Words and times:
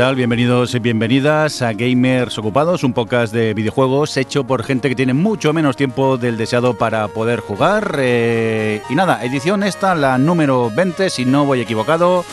Bienvenidos 0.00 0.74
y 0.74 0.78
bienvenidas 0.78 1.60
a 1.60 1.74
Gamers 1.74 2.38
Ocupados, 2.38 2.84
un 2.84 2.94
podcast 2.94 3.34
de 3.34 3.52
videojuegos 3.52 4.16
hecho 4.16 4.44
por 4.44 4.64
gente 4.64 4.88
que 4.88 4.94
tiene 4.94 5.12
mucho 5.12 5.52
menos 5.52 5.76
tiempo 5.76 6.16
del 6.16 6.38
deseado 6.38 6.72
para 6.72 7.06
poder 7.08 7.40
jugar. 7.40 7.96
Eh, 7.98 8.80
y 8.88 8.94
nada, 8.94 9.22
edición 9.22 9.62
esta, 9.62 9.94
la 9.94 10.16
número 10.16 10.70
20, 10.74 11.10
si 11.10 11.26
no 11.26 11.44
voy 11.44 11.60
equivocado. 11.60 12.24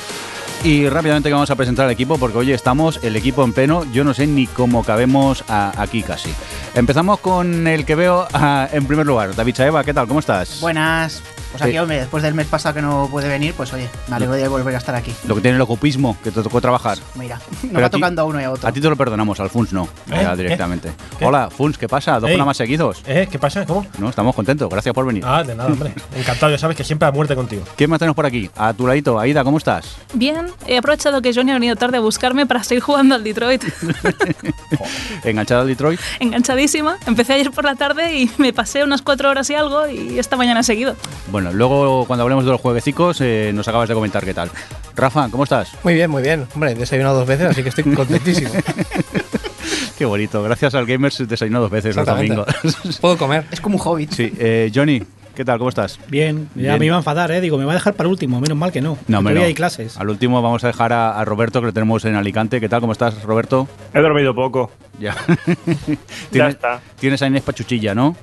Y 0.63 0.88
rápidamente 0.88 1.30
vamos 1.30 1.52
a 1.52 1.58
presentar 1.58 1.85
al 1.85 1.91
equipo 1.91 2.17
porque 2.17 2.38
hoy 2.38 2.53
estamos 2.53 3.02
el 3.03 3.17
equipo 3.17 3.44
en 3.44 3.52
pleno. 3.52 3.84
Yo 3.91 4.05
no 4.05 4.13
sé 4.13 4.27
ni 4.27 4.47
cómo 4.47 4.84
cabemos 4.84 5.44
aquí 5.49 6.03
casi. 6.03 6.34
Empezamos 6.73 7.20
con 7.20 7.67
el 7.67 7.86
que 7.86 7.95
veo 7.95 8.27
ah, 8.34 8.70
en 8.72 8.88
primer 8.88 9.05
lugar. 9.05 9.36
David 9.36 9.53
Chaeva, 9.53 9.84
¿qué 9.84 9.94
tal? 9.94 10.08
¿Cómo 10.08 10.22
estás? 10.22 10.61
Buenas. 10.61 11.22
Pues 11.58 11.69
aquí, 11.69 11.77
hombre, 11.80 11.97
después 12.00 12.23
del 12.23 12.33
mes 12.33 12.47
pasado 12.47 12.75
que 12.75 12.81
no 12.81 13.08
puede 13.11 13.27
venir, 13.27 13.53
pues 13.55 13.72
oye, 13.73 13.89
me 14.08 14.16
alegro 14.16 14.36
de 14.36 14.47
volver 14.47 14.75
a 14.75 14.77
estar 14.77 14.95
aquí. 14.95 15.13
Lo 15.27 15.36
que 15.36 15.41
tiene 15.41 15.55
el 15.55 15.61
ocupismo, 15.61 16.17
que 16.23 16.31
te 16.31 16.41
tocó 16.41 16.61
trabajar. 16.61 16.97
Mira, 17.16 17.39
nos 17.72 17.81
va 17.81 17.88
a 17.88 17.89
ti- 17.89 17.97
tocando 17.97 18.22
a 18.22 18.25
uno 18.25 18.39
y 18.41 18.44
a 18.44 18.52
otro. 18.52 18.67
A 18.67 18.72
ti 18.72 18.80
te 18.81 18.89
lo 18.89 18.95
perdonamos, 18.95 19.39
al 19.39 19.50
Funs 19.50 19.73
no, 19.73 19.83
¿Eh? 19.83 20.11
ya 20.22 20.31
¿Qué? 20.31 20.44
directamente. 20.44 20.91
¿Qué? 21.17 21.25
Hola, 21.25 21.50
Funs, 21.50 21.78
¿qué 21.78 21.88
pasa? 21.88 22.13
Dos 22.19 22.30
programas 22.30 22.58
seguidos. 22.58 23.02
¿Eh? 23.08 23.28
¿Qué 23.31 23.39
pasa? 23.39 23.66
¿Cómo? 23.66 23.85
No, 23.97 24.09
estamos 24.09 24.35
contentos, 24.35 24.69
gracias 24.69 24.94
por 24.94 25.05
venir. 25.05 25.23
Ah, 25.25 25.44
de 25.44 25.55
nada, 25.55 25.69
hombre. 25.72 25.94
Encantado, 26.16 26.52
ya 26.52 26.58
sabes 26.58 26.78
que 26.78 26.83
siempre 26.83 27.08
a 27.08 27.11
muerte 27.11 27.35
contigo. 27.35 27.63
¿Quién 27.75 27.89
más 27.89 28.00
tenemos 28.00 28.16
por 28.16 28.25
aquí? 28.25 28.50
A 28.55 28.73
tu 28.73 28.85
ladito, 28.88 29.19
Aida, 29.19 29.44
¿cómo 29.44 29.58
estás? 29.58 29.95
Bien, 30.13 30.47
he 30.67 30.78
aprovechado 30.78 31.22
que 31.22 31.33
Johnny 31.33 31.52
ha 31.52 31.55
venido 31.55 31.75
tarde 31.75 31.97
a 31.97 32.02
buscarme 32.02 32.45
para 32.45 32.63
seguir 32.63 32.83
jugando 32.83 33.16
al 33.16 33.23
Detroit. 33.23 33.63
¿Enganchada 35.23 35.61
al 35.61 35.67
Detroit? 35.67 36.00
Enganchadísima. 36.19 36.97
Empecé 37.05 37.33
ayer 37.33 37.52
por 37.52 37.66
la 37.66 37.75
tarde 37.75 38.16
y 38.17 38.31
me 38.38 38.53
pasé 38.53 38.83
unas 38.83 39.02
cuatro 39.02 39.30
horas 39.30 39.50
y 39.50 39.55
algo 39.55 39.88
y 39.88 40.19
esta 40.19 40.35
mañana 40.35 40.61
he 40.61 40.63
seguido. 40.63 40.95
Bueno, 41.31 41.47
luego 41.53 42.06
cuando 42.06 42.23
hablemos 42.23 42.45
de 42.45 42.52
los 42.52 42.62
jueguecicos 42.62 43.20
eh, 43.22 43.52
nos 43.53 43.67
acabas 43.67 43.88
de 43.90 43.95
comentar 43.95 44.23
qué 44.26 44.34
tal. 44.34 44.50
Rafa, 44.95 45.30
¿cómo 45.30 45.44
estás? 45.44 45.72
Muy 45.84 45.94
bien, 45.94 46.09
muy 46.09 46.22
bien. 46.23 46.48
Hombre, 46.53 46.72
he 46.72 46.76
desayunado 46.76 47.17
dos 47.20 47.28
veces, 47.28 47.48
así 47.48 47.64
que 47.64 47.70
estoy 47.70 47.84
contentísimo. 47.94 48.50
Qué 49.98 50.06
bonito, 50.06 50.44
gracias 50.44 50.75
al 50.75 50.86
Gamers 50.86 51.28
desayuno 51.28 51.59
dos 51.59 51.72
veces 51.72 51.95
los 51.95 52.03
Exactamente. 52.08 52.36
domingos. 52.64 53.00
Puedo 53.00 53.18
comer. 53.18 53.45
Es 53.52 53.59
como 53.62 53.78
un 53.78 53.81
hobbit. 53.84 54.12
sí, 54.12 54.31
eh, 54.38 54.72
Johnny, 54.73 55.02
¿qué 55.36 55.44
tal? 55.44 55.58
¿Cómo 55.58 55.70
estás? 55.70 56.00
Bien, 56.08 56.50
ya 56.53 56.62
Bien. 56.62 56.80
me 56.80 56.86
iba 56.86 56.95
a 56.95 57.00
enfadar, 57.00 57.31
¿eh? 57.31 57.42
Digo, 57.42 57.58
me 57.58 57.66
va 57.66 57.72
a 57.72 57.75
dejar 57.75 57.95
para 57.95 58.08
el 58.08 58.12
último, 58.12 58.40
menos 58.40 58.56
mal 58.58 58.72
que 58.72 58.80
no. 58.80 58.98
No, 59.08 59.22
no. 59.23 59.30
hay 59.42 59.56
clases. 59.56 59.98
Al 59.98 60.09
último 60.09 60.40
vamos 60.44 60.64
a 60.64 60.68
dejar 60.68 60.94
a, 60.94 61.20
a 61.20 61.25
Roberto, 61.25 61.62
que 61.62 61.68
lo 61.68 61.73
tenemos 61.73 62.06
en 62.06 62.14
Alicante. 62.16 62.59
¿Qué 62.59 62.70
tal? 62.70 62.80
¿Cómo 62.80 62.92
estás, 62.92 63.23
Roberto? 63.23 63.68
He 63.94 64.00
dormido 64.00 64.36
poco. 64.36 64.70
Ya. 65.00 65.16
Ya 66.31 66.50
está. 66.50 66.80
Tienes 67.00 67.22
a 67.23 67.28
Inés 67.28 67.42
Pachuchilla, 67.42 67.95
¿no? 67.95 68.16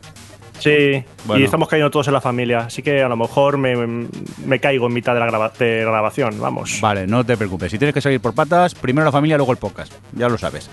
Sí, 0.59 1.05
Bueno. 1.27 1.41
y 1.41 1.45
estamos 1.45 1.69
cayendo 1.69 1.91
todos 1.91 2.07
en 2.07 2.15
la 2.15 2.21
familia, 2.21 2.61
así 2.61 2.83
que 2.83 3.03
a 3.03 3.09
lo 3.09 3.17
mejor 3.17 3.59
me, 3.59 3.75
me 4.47 4.61
caigo 4.61 4.87
en 4.87 4.93
mitad 4.95 5.13
de 5.15 5.21
la 5.21 5.27
graba- 5.27 5.53
de 5.59 5.81
grabación, 5.81 6.39
vamos. 6.41 6.79
Vale, 6.81 7.07
no 7.07 7.25
te 7.25 7.37
preocupes. 7.37 7.71
Si 7.73 7.79
tienes 7.79 7.93
que 7.93 8.01
salir 8.01 8.21
por 8.21 8.35
patas, 8.35 8.75
primero 8.75 9.05
la 9.05 9.13
familia, 9.13 9.37
luego 9.37 9.53
el 9.53 9.59
podcast. 9.59 9.93
Ya 10.13 10.29
lo 10.29 10.39
sabes. 10.39 10.71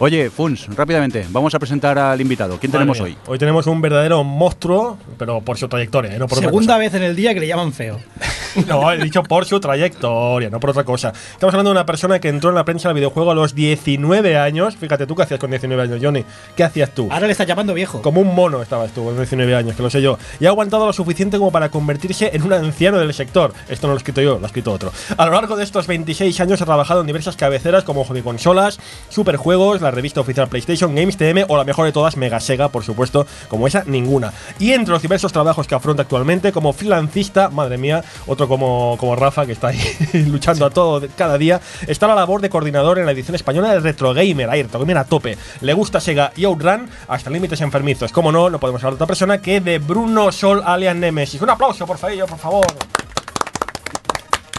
Oye, 0.00 0.30
Funs, 0.30 0.66
rápidamente, 0.76 1.26
vamos 1.30 1.54
a 1.54 1.58
presentar 1.58 1.98
al 1.98 2.20
invitado. 2.20 2.58
¿Quién 2.58 2.72
tenemos 2.72 3.00
hoy? 3.00 3.16
Hoy 3.26 3.38
tenemos 3.38 3.66
un 3.66 3.80
verdadero 3.80 4.24
monstruo, 4.24 4.98
pero 5.18 5.40
por 5.40 5.56
su 5.58 5.68
trayectoria, 5.68 6.14
¿eh? 6.14 6.18
no 6.18 6.26
por 6.26 6.38
otra 6.38 6.48
Segunda 6.50 6.76
vez 6.78 6.92
en 6.94 7.02
el 7.02 7.14
día 7.16 7.32
que 7.34 7.40
le 7.40 7.46
llaman 7.46 7.72
feo. 7.72 7.98
No, 8.66 8.90
he 8.90 8.98
dicho 8.98 9.22
por 9.22 9.44
su 9.44 9.60
trayectoria, 9.60 10.50
no 10.50 10.58
por 10.58 10.70
otra 10.70 10.82
cosa. 10.82 11.12
Estamos 11.34 11.54
hablando 11.54 11.70
de 11.70 11.76
una 11.76 11.86
persona 11.86 12.18
que 12.18 12.28
entró 12.28 12.50
en 12.50 12.56
la 12.56 12.64
prensa 12.64 12.88
del 12.88 12.96
videojuego 12.96 13.30
a 13.30 13.34
los 13.36 13.54
19 13.54 14.36
años. 14.36 14.74
Fíjate, 14.76 15.06
¿tú 15.06 15.14
qué 15.14 15.22
hacías 15.22 15.38
con 15.38 15.50
19 15.50 15.80
años, 15.80 16.00
Johnny? 16.02 16.24
¿Qué 16.56 16.64
hacías 16.64 16.90
tú? 16.90 17.06
Ahora 17.12 17.26
le 17.26 17.32
está 17.32 17.44
llamando 17.44 17.74
viejo. 17.74 18.02
Como 18.02 18.20
un 18.20 18.34
mono 18.34 18.60
estabas 18.60 18.90
tú 18.90 19.08
19 19.20 19.54
años, 19.54 19.76
que 19.76 19.82
lo 19.82 19.90
sé 19.90 20.02
yo. 20.02 20.18
Y 20.38 20.46
ha 20.46 20.48
aguantado 20.48 20.86
lo 20.86 20.92
suficiente 20.92 21.38
como 21.38 21.50
para 21.50 21.68
convertirse 21.68 22.30
en 22.32 22.42
un 22.42 22.52
anciano 22.52 22.98
del 22.98 23.12
sector. 23.14 23.52
Esto 23.68 23.86
no 23.86 23.92
lo 23.92 23.96
he 23.96 24.00
escrito 24.00 24.20
yo, 24.20 24.38
lo 24.38 24.44
ha 24.44 24.46
escrito 24.46 24.72
otro. 24.72 24.92
A 25.16 25.26
lo 25.26 25.32
largo 25.32 25.56
de 25.56 25.64
estos 25.64 25.86
26 25.86 26.40
años 26.40 26.62
ha 26.62 26.66
trabajado 26.66 27.00
en 27.00 27.06
diversas 27.06 27.36
cabeceras 27.36 27.84
como 27.84 28.04
Hobby 28.04 28.22
Consolas, 28.22 28.78
Superjuegos, 29.08 29.80
la 29.80 29.90
revista 29.90 30.20
oficial 30.20 30.48
PlayStation, 30.48 30.94
Games 30.94 31.16
TM 31.16 31.44
o 31.48 31.56
la 31.56 31.64
mejor 31.64 31.86
de 31.86 31.92
todas, 31.92 32.16
Mega 32.16 32.40
Sega, 32.40 32.68
por 32.68 32.84
supuesto, 32.84 33.26
como 33.48 33.66
esa, 33.66 33.84
ninguna. 33.86 34.32
Y 34.58 34.72
entre 34.72 34.92
los 34.92 35.02
diversos 35.02 35.32
trabajos 35.32 35.66
que 35.66 35.74
afronta 35.74 36.02
actualmente, 36.02 36.52
como 36.52 36.72
freelancista, 36.72 37.48
madre 37.50 37.78
mía, 37.78 38.04
otro 38.26 38.48
como, 38.48 38.96
como 38.98 39.16
Rafa, 39.16 39.46
que 39.46 39.52
está 39.52 39.68
ahí 39.68 39.80
luchando 40.28 40.66
a 40.66 40.70
todo 40.70 41.06
cada 41.16 41.38
día, 41.38 41.60
está 41.86 42.06
la 42.06 42.14
labor 42.14 42.40
de 42.40 42.50
coordinador 42.50 42.98
en 42.98 43.06
la 43.06 43.12
edición 43.12 43.34
española 43.34 43.72
de 43.72 43.80
Retro 43.80 44.14
Gamer, 44.14 44.50
ahí, 44.50 44.62
Retro 44.62 44.80
Gamer 44.80 44.98
a 44.98 45.04
tope. 45.04 45.36
Le 45.60 45.72
gusta 45.72 46.00
Sega 46.00 46.32
y 46.36 46.44
Outrun 46.44 46.88
hasta 47.08 47.30
límites 47.30 47.60
enfermizos. 47.60 48.12
Como 48.12 48.32
no, 48.32 48.50
no 48.50 48.58
podemos 48.58 48.82
hablar 48.84 48.98
persona 49.10 49.38
que 49.42 49.60
de 49.60 49.80
Bruno 49.80 50.30
Sol 50.30 50.62
Alien 50.64 51.00
Nemesis. 51.00 51.42
Un 51.42 51.50
aplauso, 51.50 51.84
por 51.84 51.98
favor, 51.98 52.28
por 52.28 52.38
favor. 52.38 52.66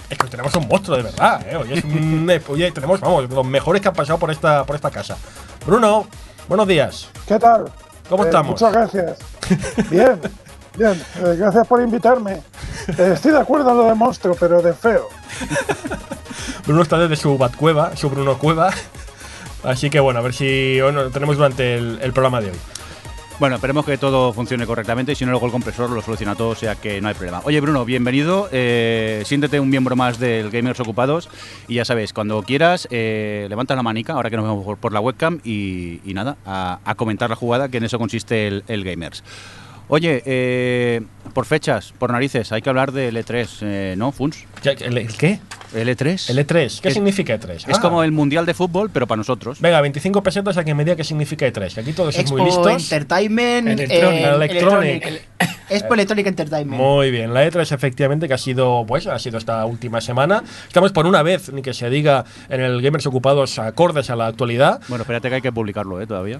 Es 0.09 0.17
que 0.17 0.27
tenemos 0.27 0.53
un 0.55 0.67
monstruo 0.67 0.97
de 0.97 1.03
verdad, 1.03 1.41
¿eh? 1.49 1.55
Oye, 1.55 1.75
es 1.75 1.83
un- 1.85 2.29
oye, 2.49 2.69
tenemos, 2.73 2.99
vamos, 2.99 3.29
los 3.29 3.45
mejores 3.45 3.81
que 3.81 3.87
han 3.87 3.93
pasado 3.93 4.19
por 4.19 4.29
esta, 4.29 4.65
por 4.65 4.75
esta 4.75 4.91
casa. 4.91 5.15
Bruno, 5.65 6.05
buenos 6.49 6.67
días. 6.67 7.07
¿Qué 7.25 7.39
tal? 7.39 7.71
¿Cómo 8.09 8.25
Eh, 8.25 8.27
estamos? 8.27 8.51
Muchas 8.61 8.73
gracias. 8.73 9.19
Bien, 9.89 10.19
bien. 10.77 11.01
eh, 11.23 11.35
gracias 11.37 11.65
por 11.65 11.81
invitarme. 11.81 12.41
Eh, 12.97 13.11
estoy 13.13 13.31
de 13.31 13.39
acuerdo 13.39 13.71
en 13.71 13.77
lo 13.77 13.83
de 13.85 13.95
monstruo, 13.95 14.35
pero 14.37 14.61
de 14.61 14.73
feo. 14.73 15.07
Bruno 16.67 16.81
está 16.81 16.97
desde 16.97 17.15
su 17.15 17.37
Batcueva, 17.37 17.95
su 17.95 18.09
Bruno 18.09 18.37
Cueva. 18.37 18.69
Así 19.63 19.89
que 19.89 20.01
bueno, 20.01 20.19
a 20.19 20.23
ver 20.23 20.33
si 20.33 20.81
hoy 20.81 20.91
lo 20.91 21.09
tenemos 21.09 21.37
durante 21.37 21.75
el, 21.75 21.99
el 22.01 22.11
programa 22.11 22.41
de 22.41 22.49
hoy. 22.51 22.57
Bueno, 23.41 23.55
esperemos 23.55 23.87
que 23.87 23.97
todo 23.97 24.33
funcione 24.33 24.67
correctamente. 24.67 25.15
Si 25.15 25.25
no, 25.25 25.31
luego 25.31 25.47
el 25.47 25.51
compresor 25.51 25.89
lo 25.89 26.03
soluciona 26.03 26.35
todo, 26.35 26.49
o 26.49 26.55
sea 26.55 26.75
que 26.75 27.01
no 27.01 27.07
hay 27.07 27.15
problema. 27.15 27.41
Oye, 27.43 27.59
Bruno, 27.59 27.83
bienvenido. 27.85 28.47
Eh, 28.51 29.23
siéntete 29.25 29.59
un 29.59 29.67
miembro 29.67 29.95
más 29.95 30.19
del 30.19 30.51
Gamers 30.51 30.79
Ocupados. 30.79 31.27
Y 31.67 31.73
ya 31.73 31.83
sabes, 31.83 32.13
cuando 32.13 32.43
quieras, 32.43 32.87
eh, 32.91 33.47
levantas 33.49 33.75
la 33.75 33.81
manica, 33.81 34.13
ahora 34.13 34.29
que 34.29 34.37
nos 34.37 34.45
vemos 34.45 34.77
por, 34.77 34.93
la 34.93 34.99
webcam, 34.99 35.39
y, 35.43 36.01
y 36.05 36.13
nada, 36.13 36.37
a, 36.45 36.81
a 36.85 36.93
comentar 36.93 37.31
la 37.31 37.35
jugada, 37.35 37.69
que 37.69 37.77
en 37.77 37.85
eso 37.85 37.97
consiste 37.97 38.47
el, 38.47 38.63
el 38.67 38.83
Gamers. 38.83 39.23
Oye, 39.87 40.21
eh, 40.23 41.01
por 41.31 41.45
fechas, 41.45 41.93
por 41.97 42.11
narices, 42.11 42.51
hay 42.51 42.61
que 42.61 42.69
hablar 42.69 42.91
del 42.91 43.15
E3, 43.17 43.47
eh, 43.61 43.95
¿no, 43.97 44.11
Funs? 44.11 44.45
¿El, 44.63 44.97
el 44.97 45.15
qué? 45.17 45.39
¿El 45.73 45.87
E3? 45.87 46.29
El 46.29 46.37
E3. 46.45 46.81
¿Qué 46.81 46.87
Es- 46.89 46.93
significa 46.93 47.33
E3? 47.39 47.67
Es 47.69 47.77
Ah. 47.77 47.81
como 47.81 48.03
el 48.03 48.11
Mundial 48.11 48.45
de 48.45 48.53
Fútbol, 48.53 48.89
pero 48.91 49.07
para 49.07 49.17
nosotros. 49.17 49.61
Venga, 49.61 49.79
25 49.81 50.21
pesetas 50.21 50.57
a 50.57 50.63
que 50.65 50.73
me 50.75 50.83
diga 50.83 50.95
qué 50.97 51.03
significa 51.03 51.47
E3. 51.47 51.73
Que 51.73 51.79
aquí 51.81 51.93
todos 51.93 52.17
Expo 52.17 52.37
muy 52.37 52.45
listos. 52.45 52.83
Entertainment. 52.83 53.67
Electronic. 53.69 54.21
eh, 54.21 54.35
Electronic. 54.35 55.05
El- 55.05 55.21
Expo 55.69 55.93
Electronic 55.93 56.27
Entertainment. 56.27 56.81
Muy 56.81 57.11
bien, 57.11 57.33
la 57.33 57.45
E3 57.47 57.71
efectivamente 57.71 58.27
que 58.27 58.33
ha 58.33 58.37
sido, 58.37 58.83
pues, 58.85 59.07
ha 59.07 59.17
sido 59.19 59.37
esta 59.37 59.65
última 59.65 60.01
semana. 60.01 60.43
Estamos 60.67 60.91
por 60.91 61.05
una 61.05 61.23
vez, 61.23 61.51
ni 61.53 61.61
que 61.61 61.73
se 61.73 61.89
diga, 61.89 62.25
en 62.49 62.59
el 62.59 62.81
Gamers 62.81 63.05
Ocupados 63.07 63.57
acordes 63.57 64.09
a 64.09 64.17
la 64.17 64.27
actualidad. 64.27 64.81
Bueno, 64.89 65.03
espérate 65.03 65.29
que 65.29 65.35
hay 65.35 65.41
que 65.41 65.53
publicarlo, 65.53 66.01
¿eh? 66.01 66.07
Todavía. 66.07 66.39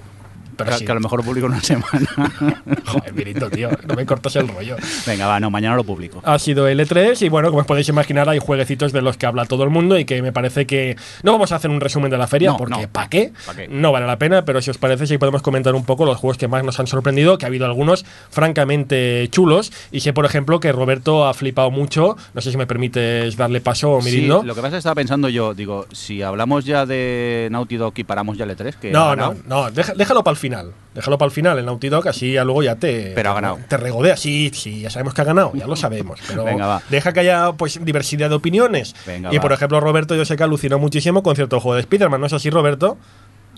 Pero 0.63 0.72
que, 0.72 0.79
sí. 0.79 0.85
que 0.85 0.91
a 0.91 0.95
lo 0.95 1.01
mejor 1.01 1.23
publico 1.23 1.47
en 1.47 1.53
una 1.53 1.61
semana. 1.61 2.08
Joder, 2.85 3.13
Mirito, 3.13 3.49
tío, 3.49 3.69
no 3.87 3.96
me 3.96 4.05
cortas 4.05 4.35
el 4.35 4.47
rollo. 4.47 4.75
Venga, 5.05 5.28
va, 5.28 5.40
no, 5.40 5.49
mañana 5.49 5.75
lo 5.75 5.84
publico. 5.84 6.22
Ha 6.25 6.40
sido 6.40 6.69
L3 6.69 7.22
y 7.25 7.29
bueno, 7.29 7.49
como 7.49 7.61
os 7.61 7.67
podéis 7.67 7.90
imaginar, 7.90 8.28
hay 8.29 8.40
jueguecitos 8.40 8.91
de 8.91 9.02
los 9.02 9.17
que 9.17 9.25
habla 9.25 9.46
todo 9.46 9.63
el 9.63 9.69
mundo 9.69 9.97
y 9.97 10.05
que 10.05 10.22
me 10.22 10.31
parece 10.31 10.66
que 10.66 10.96
no 11.23 11.31
vamos 11.34 11.52
a 11.52 11.55
hacer 11.58 11.69
un 11.72 11.79
resumen 11.81 12.09
de 12.11 12.17
la 12.17 12.28
feria 12.28 12.52
No, 12.52 12.58
porque 12.58 12.81
no. 12.84 12.90
¿para 12.90 13.09
qué? 13.09 13.31
¿Pa' 13.46 13.53
qué? 13.55 13.67
No 13.67 13.91
vale 13.91 14.05
la 14.08 14.17
pena, 14.17 14.43
pero 14.46 14.61
si 14.61 14.69
os 14.72 14.78
parece, 14.78 15.08
sí 15.08 15.17
podemos 15.17 15.41
comentar 15.41 15.75
un 15.75 15.85
poco 15.85 16.05
los 16.05 16.17
juegos 16.17 16.37
que 16.37 16.47
más 16.47 16.63
nos 16.63 16.79
han 16.79 16.87
sorprendido, 16.87 17.37
que 17.37 17.46
ha 17.46 17.47
habido 17.47 17.66
algunos 17.66 18.05
francamente 18.29 19.28
chulos 19.31 19.72
y 19.91 20.02
sé, 20.02 20.13
por 20.13 20.25
ejemplo, 20.25 20.59
que 20.59 20.72
Roberto 20.72 21.25
ha 21.25 21.34
flipado 21.34 21.72
mucho. 21.72 22.17
No 22.34 22.41
sé 22.41 22.52
si 22.52 22.58
me 22.58 22.67
permites 22.67 23.37
darle 23.37 23.61
paso, 23.61 23.99
Sí, 24.02 24.11
Mirindo. 24.11 24.43
lo 24.43 24.53
que 24.55 24.61
pasa 24.61 24.67
es 24.67 24.73
que 24.73 24.78
estaba 24.79 24.96
pensando 24.96 25.29
yo, 25.29 25.53
digo, 25.53 25.85
si 25.91 26.22
hablamos 26.22 26.66
ya 26.66 26.85
de 26.85 27.47
Naughty 27.52 27.78
Dog 27.78 27.93
y 27.97 28.03
paramos 28.03 28.37
ya 28.37 28.43
el 28.46 28.52
E3, 28.58 28.73
que 28.75 28.91
No, 28.91 29.16
no, 29.16 29.35
no, 29.47 29.72
déjalo 29.72 30.23
para 30.23 30.34
el 30.34 30.37
final. 30.37 30.50
Déjalo 30.93 31.17
para 31.17 31.27
el 31.27 31.31
final, 31.33 31.57
el 31.57 31.65
Naughty 31.65 31.89
Dog, 31.89 32.07
así 32.07 32.33
ya 32.33 32.43
luego 32.43 32.63
ya 32.63 32.75
te. 32.75 33.11
Pero 33.15 33.31
ha 33.31 33.33
ganado. 33.33 33.59
Te 33.67 33.77
regodea. 33.77 34.17
Sí, 34.17 34.51
sí, 34.53 34.81
ya 34.81 34.89
sabemos 34.89 35.13
que 35.13 35.21
ha 35.21 35.25
ganado, 35.25 35.51
ya 35.55 35.65
lo 35.67 35.75
sabemos. 35.75 36.19
Pero 36.27 36.43
Venga, 36.43 36.67
va. 36.67 36.81
deja 36.89 37.13
que 37.13 37.21
haya 37.21 37.53
pues 37.53 37.83
diversidad 37.83 38.29
de 38.29 38.35
opiniones. 38.35 38.95
Venga, 39.07 39.29
y 39.33 39.37
va. 39.37 39.41
por 39.41 39.53
ejemplo, 39.53 39.79
Roberto, 39.79 40.15
yo 40.15 40.25
sé 40.25 40.35
que 40.35 40.43
alucinó 40.43 40.79
muchísimo 40.79 41.23
con 41.23 41.35
cierto 41.35 41.59
juego 41.59 41.75
de 41.75 41.81
Spider-Man, 41.81 42.19
¿no 42.19 42.27
es 42.27 42.33
así, 42.33 42.49
Roberto? 42.49 42.97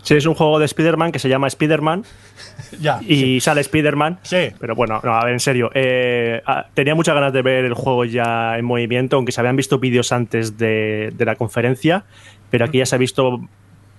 Sí, 0.04 0.16
es 0.16 0.26
un 0.26 0.34
juego 0.36 0.60
de 0.60 0.66
Spider-Man 0.66 1.14
que 1.14 1.20
se 1.20 1.30
llama 1.30 1.48
Spider-Man 1.48 2.04
Ya. 2.82 3.00
y 3.08 3.40
sale 3.40 3.62
Spider-Man. 3.62 4.20
Sí. 4.24 4.50
Pero 4.60 4.76
bueno, 4.76 5.00
no, 5.04 5.16
a 5.16 5.24
ver, 5.24 5.34
en 5.34 5.40
serio. 5.40 5.72
eh, 5.74 6.42
ah, 6.46 6.66
tenía 6.74 6.94
muchas 6.94 7.16
ganas 7.16 7.32
de 7.32 7.42
ver 7.42 7.64
el 7.66 7.74
juego 7.74 8.04
ya 8.04 8.58
en 8.58 8.66
movimiento, 8.66 9.16
aunque 9.16 9.32
se 9.32 9.40
habían 9.40 9.56
visto 9.56 9.80
vídeos 9.80 10.12
antes 10.12 10.58
de, 10.58 11.14
de 11.16 11.26
la 11.26 11.36
conferencia, 11.36 12.04
pero 12.50 12.66
aquí 12.66 12.80
ya 12.80 12.86
se 12.86 12.96
ha 12.96 12.98
visto 12.98 13.40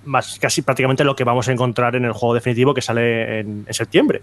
más 0.04 0.38
casi 0.40 0.62
prácticamente 0.62 1.04
lo 1.04 1.14
que 1.16 1.24
vamos 1.24 1.48
a 1.48 1.52
encontrar 1.52 1.96
en 1.96 2.04
el 2.04 2.12
juego 2.12 2.34
definitivo 2.34 2.74
que 2.74 2.80
sale 2.82 3.40
en, 3.40 3.64
en 3.66 3.74
septiembre. 3.74 4.22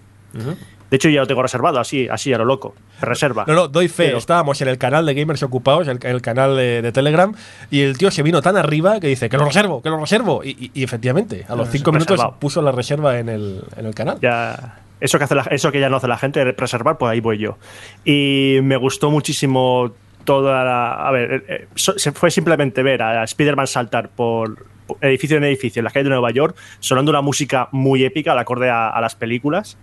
De 0.90 0.96
hecho, 0.96 1.10
ya 1.10 1.20
lo 1.22 1.28
tengo 1.28 1.42
reservado, 1.42 1.80
así, 1.80 2.08
así 2.10 2.34
a 2.34 2.38
lo 2.38 2.46
loco. 2.46 2.74
Reserva. 3.02 3.44
No, 3.48 3.54
no, 3.54 3.68
doy 3.68 3.88
fe. 3.90 4.06
Pero- 4.08 4.18
Estábamos 4.18 4.62
en 4.62 4.70
el 4.70 4.78
canal 4.78 5.06
de 5.06 5.14
Gamers 5.14 5.44
Ocupados, 5.44 5.88
el, 5.90 6.00
el 6.06 6.22
canal 6.22 6.56
de, 6.56 6.82
de 6.82 6.92
Telegram, 6.94 7.34
y 7.70 7.82
el 7.82 7.98
tío 7.98 8.12
se 8.12 8.24
vino 8.24 8.42
tan 8.42 8.56
arriba 8.56 9.00
que 9.02 9.08
dice 9.08 9.28
que 9.30 9.38
lo 9.38 9.46
reservo, 9.46 9.82
que 9.82 9.90
lo 9.90 9.98
reservo. 10.00 10.42
Y, 10.44 10.50
y- 10.52 10.72
y 10.74 10.84
efectivamente, 10.84 11.46
a 11.50 11.56
los 11.56 11.70
cinco 11.70 11.92
minutos 11.92 12.20
puso 12.40 12.62
la 12.62 12.72
reserva 12.72 13.20
en 13.20 13.28
el, 13.30 13.62
en 13.76 13.86
el 13.86 13.94
canal. 13.96 14.20
Ya, 14.22 14.80
eso 15.02 15.18
que, 15.18 15.26
hace 15.26 15.36
la- 15.36 15.48
eso 15.52 15.70
que 15.72 15.80
ya 15.82 15.90
no 15.90 15.98
hace 15.98 16.08
la 16.08 16.18
gente, 16.18 16.44
reservar, 16.54 16.98
pues 16.98 17.12
ahí 17.12 17.20
voy 17.20 17.38
yo. 17.38 17.58
Y 18.06 18.60
me 18.64 18.78
gustó 18.78 19.12
muchísimo 19.12 19.92
toda 20.24 20.64
la. 20.64 20.94
A 21.08 21.12
ver, 21.12 21.32
eh, 21.34 21.44
eh, 21.48 21.68
so- 21.76 21.98
se 22.00 22.12
fue 22.14 22.32
simplemente 22.32 22.84
ver 22.84 23.02
a 23.02 23.24
Spider-Man 23.24 23.68
saltar 23.68 24.10
por, 24.10 24.66
edificio 25.02 25.38
en 25.38 25.44
edificio 25.46 25.80
en 25.80 25.84
las 25.86 25.94
calles 25.94 26.06
de 26.06 26.10
Nueva 26.12 26.32
York, 26.32 26.56
sonando 26.80 27.12
una 27.12 27.22
música 27.22 27.70
muy 27.72 28.04
épica, 28.04 28.32
al 28.34 28.40
acorde 28.40 28.70
a, 28.70 28.90
a 28.90 29.00
las 29.02 29.16
películas. 29.16 29.78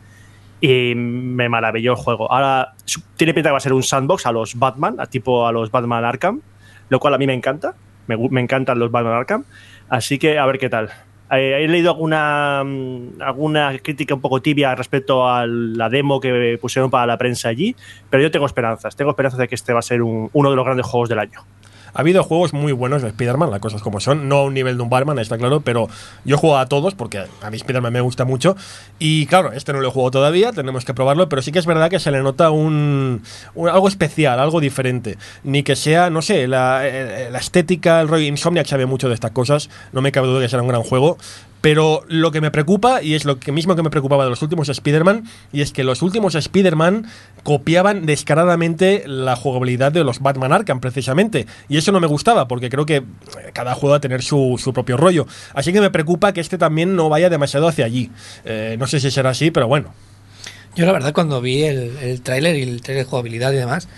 Y 0.60 0.94
me 0.96 1.48
maravilló 1.48 1.92
el 1.92 1.96
juego. 1.96 2.30
Ahora 2.32 2.74
tiene 3.16 3.32
pinta 3.32 3.50
que 3.50 3.52
va 3.52 3.58
a 3.58 3.60
ser 3.60 3.72
un 3.72 3.82
sandbox 3.84 4.26
a 4.26 4.32
los 4.32 4.56
Batman, 4.58 4.96
a 4.98 5.06
tipo 5.06 5.46
a 5.46 5.52
los 5.52 5.70
Batman 5.70 6.04
Arkham, 6.04 6.40
lo 6.88 6.98
cual 6.98 7.14
a 7.14 7.18
mí 7.18 7.26
me 7.26 7.34
encanta. 7.34 7.74
Me, 8.08 8.16
me 8.16 8.40
encantan 8.40 8.78
los 8.78 8.90
Batman 8.90 9.12
Arkham. 9.14 9.44
Así 9.88 10.18
que 10.18 10.36
a 10.38 10.44
ver 10.46 10.58
qué 10.58 10.68
tal. 10.68 10.90
Eh, 11.30 11.58
he 11.64 11.68
leído 11.68 11.90
alguna, 11.90 12.62
mm, 12.64 13.20
alguna 13.22 13.78
crítica 13.82 14.14
un 14.14 14.20
poco 14.20 14.40
tibia 14.42 14.74
respecto 14.74 15.28
a 15.28 15.46
la 15.46 15.88
demo 15.90 16.18
que 16.20 16.58
pusieron 16.60 16.90
para 16.90 17.06
la 17.06 17.18
prensa 17.18 17.50
allí, 17.50 17.76
pero 18.10 18.22
yo 18.22 18.30
tengo 18.30 18.46
esperanzas. 18.46 18.96
Tengo 18.96 19.10
esperanzas 19.12 19.38
de 19.38 19.46
que 19.46 19.54
este 19.54 19.72
va 19.72 19.78
a 19.78 19.82
ser 19.82 20.02
un- 20.02 20.28
uno 20.32 20.50
de 20.50 20.56
los 20.56 20.64
grandes 20.64 20.86
juegos 20.86 21.08
del 21.08 21.18
año. 21.20 21.40
Ha 21.94 22.00
habido 22.00 22.22
juegos 22.24 22.52
muy 22.52 22.72
buenos 22.72 23.02
de 23.02 23.08
Spider-Man, 23.08 23.50
las 23.50 23.60
cosas 23.60 23.82
como 23.82 24.00
son. 24.00 24.28
No 24.28 24.36
a 24.38 24.44
un 24.44 24.54
nivel 24.54 24.76
de 24.76 24.82
un 24.82 24.90
Batman, 24.90 25.18
está 25.18 25.38
claro, 25.38 25.60
pero 25.60 25.88
yo 26.24 26.36
he 26.36 26.38
jugado 26.38 26.60
a 26.60 26.66
todos 26.66 26.94
porque 26.94 27.18
a 27.42 27.50
mí 27.50 27.56
Spider-Man 27.56 27.92
me 27.92 28.00
gusta 28.00 28.24
mucho. 28.24 28.56
Y 28.98 29.26
claro, 29.26 29.52
este 29.52 29.72
no 29.72 29.80
lo 29.80 29.88
he 29.88 29.90
jugado 29.90 30.10
todavía, 30.12 30.52
tenemos 30.52 30.84
que 30.84 30.94
probarlo, 30.94 31.28
pero 31.28 31.42
sí 31.42 31.52
que 31.52 31.58
es 31.58 31.66
verdad 31.66 31.90
que 31.90 31.98
se 31.98 32.10
le 32.10 32.22
nota 32.22 32.50
un, 32.50 33.22
un- 33.54 33.68
algo 33.68 33.88
especial, 33.88 34.38
algo 34.40 34.60
diferente. 34.60 35.18
Ni 35.44 35.62
que 35.62 35.76
sea, 35.76 36.10
no 36.10 36.22
sé, 36.22 36.46
la, 36.48 36.80
eh, 36.86 37.28
la 37.30 37.38
estética, 37.38 38.00
el 38.00 38.08
rollo 38.08 38.24
Insomniac 38.24 38.66
sabe 38.66 38.86
mucho 38.86 39.08
de 39.08 39.14
estas 39.14 39.30
cosas, 39.32 39.70
no 39.92 40.00
me 40.02 40.12
cabe 40.12 40.28
duda 40.28 40.40
que 40.40 40.48
será 40.48 40.62
un 40.62 40.68
gran 40.68 40.82
juego. 40.82 41.18
Pero 41.60 42.02
lo 42.06 42.30
que 42.30 42.40
me 42.40 42.52
preocupa, 42.52 43.02
y 43.02 43.14
es 43.14 43.24
lo 43.24 43.40
que 43.40 43.50
mismo 43.50 43.74
que 43.74 43.82
me 43.82 43.90
preocupaba 43.90 44.22
de 44.22 44.30
los 44.30 44.40
últimos 44.42 44.68
Spider-Man, 44.68 45.24
y 45.52 45.62
es 45.62 45.72
que 45.72 45.82
los 45.82 46.02
últimos 46.02 46.36
Spider-Man 46.36 47.06
copiaban 47.48 48.04
descaradamente 48.04 49.04
la 49.06 49.34
jugabilidad 49.34 49.90
de 49.90 50.04
los 50.04 50.20
Batman 50.20 50.52
Arkham, 50.52 50.80
precisamente. 50.80 51.46
Y 51.66 51.78
eso 51.78 51.92
no 51.92 51.98
me 51.98 52.06
gustaba, 52.06 52.46
porque 52.46 52.68
creo 52.68 52.84
que 52.84 52.96
eh, 52.96 53.04
cada 53.54 53.74
juego 53.74 53.92
va 53.92 53.96
a 53.96 54.00
tener 54.02 54.22
su, 54.22 54.60
su 54.62 54.74
propio 54.74 54.98
rollo. 54.98 55.26
Así 55.54 55.72
que 55.72 55.80
me 55.80 55.88
preocupa 55.88 56.34
que 56.34 56.42
este 56.42 56.58
también 56.58 56.94
no 56.94 57.08
vaya 57.08 57.30
demasiado 57.30 57.66
hacia 57.66 57.86
allí. 57.86 58.10
Eh, 58.44 58.76
no 58.78 58.86
sé 58.86 59.00
si 59.00 59.10
será 59.10 59.30
así, 59.30 59.50
pero 59.50 59.66
bueno. 59.66 59.94
Yo 60.76 60.84
la 60.84 60.92
verdad 60.92 61.14
cuando 61.14 61.40
vi 61.40 61.62
el, 61.62 61.96
el 62.02 62.20
tráiler 62.20 62.54
y 62.54 62.64
el 62.64 62.82
tráiler 62.82 63.06
de 63.06 63.10
jugabilidad 63.10 63.50
y 63.52 63.56
demás, 63.56 63.88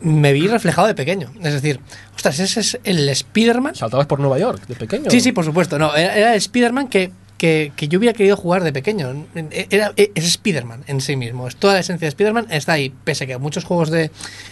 me 0.00 0.32
vi 0.32 0.48
reflejado 0.48 0.86
de 0.86 0.94
pequeño. 0.94 1.30
Es 1.42 1.52
decir, 1.52 1.80
ostras, 2.16 2.38
ese 2.38 2.60
es 2.60 2.80
el 2.84 3.06
Spider-Man. 3.10 3.74
Saltabas 3.74 4.06
por 4.06 4.20
Nueva 4.20 4.38
York, 4.38 4.66
de 4.66 4.74
pequeño. 4.74 5.10
Sí, 5.10 5.20
sí, 5.20 5.32
por 5.32 5.44
supuesto. 5.44 5.78
No, 5.78 5.94
era, 5.94 6.16
era 6.16 6.30
el 6.32 6.38
Spider-Man 6.38 6.88
que, 6.88 7.12
que, 7.40 7.72
que 7.74 7.88
yo 7.88 7.98
hubiera 7.98 8.12
querido 8.14 8.36
jugar 8.36 8.62
de 8.62 8.70
pequeño. 8.70 9.24
Era, 9.70 9.94
es 9.96 10.24
Spider-Man 10.26 10.84
en 10.88 11.00
sí 11.00 11.16
mismo. 11.16 11.48
Es 11.48 11.56
toda 11.56 11.72
la 11.72 11.80
esencia 11.80 12.04
de 12.04 12.10
Spider-Man 12.10 12.48
está 12.50 12.74
ahí. 12.74 12.92
Pese 13.04 13.24
a 13.24 13.26
que 13.26 13.38
muchos 13.38 13.64
juegos 13.64 13.88
de, 13.88 14.10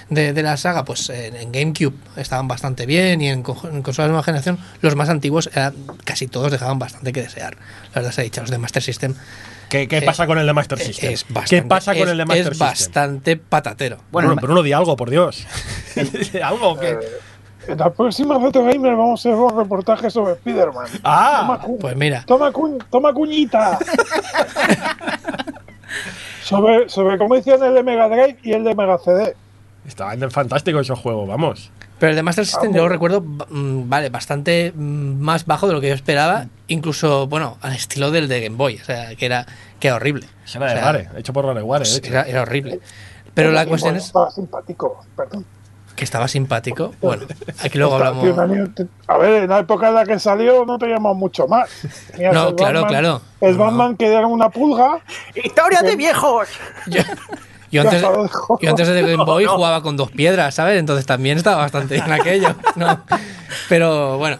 de, 0.08 0.32
de 0.32 0.42
la 0.42 0.56
saga, 0.56 0.86
pues 0.86 1.10
en, 1.10 1.36
en 1.36 1.52
GameCube 1.52 1.92
estaban 2.16 2.48
bastante 2.48 2.86
bien 2.86 3.20
y 3.20 3.28
en, 3.28 3.40
en 3.40 3.42
consolas 3.82 3.96
de 3.98 4.08
nueva 4.08 4.22
generación, 4.22 4.58
los 4.80 4.96
más 4.96 5.10
antiguos, 5.10 5.50
era- 5.52 5.74
casi 6.04 6.28
todos 6.28 6.50
dejaban 6.50 6.78
bastante 6.78 7.12
que 7.12 7.20
desear. 7.20 7.58
La 7.94 8.00
verdad 8.00 8.12
se 8.12 8.22
ha 8.22 8.24
dicho, 8.24 8.40
los 8.40 8.50
de 8.50 8.56
Master 8.56 8.82
System. 8.82 9.14
¿Qué, 9.68 9.86
qué 9.86 9.98
Eh, 9.98 10.02
pasa 10.02 10.26
con 10.26 10.38
el 10.38 10.46
de 10.46 10.52
Master 10.54 10.80
eh, 10.80 10.84
System? 10.84 11.12
Es 11.12 11.26
bastante, 11.28 11.56
¿Qué 11.62 11.68
pasa 11.68 11.92
con 11.92 12.04
es- 12.04 12.08
el 12.12 12.16
de 12.16 12.24
Master 12.24 12.40
Es 12.40 12.48
System? 12.58 12.66
bastante 12.68 13.36
patatero. 13.36 13.98
Bueno, 14.10 14.34
pero 14.40 14.54
uno 14.54 14.62
di 14.62 14.72
algo, 14.72 14.96
por 14.96 15.10
Dios. 15.10 15.46
algo 16.42 16.78
que. 16.80 16.96
En 17.68 17.78
la 17.78 17.90
próxima 17.90 18.38
Reto 18.38 18.64
Gamer 18.64 18.96
vamos 18.96 19.24
a 19.24 19.28
hacer 19.28 19.34
un 19.38 19.56
reportaje 19.56 20.10
sobre 20.10 20.32
Spider-Man. 20.32 20.86
Toma, 20.86 21.00
¡Ah! 21.04 21.60
cu- 21.62 21.78
Pues 21.78 21.96
mira, 21.96 22.24
toma, 22.26 22.50
cu- 22.50 22.78
toma 22.90 23.12
cuñita. 23.12 23.78
sobre, 26.42 26.88
sobre 26.88 27.18
cómo 27.18 27.36
hicieron 27.36 27.66
el 27.68 27.74
de 27.74 27.82
Mega 27.82 28.08
Drive 28.08 28.38
y 28.42 28.52
el 28.52 28.64
de 28.64 28.74
Mega 28.74 28.98
CD. 28.98 29.36
Estaban 29.86 30.30
fantásticos 30.30 30.82
esos 30.82 30.98
juegos, 30.98 31.28
vamos. 31.28 31.70
Pero 31.98 32.10
el 32.10 32.16
de 32.16 32.22
Master 32.22 32.46
System 32.46 32.68
yo 32.72 32.82
bueno. 32.82 32.88
recuerdo, 32.90 33.20
mm, 33.22 33.88
vale, 33.88 34.08
bastante 34.08 34.72
mm, 34.74 35.20
más 35.20 35.46
bajo 35.46 35.66
de 35.66 35.72
lo 35.74 35.80
que 35.80 35.88
yo 35.88 35.94
esperaba, 35.94 36.46
incluso, 36.68 37.26
bueno, 37.26 37.58
al 37.60 37.72
estilo 37.74 38.10
del 38.10 38.28
de 38.28 38.40
Game 38.42 38.56
Boy, 38.56 38.76
o 38.80 38.84
sea, 38.84 39.14
que 39.16 39.26
era, 39.26 39.46
que 39.80 39.88
era 39.88 39.96
horrible. 39.96 40.26
Era 40.54 40.60
O 40.60 40.64
de 40.64 40.70
sea, 40.74 40.84
Rare, 40.84 41.08
hecho 41.16 41.32
por 41.32 41.44
Rareware, 41.44 41.84
de 41.84 41.96
hecho. 41.96 42.10
Era, 42.10 42.22
era 42.22 42.42
horrible. 42.42 42.80
Pero 43.34 43.50
la 43.52 43.64
Y 43.64 43.66
cuestión 43.66 43.96
es 43.96 44.06
Estaba 44.06 44.30
simpático, 44.30 45.00
perdón. 45.16 45.44
Que 45.98 46.04
estaba 46.04 46.28
simpático. 46.28 46.94
Bueno, 47.00 47.24
aquí 47.62 47.76
luego 47.76 47.96
hablamos. 47.96 48.24
A 49.08 49.18
ver, 49.18 49.42
en 49.42 49.50
la 49.50 49.58
época 49.58 49.88
en 49.88 49.94
la 49.96 50.06
que 50.06 50.18
salió 50.18 50.64
no 50.64 50.78
teníamos 50.78 51.16
mucho 51.16 51.46
más. 51.48 51.68
Tenías 52.12 52.32
No, 52.32 52.54
claro, 52.54 52.82
Batman- 52.82 52.88
claro. 52.88 53.22
El 53.40 53.56
No. 53.58 53.64
Batman 53.64 53.96
que 53.96 54.06
era 54.06 54.26
una 54.26 54.48
pulga. 54.48 55.00
¡Historia 55.34 55.82
de 55.82 55.96
viejos! 55.96 56.48
Yo, 56.86 57.02
yo 57.72 57.80
antes, 57.82 58.00
yo 58.88 58.94
de 58.94 59.02
Game 59.02 59.24
Boy 59.24 59.44
jugaba 59.48 59.82
con 59.82 59.96
dos 59.96 60.10
piedras, 60.10 60.54
¿sabes? 60.54 60.78
Entonces 60.78 61.04
también 61.04 61.36
estaba 61.36 61.56
bastante 61.58 61.94
bien 61.96 62.12
aquello. 62.12 62.54
¿no? 62.76 63.00
Pero 63.68 64.16
bueno, 64.18 64.38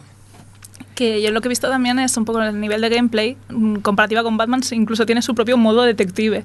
Que 0.94 1.20
yo 1.20 1.30
lo 1.32 1.40
que 1.40 1.48
he 1.48 1.50
visto 1.50 1.68
también 1.68 1.98
es 1.98 2.16
un 2.16 2.24
poco 2.24 2.40
el 2.42 2.58
nivel 2.60 2.80
de 2.80 2.88
gameplay, 2.88 3.36
mm, 3.50 3.76
comparativa 3.80 4.22
con 4.22 4.36
Batman, 4.36 4.60
incluso 4.70 5.04
tiene 5.06 5.22
su 5.22 5.34
propio 5.34 5.56
modo 5.56 5.82
detective. 5.82 6.44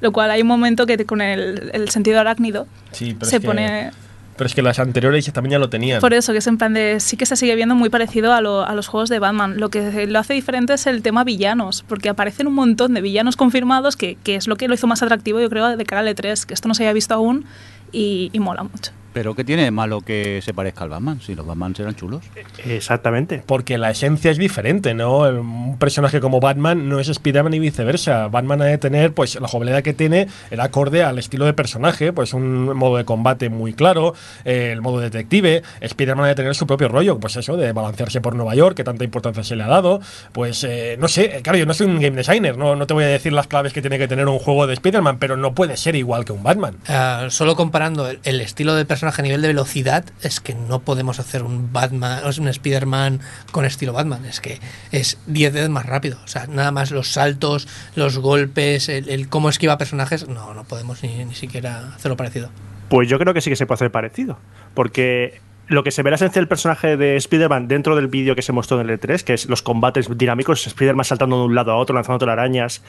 Lo 0.00 0.10
cual 0.12 0.30
hay 0.30 0.42
un 0.42 0.48
momento 0.48 0.86
que 0.86 0.96
te- 0.96 1.06
con 1.06 1.20
el, 1.22 1.70
el 1.72 1.88
sentido 1.88 2.18
arácnido 2.20 2.66
Sí, 2.92 3.14
pero 3.14 3.30
se 3.30 3.36
es 3.36 3.40
que- 3.42 3.46
pone. 3.46 3.90
Pero 4.36 4.46
es 4.46 4.54
que 4.54 4.62
las 4.62 4.78
anteriores 4.78 5.30
también 5.32 5.52
ya 5.52 5.58
lo 5.58 5.68
tenían. 5.70 6.00
Por 6.00 6.12
eso, 6.12 6.32
que 6.32 6.38
es 6.38 6.46
en 6.46 6.58
plan 6.58 6.74
de. 6.74 6.98
Sí 7.00 7.16
que 7.16 7.24
se 7.26 7.36
sigue 7.36 7.54
viendo 7.54 7.74
muy 7.74 7.88
parecido 7.88 8.32
a, 8.32 8.40
lo- 8.40 8.64
a 8.66 8.74
los 8.74 8.88
juegos 8.88 9.08
de 9.08 9.18
Batman. 9.20 9.58
Lo 9.60 9.70
que 9.70 10.06
lo 10.06 10.18
hace 10.18 10.34
diferente 10.34 10.74
es 10.74 10.86
el 10.86 11.02
tema 11.02 11.22
villanos, 11.24 11.84
porque 11.88 12.08
aparecen 12.08 12.46
un 12.48 12.54
montón 12.54 12.94
de 12.94 13.00
villanos 13.00 13.36
confirmados, 13.36 13.96
que, 13.96 14.16
es 14.26 14.46
lo 14.48 14.56
que 14.56 14.66
lo 14.68 14.74
hizo 14.74 14.86
más 14.86 15.02
atractivo, 15.02 15.40
yo 15.40 15.48
creo, 15.50 15.76
de 15.76 15.84
cara 15.84 16.00
al 16.00 16.08
E3, 16.08 16.44
que 16.46 16.54
esto 16.54 16.66
no 16.68 16.74
se 16.74 16.82
haya 16.82 16.92
visto 16.92 17.14
aún 17.14 17.44
y, 17.92 18.30
y 18.32 18.40
mola 18.40 18.64
mucho. 18.64 18.90
Pero 19.14 19.34
¿qué 19.34 19.44
tiene 19.44 19.62
de 19.62 19.70
malo 19.70 20.00
que 20.00 20.42
se 20.42 20.52
parezca 20.52 20.84
al 20.84 20.90
Batman? 20.90 21.20
Si 21.20 21.34
los 21.34 21.46
Batman 21.46 21.72
eran 21.78 21.94
chulos. 21.94 22.24
Exactamente. 22.66 23.42
Porque 23.46 23.78
la 23.78 23.90
esencia 23.90 24.32
es 24.32 24.38
diferente, 24.38 24.92
¿no? 24.92 25.20
Un 25.20 25.78
personaje 25.78 26.20
como 26.20 26.40
Batman 26.40 26.88
no 26.88 26.98
es 26.98 27.08
Spider-Man 27.08 27.54
y 27.54 27.60
viceversa. 27.60 28.26
Batman 28.26 28.62
ha 28.62 28.64
de 28.64 28.76
tener, 28.76 29.12
pues, 29.14 29.40
la 29.40 29.46
jugabilidad 29.46 29.82
que 29.84 29.94
tiene, 29.94 30.26
el 30.50 30.60
acorde 30.60 31.04
al 31.04 31.20
estilo 31.20 31.44
de 31.44 31.52
personaje, 31.52 32.12
pues 32.12 32.34
un 32.34 32.76
modo 32.76 32.96
de 32.96 33.04
combate 33.04 33.48
muy 33.50 33.72
claro, 33.72 34.14
eh, 34.44 34.70
el 34.72 34.82
modo 34.82 34.98
detective. 34.98 35.62
Spider-Man 35.80 36.24
ha 36.24 36.28
de 36.28 36.34
tener 36.34 36.54
su 36.56 36.66
propio 36.66 36.88
rollo, 36.88 37.20
pues 37.20 37.36
eso, 37.36 37.56
de 37.56 37.72
balancearse 37.72 38.20
por 38.20 38.34
Nueva 38.34 38.56
York, 38.56 38.76
que 38.76 38.82
tanta 38.82 39.04
importancia 39.04 39.44
se 39.44 39.54
le 39.54 39.62
ha 39.62 39.68
dado. 39.68 40.00
Pues, 40.32 40.64
eh, 40.64 40.96
no 40.98 41.06
sé, 41.06 41.38
eh, 41.38 41.42
claro, 41.42 41.56
yo 41.56 41.66
no 41.66 41.74
soy 41.74 41.86
un 41.86 42.00
game 42.00 42.16
designer, 42.16 42.58
no, 42.58 42.74
no 42.74 42.88
te 42.88 42.94
voy 42.94 43.04
a 43.04 43.08
decir 43.08 43.32
las 43.32 43.46
claves 43.46 43.72
que 43.72 43.80
tiene 43.80 43.96
que 43.96 44.08
tener 44.08 44.26
un 44.26 44.40
juego 44.40 44.66
de 44.66 44.74
Spider-Man, 44.74 45.18
pero 45.20 45.36
no 45.36 45.54
puede 45.54 45.76
ser 45.76 45.94
igual 45.94 46.24
que 46.24 46.32
un 46.32 46.42
Batman. 46.42 46.78
ah, 46.88 47.26
solo 47.28 47.54
comparando 47.54 48.08
el, 48.08 48.18
el 48.24 48.40
estilo 48.40 48.74
de 48.74 48.84
personaje 48.84 49.03
a 49.08 49.22
nivel 49.22 49.42
de 49.42 49.48
velocidad, 49.48 50.04
es 50.22 50.40
que 50.40 50.54
no 50.54 50.80
podemos 50.80 51.18
hacer 51.20 51.42
un 51.42 51.72
Batman, 51.72 52.22
o 52.24 52.40
un 52.40 52.48
Spider-Man 52.48 53.20
con 53.50 53.64
estilo 53.64 53.92
Batman. 53.92 54.24
Es 54.24 54.40
que 54.40 54.60
es 54.92 55.18
10 55.26 55.52
veces 55.52 55.70
más 55.70 55.86
rápido. 55.86 56.18
O 56.24 56.28
sea, 56.28 56.46
nada 56.46 56.70
más 56.72 56.90
los 56.90 57.12
saltos, 57.12 57.68
los 57.94 58.18
golpes, 58.18 58.88
el, 58.88 59.08
el 59.08 59.28
cómo 59.28 59.48
esquiva 59.48 59.78
personajes, 59.78 60.28
no, 60.28 60.54
no 60.54 60.64
podemos 60.64 61.02
ni, 61.02 61.24
ni 61.24 61.34
siquiera 61.34 61.94
hacerlo 61.94 62.16
parecido. 62.16 62.50
Pues 62.88 63.08
yo 63.08 63.18
creo 63.18 63.34
que 63.34 63.40
sí 63.40 63.50
que 63.50 63.56
se 63.56 63.66
puede 63.66 63.76
hacer 63.76 63.90
parecido. 63.90 64.38
Porque 64.74 65.40
lo 65.66 65.82
que 65.82 65.90
se 65.90 66.02
ve 66.02 66.10
la 66.10 66.16
esencia 66.16 66.40
del 66.40 66.48
personaje 66.48 66.96
de 66.96 67.16
Spider-Man 67.16 67.68
dentro 67.68 67.96
del 67.96 68.08
vídeo 68.08 68.34
que 68.34 68.42
se 68.42 68.52
mostró 68.52 68.80
en 68.80 68.90
el 68.90 69.00
E3, 69.00 69.22
que 69.22 69.34
es 69.34 69.48
los 69.48 69.62
combates 69.62 70.08
dinámicos, 70.16 70.66
Spider-Man 70.66 71.04
saltando 71.04 71.38
de 71.38 71.44
un 71.44 71.54
lado 71.54 71.72
a 71.72 71.76
otro, 71.76 71.94
lanzando 71.94 72.18
telarañas. 72.18 72.82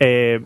eh, 0.00 0.42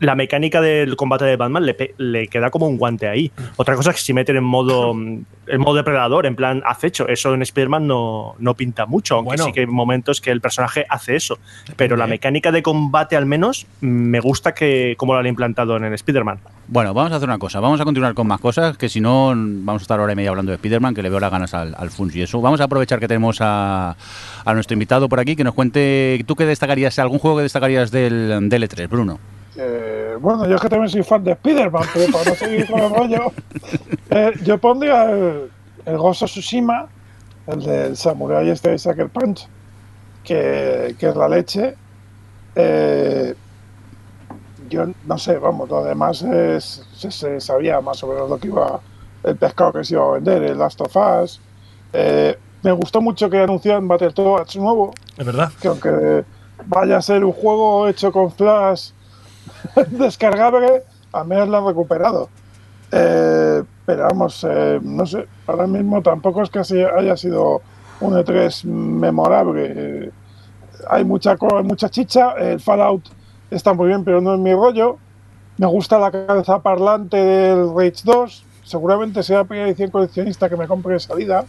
la 0.00 0.14
mecánica 0.14 0.60
del 0.60 0.96
combate 0.96 1.24
de 1.24 1.36
Batman 1.36 1.64
le, 1.64 1.94
le 1.98 2.28
queda 2.28 2.50
como 2.50 2.66
un 2.66 2.76
guante 2.76 3.08
ahí. 3.08 3.30
Otra 3.56 3.76
cosa 3.76 3.90
es 3.90 3.96
que 3.96 4.02
si 4.02 4.12
meten 4.12 4.36
en 4.36 4.44
modo, 4.44 4.94
mm, 4.94 5.24
en 5.46 5.60
modo 5.60 5.76
depredador, 5.76 6.26
en 6.26 6.36
plan 6.36 6.62
acecho, 6.66 7.08
eso 7.08 7.34
en 7.34 7.42
Spider-Man 7.42 7.86
no, 7.86 8.34
no 8.38 8.54
pinta 8.54 8.86
mucho, 8.86 9.16
aunque 9.16 9.28
Bueno. 9.28 9.44
sí 9.44 9.52
que 9.52 9.60
hay 9.60 9.66
momentos 9.66 10.20
que 10.20 10.30
el 10.30 10.40
personaje 10.40 10.84
hace 10.88 11.16
eso. 11.16 11.38
Pero 11.76 11.96
la 11.96 12.06
mecánica 12.06 12.52
de 12.52 12.62
combate 12.62 13.16
al 13.16 13.26
menos 13.26 13.66
mm, 13.80 13.86
me 13.86 14.20
gusta 14.20 14.52
que 14.54 14.94
como 14.96 15.14
lo 15.14 15.20
han 15.20 15.26
implantado 15.26 15.76
en 15.76 15.84
el 15.84 15.94
Spider-Man. 15.94 16.38
Bueno, 16.66 16.94
vamos 16.94 17.12
a 17.12 17.16
hacer 17.16 17.28
una 17.28 17.38
cosa. 17.38 17.60
Vamos 17.60 17.80
a 17.80 17.84
continuar 17.84 18.14
con 18.14 18.26
más 18.26 18.40
cosas, 18.40 18.76
que 18.76 18.88
si 18.88 19.00
no, 19.00 19.28
vamos 19.28 19.82
a 19.82 19.84
estar 19.84 20.00
hora 20.00 20.12
y 20.12 20.16
media 20.16 20.30
hablando 20.30 20.50
de 20.50 20.56
Spider-Man, 20.56 20.94
que 20.94 21.02
le 21.02 21.10
veo 21.10 21.20
las 21.20 21.30
ganas 21.30 21.54
al, 21.54 21.74
al 21.76 21.90
y 22.12 22.22
eso. 22.22 22.40
Vamos 22.40 22.60
a 22.60 22.64
aprovechar 22.64 23.00
que 23.00 23.08
tenemos 23.08 23.38
a, 23.40 23.96
a 24.44 24.54
nuestro 24.54 24.74
invitado 24.74 25.08
por 25.08 25.20
aquí, 25.20 25.36
que 25.36 25.44
nos 25.44 25.54
cuente, 25.54 26.22
¿tú 26.26 26.34
qué 26.36 26.46
destacarías, 26.46 26.98
algún 26.98 27.18
juego 27.18 27.36
que 27.38 27.42
destacarías 27.44 27.90
del, 27.90 28.48
del 28.48 28.62
E3, 28.68 28.88
Bruno? 28.88 29.18
Eh, 29.56 30.16
bueno, 30.20 30.46
yo 30.48 30.56
es 30.56 30.60
que 30.60 30.68
también 30.68 30.88
soy 30.88 31.02
fan 31.02 31.22
de 31.22 31.32
Spider-Man, 31.32 31.84
pero 31.92 32.12
para 32.12 32.30
no 32.30 32.34
seguir 32.36 32.66
con 32.66 32.80
el 32.80 32.90
rollo, 32.90 33.32
eh, 34.10 34.32
yo 34.42 34.58
pondría 34.58 35.10
el, 35.10 35.50
el 35.86 35.96
of 35.96 36.26
Tsushima, 36.26 36.88
el 37.46 37.62
del 37.62 37.96
Samurai 37.96 38.48
este 38.50 38.70
de 38.70 38.78
Sucker 38.78 39.08
Punch, 39.08 39.46
que, 40.24 40.96
que 40.98 41.08
es 41.08 41.16
la 41.16 41.28
leche. 41.28 41.74
Eh, 42.56 43.34
yo 44.68 44.86
no 45.06 45.18
sé, 45.18 45.38
vamos, 45.38 45.68
lo 45.68 45.84
demás 45.84 46.22
es, 46.22 46.84
se, 46.96 47.10
se 47.10 47.40
sabía 47.40 47.80
más 47.80 48.02
o 48.02 48.08
menos 48.08 48.28
lo 48.30 48.38
que 48.38 48.48
iba, 48.48 48.80
el 49.22 49.36
pescado 49.36 49.72
que 49.72 49.84
se 49.84 49.94
iba 49.94 50.04
a 50.04 50.12
vender, 50.12 50.42
el 50.42 50.58
Last 50.58 50.80
of 50.80 50.96
Us. 50.96 51.40
Eh, 51.92 52.36
me 52.62 52.72
gustó 52.72 53.00
mucho 53.00 53.28
que 53.30 53.38
anunciaran 53.40 53.86
Battletoads 53.86 54.56
nuevo, 54.56 54.92
Es 55.16 55.24
verdad. 55.26 55.52
que 55.60 55.68
aunque 55.68 56.24
vaya 56.66 56.96
a 56.96 57.02
ser 57.02 57.24
un 57.24 57.32
juego 57.32 57.86
hecho 57.88 58.10
con 58.10 58.32
Flash 58.32 58.90
descargable, 59.90 60.82
a 61.12 61.24
menos 61.24 61.48
lo 61.48 61.58
han 61.58 61.66
recuperado. 61.66 62.28
Eh, 62.92 63.62
pero 63.86 64.04
vamos, 64.04 64.46
eh, 64.48 64.78
no 64.82 65.06
sé, 65.06 65.26
ahora 65.46 65.66
mismo 65.66 66.02
tampoco 66.02 66.42
es 66.42 66.50
que 66.50 66.60
haya 66.60 67.16
sido 67.16 67.60
un 68.00 68.14
E3 68.14 68.64
memorable. 68.64 69.72
Eh, 69.76 70.10
hay 70.88 71.04
mucha, 71.04 71.36
mucha 71.62 71.88
chicha, 71.88 72.32
el 72.32 72.60
Fallout 72.60 73.08
está 73.50 73.72
muy 73.74 73.88
bien, 73.88 74.04
pero 74.04 74.20
no 74.20 74.34
es 74.34 74.40
mi 74.40 74.52
rollo. 74.52 74.98
Me 75.56 75.66
gusta 75.66 75.98
la 75.98 76.10
cabeza 76.10 76.58
parlante 76.60 77.16
del 77.16 77.74
Rage 77.74 78.02
2. 78.04 78.44
Seguramente 78.64 79.22
sea 79.22 79.38
la 79.38 79.44
primera 79.44 79.68
edición 79.68 79.90
coleccionista 79.90 80.48
que 80.48 80.56
me 80.56 80.66
compre 80.66 80.94
de 80.94 81.00
salida 81.00 81.44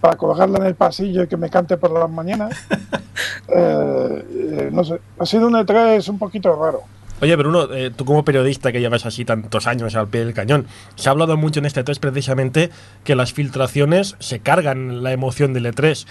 para 0.00 0.16
colgarla 0.16 0.58
en 0.58 0.66
el 0.66 0.74
pasillo 0.74 1.22
y 1.22 1.28
que 1.28 1.36
me 1.36 1.50
cante 1.50 1.76
por 1.76 1.90
las 1.90 2.10
mañanas. 2.10 2.56
Eh, 3.48 4.26
eh, 4.30 4.70
no 4.72 4.82
sé, 4.82 5.00
ha 5.18 5.24
sido 5.24 5.46
un 5.46 5.54
E3 5.54 6.06
un 6.08 6.18
poquito 6.18 6.54
raro. 6.60 6.82
Oye, 7.22 7.34
Bruno, 7.34 7.72
eh, 7.72 7.90
tú 7.94 8.04
como 8.04 8.24
periodista 8.24 8.72
que 8.72 8.80
llevas 8.80 9.06
así 9.06 9.24
tantos 9.24 9.66
años 9.66 9.94
al 9.94 10.06
pie 10.06 10.24
del 10.24 10.34
cañón, 10.34 10.66
se 10.96 11.08
ha 11.08 11.12
hablado 11.12 11.38
mucho 11.38 11.60
en 11.60 11.66
este 11.66 11.82
E3 11.82 11.98
precisamente 11.98 12.70
que 13.04 13.16
las 13.16 13.32
filtraciones 13.32 14.16
se 14.18 14.40
cargan 14.40 15.02
la 15.02 15.12
emoción 15.12 15.54
del 15.54 15.64
E3. 15.64 16.06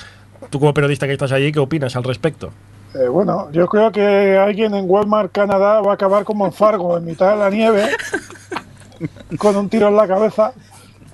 Tú 0.49 0.59
como 0.59 0.73
periodista 0.73 1.05
que 1.05 1.13
estás 1.13 1.31
allí, 1.31 1.51
¿qué 1.51 1.59
opinas 1.59 1.95
al 1.95 2.03
respecto? 2.03 2.51
Eh, 2.95 3.07
bueno, 3.07 3.51
yo 3.51 3.67
creo 3.67 3.91
que 3.91 4.35
alguien 4.37 4.73
en 4.73 4.89
Walmart 4.89 5.31
Canadá 5.31 5.79
va 5.81 5.91
a 5.91 5.93
acabar 5.93 6.23
como 6.23 6.45
en 6.47 6.53
Fargo, 6.53 6.97
en 6.97 7.05
mitad 7.05 7.31
de 7.31 7.37
la 7.37 7.49
nieve, 7.51 7.89
con 9.37 9.55
un 9.57 9.69
tiro 9.69 9.89
en 9.89 9.97
la 9.97 10.07
cabeza, 10.07 10.53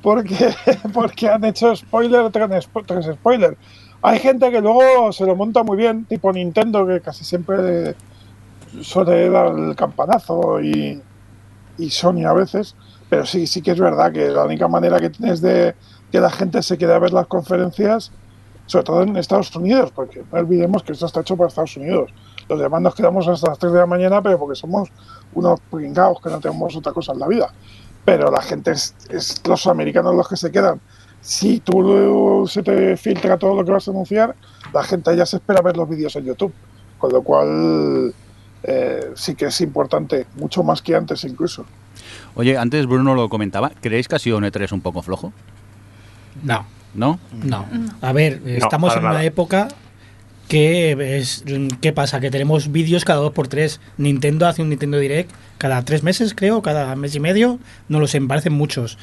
porque, 0.02 0.56
porque 0.94 1.28
han 1.28 1.44
hecho 1.44 1.76
spoiler 1.76 2.32
tras, 2.32 2.70
tras 2.86 3.06
spoiler. 3.08 3.58
Hay 4.04 4.20
gente 4.20 4.50
que 4.52 4.62
luego 4.62 5.12
se 5.12 5.26
lo 5.26 5.36
monta 5.36 5.64
muy 5.64 5.76
bien, 5.76 6.06
tipo 6.06 6.32
Nintendo, 6.32 6.88
que 6.88 7.02
casi 7.02 7.26
siempre 7.26 7.96
suele 8.82 9.30
dar 9.30 9.58
el 9.58 9.76
campanazo 9.76 10.62
y, 10.62 11.02
y 11.78 11.90
Sony 11.90 12.26
a 12.26 12.34
veces, 12.34 12.76
pero 13.10 13.26
sí, 13.26 13.48
sí 13.48 13.62
que 13.62 13.72
es 13.72 13.80
verdad 13.80 14.12
que 14.12 14.30
la 14.30 14.46
única 14.46 14.68
manera 14.68 15.00
que 15.00 15.10
tienes 15.10 15.42
de 15.42 15.76
que 16.12 16.20
la 16.20 16.30
gente 16.30 16.62
se 16.64 16.78
quede 16.78 16.94
a 16.94 17.00
ver 17.00 17.14
las 17.14 17.28
conferencias 17.28 18.12
sobre 18.72 18.86
todo 18.86 19.04
en 19.04 19.18
Estados 19.18 19.54
Unidos, 19.54 19.92
porque 19.94 20.24
no 20.32 20.40
olvidemos 20.40 20.82
que 20.84 20.94
esto 20.94 21.06
está 21.06 21.20
hecho 21.20 21.36
para 21.36 21.50
Estados 21.50 21.76
Unidos. 21.76 22.10
Los 22.48 22.58
demás 22.58 22.82
nos 22.82 22.96
quedamos 22.96 23.28
hasta 23.28 23.50
las 23.50 23.60
3 23.60 23.74
de 23.74 23.80
la 23.80 23.86
mañana, 23.86 24.22
pero 24.22 24.40
porque 24.40 24.56
somos 24.56 24.88
unos 25.34 25.60
pringados 25.70 26.22
que 26.22 26.30
no 26.30 26.40
tenemos 26.40 26.74
otra 26.78 26.94
cosa 26.94 27.12
en 27.12 27.20
la 27.20 27.28
vida. 27.28 27.54
Pero 28.06 28.32
la 28.32 28.42
gente 28.42 28.72
es, 28.72 28.96
es 29.10 29.46
los 29.46 29.68
americanos 29.68 30.16
los 30.16 30.28
que 30.28 30.38
se 30.38 30.52
quedan. 30.52 30.80
Si 31.20 31.60
tú 31.60 32.48
se 32.48 32.64
te 32.64 32.96
filtra 32.96 33.38
todo 33.38 33.56
lo 33.56 33.66
que 33.66 33.72
vas 33.72 33.88
a 33.90 33.92
anunciar, 33.92 34.36
la 34.74 34.84
gente 34.84 35.16
ya 35.18 35.26
se 35.26 35.36
espera 35.36 35.62
ver 35.62 35.76
los 35.76 35.90
vídeos 35.90 36.16
en 36.16 36.26
YouTube. 36.26 36.54
Con 36.98 37.12
lo 37.12 37.22
cual, 37.24 38.14
eh, 38.64 39.12
sí 39.16 39.36
que 39.36 39.46
es 39.46 39.62
importante, 39.62 40.28
mucho 40.36 40.64
más 40.64 40.82
que 40.82 40.96
antes 40.96 41.24
incluso. 41.24 41.66
Oye, 42.36 42.58
antes 42.58 42.86
Bruno 42.86 43.16
lo 43.16 43.30
comentaba. 43.30 43.72
¿Creéis 43.82 44.08
que 44.08 44.16
ha 44.16 44.20
sido 44.20 44.38
un 44.38 44.44
E3 44.44 44.72
un 44.72 44.82
poco 44.82 45.02
flojo? 45.02 45.34
No, 46.44 46.66
¿No? 46.94 47.20
no. 47.32 47.66
A 48.02 48.12
ver, 48.14 48.42
estamos 48.46 48.96
en 48.96 49.06
una 49.06 49.24
época 49.24 49.70
que 50.48 50.92
es 51.18 51.46
¿qué 51.80 51.94
pasa? 51.94 52.20
Que 52.20 52.30
tenemos 52.30 52.72
vídeos 52.72 53.06
cada 53.06 53.20
dos 53.20 53.32
por 53.32 53.48
tres. 53.48 53.80
Nintendo 53.98 54.48
hace 54.48 54.62
un 54.62 54.70
Nintendo 54.70 54.98
Direct 54.98 55.32
cada 55.58 55.84
tres 55.86 56.04
meses, 56.04 56.34
creo, 56.36 56.62
cada 56.62 56.96
mes 56.96 57.16
y 57.16 57.20
medio. 57.20 57.60
No 57.88 58.00
lo 58.00 58.08
sé, 58.08 58.20
me 58.20 58.28
parecen 58.28 58.54
muchos. 58.54 58.98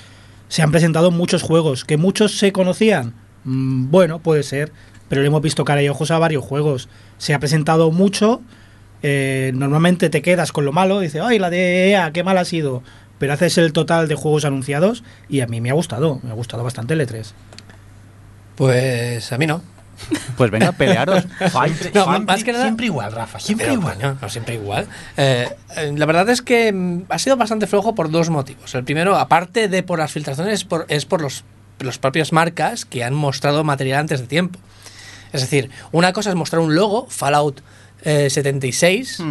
Se 0.48 0.62
han 0.62 0.70
presentado 0.70 1.10
muchos 1.10 1.42
juegos. 1.42 1.84
¿Que 1.84 1.96
muchos 1.96 2.36
se 2.36 2.52
conocían? 2.52 3.14
Mm, 3.44 3.90
bueno, 3.90 4.18
puede 4.18 4.42
ser. 4.42 4.72
Pero 5.08 5.22
le 5.22 5.28
hemos 5.28 5.40
visto 5.40 5.64
cara 5.64 5.82
y 5.82 5.88
ojos 5.88 6.10
a 6.10 6.18
varios 6.18 6.44
juegos. 6.44 6.88
Se 7.16 7.32
ha 7.32 7.38
presentado 7.38 7.90
mucho. 7.90 8.42
Eh, 9.02 9.52
normalmente 9.54 10.10
te 10.10 10.22
quedas 10.22 10.52
con 10.52 10.64
lo 10.64 10.72
malo. 10.72 11.00
Dices, 11.00 11.22
ay, 11.24 11.38
la 11.38 11.50
de 11.50 11.90
EA, 11.90 12.12
qué 12.12 12.24
mal 12.24 12.38
ha 12.38 12.44
sido. 12.44 12.82
Pero 13.18 13.32
haces 13.32 13.58
el 13.58 13.72
total 13.72 14.06
de 14.08 14.14
juegos 14.14 14.44
anunciados 14.44 15.02
y 15.28 15.40
a 15.40 15.46
mí 15.46 15.60
me 15.60 15.70
ha 15.70 15.74
gustado. 15.74 16.20
Me 16.22 16.30
ha 16.30 16.34
gustado 16.34 16.62
bastante 16.62 16.94
el 16.94 17.00
E 17.00 17.06
E3. 17.06 17.32
Pues 18.56 19.32
a 19.32 19.38
mí 19.38 19.46
no. 19.46 19.62
Pues 20.36 20.50
venga, 20.50 20.72
pelearos. 20.72 21.24
No, 21.94 22.20
más 22.20 22.44
que 22.44 22.52
nada. 22.52 22.64
Siempre 22.64 22.86
igual, 22.86 23.12
Rafa, 23.12 23.40
siempre 23.40 23.66
Pero, 23.66 23.80
igual. 23.80 23.94
coño, 23.96 24.18
no 24.20 24.28
siempre 24.28 24.54
igual. 24.54 24.86
Eh, 25.16 25.48
eh, 25.76 25.92
la 25.96 26.06
verdad 26.06 26.28
es 26.28 26.42
que 26.42 26.72
mm, 26.72 27.02
ha 27.08 27.18
sido 27.18 27.36
bastante 27.36 27.66
flojo 27.66 27.94
por 27.94 28.10
dos 28.10 28.30
motivos. 28.30 28.74
El 28.74 28.84
primero, 28.84 29.16
aparte 29.16 29.68
de 29.68 29.82
por 29.82 29.98
las 29.98 30.12
filtraciones, 30.12 30.54
es 30.54 30.64
por, 30.64 30.86
es 30.88 31.04
por 31.04 31.20
los, 31.20 31.44
los 31.80 31.98
propias 31.98 32.32
marcas 32.32 32.84
que 32.84 33.02
han 33.02 33.14
mostrado 33.14 33.64
material 33.64 34.00
antes 34.00 34.20
de 34.20 34.26
tiempo. 34.26 34.60
Es 35.32 35.40
decir, 35.40 35.70
una 35.92 36.12
cosa 36.12 36.30
es 36.30 36.36
mostrar 36.36 36.62
un 36.62 36.74
logo, 36.74 37.06
Fallout 37.08 37.60
eh, 38.02 38.30
76, 38.30 39.22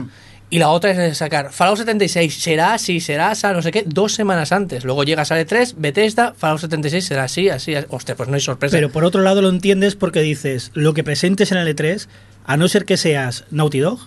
y 0.50 0.60
la 0.60 0.70
otra 0.70 0.92
es 0.92 1.18
sacar 1.18 1.52
Fallout 1.52 1.80
76 1.80 2.42
será 2.42 2.74
así, 2.74 3.02
será 3.02 3.32
así, 3.32 3.46
no 3.48 3.62
sé 3.62 3.72
qué, 3.72 3.84
dos 3.86 4.14
semanas 4.14 4.54
antes. 4.54 4.86
Luego 4.86 5.04
llega, 5.04 5.26
sale 5.26 5.44
3, 5.44 5.76
Bethesda, 5.78 6.34
Fallout 6.38 6.62
76 6.62 7.06
será 7.06 7.26
así, 7.26 7.50
así, 7.50 7.76
así. 7.76 7.88
Hostia, 7.90 8.16
pues 8.16 8.30
no 8.30 8.36
hay 8.36 8.42
sorpresa. 8.42 8.78
Pero 8.78 8.90
por 8.90 9.04
otro 9.04 9.22
lado 9.22 9.42
lo 9.42 9.50
entiendes 9.50 9.96
porque 9.96 10.22
dices, 10.22 10.72
lo 10.74 10.94
que 10.94 11.04
presentes 11.04 11.52
en 11.52 11.58
el 11.58 11.76
E3, 11.76 12.08
a 12.46 12.56
no 12.56 12.68
ser 12.70 12.86
que 12.86 12.96
seas 12.96 13.44
Naughty 13.52 13.80
Dog, 13.80 14.00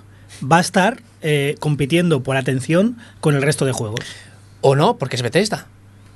va 0.51 0.59
a 0.59 0.61
estar 0.61 1.03
eh, 1.21 1.57
compitiendo 1.61 2.23
por 2.23 2.39
atención 2.39 2.97
con 3.21 3.35
el 3.35 3.43
resto 3.43 3.67
de 3.67 3.73
juegos. 3.73 4.01
O 4.63 4.77
no, 4.77 4.97
porque 4.97 5.17
es 5.17 5.23
Bethesda. 5.23 5.67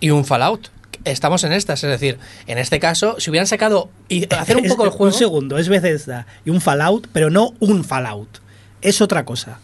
Y 0.01 0.09
un 0.11 0.25
Fallout. 0.25 0.69
Estamos 1.05 1.45
en 1.45 1.53
estas, 1.53 1.83
es 1.85 1.91
decir, 1.91 2.19
en 2.47 2.59
este 2.59 2.81
caso, 2.81 3.17
si 3.19 3.31
hubieran 3.31 3.47
sacado 3.47 3.91
y 4.09 4.33
hacer 4.35 4.57
un 4.57 4.65
poco 4.69 4.85
el 4.85 4.91
juego. 4.91 5.05
Un 5.07 5.13
segundo, 5.13 5.59
es 5.59 5.69
Bethesda 5.69 6.27
y 6.45 6.51
un 6.51 6.61
Fallout, 6.61 7.09
pero 7.13 7.31
no 7.31 7.55
un 7.61 7.85
Fallout. 7.85 8.39
Es 8.83 9.01
otra 9.01 9.25
cosa. 9.25 9.59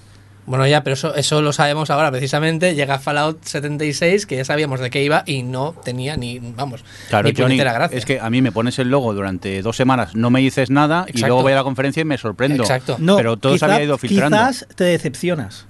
Bueno, 0.46 0.66
ya, 0.66 0.82
pero 0.82 0.94
eso, 0.94 1.14
eso 1.14 1.42
lo 1.42 1.52
sabemos 1.52 1.90
ahora 1.90 2.10
precisamente. 2.10 2.74
Llega 2.74 2.98
Fallout 2.98 3.44
76, 3.44 4.26
que 4.26 4.36
ya 4.36 4.44
sabíamos 4.44 4.80
de 4.80 4.90
qué 4.90 5.04
iba 5.04 5.22
y 5.24 5.42
no 5.44 5.76
tenía 5.84 6.16
ni, 6.16 6.40
vamos, 6.40 6.82
Claro, 7.08 7.28
ni 7.28 7.34
Johnny, 7.34 7.44
puñetera 7.50 7.72
gracia. 7.72 7.96
es 7.96 8.04
que 8.04 8.18
a 8.18 8.28
mí 8.30 8.42
me 8.42 8.50
pones 8.50 8.78
el 8.80 8.88
logo 8.88 9.14
durante 9.14 9.62
dos 9.62 9.76
semanas, 9.76 10.16
no 10.16 10.30
me 10.30 10.40
dices 10.40 10.70
nada 10.70 11.06
y 11.12 11.20
luego 11.20 11.42
voy 11.42 11.52
a 11.52 11.56
la 11.56 11.62
conferencia 11.62 12.00
y 12.00 12.04
me 12.04 12.18
sorprendo. 12.18 12.64
Exacto. 12.64 12.96
No, 12.98 13.16
Pero 13.16 13.36
todo 13.36 13.56
se 13.56 13.64
había 13.64 13.84
ido 13.84 13.96
filtrando. 13.98 14.36
Quizás 14.38 14.66
te 14.74 14.84
decepcionas. 14.84 15.66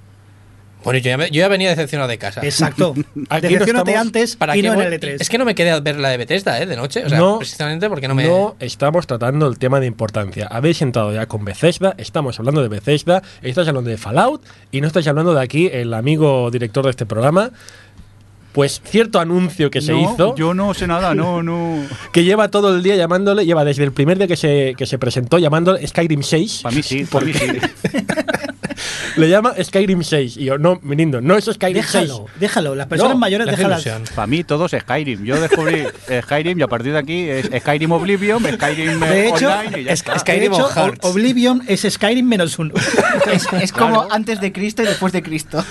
Bueno, 0.82 0.98
yo 0.98 1.10
ya, 1.10 1.16
me- 1.18 1.26
yo 1.30 1.40
ya 1.40 1.48
venía 1.48 1.68
decepcionado 1.70 2.08
de 2.08 2.18
casa. 2.18 2.40
Exacto. 2.42 2.94
Aquí 3.28 3.54
no 3.54 3.64
estamos- 3.64 3.94
antes 3.94 4.36
¿Para 4.36 4.56
y 4.56 4.62
no 4.62 4.72
en 4.74 4.80
el 4.92 5.00
E3. 5.00 5.16
Es 5.20 5.28
que 5.28 5.38
no 5.38 5.44
me 5.44 5.54
quedé 5.54 5.70
a 5.70 5.80
ver 5.80 5.96
la 5.98 6.08
de 6.10 6.16
Bethesda, 6.16 6.60
¿eh? 6.60 6.66
De 6.66 6.76
noche. 6.76 7.04
O 7.04 7.08
sea, 7.08 7.18
No, 7.18 7.38
precisamente 7.38 7.88
porque 7.88 8.08
no 8.08 8.14
me. 8.14 8.24
No 8.24 8.56
estamos 8.60 9.06
tratando 9.06 9.46
el 9.46 9.58
tema 9.58 9.78
de 9.80 9.86
importancia. 9.86 10.46
Habéis 10.50 10.80
entrado 10.82 11.12
ya 11.12 11.26
con 11.26 11.44
Bethesda, 11.44 11.94
estamos 11.98 12.38
hablando 12.38 12.62
de 12.62 12.68
Bethesda, 12.68 13.22
estáis 13.42 13.68
hablando 13.68 13.90
de 13.90 13.96
Fallout 13.98 14.42
y 14.70 14.80
no 14.80 14.86
estáis 14.86 15.06
hablando 15.08 15.34
de 15.34 15.42
aquí 15.42 15.68
el 15.72 15.92
amigo 15.94 16.50
director 16.50 16.84
de 16.84 16.90
este 16.90 17.06
programa. 17.06 17.50
Pues 18.52 18.80
cierto 18.84 19.20
anuncio 19.20 19.70
que 19.70 19.80
se 19.80 19.92
No, 19.92 20.12
hizo, 20.12 20.34
Yo 20.34 20.54
no 20.54 20.74
sé 20.74 20.88
nada, 20.88 21.14
no, 21.14 21.40
no. 21.44 21.84
que 22.12 22.24
lleva 22.24 22.48
todo 22.48 22.74
el 22.74 22.82
día 22.82 22.96
llamándole, 22.96 23.46
lleva 23.46 23.64
desde 23.64 23.84
el 23.84 23.92
primer 23.92 24.18
día 24.18 24.26
que 24.26 24.36
se, 24.36 24.74
que 24.76 24.86
se 24.86 24.98
presentó 24.98 25.38
llamándole 25.38 25.86
Skyrim 25.86 26.22
6. 26.24 26.60
Para 26.64 26.74
mí 26.74 26.82
sí, 26.82 27.04
para 27.04 27.26
mí 27.26 27.32
sí. 27.32 27.46
Le 29.16 29.28
llama 29.28 29.54
Skyrim 29.62 30.02
6. 30.02 30.36
Y 30.36 30.44
yo, 30.44 30.58
no, 30.58 30.78
mi 30.82 30.96
lindo, 30.96 31.20
no 31.20 31.36
es 31.36 31.44
Skyrim 31.44 31.82
6. 31.82 31.92
Déjalo, 31.92 32.26
déjalo. 32.38 32.74
Las 32.74 32.86
personas 32.86 33.14
No, 33.14 33.18
mayores, 33.18 33.46
déjalas. 33.46 33.84
Para 34.14 34.26
mí 34.26 34.44
todo 34.44 34.66
es 34.66 34.72
Skyrim. 34.80 35.24
Yo 35.24 35.40
descubrí 35.40 35.84
Skyrim 36.22 36.58
y 36.58 36.62
a 36.62 36.68
partir 36.68 36.92
de 36.92 36.98
aquí 36.98 37.28
es 37.28 37.50
Skyrim 37.60 37.92
Oblivion, 37.92 38.42
Skyrim 38.44 39.02
eh, 39.02 39.06
De 39.08 39.28
hecho, 39.28 39.50
Online 39.50 39.80
y 39.80 39.84
ya 39.84 39.92
está. 39.92 40.18
Skyrim 40.18 40.52
de 40.52 40.56
hecho. 40.58 40.68
Oblivion 41.02 41.62
es 41.66 41.82
Skyrim 41.88 42.26
menos 42.26 42.58
uno. 42.58 42.74
Es, 43.32 43.46
es 43.52 43.72
como 43.72 44.06
antes 44.10 44.40
de 44.40 44.52
Cristo 44.52 44.82
y 44.82 44.86
después 44.86 45.12
de 45.12 45.22
Cristo. 45.22 45.64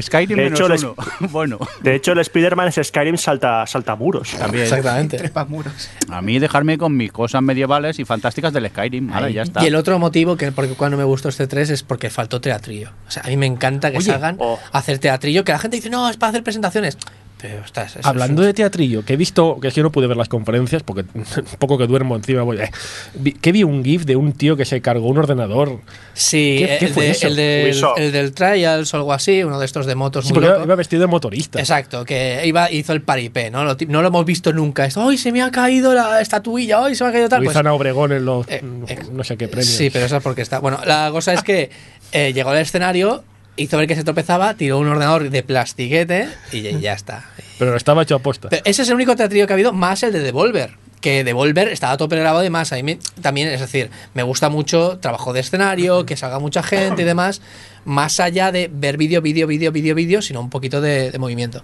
Skyrim 0.00 0.36
De 0.38 0.44
menos 0.44 0.60
hecho, 0.60 0.66
uno. 0.66 0.94
Bueno, 1.30 1.58
De 1.82 1.94
hecho, 1.94 2.12
el 2.12 2.18
Spider-Man 2.20 2.68
es 2.68 2.80
Skyrim 2.86 3.16
salta, 3.16 3.66
salta 3.66 3.96
muros. 3.96 4.30
también. 4.38 4.64
Exactamente. 4.64 5.18
Trepa 5.18 5.44
muros. 5.44 5.90
A 6.10 6.22
mí 6.22 6.38
dejarme 6.38 6.78
con 6.78 6.96
mis 6.96 7.12
cosas 7.12 7.42
medievales 7.42 7.98
y 7.98 8.04
fantásticas 8.04 8.52
del 8.52 8.68
Skyrim. 8.68 9.12
Ahora 9.12 9.30
ya 9.30 9.42
está. 9.42 9.62
Y 9.62 9.66
el 9.66 9.74
otro 9.74 9.98
motivo 9.98 10.36
que 10.36 10.52
porque 10.52 10.74
cuando 10.74 10.96
me 10.96 11.04
gustó 11.04 11.28
este 11.28 11.46
3 11.46 11.70
es 11.70 11.82
porque 11.82 12.10
faltó 12.10 12.40
teatrillo. 12.82 13.06
O 13.06 13.10
sea, 13.10 13.22
a 13.24 13.28
mí 13.28 13.36
me 13.36 13.46
encanta 13.46 13.90
que 13.90 13.98
Oye, 13.98 14.06
salgan 14.06 14.36
oh. 14.38 14.58
a 14.72 14.78
hacer 14.78 14.98
teatrillo, 14.98 15.44
que 15.44 15.52
la 15.52 15.58
gente 15.58 15.76
dice, 15.76 15.90
no, 15.90 16.08
es 16.08 16.16
para 16.16 16.30
hacer 16.30 16.42
presentaciones. 16.42 16.98
Pero 17.42 17.64
estás. 17.64 17.96
eso 17.96 18.08
Hablando 18.08 18.40
de 18.42 18.54
teatrillo, 18.54 19.04
que 19.04 19.14
he 19.14 19.16
visto, 19.16 19.58
que 19.60 19.66
es 19.68 19.74
que 19.74 19.78
yo 19.78 19.82
no 19.82 19.90
pude 19.90 20.06
ver 20.06 20.16
las 20.16 20.28
conferencias 20.28 20.84
porque 20.84 21.04
un 21.14 21.24
poco 21.58 21.76
que 21.76 21.86
duermo 21.88 22.14
encima 22.14 22.42
voy. 22.42 22.58
eh, 22.60 22.70
vi- 23.14 23.32
que 23.32 23.50
vi 23.50 23.64
un 23.64 23.84
GIF 23.84 24.04
de 24.04 24.14
un 24.14 24.32
tío 24.32 24.56
que 24.56 24.64
se 24.64 24.80
cargó 24.80 25.08
un 25.08 25.18
ordenador. 25.18 25.80
Sí, 26.14 26.56
¿Qué- 26.60 26.76
qué 26.78 26.84
el, 26.86 26.92
fue 26.94 27.04
de- 27.06 27.10
eso? 27.10 27.26
el 27.26 27.36
del- 27.36 27.84
el 28.06 28.12
del 28.12 28.32
Trials 28.32 28.94
o 28.94 28.96
algo 28.98 29.12
así, 29.12 29.42
uno 29.42 29.58
de 29.58 29.66
estos 29.66 29.86
de 29.86 29.94
motos 29.96 30.26
Sí, 30.26 30.32
muy 30.32 30.42
loco. 30.44 30.62
iba 30.62 30.74
vestido 30.76 31.00
de 31.00 31.06
motorista. 31.08 31.58
Exacto, 31.58 32.04
que 32.04 32.42
iba, 32.46 32.70
hizo 32.70 32.92
el 32.92 33.02
paripé, 33.02 33.50
¿no? 33.50 33.64
Lo, 33.64 33.76
no 33.88 34.02
lo 34.02 34.08
hemos 34.08 34.24
visto 34.24 34.52
nunca. 34.52 34.84
Esto, 34.86 35.08
¡ay, 35.08 35.18
se 35.18 35.32
me 35.32 35.42
ha 35.42 35.50
caído 35.50 35.92
la 35.94 36.20
estatuilla! 36.20 36.84
¡ay, 36.84 36.94
se 36.94 37.02
me 37.02 37.10
ha 37.10 37.12
caído 37.12 37.28
tal! 37.28 37.40
Lo 37.40 37.44
Pues, 37.46 37.54
hizo 37.54 37.60
Ana 37.60 37.72
Obregón 37.72 38.12
en 38.12 38.24
los 38.24 38.46
eh, 38.48 38.62
eh, 38.86 38.98
no 39.10 39.24
sé 39.24 39.36
qué 39.36 39.48
premios. 39.48 39.74
Sí, 39.74 39.90
pero 39.90 40.06
eso 40.06 40.16
es 40.16 40.22
porque 40.22 40.42
está. 40.42 40.60
Bueno, 40.60 40.78
la 40.86 41.08
cosa 41.10 41.32
es 41.32 41.42
que 41.42 41.70
eh, 42.12 42.32
llegó 42.32 42.50
al 42.50 42.58
escenario, 42.58 43.24
hizo 43.56 43.76
ver 43.76 43.86
que 43.86 43.94
se 43.94 44.04
tropezaba, 44.04 44.54
tiró 44.54 44.78
un 44.78 44.88
ordenador 44.88 45.28
de 45.30 45.42
plastiquete 45.42 46.28
y 46.52 46.62
ya, 46.80 46.92
está. 46.94 47.24
Pero 47.58 47.76
estaba 47.76 48.02
hecho 48.02 48.16
a 48.16 48.18
posta. 48.20 48.48
Pero 48.48 48.62
ese 48.64 48.82
es 48.82 48.88
el 48.88 48.94
único 48.94 49.14
teatrillo 49.16 49.46
que 49.46 49.52
ha 49.52 49.54
habido, 49.54 49.72
más 49.72 50.02
el 50.02 50.12
de 50.12 50.20
Devolver. 50.20 50.70
Que 51.00 51.24
Devolver 51.24 51.68
estaba 51.68 51.96
tope 51.96 52.16
grabado 52.16 52.44
y 52.44 52.50
más. 52.50 52.72
A 52.72 52.76
mí 52.76 52.82
me- 52.84 52.98
también, 53.20 53.48
es 53.48 53.60
decir, 53.60 53.90
me 54.14 54.22
gusta 54.22 54.48
mucho 54.48 54.98
trabajo 55.00 55.32
de 55.32 55.40
escenario, 55.40 56.06
que 56.06 56.16
salga 56.16 56.38
mucha 56.38 56.62
gente 56.62 57.02
y 57.02 57.04
demás, 57.04 57.42
más 57.84 58.20
allá 58.20 58.52
de 58.52 58.70
ver 58.72 58.96
vídeo, 58.96 59.20
vídeo, 59.20 59.46
vídeo, 59.48 59.72
vídeo, 59.72 59.94
vídeo, 59.96 60.22
sino 60.22 60.40
un 60.40 60.48
poquito 60.50 60.80
de, 60.80 61.10
de 61.10 61.18
movimiento. 61.18 61.62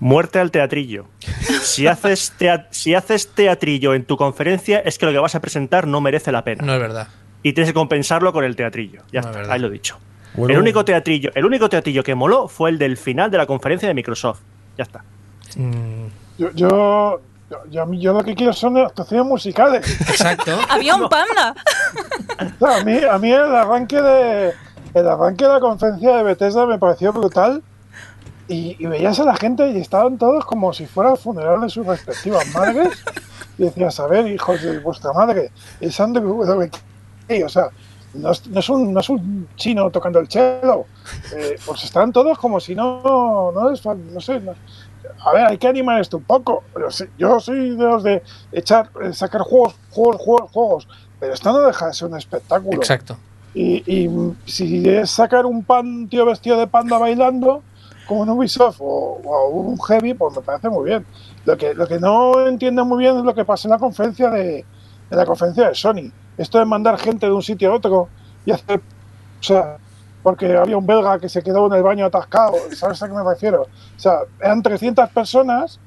Muerte 0.00 0.38
al 0.38 0.50
teatrillo. 0.50 1.06
Si 1.62 1.86
haces, 1.86 2.32
tea- 2.38 2.68
si 2.70 2.94
haces 2.94 3.28
teatrillo 3.34 3.92
en 3.94 4.04
tu 4.06 4.16
conferencia, 4.16 4.78
es 4.78 4.96
que 4.96 5.04
lo 5.04 5.12
que 5.12 5.18
vas 5.18 5.34
a 5.34 5.40
presentar 5.40 5.86
no 5.86 6.00
merece 6.00 6.32
la 6.32 6.42
pena. 6.42 6.64
No 6.64 6.72
es 6.74 6.80
verdad. 6.80 7.08
Y 7.42 7.52
tienes 7.52 7.68
que 7.70 7.74
compensarlo 7.74 8.32
con 8.32 8.44
el 8.44 8.56
teatrillo. 8.56 9.02
Ya 9.12 9.20
No, 9.20 9.26
es 9.26 9.26
está, 9.26 9.38
verdad. 9.40 9.52
ahí 9.52 9.60
lo 9.60 9.66
he 9.68 9.70
dicho. 9.72 9.98
Bueno. 10.34 10.54
El 10.54 10.60
único 10.60 10.84
teatrillo, 10.84 11.30
el 11.34 11.44
único 11.44 11.68
teatrillo 11.68 12.02
que 12.02 12.14
moló 12.14 12.46
fue 12.48 12.70
el 12.70 12.78
del 12.78 12.96
final 12.96 13.30
de 13.30 13.38
la 13.38 13.46
conferencia 13.46 13.88
de 13.88 13.94
Microsoft. 13.94 14.40
Ya 14.78 14.84
está. 14.84 15.02
Mm, 15.56 16.06
Yo, 16.38 16.50
yo, 16.52 17.20
yo, 17.50 17.58
yo, 17.70 17.82
a 17.82 17.86
mí- 17.86 18.00
yo 18.00 18.12
lo 18.12 18.22
que 18.22 18.34
quiero 18.34 18.52
son 18.52 18.76
actuaciones 18.78 19.26
musicales. 19.26 20.00
exacto. 20.00 20.52
Había 20.68 20.94
un 20.94 21.08
panda. 21.08 21.54
O 22.38 22.66
sea, 22.66 22.80
a, 22.80 22.84
mí, 22.84 22.98
a 23.10 23.18
mí 23.18 23.32
el 23.32 23.54
arranque 23.54 24.00
de 24.00 24.52
el 24.94 25.06
arranque 25.08 25.44
de 25.44 25.50
la 25.52 25.60
conferencia 25.60 26.16
de 26.16 26.22
Bethesda 26.22 26.66
me 26.66 26.78
pareció 26.78 27.12
brutal. 27.12 27.62
Y, 28.48 28.74
y 28.80 28.86
veías 28.86 29.18
a 29.20 29.24
la 29.24 29.36
gente 29.36 29.68
y 29.70 29.78
estaban 29.78 30.18
todos 30.18 30.44
como 30.44 30.72
si 30.72 30.84
fuera 30.86 31.12
el 31.12 31.16
funeral 31.18 31.60
de 31.60 31.68
sus 31.68 31.86
respectivas 31.86 32.44
madres. 32.52 32.88
Y 33.58 33.64
decías, 33.64 34.00
a 34.00 34.06
ver, 34.08 34.26
hijos 34.26 34.60
de 34.62 34.78
vuestra 34.80 35.12
madre, 35.12 35.50
es 35.80 36.00
Andrew 36.00 36.42
WK. 36.44 37.44
O 37.44 37.48
sea, 37.48 37.68
no 38.14 38.30
es, 38.30 38.46
no 38.48 38.60
es 38.60 38.68
un, 38.68 38.92
no 38.92 39.00
es 39.00 39.08
un 39.08 39.48
chino 39.56 39.90
tocando 39.90 40.18
el 40.18 40.28
cello. 40.28 40.86
Eh, 41.36 41.56
pues 41.64 41.84
están 41.84 42.12
todos 42.12 42.38
como 42.38 42.60
si 42.60 42.74
no, 42.74 43.52
no 43.52 43.70
fal- 43.76 43.96
no 44.12 44.20
sé. 44.20 44.40
a 45.24 45.32
ver, 45.32 45.46
hay 45.46 45.58
que 45.58 45.68
animar 45.68 46.00
esto 46.00 46.16
un 46.18 46.24
poco. 46.24 46.64
Yo 47.18 47.40
soy 47.40 47.70
de 47.76 47.84
los 47.84 48.02
de 48.02 48.22
echar, 48.52 48.90
eh, 49.02 49.12
sacar 49.12 49.42
juegos, 49.42 49.74
juegos, 49.90 50.16
juegos, 50.20 50.50
juegos. 50.50 50.88
Pero 51.18 51.34
esto 51.34 51.52
no 51.52 51.60
deja 51.60 51.86
de 51.88 51.94
ser 51.94 52.08
un 52.08 52.16
espectáculo. 52.16 52.76
Exacto. 52.78 53.16
Y, 53.52 53.82
y, 53.86 54.08
si 54.46 54.88
es 54.88 55.10
sacar 55.10 55.44
un 55.44 55.64
pan, 55.64 56.08
tío 56.08 56.24
vestido 56.24 56.56
de 56.58 56.66
panda 56.66 56.98
bailando, 56.98 57.62
como 58.06 58.22
un 58.22 58.30
Ubisoft 58.30 58.80
o, 58.80 59.20
o 59.24 59.48
un 59.50 59.78
Heavy, 59.82 60.14
pues 60.14 60.36
me 60.36 60.42
parece 60.42 60.68
muy 60.68 60.88
bien. 60.88 61.04
Lo 61.44 61.56
que, 61.56 61.74
lo 61.74 61.86
que 61.86 61.98
no 61.98 62.46
entiendo 62.46 62.84
muy 62.84 62.98
bien 62.98 63.18
es 63.18 63.24
lo 63.24 63.34
que 63.34 63.44
pasa 63.44 63.68
en 63.68 63.72
la 63.72 63.78
conferencia 63.78 64.30
de, 64.30 64.58
en 65.10 65.16
la 65.16 65.26
conferencia 65.26 65.68
de 65.68 65.74
Sony. 65.74 66.10
Esto 66.40 66.58
de 66.58 66.64
mandar 66.64 66.98
gente 66.98 67.26
de 67.26 67.32
un 67.32 67.42
sitio 67.42 67.70
a 67.70 67.74
otro 67.74 68.08
y 68.46 68.50
hacer. 68.52 68.80
O 69.40 69.42
sea, 69.42 69.76
porque 70.22 70.56
había 70.56 70.76
un 70.76 70.86
belga 70.86 71.18
que 71.18 71.28
se 71.28 71.42
quedó 71.42 71.66
en 71.66 71.74
el 71.74 71.82
baño 71.82 72.06
atascado, 72.06 72.54
¿sabes 72.74 73.02
a 73.02 73.08
qué 73.08 73.14
me 73.14 73.22
refiero? 73.22 73.62
O 73.62 73.98
sea, 74.00 74.20
eran 74.40 74.62
300 74.62 75.08
personas. 75.10 75.78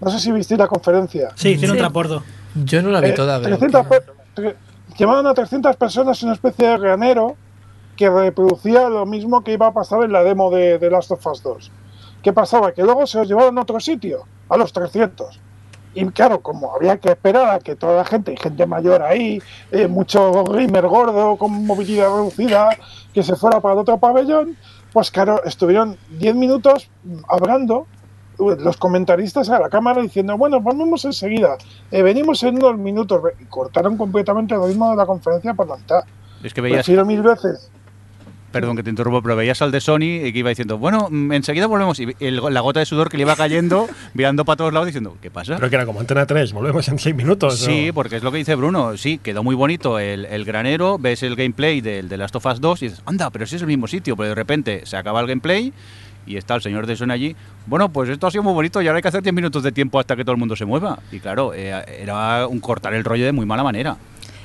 No 0.00 0.10
sé 0.10 0.18
si 0.18 0.32
visteis 0.32 0.58
la 0.58 0.66
conferencia. 0.66 1.30
Sí, 1.34 1.50
hicieron 1.50 1.76
Sí. 1.76 1.80
trapordo. 1.80 2.22
Yo 2.64 2.82
no 2.82 2.90
la 2.90 3.00
vi 3.00 3.08
Eh, 3.08 3.12
toda, 3.12 3.40
pero 3.40 3.56
300 3.56 3.86
pe- 3.86 4.02
tre- 4.34 4.56
Llevaban 4.98 5.26
a 5.26 5.32
300 5.32 5.74
personas 5.76 6.20
en 6.22 6.28
una 6.28 6.34
especie 6.34 6.68
de 6.68 6.76
granero 6.76 7.34
que 7.96 8.10
reproducía 8.10 8.90
lo 8.90 9.06
mismo 9.06 9.42
que 9.42 9.52
iba 9.54 9.68
a 9.68 9.72
pasar 9.72 10.02
en 10.02 10.12
la 10.12 10.22
demo 10.22 10.50
de, 10.50 10.78
de 10.78 10.90
Last 10.90 11.10
of 11.12 11.26
Us 11.26 11.42
2. 11.42 11.70
¿Qué 12.22 12.32
pasaba? 12.34 12.72
Que 12.72 12.82
luego 12.82 13.06
se 13.06 13.16
los 13.18 13.26
llevaron 13.28 13.56
a 13.56 13.62
otro 13.62 13.80
sitio, 13.80 14.24
a 14.50 14.56
los 14.58 14.70
300. 14.72 15.40
Y 15.94 16.06
claro, 16.06 16.40
como 16.40 16.74
había 16.74 16.96
que 16.98 17.10
esperar 17.10 17.50
a 17.50 17.58
que 17.58 17.76
toda 17.76 17.96
la 17.96 18.04
gente, 18.04 18.36
gente 18.36 18.66
mayor 18.66 19.02
ahí, 19.02 19.42
eh, 19.70 19.86
mucho 19.88 20.44
gamer 20.44 20.86
gordo 20.86 21.36
con 21.36 21.66
movilidad 21.66 22.08
reducida, 22.14 22.70
que 23.12 23.22
se 23.22 23.36
fuera 23.36 23.60
para 23.60 23.74
el 23.74 23.80
otro 23.80 23.98
pabellón, 23.98 24.56
pues 24.92 25.10
claro, 25.10 25.42
estuvieron 25.44 25.96
10 26.18 26.34
minutos 26.34 26.88
hablando 27.28 27.86
uh, 28.38 28.50
los 28.52 28.76
comentaristas 28.76 29.50
a 29.50 29.58
la 29.58 29.68
cámara 29.68 30.02
diciendo, 30.02 30.36
bueno, 30.38 30.60
volvemos 30.60 31.04
enseguida, 31.04 31.56
eh, 31.90 32.02
venimos 32.02 32.42
en 32.42 32.56
unos 32.56 32.78
minutos, 32.78 33.22
y 33.40 33.44
cortaron 33.46 33.96
completamente 33.96 34.54
el 34.54 34.62
ritmo 34.64 34.90
de 34.90 34.96
la 34.96 35.06
conferencia 35.06 35.54
por 35.54 35.68
la 35.68 35.76
mitad. 35.76 36.04
Es 36.42 36.54
que 36.54 36.60
veías, 36.60 36.78
Prefiero 36.78 37.04
mil 37.04 37.22
veces. 37.22 37.70
Perdón 38.52 38.76
que 38.76 38.82
te 38.82 38.90
interrumpo, 38.90 39.22
pero 39.22 39.34
veías 39.34 39.60
al 39.62 39.72
de 39.72 39.80
Sony 39.80 40.22
y 40.24 40.32
que 40.32 40.38
iba 40.38 40.50
diciendo, 40.50 40.78
bueno, 40.78 41.08
mm, 41.10 41.32
enseguida 41.32 41.66
volvemos. 41.66 41.98
Y 41.98 42.14
el- 42.20 42.40
la 42.50 42.60
gota 42.60 42.80
de 42.80 42.86
sudor 42.86 43.08
que 43.08 43.16
le 43.16 43.22
iba 43.22 43.34
cayendo, 43.34 43.88
mirando 44.14 44.44
para 44.44 44.56
todos 44.58 44.72
lados 44.72 44.86
diciendo, 44.86 45.16
¿qué 45.20 45.30
pasa? 45.30 45.56
Creo 45.56 45.68
que 45.70 45.76
era 45.76 45.86
como 45.86 45.98
Antena 46.00 46.26
3, 46.26 46.52
volvemos 46.52 46.86
en 46.88 46.98
6 46.98 47.14
minutos. 47.16 47.60
¿no? 47.60 47.66
Sí, 47.66 47.90
porque 47.92 48.16
es 48.16 48.22
lo 48.22 48.30
que 48.30 48.38
dice 48.38 48.54
Bruno. 48.54 48.96
Sí, 48.96 49.18
quedó 49.18 49.42
muy 49.42 49.54
bonito 49.56 49.98
el, 49.98 50.26
el 50.26 50.44
granero, 50.44 50.98
ves 50.98 51.22
el 51.22 51.34
gameplay 51.34 51.80
del 51.80 52.08
de 52.08 52.16
Last 52.16 52.36
of 52.36 52.46
Us 52.46 52.60
2 52.60 52.82
y 52.82 52.86
dices, 52.88 53.02
anda, 53.06 53.30
pero 53.30 53.46
si 53.46 53.56
es 53.56 53.62
el 53.62 53.68
mismo 53.68 53.86
sitio. 53.88 54.16
Pero 54.16 54.28
de 54.28 54.34
repente 54.34 54.82
se 54.84 54.96
acaba 54.96 55.20
el 55.20 55.26
gameplay 55.26 55.72
y 56.26 56.36
está 56.36 56.54
el 56.54 56.62
señor 56.62 56.86
de 56.86 56.94
Sony 56.94 57.10
allí. 57.10 57.34
Bueno, 57.66 57.88
pues 57.92 58.08
esto 58.08 58.26
ha 58.26 58.30
sido 58.30 58.42
muy 58.44 58.52
bonito 58.52 58.80
y 58.80 58.86
ahora 58.86 58.98
hay 58.98 59.02
que 59.02 59.08
hacer 59.08 59.22
10 59.22 59.34
minutos 59.34 59.62
de 59.62 59.72
tiempo 59.72 59.98
hasta 59.98 60.14
que 60.14 60.22
todo 60.24 60.32
el 60.32 60.38
mundo 60.38 60.54
se 60.54 60.64
mueva. 60.64 60.98
Y 61.10 61.18
claro, 61.18 61.52
eh, 61.54 61.72
era 62.00 62.46
un 62.46 62.60
cortar 62.60 62.94
el 62.94 63.02
rollo 63.04 63.24
de 63.24 63.32
muy 63.32 63.46
mala 63.46 63.62
manera. 63.64 63.96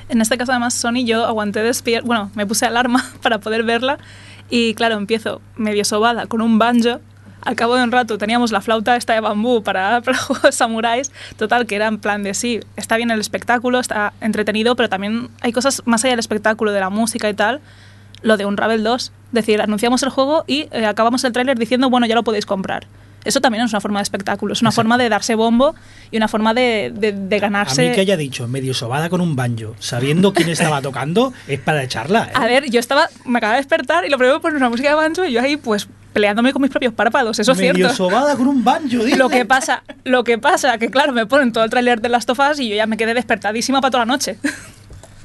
En 0.09 0.21
este 0.21 0.37
caso, 0.37 0.51
además, 0.51 0.73
Sony, 0.73 1.05
yo 1.05 1.25
aguanté 1.25 1.61
despierta. 1.61 2.05
Bueno, 2.05 2.31
me 2.35 2.45
puse 2.45 2.65
alarma 2.65 3.03
para 3.21 3.39
poder 3.39 3.63
verla. 3.63 3.97
Y 4.49 4.73
claro, 4.75 4.95
empiezo 4.95 5.41
medio 5.55 5.83
sobada 5.83 6.25
con 6.27 6.41
un 6.41 6.57
banjo. 6.57 6.99
Al 7.41 7.55
cabo 7.55 7.75
de 7.75 7.83
un 7.83 7.91
rato 7.91 8.17
teníamos 8.17 8.51
la 8.51 8.61
flauta 8.61 8.95
esta 8.95 9.13
de 9.13 9.19
bambú 9.19 9.63
para, 9.63 10.01
para 10.05 10.17
juegos 10.17 10.55
samuráis. 10.55 11.11
Total, 11.37 11.65
que 11.65 11.75
era 11.75 11.87
en 11.87 11.99
plan 11.99 12.23
de 12.23 12.33
sí, 12.33 12.61
está 12.75 12.97
bien 12.97 13.11
el 13.11 13.19
espectáculo, 13.19 13.79
está 13.79 14.13
entretenido, 14.21 14.75
pero 14.75 14.89
también 14.89 15.29
hay 15.41 15.51
cosas 15.51 15.81
más 15.85 16.03
allá 16.03 16.13
del 16.13 16.19
espectáculo, 16.19 16.71
de 16.71 16.79
la 16.79 16.89
música 16.89 17.29
y 17.29 17.33
tal. 17.33 17.61
Lo 18.21 18.37
de 18.37 18.45
un 18.45 18.57
Ravel 18.57 18.83
2. 18.83 19.03
Es 19.03 19.11
decir, 19.31 19.61
anunciamos 19.61 20.01
el 20.03 20.09
juego 20.09 20.43
y 20.47 20.67
eh, 20.71 20.85
acabamos 20.85 21.23
el 21.23 21.33
tráiler 21.33 21.59
diciendo, 21.59 21.89
bueno, 21.89 22.07
ya 22.07 22.15
lo 22.15 22.23
podéis 22.23 22.45
comprar. 22.45 22.87
Eso 23.27 23.41
también 23.41 23.63
es 23.63 23.71
una 23.71 23.81
forma 23.81 23.99
de 23.99 24.03
espectáculo, 24.03 24.53
es 24.53 24.61
una 24.61 24.71
forma 24.71 24.97
de 24.97 25.09
darse 25.09 25.35
bombo 25.35 25.75
y 26.11 26.17
una 26.17 26.27
forma 26.27 26.53
de, 26.53 26.91
de- 26.95 27.11
de 27.11 27.35
A 27.35 27.39
ganarse. 27.39 27.89
mí 27.89 27.95
que 27.95 28.01
haya 28.01 28.17
dicho 28.17 28.47
medio 28.47 28.73
sobada 28.73 29.09
con 29.09 29.21
un 29.21 29.35
banjo, 29.35 29.75
sabiendo 29.79 30.33
quién 30.33 30.49
estaba 30.49 30.81
tocando, 30.81 31.33
es 31.47 31.59
para 31.59 31.83
echarla. 31.83 32.25
¿eh? 32.25 32.31
A 32.33 32.45
ver, 32.47 32.69
yo 32.69 32.79
estaba, 32.79 33.09
me 33.25 33.37
acababa 33.39 33.55
de 33.57 33.61
despertar 33.61 34.05
y 34.05 34.09
lo 34.09 34.17
primero 34.17 34.39
poner 34.41 34.57
una 34.57 34.69
música 34.69 34.89
de 34.89 34.95
banjo 34.95 35.25
y 35.25 35.33
yo 35.33 35.41
ahí 35.41 35.57
pues 35.57 35.87
peleándome 36.13 36.51
con 36.51 36.61
mis 36.63 36.71
propios 36.71 36.93
párpados, 36.93 37.37
eso 37.37 37.51
es 37.51 37.57
medio 37.59 37.75
cierto. 37.75 37.93
sobada 37.95 38.35
con 38.35 38.47
un 38.47 38.63
banjo, 38.63 39.03
dice. 39.03 39.17
Lo 39.17 39.29
que 39.29 39.45
pasa, 39.45 39.83
lo 40.03 40.23
que 40.23 40.39
pasa, 40.39 40.77
que 40.79 40.89
claro, 40.89 41.13
me 41.13 41.27
ponen 41.27 41.51
todo 41.51 41.63
el 41.63 41.69
tráiler 41.69 42.01
de 42.01 42.09
Last 42.09 42.29
of 42.31 42.39
Us 42.39 42.59
y 42.59 42.69
yo 42.69 42.75
ya 42.75 42.87
me 42.87 42.97
quedé 42.97 43.13
despertadísima 43.13 43.81
para 43.81 43.91
toda 43.91 44.05
la 44.05 44.11
noche. 44.13 44.39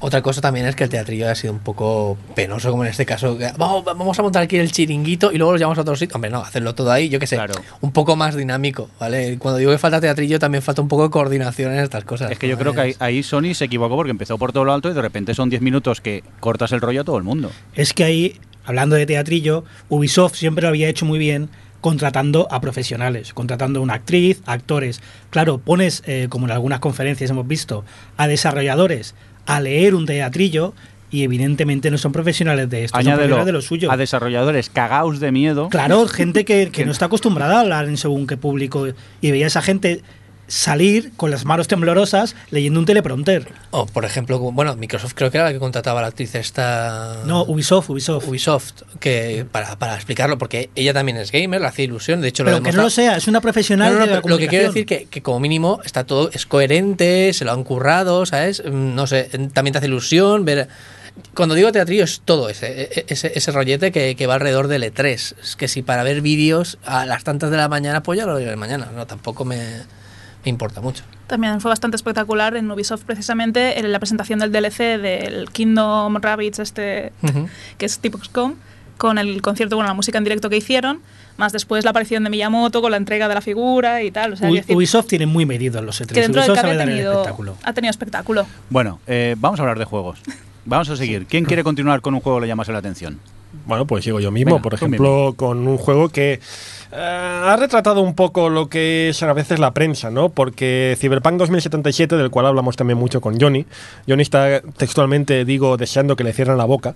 Otra 0.05 0.21
cosa 0.21 0.41
también 0.41 0.65
es 0.65 0.75
que 0.75 0.83
el 0.83 0.89
teatrillo 0.89 1.29
ha 1.29 1.33
sido 1.33 1.53
un 1.53 1.59
poco 1.59 2.17
penoso, 2.35 2.69
como 2.69 2.83
en 2.83 2.89
este 2.89 3.05
caso. 3.05 3.37
que, 3.37 3.49
Vamos, 3.57 3.85
vamos 3.85 4.19
a 4.19 4.21
montar 4.21 4.43
aquí 4.43 4.57
el 4.57 4.69
chiringuito 4.69 5.31
y 5.31 5.37
luego 5.37 5.53
los 5.53 5.61
llevamos 5.61 5.77
a 5.77 5.81
otro 5.81 5.95
sitio. 5.95 6.15
Hombre, 6.15 6.29
no, 6.29 6.39
hacerlo 6.39 6.75
todo 6.75 6.91
ahí, 6.91 7.07
yo 7.07 7.19
qué 7.19 7.25
sé. 7.25 7.37
Claro. 7.37 7.53
Un 7.79 7.93
poco 7.93 8.17
más 8.17 8.35
dinámico, 8.35 8.89
¿vale? 8.99 9.37
Cuando 9.39 9.59
digo 9.59 9.71
que 9.71 9.77
falta 9.77 10.01
teatrillo, 10.01 10.39
también 10.39 10.61
falta 10.61 10.81
un 10.81 10.89
poco 10.89 11.03
de 11.03 11.09
coordinación 11.09 11.71
en 11.71 11.79
estas 11.79 12.03
cosas. 12.03 12.31
Es 12.31 12.37
que 12.37 12.49
yo 12.49 12.55
¿no? 12.57 12.59
creo 12.59 12.73
que 12.73 12.97
ahí 12.99 13.23
Sony 13.23 13.53
se 13.53 13.63
equivocó 13.63 13.95
porque 13.95 14.11
empezó 14.11 14.37
por 14.37 14.51
todo 14.51 14.65
lo 14.65 14.73
alto 14.73 14.89
y 14.89 14.93
de 14.93 15.01
repente 15.01 15.33
son 15.35 15.49
10 15.49 15.61
minutos 15.61 16.01
que 16.01 16.21
cortas 16.41 16.73
el 16.73 16.81
rollo 16.81 16.99
a 16.99 17.03
todo 17.05 17.17
el 17.17 17.23
mundo. 17.23 17.49
Es 17.73 17.93
que 17.93 18.03
ahí, 18.03 18.41
hablando 18.65 18.97
de 18.97 19.05
teatrillo, 19.05 19.63
Ubisoft 19.87 20.35
siempre 20.35 20.63
lo 20.63 20.67
había 20.67 20.89
hecho 20.89 21.05
muy 21.05 21.17
bien 21.17 21.47
contratando 21.83 22.47
a 22.49 22.61
profesionales, 22.61 23.33
contratando 23.33 23.81
a 23.81 23.83
una 23.83 23.95
actriz, 23.95 24.41
actores. 24.45 25.01
Claro, 25.29 25.57
pones, 25.57 26.01
eh, 26.07 26.27
como 26.29 26.45
en 26.45 26.53
algunas 26.53 26.79
conferencias 26.79 27.29
hemos 27.29 27.45
visto, 27.45 27.83
a 28.15 28.25
desarrolladores 28.29 29.15
a 29.45 29.59
leer 29.59 29.93
un 29.93 30.05
teatrillo 30.05 30.73
y 31.11 31.23
evidentemente 31.23 31.91
no 31.91 31.97
son 31.97 32.13
profesionales 32.13 32.69
de 32.69 32.85
esto, 32.85 32.97
son 32.97 33.01
Añádelo 33.01 33.35
profesionales 33.35 33.45
de 33.47 33.51
lo 33.51 33.61
suyo. 33.61 33.91
a 33.91 33.97
desarrolladores 33.97 34.69
cagaos 34.69 35.19
de 35.19 35.33
miedo. 35.33 35.67
Claro, 35.67 36.07
gente 36.07 36.45
que, 36.45 36.71
que 36.71 36.85
no 36.87 36.93
está 36.93 37.07
acostumbrada 37.07 37.57
a 37.57 37.59
hablar 37.59 37.89
en 37.89 37.97
según 37.97 38.27
qué 38.27 38.37
público 38.37 38.87
y 39.19 39.31
veía 39.31 39.45
a 39.45 39.47
esa 39.47 39.61
gente 39.61 40.01
salir 40.53 41.11
con 41.17 41.31
las 41.31 41.45
manos 41.45 41.67
temblorosas 41.67 42.35
leyendo 42.51 42.79
un 42.79 42.85
teleprompter. 42.85 43.47
O, 43.71 43.87
por 43.87 44.05
ejemplo, 44.05 44.37
bueno, 44.39 44.75
Microsoft 44.75 45.13
creo 45.15 45.31
que 45.31 45.37
era 45.37 45.47
la 45.47 45.53
que 45.53 45.57
contrataba 45.59 45.99
a 45.99 46.01
la 46.03 46.07
actriz 46.09 46.35
esta. 46.35 47.23
No, 47.25 47.43
Ubisoft, 47.43 47.89
Ubisoft. 47.89 48.27
Ubisoft, 48.27 48.71
que 48.99 49.45
para, 49.51 49.77
para 49.79 49.95
explicarlo, 49.95 50.37
porque 50.37 50.69
ella 50.75 50.93
también 50.93 51.17
es 51.17 51.31
gamer, 51.31 51.59
le 51.59 51.67
hace 51.67 51.83
ilusión, 51.83 52.21
de 52.21 52.27
hecho 52.27 52.43
Pero 52.43 52.57
lo 52.57 52.63
que 52.63 52.71
no 52.71 52.83
lo 52.83 52.89
sea, 52.91 53.17
es 53.17 53.27
una 53.27 53.41
profesional 53.41 53.93
No, 53.93 53.99
no, 53.99 54.05
de 54.05 54.11
la 54.11 54.21
pero 54.21 54.29
lo 54.35 54.37
que 54.37 54.47
quiero 54.47 54.67
decir 54.67 54.85
que, 54.85 55.05
que 55.05 55.23
como 55.23 55.39
mínimo 55.39 55.79
está 55.83 56.03
todo, 56.03 56.29
es 56.31 56.45
coherente, 56.45 57.33
se 57.33 57.45
lo 57.45 57.51
han 57.51 57.63
currado, 57.63 58.25
¿sabes? 58.27 58.61
Mm, 58.63 58.93
No 58.93 59.07
sé, 59.07 59.23
también 59.53 59.71
te 59.73 59.79
hace 59.79 59.87
ilusión 59.87 60.45
ver... 60.45 60.67
Cuando 61.35 61.53
digo 61.53 61.71
teatrillo 61.71 62.03
es 62.05 62.21
todo 62.25 62.49
ese, 62.49 62.83
e- 62.91 63.05
ese, 63.07 63.31
ese 63.35 63.51
rollete 63.51 63.91
que, 63.91 64.15
que 64.15 64.25
va 64.27 64.33
alrededor 64.35 64.67
del 64.67 64.83
E3. 64.83 65.35
Es 65.43 65.55
que 65.55 65.67
si 65.67 65.83
para 65.83 66.01
ver 66.01 66.21
vídeos 66.21 66.79
a 66.85 67.05
las 67.05 67.23
tantas 67.23 67.51
de 67.51 67.57
la 67.57 67.67
mañana, 67.69 68.01
pues 68.01 68.17
ya 68.17 68.25
lo 68.25 68.33
veré 68.33 68.55
mañana. 68.55 68.89
No, 68.95 69.05
tampoco 69.05 69.45
me 69.45 69.59
importa 70.49 70.81
mucho. 70.81 71.03
También 71.27 71.61
fue 71.61 71.69
bastante 71.69 71.95
espectacular 71.95 72.55
en 72.55 72.69
Ubisoft 72.69 73.03
precisamente 73.03 73.79
en 73.79 73.91
la 73.91 73.99
presentación 73.99 74.39
del 74.39 74.51
DLC 74.51 74.99
del 75.01 75.49
Kingdom 75.51 76.15
Rabbits 76.21 76.59
este 76.59 77.11
que 77.77 77.85
es 77.85 77.99
tipo 77.99 78.17
XCOM 78.17 78.55
con 78.97 79.17
el 79.17 79.41
concierto, 79.41 79.75
bueno, 79.75 79.87
la 79.89 79.95
música 79.95 80.17
en 80.19 80.23
directo 80.23 80.49
que 80.49 80.57
hicieron, 80.57 80.99
más 81.35 81.51
después 81.51 81.83
la 81.83 81.89
aparición 81.89 82.23
de 82.23 82.29
Miyamoto 82.29 82.81
con 82.81 82.91
la 82.91 82.97
entrega 82.97 83.27
de 83.27 83.33
la 83.33 83.41
figura 83.41 84.03
y 84.03 84.11
tal. 84.11 84.33
O 84.33 84.35
sea, 84.35 84.47
U- 84.47 84.51
quiero 84.51 84.61
decir, 84.63 84.75
Ubisoft 84.77 85.07
tiene 85.07 85.25
muy 85.25 85.45
medido 85.45 85.81
los 85.81 85.99
E3. 85.99 86.07
que 86.13 86.21
dentro 86.21 86.41
del 86.41 86.51
Ubisoft 86.51 86.61
sabe 86.65 86.77
dar 86.77 86.87
el 86.87 86.93
tenido, 86.95 87.11
espectáculo. 87.13 87.57
ha 87.63 87.73
tenido 87.73 87.89
espectáculo. 87.89 88.45
Bueno, 88.69 88.99
eh, 89.07 89.35
vamos 89.39 89.59
a 89.59 89.63
hablar 89.63 89.79
de 89.79 89.85
juegos. 89.85 90.19
Vamos 90.65 90.89
a 90.89 90.95
seguir. 90.95 91.25
¿Quién 91.25 91.43
quiere 91.45 91.63
continuar 91.63 92.01
con 92.01 92.13
un 92.13 92.21
juego 92.21 92.37
que 92.37 92.41
le 92.43 92.47
llamase 92.47 92.71
la 92.71 92.77
atención? 92.79 93.19
Bueno, 93.65 93.85
pues 93.85 94.03
sigo 94.03 94.19
yo 94.19 94.31
mismo, 94.31 94.51
Venga, 94.51 94.61
por 94.63 94.73
ejemplo, 94.75 95.33
con 95.35 95.67
un 95.67 95.77
juego 95.77 96.09
que 96.09 96.39
eh, 96.95 97.41
ha 97.45 97.55
retratado 97.57 98.01
un 98.01 98.13
poco 98.15 98.49
lo 98.49 98.69
que 98.69 99.09
es 99.09 99.23
a 99.23 99.33
veces 99.33 99.59
la 99.59 99.71
prensa, 99.71 100.09
¿no? 100.11 100.29
Porque 100.29 100.95
Cyberpunk 100.99 101.37
2077, 101.37 102.15
del 102.17 102.29
cual 102.29 102.45
hablamos 102.45 102.75
también 102.75 102.97
mucho 102.97 103.19
con 103.21 103.39
Johnny, 103.39 103.65
Johnny 104.07 104.21
está 104.21 104.61
textualmente, 104.77 105.45
digo, 105.45 105.77
deseando 105.77 106.15
que 106.15 106.23
le 106.23 106.33
cierren 106.33 106.57
la 106.57 106.65
boca. 106.65 106.95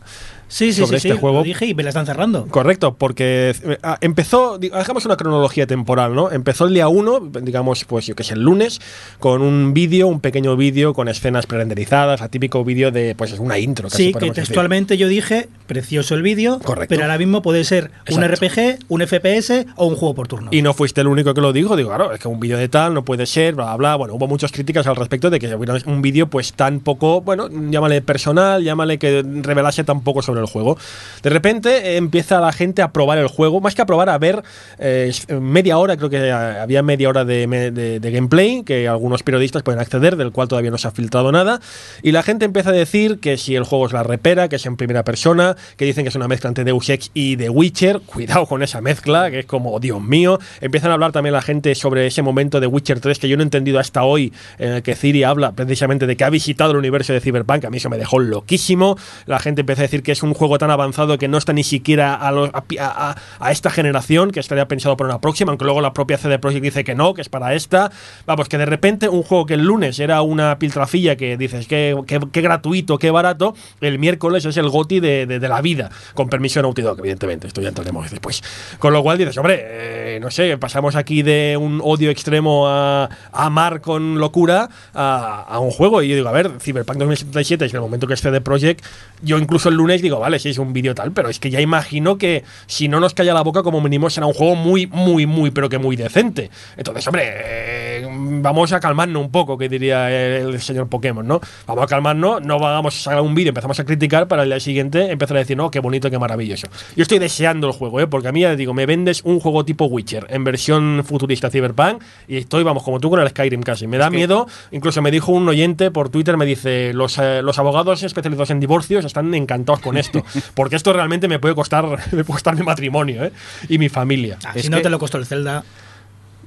Sí, 0.50 0.72
sí, 0.72 0.82
sobre 0.86 1.00
sí, 1.00 1.08
este 1.10 1.16
sí, 1.16 1.20
juego. 1.22 1.40
lo 1.40 1.44
dije 1.44 1.66
y 1.66 1.74
me 1.76 1.84
la 1.84 1.90
están 1.90 2.06
cerrando. 2.06 2.48
Correcto, 2.48 2.94
porque 2.96 3.54
eh, 3.64 3.78
ah, 3.84 3.98
empezó, 4.00 4.60
hagamos 4.72 5.06
una 5.06 5.18
cronología 5.18 5.68
temporal, 5.68 6.16
¿no? 6.16 6.32
Empezó 6.32 6.66
el 6.68 6.74
día 6.74 6.88
1, 6.88 7.32
digamos, 7.42 7.84
pues 7.86 8.06
yo 8.06 8.16
que 8.16 8.24
sé, 8.24 8.36
el 8.36 8.42
lunes, 8.44 8.80
con 9.20 9.42
un 9.42 9.74
vídeo, 9.74 10.08
un 10.08 10.22
pequeño 10.22 10.56
vídeo 10.56 10.94
con 10.94 11.10
escenas 11.10 11.46
prerenderizadas, 11.48 12.22
típico 12.30 12.64
vídeo 12.64 12.92
de, 12.92 13.16
pues 13.16 13.32
es 13.34 13.40
una 13.40 13.58
intro. 13.60 13.90
casi 13.90 13.98
Sí, 13.98 14.08
que 14.08 14.14
podemos 14.14 14.36
decir. 14.36 14.48
textualmente 14.48 14.98
yo 14.98 15.08
dije, 15.08 15.50
precioso 15.66 16.16
el 16.16 16.22
vídeo, 16.22 16.60
Correcto. 16.60 16.88
pero 16.90 17.04
ahora 17.04 17.18
mismo 17.18 17.42
puede 17.42 17.64
ser 17.64 17.92
un 18.10 18.24
Exacto. 18.24 18.46
RPG, 18.48 18.80
un 18.90 19.02
FPS 19.06 19.66
o 19.76 19.87
un 19.88 19.96
juego 19.96 20.14
por 20.16 20.28
turno. 20.28 20.50
Y 20.52 20.62
no 20.62 20.74
fuiste 20.74 21.02
el 21.02 21.08
único 21.08 21.34
que 21.34 21.42
lo 21.42 21.54
dijo, 21.54 21.76
digo, 21.76 21.90
claro, 21.90 22.14
es 22.14 22.20
que 22.20 22.28
un 22.28 22.40
vídeo 22.40 22.58
de 22.58 22.70
tal 22.70 22.94
no 22.94 23.04
puede 23.04 23.26
ser, 23.26 23.56
bla, 23.56 23.76
bla. 23.76 23.96
Bueno, 23.96 24.16
hubo 24.16 24.28
muchas 24.28 24.52
críticas 24.52 24.86
al 24.88 24.96
respecto 24.96 25.30
de 25.30 25.40
que 25.40 25.54
hubiera 25.56 25.78
un 25.86 26.02
vídeo 26.02 26.28
pues 26.28 26.54
tan 26.54 26.80
poco, 26.80 27.22
bueno, 27.22 27.48
llámale 27.50 28.02
personal, 28.02 28.64
llámale 28.64 28.98
que 29.00 29.24
revelase 29.42 29.84
tan 29.84 30.02
poco 30.02 30.22
sobre 30.22 30.42
el 30.42 30.48
juego. 30.48 30.78
De 31.24 31.30
repente 31.30 31.94
eh, 31.94 31.98
empieza 31.98 32.40
la 32.40 32.52
gente 32.52 32.82
a 32.82 32.92
probar 32.92 33.18
el 33.18 33.28
juego, 33.28 33.62
más 33.62 33.76
que 33.76 33.82
a 33.82 33.86
probar, 33.86 34.10
a 34.10 34.18
ver 34.18 34.44
eh, 34.80 35.12
media 35.40 35.78
hora, 35.78 35.98
creo 35.98 36.10
que 36.10 36.18
eh, 36.18 36.32
había 36.32 36.82
media 36.84 37.10
hora 37.10 37.26
de- 37.26 38.00
de 38.00 38.12
gameplay, 38.12 38.64
que 38.64 38.88
algunos 38.88 39.24
periodistas 39.24 39.64
pueden 39.64 39.80
acceder, 39.80 40.16
del 40.16 40.32
cual 40.32 40.48
todavía 40.48 40.72
no 40.72 40.78
se 40.78 40.88
ha 40.88 40.92
filtrado 40.92 41.32
nada. 41.32 41.60
Y 42.02 42.12
la 42.12 42.24
gente 42.24 42.46
empieza 42.46 42.70
a 42.70 42.74
decir 42.74 43.20
que 43.20 43.38
si 43.38 43.56
el 43.56 43.64
juego 43.64 43.86
es 43.88 43.94
la 43.94 44.04
repera, 44.04 44.50
que 44.50 44.58
es 44.58 44.66
en 44.66 44.78
primera 44.78 45.04
persona, 45.04 45.56
que 45.76 45.86
dicen 45.86 46.04
que 46.04 46.10
es 46.10 46.16
una 46.16 46.28
mezcla 46.28 46.48
entre 46.50 46.64
Deus 46.64 46.90
Ex 46.90 47.12
y 47.14 47.38
The 47.38 47.50
Witcher. 47.50 48.02
Cuidado 48.02 48.46
con 48.46 48.64
esa 48.64 48.82
mezcla, 48.82 49.30
que 49.32 49.40
es 49.40 49.46
como, 49.46 49.77
Dios 49.80 50.02
mío. 50.02 50.40
Empiezan 50.62 50.92
a 50.92 50.96
hablar 50.96 51.12
también 51.12 51.34
la 51.34 51.42
gente 51.42 51.74
sobre 51.76 52.08
ese 52.08 52.22
momento 52.22 52.60
de 52.60 52.68
Witcher 52.68 53.00
3 53.00 53.20
que 53.20 53.28
yo 53.30 53.38
no 53.38 53.44
he 53.44 53.46
entendido 53.46 53.80
hasta 53.80 54.04
hoy, 54.04 54.34
en 54.58 54.74
el 54.74 54.82
que 54.84 54.96
Ciri 54.96 55.24
habla 55.24 55.52
precisamente 55.54 56.08
de 56.08 56.16
que 56.18 56.24
ha 56.24 56.30
visitado 56.30 56.72
el 56.72 56.78
universo 56.78 57.14
de 57.14 57.22
Cyberpunk. 57.22 57.66
A 57.66 57.70
mí 57.70 57.78
eso 57.78 57.90
me 57.90 57.98
dejó 57.98 58.20
loquísimo. 58.20 58.98
La 59.26 59.40
gente 59.40 59.62
empieza 59.62 59.82
a 59.82 59.84
decir 59.84 60.04
que 60.04 60.12
es 60.12 60.24
un 60.24 60.34
juego 60.34 60.58
tan 60.58 60.72
avanzado 60.72 61.18
que 61.18 61.28
no 61.28 61.38
está 61.38 61.54
ni 61.54 61.64
siquiera 61.64 62.16
a, 62.16 62.32
los- 62.32 62.50
a 62.54 63.52
esta 63.52 63.70
generación, 63.70 64.32
que 64.32 64.40
estaría 64.40 64.68
pensado 64.68 64.98
para 64.98 65.10
una 65.10 65.22
próxima, 65.22 65.52
aunque 65.52 65.66
luego 65.66 65.82
la 65.82 65.94
propia 65.94 66.18
CD 66.18 66.40
Projekt 66.40 66.64
dice 66.64 66.84
que 66.84 66.96
no, 66.96 67.14
que 67.14 67.22
es 67.22 67.30
para 67.30 67.54
esta. 67.54 67.92
Vamos, 68.26 68.50
que 68.50 68.58
de 68.58 68.66
repente 68.66 69.10
un 69.10 69.24
juego 69.24 69.46
que 69.46 69.54
el 69.56 69.64
lunes 69.64 70.00
era 70.00 70.22
una 70.22 70.58
piltrafilla 70.60 71.16
que 71.16 71.38
dices 71.38 71.68
que, 71.68 71.96
que- 72.06 72.20
que 72.32 72.42
gratuito, 72.42 72.98
qué 72.98 73.12
barato, 73.12 73.56
el 73.82 74.00
miércoles 74.00 74.46
es 74.46 74.58
el 74.58 74.70
goti 74.70 75.00
de 75.00 75.40
la 75.48 75.62
vida, 75.62 75.90
con 76.14 76.30
permiso 76.30 76.60
de 76.60 76.64
Naughty 76.64 76.82
Dog, 76.82 77.00
evidentemente, 77.00 77.48
esto 77.48 77.62
ya 77.62 77.70
entraremos 77.70 78.10
después. 78.12 78.44
Con 78.80 78.94
lo 78.94 79.02
cual 79.04 79.18
dices, 79.18 79.38
hombre, 79.38 79.67
eh, 79.70 80.20
no 80.22 80.32
sé, 80.32 80.58
pasamos 80.58 80.96
aquí 80.96 81.22
de 81.22 81.58
un 81.60 81.82
odio 81.84 82.10
extremo 82.10 82.68
a, 82.68 83.10
amar 83.32 83.82
con 83.82 84.20
locura 84.20 84.70
a, 84.94 85.60
un 85.60 85.72
juego. 85.72 86.02
Y 86.02 86.10
yo 86.10 86.16
digo, 86.16 86.30
a 86.30 86.32
ver, 86.32 86.52
Cyberpunk 86.60 86.98
2077 86.98 87.66
es 87.66 87.74
el 87.74 87.82
momento 87.82 88.08
que 88.08 88.14
es 88.14 88.22
CD 88.22 88.42
Projekt. 88.42 88.86
Yo 89.22 89.38
incluso 89.38 89.70
el 89.70 89.76
lunes 89.76 90.02
digo, 90.02 90.20
vale, 90.20 90.40
sí 90.40 90.50
es 90.50 90.58
un 90.58 90.74
vídeo 90.74 90.96
tal, 90.96 91.12
pero 91.12 91.30
es 91.30 91.40
que 91.40 91.50
ya 91.50 91.60
imagino 91.62 92.18
que 92.18 92.44
si 92.66 92.88
no 92.88 93.00
nos 93.00 93.14
calla 93.14 93.34
la 93.34 93.42
boca, 93.42 93.64
como 93.64 93.82
mínimo 93.82 94.10
será 94.10 94.28
un 94.28 94.34
juego 94.34 94.56
muy, 94.56 94.88
muy, 94.88 95.26
muy, 95.26 95.52
pero 95.52 95.70
que 95.70 95.78
muy 95.78 95.96
decente. 95.96 96.50
Entonces, 96.78 97.06
hombre, 97.08 97.24
eh, 97.28 98.08
vamos 98.10 98.72
a 98.74 98.80
calmarnos 98.80 99.22
un 99.22 99.32
poco, 99.32 99.58
que 99.58 99.70
diría 99.70 100.10
el 100.12 100.62
señor 100.62 100.88
Pokémon, 100.88 101.28
¿no? 101.28 101.42
Vamos 101.66 101.84
a 101.84 101.88
calmarnos, 101.88 102.42
no 102.44 102.60
vamos 102.60 102.96
a 102.98 103.00
sacar 103.00 103.22
un 103.22 103.36
vídeo, 103.36 103.50
empezamos 103.50 103.80
a 103.80 103.86
criticar 103.86 104.28
para 104.28 104.44
el 104.44 104.50
día 104.50 104.60
siguiente 104.60 105.12
empezar 105.12 105.38
a 105.38 105.40
decir, 105.42 105.58
no, 105.58 105.72
qué 105.72 105.80
bonito, 105.80 106.10
qué 106.10 106.20
maravilloso. 106.20 106.68
Yo 106.96 107.02
estoy 107.02 107.20
deseando 107.20 107.68
el 107.68 107.74
juego, 107.74 108.00
¿eh? 108.00 108.08
Porque 108.08 108.28
a 108.28 108.32
mí, 108.32 108.42
ya 108.42 108.56
digo, 108.56 108.74
me 108.74 108.86
vendes 108.86 109.22
un 109.24 109.40
juego 109.40 109.47
tipo 109.66 109.86
Witcher 109.86 110.28
en 110.30 110.44
versión 110.44 111.04
futurista 111.06 111.50
Cyberpunk 111.50 112.02
y 112.28 112.38
estoy, 112.38 112.64
vamos, 112.64 112.84
como 112.84 113.00
tú 113.00 113.10
con 113.10 113.20
el 113.20 113.30
Skyrim 113.30 113.62
casi. 113.64 113.88
Me 113.88 113.98
da 113.98 114.10
miedo, 114.10 114.48
incluso 114.72 115.02
me 115.02 115.12
dijo 115.12 115.32
un 115.32 115.48
oyente 115.50 115.92
por 115.92 116.10
Twitter, 116.10 116.38
me 116.38 116.46
dice, 116.46 116.94
los, 116.94 117.18
eh, 117.18 117.42
los 117.42 117.58
abogados 117.60 118.04
especializados 118.04 118.50
en 118.52 118.60
divorcios 118.60 119.06
están 119.06 119.34
encantados 119.34 119.80
con 119.82 119.98
esto, 119.98 120.24
porque 120.54 120.76
esto 120.76 120.94
realmente 120.94 121.28
me 121.28 121.40
puede 121.40 121.56
costar, 121.56 121.86
me 122.12 122.24
puede 122.24 122.26
costar 122.26 122.56
mi 122.56 122.64
matrimonio, 122.64 123.24
¿eh? 123.26 123.32
Y 123.70 123.78
mi 123.78 123.90
familia. 123.90 124.38
Ah, 124.46 124.54
si 124.56 124.70
no 124.70 124.78
que- 124.78 124.84
te 124.84 124.90
lo 124.90 125.00
costó 125.00 125.18
el 125.18 125.26
Zelda. 125.26 125.64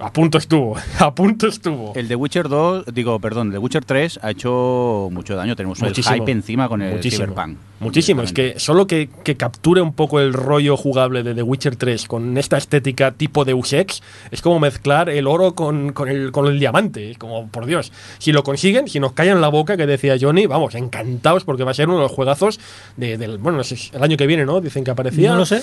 A 0.02 0.12
punto 0.14 0.38
estuvo, 0.38 0.76
a 0.98 1.14
punto 1.14 1.46
estuvo. 1.46 1.92
El 1.94 2.08
de 2.08 2.16
Witcher 2.16 2.48
2, 2.48 2.86
digo, 2.94 3.18
perdón, 3.20 3.48
el 3.48 3.52
de 3.52 3.58
Witcher 3.58 3.84
3 3.84 4.20
ha 4.22 4.30
hecho 4.30 5.08
mucho 5.12 5.36
daño. 5.36 5.54
Tenemos 5.56 5.78
Muchísimo. 5.80 6.14
el 6.14 6.20
hype 6.22 6.32
encima 6.32 6.68
con 6.68 6.80
el 6.80 6.94
Muchísimo. 6.94 7.24
Cyberpunk. 7.26 7.58
Muchísimo, 7.80 8.20
es 8.22 8.32
que 8.34 8.54
solo 8.58 8.86
que, 8.86 9.08
que 9.24 9.36
capture 9.36 9.80
un 9.80 9.94
poco 9.94 10.20
el 10.20 10.34
rollo 10.34 10.76
jugable 10.76 11.22
de 11.22 11.34
The 11.34 11.42
Witcher 11.42 11.76
3 11.76 12.04
con 12.06 12.36
esta 12.36 12.58
estética 12.58 13.12
tipo 13.12 13.44
Deus 13.46 13.72
Ex, 13.72 14.02
es 14.30 14.42
como 14.42 14.60
mezclar 14.60 15.08
el 15.08 15.26
oro 15.26 15.54
con, 15.54 15.92
con 15.94 16.08
el, 16.10 16.30
con 16.30 16.46
el 16.46 16.58
diamante. 16.60 17.10
Es 17.12 17.16
como, 17.18 17.48
por 17.48 17.64
Dios, 17.64 17.90
si 18.18 18.32
lo 18.32 18.42
consiguen, 18.42 18.86
si 18.86 19.00
nos 19.00 19.12
callan 19.14 19.40
la 19.40 19.48
boca, 19.48 19.78
que 19.78 19.86
decía 19.86 20.16
Johnny, 20.20 20.46
vamos, 20.46 20.74
encantados 20.74 21.44
porque 21.44 21.64
va 21.64 21.70
a 21.70 21.74
ser 21.74 21.88
uno 21.88 21.96
de 21.96 22.02
los 22.02 22.12
juegazos 22.12 22.60
de- 22.96 23.16
del, 23.16 23.38
bueno, 23.38 23.58
no 23.58 23.64
sé, 23.64 23.76
el 23.94 24.02
año 24.02 24.16
que 24.18 24.26
viene, 24.26 24.44
¿no? 24.44 24.60
Dicen 24.60 24.84
que 24.84 24.90
aparecía. 24.90 25.30
No 25.32 25.38
lo 25.38 25.46
sé. 25.46 25.62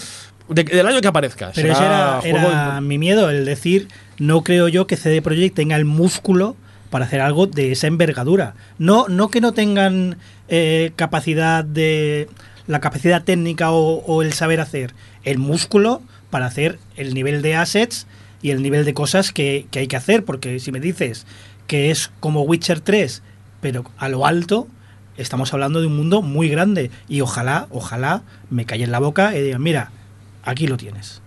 De- 0.50 0.64
del 0.64 0.88
año 0.88 1.02
que 1.02 1.08
aparezca. 1.08 1.52
Pero 1.54 1.72
ese 1.72 1.84
era, 1.84 2.20
juego 2.22 2.38
era 2.48 2.82
mi 2.82 2.98
miedo, 2.98 3.30
el 3.30 3.46
decir, 3.46 3.90
no 4.18 4.44
creo 4.44 4.68
yo 4.70 4.88
que 4.88 4.98
CD 4.98 5.22
Projekt 5.22 5.56
tenga 5.56 5.76
el 5.76 5.86
músculo 5.86 6.56
para 6.90 7.06
hacer 7.06 7.22
algo 7.22 7.48
de 7.48 7.72
esa 7.72 7.88
envergadura. 7.88 8.56
No, 8.78 9.08
no 9.08 9.30
que 9.30 9.42
no 9.42 9.54
tengan 9.54 10.18
eh, 10.48 10.92
capacidad 10.96 11.64
de 11.64 12.30
la 12.68 12.80
capacidad 12.80 13.24
técnica 13.24 13.72
o, 13.72 14.22
el 14.22 14.34
saber 14.34 14.60
hacer, 14.60 14.94
el 15.24 15.38
músculo 15.38 16.02
para 16.30 16.46
hacer 16.46 16.80
el 16.98 17.14
nivel 17.14 17.42
de 17.42 17.56
assets 17.56 18.08
y 18.42 18.52
el 18.52 18.62
nivel 18.62 18.84
de 18.84 18.94
cosas 18.94 19.32
que, 19.32 19.68
que 19.72 19.80
hay 19.80 19.88
que 19.88 19.96
hacer. 19.96 20.26
Porque 20.26 20.60
si 20.60 20.72
me 20.72 20.80
dices 20.80 21.26
que 21.66 21.92
es 21.92 22.12
como 22.20 22.42
Witcher 22.42 22.82
3, 22.82 23.22
pero 23.62 23.90
a 23.98 24.10
lo 24.10 24.26
alto, 24.26 24.68
estamos 25.16 25.54
hablando 25.54 25.80
de 25.80 25.88
un 25.88 25.96
mundo 25.96 26.22
muy 26.22 26.50
grande. 26.50 26.92
Y 27.08 27.22
ojalá, 27.22 27.68
ojalá 27.72 28.24
me 28.50 28.66
calle 28.66 28.84
en 28.84 28.92
la 28.92 29.00
boca 29.00 29.36
y 29.36 29.42
digan, 29.42 29.64
mira, 29.64 29.92
aquí 30.44 30.68
lo 30.68 30.78
tienes. 30.78 31.22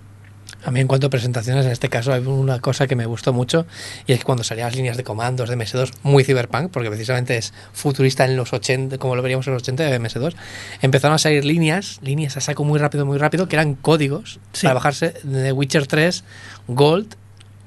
A 0.64 0.70
mí 0.70 0.80
en 0.80 0.86
cuanto 0.88 1.06
a 1.06 1.10
presentaciones, 1.10 1.64
en 1.64 1.72
este 1.72 1.88
caso 1.88 2.12
hay 2.12 2.20
una 2.26 2.60
cosa 2.60 2.86
que 2.86 2.94
me 2.94 3.06
gustó 3.06 3.32
mucho 3.32 3.66
y 4.06 4.12
es 4.12 4.18
que 4.18 4.24
cuando 4.24 4.44
salían 4.44 4.66
las 4.68 4.76
líneas 4.76 4.96
de 4.98 5.04
comandos 5.04 5.48
de 5.48 5.56
MS2, 5.56 5.92
muy 6.02 6.22
cyberpunk, 6.22 6.70
porque 6.70 6.90
precisamente 6.90 7.36
es 7.38 7.54
futurista 7.72 8.26
en 8.26 8.36
los 8.36 8.52
80, 8.52 8.98
como 8.98 9.16
lo 9.16 9.22
veríamos 9.22 9.46
en 9.46 9.54
los 9.54 9.62
80 9.62 9.84
de 9.84 9.98
MS2, 10.00 10.34
empezaron 10.82 11.14
a 11.14 11.18
salir 11.18 11.46
líneas, 11.46 11.98
líneas 12.02 12.36
a 12.36 12.40
saco 12.42 12.64
muy 12.64 12.78
rápido, 12.78 13.06
muy 13.06 13.16
rápido, 13.16 13.48
que 13.48 13.56
eran 13.56 13.74
códigos 13.74 14.38
Sí. 14.52 14.62
para 14.66 14.74
bajarse 14.74 15.14
de 15.22 15.50
Witcher 15.52 15.86
3 15.86 16.24
Gold, 16.68 17.14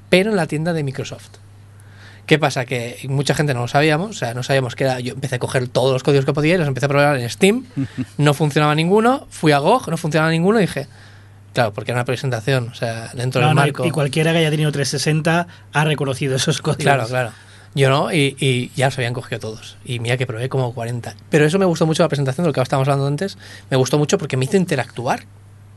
pero 0.09 0.29
en 0.29 0.35
la 0.35 0.45
tienda 0.45 0.73
de 0.73 0.83
Microsoft. 0.83 1.29
¿Qué 2.27 2.39
pasa? 2.39 2.63
Que 2.65 2.99
mucha 3.09 3.33
gente 3.35 3.53
no 3.53 3.61
lo 3.61 3.67
sabíamos, 3.67 4.11
o 4.11 4.13
sea, 4.13 4.33
no 4.33 4.43
sabíamos 4.43 4.75
que 4.75 4.85
era. 4.85 4.99
Yo 5.01 5.13
empecé 5.13 5.35
a 5.35 5.39
coger 5.39 5.67
todos 5.67 5.91
los 5.91 6.03
códigos 6.03 6.23
que 6.25 6.31
podía 6.31 6.55
y 6.55 6.57
los 6.57 6.67
empecé 6.69 6.85
a 6.85 6.89
probar 6.89 7.17
en 7.19 7.29
Steam. 7.29 7.65
No 8.17 8.33
funcionaba 8.33 8.75
ninguno. 8.75 9.27
Fui 9.29 9.51
a 9.51 9.57
GOG, 9.57 9.89
no 9.89 9.97
funcionaba 9.97 10.31
ninguno 10.31 10.59
y 10.59 10.61
dije, 10.61 10.87
claro, 11.53 11.73
porque 11.73 11.91
era 11.91 11.99
una 11.99 12.05
presentación, 12.05 12.69
o 12.69 12.75
sea, 12.75 13.09
dentro 13.13 13.41
No, 13.41 13.47
del 13.47 13.55
no, 13.55 13.61
marco. 13.61 13.85
y 13.85 13.91
cualquiera 13.91 14.31
que 14.31 14.39
haya 14.39 14.49
tenido 14.49 14.71
360 14.71 15.47
ha 15.71 15.83
reconocido 15.85 16.35
esos 16.35 16.61
códigos. 16.61 16.83
Claro, 16.83 17.05
claro. 17.07 17.31
Yo 17.75 17.89
no, 17.89 18.13
y, 18.13 18.35
y 18.39 18.71
ya 18.75 18.85
los 18.87 18.97
habían 18.99 19.13
cogido 19.13 19.39
todos. 19.39 19.77
Y 19.83 19.99
mira 19.99 20.15
que 20.17 20.27
probé 20.27 20.47
como 20.47 20.73
40. 20.75 21.15
Pero 21.31 21.45
eso 21.45 21.57
me 21.57 21.65
gustó 21.65 21.87
mucho 21.87 22.03
la 22.03 22.09
presentación 22.09 22.43
de 22.43 22.49
lo 22.49 22.53
que 22.53 22.61
estábamos 22.61 22.87
hablando 22.87 23.07
antes. 23.07 23.37
Me 23.71 23.77
gustó 23.77 23.97
mucho 23.97 24.19
porque 24.19 24.37
me 24.37 24.45
hizo 24.45 24.57
interactuar 24.57 25.23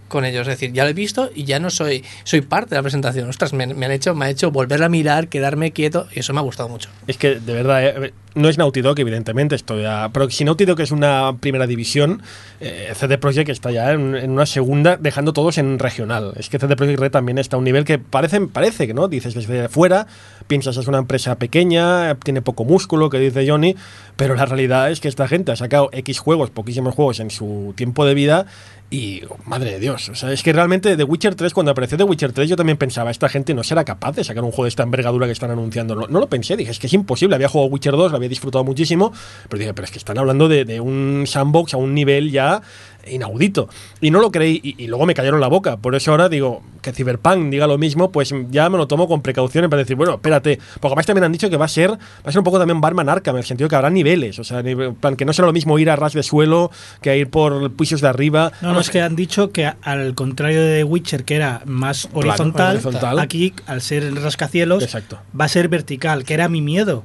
con 0.08 0.24
ellos. 0.24 0.42
Es 0.42 0.58
decir, 0.58 0.72
ya 0.72 0.84
lo 0.84 0.90
he 0.90 0.94
visto 0.94 1.30
y 1.34 1.44
ya 1.44 1.58
no 1.58 1.70
soy 1.70 2.04
soy 2.24 2.40
parte 2.40 2.70
de 2.70 2.76
la 2.76 2.82
presentación. 2.82 3.28
Ostras, 3.28 3.52
me, 3.52 3.66
me 3.66 3.86
han 3.86 3.92
hecho, 3.92 4.14
me 4.14 4.26
ha 4.26 4.30
hecho 4.30 4.50
volver 4.50 4.82
a 4.82 4.88
mirar, 4.88 5.28
quedarme 5.28 5.72
quieto 5.72 6.08
y 6.14 6.20
eso 6.20 6.32
me 6.32 6.40
ha 6.40 6.42
gustado 6.42 6.68
mucho. 6.68 6.88
Es 7.06 7.16
que, 7.16 7.40
de 7.40 7.52
verdad, 7.52 7.84
eh, 7.84 8.12
no 8.36 8.50
es 8.50 8.58
Naughty 8.58 8.82
Dog, 8.82 9.00
evidentemente, 9.00 9.54
esto 9.54 9.80
ya, 9.80 10.10
pero 10.12 10.28
si 10.28 10.44
Naughty 10.44 10.66
Dog 10.66 10.78
es 10.82 10.90
una 10.90 11.36
primera 11.40 11.66
división, 11.66 12.22
eh, 12.60 12.92
CD 12.94 13.16
Projekt 13.16 13.48
está 13.48 13.70
ya 13.70 13.92
en, 13.92 14.30
una 14.30 14.44
segunda, 14.44 14.98
dejando 14.98 15.32
todos 15.32 15.56
en 15.56 15.78
regional. 15.78 16.34
Es 16.36 16.50
que 16.50 16.58
CD 16.58 16.76
Projekt 16.76 17.00
Red 17.00 17.12
también 17.12 17.38
está 17.38 17.56
a 17.56 17.58
un 17.58 17.64
nivel 17.64 17.86
que 17.86 17.98
parece, 17.98 18.42
parece 18.42 18.86
que 18.86 18.92
no, 18.92 19.08
dices 19.08 19.32
desde 19.32 19.70
fuera, 19.70 20.06
piensas 20.46 20.76
es 20.76 20.86
una 20.86 20.98
empresa 20.98 21.36
pequeña, 21.36 22.14
tiene 22.16 22.42
poco 22.42 22.66
músculo, 22.66 23.08
que 23.08 23.18
dice 23.18 23.48
Johnny, 23.48 23.74
pero 24.16 24.34
la 24.34 24.44
realidad 24.44 24.90
es 24.90 25.00
que 25.00 25.08
esta 25.08 25.26
gente 25.28 25.52
ha 25.52 25.56
sacado 25.56 25.88
X 25.92 26.18
juegos, 26.18 26.50
poquísimos 26.50 26.94
juegos 26.94 27.20
en 27.20 27.30
su 27.30 27.72
tiempo 27.74 28.04
de 28.04 28.12
vida 28.12 28.46
y, 28.88 29.22
madre 29.44 29.72
de 29.72 29.80
Dios, 29.80 30.08
o 30.08 30.14
sea, 30.14 30.30
es 30.30 30.42
que 30.42 30.52
realmente 30.52 30.96
The 30.96 31.02
Witcher 31.02 31.34
3, 31.34 31.52
cuando 31.52 31.72
apareció 31.72 31.98
The 31.98 32.04
Witcher 32.04 32.32
3, 32.32 32.48
yo 32.48 32.56
también 32.56 32.78
pensaba, 32.78 33.10
esta 33.10 33.28
gente 33.28 33.52
no 33.52 33.64
será 33.64 33.84
capaz 33.84 34.12
de 34.12 34.22
sacar 34.22 34.44
un 34.44 34.50
juego 34.50 34.64
de 34.64 34.68
esta 34.68 34.84
envergadura 34.84 35.26
que 35.26 35.32
están 35.32 35.50
anunciando. 35.50 35.96
No, 35.96 36.06
no 36.06 36.20
lo 36.20 36.28
pensé, 36.28 36.56
dije, 36.56 36.70
es 36.70 36.78
que 36.78 36.86
es 36.86 36.92
imposible. 36.92 37.34
Había 37.34 37.48
jugado 37.48 37.70
Witcher 37.70 37.96
2, 37.96 38.12
lo 38.12 38.16
había 38.16 38.28
disfrutado 38.28 38.62
muchísimo, 38.62 39.12
pero 39.48 39.58
dije, 39.58 39.74
pero 39.74 39.86
es 39.86 39.90
que 39.90 39.98
están 39.98 40.18
hablando 40.18 40.48
de, 40.48 40.64
de 40.64 40.80
un 40.80 41.24
sandbox 41.26 41.74
a 41.74 41.78
un 41.78 41.94
nivel 41.94 42.30
ya 42.30 42.62
inaudito. 43.08 43.68
Y 44.00 44.10
no 44.10 44.20
lo 44.20 44.30
creí 44.30 44.60
y, 44.62 44.82
y 44.82 44.86
luego 44.86 45.06
me 45.06 45.14
cayeron 45.14 45.40
la 45.40 45.48
boca. 45.48 45.76
Por 45.76 45.94
eso 45.94 46.10
ahora 46.10 46.28
digo 46.28 46.62
que 46.82 46.92
Cyberpunk 46.92 47.50
diga 47.50 47.66
lo 47.66 47.78
mismo, 47.78 48.12
pues 48.12 48.32
ya 48.50 48.70
me 48.70 48.78
lo 48.78 48.86
tomo 48.86 49.08
con 49.08 49.20
precauciones 49.20 49.68
para 49.68 49.80
decir, 49.82 49.96
bueno, 49.96 50.14
espérate. 50.14 50.58
Porque 50.74 50.86
además 50.88 51.06
también 51.06 51.24
han 51.24 51.32
dicho 51.32 51.50
que 51.50 51.56
va 51.56 51.64
a 51.64 51.68
ser, 51.68 51.90
va 51.90 51.98
a 52.24 52.30
ser 52.30 52.38
un 52.38 52.44
poco 52.44 52.58
también 52.58 52.80
Barman 52.80 53.08
Arkham, 53.08 53.34
en 53.36 53.40
el 53.40 53.44
sentido 53.44 53.68
que 53.68 53.76
habrá 53.76 53.90
niveles. 53.90 54.38
O 54.38 54.44
sea, 54.44 54.62
que 54.62 55.24
no 55.24 55.32
será 55.32 55.46
lo 55.46 55.52
mismo 55.52 55.78
ir 55.78 55.90
a 55.90 55.96
ras 55.96 56.12
de 56.12 56.22
suelo 56.22 56.70
que 57.00 57.16
ir 57.16 57.28
por 57.28 57.72
pisos 57.72 58.00
de 58.00 58.08
arriba. 58.08 58.52
No, 58.62 58.72
no, 58.72 58.80
es 58.80 58.90
que 58.90 59.00
han 59.00 59.16
dicho 59.16 59.50
que 59.50 59.72
al 59.82 60.14
contrario 60.14 60.62
de 60.62 60.84
Witcher, 60.84 61.24
que 61.24 61.36
era 61.36 61.62
más 61.64 62.08
horizontal, 62.12 62.76
horizontal. 62.76 63.18
aquí, 63.18 63.52
al 63.66 63.80
ser 63.82 64.02
el 64.04 64.16
rascacielos, 64.16 64.82
Exacto. 64.82 65.18
va 65.38 65.46
a 65.46 65.48
ser 65.48 65.68
vertical, 65.68 66.24
que 66.24 66.34
era 66.34 66.48
mi 66.48 66.60
miedo. 66.60 67.02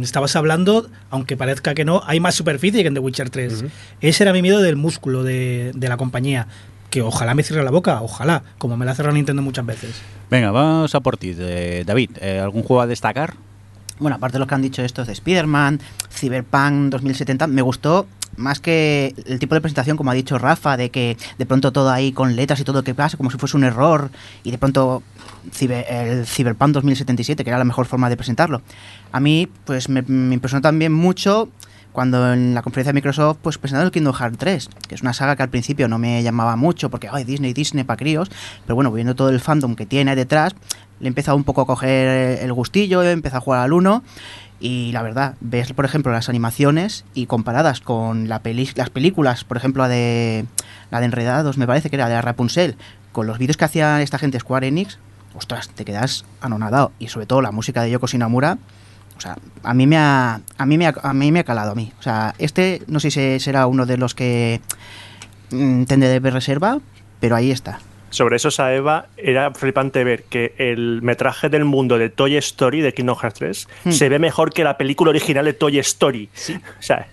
Estabas 0.00 0.34
hablando, 0.36 0.88
aunque 1.10 1.36
parezca 1.36 1.74
que 1.74 1.84
no, 1.84 2.02
hay 2.06 2.20
más 2.20 2.34
superficie 2.34 2.82
que 2.82 2.88
en 2.88 2.94
The 2.94 3.00
Witcher 3.00 3.30
3. 3.30 3.64
Ese 4.00 4.22
era 4.24 4.32
mi 4.32 4.42
miedo 4.42 4.60
del 4.60 4.76
músculo 4.76 5.24
de, 5.24 5.72
de 5.74 5.88
la 5.88 5.96
compañía. 5.96 6.46
Que 6.90 7.02
ojalá 7.02 7.34
me 7.34 7.42
cierre 7.42 7.62
la 7.64 7.70
boca, 7.70 8.00
ojalá, 8.00 8.42
como 8.56 8.78
me 8.78 8.86
la 8.86 8.92
ha 8.92 8.94
cerrado 8.94 9.14
Nintendo 9.14 9.42
muchas 9.42 9.66
veces. 9.66 10.00
Venga, 10.30 10.50
vamos 10.52 10.94
a 10.94 11.00
por 11.00 11.18
ti, 11.18 11.34
eh, 11.38 11.82
David. 11.86 12.12
eh, 12.20 12.40
¿Algún 12.40 12.62
juego 12.62 12.80
a 12.80 12.86
destacar? 12.86 13.34
Bueno, 13.98 14.16
aparte 14.16 14.34
de 14.34 14.38
lo 14.38 14.46
que 14.46 14.54
han 14.54 14.62
dicho 14.62 14.82
estos 14.82 15.06
de 15.06 15.12
Spider-Man, 15.12 15.80
Cyberpunk 16.10 16.90
2070, 16.90 17.46
me 17.48 17.60
gustó 17.62 18.06
más 18.38 18.60
que 18.60 19.14
el 19.26 19.38
tipo 19.38 19.54
de 19.54 19.60
presentación, 19.60 19.96
como 19.96 20.10
ha 20.10 20.14
dicho 20.14 20.38
Rafa, 20.38 20.76
de 20.76 20.90
que 20.90 21.16
de 21.36 21.46
pronto 21.46 21.72
todo 21.72 21.90
ahí 21.90 22.12
con 22.12 22.36
letras 22.36 22.60
y 22.60 22.64
todo 22.64 22.82
que 22.82 22.94
pasa, 22.94 23.16
como 23.16 23.30
si 23.30 23.36
fuese 23.36 23.56
un 23.56 23.64
error, 23.64 24.10
y 24.44 24.50
de 24.50 24.58
pronto 24.58 25.02
ciber- 25.52 25.84
el 25.88 26.26
Cyberpunk 26.26 26.72
2077, 26.72 27.44
que 27.44 27.50
era 27.50 27.58
la 27.58 27.64
mejor 27.64 27.86
forma 27.86 28.08
de 28.08 28.16
presentarlo. 28.16 28.62
A 29.12 29.20
mí, 29.20 29.48
pues 29.64 29.88
me, 29.88 30.00
impresionó 30.32 30.62
también 30.62 30.92
mucho 30.92 31.48
cuando 31.92 32.32
en 32.32 32.54
la 32.54 32.62
conferencia 32.62 32.92
de 32.92 32.94
Microsoft 32.94 33.38
pues 33.42 33.58
presentaron 33.58 33.86
el 33.86 33.92
Kingdom 33.92 34.14
Hearts 34.14 34.38
3, 34.38 34.68
que 34.86 34.94
es 34.94 35.02
una 35.02 35.12
saga 35.12 35.34
que 35.34 35.42
al 35.42 35.48
principio 35.48 35.88
no 35.88 35.98
me 35.98 36.22
llamaba 36.22 36.54
mucho 36.54 36.90
porque 36.90 37.08
ay 37.10 37.24
Disney, 37.24 37.52
Disney 37.54 37.82
para 37.82 37.96
críos, 37.96 38.30
pero 38.64 38.76
bueno, 38.76 38.92
viendo 38.92 39.16
todo 39.16 39.30
el 39.30 39.40
fandom 39.40 39.74
que 39.74 39.84
tiene 39.84 40.14
detrás, 40.14 40.54
le 41.00 41.06
he 41.06 41.08
empezado 41.08 41.36
un 41.36 41.44
poco 41.44 41.62
a 41.62 41.66
coger 41.66 42.38
el 42.40 42.52
gustillo, 42.52 43.02
he 43.02 43.10
empezado 43.10 43.38
a 43.38 43.40
jugar 43.40 43.60
al 43.62 43.72
1 43.72 44.04
y 44.60 44.90
la 44.92 45.02
verdad, 45.02 45.34
ves 45.40 45.72
por 45.72 45.84
ejemplo 45.84 46.12
las 46.12 46.28
animaciones 46.28 47.04
y 47.14 47.26
comparadas 47.26 47.80
con 47.80 48.28
la 48.28 48.40
peli- 48.42 48.70
las 48.74 48.90
películas, 48.90 49.44
por 49.44 49.56
ejemplo 49.56 49.82
la 49.84 49.88
de 49.88 50.44
la 50.90 51.00
de 51.00 51.06
Enredados, 51.06 51.58
me 51.58 51.66
parece 51.66 51.90
que 51.90 51.96
era 51.96 52.08
de 52.08 52.20
Rapunzel, 52.20 52.76
con 53.12 53.26
los 53.26 53.38
vídeos 53.38 53.56
que 53.56 53.64
hacía 53.64 54.00
esta 54.02 54.18
gente 54.18 54.38
Square 54.40 54.66
Enix, 54.68 54.98
ostras, 55.34 55.68
te 55.68 55.84
quedas 55.84 56.24
anonadado 56.40 56.92
y 56.98 57.08
sobre 57.08 57.26
todo 57.26 57.42
la 57.42 57.52
música 57.52 57.82
de 57.82 57.90
Yoko 57.90 58.06
Shinamura, 58.06 58.58
o 59.16 59.20
sea, 59.20 59.36
a 59.64 59.74
mí 59.74 59.86
me 59.86 59.96
ha 59.98 60.40
a 60.56 60.66
mí 60.66 60.78
me 60.78 60.86
ha, 60.86 60.94
a 61.02 61.12
mí 61.12 61.32
me 61.32 61.40
ha 61.40 61.44
calado 61.44 61.72
a 61.72 61.74
mí. 61.74 61.92
O 61.98 62.02
sea, 62.02 62.34
este 62.38 62.82
no 62.86 63.00
sé 63.00 63.10
si 63.10 63.40
será 63.40 63.66
uno 63.66 63.84
de 63.84 63.96
los 63.96 64.14
que 64.14 64.60
mm, 65.50 65.84
tendré 65.84 66.20
de 66.20 66.30
reserva, 66.30 66.78
pero 67.20 67.34
ahí 67.34 67.50
está. 67.50 67.80
Sobre 68.10 68.36
eso, 68.36 68.50
Saeva, 68.50 69.06
era 69.16 69.52
flipante 69.52 70.02
ver 70.04 70.24
que 70.24 70.54
el 70.58 71.02
metraje 71.02 71.48
del 71.48 71.64
mundo 71.64 71.98
de 71.98 72.08
Toy 72.10 72.36
Story 72.36 72.80
de 72.80 72.94
Kingdom 72.94 73.16
Hearts 73.16 73.38
3 73.38 73.68
Hmm. 73.84 73.90
se 73.92 74.08
ve 74.08 74.18
mejor 74.18 74.52
que 74.52 74.64
la 74.64 74.76
película 74.78 75.10
original 75.10 75.44
de 75.44 75.52
Toy 75.52 75.78
Story. 75.78 76.28
O 76.78 76.82
sea, 76.82 77.06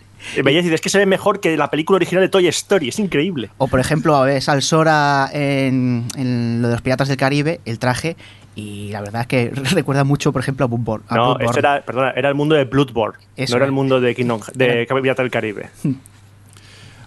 veías 0.43 0.65
y 0.65 0.73
es 0.73 0.81
que 0.81 0.89
se 0.89 0.97
ve 0.97 1.05
mejor 1.05 1.39
que 1.39 1.55
la 1.58 1.69
película 1.69 1.97
original 1.97 2.23
de 2.23 2.29
Toy 2.29 2.47
Story. 2.47 2.89
Es 2.89 2.99
increíble. 2.99 3.49
O 3.58 3.67
por 3.67 3.79
ejemplo, 3.79 4.19
ves 4.21 4.47
al 4.49 4.62
Sora 4.62 5.29
en, 5.34 6.05
en 6.17 6.62
lo 6.62 6.69
de 6.69 6.73
los 6.75 6.81
Piratas 6.81 7.08
del 7.10 7.17
Caribe, 7.17 7.60
el 7.65 7.77
traje, 7.79 8.15
y 8.55 8.89
la 8.91 9.01
verdad 9.01 9.21
es 9.21 9.27
que 9.27 9.51
recuerda 9.73 10.03
mucho, 10.05 10.31
por 10.31 10.41
ejemplo, 10.41 10.63
a 10.63 10.67
Bloodborne. 10.67 11.05
a 11.10 11.15
No, 11.15 11.36
Bloodborne. 11.36 11.60
era, 11.60 11.81
perdona, 11.81 12.12
era 12.12 12.29
el 12.29 12.36
mundo 12.36 12.55
de 12.55 12.63
Bloodborne. 12.63 13.17
Eso 13.36 13.51
no 13.53 13.58
era 13.58 13.65
el 13.65 13.71
mundo 13.73 13.99
de 13.99 14.15
Kingdom 14.15 14.39
de 14.53 14.88
Pirata 15.01 15.21
del 15.23 15.31
Caribe. 15.31 15.69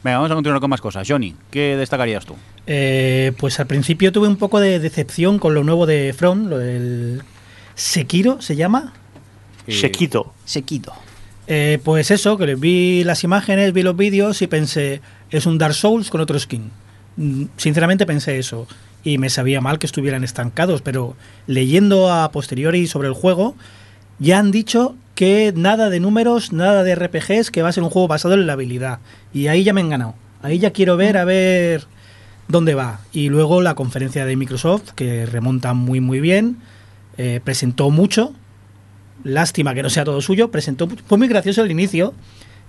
Venga, 0.03 0.19
vamos 0.19 0.31
a 0.31 0.35
continuar 0.35 0.61
con 0.61 0.71
más 0.71 0.81
cosas. 0.81 1.07
Johnny, 1.09 1.35
¿qué 1.51 1.77
destacarías 1.77 2.25
tú? 2.25 2.37
Eh, 2.67 3.33
pues 3.39 3.59
al 3.59 3.67
principio 3.67 4.13
tuve 4.13 4.29
un 4.29 4.37
poco 4.37 4.61
de 4.61 4.79
decepción 4.79 5.39
con 5.39 5.55
lo 5.55 5.65
nuevo 5.65 5.87
de 5.87 6.15
From, 6.17 6.47
lo 6.47 6.59
del 6.59 7.23
Sekiro, 7.75 8.41
¿se 8.41 8.57
llama? 8.57 8.93
Eh, 9.67 9.73
Shekito. 9.73 10.35
Sequito. 10.45 10.93
Eh, 11.47 11.81
pues 11.83 12.11
eso, 12.11 12.37
que 12.37 12.55
vi 12.55 13.05
las 13.05 13.25
imágenes, 13.25 13.73
vi 13.73 13.83
los 13.83 13.97
vídeos 13.97 14.43
y 14.43 14.47
pensé, 14.47 15.01
es 15.31 15.47
un 15.47 15.59
Dark 15.59 15.75
Souls 15.75 16.11
con 16.11 16.21
otro 16.21 16.39
skin. 16.39 16.71
Mm, 17.17 17.45
Sinceramente 17.57 18.07
pensé 18.07 18.39
eso. 18.39 18.67
Y 19.03 19.19
me 19.19 19.31
sabía 19.31 19.61
mal 19.61 19.79
que 19.79 19.87
estuvieran 19.87 20.25
estancados, 20.25 20.83
pero 20.83 21.17
leyendo 21.47 22.13
a 22.13 22.31
posteriori 22.33 22.87
sobre 22.87 23.09
el 23.09 23.15
juego, 23.15 23.55
ya 24.19 24.39
han 24.39 24.51
dicho 24.51 24.95
que 25.19 25.53
nada 25.57 25.91
de 25.91 25.99
números, 25.99 26.53
nada 26.53 26.85
de 26.85 26.95
RPGs, 26.95 27.51
que 27.51 27.61
va 27.61 27.71
a 27.71 27.73
ser 27.73 27.83
un 27.83 27.91
juego 27.91 28.07
basado 28.07 28.35
en 28.35 28.47
la 28.47 28.53
habilidad. 28.53 29.01
Y 29.35 29.49
ahí 29.49 29.65
ya 29.65 29.73
me 29.73 29.81
han 29.81 29.89
ganado. 29.89 30.15
Ahí 30.43 30.61
ya 30.61 30.71
quiero 30.71 30.97
ver 30.97 31.17
a 31.17 31.25
ver 31.25 31.89
dónde 32.47 32.77
va. 32.77 33.01
Y 33.13 33.29
luego 33.29 33.61
la 33.61 33.75
conferencia 33.75 34.25
de 34.25 34.37
Microsoft, 34.37 34.93
que 34.95 35.27
remonta 35.27 35.75
muy 35.75 35.99
muy 35.99 36.21
bien, 36.21 36.59
eh, 37.17 37.41
presentó 37.43 37.91
mucho, 37.91 38.33
lástima 39.25 39.75
que 39.75 39.83
no 39.83 39.91
sea 39.91 40.05
todo 40.05 40.21
suyo, 40.21 40.53
presentó, 40.53 40.87
fue 40.87 41.19
muy 41.19 41.27
gracioso 41.27 41.65
el 41.65 41.73
inicio. 41.73 42.15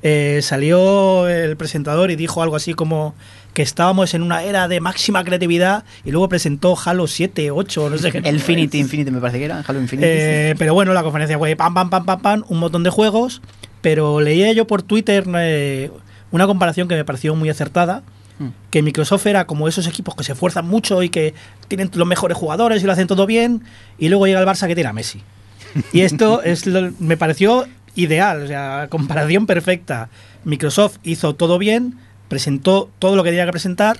Eh, 0.01 0.39
salió 0.41 1.27
el 1.27 1.55
presentador 1.55 2.09
y 2.09 2.15
dijo 2.15 2.41
algo 2.41 2.55
así 2.55 2.73
como 2.73 3.13
que 3.59 3.63
estábamos 3.63 4.13
en 4.13 4.21
una 4.23 4.41
era 4.43 4.69
de 4.69 4.79
máxima 4.79 5.21
creatividad 5.25 5.83
y 6.05 6.11
luego 6.11 6.29
presentó 6.29 6.77
Halo 6.81 7.07
7, 7.07 7.51
8, 7.51 7.89
no 7.89 7.97
sé 7.97 8.09
qué. 8.09 8.19
El 8.19 8.35
Infinity, 8.35 8.79
Infinity 8.79 9.11
me 9.11 9.19
parece 9.19 9.37
que 9.37 9.43
era, 9.43 9.61
Halo 9.67 9.81
Infinity. 9.81 10.07
Eh, 10.09 10.55
pero 10.57 10.73
bueno, 10.73 10.93
la 10.93 11.03
conferencia 11.03 11.37
fue 11.37 11.57
pam, 11.57 11.73
pam, 11.73 11.89
pam, 11.89 12.05
pam, 12.05 12.21
pam, 12.21 12.43
un 12.47 12.57
montón 12.57 12.83
de 12.83 12.89
juegos. 12.89 13.41
Pero 13.81 14.21
leía 14.21 14.53
yo 14.53 14.65
por 14.65 14.81
Twitter 14.81 15.25
eh, 15.35 15.91
una 16.31 16.47
comparación 16.47 16.87
que 16.87 16.95
me 16.95 17.03
pareció 17.03 17.35
muy 17.35 17.49
acertada. 17.49 18.01
Hmm. 18.39 18.51
Que 18.69 18.81
Microsoft 18.81 19.25
era 19.25 19.45
como 19.45 19.67
esos 19.67 19.85
equipos 19.87 20.15
que 20.15 20.23
se 20.23 20.31
esfuerzan 20.31 20.65
mucho 20.65 21.03
y 21.03 21.09
que 21.09 21.33
tienen 21.67 21.91
los 21.93 22.07
mejores 22.07 22.37
jugadores 22.37 22.81
y 22.81 22.85
lo 22.85 22.93
hacen 22.93 23.07
todo 23.07 23.25
bien. 23.25 23.63
Y 23.97 24.07
luego 24.07 24.25
llega 24.25 24.39
el 24.39 24.47
Barça 24.47 24.67
que 24.67 24.75
tiene 24.75 24.89
a 24.89 24.93
Messi. 24.93 25.21
Y 25.91 25.99
esto 25.99 26.41
es 26.43 26.65
lo- 26.65 26.93
me 26.99 27.17
pareció 27.17 27.67
ideal, 27.95 28.41
o 28.43 28.47
sea, 28.47 28.87
comparación 28.89 29.45
perfecta. 29.47 30.07
Microsoft 30.45 30.99
hizo 31.03 31.35
todo 31.35 31.57
bien, 31.57 31.95
presentó 32.29 32.89
todo 32.99 33.17
lo 33.17 33.23
que 33.23 33.31
tenía 33.31 33.45
que 33.45 33.51
presentar, 33.51 33.99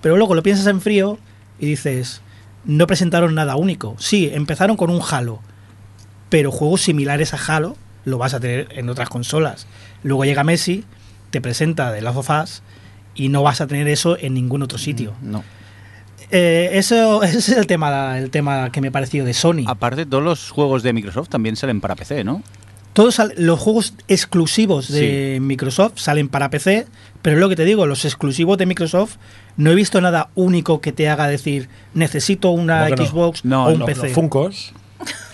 pero 0.00 0.16
luego 0.16 0.34
lo 0.34 0.42
piensas 0.42 0.66
en 0.66 0.80
frío 0.80 1.18
y 1.60 1.66
dices, 1.66 2.20
no 2.64 2.88
presentaron 2.88 3.34
nada 3.34 3.54
único. 3.54 3.94
Sí, 3.98 4.30
empezaron 4.32 4.76
con 4.76 4.90
un 4.90 5.00
Halo, 5.08 5.40
pero 6.30 6.50
juegos 6.50 6.82
similares 6.82 7.32
a 7.32 7.56
Halo 7.56 7.76
lo 8.04 8.18
vas 8.18 8.34
a 8.34 8.40
tener 8.40 8.68
en 8.72 8.88
otras 8.88 9.08
consolas. 9.08 9.66
Luego 10.02 10.24
llega 10.24 10.42
Messi, 10.42 10.84
te 11.30 11.40
presenta 11.40 11.92
The 11.94 12.02
Last 12.02 12.18
of 12.18 12.30
Us 12.30 12.62
y 13.14 13.28
no 13.28 13.42
vas 13.42 13.60
a 13.60 13.66
tener 13.66 13.86
eso 13.88 14.18
en 14.18 14.34
ningún 14.34 14.62
otro 14.62 14.78
sitio. 14.78 15.14
no. 15.22 15.44
Eh, 16.30 16.70
eso 16.78 17.22
ese 17.22 17.38
es 17.38 17.48
el 17.50 17.66
tema, 17.66 18.18
el 18.18 18.30
tema 18.30 18.72
que 18.72 18.80
me 18.80 18.90
pareció 18.90 19.24
de 19.24 19.34
Sony. 19.34 19.64
Aparte, 19.66 20.06
todos 20.06 20.22
los 20.22 20.50
juegos 20.50 20.82
de 20.82 20.92
Microsoft 20.92 21.28
también 21.28 21.54
salen 21.54 21.80
para 21.80 21.94
PC, 21.94 22.24
¿no? 22.24 22.42
Todos 22.94 23.20
los 23.36 23.58
juegos 23.58 23.94
exclusivos 24.06 24.88
de 24.88 25.38
Microsoft 25.42 25.94
salen 25.96 26.28
para 26.28 26.48
PC, 26.48 26.86
pero 27.22 27.36
es 27.36 27.40
lo 27.40 27.48
que 27.48 27.56
te 27.56 27.64
digo, 27.64 27.86
los 27.86 28.04
exclusivos 28.04 28.56
de 28.56 28.66
Microsoft 28.66 29.16
no 29.56 29.72
he 29.72 29.74
visto 29.74 30.00
nada 30.00 30.30
único 30.36 30.80
que 30.80 30.92
te 30.92 31.08
haga 31.08 31.26
decir 31.26 31.68
necesito 31.92 32.50
una. 32.50 32.86
Xbox 32.88 33.44
No, 33.44 33.66
o 33.66 33.72
un 33.72 33.80
no, 33.80 33.86
PC. 33.86 34.04
Los 34.04 34.12
Funkos. 34.12 34.72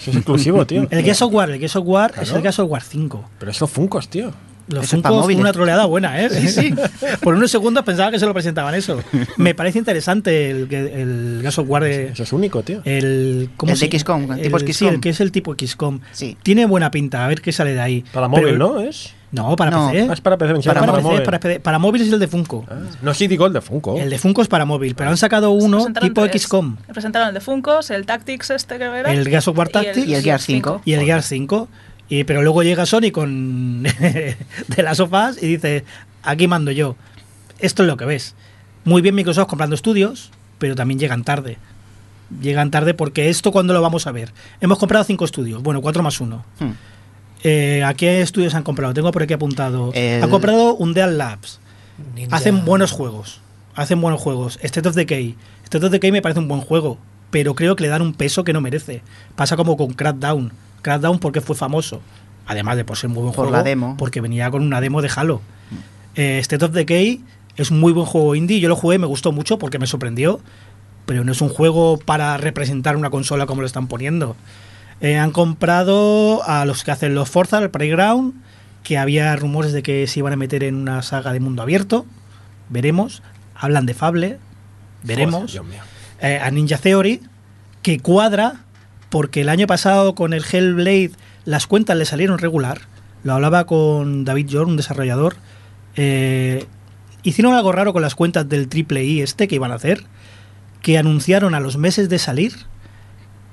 Eso 0.00 0.10
es 0.10 0.16
exclusivo, 0.16 0.66
tío. 0.66 0.88
el 0.90 1.04
Gears 1.04 1.20
of 1.20 1.34
War, 1.34 1.50
el 1.50 1.58
Gears 1.58 1.76
of 1.76 1.84
War 1.86 2.14
es 2.20 2.32
el 2.32 2.40
Gears 2.40 2.58
of 2.58 2.70
War 2.70 2.82
5. 2.82 3.24
Pero 3.38 3.50
esos 3.50 3.70
Funkos, 3.70 4.08
tío. 4.08 4.32
Los 4.70 4.84
Eso 4.84 4.96
es 4.96 5.02
Funkos, 5.02 5.34
una 5.34 5.52
troleada 5.52 5.84
buena, 5.86 6.20
¿eh? 6.22 6.30
Sí, 6.30 6.48
sí. 6.48 6.74
Por 7.22 7.34
unos 7.34 7.50
segundos 7.50 7.84
pensaba 7.84 8.10
que 8.10 8.18
se 8.18 8.26
lo 8.26 8.32
presentaban 8.32 8.74
eso. 8.74 9.00
Me 9.36 9.54
parece 9.54 9.78
interesante 9.78 10.50
el, 10.50 10.72
el 10.72 11.38
Gears 11.42 11.58
of 11.58 11.68
War 11.68 11.82
de, 11.84 12.08
Eso 12.08 12.22
es 12.22 12.32
único, 12.32 12.62
tío. 12.62 12.80
el 12.84 13.50
¿cómo 13.56 13.72
El 13.72 13.78
de 13.78 13.98
XCOM, 13.98 14.32
el 14.32 14.42
tipo 14.42 14.58
Sí, 14.60 14.72
XCOM. 14.72 14.88
el 14.94 15.00
que 15.00 15.08
es 15.10 15.20
el 15.20 15.32
tipo 15.32 15.54
XCOM. 15.58 16.00
Sí. 16.12 16.36
Tiene 16.42 16.66
buena 16.66 16.90
pinta, 16.90 17.24
a 17.24 17.28
ver 17.28 17.40
qué 17.40 17.52
sale 17.52 17.74
de 17.74 17.80
ahí. 17.80 18.04
Para 18.12 18.28
Pero- 18.30 18.42
móvil, 18.42 18.58
¿no? 18.58 18.80
Es. 18.80 19.14
No, 19.32 19.54
para 19.54 19.70
No. 19.70 19.90
PC. 19.92 20.06
Ah, 20.10 20.12
es 20.12 20.20
para 20.20 20.36
PC, 20.38 20.54
me 20.54 20.60
Para, 20.60 20.80
para, 20.80 20.92
PC, 20.94 21.02
móvil. 21.04 21.22
para. 21.22 21.38
Para 21.60 21.78
móvil 21.78 22.02
es 22.02 22.12
el 22.12 22.18
de 22.18 22.26
Funko. 22.26 22.64
Ah, 22.68 22.78
no, 23.00 23.14
sí, 23.14 23.28
digo 23.28 23.46
el 23.46 23.52
de 23.52 23.60
Funko. 23.60 23.96
El 23.96 24.10
de 24.10 24.18
Funko 24.18 24.42
es 24.42 24.48
para 24.48 24.64
móvil, 24.64 24.96
pero 24.96 25.10
han 25.10 25.16
sacado 25.16 25.52
uno 25.52 25.86
tipo 26.00 26.26
tres. 26.28 26.42
XCOM. 26.42 26.76
Presentaron 26.92 27.28
el 27.28 27.34
de 27.34 27.40
Funkos, 27.40 27.90
el 27.90 28.06
Tactics 28.06 28.50
este 28.50 28.76
que 28.78 28.84
era. 28.84 29.12
El 29.12 29.28
Gears 29.28 29.46
of 29.46 29.56
War 29.56 29.68
y 29.68 29.72
Tactics 29.72 30.06
y 30.08 30.14
el 30.16 30.22
Gears 30.24 30.42
5. 30.44 30.82
y 30.84 30.94
el 30.94 31.04
Gears 31.04 31.26
5. 31.26 31.68
Y, 32.10 32.24
pero 32.24 32.42
luego 32.42 32.62
llega 32.62 32.84
Sony 32.86 33.10
con 33.12 33.82
de 33.84 34.36
las 34.82 34.98
sofás 34.98 35.42
y 35.42 35.46
dice, 35.46 35.84
aquí 36.22 36.46
mando 36.48 36.70
yo. 36.72 36.96
Esto 37.60 37.82
es 37.84 37.86
lo 37.86 37.96
que 37.96 38.04
ves. 38.04 38.34
Muy 38.84 39.00
bien 39.00 39.14
Microsoft 39.14 39.46
comprando 39.48 39.74
estudios, 39.76 40.30
pero 40.58 40.74
también 40.74 40.98
llegan 41.00 41.24
tarde. 41.24 41.56
Llegan 42.42 42.70
tarde 42.70 42.94
porque 42.94 43.28
esto 43.28 43.52
cuando 43.52 43.72
lo 43.72 43.80
vamos 43.82 44.06
a 44.06 44.12
ver. 44.12 44.32
Hemos 44.60 44.78
comprado 44.78 45.04
cinco 45.04 45.24
estudios, 45.24 45.62
bueno, 45.62 45.80
cuatro 45.82 46.02
más 46.02 46.20
uno. 46.20 46.44
Hmm. 46.58 46.70
Eh, 47.42 47.82
¿A 47.84 47.94
qué 47.94 48.20
estudios 48.20 48.54
han 48.54 48.62
comprado? 48.64 48.92
Tengo 48.92 49.10
por 49.12 49.22
aquí 49.22 49.32
apuntado. 49.32 49.92
El- 49.94 50.22
Han 50.22 50.30
comprado 50.30 50.74
Undead 50.74 51.12
Labs. 51.12 51.58
Ninja- 52.16 52.28
Hacen 52.36 52.64
buenos 52.64 52.92
juegos. 52.92 53.40
Hacen 53.74 54.00
buenos 54.00 54.20
juegos. 54.20 54.58
State 54.62 54.88
of 54.88 54.94
Decay. 54.94 55.36
State 55.64 55.86
of 55.86 55.92
Decay 55.92 56.12
me 56.12 56.22
parece 56.22 56.40
un 56.40 56.48
buen 56.48 56.60
juego, 56.60 56.98
pero 57.30 57.54
creo 57.54 57.76
que 57.76 57.82
le 57.84 57.88
dan 57.88 58.02
un 58.02 58.14
peso 58.14 58.42
que 58.44 58.52
no 58.52 58.60
merece. 58.60 59.02
Pasa 59.36 59.56
como 59.56 59.76
con 59.76 59.92
Crackdown. 59.94 60.52
Crackdown 60.82 61.18
porque 61.18 61.40
fue 61.40 61.56
famoso. 61.56 62.00
Además 62.46 62.76
de 62.76 62.84
por 62.84 62.96
ser 62.96 63.08
un 63.08 63.14
muy 63.14 63.22
buen 63.22 63.34
Por 63.34 63.44
juego. 63.46 63.56
la 63.58 63.62
demo. 63.62 63.96
Porque 63.96 64.20
venía 64.20 64.50
con 64.50 64.62
una 64.62 64.80
demo 64.80 65.02
de 65.02 65.10
Halo. 65.14 65.40
Eh, 66.16 66.38
State 66.40 66.64
of 66.64 66.72
Decay 66.72 67.22
Es 67.56 67.70
un 67.70 67.78
muy 67.80 67.92
buen 67.92 68.06
juego 68.06 68.34
indie. 68.34 68.58
Yo 68.60 68.68
lo 68.68 68.76
jugué, 68.76 68.98
me 68.98 69.06
gustó 69.06 69.32
mucho 69.32 69.58
porque 69.58 69.78
me 69.78 69.86
sorprendió. 69.86 70.40
Pero 71.06 71.24
no 71.24 71.32
es 71.32 71.40
un 71.40 71.48
juego 71.48 71.98
para 71.98 72.36
representar 72.36 72.96
una 72.96 73.10
consola 73.10 73.46
como 73.46 73.60
lo 73.60 73.66
están 73.66 73.86
poniendo. 73.86 74.36
Eh, 75.00 75.16
han 75.16 75.30
comprado 75.30 76.42
a 76.44 76.64
los 76.64 76.84
que 76.84 76.90
hacen 76.90 77.14
los 77.14 77.28
Forza, 77.30 77.58
el 77.58 77.70
Playground, 77.70 78.34
que 78.82 78.98
había 78.98 79.34
rumores 79.36 79.72
de 79.72 79.82
que 79.82 80.06
se 80.06 80.18
iban 80.18 80.32
a 80.32 80.36
meter 80.36 80.62
en 80.64 80.74
una 80.74 81.02
saga 81.02 81.32
de 81.32 81.40
mundo 81.40 81.62
abierto. 81.62 82.04
Veremos. 82.68 83.22
Hablan 83.54 83.86
de 83.86 83.94
Fable. 83.94 84.38
Veremos. 85.02 85.58
Eh, 86.20 86.38
a 86.42 86.50
Ninja 86.50 86.76
Theory, 86.78 87.22
que 87.82 87.98
cuadra 88.00 88.64
porque 89.10 89.42
el 89.42 89.48
año 89.48 89.66
pasado 89.66 90.14
con 90.14 90.32
el 90.32 90.44
Hellblade 90.50 91.12
las 91.44 91.66
cuentas 91.66 91.96
le 91.96 92.06
salieron 92.06 92.38
regular. 92.38 92.82
Lo 93.22 93.34
hablaba 93.34 93.66
con 93.66 94.24
David 94.24 94.48
Jorn, 94.50 94.70
un 94.70 94.76
desarrollador. 94.76 95.36
Eh, 95.96 96.64
hicieron 97.22 97.54
algo 97.54 97.72
raro 97.72 97.92
con 97.92 98.02
las 98.02 98.14
cuentas 98.14 98.48
del 98.48 98.68
triple 98.68 99.04
I 99.04 99.20
este 99.20 99.48
que 99.48 99.56
iban 99.56 99.72
a 99.72 99.74
hacer, 99.74 100.04
que 100.80 100.96
anunciaron 100.96 101.54
a 101.54 101.60
los 101.60 101.76
meses 101.76 102.08
de 102.08 102.18
salir 102.18 102.54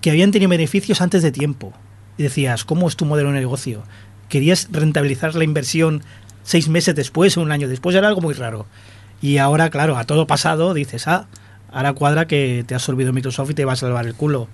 que 0.02 0.12
habían 0.12 0.32
tenido 0.32 0.50
beneficios 0.50 1.02
antes 1.02 1.24
de 1.24 1.32
tiempo. 1.32 1.74
Decías, 2.18 2.64
¿cómo 2.64 2.88
es 2.88 2.96
tu 2.96 3.06
modelo 3.06 3.32
de 3.32 3.40
negocio? 3.40 3.84
¿Querías 4.30 4.70
rentabilizar 4.72 5.36
la 5.36 5.44
inversión 5.44 6.04
seis 6.44 6.70
meses 6.70 6.96
después 6.96 7.36
o 7.36 7.42
un 7.42 7.52
año 7.52 7.68
después? 7.68 7.96
Era 7.96 8.08
algo 8.08 8.22
muy 8.22 8.34
raro. 8.34 8.68
Y 9.22 9.38
ahora, 9.38 9.70
claro, 9.70 9.98
a 9.98 10.06
todo 10.06 10.28
pasado 10.28 10.74
dices, 10.74 11.08
ah, 11.08 11.28
ahora 11.72 11.94
cuadra 11.94 12.28
que 12.28 12.64
te 12.68 12.76
ha 12.76 12.78
absorbido 12.78 13.12
Microsoft 13.12 13.52
y 13.52 13.54
te 13.56 13.66
va 13.66 13.74
a 13.74 13.76
salvar 13.76 14.06
el 14.06 14.14
culo. 14.14 14.48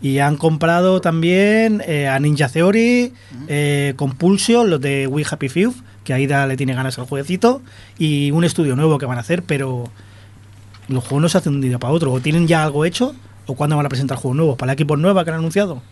Y 0.00 0.18
han 0.18 0.36
comprado 0.36 1.00
también 1.00 1.82
eh, 1.86 2.06
a 2.06 2.18
Ninja 2.20 2.48
Theory, 2.48 3.12
eh, 3.48 3.94
Compulsion, 3.96 4.70
los 4.70 4.80
de 4.80 5.06
We 5.06 5.24
Happy 5.28 5.48
Few, 5.48 5.74
que 6.04 6.14
Aida 6.14 6.46
le 6.46 6.56
tiene 6.56 6.74
ganas 6.74 6.98
al 6.98 7.06
jueguecito, 7.06 7.62
y 7.98 8.30
un 8.30 8.44
estudio 8.44 8.76
nuevo 8.76 8.98
que 8.98 9.06
van 9.06 9.18
a 9.18 9.22
hacer, 9.22 9.42
pero 9.42 9.90
los 10.88 11.02
juegos 11.04 11.22
no 11.22 11.28
se 11.28 11.38
hacen 11.38 11.52
de 11.52 11.56
un 11.56 11.62
día 11.62 11.78
para 11.78 11.92
otro. 11.92 12.12
O 12.12 12.20
tienen 12.20 12.46
ya 12.46 12.62
algo 12.62 12.84
hecho, 12.84 13.14
o 13.46 13.54
cuándo 13.54 13.76
van 13.76 13.86
a 13.86 13.88
presentar 13.88 14.18
juegos 14.18 14.36
nuevos. 14.36 14.56
¿Para 14.56 14.68
la 14.68 14.72
equipo 14.74 14.96
nueva 14.96 15.24
que 15.24 15.30
han 15.30 15.38
anunciado? 15.38 15.82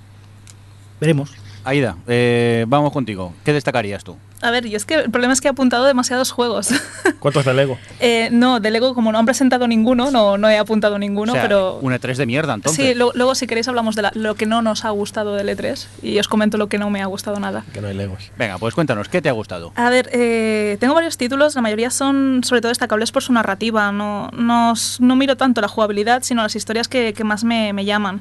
Veremos. 1.01 1.35
Aida, 1.67 1.97
eh, 2.07 2.65
vamos 2.69 2.93
contigo. 2.93 3.35
¿Qué 3.45 3.53
destacarías 3.53 4.05
tú? 4.05 4.17
A 4.41 4.53
ver, 4.53 4.67
y 4.67 4.77
es 4.77 4.85
que 4.85 4.95
el 4.95 5.11
problema 5.11 5.33
es 5.33 5.41
que 5.41 5.49
he 5.49 5.51
apuntado 5.51 5.85
demasiados 5.85 6.31
juegos. 6.31 6.69
¿Cuántos 7.19 7.45
de 7.45 7.55
Lego? 7.55 7.77
Eh, 7.99 8.29
no, 8.31 8.61
de 8.61 8.71
Lego, 8.71 8.95
como 8.95 9.11
no 9.11 9.19
han 9.19 9.25
presentado 9.27 9.67
ninguno, 9.67 10.13
no, 10.13 10.39
no 10.39 10.49
he 10.49 10.59
apuntado 10.59 10.97
ninguno, 11.01 11.33
o 11.33 11.35
sea, 11.35 11.43
pero. 11.43 11.79
un 11.83 11.93
E3 11.93 12.15
de 12.15 12.27
mierda, 12.27 12.55
entonces. 12.55 12.87
Sí, 12.87 12.95
lo- 12.95 13.11
luego 13.15 13.35
si 13.35 13.49
queréis 13.49 13.67
hablamos 13.67 13.97
de 13.97 14.03
la- 14.03 14.13
lo 14.15 14.37
que 14.37 14.47
no 14.47 14.63
nos 14.63 14.85
ha 14.85 14.91
gustado 14.91 15.35
del 15.35 15.49
E3 15.49 15.89
y 16.05 16.17
os 16.21 16.29
comento 16.29 16.57
lo 16.57 16.69
que 16.69 16.79
no 16.79 16.89
me 16.89 17.03
ha 17.03 17.07
gustado 17.07 17.41
nada. 17.41 17.65
Que 17.73 17.81
no 17.81 17.89
hay 17.89 17.95
Legos. 17.95 18.31
Venga, 18.39 18.59
pues 18.59 18.73
cuéntanos, 18.75 19.09
¿qué 19.09 19.21
te 19.21 19.29
ha 19.29 19.33
gustado? 19.33 19.73
A 19.75 19.91
ver, 19.91 20.09
eh, 20.13 20.77
tengo 20.79 20.95
varios 20.95 21.17
títulos, 21.17 21.57
la 21.57 21.63
mayoría 21.63 21.91
son 21.91 22.43
sobre 22.45 22.61
todo 22.61 22.69
destacables 22.69 23.11
por 23.11 23.25
su 23.25 23.33
narrativa. 23.33 23.91
No, 23.91 24.31
no, 24.33 24.75
no 25.01 25.17
miro 25.17 25.37
tanto 25.37 25.61
la 25.61 25.69
jugabilidad, 25.69 26.23
sino 26.23 26.43
las 26.45 26.55
historias 26.55 26.87
que, 26.87 27.13
que 27.13 27.25
más 27.25 27.43
me, 27.43 27.73
me 27.73 27.85
llaman. 27.85 28.21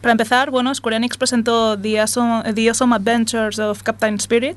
Para 0.00 0.12
empezar, 0.12 0.50
bueno, 0.50 0.74
Square 0.74 0.96
Enix 0.96 1.16
presentó 1.16 1.78
The 1.78 2.00
Awesome, 2.00 2.94
Adventures 2.94 3.58
of 3.58 3.82
Captain 3.82 4.14
Spirit, 4.16 4.56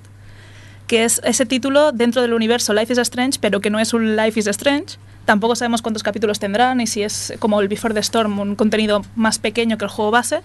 que 0.88 1.04
es 1.04 1.22
ese 1.24 1.46
título 1.46 1.92
dentro 1.92 2.22
del 2.22 2.34
universo 2.34 2.74
Life 2.74 2.94
is 2.94 3.00
Strange, 3.00 3.40
pero 3.40 3.62
que 3.62 3.70
no 3.70 3.80
es 3.80 3.94
un 3.94 4.16
Life 4.16 4.40
is 4.40 4.48
Strange. 4.48 4.98
Tampoco 5.26 5.56
sabemos 5.56 5.82
cuántos 5.82 6.04
capítulos 6.04 6.40
tendrán 6.40 6.82
y 6.82 6.88
si 6.88 7.04
es 7.04 7.34
como 7.40 7.62
el 7.62 7.68
Before 7.68 7.94
the 7.94 8.00
Storm, 8.00 8.40
un 8.40 8.56
contenido 8.56 9.04
más 9.16 9.38
pequeño 9.38 9.78
que 9.78 9.86
el 9.86 9.92
juego 9.92 10.12
base. 10.12 10.42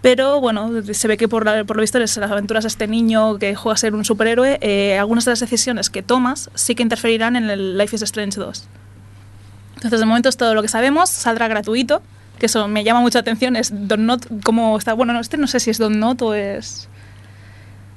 Pero 0.00 0.40
bueno, 0.40 0.70
se 0.92 1.08
ve 1.08 1.16
que 1.16 1.28
por, 1.28 1.46
lo 1.46 1.80
visto 1.80 1.98
las 1.98 2.18
aventuras 2.18 2.64
de 2.64 2.68
este 2.68 2.88
niño 2.88 3.38
que 3.38 3.54
juega 3.54 3.74
a 3.74 3.76
ser 3.76 3.94
un 3.94 4.04
superhéroe, 4.04 4.58
eh, 4.60 4.98
algunas 4.98 5.24
de 5.24 5.30
las 5.30 5.40
decisiones 5.40 5.90
que 5.90 6.02
tomas 6.02 6.50
sí 6.54 6.74
que 6.74 6.82
interferirán 6.82 7.36
en 7.36 7.50
el 7.50 7.78
Life 7.78 7.94
is 7.94 8.02
Strange 8.02 8.38
2. 8.38 8.68
Entonces, 9.76 10.00
de 10.00 10.06
momento 10.06 10.28
es 10.28 10.36
todo 10.36 10.54
lo 10.54 10.62
que 10.62 10.68
sabemos, 10.68 11.08
saldrá 11.10 11.46
gratuito, 11.48 12.02
que 12.42 12.46
eso 12.46 12.66
me 12.66 12.82
llama 12.82 13.00
mucha 13.00 13.20
atención, 13.20 13.54
es 13.54 13.70
Don 13.72 14.04
Not, 14.04 14.26
como 14.42 14.76
está, 14.76 14.94
bueno, 14.94 15.12
no, 15.12 15.20
este 15.20 15.36
no 15.36 15.46
sé 15.46 15.60
si 15.60 15.70
es 15.70 15.78
Don 15.78 16.00
Not 16.00 16.20
o 16.22 16.34
es... 16.34 16.88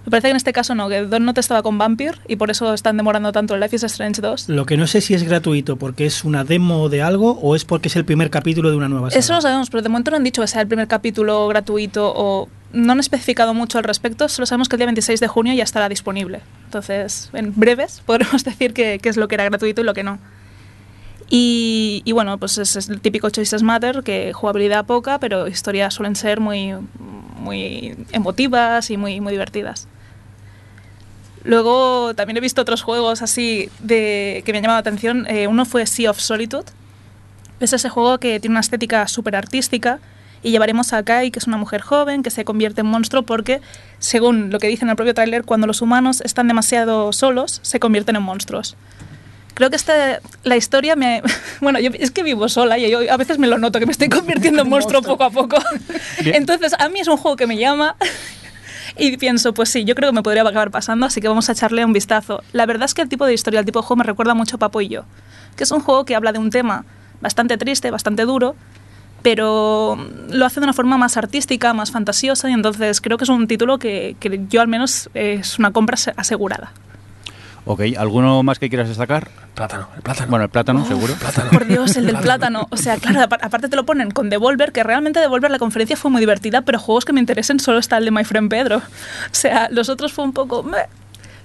Me 0.05 0.11
parece 0.11 0.27
que 0.27 0.31
en 0.31 0.37
este 0.37 0.53
caso 0.53 0.75
no, 0.75 0.87
que 0.87 1.01
Don 1.01 1.25
Not 1.25 1.39
estaba 1.39 1.63
con 1.63 1.79
Vampire 1.79 2.19
y 2.27 2.35
por 2.35 2.51
eso 2.51 2.71
están 2.75 2.95
demorando 2.95 3.31
tanto 3.31 3.55
el 3.55 3.59
Life 3.59 3.75
is 3.75 3.83
Strange 3.85 4.21
2. 4.21 4.49
Lo 4.49 4.67
que 4.67 4.77
no 4.77 4.85
sé 4.85 5.01
si 5.01 5.15
es 5.15 5.23
gratuito 5.23 5.77
porque 5.77 6.05
es 6.05 6.23
una 6.23 6.43
demo 6.43 6.89
de 6.89 7.01
algo 7.01 7.39
o 7.41 7.55
es 7.55 7.65
porque 7.65 7.87
es 7.87 7.95
el 7.95 8.05
primer 8.05 8.29
capítulo 8.29 8.69
de 8.69 8.75
una 8.75 8.87
nueva 8.87 9.09
saga. 9.09 9.19
Eso 9.19 9.33
lo 9.33 9.41
sabemos, 9.41 9.71
pero 9.71 9.81
de 9.81 9.89
momento 9.89 10.11
no 10.11 10.17
han 10.17 10.23
dicho 10.23 10.43
que 10.43 10.47
sea 10.47 10.61
el 10.61 10.67
primer 10.67 10.87
capítulo 10.87 11.47
gratuito 11.47 12.13
o 12.15 12.47
no 12.71 12.91
han 12.91 12.99
especificado 12.99 13.55
mucho 13.55 13.79
al 13.79 13.83
respecto, 13.83 14.29
solo 14.29 14.45
sabemos 14.45 14.69
que 14.69 14.75
el 14.75 14.81
día 14.81 14.85
26 14.85 15.19
de 15.21 15.27
junio 15.27 15.55
ya 15.55 15.63
estará 15.63 15.89
disponible. 15.89 16.41
Entonces, 16.65 17.31
en 17.33 17.51
breves 17.55 18.03
podremos 18.05 18.43
decir 18.43 18.75
qué 18.75 18.99
qué 19.01 19.09
es 19.09 19.17
lo 19.17 19.27
que 19.27 19.33
era 19.33 19.45
gratuito 19.45 19.81
y 19.81 19.85
lo 19.85 19.95
que 19.95 20.03
no. 20.03 20.19
Y, 21.29 22.01
y 22.05 22.11
bueno, 22.11 22.37
pues 22.37 22.57
es, 22.57 22.75
es 22.75 22.89
el 22.89 23.01
típico 23.01 23.29
Choices 23.29 23.63
Matter, 23.63 24.03
que 24.03 24.31
jugabilidad 24.33 24.85
poca, 24.85 25.19
pero 25.19 25.47
historias 25.47 25.93
suelen 25.93 26.15
ser 26.15 26.39
muy, 26.39 26.75
muy 27.39 27.97
emotivas 28.11 28.89
y 28.91 28.97
muy, 28.97 29.21
muy 29.21 29.31
divertidas. 29.31 29.87
Luego 31.43 32.13
también 32.15 32.37
he 32.37 32.41
visto 32.41 32.61
otros 32.61 32.81
juegos 32.81 33.21
así 33.21 33.69
de, 33.79 34.41
que 34.45 34.51
me 34.51 34.57
han 34.57 34.63
llamado 34.63 34.77
la 34.77 34.81
atención. 34.81 35.27
Eh, 35.27 35.47
uno 35.47 35.65
fue 35.65 35.85
Sea 35.85 36.09
of 36.09 36.19
Solitude, 36.19 36.65
es 37.59 37.71
ese 37.71 37.89
juego 37.89 38.17
que 38.17 38.39
tiene 38.39 38.53
una 38.53 38.59
estética 38.61 39.07
súper 39.07 39.35
artística 39.35 39.99
y 40.43 40.51
llevaremos 40.51 40.93
a 40.93 41.03
Kai, 41.03 41.31
que 41.31 41.39
es 41.39 41.47
una 41.47 41.57
mujer 41.57 41.81
joven, 41.81 42.21
que 42.21 42.29
se 42.29 42.45
convierte 42.45 42.81
en 42.81 42.87
monstruo 42.87 43.23
porque, 43.23 43.61
según 43.99 44.51
lo 44.51 44.59
que 44.59 44.67
dice 44.67 44.83
en 44.83 44.89
el 44.89 44.95
propio 44.95 45.13
tráiler, 45.13 45.43
cuando 45.43 45.65
los 45.65 45.81
humanos 45.81 46.21
están 46.21 46.47
demasiado 46.47 47.13
solos, 47.13 47.59
se 47.63 47.79
convierten 47.79 48.15
en 48.15 48.23
monstruos. 48.23 48.75
Creo 49.55 49.69
que 49.71 49.75
esta, 49.77 50.19
la 50.43 50.55
historia 50.55 50.95
me... 50.95 51.21
Bueno, 51.61 51.79
yo, 51.79 51.89
es 51.97 52.11
que 52.11 52.21
vivo 52.23 52.47
sola 52.49 52.77
y 52.77 52.89
yo 52.91 52.99
a 53.11 53.17
veces 53.17 53.39
me 53.39 53.47
lo 53.47 53.57
noto, 53.57 53.79
que 53.79 53.85
me 53.87 53.91
estoy 53.93 54.09
convirtiendo 54.09 54.61
en 54.61 54.69
monstruo 54.75 55.01
poco 55.01 55.23
a 55.23 55.29
poco. 55.31 55.57
Bien. 56.21 56.35
Entonces, 56.35 56.73
a 56.77 56.89
mí 56.89 56.99
es 56.99 57.07
un 57.07 57.17
juego 57.17 57.35
que 57.37 57.47
me 57.47 57.57
llama 57.57 57.95
y 58.97 59.17
pienso, 59.17 59.53
pues 59.53 59.69
sí, 59.69 59.83
yo 59.85 59.95
creo 59.95 60.11
que 60.11 60.15
me 60.15 60.21
podría 60.23 60.43
acabar 60.43 60.69
pasando, 60.71 61.05
así 61.07 61.21
que 61.21 61.27
vamos 61.27 61.49
a 61.49 61.53
echarle 61.53 61.83
un 61.85 61.93
vistazo. 61.93 62.43
La 62.53 62.65
verdad 62.65 62.85
es 62.85 62.93
que 62.93 63.01
el 63.01 63.09
tipo 63.09 63.25
de 63.25 63.33
historia, 63.33 63.59
el 63.61 63.65
tipo 63.65 63.79
de 63.79 63.83
juego 63.87 63.97
me 63.99 64.03
recuerda 64.03 64.33
mucho 64.35 64.57
a 64.57 64.59
Papo 64.59 64.81
y 64.81 64.89
yo, 64.89 65.05
que 65.55 65.63
es 65.63 65.71
un 65.71 65.79
juego 65.81 66.05
que 66.05 66.15
habla 66.15 66.31
de 66.33 66.39
un 66.39 66.49
tema 66.51 66.85
bastante 67.21 67.57
triste, 67.57 67.89
bastante 67.91 68.23
duro, 68.25 68.55
pero 69.23 69.97
lo 70.29 70.45
hace 70.45 70.59
de 70.59 70.65
una 70.65 70.73
forma 70.73 70.97
más 70.97 71.17
artística, 71.17 71.73
más 71.73 71.91
fantasiosa, 71.91 72.49
y 72.49 72.53
entonces 72.53 73.01
creo 73.01 73.17
que 73.17 73.23
es 73.23 73.29
un 73.29 73.47
título 73.47 73.79
que, 73.79 74.15
que 74.19 74.41
yo 74.49 74.61
al 74.61 74.67
menos 74.67 75.09
es 75.13 75.57
una 75.57 75.71
compra 75.71 75.95
ase- 75.95 76.13
asegurada. 76.17 76.71
Ok, 77.67 77.81
¿alguno 77.97 78.43
más 78.43 78.59
que 78.59 78.69
quieras 78.69 78.87
destacar? 78.89 79.27
Plátano, 79.55 79.87
el 79.95 80.01
plátano. 80.03 80.29
Bueno, 80.29 80.43
el 80.45 80.49
plátano, 80.51 80.85
seguro. 80.85 81.15
Por 81.51 81.65
Dios, 81.65 81.95
el 81.97 82.05
del 82.05 82.17
plátano. 82.21 82.67
O 82.69 82.77
sea, 82.77 82.97
claro, 82.97 83.21
apar- 83.21 83.39
aparte 83.41 83.69
te 83.69 83.75
lo 83.75 83.85
ponen 83.85 84.11
con 84.11 84.29
Devolver, 84.29 84.71
que 84.71 84.83
realmente 84.83 85.19
Devolver 85.19 85.49
la 85.49 85.57
conferencia 85.57 85.97
fue 85.97 86.11
muy 86.11 86.19
divertida, 86.19 86.61
pero 86.61 86.77
juegos 86.77 87.05
que 87.05 87.13
me 87.13 87.19
interesen 87.19 87.59
solo 87.59 87.79
está 87.79 87.97
el 87.97 88.05
de 88.05 88.11
My 88.11 88.23
Friend 88.23 88.49
Pedro. 88.51 88.77
O 88.77 88.81
sea, 89.31 89.67
los 89.71 89.89
otros 89.89 90.13
fue 90.13 90.25
un 90.25 90.33
poco... 90.33 90.61
meh. 90.61 90.85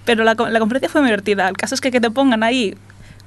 Pero 0.05 0.25
la, 0.25 0.35
la 0.35 0.59
conferencia 0.59 0.89
fue 0.91 1.01
muy 1.01 1.09
divertida. 1.09 1.49
El 1.49 1.57
caso 1.57 1.75
es 1.75 1.81
que 1.81 1.91
que 1.91 2.01
te 2.01 2.11
pongan 2.11 2.43
ahí 2.43 2.75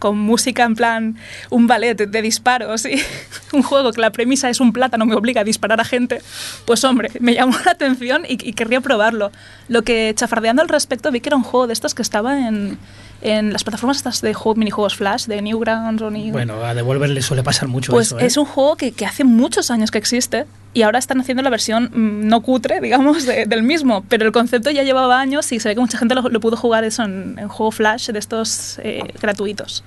con 0.03 0.17
música 0.19 0.63
en 0.65 0.75
plan 0.75 1.15
un 1.49 1.65
ballet 1.65 1.95
de 1.95 2.21
disparos 2.21 2.85
y 2.85 3.01
un 3.53 3.63
juego 3.63 3.93
que 3.93 4.01
la 4.01 4.11
premisa 4.11 4.49
es 4.49 4.59
un 4.59 4.73
plátano 4.73 5.05
me 5.05 5.15
obliga 5.15 5.39
a 5.41 5.43
disparar 5.45 5.79
a 5.79 5.85
gente, 5.85 6.21
pues 6.65 6.83
hombre, 6.83 7.09
me 7.21 7.33
llamó 7.33 7.55
la 7.63 7.71
atención 7.71 8.23
y, 8.27 8.33
y 8.33 8.51
querría 8.51 8.81
probarlo. 8.81 9.31
Lo 9.69 9.83
que 9.83 10.11
chafardeando 10.13 10.61
al 10.61 10.67
respecto 10.67 11.09
vi 11.09 11.21
que 11.21 11.29
era 11.29 11.37
un 11.37 11.43
juego 11.43 11.67
de 11.67 11.73
estos 11.73 11.95
que 11.95 12.01
estaba 12.01 12.37
en, 12.47 12.77
en 13.21 13.53
las 13.53 13.63
plataformas 13.63 13.95
estas 13.95 14.19
de 14.19 14.33
juego, 14.33 14.55
minijuegos 14.59 14.95
Flash, 14.97 15.27
de 15.27 15.41
Newgrounds 15.41 16.01
o 16.01 16.09
New... 16.11 16.33
Bueno, 16.33 16.61
a 16.65 16.73
Devolver 16.73 17.09
le 17.09 17.21
suele 17.21 17.43
pasar 17.43 17.69
mucho 17.69 17.93
Pues 17.93 18.07
eso. 18.07 18.19
¿eh? 18.19 18.25
es 18.25 18.35
un 18.35 18.43
juego 18.45 18.75
que, 18.75 18.91
que 18.91 19.05
hace 19.05 19.23
muchos 19.23 19.71
años 19.71 19.89
que 19.89 19.99
existe 19.99 20.45
y 20.73 20.81
ahora 20.81 20.99
están 20.99 21.21
haciendo 21.21 21.41
la 21.43 21.49
versión 21.49 21.85
mm, 21.93 22.27
no 22.27 22.41
cutre, 22.41 22.81
digamos, 22.81 23.25
de- 23.25 23.45
del 23.45 23.63
mismo, 23.63 24.03
pero 24.09 24.25
el 24.25 24.31
concepto 24.33 24.69
ya 24.71 24.83
llevaba 24.83 25.21
años 25.21 25.49
y 25.53 25.59
se 25.61 25.69
ve 25.69 25.75
que 25.75 25.81
mucha 25.81 25.97
gente 25.97 26.13
lo, 26.15 26.23
lo 26.27 26.39
pudo 26.41 26.57
jugar 26.57 26.83
eso 26.83 27.03
en, 27.03 27.37
en 27.39 27.47
juego 27.47 27.71
Flash 27.71 28.09
de 28.09 28.19
estos 28.19 28.79
eh, 28.83 29.01
gratuitos. 29.21 29.83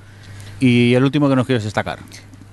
Y 0.61 0.95
el 0.95 1.05
último 1.05 1.29
que 1.29 1.37
nos 1.37 1.47
quieres 1.47 1.65
destacar. 1.65 1.99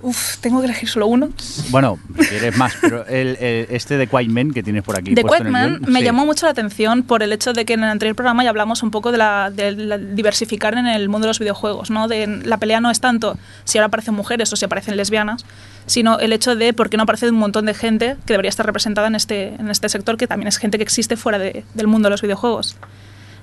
Uf, 0.06 0.38
tengo 0.40 0.60
que 0.60 0.66
elegir 0.66 0.90
solo 0.90 1.08
uno. 1.08 1.30
Bueno, 1.70 1.98
quieres 2.30 2.58
más, 2.58 2.74
pero 2.82 3.06
el, 3.08 3.38
el- 3.40 3.68
este 3.70 3.96
de 3.96 4.08
Quiet 4.08 4.28
Man 4.28 4.52
que 4.52 4.62
tienes 4.62 4.84
por 4.84 4.98
aquí. 4.98 5.14
El 5.16 5.22
Quackman 5.24 5.80
guion, 5.80 5.94
me 5.94 6.00
sí. 6.00 6.06
llamó 6.06 6.26
mucho 6.26 6.46
la 6.46 6.52
atención 6.52 7.04
por 7.04 7.24
el 7.24 7.32
hecho 7.32 7.54
de 7.54 7.64
que 7.64 7.72
en 7.76 7.86
el 7.86 7.90
anterior 7.90 8.14
programa 8.14 8.44
ya 8.44 8.50
hablamos 8.50 8.84
un 8.84 8.92
poco 8.92 9.14
de, 9.14 9.18
la, 9.20 9.50
de 9.50 9.72
la 9.72 9.98
diversificar 9.98 10.74
en 10.74 10.88
el 10.88 11.08
mundo 11.08 11.28
de 11.28 11.30
los 11.30 11.40
videojuegos, 11.40 11.90
¿no? 11.90 12.10
De 12.10 12.28
la 12.28 12.58
pelea 12.58 12.82
no 12.82 12.92
es 12.92 13.00
tanto 13.00 13.38
si 13.64 13.78
ahora 13.78 13.86
aparecen 13.88 14.14
mujeres 14.14 14.52
o 14.52 14.58
si 14.58 14.66
aparecen 14.66 14.98
lesbianas, 14.98 15.46
sino 15.86 16.20
el 16.20 16.34
hecho 16.34 16.58
de 16.58 16.74
por 16.74 16.90
qué 16.90 16.98
no 16.98 17.04
aparece 17.04 17.30
un 17.30 17.38
montón 17.38 17.66
de 17.66 17.74
gente 17.74 18.18
que 18.26 18.34
debería 18.34 18.50
estar 18.50 18.66
representada 18.66 19.08
en 19.08 19.16
este, 19.16 19.56
en 19.56 19.70
este 19.70 19.88
sector, 19.88 20.18
que 20.18 20.28
también 20.28 20.50
es 20.50 20.58
gente 20.58 20.78
que 20.78 20.84
existe 20.84 21.16
fuera 21.16 21.40
de- 21.40 21.64
del 21.76 21.88
mundo 21.88 22.08
de 22.08 22.12
los 22.12 22.22
videojuegos. 22.22 22.76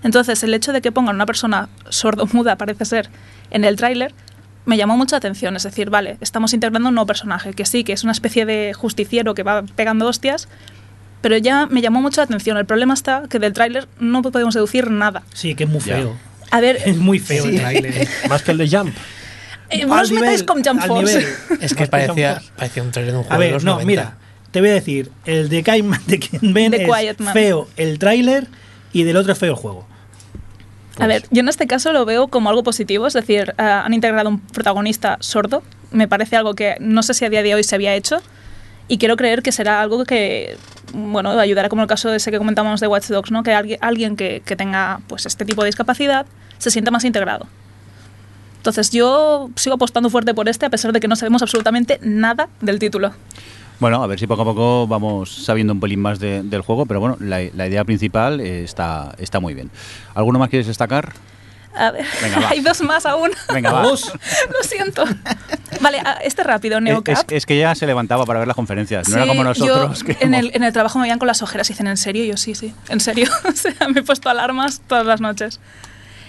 Entonces, 0.02 0.42
el 0.42 0.52
hecho 0.52 0.72
de 0.74 0.82
que 0.82 0.92
pongan 0.92 1.14
una 1.14 1.24
persona 1.26 1.70
sordomuda, 1.88 2.56
parece 2.56 2.84
ser, 2.84 3.08
en 3.50 3.64
el 3.64 3.76
tráiler, 3.76 4.14
me 4.66 4.76
llamó 4.76 4.96
mucha 4.96 5.16
atención. 5.16 5.56
Es 5.56 5.62
decir, 5.64 5.90
vale, 5.90 6.16
estamos 6.20 6.52
integrando 6.52 6.88
un 6.88 6.94
nuevo 6.94 7.06
personaje, 7.06 7.52
que 7.52 7.64
sí, 7.66 7.84
que 7.84 7.92
es 7.92 8.02
una 8.04 8.12
especie 8.12 8.46
de 8.46 8.72
justiciero 8.74 9.34
que 9.34 9.42
va 9.42 9.62
pegando 9.62 10.06
hostias, 10.06 10.48
pero 11.20 11.36
ya 11.36 11.66
me 11.66 11.80
llamó 11.82 12.00
mucho 12.00 12.20
la 12.20 12.24
atención. 12.24 12.56
El 12.56 12.66
problema 12.66 12.94
está 12.94 13.24
que 13.28 13.38
del 13.38 13.52
tráiler 13.52 13.88
no 13.98 14.22
podemos 14.22 14.54
deducir 14.54 14.90
nada. 14.90 15.22
Sí, 15.34 15.54
que 15.54 15.64
es 15.64 15.70
muy 15.70 15.80
Ya. 15.80 15.96
feo. 15.96 16.16
A 16.50 16.61
ver, 16.61 16.76
Es 16.84 16.96
muy 16.96 17.18
feo 17.18 17.44
el 17.44 17.56
tráiler. 17.58 18.08
Más 18.28 18.42
que 18.42 18.50
el 18.52 18.58
de 18.58 18.68
Jump. 18.68 18.94
Eh, 19.70 19.86
no 19.86 19.94
Al 19.94 20.04
os 20.04 20.11
metáis 20.11 20.40
nivel- 20.40 20.46
con 20.46 20.64
Jump 20.64 20.82
Force. 20.86 21.18
nivel. 21.18 21.34
Es 21.61 21.74
que 21.74 21.86
parecía, 21.86 22.42
parecía 22.56 22.82
un 22.82 22.90
trailer 22.90 23.12
de 23.12 23.18
un 23.18 23.24
juego 23.24 23.34
A 23.36 23.38
de 23.38 23.44
ver, 23.46 23.54
los 23.54 23.64
no, 23.64 23.72
90. 23.74 23.86
mira, 23.86 24.14
te 24.50 24.61
voy 24.61 24.70
a 24.70 24.74
decir, 24.74 25.12
el 25.26 25.48
de 25.48 25.62
Kaiman 25.62 26.00
de 26.06 26.18
quien 26.18 26.52
ven 26.52 26.72
The 26.72 26.82
es 26.84 26.88
Quiet 26.90 27.22
feo 27.32 27.68
el 27.76 27.98
tráiler 28.00 28.48
y 28.92 29.04
del 29.04 29.16
otro 29.16 29.32
es 29.32 29.38
feo 29.38 29.50
el 29.50 29.56
juego. 29.56 29.86
A 31.01 31.07
ver, 31.07 31.24
yo 31.30 31.40
en 31.40 31.48
este 31.48 31.66
caso 31.66 31.92
lo 31.92 32.05
veo 32.05 32.28
como 32.28 32.48
algo 32.51 32.62
positivo, 32.62 33.07
es 33.07 33.14
decir, 33.14 33.55
eh, 33.59 33.62
han 33.62 33.94
integrado 33.94 34.28
un 34.28 34.40
protagonista 34.40 35.16
sordo. 35.20 35.62
Me 35.90 36.07
parece 36.09 36.36
algo 36.36 36.55
que 36.55 36.76
no 36.80 37.03
sé 37.03 37.14
si 37.14 37.24
a 37.24 37.30
día 37.30 37.42
de 37.42 37.55
hoy 37.55 37.64
se 37.64 37.74
había 37.74 37.94
hecho 37.94 38.20
y 38.86 38.98
quiero 38.98 39.16
creer 39.16 39.42
que 39.42 39.53
será 39.53 39.80
algo 39.80 40.05
que, 40.05 40.57
bueno, 40.92 41.30
ayudará 41.30 41.68
como 41.68 41.82
el 41.82 41.88
caso 41.88 42.11
de 42.11 42.18
ese 42.18 42.30
que 42.30 42.38
comentamos 42.38 42.80
de 42.80 42.86
Watch 42.86 43.09
Dogs, 43.09 43.30
¿no? 43.30 43.42
Que 43.42 43.55
alguien, 43.55 43.78
alguien 43.80 44.16
que, 44.16 44.42
que 44.44 44.57
tenga 44.57 45.01
pues 45.07 45.26
este 45.26 45.44
tipo 45.44 45.62
de 45.62 45.66
discapacidad 45.66 46.26
se 46.59 46.70
sienta 46.70 46.90
más 46.90 47.05
integrado. 47.05 47.46
Entonces 48.59 48.90
yo 48.90 49.48
sigo 49.57 49.76
apostando 49.76 50.11
fuerte 50.11 50.34
por 50.34 50.48
este 50.48 50.66
a 50.66 50.70
pesar 50.70 50.92
de 50.92 51.01
que 51.01 51.09
no 51.09 51.16
sabemos 51.16 51.40
absolutamente 51.40 51.98
nada 52.03 52.48
del 52.61 52.78
título. 52.78 53.14
Bueno, 53.80 54.02
a 54.02 54.06
ver 54.06 54.18
si 54.20 54.26
poco 54.26 54.42
a 54.42 54.44
poco 54.44 54.86
vamos 54.86 55.30
sabiendo 55.44 55.72
un 55.72 55.80
pelín 55.80 56.00
más 56.00 56.18
de- 56.20 56.42
del 56.42 56.60
juego, 56.60 56.86
pero 56.86 57.00
bueno, 57.00 57.16
la, 57.20 57.40
la 57.54 57.66
idea 57.66 57.82
principal 57.84 58.40
eh, 58.40 58.62
está, 58.62 59.14
está 59.18 59.40
muy 59.40 59.54
bien. 59.54 59.70
¿Alguno 60.14 60.38
más 60.38 60.50
quieres 60.50 60.66
destacar? 60.66 61.12
A 61.74 61.90
ver, 61.92 62.04
Venga, 62.20 62.48
hay 62.50 62.60
dos 62.60 62.80
más 62.82 63.06
aún. 63.06 63.30
Venga, 63.52 63.72
va. 63.72 63.82
Lo 63.84 63.96
siento. 64.62 65.04
Vale, 65.80 66.02
este 66.24 66.42
rápido, 66.42 66.80
Neocap. 66.80 67.14
es- 67.30 67.36
es 67.36 67.46
que 67.46 67.58
ya 67.58 67.74
se 67.74 67.86
levantaba 67.86 68.26
para 68.26 68.40
ver 68.40 68.48
las 68.48 68.56
conferencias, 68.56 69.08
no 69.08 69.14
era 69.16 69.24
Sí, 69.24 69.28
como 69.30 69.44
nosotros. 69.44 70.00
yo 70.00 70.04
que 70.06 70.12
en, 70.24 70.34
hemos- 70.34 70.40
el, 70.50 70.56
en 70.56 70.62
el 70.64 70.72
trabajo 70.72 70.98
me 70.98 71.04
veían 71.04 71.18
con 71.18 71.28
las 71.28 71.42
ojeras 71.42 71.70
y 71.70 71.72
dicen, 71.72 71.86
¿en 71.86 71.96
serio? 71.96 72.24
Y 72.24 72.28
yo, 72.28 72.36
sí, 72.36 72.54
sí, 72.54 72.74
en 72.88 73.00
serio. 73.00 73.28
o 73.48 73.52
sea, 73.52 73.88
me 73.88 74.00
he 74.00 74.02
puesto 74.02 74.28
alarmas 74.28 74.82
todas 74.86 75.06
las 75.06 75.20
noches. 75.20 75.58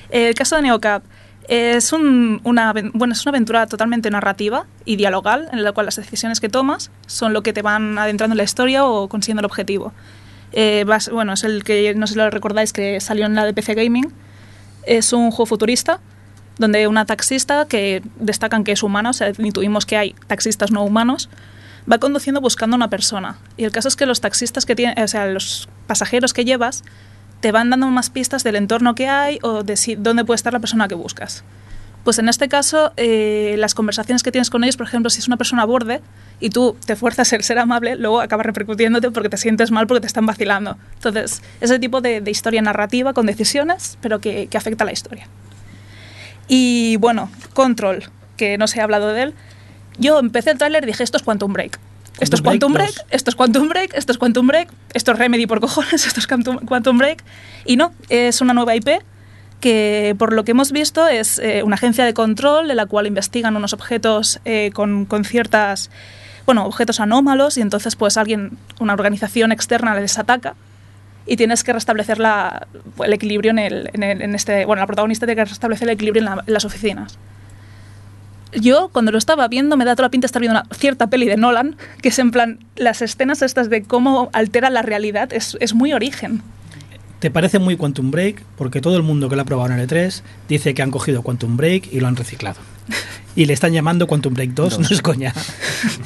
El 0.09 0.35
caso 0.35 0.55
de 0.55 0.61
Neocap 0.61 1.03
es, 1.51 1.91
un- 1.91 2.39
una, 2.45 2.73
bueno, 2.93 3.13
es 3.13 3.25
una 3.25 3.31
aventura 3.31 3.67
totalmente 3.67 4.09
narrativa 4.09 4.65
y 4.85 4.95
dialogal, 4.95 5.49
en 5.51 5.63
la 5.63 5.73
cual 5.73 5.85
las 5.85 5.97
decisiones 5.97 6.39
que 6.39 6.47
tomas 6.47 6.91
son 7.07 7.33
lo 7.33 7.43
que 7.43 7.51
te 7.51 7.61
van 7.61 7.97
adentrando 7.97 8.33
en 8.33 8.37
la 8.37 8.43
historia 8.43 8.85
o 8.85 9.09
consiguiendo 9.09 9.41
el 9.41 9.45
objetivo. 9.45 9.91
Eh, 10.53 10.85
bueno, 11.11 11.33
es 11.33 11.43
el 11.43 11.63
que, 11.65 11.93
no 11.95 12.07
sé 12.07 12.13
si 12.13 12.19
lo 12.19 12.29
recordáis, 12.29 12.71
que 12.71 12.99
salió 13.01 13.25
en 13.25 13.35
la 13.35 13.43
de 13.45 13.53
PC 13.53 13.73
Gaming. 13.75 14.13
Es 14.85 15.11
un 15.13 15.29
juego 15.31 15.45
futurista 15.45 15.99
donde 16.57 16.87
una 16.87 17.05
taxista 17.05 17.65
que 17.67 18.01
destacan 18.17 18.63
que 18.63 18.71
es 18.71 18.81
humana, 18.83 19.09
o 19.09 19.13
sea, 19.13 19.31
intuimos 19.37 19.85
que 19.85 19.97
hay 19.97 20.15
taxistas 20.27 20.71
no 20.71 20.83
humanos, 20.83 21.29
va 21.91 21.97
conduciendo 21.97 22.39
buscando 22.39 22.75
a 22.75 22.77
una 22.77 22.89
persona. 22.89 23.37
Y 23.57 23.63
el 23.65 23.71
caso 23.71 23.87
es 23.89 23.95
que 23.95 24.05
los 24.05 24.21
taxistas 24.21 24.65
que 24.65 24.75
tienen, 24.75 24.97
o 25.03 25.07
sea, 25.07 25.25
los 25.27 25.67
pasajeros 25.87 26.33
que 26.33 26.45
llevas, 26.45 26.83
te 27.41 27.51
van 27.51 27.69
dando 27.69 27.87
más 27.87 28.09
pistas 28.09 28.43
del 28.43 28.55
entorno 28.55 28.95
que 28.95 29.07
hay 29.07 29.39
o 29.41 29.63
de 29.63 29.75
si, 29.75 29.95
dónde 29.95 30.23
puede 30.23 30.35
estar 30.35 30.53
la 30.53 30.59
persona 30.59 30.87
que 30.87 30.95
buscas. 30.95 31.43
Pues 32.03 32.17
en 32.17 32.29
este 32.29 32.47
caso, 32.49 32.93
eh, 32.97 33.55
las 33.59 33.75
conversaciones 33.75 34.23
que 34.23 34.31
tienes 34.31 34.49
con 34.49 34.63
ellos, 34.63 34.77
por 34.77 34.87
ejemplo, 34.87 35.09
si 35.09 35.19
es 35.19 35.27
una 35.27 35.37
persona 35.37 35.65
borde 35.65 36.01
y 36.39 36.49
tú 36.49 36.75
te 36.85 36.95
fuerzas 36.95 37.31
el 37.33 37.43
ser 37.43 37.59
amable, 37.59 37.95
luego 37.95 38.21
acaba 38.21 38.41
repercutiéndote 38.41 39.11
porque 39.11 39.29
te 39.29 39.37
sientes 39.37 39.69
mal 39.69 39.85
porque 39.85 40.01
te 40.01 40.07
están 40.07 40.25
vacilando. 40.25 40.77
Entonces, 40.95 41.43
ese 41.59 41.77
tipo 41.77 42.01
de, 42.01 42.23
historia 42.25 42.61
narrativa 42.61 43.13
con 43.13 43.27
decisiones, 43.27 43.97
pero 44.01 44.19
que, 44.19 44.47
que 44.47 44.57
afecta 44.57 44.83
a 44.83 44.87
la 44.87 44.93
historia. 44.93 45.27
Y 46.47 46.97
bueno, 46.97 47.29
Control, 47.53 48.03
que 48.35 48.57
no 48.57 48.67
se 48.67 48.81
ha 48.81 48.83
hablado 48.83 49.13
de 49.13 49.23
él. 49.23 49.33
Yo 49.99 50.17
empecé 50.17 50.51
el 50.51 50.57
tráiler 50.57 50.83
y 50.83 50.87
dije, 50.87 51.03
esto 51.03 51.17
es 51.17 51.23
Quantum 51.23 51.53
Break. 51.53 51.79
Esto 52.22 52.36
es 52.36 52.41
Quantum 52.41 52.74
Break 52.74 53.05
esto 53.09 53.30
es 53.32 53.36
Quantum 53.36 53.67
Break, 53.67 53.93
esto 53.95 54.11
es 54.11 54.17
Quantum 54.17 54.47
Break, 54.47 54.69
esto 54.93 55.11
es 55.11 55.17
Remedy 55.19 55.47
por 55.47 55.59
cojones, 55.59 56.05
esto 56.07 56.19
es 56.19 56.28
Quantum, 56.28 56.57
Quantum 56.59 56.97
Break. 56.97 57.24
Y 57.65 57.76
no, 57.78 57.93
es 58.09 58.41
una 58.41 58.53
nueva 58.53 58.76
IP 58.76 58.89
que 59.59 60.15
por 60.17 60.34
lo 60.34 60.43
que 60.43 60.51
hemos 60.51 60.72
visto 60.72 61.07
es 61.07 61.38
eh, 61.39 61.61
una 61.63 61.76
agencia 61.76 62.03
de 62.05 62.13
control 62.13 62.72
en 62.72 62.78
la 62.78 62.86
cual 62.88 63.05
investigan 63.07 63.55
unos 63.55 63.74
objetos 63.74 64.39
eh, 64.45 64.72
con, 64.74 65.05
con 65.05 65.24
ciertas, 65.24 65.91
bueno, 66.45 66.65
objetos 66.65 66.99
anómalos 66.99 67.57
y 67.57 67.61
entonces 67.61 67.95
pues 67.95 68.17
alguien, 68.17 68.57
una 68.80 68.93
organización 68.93 69.51
externa 69.51 69.93
les 69.99 70.17
ataca 70.17 70.55
y 71.28 71.38
tienes 71.38 71.63
que 71.63 71.74
restablecer 71.74 72.17
la- 72.19 72.65
el 73.05 73.13
equilibrio 73.13 73.51
en, 73.51 73.59
el, 73.59 73.89
en, 73.93 74.01
el- 74.03 74.22
en 74.24 74.34
este, 74.34 74.65
bueno, 74.65 74.80
la 74.82 74.88
protagonista 74.88 75.28
tiene 75.28 75.39
que 75.43 75.49
restablecer 75.49 75.88
el 75.88 75.93
equilibrio 75.93 76.22
en, 76.22 76.26
la- 76.26 76.43
en 76.45 76.53
las 76.53 76.65
oficinas. 76.65 77.19
Yo, 78.53 78.89
cuando 78.89 79.11
lo 79.11 79.17
estaba 79.17 79.47
viendo, 79.47 79.77
me 79.77 79.85
da 79.85 79.95
toda 79.95 80.07
la 80.07 80.11
pinta 80.11 80.25
de 80.25 80.27
estar 80.27 80.41
viendo 80.41 80.59
una 80.59 80.67
cierta 80.75 81.07
peli 81.07 81.25
de 81.25 81.37
Nolan, 81.37 81.77
que 82.01 82.09
es 82.09 82.19
en 82.19 82.31
plan, 82.31 82.59
las 82.75 83.01
escenas 83.01 83.41
estas 83.41 83.69
de 83.69 83.83
cómo 83.83 84.29
altera 84.33 84.69
la 84.69 84.81
realidad, 84.81 85.31
es, 85.33 85.57
es 85.59 85.73
muy 85.73 85.93
origen. 85.93 86.41
Te 87.19 87.29
parece 87.29 87.59
muy 87.59 87.77
Quantum 87.77 88.09
Break 88.09 88.41
porque 88.57 88.81
todo 88.81 88.97
el 88.97 89.03
mundo 89.03 89.29
que 89.29 89.35
lo 89.35 89.43
ha 89.43 89.45
probado 89.45 89.71
en 89.71 89.79
el 89.79 89.87
E3 89.87 90.23
dice 90.49 90.73
que 90.73 90.81
han 90.81 90.89
cogido 90.89 91.21
Quantum 91.21 91.55
Break 91.55 91.93
y 91.93 91.99
lo 91.99 92.07
han 92.07 92.15
reciclado. 92.15 92.59
Y 93.36 93.45
le 93.45 93.53
están 93.53 93.71
llamando 93.71 94.07
Quantum 94.07 94.34
Break 94.34 94.51
2, 94.51 94.79
no 94.79 94.88
es 94.89 95.01
coña. 95.01 95.34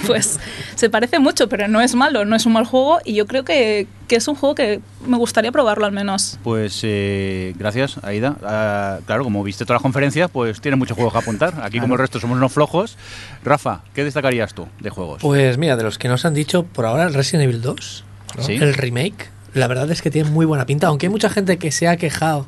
Pues 0.05 0.39
se 0.75 0.89
parece 0.89 1.17
mucho, 1.17 1.49
pero 1.49 1.67
no 1.67 1.81
es 1.81 1.95
malo, 1.95 2.23
no 2.23 2.35
es 2.35 2.45
un 2.45 2.53
mal 2.53 2.65
juego 2.65 2.99
y 3.03 3.15
yo 3.15 3.25
creo 3.25 3.43
que, 3.43 3.87
que 4.07 4.17
es 4.17 4.27
un 4.27 4.35
juego 4.35 4.53
que 4.53 4.79
me 5.07 5.17
gustaría 5.17 5.51
probarlo 5.51 5.85
al 5.85 5.91
menos. 5.91 6.37
Pues 6.43 6.81
eh, 6.83 7.55
gracias, 7.57 7.97
Aida. 8.03 8.35
Ah, 8.43 8.99
claro, 9.07 9.23
como 9.23 9.43
viste 9.43 9.65
todas 9.65 9.77
las 9.77 9.81
conferencias, 9.81 10.29
pues 10.29 10.61
tiene 10.61 10.77
muchos 10.77 10.95
juegos 10.95 11.13
que 11.13 11.19
apuntar. 11.19 11.55
Aquí, 11.63 11.79
como 11.79 11.95
el 11.95 11.99
resto, 11.99 12.19
somos 12.19 12.37
unos 12.37 12.51
flojos. 12.51 12.97
Rafa, 13.43 13.81
¿qué 13.95 14.03
destacarías 14.03 14.53
tú 14.53 14.67
de 14.79 14.91
juegos? 14.91 15.21
Pues 15.21 15.57
mira, 15.57 15.75
de 15.75 15.83
los 15.83 15.97
que 15.97 16.07
nos 16.07 16.23
han 16.25 16.35
dicho 16.35 16.63
por 16.63 16.85
ahora, 16.85 17.05
el 17.05 17.15
Resident 17.15 17.45
Evil 17.49 17.61
2, 17.61 18.03
¿no? 18.37 18.43
Sí. 18.43 18.53
el 18.53 18.75
remake, 18.75 19.29
la 19.55 19.67
verdad 19.67 19.89
es 19.89 20.03
que 20.03 20.11
tiene 20.11 20.29
muy 20.29 20.45
buena 20.45 20.67
pinta, 20.67 20.87
aunque 20.87 21.07
hay 21.07 21.11
mucha 21.11 21.29
gente 21.29 21.57
que 21.57 21.71
se 21.71 21.87
ha 21.87 21.97
quejado. 21.97 22.45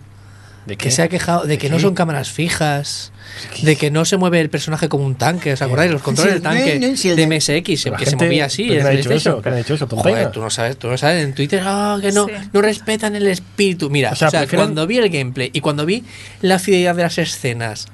¿De 0.67 0.75
Que 0.77 0.91
se 0.91 1.01
ha 1.01 1.07
quejado 1.07 1.45
de 1.45 1.57
que 1.57 1.69
no 1.69 1.79
son 1.79 1.95
cámaras 1.95 2.29
fijas, 2.29 3.13
de 3.61 3.75
que 3.75 3.91
no 3.91 4.05
se 4.05 4.17
mueve 4.17 4.39
el 4.41 4.49
personaje 4.49 4.89
como 4.89 5.05
un 5.05 5.15
tanque. 5.15 5.53
¿Os 5.53 5.61
acordáis? 5.61 5.91
Los 5.91 6.01
controles 6.01 6.33
del 6.35 6.43
tanque 6.43 6.79
no, 6.79 6.87
no, 6.89 6.97
sí, 6.97 7.09
el 7.09 7.15
de 7.15 7.27
MSX, 7.27 7.63
que 7.63 7.77
se 8.05 8.15
movía 8.15 8.45
así. 8.45 8.63
¿pero 8.67 8.73
en 8.73 8.79
quién 8.79 8.87
ha 8.87 8.91
el 8.91 8.97
dicho 8.97 9.13
eso? 9.13 9.41
¿Quién 9.41 9.53
ha 9.53 9.57
dicho 9.57 9.73
eso? 9.73 9.87
Joder, 9.87 10.31
tú 10.31 10.41
no 10.41 10.49
sabes, 10.49 10.77
tú 10.77 10.87
no 10.87 10.97
sabes. 10.97 11.23
En 11.25 11.33
Twitter, 11.33 11.61
ah, 11.65 11.97
que 12.01 12.11
no, 12.11 12.25
Sí. 12.27 12.33
no 12.53 12.61
respetan 12.61 13.15
el 13.15 13.27
espíritu. 13.27 13.89
Mira, 13.89 14.09
O 14.09 14.13
o 14.13 14.15
sea, 14.15 14.29
sea, 14.29 14.41
prefieren- 14.41 14.65
cuando 14.67 14.87
vi 14.87 14.97
el 14.97 15.09
gameplay 15.09 15.49
y 15.53 15.61
cuando 15.61 15.85
vi 15.85 16.03
la 16.41 16.59
fidelidad 16.59 16.95
de 16.95 17.03
las 17.03 17.17
escenas 17.17 17.87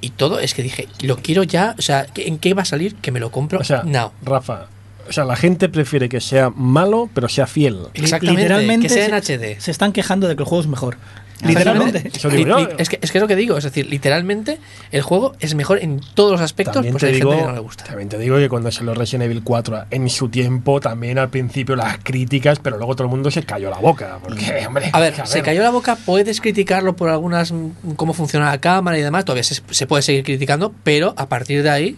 y 0.00 0.10
todo, 0.10 0.38
es 0.40 0.54
que 0.54 0.62
dije, 0.62 0.88
lo 1.00 1.16
quiero 1.16 1.42
ya. 1.42 1.74
O 1.78 1.82
sea, 1.82 2.06
¿en 2.16 2.38
qué 2.38 2.54
va 2.54 2.62
a 2.62 2.66
salir? 2.66 2.94
Que 2.96 3.10
me 3.12 3.20
lo 3.20 3.30
compro 3.30 3.58
O 3.60 3.64
sea, 3.64 3.82
now. 3.84 4.12
Rafa, 4.22 4.66
o 5.08 5.12
sea, 5.12 5.24
la 5.24 5.36
gente 5.36 5.68
prefiere 5.68 6.08
que 6.08 6.20
sea 6.20 6.50
malo, 6.50 7.08
pero 7.14 7.28
sea 7.28 7.46
fiel. 7.46 7.78
Exactamente, 7.94 8.42
Literalmente 8.42 8.88
que 8.88 8.94
sea 8.94 9.04
en 9.06 9.22
se, 9.22 9.34
HD. 9.34 9.56
se 9.60 9.70
están 9.70 9.92
quejando 9.92 10.28
de 10.28 10.36
que 10.36 10.42
el 10.42 10.48
juego 10.48 10.62
es 10.62 10.68
mejor. 10.68 10.96
Literalmente. 11.44 12.02
Literalmente. 12.04 12.36
Digo 12.36 12.58
yo. 12.58 12.76
es, 12.78 12.88
que, 12.88 12.98
es 13.02 13.12
que 13.12 13.18
es 13.18 13.22
lo 13.22 13.28
que 13.28 13.36
digo, 13.36 13.58
es 13.58 13.64
decir, 13.64 13.86
literalmente 13.86 14.58
el 14.90 15.02
juego 15.02 15.34
es 15.40 15.54
mejor 15.54 15.78
en 15.82 16.00
todos 16.14 16.32
los 16.32 16.40
aspectos, 16.40 16.74
También 16.76 16.92
pues 16.94 17.02
te, 17.02 17.06
hay 17.08 17.14
digo, 17.14 17.30
gente 17.30 17.42
que 17.42 17.48
no 17.48 17.54
le 17.54 17.60
gusta. 17.60 17.84
también 17.84 18.08
te 18.08 18.18
digo 18.18 18.36
que 18.38 18.48
cuando 18.48 18.70
salió 18.70 18.94
Resident 18.94 19.24
Evil 19.24 19.42
4 19.42 19.86
en 19.90 20.08
su 20.08 20.28
tiempo, 20.28 20.80
también 20.80 21.18
al 21.18 21.28
principio 21.28 21.76
las 21.76 21.98
críticas, 21.98 22.58
pero 22.58 22.78
luego 22.78 22.94
todo 22.94 23.04
el 23.04 23.10
mundo 23.10 23.30
se 23.30 23.42
cayó 23.42 23.70
la 23.70 23.78
boca. 23.78 24.18
Porque, 24.22 24.66
hombre, 24.66 24.90
A 24.92 25.00
ver, 25.00 25.14
se 25.26 25.42
cayó 25.42 25.62
la 25.62 25.70
boca, 25.70 25.96
puedes 25.96 26.40
criticarlo 26.40 26.96
por 26.96 27.10
algunas, 27.10 27.52
mm, 27.52 27.92
cómo 27.96 28.14
funciona 28.14 28.46
la 28.50 28.60
cámara 28.60 28.98
y 28.98 29.02
demás, 29.02 29.24
todavía 29.24 29.44
se, 29.44 29.60
se 29.68 29.86
puede 29.86 30.02
seguir 30.02 30.24
criticando, 30.24 30.74
pero 30.84 31.14
a 31.16 31.28
partir 31.28 31.62
de 31.62 31.70
ahí, 31.70 31.96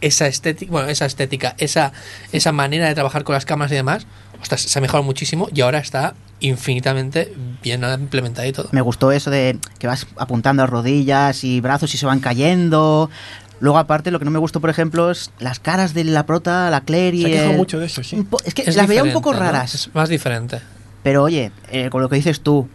esa 0.00 0.26
estética, 0.26 0.72
bueno, 0.72 0.88
esa 0.88 1.06
estética, 1.06 1.54
esa, 1.58 1.92
esa 2.32 2.52
manera 2.52 2.88
de 2.88 2.94
trabajar 2.94 3.22
con 3.22 3.34
las 3.34 3.44
cámaras 3.44 3.70
y 3.72 3.74
demás, 3.76 4.06
ostras, 4.40 4.62
se 4.62 4.78
ha 4.78 4.82
mejorado 4.82 5.04
muchísimo 5.04 5.48
y 5.54 5.60
ahora 5.60 5.78
está 5.78 6.14
infinitamente 6.40 7.34
bien 7.62 7.84
implementada 7.84 8.46
y 8.46 8.52
todo. 8.52 8.68
Me 8.72 8.80
gustó 8.80 9.12
eso 9.12 9.30
de 9.30 9.58
que 9.78 9.86
vas 9.86 10.06
apuntando 10.16 10.62
a 10.62 10.66
rodillas 10.66 11.44
y 11.44 11.60
brazos 11.60 11.94
y 11.94 11.98
se 11.98 12.06
van 12.06 12.20
cayendo. 12.20 13.10
Luego, 13.60 13.76
aparte, 13.78 14.10
lo 14.10 14.18
que 14.18 14.24
no 14.24 14.30
me 14.30 14.38
gustó, 14.38 14.60
por 14.60 14.70
ejemplo, 14.70 15.10
es 15.10 15.30
las 15.38 15.60
caras 15.60 15.92
de 15.92 16.04
la 16.04 16.24
prota, 16.24 16.70
la 16.70 16.80
Claire 16.80 17.16
y 17.16 17.22
Se 17.24 17.50
el- 17.50 17.56
mucho 17.56 17.78
de 17.78 17.86
eso, 17.86 18.02
sí. 18.02 18.26
Es 18.44 18.54
que 18.54 18.62
Es 18.62 18.74
las 18.76 18.86
veía 18.86 19.04
un 19.04 19.12
poco 19.12 19.32
¿no? 19.34 19.38
raras. 19.40 19.74
Es 19.74 19.94
más 19.94 20.08
diferente. 20.08 20.60
Pero 21.02 21.22
oye, 21.22 21.52
eh, 21.70 21.90
con 21.90 22.00
lo 22.02 22.08
que 22.08 22.16
dices 22.16 22.40
tú, 22.40 22.68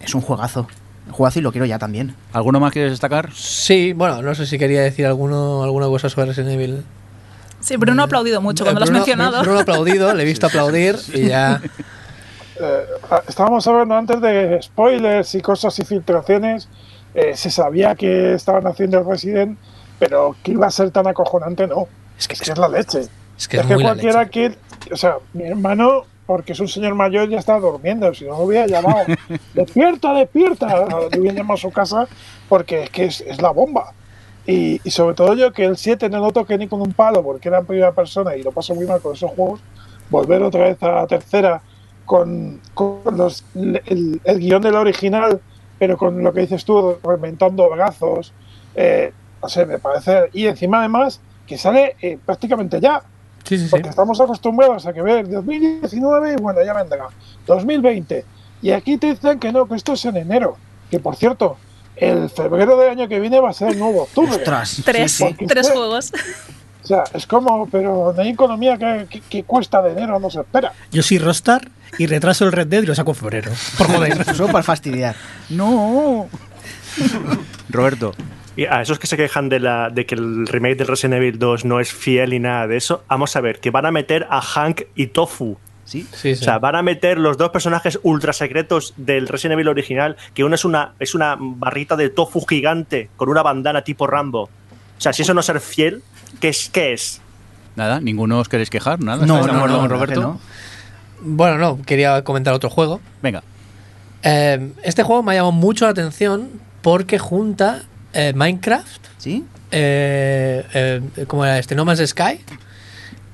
es 0.00 0.14
un 0.14 0.20
juegazo. 0.20 0.68
Un 1.06 1.12
juegazo 1.14 1.38
y 1.38 1.42
lo 1.42 1.50
quiero 1.52 1.64
ya 1.64 1.78
también. 1.78 2.14
¿Alguno 2.34 2.60
más 2.60 2.72
quieres 2.72 2.90
destacar? 2.92 3.30
Sí, 3.34 3.94
bueno, 3.94 4.20
no 4.20 4.34
sé 4.34 4.44
si 4.46 4.58
quería 4.58 4.82
decir 4.82 5.06
alguno, 5.06 5.62
alguna 5.62 5.86
cosa 5.86 6.10
sobre 6.10 6.26
Resident 6.26 6.52
Evil. 6.52 6.82
Sí, 7.60 7.76
pero 7.78 7.94
no 7.94 8.02
ha 8.02 8.04
aplaudido 8.04 8.42
mucho 8.42 8.64
cuando 8.64 8.80
lo 8.80 8.84
has 8.84 8.90
Bruno- 8.90 9.00
mencionado. 9.00 9.40
Bruno 9.42 9.58
ha 9.58 9.62
aplaudido, 9.62 10.12
le 10.14 10.22
he 10.22 10.26
visto 10.26 10.46
aplaudir 10.46 10.96
y 11.14 11.26
ya. 11.28 11.62
Eh, 12.60 12.86
ah, 13.10 13.22
estábamos 13.28 13.66
hablando 13.66 13.94
antes 13.94 14.20
de 14.20 14.60
spoilers 14.62 15.34
y 15.34 15.40
cosas 15.40 15.78
y 15.78 15.84
filtraciones. 15.84 16.68
Eh, 17.14 17.36
se 17.36 17.50
sabía 17.50 17.94
que 17.94 18.34
estaban 18.34 18.66
haciendo 18.66 18.98
el 18.98 19.06
Resident, 19.06 19.58
pero 19.98 20.36
que 20.42 20.52
iba 20.52 20.66
a 20.66 20.70
ser 20.70 20.90
tan 20.90 21.06
acojonante, 21.06 21.66
no. 21.66 21.86
Es 22.18 22.28
que 22.28 22.34
Es 22.34 22.40
que 22.40 22.52
es 22.52 22.58
la 22.58 22.68
leche. 22.68 23.00
Es 23.36 23.48
que 23.48 23.58
Es 23.58 23.62
es 23.62 23.68
que 23.68 23.82
cualquiera 23.82 24.28
que. 24.28 24.56
O 24.92 24.96
sea, 24.96 25.16
mi 25.32 25.44
hermano, 25.44 26.04
porque 26.26 26.52
es 26.52 26.60
un 26.60 26.68
señor 26.68 26.94
mayor, 26.94 27.28
ya 27.28 27.38
estaba 27.38 27.60
durmiendo. 27.60 28.12
Si 28.14 28.24
no, 28.24 28.30
lo 28.30 28.44
hubiera 28.44 28.66
llamado. 28.66 29.04
¡Despierta, 29.54 30.12
despierta! 30.14 30.86
Le 31.12 31.20
hubiera 31.20 31.38
llamado 31.38 31.54
a 31.54 31.60
su 31.60 31.70
casa 31.70 32.08
porque 32.48 32.84
es 32.84 32.90
que 32.90 33.04
es, 33.06 33.20
es 33.20 33.40
la 33.40 33.50
bomba. 33.50 33.92
Y, 34.46 34.80
y 34.82 34.90
sobre 34.90 35.14
todo 35.14 35.34
yo, 35.34 35.52
que 35.52 35.64
el 35.64 35.76
7 35.76 36.08
no 36.08 36.20
lo 36.20 36.32
toqué 36.32 36.56
ni 36.56 36.68
con 36.68 36.80
un 36.80 36.94
palo 36.94 37.22
porque 37.22 37.48
era 37.48 37.58
en 37.58 37.66
primera 37.66 37.92
persona 37.92 38.34
y 38.34 38.42
lo 38.42 38.50
paso 38.50 38.74
muy 38.74 38.86
mal 38.86 39.00
con 39.00 39.14
esos 39.14 39.30
juegos. 39.32 39.60
Volver 40.10 40.42
otra 40.42 40.64
vez 40.64 40.82
a 40.82 40.92
la 40.92 41.06
tercera 41.06 41.60
con, 42.08 42.58
con 42.72 43.02
los, 43.18 43.44
el, 43.54 44.18
el 44.24 44.38
guion 44.38 44.62
del 44.62 44.76
original, 44.76 45.42
pero 45.78 45.98
con 45.98 46.24
lo 46.24 46.32
que 46.32 46.40
dices 46.40 46.64
tú, 46.64 46.96
reventando 47.04 47.68
brazos. 47.68 48.32
eh, 48.74 49.12
no 49.42 49.48
sé, 49.48 49.66
me 49.66 49.78
parece. 49.78 50.30
Y 50.32 50.46
encima, 50.46 50.78
además, 50.78 51.20
que 51.46 51.58
sale 51.58 51.96
eh, 52.00 52.18
prácticamente 52.24 52.80
ya. 52.80 53.02
Sí, 53.44 53.58
sí, 53.58 53.64
sí. 53.64 53.70
Porque 53.70 53.90
estamos 53.90 54.18
acostumbrados 54.20 54.86
a 54.86 54.92
que 54.94 55.02
ver 55.02 55.28
2019 55.28 56.32
y 56.32 56.36
bueno, 56.42 56.64
ya 56.64 56.72
vendrá. 56.72 57.08
2020. 57.46 58.24
Y 58.62 58.70
aquí 58.70 58.96
te 58.96 59.08
dicen 59.08 59.38
que 59.38 59.52
no, 59.52 59.68
que 59.68 59.74
esto 59.74 59.92
es 59.92 60.04
en 60.06 60.16
enero. 60.16 60.56
Que 60.90 60.98
por 60.98 61.14
cierto, 61.14 61.58
el 61.94 62.30
febrero 62.30 62.78
del 62.78 62.90
año 62.90 63.06
que 63.06 63.20
viene 63.20 63.38
va 63.38 63.50
a 63.50 63.52
ser 63.52 63.68
el 63.68 63.78
nuevo 63.78 64.04
octubre. 64.04 64.36
Ostras. 64.36 64.80
Tres, 64.82 65.12
sí, 65.12 65.36
sí. 65.38 65.46
Tres 65.46 65.70
juegos. 65.70 66.10
O 66.88 66.94
sea, 66.94 67.04
es 67.12 67.26
como, 67.26 67.68
pero 67.68 68.14
no 68.16 68.22
hay 68.22 68.30
economía 68.30 68.78
que, 68.78 69.06
que- 69.10 69.20
que 69.20 69.42
cuesta 69.44 69.82
de 69.82 69.90
enero, 69.92 70.18
no 70.18 70.30
se 70.30 70.40
espera. 70.40 70.72
Yo 70.90 71.02
soy 71.02 71.18
Rostar 71.18 71.68
y 71.98 72.06
retraso 72.06 72.46
el 72.46 72.52
Red 72.52 72.66
Dead 72.68 72.82
y 72.82 72.86
lo 72.86 72.94
saco 72.94 73.10
en 73.10 73.16
febrero. 73.16 73.52
Por 73.76 73.88
joder. 73.88 74.24
Solo 74.34 74.50
para 74.50 74.62
fastidiar. 74.62 75.14
No. 75.50 76.28
Roberto, 77.68 78.14
Y 78.56 78.64
a 78.64 78.80
esos 78.80 78.98
que 78.98 79.06
se 79.06 79.16
quejan 79.16 79.48
de, 79.48 79.60
la, 79.60 79.90
de 79.90 80.06
que 80.06 80.14
el 80.14 80.46
remake 80.46 80.76
del 80.78 80.86
Resident 80.88 81.16
Evil 81.22 81.38
2 81.38 81.64
no 81.66 81.78
es 81.80 81.92
fiel 81.92 82.30
ni 82.30 82.38
nada 82.38 82.66
de 82.66 82.76
eso, 82.78 83.04
vamos 83.08 83.36
a 83.36 83.40
ver, 83.40 83.60
que 83.60 83.70
van 83.70 83.86
a 83.86 83.90
meter 83.90 84.26
a 84.30 84.40
Hank 84.40 84.82
y 84.94 85.08
Tofu. 85.08 85.58
Sí. 85.84 86.06
Sí, 86.12 86.34
sí. 86.34 86.40
O 86.42 86.44
sea, 86.44 86.58
van 86.58 86.74
a 86.74 86.82
meter 86.82 87.18
los 87.18 87.36
dos 87.38 87.50
personajes 87.50 87.98
ultra 88.02 88.32
secretos 88.32 88.94
del 88.96 89.28
Resident 89.28 89.54
Evil 89.54 89.68
original, 89.68 90.16
que 90.34 90.42
uno 90.44 90.54
es 90.54 90.64
una, 90.64 90.94
es 90.98 91.14
una 91.14 91.36
barrita 91.38 91.96
de 91.96 92.08
tofu 92.10 92.44
gigante 92.46 93.08
con 93.16 93.28
una 93.28 93.42
bandana 93.42 93.82
tipo 93.82 94.06
Rambo. 94.06 94.42
O 94.44 95.00
sea, 95.00 95.12
si 95.12 95.22
eso 95.22 95.32
no 95.34 95.40
es 95.40 95.46
ser 95.46 95.60
fiel, 95.60 96.02
¿qué 96.40 96.48
es? 96.50 96.68
¿Qué 96.70 96.92
es? 96.92 97.20
nada, 97.76 98.00
ninguno 98.00 98.38
os 98.40 98.48
queréis 98.48 98.70
quejar, 98.70 98.98
nada. 99.00 99.24
No, 99.24 99.36
¿Estáis 99.36 99.46
de 99.46 99.52
no, 99.52 99.58
acuerdo 99.58 99.82
no, 99.82 99.88
Roberto? 99.88 100.20
verdad 100.20 100.36
Bueno, 101.20 101.58
no, 101.58 101.82
quería 101.84 102.22
comentar 102.24 102.52
otro 102.54 102.70
juego. 102.70 103.00
Venga, 103.22 103.42
Eh, 104.24 104.72
este 104.82 105.04
juego 105.04 105.22
me 105.22 105.32
ha 105.32 105.34
llamado 105.36 105.52
mucho 105.52 105.84
la 105.84 105.92
atención 105.92 106.48
porque 106.82 107.18
junta 107.20 107.82
eh, 108.12 108.32
Minecraft, 108.34 109.06
¿Sí? 109.18 109.44
eh, 109.70 110.64
eh, 110.74 111.24
¿cómo 111.28 111.44
era 111.44 111.58
este? 111.58 111.74
No 111.76 111.84
Man's 111.84 112.04
Sky. 112.08 112.40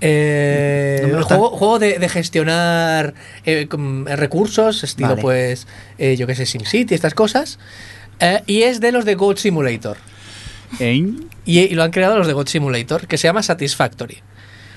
Eh, 0.00 1.09
No 1.11 1.22
juego, 1.24 1.50
juego 1.50 1.78
de, 1.78 1.98
de 1.98 2.09
gestionar 2.11 3.14
eh, 3.46 3.66
eh, 3.70 4.16
recursos, 4.16 4.84
estilo 4.84 5.11
Vale. 5.11 5.22
pues, 5.22 5.66
eh, 5.98 6.16
yo 6.16 6.26
que 6.26 6.34
sé, 6.34 6.44
SimCity, 6.44 6.94
estas 6.94 7.14
cosas. 7.14 7.59
Eh, 8.20 8.42
y 8.46 8.62
es 8.62 8.80
de 8.80 8.92
los 8.92 9.05
de 9.07 9.14
Goat 9.14 9.38
Simulator. 9.38 9.96
Y, 10.81 11.61
y 11.61 11.75
lo 11.75 11.83
han 11.83 11.91
creado 11.91 12.18
los 12.18 12.27
de 12.27 12.33
God 12.33 12.49
Simulator, 12.49 13.07
que 13.07 13.18
se 13.18 13.29
llama 13.29 13.43
Satisfactory. 13.43 14.18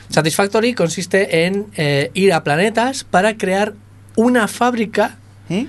Satisfactory 0.09 0.73
consiste 0.73 1.45
en 1.45 1.67
eh, 1.75 2.11
ir 2.13 2.33
a 2.33 2.43
planetas 2.43 3.03
para 3.03 3.37
crear 3.37 3.73
una 4.15 4.47
fábrica 4.47 5.17
¿Eh? 5.49 5.67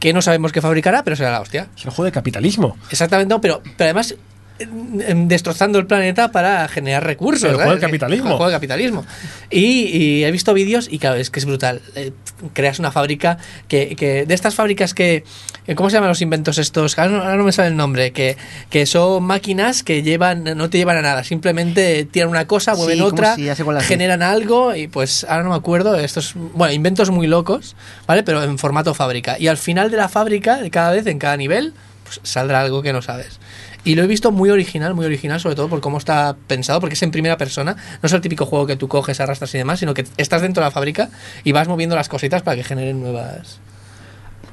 que 0.00 0.12
no 0.12 0.22
sabemos 0.22 0.52
qué 0.52 0.60
fabricará, 0.60 1.04
pero 1.04 1.16
será 1.16 1.30
la 1.32 1.40
hostia. 1.40 1.68
Es 1.76 1.84
el 1.84 1.90
juego 1.90 2.04
de 2.04 2.12
capitalismo. 2.12 2.76
Exactamente, 2.90 3.32
no, 3.32 3.40
pero, 3.40 3.62
pero 3.76 3.86
además 3.86 4.12
em, 4.12 4.18
em, 4.18 4.18
destrozando 4.58 5.78
el 5.78 5.86
planeta 5.86 6.30
para 6.32 6.66
generar 6.68 7.04
recursos. 7.04 7.48
El 7.50 7.56
juego 7.56 7.70
del 7.70 7.80
capitalismo. 7.80 8.24
El 8.30 8.36
juego 8.36 8.46
del 8.46 8.56
capitalismo. 8.56 9.06
Y, 9.50 9.84
y 9.96 10.24
he 10.24 10.30
visto 10.30 10.54
vídeos 10.54 10.88
y 10.90 10.98
claro, 10.98 11.16
es 11.16 11.30
que 11.30 11.38
es 11.40 11.46
brutal. 11.46 11.80
Eh, 11.94 12.12
creas 12.52 12.78
una 12.78 12.90
fábrica 12.92 13.38
que, 13.68 13.94
que- 13.96 14.26
de 14.26 14.34
estas 14.34 14.54
fábricas 14.54 14.94
que 14.94 15.24
eh, 15.66 15.74
¿cómo 15.74 15.90
se 15.90 15.94
llaman 15.96 16.08
los 16.08 16.20
inventos 16.22 16.58
estos? 16.58 16.98
Ahora 16.98 17.10
no, 17.12 17.18
ahora 17.22 17.36
no 17.36 17.44
me 17.44 17.52
sale 17.52 17.68
el 17.68 17.76
nombre, 17.76 18.12
que, 18.12 18.36
que 18.70 18.86
son 18.86 19.22
máquinas 19.24 19.82
que 19.82 20.02
llevan 20.02 20.44
no 20.44 20.70
te 20.70 20.78
llevan 20.78 20.96
a 20.96 21.02
nada, 21.02 21.24
simplemente 21.24 22.04
tiran 22.04 22.28
una 22.28 22.46
cosa, 22.46 22.74
Sí, 22.74 22.78
mueven 22.80 22.98
como 22.98 23.10
otra, 23.10 23.34
si 23.36 23.48
generan 23.82 24.22
algo 24.22 24.74
y 24.74 24.88
pues 24.88 25.24
ahora 25.28 25.42
no 25.44 25.50
me 25.50 25.56
acuerdo, 25.56 25.94
estos 25.96 26.34
bueno, 26.34 26.72
inventos 26.72 27.10
muy 27.10 27.26
locos, 27.26 27.76
¿vale? 28.06 28.22
Pero 28.22 28.42
en 28.42 28.58
formato 28.58 28.94
fábrica. 28.94 29.36
Y 29.38 29.48
al 29.48 29.56
final 29.58 29.90
de 29.90 29.96
la 29.96 30.08
fábrica, 30.08 30.56
de 30.56 30.70
cada 30.70 30.90
vez 30.92 31.06
en 31.06 31.18
cada 31.18 31.36
nivel, 31.36 31.74
pues 32.04 32.20
saldrá 32.22 32.60
algo 32.60 32.82
que 32.82 32.92
no 32.92 33.02
sabes. 33.02 33.38
Y 33.88 33.94
lo 33.94 34.02
he 34.02 34.06
visto 34.06 34.30
muy 34.30 34.50
original, 34.50 34.92
muy 34.92 35.06
original, 35.06 35.40
sobre 35.40 35.56
todo 35.56 35.66
por 35.68 35.80
cómo 35.80 35.96
está 35.96 36.36
pensado, 36.46 36.78
porque 36.78 36.92
es 36.92 37.02
en 37.02 37.10
primera 37.10 37.38
persona. 37.38 37.74
No 38.02 38.06
es 38.06 38.12
el 38.12 38.20
típico 38.20 38.44
juego 38.44 38.66
que 38.66 38.76
tú 38.76 38.86
coges, 38.86 39.18
arrastras 39.18 39.54
y 39.54 39.56
demás, 39.56 39.80
sino 39.80 39.94
que 39.94 40.04
estás 40.18 40.42
dentro 40.42 40.62
de 40.62 40.66
la 40.66 40.70
fábrica 40.70 41.08
y 41.42 41.52
vas 41.52 41.68
moviendo 41.68 41.96
las 41.96 42.10
cositas 42.10 42.42
para 42.42 42.54
que 42.54 42.64
generen 42.64 43.00
nuevas. 43.00 43.60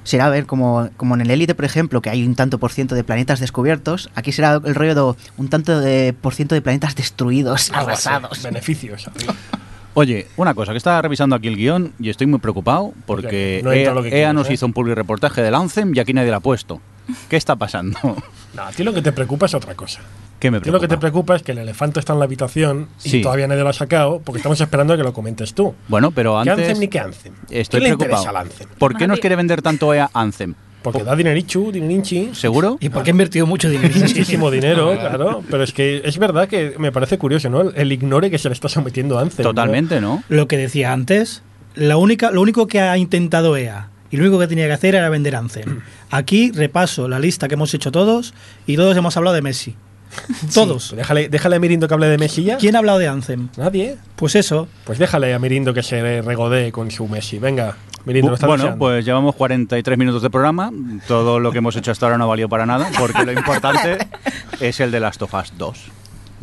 Será, 0.06 0.28
a 0.28 0.30
ver, 0.30 0.46
como, 0.46 0.90
como 0.96 1.16
en 1.16 1.22
el 1.22 1.32
Elite, 1.32 1.54
por 1.54 1.66
ejemplo, 1.66 2.02
que 2.02 2.10
hay 2.10 2.26
un 2.26 2.36
tanto 2.36 2.60
por 2.60 2.72
ciento 2.72 2.96
de 2.96 3.04
planetas 3.04 3.42
descubiertos, 3.42 4.10
aquí 4.16 4.32
será 4.32 4.62
el 4.64 4.74
rollo 4.74 4.96
de 4.96 5.18
un 5.36 5.50
tanto 5.50 5.82
de 5.82 6.14
por 6.14 6.34
ciento 6.34 6.56
de 6.56 6.62
planetas 6.62 6.96
destruidos, 6.96 7.72
arrasados. 7.74 8.42
Beneficios. 8.42 9.10
Oye, 9.96 10.28
una 10.38 10.54
cosa, 10.54 10.72
que 10.72 10.78
estaba 10.78 11.02
revisando 11.02 11.36
aquí 11.36 11.50
el 11.50 11.58
guion 11.58 11.92
y 12.00 12.10
estoy 12.10 12.28
muy 12.28 12.40
preocupado 12.40 12.94
porque 13.06 13.60
No 13.66 13.74
entra 13.74 13.96
EA, 13.96 14.02
quieres, 14.02 14.34
nos 14.34 14.50
¿eh? 14.50 14.54
hizo 14.54 14.66
un 14.66 14.72
public 14.72 14.96
reportaje 14.96 15.42
del 15.42 15.56
Anthem 15.56 15.94
y 15.94 16.00
aquí 16.00 16.14
nadie 16.14 16.32
lo 16.32 16.38
ha 16.38 16.42
puesto. 16.42 16.80
¿Qué 17.28 17.36
está 17.36 17.58
pasando? 17.58 18.00
No, 18.56 18.64
a 18.64 18.72
ti 18.72 18.84
lo 18.84 18.94
que 18.94 19.02
te 19.02 19.12
preocupa 19.12 19.46
es 19.48 19.54
otra 19.54 19.76
cosa. 19.76 20.02
¿Qué 20.40 20.50
me 20.52 20.58
A 20.58 20.62
ti 20.62 20.70
lo 20.72 20.80
que 20.80 20.88
te 20.88 20.98
preocupa? 20.98 21.34
preocupa 21.34 21.36
es 21.36 21.44
que 21.44 21.52
el 21.54 21.58
elefante 21.60 22.00
está 22.00 22.14
en 22.14 22.20
la 22.20 22.26
habitación 22.26 22.88
Sí. 22.98 23.18
y 23.18 23.22
todavía 23.22 23.48
nadie 23.48 23.64
lo 23.64 23.70
ha 23.70 23.74
sacado 23.74 24.22
porque 24.24 24.38
estamos 24.40 24.60
esperando 24.62 24.94
a 24.94 24.98
que 24.98 25.04
lo 25.04 25.14
comentes 25.14 25.54
tú. 25.54 25.74
Bueno, 25.88 26.12
pero 26.12 26.34
¿Qué 26.44 26.50
antes 26.52 26.68
Anthem 26.68 26.80
ni 26.80 26.88
qué 26.88 27.00
Anthem? 27.00 27.34
estoy 27.50 27.80
¿Qué 27.80 27.84
le 27.90 27.96
preocupado. 27.96 28.22
interesa 28.22 28.30
al 28.30 28.38
Anthem? 28.48 28.68
¿Por 28.78 28.96
qué 28.98 29.08
nos 29.08 29.20
quiere 29.20 29.36
vender 29.36 29.62
tanto 29.62 29.94
EA 29.94 30.10
Anthem? 30.14 30.54
Porque 30.82 31.04
da 31.04 31.16
dinerichu, 31.16 31.72
dinerinchi. 31.72 32.30
¿Seguro? 32.36 32.78
¿Y 32.80 32.90
por 32.90 33.02
qué 33.02 33.10
he 33.10 33.14
invertido 33.14 33.48
mucho 33.48 33.68
dinero? 33.70 33.92
Muchísimo 33.98 34.52
dinero, 34.52 34.92
claro. 35.00 35.42
Pero 35.50 35.64
es 35.64 35.74
que 35.74 36.02
es 36.06 36.18
verdad 36.20 36.48
que 36.48 36.76
me 36.78 36.92
parece 36.92 37.18
curioso, 37.18 37.50
¿no? 37.50 37.62
El, 37.72 37.92
ignore 37.92 38.30
que 38.30 38.38
se 38.38 38.50
le 38.50 38.54
está 38.54 38.70
sometiendo 38.70 39.18
a 39.18 39.22
Anthem. 39.24 39.44
¿no? 39.44 39.50
Totalmente, 39.50 40.00
¿no? 40.00 40.24
Lo 40.30 40.48
que 40.48 40.58
decía 40.58 40.94
antes, 40.94 41.42
la 41.74 41.98
única, 41.98 42.30
lo 42.30 42.42
único 42.42 42.68
que 42.68 42.82
ha 42.82 42.98
intentado 43.00 43.58
EA 43.58 43.90
y 44.12 44.18
lo 44.18 44.24
único 44.24 44.40
que 44.40 44.48
tenía 44.48 44.68
que 44.68 44.74
hacer 44.74 44.96
era 44.96 45.10
vender 45.10 45.36
Anthem. 45.36 45.82
Aquí 46.12 46.52
repaso 46.52 47.08
la 47.08 47.20
lista 47.20 47.48
que 47.48 47.56
hemos 47.56 47.74
hecho 47.74 47.92
todos 47.92 48.34
y 48.66 48.76
todos 48.76 48.96
hemos 48.98 49.16
hablado 49.18 49.36
de 49.36 49.42
Messi. 49.42 49.76
Todos. 50.54 50.90
Pues 50.90 50.98
déjale, 50.98 51.28
déjale 51.28 51.56
a 51.58 51.60
Mirindo 51.60 51.90
que 51.90 51.94
hable 51.94 52.08
de 52.08 52.18
Messi 52.18 52.44
ya. 52.44 52.56
¿Quién 52.58 52.76
ha 52.76 52.80
hablado 52.80 53.00
de 53.00 53.08
Anthem? 53.10 53.50
Nadie. 53.58 53.98
Pues 54.16 54.36
eso. 54.36 54.70
Pues 54.86 54.98
déjale 54.98 55.34
a 55.34 55.40
Mirindo 55.40 55.74
que 55.74 55.84
se 55.84 56.22
regodee 56.22 56.72
con 56.72 56.90
su 56.90 57.06
Messi. 57.08 57.38
Venga, 57.38 57.76
Mirindo, 58.06 58.30
lo 58.30 58.36
está 58.36 58.48
bueno, 58.48 58.64
deseando. 58.64 58.80
pues 58.80 59.04
llevamos 59.04 59.36
43 59.36 59.98
minutos 59.98 60.22
de 60.22 60.30
programa. 60.30 60.72
Todo 61.08 61.40
lo 61.42 61.52
que 61.52 61.58
hemos 61.58 61.76
hecho 61.76 61.92
hasta 61.92 62.06
ahora 62.06 62.18
no 62.18 62.26
ha 62.26 62.28
valido 62.28 62.48
para 62.48 62.66
nada, 62.66 62.90
porque 62.98 63.26
lo 63.26 63.32
importante 63.34 64.08
es 64.62 64.80
el 64.80 64.92
de 64.92 65.02
Last 65.02 65.22
of 65.22 65.34
Us 65.34 65.52
2. 65.58 65.84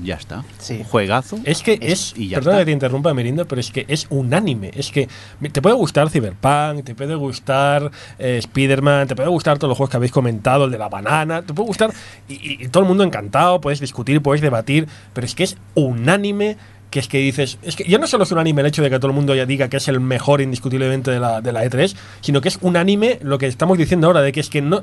Ya 0.03 0.15
está. 0.15 0.43
Sí. 0.59 0.79
Un 0.79 0.85
juegazo. 0.85 1.39
Es 1.45 1.63
que 1.63 1.79
es, 1.83 2.15
y 2.17 2.29
ya 2.29 2.39
perdona 2.39 2.57
está. 2.57 2.61
que 2.63 2.67
te 2.67 2.73
interrumpa, 2.73 3.13
Mirindo, 3.15 3.47
pero 3.47 3.61
es 3.61 3.71
que 3.71 3.85
es 3.89 4.07
unánime. 4.11 4.71
Es 4.75 4.91
que 4.91 5.09
te 5.53 5.61
puede 5.63 5.75
gustar 5.77 6.09
Cyberpunk, 6.09 6.83
te 6.85 6.95
puede 6.95 7.15
gustar 7.15 7.91
eh, 8.19 8.39
Spider-Man, 8.39 9.07
te 9.09 9.15
puede 9.17 9.29
gustar 9.29 9.59
todos 9.59 9.69
los 9.69 9.77
juegos 9.77 9.91
que 9.91 9.97
habéis 9.99 10.13
comentado, 10.13 10.65
el 10.65 10.71
de 10.71 10.79
la 10.79 10.89
banana, 10.89 11.43
te 11.43 11.53
puede 11.53 11.67
gustar 11.67 11.93
y, 12.29 12.35
y- 12.35 12.65
y 12.65 12.69
todo 12.69 12.83
el 12.85 12.89
mundo 12.89 13.05
encantado, 13.05 13.61
puedes 13.61 13.81
discutir, 13.81 14.23
puedes 14.23 14.41
debatir, 14.41 14.89
pero 15.13 15.27
es 15.27 15.35
que 15.35 15.45
es 15.45 15.57
unánime 15.75 16.57
que 16.91 16.99
es 17.01 17.09
que 17.09 17.19
dices, 17.19 17.59
es 17.63 17.75
que 17.77 17.85
ya 17.85 17.97
no 17.99 18.07
solo 18.07 18.25
es 18.25 18.33
unánime 18.33 18.61
el 18.61 18.67
hecho 18.67 18.83
de 18.83 18.91
que 18.91 18.99
todo 18.99 19.07
el 19.09 19.15
mundo 19.15 19.35
ya 19.35 19.47
diga 19.47 19.69
que 19.69 19.79
es 19.79 19.89
el 19.89 19.99
mejor 20.01 20.43
indiscutiblemente 20.43 21.11
de 21.11 21.21
la, 21.21 21.41
de 21.41 21.51
la 21.53 21.65
E3, 21.65 21.95
sino 22.21 22.43
que 22.43 22.49
es 22.49 22.59
unánime 22.61 23.19
lo 23.23 23.39
que 23.39 23.47
estamos 23.47 23.79
diciendo 23.79 24.09
ahora, 24.09 24.21
de 24.21 24.31
que 24.33 24.41
es 24.41 24.51
que 24.51 24.61
no... 24.61 24.83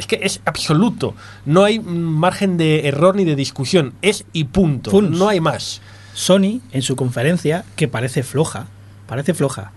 Es 0.00 0.06
que 0.06 0.18
es 0.22 0.40
absoluto. 0.46 1.14
No 1.44 1.62
hay 1.64 1.78
margen 1.78 2.56
de 2.56 2.88
error 2.88 3.14
ni 3.14 3.24
de 3.24 3.36
discusión. 3.36 3.92
Es 4.02 4.24
y 4.32 4.44
punto. 4.44 4.90
Funs. 4.90 5.10
No 5.18 5.28
hay 5.28 5.40
más. 5.40 5.80
Sony, 6.14 6.60
en 6.72 6.82
su 6.82 6.96
conferencia, 6.96 7.64
que 7.76 7.86
parece 7.86 8.22
floja, 8.22 8.66
parece 9.06 9.34
floja, 9.34 9.72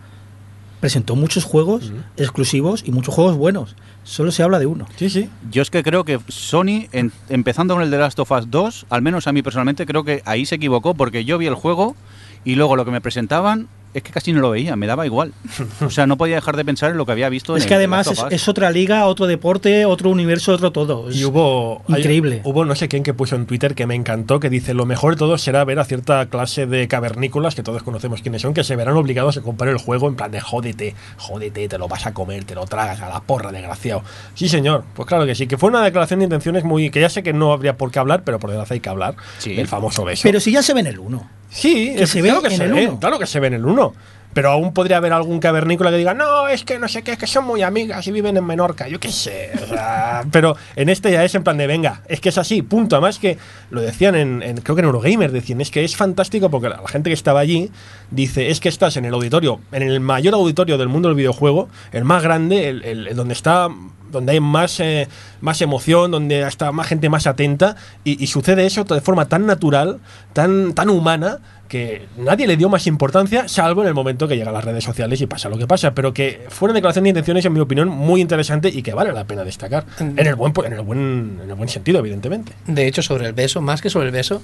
presentó 0.79 1.15
muchos 1.15 1.43
juegos 1.43 1.91
exclusivos 2.17 2.83
y 2.85 2.91
muchos 2.91 3.13
juegos 3.13 3.35
buenos. 3.37 3.75
Solo 4.03 4.31
se 4.31 4.43
habla 4.43 4.59
de 4.59 4.65
uno. 4.65 4.85
Sí, 4.97 5.09
sí. 5.09 5.29
Yo 5.51 5.61
es 5.61 5.69
que 5.69 5.83
creo 5.83 6.03
que 6.03 6.19
Sony, 6.27 6.87
en- 6.91 7.11
empezando 7.29 7.73
con 7.75 7.83
el 7.83 7.91
de 7.91 7.97
Last 7.97 8.19
of 8.19 8.31
Us 8.31 8.49
2, 8.49 8.87
al 8.89 9.01
menos 9.01 9.27
a 9.27 9.31
mí 9.31 9.41
personalmente, 9.43 9.85
creo 9.85 10.03
que 10.03 10.21
ahí 10.25 10.45
se 10.45 10.55
equivocó 10.55 10.93
porque 10.93 11.23
yo 11.23 11.37
vi 11.37 11.45
el 11.47 11.55
juego 11.55 11.95
y 12.43 12.55
luego 12.55 12.75
lo 12.75 12.83
que 12.85 12.91
me 12.91 12.99
presentaban 12.99 13.67
es 13.93 14.01
que 14.03 14.11
casi 14.11 14.33
no 14.33 14.39
lo 14.41 14.49
veía, 14.51 14.75
me 14.75 14.87
daba 14.87 15.05
igual. 15.05 15.33
O 15.81 15.89
sea, 15.89 16.07
no 16.07 16.17
podía 16.17 16.35
dejar 16.35 16.55
de 16.57 16.65
pensar 16.65 16.91
en 16.91 16.97
lo 16.97 17.05
que 17.05 17.11
había 17.11 17.29
visto. 17.29 17.55
Es 17.55 17.63
en 17.63 17.67
que 17.69 17.73
el 17.75 17.79
además 17.79 18.07
es, 18.07 18.23
es 18.31 18.47
otra 18.47 18.71
liga, 18.71 19.05
otro 19.05 19.27
deporte, 19.27 19.85
otro 19.85 20.09
universo, 20.09 20.53
otro 20.53 20.71
todo. 20.71 21.09
Es- 21.09 21.15
Y 21.17 21.25
hubo. 21.25 21.81
hay- 21.89 21.99
increíble. 22.01 22.41
hubo 22.43 22.65
no 22.65 22.75
sé 22.75 22.87
quién 22.87 23.03
que 23.03 23.13
puso 23.13 23.35
en 23.35 23.45
Twitter 23.45 23.75
que 23.75 23.85
me 23.87 23.95
encantó, 23.95 24.39
que 24.39 24.49
dice: 24.49 24.73
Lo 24.73 24.85
mejor 24.85 25.13
de 25.13 25.19
todo 25.19 25.37
será 25.37 25.63
ver 25.63 25.79
a 25.79 25.85
cierta 25.85 26.25
clase 26.27 26.65
de 26.65 26.87
cavernícolas, 26.87 27.55
que 27.55 27.63
todos 27.63 27.83
conocemos 27.83 28.21
quiénes 28.21 28.41
son, 28.41 28.53
que 28.53 28.63
se 28.63 28.75
verán 28.75 28.95
obligados 28.97 29.37
a 29.37 29.41
comprar 29.41 29.69
el 29.69 29.77
juego 29.77 30.07
en 30.07 30.15
plan 30.15 30.31
de 30.31 30.41
jódete, 30.41 30.95
jódete, 31.17 31.67
te 31.67 31.77
lo 31.77 31.87
vas 31.87 32.05
a 32.05 32.13
comer, 32.13 32.43
te 32.45 32.55
lo 32.55 32.65
tragas 32.65 33.01
a 33.01 33.09
la 33.09 33.19
porra, 33.21 33.51
desgraciado. 33.51 34.03
Sí, 34.33 34.49
señor. 34.49 34.83
Pues 34.95 35.07
claro 35.07 35.25
que 35.25 35.35
sí, 35.35 35.47
que 35.47 35.57
fue 35.57 35.69
una 35.69 35.83
declaración 35.83 36.19
de 36.19 36.25
intenciones 36.25 36.63
muy. 36.63 36.89
que 36.89 36.99
ya 37.01 37.09
sé 37.09 37.23
que 37.23 37.33
no 37.33 37.53
habría 37.53 37.77
por 37.77 37.91
qué 37.91 37.99
hablar, 37.99 38.23
pero 38.23 38.39
por 38.39 38.49
desgracia 38.49 38.73
hay 38.73 38.79
que 38.79 38.89
hablar. 38.89 39.15
Sí. 39.37 39.53
Del 39.55 39.67
famoso 39.67 40.03
beso. 40.03 40.21
Pero 40.23 40.39
si 40.39 40.51
ya 40.51 40.61
se 40.63 40.73
ve 40.73 40.79
en 40.81 40.87
el 40.87 40.99
1. 40.99 41.29
Sí, 41.53 41.93
Que 41.97 42.07
se 42.07 42.21
ve 42.21 42.29
claro 42.29 42.41
que 42.41 42.47
en 42.49 42.57
se 42.57 42.63
el 42.65 42.73
ve, 42.73 42.87
uno. 42.87 42.99
claro 42.99 43.19
que 43.19 43.25
se 43.27 43.39
ve 43.39 43.47
en 43.47 43.53
el 43.53 43.65
1. 43.65 43.93
Pero 44.33 44.49
aún 44.49 44.73
podría 44.73 44.97
haber 44.97 45.13
algún 45.13 45.39
cavernícola 45.39 45.91
que 45.91 45.97
diga, 45.97 46.15
no, 46.15 46.47
es 46.47 46.63
que 46.63 46.79
no 46.79 46.87
sé 46.87 47.03
qué, 47.03 47.11
es 47.11 47.17
que 47.19 47.27
son 47.27 47.45
muy 47.45 47.61
amigas 47.61 48.07
y 48.07 48.11
viven 48.11 48.35
en 48.35 48.43
Menorca, 48.43 48.87
yo 48.87 48.99
qué 48.99 49.11
sé. 49.11 49.51
o 49.63 49.67
sea, 49.67 50.23
pero 50.31 50.55
en 50.75 50.89
este 50.89 51.11
ya 51.11 51.23
es 51.23 51.35
en 51.35 51.43
plan 51.43 51.55
de, 51.55 51.67
venga, 51.67 52.01
es 52.07 52.19
que 52.19 52.29
es 52.29 52.39
así, 52.39 52.63
punto. 52.63 52.95
Además 52.95 53.19
que 53.19 53.37
lo 53.69 53.79
decían 53.81 54.15
en, 54.15 54.41
en- 54.41 54.57
creo 54.61 54.75
que 54.75 54.79
en 54.79 54.85
Eurogamer, 54.87 55.31
decían, 55.31 55.61
es 55.61 55.69
que 55.69 55.83
es 55.83 55.95
fantástico 55.95 56.49
porque 56.49 56.67
la, 56.69 56.81
la 56.81 56.87
gente 56.87 57.11
que 57.11 57.13
estaba 57.13 57.41
allí 57.41 57.69
dice, 58.09 58.49
es 58.49 58.59
que 58.59 58.69
estás 58.69 58.97
en 58.97 59.05
el 59.05 59.13
auditorio, 59.13 59.59
en 59.71 59.83
el 59.83 59.99
mayor 59.99 60.33
auditorio 60.33 60.79
del 60.79 60.87
mundo 60.89 61.09
del 61.09 61.15
videojuego, 61.15 61.69
el 61.91 62.03
más 62.03 62.23
grande, 62.23 62.69
el, 62.69 62.83
el- 62.85 63.07
el 63.09 63.15
donde 63.15 63.35
está 63.35 63.69
donde 64.13 64.31
hay 64.31 64.39
más, 64.39 64.79
eh, 64.79 65.09
más 65.41 65.61
emoción, 65.61 66.11
donde 66.11 66.47
está 66.47 66.71
más 66.71 66.87
gente 66.87 67.09
más 67.09 67.27
atenta, 67.27 67.75
y, 68.05 68.23
y 68.23 68.27
sucede 68.27 68.65
eso 68.65 68.85
de 68.85 69.01
forma 69.01 69.27
tan 69.27 69.45
natural, 69.45 69.99
tan, 70.31 70.73
tan 70.73 70.89
humana, 70.89 71.39
que 71.73 72.07
nadie 72.17 72.45
le 72.45 72.55
dio 72.55 72.69
más 72.69 72.85
importancia, 72.85 73.47
salvo 73.47 73.81
en 73.81 73.87
el 73.87 73.95
momento 73.95 74.27
que 74.27 74.37
llega 74.37 74.51
a 74.51 74.53
las 74.53 74.63
redes 74.63 74.83
sociales 74.83 75.19
y 75.21 75.25
pasa 75.25 75.49
lo 75.49 75.57
que 75.57 75.65
pasa, 75.65 75.95
pero 75.95 76.13
que 76.13 76.45
fue 76.49 76.67
una 76.67 76.75
declaración 76.75 77.03
de 77.05 77.09
intenciones, 77.09 77.43
en 77.45 77.51
mi 77.51 77.59
opinión, 77.61 77.89
muy 77.89 78.21
interesante 78.21 78.69
y 78.69 78.83
que 78.83 78.93
vale 78.93 79.11
la 79.11 79.25
pena 79.25 79.43
destacar. 79.43 79.83
En 79.99 80.19
el 80.19 80.35
buen, 80.35 80.53
en 80.65 80.73
el 80.73 80.81
buen, 80.81 81.39
en 81.43 81.49
el 81.49 81.55
buen 81.55 81.69
sentido, 81.69 81.97
evidentemente. 81.97 82.53
De 82.67 82.85
hecho, 82.85 83.01
sobre 83.01 83.25
el 83.25 83.33
beso, 83.33 83.59
más 83.59 83.81
que 83.81 83.89
sobre 83.89 84.05
el 84.05 84.11
beso, 84.11 84.43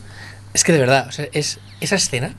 es 0.55 0.63
que 0.63 0.71
de 0.71 0.79
verdad, 0.79 1.05
o 1.07 1.11
sea, 1.11 1.27
es, 1.31 1.59
esa 1.81 1.97
escena 1.97 2.33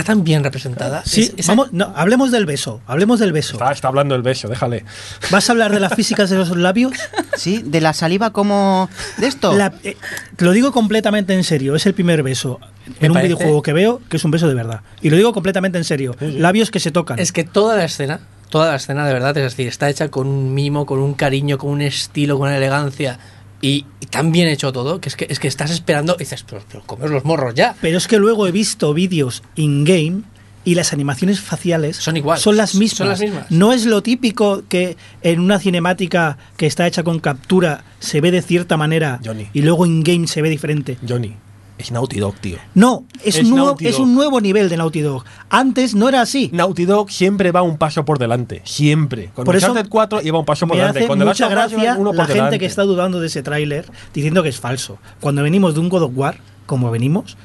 está 0.00 0.12
tan 0.12 0.24
bien 0.24 0.44
representada. 0.44 1.02
Sí, 1.04 1.22
Es- 1.22 1.34
esa- 1.36 1.52
vamos, 1.52 1.72
no, 1.72 1.92
hablemos 1.96 2.30
del 2.30 2.46
beso, 2.46 2.80
hablemos 2.86 3.18
del 3.20 3.32
beso. 3.32 3.54
Está, 3.54 3.72
está 3.72 3.88
hablando 3.88 4.14
el 4.14 4.22
beso, 4.22 4.48
déjale. 4.48 4.84
¿Vas 5.30 5.48
a 5.48 5.52
hablar 5.52 5.72
de 5.72 5.80
las 5.80 5.94
físicas 5.94 6.30
de 6.30 6.36
los 6.36 6.56
labios? 6.56 6.92
Sí, 7.36 7.62
de 7.64 7.80
la 7.80 7.92
saliva 7.92 8.30
como... 8.32 8.88
De 9.18 9.26
esto. 9.26 9.52
La- 9.54 9.72
eh, 9.84 9.96
te 10.36 10.44
lo 10.44 10.52
digo 10.52 10.72
completamente 10.72 11.34
en 11.34 11.44
serio, 11.44 11.74
es 11.74 11.86
el 11.86 11.94
primer 11.94 12.22
beso 12.22 12.60
Me 13.00 13.06
en 13.06 13.12
un 13.12 13.16
parece- 13.16 13.34
videojuego 13.34 13.62
que 13.62 13.72
veo 13.72 14.00
que 14.08 14.16
es 14.16 14.24
un 14.24 14.30
beso 14.30 14.48
de 14.48 14.54
verdad. 14.54 14.80
Y 15.02 15.10
lo 15.10 15.16
digo 15.16 15.32
completamente 15.32 15.78
en 15.78 15.84
serio. 15.84 16.16
Labios 16.20 16.70
que 16.70 16.80
se 16.80 16.90
tocan. 16.90 17.18
Es 17.18 17.32
que 17.32 17.44
toda 17.44 17.76
la 17.76 17.84
escena, 17.84 18.20
toda 18.50 18.70
la 18.70 18.76
escena 18.76 19.06
de 19.06 19.12
verdad, 19.12 19.36
es 19.36 19.42
decir, 19.52 19.68
está 19.68 19.88
hecha 19.90 20.08
con 20.08 20.26
un 20.26 20.54
mimo, 20.54 20.86
con 20.86 20.98
un 21.00 21.14
cariño, 21.14 21.58
con 21.58 21.70
un 21.70 21.82
estilo, 21.82 22.38
con 22.38 22.48
una 22.48 22.56
elegancia. 22.56 23.18
Y, 23.60 23.86
y 24.00 24.06
tan 24.06 24.30
bien 24.32 24.48
hecho 24.48 24.72
todo, 24.72 25.00
que 25.00 25.08
es 25.08 25.16
que, 25.16 25.26
es 25.28 25.38
que 25.40 25.48
estás 25.48 25.70
esperando 25.70 26.14
y 26.16 26.20
dices, 26.20 26.44
pero, 26.48 26.62
pero 26.70 26.82
comer 26.84 27.10
los 27.10 27.24
morros 27.24 27.54
ya. 27.54 27.74
Pero 27.80 27.98
es 27.98 28.06
que 28.06 28.18
luego 28.18 28.46
he 28.46 28.52
visto 28.52 28.94
vídeos 28.94 29.42
in-game 29.56 30.22
y 30.64 30.74
las 30.74 30.92
animaciones 30.92 31.40
faciales 31.40 31.96
Son 31.96 32.16
igual, 32.16 32.38
Son 32.38 32.56
las 32.56 32.74
mismas. 32.74 32.98
son 32.98 33.08
las 33.08 33.20
mismas. 33.20 33.50
No 33.50 33.72
es 33.72 33.84
lo 33.86 34.02
típico 34.02 34.62
que 34.68 34.96
en 35.22 35.40
una 35.40 35.58
cinemática 35.58 36.36
que 36.56 36.66
está 36.66 36.86
hecha 36.86 37.02
con 37.02 37.20
captura 37.20 37.84
se 38.00 38.20
ve 38.20 38.30
de 38.30 38.42
cierta 38.42 38.76
manera 38.76 39.18
Johnny. 39.24 39.48
y 39.52 39.62
luego 39.62 39.86
in-game 39.86 40.26
se 40.28 40.42
ve 40.42 40.50
diferente. 40.50 40.98
Johnny, 41.08 41.34
es 41.78 41.92
Naughty 41.92 42.18
Dog, 42.18 42.34
tío. 42.36 42.58
No, 42.74 43.04
es, 43.24 43.36
Es 43.36 43.44
un 43.44 43.50
nuevo, 43.50 43.76
es 43.80 43.98
un 43.98 44.14
nuevo 44.14 44.40
nivel 44.40 44.68
de 44.68 44.76
Naughty 44.76 45.00
Dog. 45.00 45.24
Antes 45.48 45.94
no 45.94 46.08
era 46.08 46.20
así. 46.20 46.50
Naughty 46.52 46.84
Dog 46.84 47.10
siempre 47.10 47.52
va 47.52 47.62
un 47.62 47.78
paso 47.78 48.04
por 48.04 48.18
delante, 48.18 48.62
siempre. 48.64 49.30
Con 49.34 49.44
Por 49.44 49.56
eso 49.56 49.68
Uncharted 49.68 49.88
4 49.88 50.22
iba 50.22 50.38
un 50.38 50.44
paso 50.44 50.66
por 50.66 50.76
Me 50.76 50.82
delante. 50.82 51.04
hace 51.04 51.16
mucha 51.24 51.48
gracia 51.48 51.96
uno 51.98 52.10
por 52.10 52.16
la 52.16 52.24
gente 52.24 52.34
delante. 52.34 52.58
que 52.58 52.66
está 52.66 52.82
dudando 52.82 53.20
de 53.20 53.28
ese 53.28 53.42
tráiler 53.42 53.86
diciendo 54.12 54.42
que 54.42 54.48
es 54.48 54.58
falso. 54.60 54.98
Cuando 55.20 55.42
venimos 55.42 55.74
de 55.74 55.80
un 55.80 55.88
God 55.88 56.02
of 56.02 56.12
War, 56.14 56.38
como 56.66 56.90
venimos, 56.90 57.36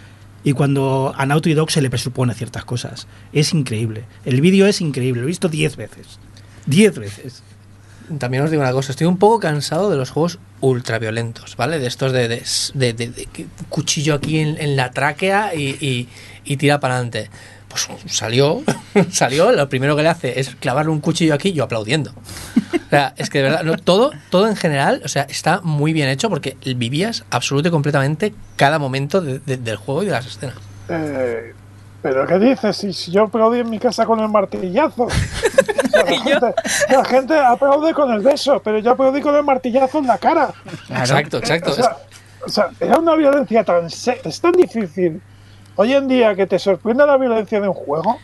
y 0.44 0.52
cuando 0.54 1.14
a 1.16 1.26
Naughty 1.26 1.54
Dog 1.54 1.72
se 1.72 1.82
le 1.82 1.90
presupone 1.90 2.34
ciertas 2.34 2.66
cosas. 2.66 3.08
Es 3.32 3.54
increíble. 3.54 4.04
El 4.26 4.42
vídeo 4.42 4.66
es 4.68 4.82
increíble. 4.82 5.22
Lo 5.22 5.28
he 5.28 5.30
visto 5.30 5.48
10 5.48 5.78
veces. 5.78 6.20
10 6.66 7.00
veces. 7.00 7.44
También 8.20 8.44
os 8.44 8.52
digo 8.52 8.62
una 8.62 8.72
cosa, 8.72 8.92
estoy 8.92 9.08
un 9.08 9.18
poco 9.18 9.40
cansado 9.40 9.90
de 9.90 9.96
los 9.98 10.10
juegos 10.12 10.40
ultraviolentos, 10.60 11.56
¿vale? 11.56 11.80
De 11.80 11.88
estos 11.88 12.12
de, 12.12 12.28
de, 12.28 12.44
de- 12.74 12.94
de- 12.94 13.08
de 13.10 13.26
que 13.28 13.48
cuchillo 13.70 14.14
aquí 14.16 14.40
en, 14.40 14.58
en 14.60 14.76
la 14.76 14.92
tráquea 14.92 15.56
y, 15.56 15.78
y- 15.80 16.10
y 16.44 16.58
tira 16.58 16.80
para 16.80 16.96
adelante. 16.96 17.30
Pues 17.70 17.88
salió, 18.14 18.62
salió, 19.12 19.52
lo 19.52 19.68
primero 19.70 19.96
que 19.96 20.04
le 20.04 20.10
hace 20.10 20.40
es 20.40 20.56
clavarle 20.60 20.92
un 20.92 21.00
cuchillo 21.00 21.34
aquí, 21.34 21.54
yo 21.54 21.64
aplaudiendo. 21.64 22.12
O 22.12 22.90
sea, 22.90 23.14
es 23.18 23.30
que 23.32 23.40
de 23.40 23.46
verdad, 23.46 23.64
no, 23.64 23.78
todo, 23.78 24.12
todo 24.30 24.48
en 24.48 24.56
general, 24.56 25.02
o 25.04 25.08
sea, 25.08 25.24
está 25.24 25.62
muy 25.62 25.94
bien 25.94 26.08
hecho 26.10 26.30
porque 26.30 26.56
vivías 26.76 27.24
absolutamente 27.32 27.70
y 27.70 27.72
completamente 27.72 28.34
cada 28.58 28.78
momento 28.80 29.22
de- 29.22 29.40
de- 29.40 29.58
del 29.58 29.78
juego 29.78 30.04
y 30.04 30.08
de 30.08 30.12
las 30.12 30.26
escenas. 30.28 30.56
Eh, 30.90 31.54
¿Pero 32.04 32.28
qué 32.28 32.38
dices? 32.38 32.76
Si, 32.78 32.92
si 32.94 33.12
yo 33.12 33.24
aplaudí 33.24 33.60
en 33.62 33.70
mi 33.70 33.80
casa 33.80 34.06
con 34.06 34.20
el 34.20 34.28
martillazo. 34.30 35.08
La, 36.10 36.18
gente, 36.18 36.54
la 36.90 37.06
gente 37.06 37.40
aplaude 37.40 37.94
con 37.94 38.12
el 38.12 38.22
beso, 38.22 38.62
pero 38.64 38.80
yo 38.80 38.92
aplaudí 38.92 39.22
con 39.22 39.36
el 39.36 39.44
martillazo 39.44 40.00
en 40.00 40.08
la 40.08 40.18
cara. 40.18 40.54
Exacto, 40.90 41.38
exacto. 41.38 41.72
O 41.72 41.74
sea, 41.74 41.98
o 42.46 42.50
sea, 42.50 42.70
era 42.80 42.98
una 42.98 43.16
violencia 43.16 43.64
tan... 43.64 43.86
Es 43.86 44.42
tan 44.42 44.52
difícil 44.54 45.22
hoy 45.76 45.94
en 45.94 46.08
día 46.08 46.36
que 46.36 46.46
te 46.46 46.60
sorprenda 46.60 47.06
la 47.06 47.18
violencia 47.18 47.60
de 47.60 47.68
un 47.68 47.74
juego 47.74 48.18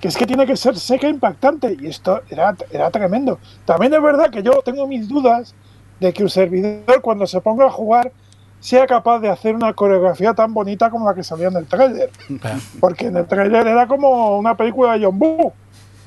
que 0.00 0.08
es 0.08 0.16
que 0.18 0.26
tiene 0.26 0.44
que 0.46 0.54
ser 0.54 0.76
seca 0.78 1.06
e 1.06 1.10
impactante. 1.10 1.76
Y 1.80 1.86
esto 1.86 2.20
era, 2.28 2.54
era 2.70 2.90
tremendo. 2.90 3.38
También 3.64 3.94
es 3.94 4.02
verdad 4.02 4.28
que 4.28 4.42
yo 4.42 4.60
tengo 4.62 4.86
mis 4.86 5.08
dudas 5.08 5.54
de 5.98 6.12
que 6.12 6.22
un 6.22 6.28
servidor 6.28 7.00
cuando 7.00 7.26
se 7.26 7.40
ponga 7.40 7.66
a 7.66 7.70
jugar 7.70 8.12
sea 8.60 8.86
capaz 8.86 9.20
de 9.20 9.30
hacer 9.30 9.54
una 9.54 9.72
coreografía 9.72 10.34
tan 10.34 10.52
bonita 10.52 10.90
como 10.90 11.08
la 11.08 11.14
que 11.14 11.22
salía 11.24 11.48
en 11.48 11.56
el 11.56 11.66
tráiler. 11.66 12.10
Porque 12.80 13.06
en 13.06 13.16
el 13.16 13.26
tráiler 13.26 13.66
era 13.66 13.86
como 13.86 14.38
una 14.38 14.54
película 14.54 14.92
de 14.92 15.06
John 15.06 15.18
Woo. 15.18 15.52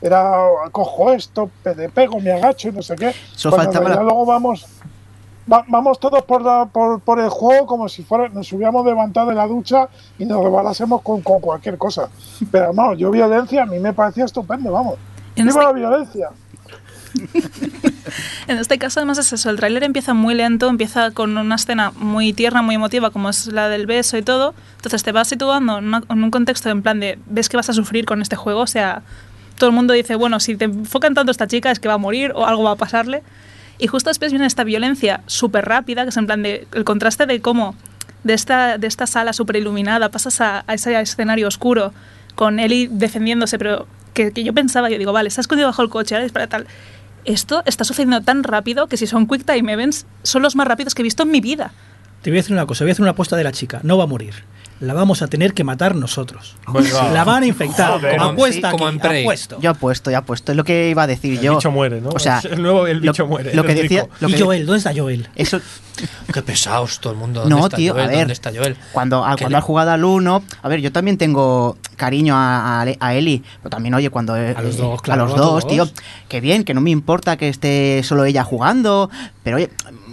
Era, 0.02 0.32
cojo 0.72 1.12
esto, 1.12 1.50
le 1.76 1.90
pego, 1.90 2.20
me 2.20 2.32
agacho 2.32 2.70
y 2.70 2.72
no 2.72 2.82
sé 2.82 2.96
qué. 2.96 3.10
Eso 3.36 3.50
realidad 3.86 4.04
luego 4.04 4.26
vamos, 4.26 4.66
va- 5.52 5.66
vamos 5.68 6.00
todos 6.00 6.22
por, 6.24 6.42
la- 6.44 6.66
por, 6.66 7.00
por 7.02 7.20
el 7.20 7.30
juego 7.30 7.66
como 7.66 7.90
si 7.90 8.04
fuera, 8.04 8.30
nos 8.30 8.52
hubiéramos 8.54 8.86
levantado 8.86 9.30
de 9.30 9.36
la 9.36 9.48
ducha 9.48 9.88
y 10.20 10.26
nos 10.26 10.44
rebalásemos 10.44 11.02
con, 11.02 11.22
con 11.22 11.40
cualquier 11.40 11.78
cosa. 11.78 12.10
Pero 12.52 12.74
vamos, 12.74 12.98
yo 13.00 13.10
violencia 13.12 13.64
a 13.64 13.66
mí 13.66 13.80
me 13.80 13.92
parecía 13.94 14.26
estupendo, 14.26 14.72
vamos. 14.72 14.96
En 15.36 15.48
¡Viva 15.48 15.62
este- 15.62 15.66
la 15.66 15.72
violencia! 15.72 16.30
En 18.48 18.58
este 18.58 18.78
caso, 18.78 19.00
además, 19.02 19.18
es 19.18 19.34
eso. 19.34 19.50
El 19.50 19.58
tráiler 19.58 19.84
empieza 19.84 20.14
muy 20.14 20.34
lento, 20.34 20.70
empieza 20.70 21.12
con 21.12 21.38
una 21.38 21.56
escena 21.56 21.92
muy 21.98 22.32
tierna, 22.32 22.62
muy 22.62 22.76
emotiva, 22.76 23.10
como 23.10 23.28
es 23.30 23.48
la 23.48 23.68
del 23.68 23.86
beso 23.86 24.18
y 24.18 24.22
todo. 24.22 24.54
Entonces 24.78 25.04
te 25.04 25.12
vas 25.12 25.28
situando 25.28 25.80
en, 25.80 25.88
una- 25.88 26.04
en 26.10 26.24
un 26.24 26.32
contexto 26.32 26.70
en 26.70 26.82
plan 26.82 27.00
de, 27.02 27.20
ves 27.26 27.50
que 27.50 27.58
vas 27.58 27.70
a 27.70 27.74
sufrir 27.74 28.06
con 28.06 28.22
este 28.22 28.38
juego. 28.38 28.62
O 28.62 28.68
sea, 28.68 29.02
todo 29.58 29.70
el 29.70 29.76
mundo 29.76 29.94
dice, 29.94 30.16
bueno, 30.16 30.40
si 30.40 30.56
te 30.56 30.66
enfocan 30.66 31.14
tanto 31.14 31.32
esta 31.32 31.48
chica 31.48 31.72
es 31.72 31.80
que 31.80 31.88
va 31.88 31.96
a 31.96 32.00
morir 32.00 32.32
o 32.36 32.46
algo 32.46 32.64
va 32.64 32.72
a 32.72 32.76
pasarle. 32.76 33.24
Y 33.80 33.88
justo 33.88 34.10
después 34.10 34.32
viene 34.32 34.46
esta 34.46 34.64
violencia 34.64 35.22
súper 35.26 35.66
rápida, 35.66 36.04
que 36.04 36.10
es 36.10 36.18
en 36.18 36.26
plan 36.26 36.42
de, 36.42 36.68
el 36.74 36.84
contraste 36.84 37.26
de 37.26 37.42
cómo 37.42 37.76
de 38.24 38.34
esta, 38.34 38.78
de 38.78 38.88
esta 38.88 39.08
sala 39.08 39.34
súper 39.34 39.58
iluminada 39.58 40.10
pasas 40.10 40.42
a, 40.42 40.64
a 40.68 40.74
ese 40.74 41.00
escenario 41.00 41.48
oscuro 41.48 41.94
con 42.36 42.60
Ellie 42.60 42.88
defendiéndose, 42.92 43.58
pero 43.58 43.88
que, 44.14 44.32
que 44.32 44.44
yo 44.44 44.54
pensaba, 44.54 44.90
yo 44.90 44.98
digo, 44.98 45.14
vale, 45.14 45.28
está 45.28 45.42
escondido 45.42 45.68
bajo 45.68 45.82
el 45.82 45.90
coche, 45.90 46.16
ahora 46.16 46.24
dispara 46.24 46.48
tal. 46.48 46.68
Esto 47.26 47.62
está 47.66 47.84
sucediendo 47.84 48.22
tan 48.22 48.44
rápido 48.44 48.88
que 48.88 48.98
si 48.98 49.06
son 49.06 49.28
Quick 49.28 49.44
Time 49.46 49.74
Events, 49.74 50.06
son 50.24 50.42
los 50.42 50.56
más 50.56 50.68
rápidos 50.68 50.96
que 50.96 51.02
he 51.02 51.04
visto 51.04 51.24
en 51.24 51.32
mi 51.32 51.42
vida. 51.42 51.72
Te 52.22 52.30
voy 52.30 52.38
a 52.38 52.42
decir 52.42 52.54
una 52.54 52.66
cosa, 52.66 52.84
voy 52.84 52.92
a 52.92 52.94
hacer 52.94 53.04
una 53.04 53.12
apuesta 53.12 53.36
de 53.36 53.44
la 53.44 53.52
chica. 53.52 53.80
No 53.84 53.98
va 53.98 54.06
a 54.06 54.08
morir. 54.08 54.34
La 54.80 54.94
vamos 54.94 55.22
a 55.22 55.28
tener 55.28 55.54
que 55.54 55.64
matar 55.64 55.96
nosotros. 55.96 56.56
Venga. 56.72 57.12
La 57.12 57.24
van 57.24 57.44
a 57.44 57.48
infectar. 57.48 57.94
Joder. 57.94 58.18
Como 58.18 58.30
apuesta 58.32 58.72
Como 58.72 58.86
aquí, 58.88 58.96
en 58.96 59.02
Prey. 59.02 59.24
apuesto. 59.24 59.58
Yo 59.60 59.70
apuesto, 59.72 60.12
yo 60.12 60.18
apuesto. 60.20 60.52
Es 60.52 60.56
lo 60.56 60.64
que 60.64 60.90
iba 60.90 61.04
a 61.04 61.08
decir 61.08 61.34
El 61.34 61.42
yo. 61.42 61.56
bicho 61.56 61.72
muere, 61.72 62.00
¿no? 62.00 62.10
O 62.10 62.20
sea, 62.20 62.40
el 62.52 62.62
nuevo 62.62 62.86
el 62.86 62.98
lo- 62.98 63.12
bicho 63.12 63.26
muere. 63.26 63.56
Lo 63.56 63.64
que 63.64 63.72
el 63.74 63.82
decía. 63.82 64.08
Lo 64.20 64.30
¿Y 64.30 64.40
Joel? 64.40 64.66
¿Dónde 64.66 64.78
está 64.78 64.94
Joel? 64.96 65.28
eso, 65.36 65.60
Qué 66.34 66.42
pesados 66.42 67.00
todo 67.00 67.14
el 67.14 67.20
mundo. 67.20 67.42
¿Dónde 67.42 67.56
no, 67.56 67.64
está 67.66 67.78
tío, 67.78 67.94
Joel? 67.94 68.06
a 68.06 68.08
ver. 68.10 68.18
¿Dónde 68.20 68.34
está 68.34 68.52
Joel? 68.56 68.76
Cuando, 68.92 69.24
a- 69.26 69.36
Que 69.36 69.44
cuando 69.44 69.50
le- 69.56 69.58
has 69.58 69.64
jugado 69.64 69.92
al 69.92 70.04
1, 70.04 70.44
a 70.62 70.68
ver, 70.70 70.80
yo 70.82 70.92
también 70.92 71.18
tengo 71.18 71.78
cariño 71.96 72.36
a, 72.36 72.82
a, 72.84 72.86
a 73.00 73.14
Eli, 73.16 73.44
pero 73.64 73.70
también, 73.70 73.94
oye, 73.96 74.10
cuando. 74.10 74.36
eh, 74.38 74.54
A 74.56 74.62
los 74.62 74.78
dos, 74.78 75.00
a 75.10 75.16
los 75.16 75.34
a 75.34 75.36
dos, 75.36 75.64
todos. 75.64 75.68
tío. 75.68 75.90
Que 76.30 76.42
bien, 76.42 76.64
que 76.64 76.74
no 76.74 76.82
me 76.82 76.90
importa 76.92 77.38
que 77.38 77.50
esté 77.50 78.02
solo 78.04 78.26
ella 78.26 78.44
jugando, 78.44 79.10
pero 79.44 79.58
oye, 79.58 79.70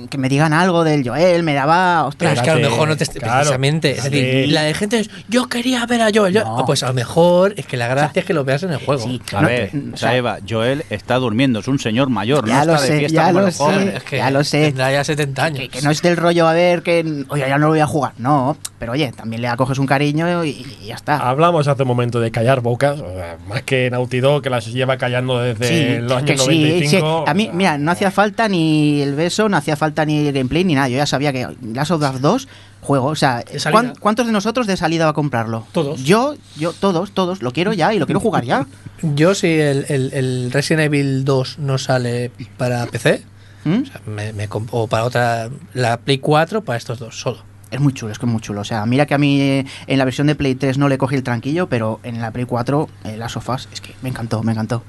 que 0.09 0.17
me 0.19 0.29
digan 0.29 0.53
algo 0.53 0.85
del 0.85 1.07
Joel, 1.07 1.43
me 1.43 1.55
daba. 1.55 2.09
Pero 2.17 2.31
Ostras, 2.31 2.33
es 2.39 2.43
que 2.43 2.51
a 2.51 2.55
lo 2.55 2.71
mejor 2.71 2.89
no 2.89 2.97
te 2.97 3.05
claro. 3.07 3.39
precisamente. 3.41 3.91
Es 3.93 4.05
decir, 4.05 4.45
Sí. 4.47 4.51
la 4.53 4.63
de 4.63 4.75
gente 4.75 5.01
es 5.01 5.11
yo 5.29 5.49
quería 5.49 5.85
ver 5.87 6.03
a 6.03 6.11
Joel. 6.15 6.33
yo- 6.35 6.45
No. 6.45 6.59
ah, 6.61 6.67
pues 6.67 6.83
a 6.83 6.89
lo 6.89 6.95
mejor 6.95 7.55
es 7.57 7.67
que 7.67 7.77
la 7.77 7.89
gracia 7.89 8.21
es 8.21 8.27
que 8.27 8.33
lo 8.35 8.45
veas 8.45 8.63
en 8.63 8.71
el 8.73 8.79
juego. 8.79 9.03
sí, 9.05 9.21
A 9.35 9.43
no, 9.43 9.49
ver, 9.49 9.71
o 9.75 9.95
o 9.95 9.97
sea, 9.97 10.15
Eva, 10.17 10.39
Joel 10.49 10.85
está 10.91 11.17
durmiendo, 11.17 11.59
es 11.61 11.69
un 11.69 11.79
señor 11.79 12.09
mayor, 12.11 12.47
Ya 12.47 12.61
no 12.61 12.67
lo 12.67 12.75
está 12.75 12.83
de 12.87 12.89
sé, 12.93 12.99
fiesta 13.01 13.15
ya 13.17 13.27
como 13.29 13.39
lo 13.41 13.47
los 13.47 13.55
sé. 13.57 13.63
jóvenes. 13.65 13.95
Es 13.97 14.03
que 14.05 14.17
ya 14.19 14.31
lo 14.31 14.45
sé. 14.45 14.61
Tendrá 14.67 14.93
ya 14.93 15.05
70 15.05 15.45
años. 15.45 15.59
que, 15.59 15.69
que 15.75 15.83
no 15.83 15.91
es 15.91 16.01
del 16.03 16.17
rollo 16.17 16.47
a 16.49 16.53
ver 16.53 16.83
que. 16.83 17.25
Oye, 17.29 17.45
ya 17.49 17.59
no 17.59 17.67
lo 17.67 17.69
voy 17.73 17.81
a 17.81 17.87
jugar. 17.87 18.13
No, 18.19 18.57
pero 18.79 18.93
oye, 18.93 19.13
también 19.13 19.43
le 19.43 19.49
acoges 19.49 19.79
un 19.79 19.87
cariño 19.87 20.45
y, 20.45 20.51
y 20.83 20.87
ya 20.87 20.95
está. 20.95 21.17
Hablamos 21.19 21.69
hace 21.69 21.83
un 21.83 21.89
momento 21.89 22.21
de 22.21 22.31
callar 22.31 22.61
bocas, 22.61 23.01
o 23.01 23.13
sea, 23.15 23.37
más 23.49 23.63
que 23.63 23.91
Naughty 23.91 24.21
Dog, 24.21 24.43
que 24.43 24.51
las 24.51 24.67
lleva 24.73 24.97
callando 24.97 25.39
desde 25.41 25.69
Sí, 25.97 26.01
los 26.03 26.13
años 26.13 26.27
que 26.31 26.39
sí, 26.39 26.45
95. 26.47 27.25
sí. 27.27 27.31
A 27.31 27.35
mí, 27.35 27.51
mira, 27.53 27.77
no 27.79 27.91
hacía 27.91 28.11
falta 28.11 28.49
ni 28.49 29.03
el 29.03 29.15
beso, 29.15 29.49
no 29.49 29.57
hacía 29.57 29.77
falta 29.77 30.05
ni 30.05 30.27
el 30.29 30.33
gameplay 30.33 30.65
ni 30.65 30.75
nada. 30.75 30.89
Yo 30.89 30.97
ya 30.97 31.07
sabía 31.07 31.33
que 31.33 31.47
Last 31.73 31.91
of 31.91 32.03
Us 32.03 32.21
2 32.21 32.49
juego, 32.83 33.07
o 33.07 33.15
sea, 33.17 33.39
De 33.39 33.59
salida. 33.59 33.81
¿cuán- 33.81 33.95
¿cuántos 33.99 34.27
de 34.27 34.33
nosotros 34.33 34.67
de 34.67 34.77
salida 34.77 35.05
va 35.05 35.13
a 35.13 35.15
comprarlo? 35.15 35.67
Todos. 35.73 36.05
Yo, 36.05 36.35
yo, 36.57 36.73
todos, 36.75 37.13
todos, 37.13 37.41
lo 37.43 37.51
quiero 37.51 37.73
ya 37.73 37.95
y 37.95 37.99
lo 37.99 38.05
quiero 38.07 38.21
jugar 38.21 38.45
ya. 38.45 38.67
Yo, 39.03 39.35
si 39.35 39.49
el, 39.49 39.85
el- 39.89 40.13
el 40.15 40.51
Resident 40.53 40.85
Evil 40.87 41.25
2 41.25 41.59
no 41.59 41.79
sale 41.79 42.31
para 42.57 42.87
PC, 42.87 43.23
¿Mm? 43.65 43.83
o, 43.83 43.87
sea, 43.87 44.01
me- 44.07 44.33
me 44.33 44.49
o 44.71 44.87
para 44.87 45.05
otra, 45.05 45.51
la 45.75 45.97
Play 45.99 46.19
4, 46.19 46.63
para 46.63 46.77
estos 46.77 46.99
dos, 46.99 47.19
solo. 47.19 47.39
Es 47.71 47.81
muy 47.81 47.93
chulo, 47.93 48.13
es 48.13 48.19
que 48.19 48.27
es 48.27 48.31
muy 48.33 48.41
chulo. 48.41 48.61
O 48.61 48.65
sea, 48.65 48.87
mira 48.87 49.07
que 49.07 49.15
a 49.15 49.19
mí 49.19 49.41
eh, 49.41 49.67
en 49.87 49.99
la 49.99 50.05
versión 50.05 50.27
de 50.29 50.35
Play 50.37 50.55
3 50.55 50.79
no 50.79 50.89
le 50.89 50.97
cogí 50.99 51.17
el 51.17 51.23
tranquillo, 51.25 51.69
pero 51.69 51.99
en 52.05 52.21
la 52.21 52.31
Play 52.31 52.45
4, 52.45 52.89
eh, 53.05 53.17
las 53.17 53.33
sofás, 53.33 53.69
es 53.73 53.81
que 53.81 53.95
me 54.03 54.09
encantó, 54.11 54.43
me 54.43 54.53
encantó. 54.53 54.83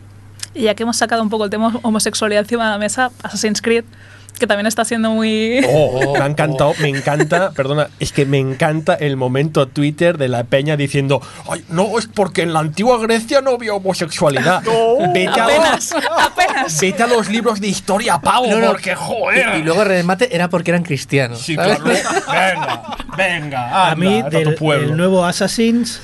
Y 0.54 0.64
ya 0.64 0.76
que 0.76 0.84
hemos 0.84 0.98
sacado 0.98 1.24
un 1.24 1.30
poco 1.30 1.46
el 1.46 1.50
tema 1.50 1.74
homosexualidad 1.82 2.42
encima 2.44 2.66
de 2.66 2.72
la 2.72 2.78
mesa, 2.78 3.12
Assassin's 3.24 3.62
Creed, 3.62 3.86
que 4.40 4.48
también 4.48 4.68
está 4.68 4.86
siendo 4.86 5.10
muy... 5.12 5.60
Oh, 5.70 6.14
me 6.14 6.20
ha 6.24 6.26
encantado, 6.28 6.74
me 6.82 6.90
encanta, 6.90 7.52
perdona, 7.52 7.90
es 8.00 8.12
que 8.12 8.26
me 8.26 8.38
encanta 8.40 8.94
el 8.96 9.18
momento 9.18 9.68
Twitter 9.68 10.18
de 10.18 10.28
la 10.28 10.44
peña 10.44 10.76
diciendo, 10.78 11.22
ay, 11.50 11.64
no, 11.70 11.98
es 12.00 12.08
porque 12.08 12.42
en 12.44 12.54
la 12.54 12.60
antigua 12.60 12.98
Grecia 13.00 13.42
no 13.42 13.52
había 13.52 13.74
homosexualidad. 13.74 14.64
vete, 15.14 15.28
a 15.40 15.44
Apenas, 15.46 15.92
los, 15.94 16.04
apenas. 16.20 16.80
vete 16.82 17.04
a 17.04 17.08
los 17.08 17.30
libros 17.30 17.60
de 17.62 17.68
historia, 17.68 18.20
pavo, 18.20 18.48
No, 18.48 18.60
no. 18.60 18.68
porque 18.72 18.96
joder. 18.96 19.56
Y, 19.58 19.60
y 19.60 19.64
luego 19.64 19.84
el 19.84 19.88
remate 19.90 20.34
era 20.36 20.50
porque 20.50 20.72
eran 20.72 20.84
cristianos. 20.84 21.40
Sí, 21.40 21.56
¿sabes? 21.56 21.80
claro. 21.80 22.02
Venga, 22.28 22.98
venga. 23.18 23.92
a 23.92 23.96
mí, 23.96 24.22
vete 24.24 24.38
a 24.38 24.44
tu 24.44 24.50
del 24.50 24.56
pueblo. 24.56 24.88
el 24.92 24.98
nuevo 24.98 25.26
Assassin's, 25.26 26.02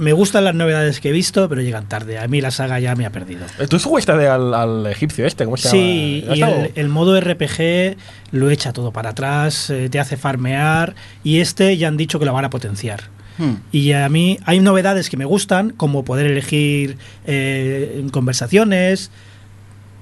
me 0.00 0.12
gustan 0.12 0.44
las 0.44 0.54
novedades 0.54 0.98
que 1.00 1.10
he 1.10 1.12
visto, 1.12 1.48
pero 1.48 1.60
llegan 1.60 1.88
tarde. 1.88 2.18
A 2.18 2.26
mí 2.26 2.40
la 2.40 2.50
saga 2.50 2.80
ya 2.80 2.96
me 2.96 3.06
ha 3.06 3.10
perdido. 3.10 3.46
Tú 3.68 3.78
jugaste 3.78 4.12
al, 4.12 4.54
al 4.54 4.86
egipcio 4.86 5.26
este, 5.26 5.44
¿cómo 5.44 5.56
se 5.56 5.68
Sí, 5.68 6.24
llama? 6.26 6.36
y 6.36 6.42
el, 6.42 6.72
el 6.74 6.88
modo 6.88 7.20
RPG 7.20 7.96
lo 8.32 8.50
echa 8.50 8.72
todo 8.72 8.92
para 8.92 9.10
atrás, 9.10 9.70
eh, 9.70 9.88
te 9.90 10.00
hace 10.00 10.16
farmear, 10.16 10.94
y 11.22 11.40
este 11.40 11.76
ya 11.76 11.88
han 11.88 11.96
dicho 11.96 12.18
que 12.18 12.24
lo 12.24 12.32
van 12.32 12.44
a 12.46 12.50
potenciar. 12.50 13.04
Hmm. 13.38 13.54
Y 13.72 13.92
a 13.92 14.08
mí 14.08 14.38
hay 14.44 14.60
novedades 14.60 15.10
que 15.10 15.16
me 15.16 15.24
gustan, 15.24 15.70
como 15.70 16.04
poder 16.04 16.26
elegir 16.26 16.96
eh, 17.26 18.04
conversaciones, 18.12 19.10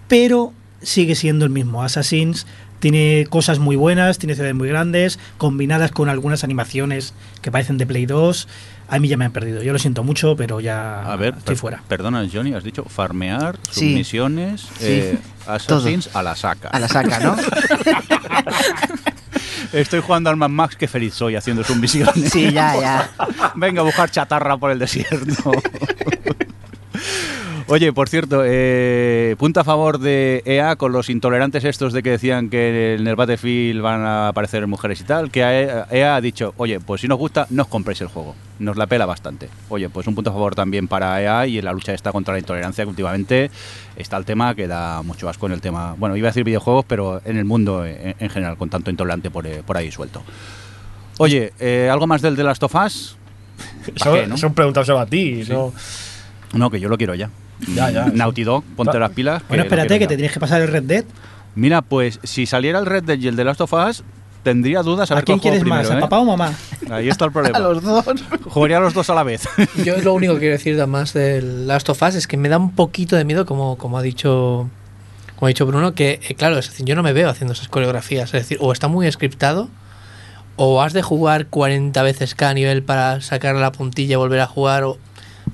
pero 0.08 0.52
sigue 0.82 1.14
siendo 1.14 1.44
el 1.44 1.50
mismo. 1.50 1.82
Assassin's 1.82 2.46
tiene 2.80 3.26
cosas 3.28 3.58
muy 3.58 3.74
buenas, 3.76 4.18
tiene 4.18 4.34
ciudades 4.34 4.54
muy 4.54 4.68
grandes, 4.68 5.18
combinadas 5.36 5.90
con 5.90 6.08
algunas 6.08 6.44
animaciones 6.44 7.14
que 7.42 7.50
parecen 7.50 7.78
de 7.78 7.86
Play 7.86 8.06
2. 8.06 8.46
A 8.90 8.98
mí 8.98 9.08
ya 9.08 9.16
me 9.18 9.26
han 9.26 9.32
perdido. 9.32 9.62
Yo 9.62 9.72
lo 9.72 9.78
siento 9.78 10.02
mucho, 10.02 10.34
pero 10.34 10.60
ya 10.60 11.02
A 11.02 11.16
ver, 11.16 11.34
estoy 11.36 11.54
per- 11.54 11.56
fuera. 11.60 11.82
Perdona, 11.88 12.26
Johnny, 12.32 12.54
has 12.54 12.64
dicho 12.64 12.84
farmear, 12.84 13.58
Sí. 13.70 13.90
submisiones, 13.90 14.62
Sí. 14.62 14.68
eh, 14.86 15.18
Assassins 15.46 16.08
a 16.16 16.22
la 16.22 16.34
saca. 16.34 16.68
A 16.68 16.78
la 16.78 16.88
saca, 16.88 17.18
¿no? 17.20 17.36
Estoy 19.72 20.00
jugando 20.00 20.30
al 20.30 20.36
Mad 20.36 20.48
Max, 20.48 20.76
que 20.76 20.88
feliz 20.88 21.12
soy 21.14 21.36
haciendo 21.36 21.62
submisiones. 21.62 22.30
Sí, 22.32 22.50
ya, 22.52 22.80
ya. 22.80 23.10
Venga 23.54 23.82
a 23.82 23.84
buscar 23.84 24.10
chatarra 24.10 24.56
por 24.56 24.70
el 24.70 24.78
desierto. 24.78 25.52
Oye, 27.70 27.92
por 27.92 28.08
cierto, 28.08 28.44
eh, 28.46 29.36
punto 29.38 29.60
a 29.60 29.64
favor 29.64 29.98
de 29.98 30.42
EA 30.46 30.76
con 30.76 30.90
los 30.90 31.10
intolerantes 31.10 31.64
estos 31.64 31.92
de 31.92 32.02
que 32.02 32.12
decían 32.12 32.48
que 32.48 32.94
en 32.94 33.06
el 33.06 33.14
Battlefield 33.14 33.82
van 33.82 34.00
a 34.06 34.28
aparecer 34.28 34.66
mujeres 34.66 35.02
y 35.02 35.04
tal, 35.04 35.30
que 35.30 35.40
EA, 35.40 35.86
EA 35.90 36.16
ha 36.16 36.20
dicho, 36.22 36.54
oye, 36.56 36.80
pues 36.80 37.02
si 37.02 37.08
nos 37.08 37.18
gusta, 37.18 37.46
no 37.50 37.64
os 37.64 37.68
compréis 37.68 38.00
el 38.00 38.08
juego. 38.08 38.34
Nos 38.58 38.78
la 38.78 38.86
pela 38.86 39.04
bastante. 39.04 39.50
Oye, 39.68 39.90
pues 39.90 40.06
un 40.06 40.14
punto 40.14 40.30
a 40.30 40.32
favor 40.32 40.54
también 40.54 40.88
para 40.88 41.20
EA 41.20 41.46
y 41.46 41.58
en 41.58 41.66
la 41.66 41.74
lucha 41.74 41.92
esta 41.92 42.10
contra 42.10 42.32
la 42.32 42.40
intolerancia 42.40 42.84
que 42.84 42.88
últimamente 42.90 43.50
está 43.96 44.16
el 44.16 44.24
tema 44.24 44.54
que 44.54 44.66
da 44.66 45.02
mucho 45.02 45.28
asco 45.28 45.44
en 45.44 45.52
el 45.52 45.60
tema, 45.60 45.94
bueno, 45.98 46.16
iba 46.16 46.28
a 46.28 46.30
decir 46.30 46.44
videojuegos, 46.44 46.86
pero 46.88 47.20
en 47.26 47.36
el 47.36 47.44
mundo 47.44 47.84
en, 47.84 48.14
en 48.18 48.30
general, 48.30 48.56
con 48.56 48.70
tanto 48.70 48.90
intolerante 48.90 49.30
por, 49.30 49.46
eh, 49.46 49.62
por 49.66 49.76
ahí 49.76 49.92
suelto. 49.92 50.22
Oye, 51.18 51.52
eh, 51.60 51.90
¿algo 51.92 52.06
más 52.06 52.22
del 52.22 52.34
¿Para 53.98 54.22
qué, 54.22 54.26
no? 54.26 54.38
Son 54.38 54.54
preguntas 54.54 54.88
a 54.88 55.04
ti, 55.04 55.42
¿no? 55.50 55.74
No, 56.54 56.70
que 56.70 56.80
yo 56.80 56.88
lo 56.88 56.96
quiero 56.96 57.14
ya. 57.14 57.28
Ya, 57.74 57.90
ya. 57.90 58.06
Naughty 58.06 58.44
Dog, 58.44 58.62
ponte 58.76 58.90
Claro. 58.92 59.00
las 59.00 59.10
pilas. 59.10 59.42
Bueno, 59.48 59.64
espérate, 59.64 59.98
que 59.98 60.06
te 60.06 60.16
tienes 60.16 60.32
que 60.32 60.40
pasar 60.40 60.60
el 60.62 60.68
Red 60.68 60.84
Dead. 60.84 61.04
Mira, 61.54 61.82
pues 61.82 62.20
si 62.22 62.46
saliera 62.46 62.78
el 62.78 62.86
Red 62.86 63.04
Dead 63.04 63.18
y 63.18 63.28
el 63.28 63.36
The 63.36 63.44
Last 63.44 63.60
of 63.60 63.72
Us, 63.72 64.04
tendría 64.44 64.82
dudas 64.82 65.10
a, 65.10 65.18
¿A 65.18 65.22
quién 65.22 65.40
quieres 65.40 65.64
más? 65.64 65.80
primero, 65.80 65.94
¿A 65.96 65.98
¿eh? 65.98 66.00
papá 66.02 66.18
o 66.20 66.24
mamá? 66.24 66.52
Ahí 66.90 67.08
está 67.08 67.24
el 67.24 67.32
problema. 67.32 67.58
A 67.58 67.60
los 67.60 67.82
dos. 67.82 68.04
Jugaría 68.48 68.76
a 68.76 68.80
los 68.80 68.94
dos 68.94 69.10
a 69.10 69.14
la 69.14 69.24
vez. 69.24 69.48
Yo 69.84 69.96
lo 69.98 70.14
único 70.14 70.34
que 70.34 70.40
quiero 70.40 70.52
decir 70.52 70.74
además 70.76 71.12
del 71.14 71.66
Last 71.66 71.88
of 71.88 72.00
Us 72.02 72.14
es 72.14 72.26
que 72.28 72.36
me 72.36 72.48
da 72.48 72.58
un 72.58 72.72
poquito 72.74 73.16
de 73.16 73.24
miedo, 73.24 73.44
como, 73.44 73.76
como 73.76 73.98
ha 73.98 74.02
dicho 74.02 74.68
como 75.36 75.46
ha 75.46 75.48
dicho 75.48 75.66
Bruno, 75.66 75.94
que 75.94 76.20
eh, 76.28 76.34
claro, 76.34 76.58
es 76.58 76.68
decir, 76.68 76.84
yo 76.86 76.96
no 76.96 77.02
me 77.04 77.12
veo 77.12 77.28
haciendo 77.28 77.52
esas 77.52 77.68
coreografías. 77.68 78.26
Es 78.34 78.42
decir, 78.42 78.58
o 78.60 78.72
está 78.72 78.88
muy 78.88 79.10
scriptado, 79.12 79.68
o 80.56 80.82
has 80.82 80.92
de 80.92 81.02
jugar 81.02 81.46
40 81.46 82.00
veces 82.02 82.34
cada 82.34 82.54
nivel 82.54 82.82
para 82.82 83.20
sacar 83.20 83.54
la 83.54 83.70
puntilla 83.70 84.14
y 84.14 84.16
volver 84.16 84.40
a 84.40 84.46
jugar, 84.46 84.82
o 84.84 84.98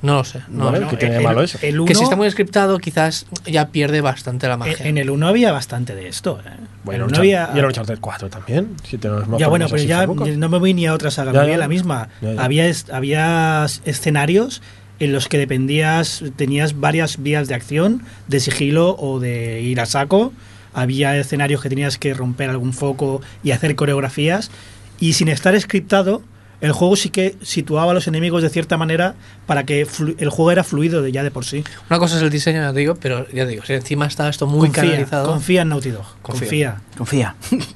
no 0.04 0.14
lo 0.18 0.24
sé. 0.24 0.40
No, 0.48 0.66
Vale, 0.66 0.80
no. 0.80 0.88
¿qué 0.88 0.96
tiene 0.96 1.16
el- 1.16 1.22
malo 1.22 1.42
eso? 1.42 1.58
el 1.62 1.84
Que 1.84 1.94
si 1.94 1.98
uno- 1.98 2.04
está 2.04 2.16
muy 2.16 2.30
scriptado, 2.30 2.78
quizás 2.78 3.26
ya 3.46 3.68
pierde 3.68 4.00
bastante 4.00 4.46
la 4.46 4.56
magia. 4.56 4.76
En 4.80 4.86
en 4.94 4.98
el 4.98 5.10
1 5.10 5.26
había 5.26 5.50
bastante 5.50 5.94
de 5.94 6.08
esto. 6.08 6.40
¿eh? 6.46 6.50
Bueno, 6.84 7.04
En 7.04 7.10
el 7.10 7.12
uno 7.14 7.18
había- 7.18 7.50
y 7.54 7.58
el 7.58 7.64
Uncharted 7.64 7.98
4 8.00 8.28
también. 8.30 8.76
Si 8.88 8.98
te 8.98 9.08
nos 9.08 9.26
ya 9.38 9.48
bueno, 9.48 9.66
pero 9.70 9.82
ya 9.82 10.06
no 10.06 10.48
me 10.48 10.58
voy 10.58 10.74
ni 10.74 10.86
a 10.86 10.94
otra 10.94 11.10
saga, 11.10 11.32
Ya, 11.32 11.40
me 11.40 11.46
voy 11.46 11.54
a 11.54 11.58
la 11.58 11.68
misma. 11.68 12.08
Ya, 12.20 12.34
ya. 12.34 12.44
Había, 12.44 12.66
es- 12.68 12.86
había 12.90 13.66
escenarios 13.84 14.62
en 15.00 15.12
los 15.12 15.26
que 15.28 15.38
dependías, 15.38 16.22
tenías 16.36 16.78
varias 16.78 17.22
vías 17.22 17.48
de 17.48 17.54
acción, 17.54 18.02
de 18.28 18.38
sigilo 18.40 18.94
o 18.98 19.18
de 19.18 19.60
ir 19.62 19.80
a 19.80 19.86
saco. 19.86 20.32
Había 20.72 21.16
escenarios 21.16 21.62
que 21.62 21.68
tenías 21.68 21.98
que 21.98 22.14
romper 22.14 22.50
algún 22.50 22.72
foco 22.72 23.20
y 23.42 23.52
hacer 23.52 23.74
coreografías. 23.76 24.50
Y 25.00 25.14
sin 25.14 25.28
estar 25.28 25.58
scriptado, 25.60 26.22
el 26.64 26.72
juego 26.72 26.96
sí 26.96 27.10
que 27.10 27.36
situaba 27.42 27.90
a 27.92 27.94
los 27.94 28.06
enemigos 28.08 28.42
de 28.42 28.48
cierta 28.48 28.76
manera 28.76 29.14
para 29.46 29.64
que 29.64 29.82
el 29.82 30.28
juego 30.30 30.50
era 30.50 30.64
fluido 30.64 31.02
de 31.02 31.12
ya 31.12 31.22
de 31.22 31.30
por 31.30 31.44
sí. 31.44 31.62
Una 31.90 31.98
cosa 31.98 32.16
es 32.16 32.22
el 32.22 32.30
diseño, 32.30 32.60
ya 32.62 32.72
te 32.72 32.78
digo, 32.80 32.94
pero 32.96 33.26
ya 33.28 33.44
te 33.44 33.50
digo, 33.50 33.64
si 33.64 33.74
encima 33.74 34.06
está 34.06 34.28
esto 34.28 34.46
muy 34.46 34.68
confía, 34.68 34.82
canalizado. 34.84 35.26
confía 35.26 35.62
en 35.62 35.68
Naughty 35.68 35.90
Dog. 35.90 36.06
Confía. 36.22 36.80
Confía. 36.96 37.34
Confía. 37.50 37.68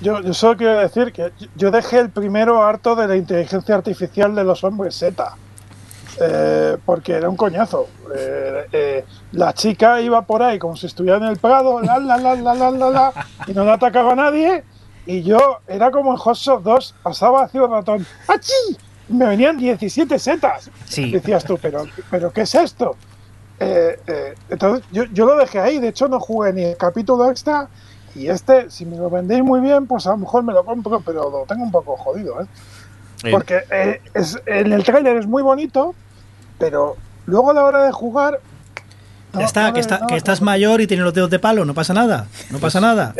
Yo, 0.00 0.20
yo 0.22 0.32
solo 0.32 0.56
quiero 0.56 0.78
decir 0.78 1.12
que 1.12 1.32
yo 1.56 1.70
dejé 1.70 1.98
el 1.98 2.10
primero 2.10 2.62
harto 2.62 2.94
de 2.96 3.08
la 3.08 3.16
inteligencia 3.16 3.74
artificial 3.74 4.34
de 4.34 4.44
los 4.44 4.62
hombres 4.64 4.94
Z. 4.96 5.36
Eh, 6.20 6.76
porque 6.84 7.12
era 7.12 7.28
un 7.28 7.36
coñazo. 7.36 7.88
Eh, 8.14 8.66
eh, 8.72 9.04
la 9.32 9.54
chica 9.54 10.00
iba 10.00 10.22
por 10.22 10.42
ahí 10.42 10.58
como 10.58 10.76
si 10.76 10.86
estuviera 10.86 11.16
en 11.16 11.24
el 11.24 11.38
Prado, 11.38 11.80
la, 11.80 11.98
la, 11.98 12.18
la, 12.18 12.34
la, 12.34 12.54
la, 12.54 12.70
la, 12.70 12.90
la, 12.90 13.12
y 13.46 13.52
no 13.52 13.64
le 13.64 13.70
atacaba 13.72 14.12
a 14.12 14.16
nadie. 14.16 14.62
Y 15.06 15.22
yo 15.22 15.58
era 15.66 15.90
como 15.90 16.12
en 16.12 16.16
Hot 16.16 16.36
Shot 16.36 16.62
2, 16.62 16.94
pasaba 17.02 17.44
hacia 17.44 17.64
un 17.64 17.70
ratón. 17.70 18.06
¡Achí! 18.28 18.76
Me 19.08 19.26
venían 19.26 19.58
17 19.58 20.18
setas. 20.18 20.70
Sí. 20.86 21.10
Decías 21.10 21.44
tú, 21.44 21.58
¿pero, 21.60 21.86
pero 22.10 22.32
qué 22.32 22.42
es 22.42 22.54
esto? 22.54 22.96
Eh, 23.58 23.98
eh, 24.06 24.34
entonces 24.48 24.84
yo, 24.92 25.04
yo 25.12 25.26
lo 25.26 25.36
dejé 25.36 25.60
ahí, 25.60 25.78
de 25.78 25.88
hecho 25.88 26.08
no 26.08 26.18
jugué 26.20 26.52
ni 26.52 26.64
el 26.64 26.76
capítulo 26.76 27.30
extra. 27.30 27.68
Y 28.14 28.28
este, 28.28 28.70
si 28.70 28.84
me 28.84 28.96
lo 28.96 29.08
vendéis 29.08 29.42
muy 29.42 29.60
bien, 29.60 29.86
pues 29.86 30.06
a 30.06 30.10
lo 30.10 30.18
mejor 30.18 30.42
me 30.42 30.52
lo 30.52 30.64
compro, 30.64 31.00
pero 31.00 31.30
lo 31.30 31.44
tengo 31.46 31.64
un 31.64 31.72
poco 31.72 31.96
jodido, 31.96 32.42
¿eh? 32.42 32.46
Porque 33.30 33.62
eh, 33.70 34.00
es, 34.14 34.40
en 34.46 34.72
el 34.72 34.82
tráiler 34.82 35.16
es 35.16 35.26
muy 35.26 35.42
bonito, 35.42 35.94
pero 36.58 36.96
luego 37.26 37.52
a 37.52 37.54
la 37.54 37.64
hora 37.64 37.84
de 37.84 37.92
jugar. 37.92 38.40
no, 39.32 39.40
ya 39.40 39.46
está, 39.46 39.68
no 39.68 39.74
que, 39.74 39.80
está 39.80 39.98
no, 40.00 40.06
que 40.08 40.16
estás 40.16 40.42
mayor 40.42 40.80
y 40.80 40.86
tienes 40.86 41.04
los 41.04 41.14
dedos 41.14 41.30
de 41.30 41.38
palo, 41.38 41.64
no 41.64 41.72
pasa 41.72 41.94
nada. 41.94 42.26
No 42.50 42.58
pasa 42.58 42.80
nada. 42.80 43.14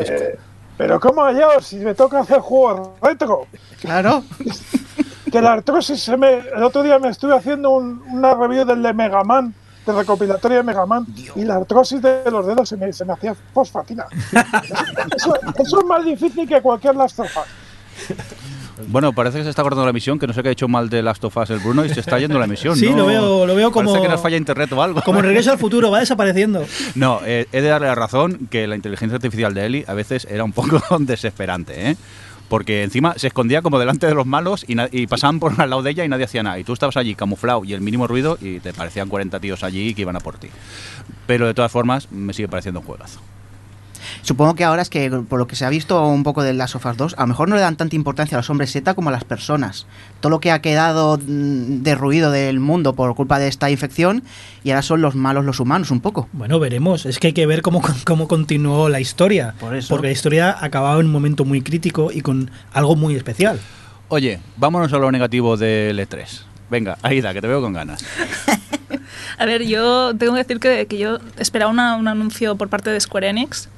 Pero 0.82 0.98
¿cómo 0.98 1.30
yo 1.30 1.60
si 1.60 1.76
me 1.76 1.94
toca 1.94 2.18
hacer 2.18 2.40
juegos 2.40 2.88
retro? 3.00 3.46
Claro. 3.80 4.24
Que 5.30 5.40
la 5.40 5.52
artrosis 5.52 6.02
se 6.02 6.16
me. 6.16 6.38
El 6.56 6.60
otro 6.64 6.82
día 6.82 6.98
me 6.98 7.08
estuve 7.08 7.36
haciendo 7.36 7.70
un- 7.70 8.02
una 8.10 8.34
review 8.34 8.64
del 8.64 8.82
de 8.82 8.92
Mega 8.92 9.22
Man, 9.22 9.54
de 9.86 9.92
recopilatorio 9.92 10.56
de 10.56 10.64
Mega 10.64 10.84
Man, 10.84 11.06
y 11.36 11.44
la 11.44 11.54
artrosis 11.54 12.02
de 12.02 12.28
los 12.32 12.44
dedos 12.48 12.68
se 12.68 12.76
me, 12.76 12.92
se 12.92 13.04
me 13.04 13.12
hacía 13.12 13.36
fosfatina. 13.54 14.06
eso, 15.16 15.34
eso 15.56 15.78
es 15.78 15.86
más 15.86 16.04
difícil 16.04 16.48
que 16.48 16.60
cualquier 16.60 16.96
Us. 16.96 17.14
Bueno, 18.88 19.12
parece 19.12 19.38
que 19.38 19.44
se 19.44 19.50
está 19.50 19.62
cortando 19.62 19.84
la 19.84 19.90
emisión, 19.90 20.18
que 20.18 20.26
no 20.26 20.32
sé 20.32 20.42
qué 20.42 20.48
ha 20.48 20.52
hecho 20.52 20.68
mal 20.68 20.88
de 20.90 21.02
Last 21.02 21.22
of 21.24 21.36
Us 21.36 21.50
el 21.50 21.58
Bruno 21.58 21.84
y 21.84 21.88
se 21.90 22.00
está 22.00 22.18
yendo 22.18 22.38
la 22.38 22.46
emisión. 22.46 22.76
Sí, 22.78 22.90
¿no? 22.90 22.96
lo 22.98 23.06
veo- 23.06 23.46
lo 23.46 23.54
veo 23.54 23.70
como- 23.70 23.90
Parece 23.92 24.06
que 24.08 24.12
nos 24.12 24.20
falla 24.22 24.36
internet 24.36 24.72
o 24.72 24.82
algo. 24.82 25.02
Como 25.02 25.18
en 25.20 25.26
regreso 25.26 25.52
al 25.52 25.58
futuro, 25.58 25.90
va 25.90 26.00
desapareciendo. 26.00 26.64
No, 26.94 27.20
eh, 27.24 27.46
he 27.52 27.60
de 27.60 27.68
darle 27.68 27.86
la 27.88 27.94
razón 27.94 28.48
que 28.50 28.66
la 28.66 28.76
inteligencia 28.76 29.16
artificial 29.16 29.54
de 29.54 29.66
Eli 29.66 29.84
a 29.86 29.94
veces 29.94 30.26
era 30.30 30.44
un 30.44 30.52
poco 30.52 30.80
desesperante, 31.00 31.90
¿eh? 31.90 31.96
Porque 32.48 32.82
encima 32.82 33.14
se 33.16 33.28
escondía 33.28 33.62
como 33.62 33.78
delante 33.78 34.06
de 34.06 34.14
los 34.14 34.26
malos 34.26 34.66
y 34.68 35.06
pasaban 35.06 35.40
por 35.40 35.58
al 35.58 35.70
lado 35.70 35.80
de 35.82 35.90
ella 35.90 36.04
y 36.04 36.08
nadie 36.08 36.24
hacía 36.26 36.42
nada. 36.42 36.58
Y 36.58 36.64
tú 36.64 36.74
estabas 36.74 36.98
allí 36.98 37.14
camuflado 37.14 37.64
y 37.64 37.72
el 37.72 37.80
mínimo 37.80 38.06
ruido 38.06 38.36
y 38.42 38.60
te 38.60 38.74
parecían 38.74 39.08
40 39.08 39.40
tíos 39.40 39.62
allí 39.64 39.94
que 39.94 40.02
iban 40.02 40.16
a 40.16 40.20
por 40.20 40.36
ti. 40.36 40.48
Pero 41.26 41.46
de 41.46 41.54
todas 41.54 41.72
formas, 41.72 42.12
me 42.12 42.34
sigue 42.34 42.48
pareciendo 42.48 42.80
un 42.80 42.86
juegazo. 42.86 43.20
Supongo 44.22 44.54
que 44.54 44.62
ahora 44.64 44.82
es 44.82 44.88
que, 44.88 45.10
por 45.10 45.38
lo 45.40 45.46
que 45.48 45.56
se 45.56 45.64
ha 45.64 45.68
visto 45.68 46.06
un 46.06 46.22
poco 46.22 46.42
de 46.44 46.52
Last 46.54 46.76
of 46.76 46.86
Us 46.86 46.96
2, 46.96 47.14
a 47.18 47.22
lo 47.22 47.26
mejor 47.26 47.48
no 47.48 47.56
le 47.56 47.60
dan 47.60 47.76
tanta 47.76 47.96
importancia 47.96 48.36
a 48.36 48.40
los 48.40 48.48
hombres 48.50 48.70
Z 48.72 48.94
como 48.94 49.08
a 49.08 49.12
las 49.12 49.24
personas. 49.24 49.86
Todo 50.20 50.30
lo 50.30 50.40
que 50.40 50.52
ha 50.52 50.60
quedado 50.62 51.18
mm, 51.18 51.82
derruido 51.82 52.30
del 52.30 52.60
mundo 52.60 52.94
por 52.94 53.14
culpa 53.16 53.38
de 53.40 53.48
esta 53.48 53.68
infección 53.70 54.22
y 54.62 54.70
ahora 54.70 54.82
son 54.82 55.02
los 55.02 55.16
malos 55.16 55.44
los 55.44 55.58
humanos 55.58 55.90
un 55.90 56.00
poco. 56.00 56.28
Bueno, 56.32 56.60
veremos. 56.60 57.04
Es 57.04 57.18
que 57.18 57.28
hay 57.28 57.32
que 57.32 57.46
ver 57.46 57.62
cómo, 57.62 57.82
cómo 58.06 58.28
continuó 58.28 58.88
la 58.88 59.00
historia. 59.00 59.54
Por 59.58 59.74
eso. 59.74 59.88
Porque 59.88 60.06
la 60.06 60.12
historia 60.12 60.56
acababa 60.60 61.00
en 61.00 61.06
un 61.06 61.12
momento 61.12 61.44
muy 61.44 61.60
crítico 61.60 62.10
y 62.12 62.20
con 62.20 62.50
algo 62.72 62.94
muy 62.94 63.16
especial. 63.16 63.58
Oye, 64.08 64.38
vámonos 64.56 64.92
a 64.92 64.98
lo 64.98 65.10
negativo 65.10 65.56
del 65.56 65.98
E3. 65.98 66.42
Venga, 66.70 66.96
Aida, 67.02 67.34
que 67.34 67.40
te 67.40 67.48
veo 67.48 67.60
con 67.60 67.72
ganas. 67.72 68.04
A 69.38 69.46
ver, 69.46 69.64
yo 69.64 70.14
tengo 70.16 70.34
que 70.34 70.38
decir 70.38 70.60
que, 70.60 70.86
que 70.86 70.98
yo 70.98 71.18
esperaba 71.38 71.70
una- 71.70 71.96
un 71.96 72.06
anuncio 72.08 72.56
por 72.56 72.68
parte 72.68 72.90
de 72.90 73.00
Square 73.00 73.28
Enix 73.30 73.68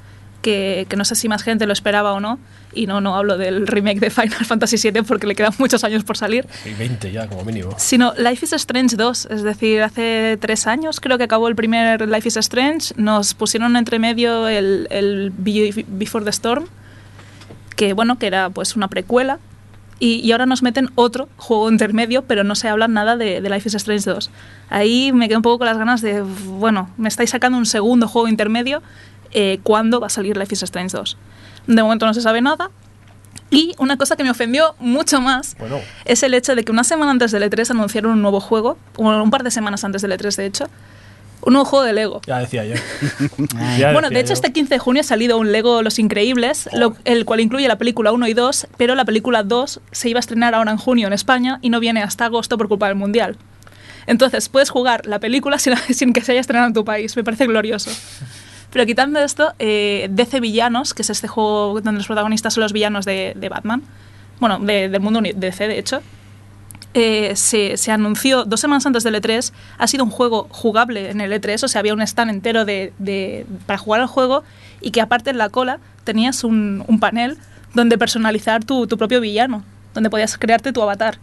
que, 0.45 0.85
que 0.87 0.95
no 0.95 1.03
sé 1.05 1.15
si 1.15 1.27
más 1.27 1.41
gente 1.41 1.65
lo 1.65 1.73
esperaba 1.73 2.13
o 2.13 2.19
no. 2.19 2.37
Y 2.73 2.87
no, 2.87 3.01
no 3.01 3.15
hablo 3.15 3.37
del 3.37 3.65
remake 3.67 3.99
de 3.99 4.09
Final 4.11 4.45
Fantasy 4.45 4.77
VII 4.91 5.01
porque 5.03 5.25
le 5.25 5.33
quedan 5.35 5.53
muchos 5.59 5.83
años 5.83 6.03
por 6.03 6.17
salir. 6.17 6.45
Y 6.65 6.73
20 6.73 7.11
ya, 7.11 7.27
como 7.27 7.43
mínimo. 7.43 7.73
Sino 7.77 8.13
Life 8.17 8.45
is 8.45 8.53
Strange 8.53 8.95
2, 8.95 9.27
es 9.31 9.43
decir, 9.43 9.81
hace 9.81 10.37
tres 10.39 10.67
años 10.67 10.99
creo 10.99 11.17
que 11.17 11.23
acabó 11.23 11.47
el 11.47 11.55
primer 11.55 12.07
Life 12.07 12.27
is 12.27 12.37
Strange, 12.37 12.93
nos 12.97 13.33
pusieron 13.33 13.75
entre 13.75 13.97
medio 13.97 14.47
el, 14.47 14.87
el 14.91 15.31
Be- 15.35 15.85
Before 15.87 16.23
the 16.23 16.31
Storm, 16.31 16.65
que 17.75 17.93
bueno, 17.93 18.17
que 18.19 18.27
era 18.27 18.49
pues 18.49 18.75
una 18.75 18.87
precuela, 18.87 19.39
y, 19.97 20.15
y 20.15 20.33
ahora 20.33 20.45
nos 20.45 20.61
meten 20.61 20.89
otro 20.95 21.29
juego 21.37 21.71
intermedio, 21.71 22.23
pero 22.23 22.43
no 22.43 22.55
se 22.55 22.67
habla 22.67 22.89
nada 22.89 23.15
de, 23.15 23.39
de 23.39 23.49
Life 23.49 23.69
is 23.69 23.75
Strange 23.75 24.09
2. 24.09 24.29
Ahí 24.69 25.11
me 25.13 25.27
quedé 25.27 25.37
un 25.37 25.41
poco 25.43 25.59
con 25.59 25.67
las 25.67 25.77
ganas 25.77 26.01
de, 26.01 26.21
bueno, 26.21 26.89
me 26.97 27.07
estáis 27.07 27.29
sacando 27.29 27.57
un 27.57 27.65
segundo 27.65 28.07
juego 28.09 28.27
intermedio, 28.27 28.81
eh, 29.35 29.59
¿cuándo 29.61 29.99
va 29.99 30.07
a 30.07 30.09
salir 30.09 30.35
Life 30.37 30.53
is 30.55 30.63
Strange 30.63 30.97
2? 30.97 31.17
De 31.67 31.83
momento 31.83 32.05
no 32.07 32.13
se 32.15 32.21
sabe 32.21 32.41
nada. 32.41 32.71
Y 33.51 33.73
una 33.77 33.95
cosa 33.97 34.15
que 34.15 34.23
me 34.23 34.31
ofendió 34.31 34.75
mucho 34.79 35.21
más 35.21 35.55
Bueno, 35.59 35.79
es 36.05 36.23
el 36.23 36.33
hecho 36.33 36.55
de 36.55 36.63
que 36.63 36.71
una 36.71 36.83
semana 36.83 37.11
antes 37.11 37.31
del 37.31 37.43
E3 37.43 37.69
anunciaron 37.71 38.11
un 38.13 38.21
nuevo 38.23 38.39
juego, 38.39 38.77
un 38.97 39.29
par 39.29 39.43
de 39.43 39.51
semanas 39.51 39.83
antes 39.83 40.01
del 40.01 40.11
E3 40.13 40.35
de 40.35 40.45
hecho, 40.47 40.65
un 41.41 41.53
nuevo 41.53 41.65
juego 41.65 41.85
de 41.85 41.93
Lego. 41.93 42.21
ya 42.25 42.39
decía 42.39 42.65
yo. 42.65 42.73
Ay, 43.57 43.79
Ya 43.79 43.91
Bueno, 43.93 44.09
decía 44.09 44.15
de 44.17 44.19
hecho 44.21 44.29
yo. 44.29 44.33
este 44.33 44.51
15 44.51 44.73
de 44.73 44.79
junio 44.79 45.01
ha 45.01 45.03
salido 45.03 45.37
un 45.37 45.51
Lego 45.51 45.83
Los 45.83 45.99
Increíbles, 45.99 46.67
lo- 46.73 46.95
el 47.05 47.23
cual 47.25 47.39
incluye 47.39 47.67
la 47.67 47.77
película 47.77 48.11
1 48.11 48.27
y 48.27 48.33
2, 48.33 48.67
pero 48.77 48.95
la 48.95 49.05
película 49.05 49.43
2 49.43 49.79
se 49.91 50.09
iba 50.09 50.17
a 50.17 50.21
estrenar 50.21 50.55
ahora 50.55 50.71
en 50.71 50.77
junio 50.77 51.05
en 51.07 51.13
España 51.13 51.59
y 51.61 51.69
no 51.69 51.79
viene 51.79 52.01
hasta 52.01 52.25
agosto 52.25 52.57
por 52.57 52.67
culpa 52.67 52.87
del 52.87 52.95
Mundial. 52.95 53.37
Entonces 54.07 54.49
puedes 54.49 54.69
jugar 54.71 55.05
la 55.05 55.19
película 55.19 55.59
sin, 55.59 55.75
sin 55.93 56.13
que 56.13 56.21
se 56.21 56.31
haya 56.31 56.41
estrenado 56.41 56.67
en 56.67 56.73
tu 56.73 56.83
país, 56.83 57.15
me 57.15 57.23
parece 57.23 57.45
glorioso. 57.45 57.91
Pero 58.75 58.85
quitando 58.85 59.19
esto, 59.21 59.53
eh, 59.57 60.09
DC 60.11 60.41
Villanos, 60.41 60.93
que 60.93 61.01
es 61.03 61.09
este 61.09 61.29
juego 61.29 61.79
donde 61.79 61.99
los 61.99 62.07
protagonistas 62.07 62.55
son 62.55 62.61
los 62.63 62.73
villanos 62.73 63.05
de, 63.05 63.31
de 63.33 63.47
Batman, 63.47 63.81
bueno, 64.41 64.59
de- 64.59 64.89
del 64.89 64.99
mundo 64.99 65.19
uni- 65.19 65.31
DC 65.31 65.69
de 65.69 65.79
hecho, 65.79 66.01
eh, 66.93 67.37
se, 67.37 67.77
anunció 67.89 68.43
dos 68.43 68.59
semanas 68.59 68.85
antes 68.85 69.05
del 69.05 69.15
E3. 69.15 69.53
Ha 69.77 69.87
sido 69.87 70.03
un 70.03 70.09
juego 70.09 70.49
jugable 70.51 71.09
en 71.09 71.21
el 71.21 71.31
E3, 71.31 71.63
o 71.63 71.67
sea, 71.69 71.79
había 71.79 71.93
un 71.93 72.01
stand 72.01 72.29
entero 72.31 72.65
de, 72.65 72.91
de- 72.99 73.45
para 73.65 73.77
jugar 73.79 74.01
al 74.01 74.07
juego 74.07 74.43
y 74.81 74.91
que 74.91 74.99
aparte 74.99 75.29
en 75.29 75.37
la 75.37 75.47
cola 75.47 75.79
tenías 76.03 76.43
un, 76.43 76.83
un 76.85 76.99
panel 76.99 77.37
donde 77.75 77.97
personalizar 77.97 78.65
tu, 78.65 78.87
tu 78.87 78.97
propio 78.97 79.21
villano, 79.21 79.63
donde 79.93 80.09
podías 80.09 80.37
crearte 80.37 80.73
tu 80.73 80.81
avatar. 80.81 81.17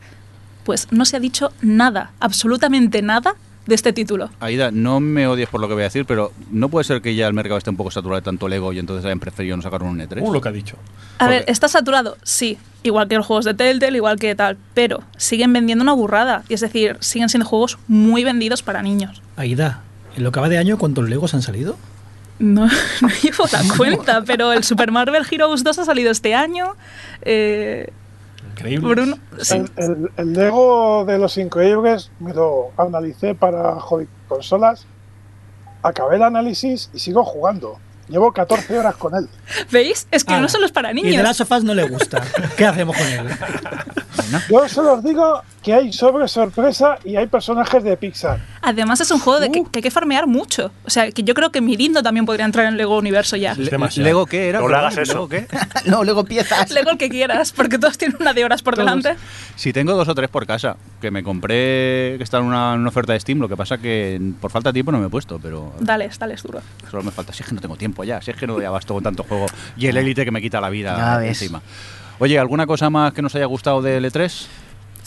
Pues 0.64 0.88
no 0.90 1.04
se 1.04 1.18
ha 1.18 1.20
dicho 1.20 1.52
nada, 1.60 2.12
absolutamente 2.18 3.02
nada 3.02 3.34
de 3.66 3.74
este 3.74 3.92
título. 3.92 4.30
Aida, 4.40 4.70
no 4.72 4.98
me 5.00 5.26
odies 5.26 5.48
por 5.48 5.60
lo 5.60 5.68
que 5.68 5.74
voy 5.74 5.82
a 5.82 5.84
decir, 5.84 6.04
pero 6.04 6.32
¿no 6.50 6.68
puede 6.68 6.84
ser 6.84 7.00
que 7.00 7.14
ya 7.14 7.26
el 7.28 7.32
mercado 7.34 7.58
esté 7.58 7.70
un 7.70 7.76
poco 7.76 7.90
saturado 7.90 8.20
de 8.20 8.24
tanto 8.24 8.48
Lego 8.48 8.72
y 8.72 8.78
entonces 8.78 9.04
hayan 9.04 9.20
preferido 9.20 9.56
no 9.56 9.62
sacar 9.62 9.82
un 9.82 9.98
E3? 10.00 10.18
Uh, 10.20 10.32
lo 10.32 10.40
que 10.40 10.48
ha 10.48 10.52
dicho. 10.52 10.76
A 11.18 11.24
Porque- 11.26 11.34
ver, 11.40 11.44
está 11.46 11.68
saturado, 11.68 12.16
sí, 12.24 12.58
igual 12.82 13.06
que 13.08 13.16
los 13.16 13.24
juegos 13.26 13.44
de 13.44 13.54
Telltale, 13.54 13.96
igual 13.96 14.18
que 14.18 14.34
tal, 14.34 14.56
pero 14.74 15.02
siguen 15.16 15.52
vendiendo 15.52 15.82
una 15.82 15.92
burrada, 15.92 16.42
y 16.48 16.54
es 16.54 16.60
decir, 16.60 16.96
siguen 17.00 17.28
siendo 17.28 17.46
juegos 17.46 17.78
muy 17.88 18.24
vendidos 18.24 18.62
para 18.62 18.82
niños. 18.82 19.22
Aida, 19.36 19.82
en 20.16 20.24
lo 20.24 20.32
que 20.32 20.40
va 20.40 20.48
de 20.48 20.58
año, 20.58 20.76
¿cuántos 20.78 21.08
Legos 21.08 21.34
han 21.34 21.42
salido? 21.42 21.76
No, 22.40 22.66
no 23.00 23.08
llevo 23.22 23.44
la 23.52 23.62
cuenta, 23.76 24.22
pero 24.26 24.52
el 24.52 24.64
Super 24.64 24.90
Marvel 24.90 25.22
Heroes 25.30 25.62
2 25.62 25.78
ha 25.78 25.84
salido 25.84 26.10
este 26.10 26.34
año. 26.34 26.74
eh, 27.22 27.92
Increíble. 28.52 28.88
Bruno, 28.94 29.16
sí. 29.40 29.56
El, 29.56 29.70
el- 29.76 30.10
el 30.16 30.32
Lego 30.32 31.04
de 31.04 31.18
los 31.18 31.36
increíbles 31.38 32.10
me 32.20 32.32
lo 32.34 32.70
analicé 32.76 33.34
para 33.34 33.78
hobby 33.80 34.06
consolas. 34.28 34.86
Acabé 35.82 36.16
el 36.16 36.22
análisis 36.22 36.90
y 36.94 36.98
sigo 36.98 37.24
jugando. 37.24 37.78
Llevo 38.12 38.30
14 38.30 38.78
horas 38.78 38.94
con 38.96 39.14
él. 39.16 39.26
¿Veis? 39.70 40.06
Es 40.10 40.22
que 40.22 40.38
no 40.38 40.48
solo 40.48 40.66
es 40.66 40.72
para 40.72 40.92
Y 40.92 40.96
de 40.96 41.02
niños. 41.02 41.22
las 41.22 41.38
sofás 41.38 41.64
no 41.64 41.74
le 41.74 41.84
gusta. 41.88 42.22
¿Qué 42.56 42.66
hacemos 42.66 42.94
con 42.96 43.06
él? 43.06 43.26
Yo 44.50 44.68
solo 44.68 44.94
os 44.94 45.02
digo 45.04 45.42
que 45.62 45.72
hay 45.74 45.92
sobre 45.92 46.26
sorpresa 46.28 46.98
y 47.04 47.16
hay 47.16 47.26
personajes 47.26 47.82
de 47.84 47.96
Pixar. 47.96 48.40
Además 48.62 49.00
es 49.00 49.10
un 49.10 49.18
juego 49.20 49.40
de 49.40 49.50
que, 49.50 49.60
Uh. 49.60 49.70
que 49.70 49.78
hay 49.78 49.82
que 49.82 49.90
farmear 49.90 50.26
mucho. 50.26 50.70
O 50.84 50.90
sea, 50.90 51.10
que 51.10 51.22
yo 51.22 51.34
creo 51.34 51.50
que 51.50 51.60
Mirindo 51.60 52.02
también 52.02 52.26
podría 52.26 52.44
entrar 52.44 52.66
en 52.66 52.76
Lego 52.76 52.98
Universo 52.98 53.36
ya. 53.36 53.54
Le-. 53.54 53.70
¿Lego 53.96 54.26
qué 54.26 54.48
era? 54.48 54.60
No 54.60 54.68
le 54.68 54.76
hagas 54.76 54.96
eso. 54.98 55.12
¿Lego 55.14 55.28
qué? 55.28 55.46
no, 55.86 56.04
luego 56.04 56.24
piezas. 56.24 56.70
Lego 56.70 56.90
el 56.90 56.98
que 56.98 57.08
quieras, 57.08 57.52
porque 57.52 57.78
todos 57.78 57.96
tienen 57.98 58.16
una 58.20 58.32
de 58.34 58.44
horas 58.44 58.62
por 58.62 58.74
Todos. 58.74 58.86
delante. 58.86 59.16
Si 59.56 59.72
tengo 59.72 59.94
dos 59.94 60.08
o 60.08 60.14
tres 60.14 60.28
por 60.28 60.46
casa, 60.46 60.76
que 61.00 61.10
me 61.10 61.22
compré, 61.22 62.16
que 62.18 62.22
está 62.24 62.38
en 62.38 62.44
una, 62.44 62.74
oferta 62.88 63.12
de 63.12 63.20
Steam, 63.20 63.38
lo 63.38 63.48
que 63.48 63.56
pasa 63.56 63.78
que 63.78 64.20
por 64.40 64.50
falta 64.50 64.70
de 64.70 64.74
tiempo 64.74 64.92
no 64.92 64.98
me 64.98 65.06
he 65.06 65.10
puesto, 65.10 65.38
pero 65.40 65.72
Dale, 65.80 66.10
dale, 66.18 66.34
es 66.34 66.42
duro. 66.42 66.60
solo 66.90 67.02
me 67.02 67.10
falta. 67.10 67.32
Si 67.32 67.42
es 67.42 67.48
que 67.48 67.54
no 67.54 67.60
tengo 67.60 67.76
tiempo 67.76 68.01
ya, 68.04 68.20
si 68.20 68.30
es 68.30 68.36
que 68.36 68.46
no 68.46 68.54
doy 68.54 68.64
abasto 68.64 68.94
con 68.94 69.02
tanto 69.02 69.22
juego 69.22 69.46
y 69.76 69.86
el 69.86 69.96
Elite 69.96 70.24
que 70.24 70.30
me 70.30 70.40
quita 70.40 70.60
la 70.60 70.70
vida 70.70 71.26
encima. 71.26 71.62
Oye, 72.18 72.38
¿alguna 72.38 72.66
cosa 72.66 72.88
más 72.90 73.12
que 73.12 73.22
nos 73.22 73.34
haya 73.34 73.46
gustado 73.46 73.82
del 73.82 74.04
E3? 74.04 74.46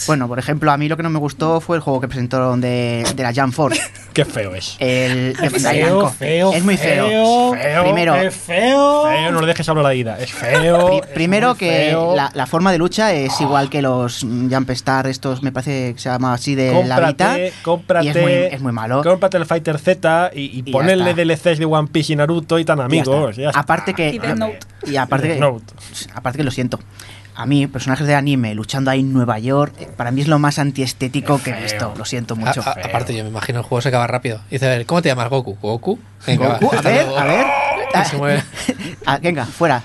Bueno, 0.07 0.27
por 0.27 0.37
ejemplo, 0.39 0.71
a 0.71 0.77
mí 0.77 0.87
lo 0.89 0.97
que 0.97 1.03
no 1.03 1.09
me 1.09 1.19
gustó 1.19 1.61
fue 1.61 1.77
el 1.77 1.81
juego 1.81 2.01
que 2.01 2.07
presentaron 2.07 2.59
de, 2.61 3.05
de 3.15 3.23
la 3.23 3.33
Jam 3.33 3.51
Force. 3.51 3.81
Qué 4.13 4.23
feo 4.25 4.53
es. 4.55 4.75
El 4.79 5.35
Feo, 5.35 6.09
feo, 6.09 6.53
Es 6.53 6.63
muy 6.63 6.77
feo. 6.77 7.07
feo, 7.07 7.53
Feo, 7.53 7.83
Primero, 7.83 8.13
¡Qué 8.13 8.31
feo! 8.31 9.03
Feo, 9.05 9.31
no 9.31 9.41
le 9.41 9.47
dejes 9.47 9.67
hablar 9.67 9.85
a 9.87 9.93
Ida. 9.95 10.17
Es 10.19 10.31
feo. 10.31 10.87
pri- 10.87 10.97
es 10.99 11.05
primero 11.07 11.55
que 11.55 11.69
feo. 11.89 12.15
la, 12.15 12.31
la 12.33 12.45
forma 12.45 12.71
de 12.71 12.77
lucha 12.77 13.13
es 13.13 13.39
igual 13.41 13.69
que 13.69 13.81
los 13.81 14.19
Jump 14.21 14.69
Star, 14.71 15.07
estos 15.07 15.43
me 15.43 15.51
parece 15.51 15.93
que 15.95 15.99
se 15.99 16.09
llama 16.09 16.33
así 16.33 16.55
de 16.55 16.83
la 16.85 16.99
Vita. 17.07 17.35
Cómprate. 17.63 18.05
Y 18.05 18.09
es 18.09 18.15
muy, 18.21 18.31
es 18.33 18.61
muy 18.61 18.71
malo. 18.71 19.03
Cómprate 19.03 19.37
el 19.37 19.45
Fighter 19.45 19.77
Z 19.79 20.31
y, 20.33 20.59
y 20.59 20.63
ya 20.63 20.71
ponerle. 20.71 21.13
DLCs 21.13 21.57
de 21.59 21.65
One 21.65 21.89
Piece 21.91 22.13
y 22.13 22.15
Naruto 22.15 22.57
y 22.59 22.65
tan 22.65 22.77
Y 22.77 22.79
ya 22.81 22.85
amigos. 22.85 23.29
está. 23.31 23.41
ya 23.41 23.47
está. 23.49 23.59
aparte 23.59 23.93
que 23.93 24.09
Y 24.85 24.91
y 24.91 24.97
aparte 24.97 25.27
que, 25.27 25.35
Note. 25.39 25.73
aparte 26.13 26.37
que 26.37 26.43
lo 26.43 26.51
siento. 26.51 26.79
A 27.35 27.45
mí, 27.45 27.67
personajes 27.67 28.07
de 28.07 28.15
anime 28.15 28.55
luchando 28.55 28.89
ahí 28.91 29.01
en 29.01 29.11
Nueva 29.11 29.39
York, 29.39 29.73
eh, 29.79 29.87
para 29.95 30.11
mí 30.11 30.21
es 30.21 30.27
lo 30.27 30.39
más 30.39 30.57
antiestético 30.57 31.41
que 31.43 31.51
he 31.51 31.61
visto. 31.61 31.93
Lo 31.97 32.05
siento 32.05 32.35
mucho. 32.35 32.61
A- 32.61 32.69
a- 32.71 32.85
aparte, 32.85 33.13
yo 33.15 33.23
me 33.23 33.29
imagino 33.29 33.59
el 33.59 33.65
juego 33.65 33.81
se 33.81 33.89
acaba 33.89 34.07
rápido. 34.07 34.39
Dice, 34.49 34.65
a 34.65 34.69
ver, 34.69 34.85
¿cómo 34.85 35.01
te 35.01 35.09
llamas 35.09 35.29
Goku? 35.29 35.57
¿Goku? 35.61 35.99
Venga, 36.25 36.57
Goku, 36.59 36.73
va. 36.73 36.79
a 36.79 36.81
ver, 36.81 37.07
a 37.17 37.23
ver. 37.25 37.45
Y 37.95 38.05
se 38.09 38.17
mueve 38.17 38.43
Ah, 39.05 39.19
venga, 39.21 39.45
fuera. 39.45 39.83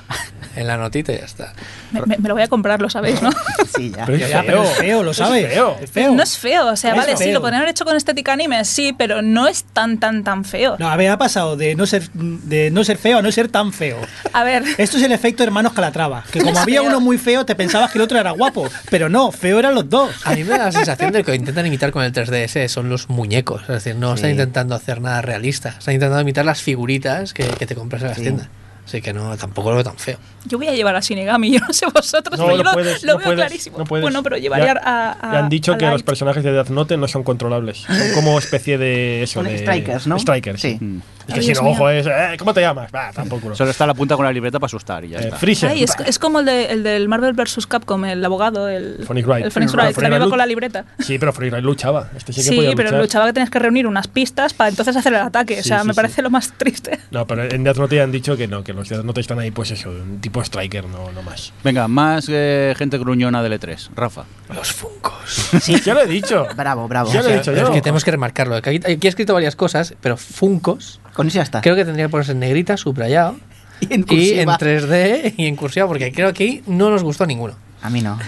en 0.56 0.66
la 0.66 0.76
notita 0.76 1.12
y 1.12 1.18
ya 1.18 1.24
está. 1.24 1.52
Me, 1.92 2.00
me- 2.02 2.18
me 2.18 2.28
lo 2.28 2.34
voy 2.34 2.42
a 2.42 2.48
comprar, 2.48 2.80
lo 2.80 2.88
sabéis, 2.90 3.20
¿no? 3.22 3.30
Sí, 3.76 3.92
ya. 3.96 4.04
Pero 4.06 4.18
es 4.18 4.28
Ya, 4.30 4.42
pero 4.44 4.62
es 4.64 4.70
feo, 4.78 5.02
lo 5.02 5.14
sabes. 5.14 5.52
feo. 5.52 5.76
Es 5.80 5.90
feo. 5.90 6.12
No 6.14 6.22
es 6.22 6.36
feo, 6.38 6.66
o 6.68 6.76
sea, 6.76 6.90
Es 6.90 6.96
vale, 6.96 7.16
sí, 7.16 7.24
feo. 7.24 7.34
lo 7.34 7.40
podrían 7.40 7.62
haber 7.62 7.70
hecho 7.70 7.84
con 7.84 7.96
estética 7.96 8.32
anime, 8.32 8.64
sí, 8.64 8.94
pero 8.96 9.22
no 9.22 9.46
es 9.48 9.64
tan, 9.64 9.98
tan, 9.98 10.24
tan 10.24 10.44
feo. 10.44 10.76
No, 10.78 10.88
a 10.90 10.96
ver, 10.96 11.10
ha 11.10 11.18
pasado 11.18 11.56
de 11.56 11.74
no 11.74 11.86
ser 11.86 12.10
de 12.12 12.70
no 12.70 12.84
ser 12.84 12.98
feo 12.98 13.18
a 13.18 13.22
no 13.22 13.30
ser 13.32 13.48
tan 13.48 13.72
feo. 13.72 13.98
A 14.32 14.44
ver, 14.44 14.64
Esto 14.78 14.96
es 14.98 15.02
el 15.04 15.12
efecto 15.12 15.42
hermanos 15.42 15.72
Calatrava, 15.72 16.24
que 16.30 16.38
como 16.40 16.52
Es 16.52 16.58
había 16.58 16.80
feo. 16.80 16.88
uno 16.90 17.00
muy 17.00 17.18
feo, 17.18 17.44
te 17.46 17.54
pensabas 17.54 17.90
que 17.92 17.98
el 17.98 18.02
otro 18.02 18.18
era 18.18 18.30
guapo, 18.32 18.68
pero 18.90 19.08
no, 19.08 19.32
feo 19.32 19.58
eran 19.58 19.74
los 19.74 19.88
dos. 19.88 20.10
A 20.24 20.34
mí 20.34 20.44
me 20.44 20.50
da 20.50 20.66
la 20.66 20.72
sensación 20.72 21.12
de 21.12 21.18
que 21.24 21.30
lo 21.30 21.32
que 21.32 21.36
intentan 21.40 21.66
imitar 21.66 21.90
con 21.90 22.02
el 22.04 22.12
3DS 22.12 22.68
son 22.68 22.88
los 22.88 23.08
muñecos. 23.08 23.62
Es 23.62 23.68
decir, 23.68 23.96
no 23.96 24.14
están 24.14 24.30
intentando 24.30 24.74
hacer 24.74 25.00
nada 25.00 25.22
realista. 25.22 25.70
Están 25.78 25.94
intentando 25.94 26.20
imitar 26.22 26.44
las 26.44 26.60
figuritas 26.62 27.32
que, 27.34 27.44
que 27.44 27.66
te 27.66 27.74
compras 27.74 28.02
en 28.02 28.08
las 28.08 28.16
Sí. 28.16 28.22
tiendas. 28.22 28.48
Así 28.84 29.00
que 29.00 29.12
no, 29.12 29.36
tampoco 29.36 29.70
lo 29.70 29.76
veo 29.76 29.84
tan 29.84 29.96
feo. 29.96 30.18
yo 30.46 30.58
voy 30.58 30.66
a 30.66 30.72
llevar 30.72 30.96
a 30.96 31.00
Shinigami, 31.00 31.52
yo 31.52 31.60
no 31.60 31.72
sé 31.72 31.86
vosotros, 31.86 32.38
No, 32.38 32.46
pero 32.46 32.56
no 32.56 32.62
yo 32.62 32.64
lo, 32.64 32.72
puedes, 32.72 33.02
lo 33.04 33.12
no 33.12 33.18
veo 33.18 33.24
puedes, 33.26 33.38
clarísimo. 33.40 33.78
no 33.78 33.84
puedes. 33.84 34.02
Bueno, 34.02 34.22
pero 34.22 34.36
llevaría 34.36 34.74
Ya- 34.74 34.80
a, 34.82 35.10
a- 35.12 35.32
Ya 35.34 35.38
han 35.40 35.48
dicho 35.48 35.72
a 35.72 35.78
que 35.78 35.84
los 35.84 35.94
Light. 35.94 36.04
personajes 36.06 36.42
de 36.42 36.52
Death 36.52 36.70
Note 36.70 36.96
no 36.96 37.06
son 37.06 37.22
controlables. 37.22 37.78
Son 37.86 37.96
como 38.14 38.38
especie 38.38 38.78
de 38.78 39.22
eso. 39.22 39.34
Son 39.34 39.44
de 39.44 39.58
strikers, 39.58 40.06
¿no? 40.08 40.18
Strikers. 40.18 40.60
Sí. 40.60 40.78
Mm. 40.80 41.00
Es 41.38 41.46
que 41.46 41.54
si 41.54 41.62
no, 41.62 41.70
ojo, 41.70 41.88
es. 41.90 42.06
eh, 42.06 42.36
¿Cómo 42.38 42.52
te 42.54 42.60
llamas? 42.60 42.90
Tampoco. 43.14 43.54
Solo 43.54 43.70
está 43.70 43.86
la 43.86 43.94
punta 43.94 44.16
con 44.16 44.24
la 44.24 44.32
libreta 44.32 44.58
para 44.58 44.66
asustar 44.66 45.04
y 45.04 45.10
ya 45.10 45.18
Eh, 45.20 45.30
está. 45.32 45.68
Ay, 45.68 45.84
es, 45.84 45.94
es 46.06 46.18
como 46.18 46.40
el, 46.40 46.46
de- 46.46 46.66
el 46.66 46.82
del 46.82 47.08
Marvel 47.08 47.32
vs. 47.32 47.66
Capcom, 47.66 48.04
el 48.04 48.24
abogado, 48.24 48.68
el 48.68 49.04
Phoenix 49.06 49.26
Wright. 49.26 49.44
el 49.46 49.52
Phoenix 49.52 49.72
Wright, 49.74 49.94
también 49.94 50.22
va 50.22 50.28
con 50.28 50.38
la 50.38 50.46
libreta. 50.46 50.84
Sí, 50.98 51.18
pero 51.18 51.32
Freezer 51.32 51.54
Wright 51.54 51.64
luchaba. 51.64 52.08
Este 52.16 52.32
sí 52.32 52.40
que 52.42 52.48
Sí, 52.50 52.56
podía 52.56 52.72
pero 52.74 52.88
luchar. 52.90 53.00
luchaba 53.02 53.26
que 53.26 53.32
tenías 53.32 53.50
que 53.50 53.58
reunir 53.58 53.86
unas 53.86 54.08
pistas 54.08 54.54
para 54.54 54.70
entonces 54.70 54.96
hacer 54.96 55.12
el 55.12 55.20
ataque. 55.20 55.60
o 55.60 55.62
sea, 55.62 55.80
sí, 55.80 55.86
me 55.86 55.92
sí. 55.92 55.96
parece 55.96 56.22
lo 56.22 56.30
más 56.30 56.52
triste. 56.56 56.98
No, 57.10 57.26
pero 57.26 57.44
en 57.44 57.64
Death 57.64 57.76
Note 57.78 57.96
ya 57.96 58.04
han 58.04 58.12
dicho 58.12 58.36
que 58.36 58.46
no, 58.48 58.62
que 58.64 58.72
los 58.72 58.88
Death 58.88 59.04
Note 59.04 59.20
están 59.20 59.38
ahí, 59.38 59.50
pues 59.50 59.70
eso, 59.70 59.90
un 59.90 60.20
tipo 60.20 60.40
striker, 60.42 60.84
no, 60.84 61.10
no 61.12 61.22
más. 61.22 61.52
Venga, 61.64 61.88
más 61.88 62.26
eh, 62.28 62.74
gente 62.76 62.98
gruñona 62.98 63.42
del 63.42 63.52
E3. 63.60 63.90
Rafa. 63.94 64.24
Los 64.54 64.72
funcos. 64.72 65.50
Sí, 65.60 65.76
Ya 65.84 65.94
lo 65.94 66.00
he 66.02 66.06
dicho. 66.06 66.46
bravo, 66.56 66.88
bravo. 66.88 67.12
Ya 67.12 67.22
lo 67.22 67.28
he 67.28 67.34
dicho 67.38 67.52
yo. 67.52 67.64
es 67.64 67.70
que 67.70 67.80
tenemos 67.82 68.04
que 68.04 68.10
remarcarlo. 68.10 68.56
Aquí, 68.56 68.76
aquí 68.76 68.98
he 69.06 69.08
escrito 69.08 69.34
varias 69.34 69.56
cosas, 69.56 69.94
pero 70.00 70.16
funcos 70.16 71.00
Con 71.20 71.28
eso 71.28 71.36
ya 71.36 71.42
está. 71.42 71.60
creo 71.60 71.76
que 71.76 71.84
tendría 71.84 72.06
que 72.06 72.10
ponerse 72.10 72.32
en 72.32 72.40
negrita, 72.40 72.76
subrayado. 72.76 73.36
Y 73.80 73.94
en 73.94 74.04
Y 74.10 74.38
en 74.38 74.46
cursiva. 74.46 74.58
3D 74.58 75.34
y 75.38 75.46
en 75.46 75.56
cursiva, 75.56 75.86
porque 75.86 76.12
creo 76.12 76.34
que 76.34 76.62
no 76.66 76.90
nos 76.90 77.02
gustó 77.02 77.24
ninguno. 77.24 77.54
A 77.80 77.88
mí 77.88 78.02
no. 78.02 78.18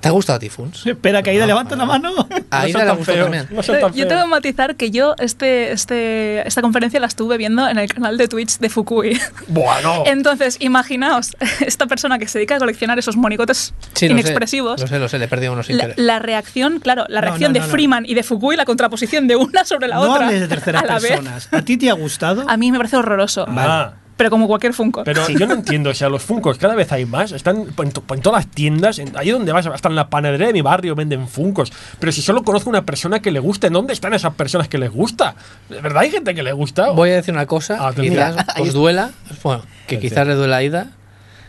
¿Te 0.00 0.08
ha 0.08 0.12
gustado 0.12 0.36
a 0.38 0.40
ti, 0.40 0.48
Funs? 0.48 0.86
Espera, 0.86 1.22
que 1.22 1.30
Aida 1.30 1.46
levanta 1.46 1.76
la 1.76 1.84
mano. 1.84 2.10
A 2.50 2.60
No 2.62 2.68
Ida 2.68 2.78
son 2.78 2.88
le 2.88 2.94
gustó 2.94 3.12
también. 3.14 3.48
no 3.50 3.60
Yo 3.92 4.08
tengo 4.08 4.22
que 4.22 4.28
matizar 4.28 4.76
que 4.76 4.90
yo 4.90 5.14
este, 5.18 5.72
este, 5.72 6.46
esta 6.48 6.62
conferencia 6.62 6.98
la 7.00 7.06
estuve 7.06 7.36
viendo 7.36 7.68
en 7.68 7.78
el 7.78 7.92
canal 7.92 8.16
de 8.16 8.26
Twitch 8.26 8.58
de 8.58 8.70
Fukui. 8.70 9.20
Bueno. 9.48 10.04
Entonces, 10.06 10.56
imaginaos, 10.60 11.36
esta 11.60 11.86
persona 11.86 12.18
que 12.18 12.26
se 12.28 12.38
dedica 12.38 12.56
a 12.56 12.58
coleccionar 12.58 12.98
esos 12.98 13.16
monicotes 13.16 13.74
Sí, 13.92 14.06
lo 14.08 14.14
sé, 14.14 14.20
inexpresivos. 14.20 14.80
Lo 14.80 14.86
sé, 14.86 14.98
lo 14.98 15.08
sé, 15.08 15.18
le 15.18 15.26
he 15.26 15.28
perdido 15.28 15.52
unos 15.52 15.68
La, 15.68 15.90
la 15.96 16.18
reacción, 16.18 16.80
claro, 16.80 17.04
la 17.08 17.20
No, 17.20 17.26
reacción 17.26 17.50
no, 17.52 17.54
de 17.54 17.60
no, 17.60 17.66
no. 17.66 17.72
Freeman 17.72 18.04
y 18.06 18.14
de 18.14 18.22
Fukui, 18.22 18.56
la 18.56 18.64
contraposición 18.64 19.28
de 19.28 19.36
una 19.36 19.64
sobre 19.66 19.88
la 19.88 19.96
No 19.96 20.12
otra. 20.12 20.26
hables 20.28 20.40
de 20.40 20.48
terceras 20.48 20.82
a 20.82 20.86
la 20.86 20.94
vez, 20.98 21.10
personas. 21.10 21.48
¿A 21.52 21.62
ti 21.62 21.76
te 21.76 21.90
ha 21.90 21.94
gustado? 21.94 22.44
a 22.48 22.56
mí 22.56 22.72
me 22.72 22.78
parece 22.78 22.96
horroroso. 22.96 23.44
Ah, 23.48 23.92
pero 24.20 24.28
como 24.28 24.46
cualquier 24.46 24.74
Funko. 24.74 25.02
Pero 25.02 25.26
yo 25.30 25.46
no 25.46 25.54
entiendo, 25.54 25.88
o 25.88 25.94
sea, 25.94 26.10
los 26.10 26.22
Funcos 26.22 26.58
cada 26.58 26.74
vez 26.74 26.92
hay 26.92 27.06
más, 27.06 27.32
están 27.32 27.64
en, 27.78 27.90
to- 27.90 28.04
en 28.14 28.20
todas 28.20 28.44
las 28.44 28.54
tiendas, 28.54 28.98
en- 28.98 29.16
ahí 29.16 29.30
donde 29.30 29.50
vas, 29.50 29.64
hasta 29.66 29.88
en 29.88 29.94
la 29.94 30.10
panadería 30.10 30.48
de 30.48 30.52
mi 30.52 30.60
barrio 30.60 30.94
venden 30.94 31.26
Funcos. 31.26 31.72
Pero 31.98 32.12
si 32.12 32.20
solo 32.20 32.42
conozco 32.44 32.68
una 32.68 32.84
persona 32.84 33.20
que 33.22 33.30
le 33.30 33.40
guste, 33.40 33.70
¿dónde 33.70 33.94
están 33.94 34.12
esas 34.12 34.34
personas 34.34 34.68
que 34.68 34.76
les 34.76 34.90
gusta? 34.90 35.36
¿De 35.70 35.80
verdad 35.80 36.02
hay 36.02 36.10
gente 36.10 36.34
que 36.34 36.42
le 36.42 36.52
gusta? 36.52 36.90
Voy 36.90 37.08
a 37.08 37.14
decir 37.14 37.32
una 37.32 37.46
cosa, 37.46 37.78
Ah, 37.80 37.94
quizás 37.98 38.36
os 38.60 38.74
duela, 38.74 39.10
bueno, 39.42 39.62
que 39.86 39.94
Sí, 39.96 40.02
quizás 40.02 40.24
sí. 40.24 40.28
le 40.28 40.34
duela 40.34 40.56
a 40.58 40.62
Ida. 40.62 40.90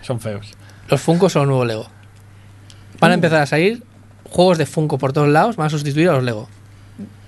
Son 0.02 0.22
feos. 0.22 0.54
Los 0.88 1.02
Funko 1.02 1.28
son 1.30 1.42
el 1.42 1.48
nuevo 1.50 1.66
Lego. 1.66 1.88
Van 3.02 3.12
a 3.12 3.16
empezar 3.16 3.42
a 3.42 3.46
salir 3.48 3.84
juegos 4.30 4.58
de 4.58 4.66
Funko 4.66 4.98
por 4.98 5.12
todos 5.12 5.28
lados, 5.28 5.58
van 5.58 5.68
a 5.68 5.70
sustituir 5.70 6.08
a 6.08 6.14
los 6.14 6.24
Lego. 6.24 6.48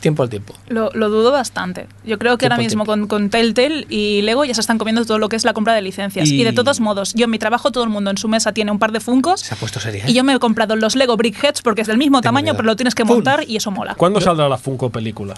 Tiempo 0.02 0.22
al 0.22 0.30
tiempo. 0.30 0.54
Lo, 0.68 0.92
lo 0.94 1.08
dudo 1.10 1.32
bastante. 1.32 1.88
Yo 2.04 2.20
creo 2.20 2.38
que 2.38 2.46
ahora 2.46 2.58
mismo 2.58 2.86
con, 2.86 3.08
con 3.08 3.30
Telltale 3.30 3.86
y 3.90 4.22
Lego 4.24 4.44
ya 4.44 4.54
se 4.54 4.60
están 4.60 4.78
comiendo 4.78 5.06
todo 5.06 5.18
lo 5.18 5.30
que 5.30 5.38
es 5.38 5.46
la 5.46 5.54
compra 5.54 5.74
de 5.74 5.82
licencias. 5.82 6.28
Y, 6.28 6.42
Y- 6.42 6.44
de 6.44 6.52
todos 6.52 6.82
modos, 6.82 7.14
yo 7.16 7.24
en 7.24 7.30
mi 7.32 7.40
trabajo 7.40 7.72
todo 7.72 7.86
el 7.86 7.90
mundo 7.90 8.12
en 8.12 8.18
su 8.18 8.28
mesa 8.28 8.52
tiene 8.52 8.72
un 8.72 8.80
par 8.80 8.92
de 8.92 9.00
Funkos 9.00 9.40
Se 9.40 9.54
ha 9.54 9.58
puesto 9.58 9.80
seria. 9.80 10.04
y 10.10 10.14
yo 10.14 10.26
me 10.26 10.34
he 10.34 10.40
comprado 10.40 10.76
los 10.76 10.96
Lego 10.98 11.16
Brickheads 11.16 11.62
porque 11.62 11.82
es 11.82 11.88
del 11.88 11.98
mismo 11.98 12.18
Tengo 12.20 12.30
tamaño, 12.32 12.44
miedo. 12.48 12.58
pero 12.58 12.66
lo 12.68 12.76
tienes 12.76 12.96
que 12.96 13.06
montar 13.06 13.46
y 13.48 13.56
eso 13.56 13.72
mola. 13.72 13.96
¿Cuándo 13.96 14.20
saldrá 14.20 14.50
la 14.50 14.58
Funko 14.58 14.90
película? 14.90 15.36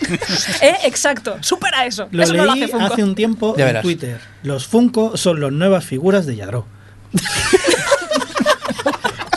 ¿Eh? 0.62 0.74
Exacto, 0.84 1.36
supera 1.40 1.86
eso. 1.86 2.08
Lo 2.10 2.22
eso 2.24 2.34
no 2.34 2.44
lo 2.44 2.52
hace 2.52 2.66
Funko. 2.68 2.86
hace 2.86 3.04
un 3.04 3.14
tiempo 3.14 3.54
en. 3.56 3.80
Twitter. 3.82 4.20
Los 4.42 4.66
Funko 4.66 5.16
son 5.16 5.40
las 5.40 5.52
nuevas 5.52 5.84
figuras 5.84 6.26
de 6.26 6.34
Yadro. 6.36 6.66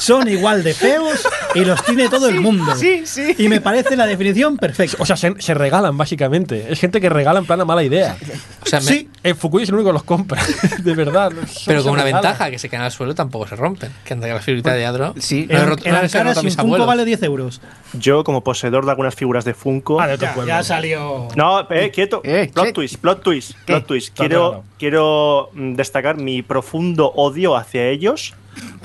son 0.01 0.27
igual 0.27 0.63
de 0.63 0.73
feos 0.73 1.27
y 1.53 1.63
los 1.63 1.83
tiene 1.85 2.09
todo 2.09 2.27
el 2.27 2.41
mundo. 2.41 2.75
Sí, 2.75 3.03
sí. 3.05 3.35
Y 3.37 3.47
me 3.49 3.61
parece 3.61 3.95
la 3.95 4.07
definición 4.07 4.57
perfecta. 4.57 4.97
O 4.99 5.05
sea, 5.05 5.15
se, 5.15 5.33
se 5.39 5.53
regalan 5.53 5.95
básicamente. 5.97 6.65
Es 6.71 6.79
gente 6.79 6.99
que 6.99 7.09
regala 7.09 7.39
en 7.39 7.45
plan 7.45 7.61
a 7.61 7.65
mala 7.65 7.83
idea. 7.83 8.17
O 8.63 8.65
sea, 8.65 8.79
me- 8.79 8.85
sí, 8.85 9.09
El 9.23 9.35
Fukui 9.35 9.63
es 9.63 9.69
el 9.69 9.75
único 9.75 9.89
que 9.89 9.93
los 9.93 10.03
compra, 10.03 10.41
de 10.83 10.95
verdad. 10.95 11.31
Pero 11.65 11.83
con 11.83 11.93
una 11.93 12.03
ventaja, 12.03 12.49
que 12.49 12.57
se 12.57 12.67
quedan 12.69 12.83
al 12.85 12.91
suelo 12.91 13.13
tampoco 13.13 13.47
se 13.47 13.55
rompen. 13.55 13.91
Que 14.03 14.13
anda 14.13 14.27
la 14.27 14.39
figurita 14.41 14.73
de 14.73 14.85
Adro. 14.85 15.13
Sí. 15.19 15.47
No 15.49 15.59
en, 15.59 15.67
roto- 15.69 15.85
en 15.85 15.93
no 15.93 16.01
les 16.01 16.13
he 16.13 16.17
Ankara 16.17 16.29
roto 16.31 16.39
a 16.39 16.41
si 16.41 16.45
un 16.45 16.45
mis 16.45 16.55
Funko 16.55 16.65
abuelos. 16.67 16.87
vale 16.87 17.05
10 17.05 17.23
euros. 17.23 17.61
Yo, 17.93 18.23
como 18.23 18.43
poseedor 18.43 18.85
de 18.85 18.91
algunas 18.91 19.13
figuras 19.15 19.45
de 19.45 19.53
Funko. 19.53 20.01
Ah, 20.01 20.07
de 20.07 20.17
Ya, 20.17 20.35
ya 20.45 20.63
salió. 20.63 21.27
No, 21.35 21.67
eh, 21.69 21.91
quieto. 21.93 22.21
Eh, 22.23 22.49
plot 22.53 22.65
¿qué? 22.67 22.73
twist, 22.73 22.95
plot 22.97 23.21
twist, 23.23 23.51
¿Qué? 23.51 23.73
plot 23.73 23.85
twist. 23.85 24.17
Quiero, 24.17 24.63
quiero 24.79 25.49
mm, 25.53 25.75
destacar 25.75 26.17
mi 26.17 26.41
profundo 26.41 27.11
odio 27.15 27.55
hacia 27.55 27.87
ellos. 27.87 28.33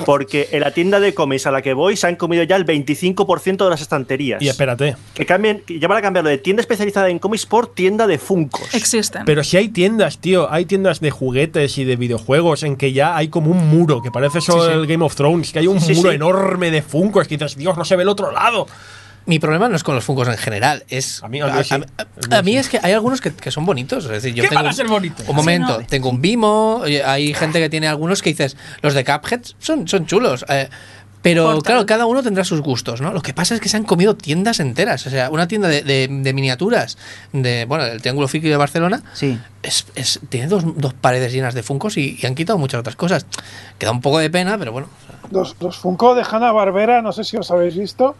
Porque 0.05 0.49
en 0.53 0.61
la 0.61 0.71
tienda 0.73 1.01
de 1.01 1.14
cómics 1.14 1.47
a 1.47 1.51
la 1.51 1.62
que 1.62 1.73
voy 1.75 1.97
se 1.97 2.07
han 2.07 2.17
comido 2.17 2.43
ya 2.45 2.57
el 2.57 2.64
25% 2.67 3.64
de 3.64 3.71
las 3.71 3.81
estanterías. 3.81 4.41
Y 4.43 4.49
espérate. 4.49 4.97
Que 5.14 5.27
cambien, 5.27 5.62
que 5.67 5.79
ya 5.79 5.89
van 5.89 5.99
a 5.99 6.03
cambiarlo 6.03 6.31
de 6.31 6.39
tienda 6.39 6.61
especializada 6.61 7.09
en 7.09 7.19
cómics 7.19 7.47
por 7.47 7.75
tienda 7.75 8.07
de 8.07 8.19
Funkos. 8.19 8.75
Existen. 8.75 9.23
Pero 9.25 9.43
si 9.43 9.57
hay 9.57 9.69
tiendas, 9.69 10.19
tío, 10.19 10.53
hay 10.53 10.67
tiendas 10.67 11.01
de 11.01 11.11
juguetes 11.11 11.79
y 11.79 11.85
de 11.85 11.97
videojuegos 11.97 12.62
en 12.62 12.77
que 12.77 12.93
ya 12.93 13.17
hay 13.17 13.29
como 13.29 13.51
un 13.51 13.69
muro, 13.69 14.03
que 14.03 14.11
parece 14.11 14.39
eso 14.39 14.53
Sí, 14.61 14.67
sí. 14.69 14.73
el 14.73 14.87
Game 14.87 15.05
of 15.05 15.14
Thrones, 15.14 15.53
que 15.53 15.59
hay 15.61 15.67
un 15.67 15.81
Sí, 15.81 15.95
muro 15.95 16.11
sí. 16.11 16.17
enorme 16.17 16.71
de 16.71 16.83
Funkos 16.83 17.27
que 17.29 17.37
dices, 17.37 17.57
Dios, 17.57 17.77
no 17.77 17.85
se 17.85 17.97
ve 17.97 18.03
el 18.03 18.09
otro 18.09 18.31
lado. 18.33 18.67
Mi 19.27 19.39
problema 19.41 19.68
no 19.68 19.74
es 19.77 19.83
con 19.83 19.95
los 19.97 20.05
Funkos 20.05 20.29
en 20.29 20.37
general, 20.39 20.85
es. 20.89 21.22
A 21.22 21.29
mí- 21.29 21.41
a 21.41 21.64
sí. 21.64 21.74
a- 21.74 22.37
a 22.39 22.43
mí 22.43 22.57
es 22.57 22.68
que 22.68 22.79
hay 22.83 22.93
algunos 22.93 23.20
que, 23.20 23.33
que 23.35 23.51
son 23.51 23.66
bonitos. 23.66 24.05
Es 24.05 24.11
decir, 24.11 24.35
yo 24.35 24.43
¿Qué 24.45 24.49
tengo. 24.49 24.62
van 24.62 24.70
a 24.70 24.72
ser 24.72 24.87
bonitos? 24.87 25.29
Un 25.29 25.35
momento, 25.37 25.74
Sí, 25.77 25.81
no. 25.83 25.87
tengo 25.87 26.09
un 26.11 26.20
Bimo, 26.22 26.83
hay 27.05 27.35
gente 27.35 27.59
que 27.61 27.68
tiene 27.68 27.89
algunos 27.89 28.22
que 28.22 28.31
dices, 28.31 28.57
los 28.83 28.95
de 28.95 29.05
Cuphead 29.05 29.41
son, 29.59 29.89
son 29.89 30.07
chulos. 30.07 30.45
eh, 30.49 30.68
pero 31.22 31.43
Portal. 31.47 31.62
claro, 31.64 31.87
cada 31.87 32.07
uno 32.07 32.22
tendrá 32.22 32.45
sus 32.45 32.61
gustos, 32.61 33.01
¿no? 33.01 33.12
Lo 33.12 33.20
que 33.20 33.35
pasa 33.35 33.57
es 33.57 33.61
que 33.61 33.68
se 33.68 33.77
han 33.77 33.83
comido 33.83 34.14
tiendas 34.16 34.61
enteras. 34.61 35.05
O 35.09 35.11
sea, 35.11 35.29
una 35.31 35.49
tienda 35.49 35.66
de, 35.66 35.83
de- 35.83 36.07
de 36.09 36.33
miniaturas 36.33 36.97
de, 37.33 37.64
bueno, 37.64 37.83
del 37.85 38.01
Triángulo 38.01 38.29
Friki 38.29 38.49
de 38.49 38.57
Barcelona 38.57 39.03
Sí. 39.12 39.37
es, 39.64 39.87
es- 39.97 40.20
tiene 40.29 40.47
dos, 40.47 40.62
dos 40.77 40.95
paredes 40.95 41.33
llenas 41.33 41.53
de 41.55 41.64
Funcos 41.64 41.97
y, 41.97 42.16
y 42.22 42.27
han 42.27 42.37
quitado 42.37 42.59
muchas 42.59 42.79
otras 42.79 42.95
cosas. 42.95 43.27
Queda 43.77 43.91
un 43.91 44.03
poco 44.03 44.20
de 44.20 44.31
pena, 44.31 44.57
pero 44.57 44.70
bueno. 44.70 44.89
o 44.89 45.07
sea, 45.07 45.18
Los, 45.33 45.57
los 45.59 45.77
Funko 45.79 46.14
de 46.14 46.22
Hanna 46.31 46.53
Barbera, 46.53 47.03
no 47.03 47.11
sé 47.11 47.24
si 47.24 47.37
os 47.37 47.51
habéis 47.51 47.77
visto, 47.77 48.14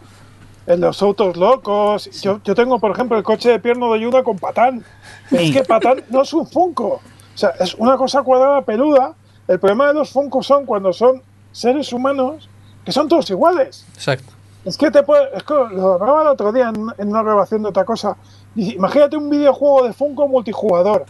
en 0.67 0.81
los 0.81 1.01
autos 1.01 1.35
locos. 1.37 2.09
Yo, 2.21 2.39
yo 2.43 2.53
tengo, 2.53 2.77
por 2.79 2.91
ejemplo, 2.91 3.17
el 3.17 3.23
coche 3.23 3.49
de 3.49 3.59
pierno 3.59 3.89
de 3.91 3.99
ayuda 3.99 4.23
con 4.23 4.37
Patán. 4.37 4.83
Pero 5.29 5.41
es 5.41 5.51
que 5.51 5.63
Patán 5.63 6.03
no 6.09 6.21
es 6.21 6.33
un 6.33 6.45
Funko. 6.45 6.87
O 6.87 7.01
sea, 7.37 7.53
es 7.59 7.73
una 7.75 7.97
cosa 7.97 8.21
cuadrada 8.21 8.61
peluda. 8.61 9.13
El 9.47 9.59
problema 9.59 9.87
de 9.87 9.93
los 9.95 10.11
Funko 10.11 10.43
son 10.43 10.65
cuando 10.65 10.91
son 10.93 11.21
seres 11.51 11.91
humanos 11.93 12.49
que 12.85 12.91
son 12.91 13.07
todos 13.07 13.29
iguales. 13.29 13.85
exacto. 13.95 14.33
Es 14.65 14.77
que 14.77 14.91
te 14.91 15.01
puede, 15.01 15.29
es 15.33 15.43
que 15.43 15.53
lo 15.53 15.93
hablaba 15.93 16.23
el 16.23 16.27
otro 16.27 16.51
día 16.51 16.67
en, 16.67 16.87
en 16.97 17.07
una 17.07 17.23
grabación 17.23 17.63
de 17.63 17.69
otra 17.69 17.85
cosa. 17.85 18.17
Dice, 18.53 18.75
imagínate 18.75 19.15
un 19.15 19.29
videojuego 19.29 19.87
de 19.87 19.93
Funko 19.93 20.27
multijugador. 20.27 21.05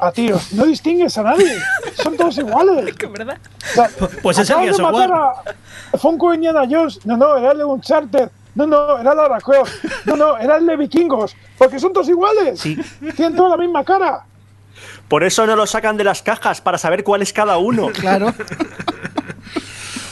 A 0.00 0.10
tiros. 0.10 0.52
No 0.54 0.64
distingues 0.64 1.18
a 1.18 1.22
nadie. 1.22 1.58
Son 2.02 2.16
todos 2.16 2.38
iguales. 2.38 2.94
Que 2.98 3.06
verdad. 3.06 3.36
O 3.36 3.74
sea, 3.74 3.90
Pues 4.22 4.38
es 4.38 4.48
el 4.48 4.56
acabas 4.56 4.64
Gears 4.64 4.76
de 4.78 4.82
matar 4.82 5.12
a 5.92 5.98
Funko 5.98 6.32
Indiana 6.32 6.62
Jones. 6.70 7.04
No, 7.04 7.18
no, 7.18 7.36
era 7.36 7.52
el 7.52 7.58
de 7.58 7.64
Uncharted. 7.64 8.30
No, 8.54 8.66
no, 8.66 8.98
era 8.98 9.14
Lara 9.14 9.40
Croft. 9.40 9.72
No, 10.04 10.16
no, 10.16 10.36
era 10.38 10.56
el 10.56 10.66
de 10.66 10.76
Vikingos. 10.76 11.34
Porque 11.56 11.78
son 11.80 11.92
todos 11.92 12.08
iguales. 12.08 12.60
Sí. 12.60 12.76
Tienen 13.16 13.34
toda 13.36 13.50
la 13.50 13.56
misma 13.56 13.84
cara. 13.84 14.24
Por 15.08 15.24
eso 15.24 15.46
no 15.46 15.56
lo 15.56 15.66
sacan 15.66 15.96
de 15.96 16.04
las 16.04 16.22
cajas, 16.22 16.60
para 16.60 16.76
saber 16.78 17.02
cuál 17.04 17.22
es 17.22 17.32
cada 17.32 17.56
uno. 17.58 17.88
Claro. 17.94 18.34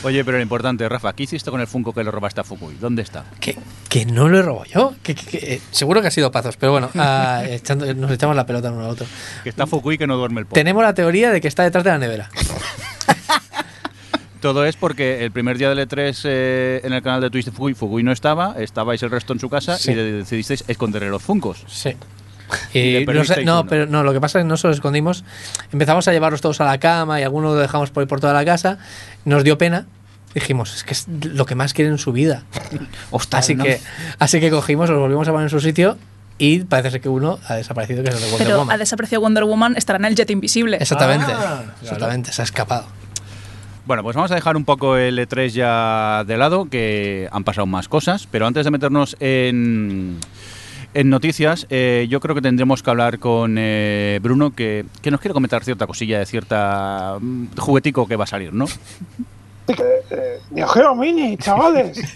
Oye, 0.03 0.24
pero 0.24 0.38
lo 0.38 0.43
importante, 0.43 0.88
Rafa, 0.88 1.12
¿qué 1.12 1.24
hiciste 1.24 1.51
con 1.51 1.61
el 1.61 1.66
Funko 1.66 1.93
que 1.93 2.03
le 2.03 2.11
robaste 2.11 2.41
a 2.41 2.45
Fukui? 2.45 2.74
¿Dónde 2.80 3.03
está? 3.03 3.24
Que, 3.38 3.59
que 3.91 4.07
no 4.07 4.28
lo 4.30 4.38
he 4.38 4.43
robado 4.43 4.64
yo. 4.64 4.95
Que, 5.03 5.14
que- 5.14 5.26
que, 5.26 5.55
eh, 5.57 5.62
seguro 5.72 6.01
que 6.01 6.07
ha 6.09 6.11
sido 6.11 6.32
pazos, 6.32 6.57
pero 6.57 6.72
bueno, 6.72 6.88
ah, 6.97 7.43
echando- 7.47 7.93
nos 7.95 8.11
echamos 8.11 8.34
la 8.34 8.47
pelota 8.47 8.70
uno 8.70 8.84
al 8.86 8.91
otro. 8.93 9.05
Que 9.43 9.51
está 9.51 9.66
Fukui 9.66 9.99
que 9.99 10.07
no 10.07 10.16
duerme 10.16 10.41
el 10.41 10.47
pobre. 10.47 10.59
Tenemos 10.59 10.82
la 10.82 10.95
teoría 10.95 11.30
de 11.30 11.43
que 11.43 11.49
está 11.49 11.64
detrás 11.64 11.84
de 11.84 11.91
la 11.91 11.99
nevera. 11.99 12.30
Todo 14.41 14.64
es 14.64 14.76
porque 14.76 15.24
el 15.24 15.30
primer 15.32 15.59
día 15.59 15.68
del 15.72 15.86
E3 15.86 16.20
eh, 16.24 16.80
en 16.84 16.93
el 16.93 17.03
canal 17.03 17.20
de 17.20 17.30
Twitch 17.30 17.45
de 17.47 17.51
Fukui, 17.53 17.74
Fukui 17.74 18.03
no 18.03 18.11
estaba, 18.12 18.55
estabais 18.59 19.03
el 19.03 19.11
resto 19.11 19.32
en 19.32 19.38
su 19.41 19.51
casa 19.51 19.76
Sí. 19.78 19.93
y 19.93 19.95
de- 19.95 20.12
decidisteis 20.12 20.64
esconderle 20.66 21.11
los 21.11 21.22
Funkos. 21.22 21.64
Sí. 21.68 21.95
Le 22.74 23.05
no, 23.05 23.24
sé- 23.24 23.45
no, 23.45 23.66
pero 23.66 23.86
no, 23.86 24.03
lo 24.03 24.12
que 24.12 24.20
pasa 24.20 24.38
es 24.38 24.45
que 24.45 24.49
no 24.49 24.57
solo 24.57 24.72
escondimos, 24.74 25.24
empezamos 25.72 26.09
a 26.09 26.12
llevarlos 26.12 26.41
todos 26.41 26.61
a 26.61 26.64
la 26.64 26.78
cama 26.78 27.20
y 27.20 27.22
algunos 27.22 27.55
lo 27.55 27.61
dejamos 27.61 27.91
por, 27.91 28.07
por 28.09 28.20
toda 28.20 28.32
la 28.32 28.45
casa, 28.45 28.78
nos 29.24 29.45
dio 29.45 29.57
pena, 29.59 29.86
dijimos, 30.34 30.74
es 30.74 30.84
que 30.84 30.93
es 30.95 31.07
lo 31.09 31.45
que 31.47 31.55
más 31.55 31.74
quieren 31.74 31.93
en 31.93 31.99
su 31.99 32.11
vida. 32.12 32.43
Ostras, 33.11 33.45
así, 33.45 33.55
¿no? 33.55 33.64
que, 33.64 33.80
así 34.18 34.41
que 34.41 34.51
cogimos, 34.51 34.88
los 34.91 34.99
volvimos 34.99 35.28
a 35.28 35.32
poner 35.32 35.45
en 35.47 35.51
su 35.51 35.61
sitio 35.61 35.97
y 36.38 36.61
parece 36.61 36.91
ser 36.93 37.01
que 37.03 37.09
uno 37.11 37.38
ha 37.47 37.55
desaparecido, 37.55 38.03
que 38.03 38.09
es 38.09 38.14
el 38.16 38.20
de 38.22 38.26
Wonder 38.30 38.47
Pero 38.47 38.59
Woman. 38.61 38.74
ha 38.74 38.78
desaparecido 38.78 39.20
Wonder 39.20 39.45
Woman, 39.45 39.74
estará 39.76 39.99
en 39.99 40.07
el 40.07 40.14
jet 40.16 40.30
invisible. 40.30 40.78
Exactamente, 40.80 41.26
Ah, 41.30 41.62
exactamente, 41.82 42.32
se 42.32 42.41
ha 42.43 42.45
escapado. 42.45 42.86
Bueno, 43.87 44.03
pues 44.03 44.14
vamos 44.14 44.31
a 44.31 44.35
dejar 44.35 44.57
un 44.57 44.64
poco 44.64 44.97
el 44.97 45.18
E3 45.18 45.49
ya 45.49 46.24
de 46.24 46.37
lado, 46.37 46.68
que 46.68 47.28
han 47.33 47.45
pasado 47.45 47.66
más 47.66 47.89
cosas, 47.89 48.28
pero 48.31 48.47
antes 48.47 48.64
de 48.64 48.70
meternos 48.70 49.16
en, 49.20 50.18
en 50.95 51.11
noticias, 51.11 51.66
eh, 51.70 52.07
yo 52.09 52.20
creo 52.20 52.35
que 52.35 52.43
tendremos 52.43 52.83
que 52.83 52.91
hablar 52.91 53.18
con 53.18 53.57
eh, 53.59 54.20
Bruno, 54.22 54.55
que, 54.55 54.85
que 55.03 55.11
nos 55.11 55.20
quiere 55.20 55.35
comentar 55.35 55.64
cierta 55.64 55.87
cosilla 55.87 56.18
de 56.18 56.26
cierta 56.26 57.16
mm, 57.20 57.57
juguetico 57.59 58.07
que 58.07 58.16
va 58.16 58.24
a 58.24 58.28
salir, 58.28 58.53
¿no? 58.53 58.66
Eh, 59.68 60.40
Neo 60.50 60.66
Geo 60.68 60.94
Mini, 60.94 61.36
chavales. 61.36 61.98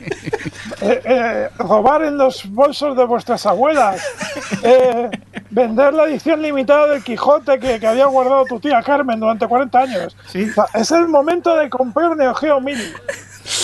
Eh, 0.81 1.01
eh, 1.05 1.49
robar 1.59 2.03
en 2.03 2.17
los 2.19 2.51
bolsos 2.53 2.97
de 2.97 3.05
vuestras 3.05 3.47
abuelas. 3.47 4.03
Eh, 4.63 5.09
vender 5.51 5.95
la 5.95 6.05
edición 6.05 6.43
limitada 6.43 6.89
del 6.89 7.05
Quijote 7.05 7.59
que, 7.61 7.79
que 7.79 7.87
había 7.87 8.07
guardado 8.07 8.45
tu 8.45 8.59
tía 8.61 8.83
Carmen 8.83 9.21
durante 9.21 9.47
40 9.47 9.79
años. 9.79 10.17
O 10.51 10.53
sea, 10.55 10.67
es 10.75 10.91
el 10.91 11.07
momento 11.09 11.55
de 11.57 11.71
comprar 11.71 12.17
Neo 12.17 12.35
Geo 12.35 12.61
Mini. 12.61 12.83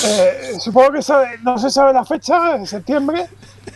Eh, 0.05 0.55
supongo 0.61 0.93
que 0.93 1.03
sabe- 1.03 1.39
no 1.43 1.59
se 1.59 1.69
sabe 1.71 1.93
la 1.93 2.05
fecha, 2.05 2.55
en 2.55 2.67
septiembre. 2.67 3.27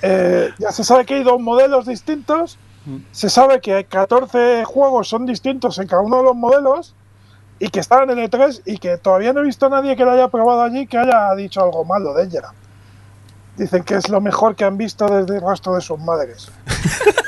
Eh, 0.03 0.51
ya 0.59 0.71
se 0.71 0.85
sabe 0.85 1.05
que 1.05 1.15
hay 1.15 1.25
dos 1.25 1.41
modelos 1.41 1.87
distintos. 1.87 2.57
Se 3.11 3.29
sabe 3.31 3.61
que 3.61 3.75
hay 3.75 3.85
14 3.85 4.65
juegos 4.65 5.09
son 5.09 5.27
distintos 5.27 5.79
en 5.79 5.87
cada 5.89 6.03
uno 6.03 6.19
de 6.19 6.23
los 6.25 6.37
modelos 6.37 6.95
y 7.59 7.69
que 7.69 7.81
estaban 7.81 8.11
en 8.11 8.19
el 8.19 8.31
E3 8.31 8.63
y 8.65 8.79
que 8.79 8.97
todavía 8.99 9.33
no 9.33 9.41
he 9.41 9.45
visto 9.45 9.67
a 9.67 9.69
nadie 9.69 9.97
que 9.97 10.05
lo 10.05 10.11
haya 10.11 10.29
probado 10.29 10.63
allí 10.63 10.87
que 10.87 10.99
haya 10.99 11.35
dicho 11.35 11.63
algo 11.63 11.85
malo 11.85 12.15
de 12.15 12.25
ella. 12.25 12.43
Dicen 13.57 13.85
que 13.85 13.95
es 13.95 14.09
lo 14.09 14.21
mejor 14.21 14.57
que 14.57 14.65
han 14.65 14.77
visto 14.77 15.07
desde 15.07 15.37
el 15.37 15.43
rastro 15.43 15.75
de 15.75 15.81
sus 15.81 15.99
madres. 15.99 16.51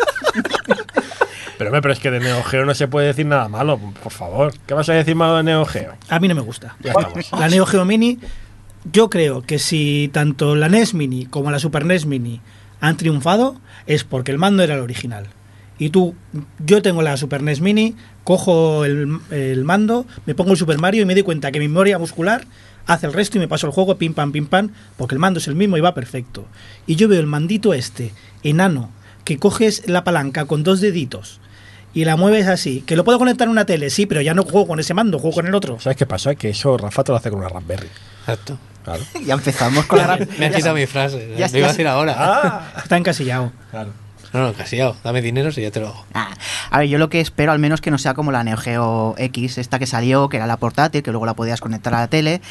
Pero, 1.58 1.70
hombre, 1.70 1.80
pero 1.80 1.94
es 1.94 2.00
que 2.00 2.10
de 2.10 2.20
Neo 2.20 2.42
Geo 2.42 2.66
no 2.66 2.74
se 2.74 2.86
puede 2.86 3.06
decir 3.06 3.24
nada 3.24 3.48
malo, 3.48 3.80
por 4.02 4.12
favor. 4.12 4.52
¿Qué 4.66 4.74
vas 4.74 4.90
a 4.90 4.92
decir 4.92 5.16
malo 5.16 5.36
de 5.36 5.42
Neo 5.42 5.64
Geo? 5.64 5.94
A 6.10 6.20
mí 6.20 6.28
no 6.28 6.34
me 6.34 6.42
gusta. 6.42 6.76
Ya 6.80 6.92
estamos. 6.92 7.32
La 7.40 7.48
Neo 7.48 7.64
Geo 7.64 7.86
Mini, 7.86 8.18
yo 8.92 9.08
creo 9.08 9.42
que 9.42 9.58
si 9.58 10.10
tanto 10.12 10.54
la 10.54 10.68
NES 10.68 10.94
Mini 10.94 11.26
como 11.26 11.50
la 11.50 11.58
Super 11.58 11.84
NES 11.84 12.06
Mini 12.06 12.40
han 12.80 12.96
triunfado, 12.96 13.56
es 13.86 14.04
porque 14.04 14.32
el 14.32 14.38
mando 14.38 14.62
era 14.62 14.74
el 14.74 14.80
original. 14.80 15.28
Y 15.78 15.90
tú, 15.90 16.14
yo 16.64 16.80
tengo 16.82 17.02
la 17.02 17.16
Super 17.16 17.42
NES 17.42 17.60
Mini, 17.60 17.94
cojo 18.24 18.84
el, 18.84 19.18
el 19.30 19.64
mando, 19.64 20.06
me 20.24 20.34
pongo 20.34 20.52
el 20.52 20.56
Super 20.56 20.78
Mario 20.78 21.02
y 21.02 21.04
me 21.04 21.14
doy 21.14 21.22
cuenta 21.22 21.52
que 21.52 21.58
mi 21.58 21.68
memoria 21.68 21.98
muscular 21.98 22.46
hace 22.86 23.06
el 23.06 23.12
resto 23.12 23.36
y 23.36 23.40
me 23.40 23.48
paso 23.48 23.66
el 23.66 23.72
juego 23.72 23.98
pim 23.98 24.14
pam 24.14 24.32
pim 24.32 24.46
pam, 24.46 24.70
porque 24.96 25.14
el 25.14 25.18
mando 25.18 25.38
es 25.38 25.48
el 25.48 25.54
mismo 25.54 25.76
y 25.76 25.80
va 25.80 25.92
perfecto. 25.94 26.46
Y 26.86 26.96
yo 26.96 27.08
veo 27.08 27.20
el 27.20 27.26
mandito 27.26 27.74
este, 27.74 28.12
enano, 28.42 28.90
que 29.24 29.38
coges 29.38 29.82
la 29.88 30.02
palanca 30.04 30.44
con 30.46 30.62
dos 30.62 30.80
deditos 30.80 31.40
y 31.92 32.04
la 32.04 32.16
mueves 32.16 32.46
así. 32.46 32.82
Que 32.86 32.96
lo 32.96 33.04
puedo 33.04 33.18
conectar 33.18 33.46
en 33.46 33.52
una 33.52 33.66
tele, 33.66 33.90
sí, 33.90 34.06
pero 34.06 34.20
ya 34.22 34.32
no 34.34 34.44
juego 34.44 34.66
con 34.66 34.80
ese 34.80 34.94
mando, 34.94 35.18
juego 35.18 35.34
con 35.34 35.46
el 35.46 35.54
otro. 35.54 35.78
¿Sabes 35.80 35.96
qué 35.98 36.06
pasa? 36.06 36.34
Que 36.36 36.50
eso 36.50 36.76
Rafa 36.78 37.04
te 37.04 37.12
lo 37.12 37.16
hace 37.18 37.28
con 37.30 37.40
una 37.40 37.48
Raspberry. 37.48 37.88
Exacto. 38.20 38.58
Claro. 38.84 39.02
Ya 39.26 39.34
empezamos 39.34 39.84
con 39.86 39.98
la 39.98 40.16
Me 40.38 40.46
ha 40.46 40.50
quitado 40.52 40.74
mi 40.76 40.86
frase. 40.86 41.34
ya- 41.36 41.48
lo 41.48 41.58
iba 41.58 41.66
a 41.66 41.70
decir 41.70 41.86
ahora. 41.88 42.14
Ah, 42.16 42.72
Está 42.82 42.96
encasillado. 42.96 43.52
claro. 43.70 43.90
No, 44.36 44.48
no, 44.48 44.52
casillado. 44.52 44.96
Dame 45.02 45.22
dinero 45.22 45.50
si 45.50 45.62
ya 45.62 45.70
te 45.70 45.80
lo 45.80 45.88
hago. 45.88 46.04
Ah, 46.12 46.28
a 46.70 46.78
ver, 46.80 46.88
yo 46.88 46.98
lo 46.98 47.08
que 47.08 47.20
espero 47.20 47.52
al 47.52 47.58
menos 47.58 47.80
que 47.80 47.90
no 47.90 47.96
sea 47.96 48.12
como 48.12 48.32
la 48.32 48.44
Neo 48.44 48.58
Geo 48.58 49.14
X, 49.16 49.56
esta 49.56 49.78
que 49.78 49.86
salió, 49.86 50.28
que 50.28 50.36
era 50.36 50.46
la 50.46 50.58
portátil, 50.58 51.02
que 51.02 51.10
luego 51.10 51.24
la 51.24 51.32
podías 51.32 51.62
conectar 51.62 51.94
a 51.94 52.00
la 52.00 52.08
tele 52.08 52.42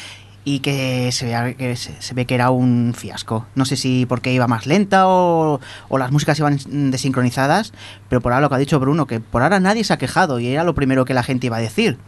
y 0.44 0.58
que 0.60 1.12
se, 1.12 1.26
vea, 1.26 1.54
que 1.54 1.76
se, 1.76 2.14
ve 2.14 2.26
que 2.26 2.34
era 2.34 2.50
un 2.50 2.92
fiasco. 2.96 3.46
No 3.54 3.64
sé 3.64 3.76
si 3.76 4.04
porque 4.04 4.32
iba 4.32 4.48
más 4.48 4.66
lenta 4.66 5.06
o, 5.06 5.60
o 5.88 5.98
las 5.98 6.10
músicas 6.10 6.36
iban 6.40 6.58
desincronizadas, 6.90 7.72
pero 8.08 8.20
por 8.20 8.32
ahora 8.32 8.42
lo 8.42 8.48
que 8.48 8.56
ha 8.56 8.58
dicho 8.58 8.80
Bruno, 8.80 9.06
que 9.06 9.20
por 9.20 9.42
ahora 9.42 9.60
nadie 9.60 9.84
se 9.84 9.92
ha 9.92 9.96
quejado 9.96 10.40
y 10.40 10.48
era 10.48 10.64
lo 10.64 10.74
primero 10.74 11.04
que 11.04 11.14
la 11.14 11.22
gente 11.22 11.46
iba 11.46 11.58
a 11.58 11.60
decir. 11.60 11.98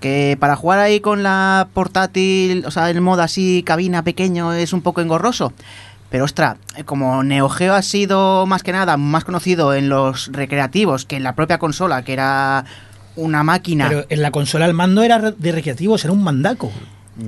Que 0.00 0.38
para 0.40 0.56
jugar 0.56 0.78
ahí 0.78 1.00
con 1.00 1.22
la 1.22 1.68
portátil, 1.74 2.64
o 2.64 2.70
sea, 2.70 2.88
el 2.88 3.02
modo 3.02 3.20
así, 3.20 3.62
cabina 3.62 4.04
pequeño, 4.04 4.54
es 4.54 4.72
un 4.72 4.80
poco 4.80 5.02
engorroso. 5.02 5.52
Pero 6.10 6.24
ostra, 6.24 6.58
eh, 6.76 6.84
como 6.84 7.22
Neo 7.22 7.48
Geo 7.48 7.74
ha 7.74 7.82
sido 7.82 8.46
más 8.46 8.62
que 8.62 8.72
nada 8.72 8.96
más 8.96 9.24
conocido 9.24 9.74
en 9.74 9.88
los 9.88 10.30
recreativos 10.32 11.04
que 11.04 11.16
en 11.16 11.22
la 11.22 11.34
propia 11.34 11.58
consola, 11.58 12.02
que 12.02 12.12
era 12.12 12.64
una 13.16 13.42
máquina. 13.42 13.88
Pero 13.88 14.06
en 14.08 14.22
la 14.22 14.30
consola 14.30 14.66
el 14.66 14.74
mando 14.74 15.02
era 15.02 15.18
de 15.18 15.52
recreativos, 15.52 16.04
era 16.04 16.12
un 16.12 16.22
mandaco. 16.22 16.70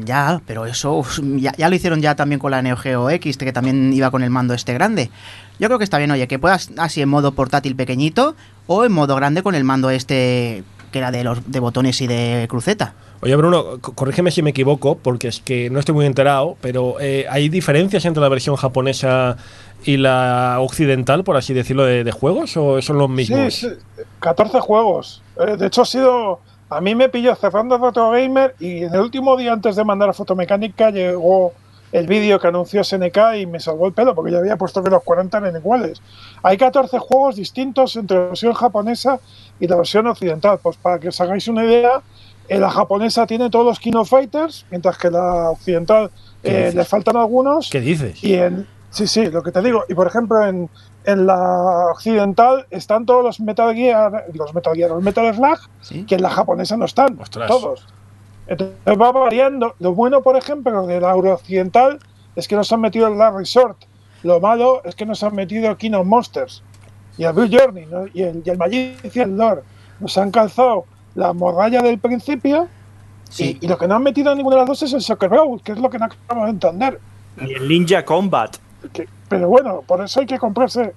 Ya, 0.05 0.43
pero 0.47 0.67
eso 0.67 1.03
ya, 1.39 1.53
ya 1.57 1.69
lo 1.71 1.75
hicieron 1.75 2.03
ya 2.03 2.15
también 2.15 2.39
con 2.39 2.51
la 2.51 2.61
Neo 2.61 2.77
Geo 2.77 3.09
X, 3.09 3.39
que 3.39 3.53
también 3.53 3.93
iba 3.93 4.11
con 4.11 4.23
el 4.23 4.31
mando 4.31 4.53
este 4.53 4.75
grande. 4.75 5.11
Yo 5.59 5.69
creo 5.69 5.79
que 5.79 5.85
está 5.85 5.99
bien, 5.99 6.11
oye, 6.11 6.29
que 6.29 6.39
puedas 6.39 6.71
así 6.77 7.01
en 7.01 7.09
modo 7.09 7.33
portátil 7.33 7.75
pequeñito 7.75 8.37
o 8.67 8.85
en 8.85 8.93
modo 8.93 9.17
grande 9.17 9.43
con 9.43 9.55
el 9.55 9.65
mando 9.65 9.91
este 9.91 10.63
que 10.93 10.99
era 10.99 11.11
de 11.11 11.25
los 11.25 11.51
de 11.51 11.61
botones 11.61 12.01
y 12.01 12.07
de 12.07 12.47
cruceta. 12.49 12.95
Oye, 13.21 13.35
Bruno, 13.37 13.81
co- 13.81 13.95
corrígeme 13.95 14.31
si 14.31 14.43
me 14.43 14.51
equivoco, 14.51 14.97
porque 14.99 15.29
es 15.29 15.41
que 15.41 15.71
no 15.71 15.81
estoy 15.81 15.95
muy 15.95 16.07
enterado, 16.07 16.57
pero 16.61 17.01
eh, 17.01 17.27
¿hay 17.29 17.49
diferencias 17.49 18.05
entre 18.05 18.21
la 18.23 18.29
versión 18.29 18.55
japonesa 18.57 19.37
y 19.85 19.97
la 19.97 20.59
occidental, 20.61 21.25
por 21.25 21.37
así 21.37 21.53
decirlo, 21.53 21.85
de, 21.85 22.05
de 22.05 22.13
juegos? 22.13 22.57
¿O 22.57 22.81
son 22.81 22.99
los 22.99 23.09
mismos? 23.11 23.55
Sí, 23.55 23.69
sí, 23.97 24.03
14 24.21 24.61
juegos. 24.61 25.23
Eh, 25.41 25.57
de 25.57 25.67
hecho, 25.67 25.83
ha 25.83 25.87
sido. 25.87 26.41
A 26.71 26.81
mí 26.81 26.95
me 26.95 27.09
pilló 27.09 27.35
cerrando 27.35 27.79
Retro 27.79 28.11
Gamer 28.11 28.55
y 28.61 28.85
en 28.85 28.95
el 28.95 29.01
último 29.01 29.37
día 29.37 29.53
antes 29.55 29.75
de 29.75 29.85
mandar 29.85 30.11
a 30.11 30.13
Fotomecánica 30.13 30.91
llegó 30.91 31.55
el 31.93 32.07
vídeo 32.07 32.39
que 32.39 32.47
anunció 32.49 32.83
SNK 32.83 33.37
y 33.41 33.47
me 33.47 33.59
salvó 33.59 33.87
el 33.87 33.95
pelo 33.95 34.15
porque 34.15 34.31
yo 34.33 34.39
había 34.39 34.57
puesto 34.59 34.83
que 34.85 34.91
los 34.91 35.03
40 35.03 35.39
eran 35.39 35.57
iguales. 35.57 36.03
Hay 36.43 36.59
14 36.59 36.99
juegos 36.99 37.37
distintos 37.37 37.97
entre 37.97 38.19
la 38.19 38.25
versión 38.27 38.53
japonesa 38.53 39.19
y 39.59 39.67
la 39.67 39.77
versión 39.77 40.07
occidental. 40.09 40.59
Pues 40.63 40.77
para 40.77 40.99
que 41.01 41.09
os 41.09 41.19
hagáis 41.23 41.49
una 41.49 41.65
idea, 41.65 42.03
la 42.49 42.71
japonesa 42.71 43.27
tiene 43.27 43.51
todos 43.51 43.67
los 43.67 43.79
Kino 43.79 44.05
Fighters, 44.05 44.65
mientras 44.71 44.97
que 44.97 45.11
la 45.11 45.51
occidental 45.51 46.11
¿Qué 46.43 46.69
eh, 46.69 46.73
le 46.73 46.85
faltan 46.85 47.17
algunos. 47.17 47.69
¿Qué 47.71 47.81
dices? 47.81 48.23
Y 48.25 48.35
en, 48.35 48.67
sí, 48.91 49.07
sí, 49.07 49.27
lo 49.27 49.43
que 49.43 49.53
te 49.53 49.61
digo. 49.61 49.85
Y 49.89 49.95
por 49.95 50.07
ejemplo, 50.07 50.47
en, 50.47 50.71
en 51.05 51.27
la 51.27 51.89
occidental 51.93 52.67
están 52.71 53.05
todos 53.05 53.25
los 53.25 53.41
Metal 53.41 53.75
Gear, 53.75 54.27
los 54.35 54.55
Metal 54.55 54.75
Gear, 54.75 54.91
los 54.91 55.03
Metal 55.03 55.35
Slug, 55.35 55.59
¿sí? 55.81 56.05
que 56.05 56.15
en 56.15 56.23
la 56.23 56.31
japonesa 56.31 56.77
no 56.77 56.85
están. 56.85 57.19
Ostras. 57.21 57.49
Todos. 57.49 57.87
Entonces 58.47 58.77
va 58.87 59.13
variando. 59.13 59.75
Lo 59.79 59.95
bueno, 59.95 60.23
por 60.23 60.37
ejemplo, 60.37 60.87
de 60.87 61.01
la 61.01 61.15
occidental 61.15 61.99
es 62.35 62.49
que 62.49 62.57
nos 62.57 62.73
han 62.73 62.81
metido 62.81 63.09
el 63.09 63.19
Last 63.19 63.37
Resort. 63.37 63.77
Lo 64.23 64.41
malo 64.41 64.83
es 64.85 64.95
que 64.95 65.05
nos 65.05 65.23
han 65.23 65.35
metido 65.35 65.77
Kingdom 65.77 66.09
Monsters 66.09 66.63
y 67.19 67.25
el 67.25 67.33
Blue 67.33 67.49
Journey 67.51 67.87
¿no? 67.87 68.07
y, 68.15 68.23
el, 68.23 68.43
y 68.45 68.51
el 68.51 68.57
Magician 68.57 69.37
Lore. 69.37 69.63
Nos 70.01 70.17
han 70.17 70.31
calzado 70.31 70.85
la 71.19 71.33
morralla 71.33 71.83
del 71.83 71.99
principio 71.99 72.69
Sí. 73.29 73.59
y, 73.61 73.67
y 73.67 73.69
lo 73.69 73.77
que 73.77 73.87
no 73.89 73.97
han 73.97 74.03
metido 74.03 74.35
ninguna 74.35 74.57
de 74.57 74.61
las 74.63 74.69
dos 74.69 74.83
es 74.85 74.93
el 74.95 75.03
Soccer 75.03 75.29
Road, 75.31 75.61
que 75.63 75.73
es 75.73 75.79
lo 75.79 75.91
que 75.91 75.99
no 75.99 76.07
acabamos 76.07 76.47
de 76.47 76.51
entender. 76.53 77.01
Y 77.43 77.53
el 77.55 77.69
Ninja 77.69 78.05
Combat. 78.05 78.57
Que- 78.93 79.09
pero 79.29 79.49
bueno, 79.49 79.83
por 79.87 80.03
eso 80.03 80.21
hay 80.21 80.27
que 80.27 80.39
comprarse 80.39 80.95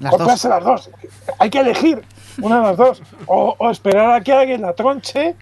Las 0.00 0.10
comprarse 0.10 0.48
dos. 0.48 0.56
las 0.58 0.64
dos. 0.64 0.90
Hay 1.38 1.48
que 1.48 1.60
elegir 1.60 2.02
una 2.42 2.56
de 2.56 2.62
las 2.62 2.76
dos. 2.76 3.02
O, 3.26 3.54
o 3.58 3.70
esperar 3.70 4.12
a 4.12 4.20
que 4.22 4.32
alguien 4.32 4.62
la 4.62 4.72
tronche 4.74 5.34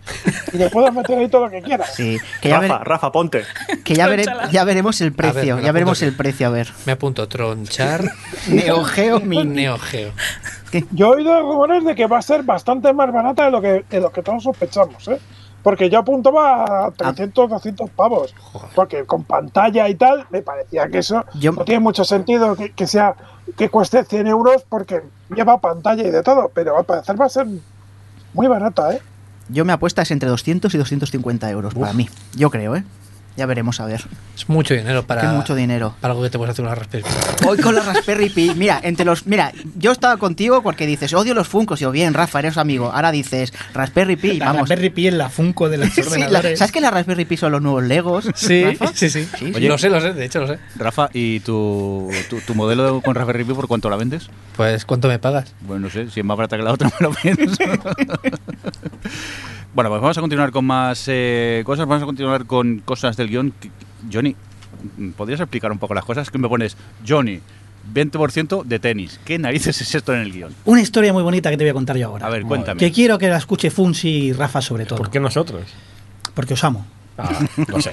y 0.52 0.56
le 0.58 0.68
puedas 0.70 0.92
meter 0.92 1.18
ahí 1.18 1.28
todo 1.28 1.44
lo 1.46 1.50
que 1.50 1.62
quieras. 1.62 1.94
Sí, 1.94 2.18
que 2.40 2.48
ya, 2.48 2.60
Rafa, 2.60 2.74
vere- 2.78 2.84
Rafa, 2.84 3.12
ponte. 3.12 3.44
que 3.84 3.94
ya, 3.94 4.06
vere- 4.08 4.26
ya 4.50 4.64
veremos 4.64 5.00
el 5.00 5.12
precio, 5.12 5.58
ya 5.60 5.72
veremos 5.72 5.98
apunto 5.98 6.08
el 6.10 6.16
precio, 6.16 6.46
a 6.46 6.50
ver. 6.50 6.68
Me 6.86 6.92
apunto 6.92 7.28
tronchar 7.28 8.04
Neo 8.48 8.84
Geo 8.84 9.20
Mini. 9.24 9.44
Neo 9.54 9.78
Geo. 9.78 10.12
Yo 10.90 11.12
he 11.14 11.16
oído 11.16 11.40
rumores 11.40 11.84
de 11.84 11.94
que 11.94 12.06
va 12.06 12.18
a 12.18 12.22
ser 12.22 12.42
bastante 12.42 12.92
más 12.92 13.10
barata 13.12 13.46
de 13.46 13.50
lo 13.50 13.60
que, 13.62 13.84
de 13.88 14.00
lo 14.00 14.10
que 14.12 14.22
todos 14.22 14.42
sospechamos, 14.42 15.08
¿eh? 15.08 15.18
Porque 15.62 15.90
yo 15.90 15.98
apuntaba 15.98 16.86
a 16.86 16.90
300, 16.92 17.50
200 17.50 17.90
pavos. 17.90 18.34
Joder. 18.52 18.70
Porque 18.74 19.04
con 19.04 19.24
pantalla 19.24 19.88
y 19.88 19.94
tal, 19.96 20.26
me 20.30 20.40
parecía 20.42 20.88
que 20.88 20.98
eso 20.98 21.24
Yo- 21.34 21.52
no 21.52 21.64
tiene 21.64 21.80
mucho 21.80 22.04
sentido 22.04 22.54
que, 22.56 22.70
que 22.72 22.86
sea 22.86 23.14
que 23.56 23.68
cueste 23.68 24.04
100 24.04 24.26
euros 24.28 24.64
porque 24.68 25.02
lleva 25.34 25.58
pantalla 25.58 26.02
y 26.06 26.10
de 26.10 26.22
todo. 26.22 26.50
Pero 26.54 26.78
al 26.78 26.84
parecer 26.84 27.20
va 27.20 27.26
a 27.26 27.28
ser 27.28 27.46
muy 28.34 28.46
barata, 28.46 28.92
¿eh? 28.94 29.02
Yo 29.48 29.64
me 29.64 29.72
apuesta 29.72 30.02
es 30.02 30.10
entre 30.10 30.28
200 30.28 30.72
y 30.74 30.78
250 30.78 31.50
euros 31.50 31.74
para 31.74 31.92
mí. 31.92 32.08
Yo 32.34 32.50
creo, 32.50 32.76
¿eh? 32.76 32.84
Ya 33.38 33.46
veremos 33.46 33.78
a 33.78 33.86
ver. 33.86 34.04
Es 34.34 34.48
mucho 34.48 34.74
dinero 34.74 35.06
para, 35.06 35.22
es 35.22 35.28
mucho 35.28 35.54
dinero. 35.54 35.94
para 36.00 36.10
algo 36.12 36.24
que 36.24 36.30
te 36.30 36.38
puedes 36.38 36.50
hacer 36.54 36.64
una 36.64 36.74
Raspberry 36.74 37.04
Pi. 37.04 37.46
Hoy 37.46 37.58
con 37.58 37.72
la 37.72 37.82
Raspberry 37.82 38.30
Pi, 38.30 38.52
mira, 38.56 38.80
entre 38.82 39.04
los, 39.04 39.26
mira, 39.28 39.52
yo 39.76 39.92
estaba 39.92 40.16
contigo 40.16 40.60
porque 40.60 40.88
dices, 40.88 41.14
odio 41.14 41.34
los 41.34 41.46
Funcos, 41.46 41.80
y 41.80 41.82
yo, 41.84 41.92
bien, 41.92 42.14
Rafa, 42.14 42.40
eres 42.40 42.56
amigo. 42.58 42.90
Ahora 42.92 43.12
dices, 43.12 43.52
Raspberry 43.74 44.16
Pi, 44.16 44.38
La 44.38 44.46
vamos. 44.46 44.62
Raspberry 44.62 44.90
Pi 44.90 45.06
en 45.06 45.18
la 45.18 45.28
Funko 45.30 45.68
de 45.68 45.78
los 45.78 45.88
Sí, 45.92 46.00
la- 46.00 46.06
ordenadores. 46.08 46.58
¿Sabes 46.58 46.72
que 46.72 46.80
la 46.80 46.90
Raspberry 46.90 47.26
Pi 47.26 47.36
son 47.36 47.52
los 47.52 47.62
nuevos 47.62 47.84
Legos? 47.84 48.28
Sí, 48.34 48.64
Rafa? 48.64 48.90
sí, 48.92 49.08
sí. 49.08 49.28
Sí, 49.38 49.52
Oye. 49.54 49.68
Lo 49.68 49.78
sé, 49.78 49.88
lo 49.88 50.00
sé, 50.00 50.12
de 50.14 50.24
hecho 50.24 50.40
lo 50.40 50.48
sé. 50.48 50.58
Rafa, 50.74 51.08
¿y 51.12 51.38
tu, 51.38 52.10
tu, 52.28 52.40
tu 52.40 52.56
modelo 52.56 53.00
con 53.02 53.14
Raspberry 53.14 53.44
Pi 53.44 53.54
por 53.54 53.68
cuánto 53.68 53.88
la 53.88 53.94
vendes? 53.94 54.28
Pues, 54.56 54.84
¿cuánto 54.84 55.06
me 55.06 55.20
pagas? 55.20 55.54
Bueno, 55.60 55.82
no 55.82 55.90
sé, 55.90 56.10
si 56.10 56.18
es 56.18 56.26
más 56.26 56.36
barata 56.36 56.56
que 56.56 56.64
la 56.64 56.72
otra, 56.72 56.90
me 57.00 57.06
lo 57.06 57.12
pienso. 57.14 57.62
bueno, 59.74 59.90
pues 59.90 60.00
vamos 60.00 60.18
a 60.18 60.20
continuar 60.20 60.50
con 60.50 60.64
más 60.64 61.04
eh, 61.08 61.62
cosas, 61.64 61.86
vamos 61.86 62.02
a 62.02 62.06
continuar 62.06 62.46
con 62.46 62.80
cosas 62.80 63.16
del 63.16 63.28
guion. 63.28 63.52
Johnny, 64.12 64.34
¿podrías 65.16 65.40
explicar 65.40 65.72
un 65.72 65.78
poco 65.78 65.94
las 65.94 66.04
cosas? 66.04 66.30
Que 66.30 66.38
me 66.38 66.48
pones, 66.48 66.76
Johnny, 67.06 67.40
20% 67.92 68.64
de 68.64 68.78
tenis. 68.78 69.20
¿Qué 69.24 69.38
narices 69.38 69.80
es 69.80 69.94
esto 69.94 70.14
en 70.14 70.20
el 70.20 70.32
guion? 70.32 70.54
Una 70.64 70.80
historia 70.80 71.12
muy 71.12 71.22
bonita 71.22 71.50
que 71.50 71.56
te 71.56 71.64
voy 71.64 71.70
a 71.70 71.74
contar 71.74 71.96
yo 71.96 72.08
ahora. 72.08 72.26
A 72.26 72.30
ver, 72.30 72.42
cuéntame. 72.42 72.78
Que 72.78 72.92
quiero 72.92 73.18
que 73.18 73.28
la 73.28 73.36
escuche 73.36 73.70
Funsi 73.70 74.08
y 74.08 74.32
Rafa 74.32 74.60
sobre 74.60 74.86
todo. 74.86 74.98
¿Por 74.98 75.10
qué 75.10 75.20
nosotros? 75.20 75.62
Porque 76.34 76.54
os 76.54 76.64
amo. 76.64 76.86
Ah, 77.16 77.30
lo 77.68 77.80
sé, 77.80 77.92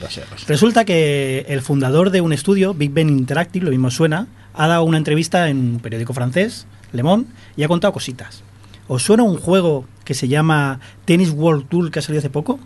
lo 0.00 0.10
sé, 0.10 0.24
lo 0.30 0.38
sé. 0.38 0.46
Resulta 0.48 0.84
que 0.84 1.46
el 1.48 1.62
fundador 1.62 2.10
de 2.10 2.20
un 2.20 2.32
estudio, 2.32 2.74
Big 2.74 2.90
Ben 2.90 3.08
Interactive, 3.08 3.64
lo 3.64 3.70
mismo 3.70 3.90
suena, 3.90 4.26
ha 4.52 4.66
dado 4.66 4.82
una 4.84 4.98
entrevista 4.98 5.48
en 5.48 5.58
un 5.58 5.80
periódico 5.80 6.12
francés, 6.12 6.66
Le 6.92 7.04
Monde, 7.04 7.28
y 7.56 7.62
ha 7.62 7.68
contado 7.68 7.92
cositas. 7.92 8.42
¿Os 8.88 9.02
suena 9.02 9.22
un 9.22 9.38
juego 9.38 9.86
que 10.04 10.14
se 10.14 10.28
llama 10.28 10.80
Tennis 11.04 11.30
World 11.30 11.68
Tour 11.68 11.90
que 11.90 11.98
ha 11.98 12.02
salido 12.02 12.20
hace 12.20 12.30
poco? 12.30 12.58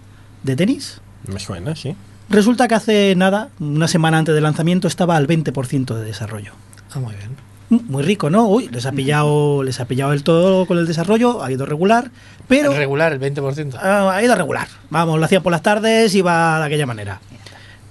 ¿De 0.42 0.56
tenis? 0.56 1.00
Me 1.26 1.38
suena, 1.38 1.76
sí. 1.76 1.94
Resulta 2.28 2.68
que 2.68 2.74
hace 2.74 3.14
nada, 3.16 3.50
una 3.58 3.88
semana 3.88 4.18
antes 4.18 4.34
del 4.34 4.44
lanzamiento, 4.44 4.88
estaba 4.88 5.16
al 5.16 5.26
20% 5.26 5.94
de 5.94 6.04
desarrollo. 6.04 6.52
Ah, 6.92 6.98
muy 6.98 7.14
bien. 7.14 7.36
Muy 7.70 8.02
rico, 8.02 8.30
¿no? 8.30 8.48
Uy, 8.48 8.68
les 8.68 8.86
ha 8.86 8.92
pillado, 8.92 9.62
les 9.62 9.78
ha 9.80 9.84
pillado 9.84 10.12
el 10.12 10.22
todo 10.22 10.66
con 10.66 10.78
el 10.78 10.86
desarrollo, 10.86 11.42
ha 11.42 11.52
ido 11.52 11.66
regular, 11.66 12.10
pero 12.48 12.72
Regular, 12.72 13.12
el 13.12 13.20
20%. 13.20 13.74
Ah, 13.80 14.10
ha 14.14 14.22
ido 14.22 14.34
regular. 14.34 14.68
Vamos, 14.88 15.18
lo 15.18 15.24
hacía 15.24 15.42
por 15.42 15.52
las 15.52 15.62
tardes, 15.62 16.14
iba 16.14 16.58
de 16.58 16.64
aquella 16.64 16.86
manera. 16.86 17.20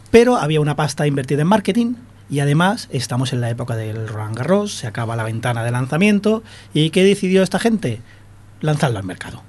Pero 0.09 0.37
había 0.37 0.61
una 0.61 0.75
pasta 0.75 1.05
invertida 1.05 1.43
en 1.43 1.47
marketing 1.47 1.93
y 2.29 2.39
además 2.39 2.89
estamos 2.91 3.33
en 3.33 3.41
la 3.41 3.49
época 3.49 3.75
del 3.75 4.07
Roland 4.07 4.35
Garros, 4.35 4.73
se 4.73 4.87
acaba 4.87 5.15
la 5.15 5.23
ventana 5.23 5.63
de 5.63 5.71
lanzamiento 5.71 6.43
y 6.73 6.89
¿qué 6.89 7.03
decidió 7.03 7.43
esta 7.43 7.59
gente? 7.59 8.01
Lanzarlo 8.61 8.97
al 8.97 9.03
mercado, 9.03 9.43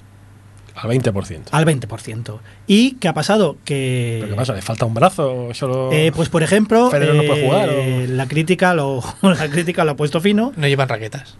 Al 0.74 0.90
20%. 0.90 1.48
al 1.50 1.64
20%. 1.64 2.38
¿Y 2.66 2.92
qué 2.92 3.08
ha 3.08 3.14
pasado? 3.14 3.56
Que 3.64 4.18
¿Pero 4.20 4.32
qué 4.32 4.36
pasa? 4.36 4.52
¿Le 4.54 4.62
falta 4.62 4.84
un 4.84 4.94
brazo? 4.94 5.48
Solo... 5.54 5.90
eh, 5.92 6.12
pues 6.14 6.28
por 6.28 6.42
ejemplo, 6.42 6.90
Federer 6.90 7.14
no 7.14 7.22
puede 7.24 7.44
jugar, 7.46 7.68
eh, 7.70 8.06
¿o? 8.08 8.12
la 8.12 8.26
crítica 8.28 8.74
lo 8.74 9.02
la 9.22 9.48
crítica 9.48 9.84
lo 9.84 9.92
ha 9.92 9.96
puesto 9.96 10.20
fino. 10.20 10.52
No 10.56 10.66
llevan 10.68 10.88
raquetas. 10.88 11.36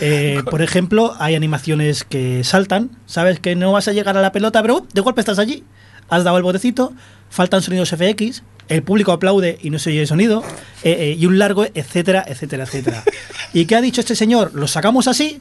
Eh, 0.00 0.42
por 0.50 0.62
ejemplo, 0.62 1.14
hay 1.18 1.34
animaciones 1.34 2.04
que 2.04 2.44
saltan, 2.44 2.90
sabes 3.06 3.40
que 3.40 3.56
no 3.56 3.72
vas 3.72 3.88
a 3.88 3.92
llegar 3.92 4.16
a 4.16 4.22
la 4.22 4.32
pelota, 4.32 4.62
pero 4.62 4.76
¡up! 4.76 4.88
de 4.92 5.00
golpe 5.00 5.20
estás 5.20 5.38
allí. 5.38 5.64
Has 6.08 6.22
dado 6.24 6.36
el 6.36 6.44
botecito, 6.44 6.92
faltan 7.30 7.62
sonidos 7.62 7.90
FX, 7.90 8.42
el 8.68 8.82
público 8.82 9.12
aplaude 9.12 9.58
y 9.60 9.70
no 9.70 9.78
se 9.78 9.90
oye 9.90 10.00
el 10.02 10.06
sonido, 10.06 10.42
eh, 10.84 10.96
eh, 10.98 11.16
y 11.18 11.26
un 11.26 11.38
largo, 11.38 11.66
etcétera, 11.74 12.24
etcétera, 12.26 12.64
etcétera. 12.64 13.02
¿Y 13.52 13.66
qué 13.66 13.74
ha 13.76 13.80
dicho 13.80 14.00
este 14.00 14.14
señor? 14.14 14.52
Lo 14.54 14.68
sacamos 14.68 15.08
así 15.08 15.40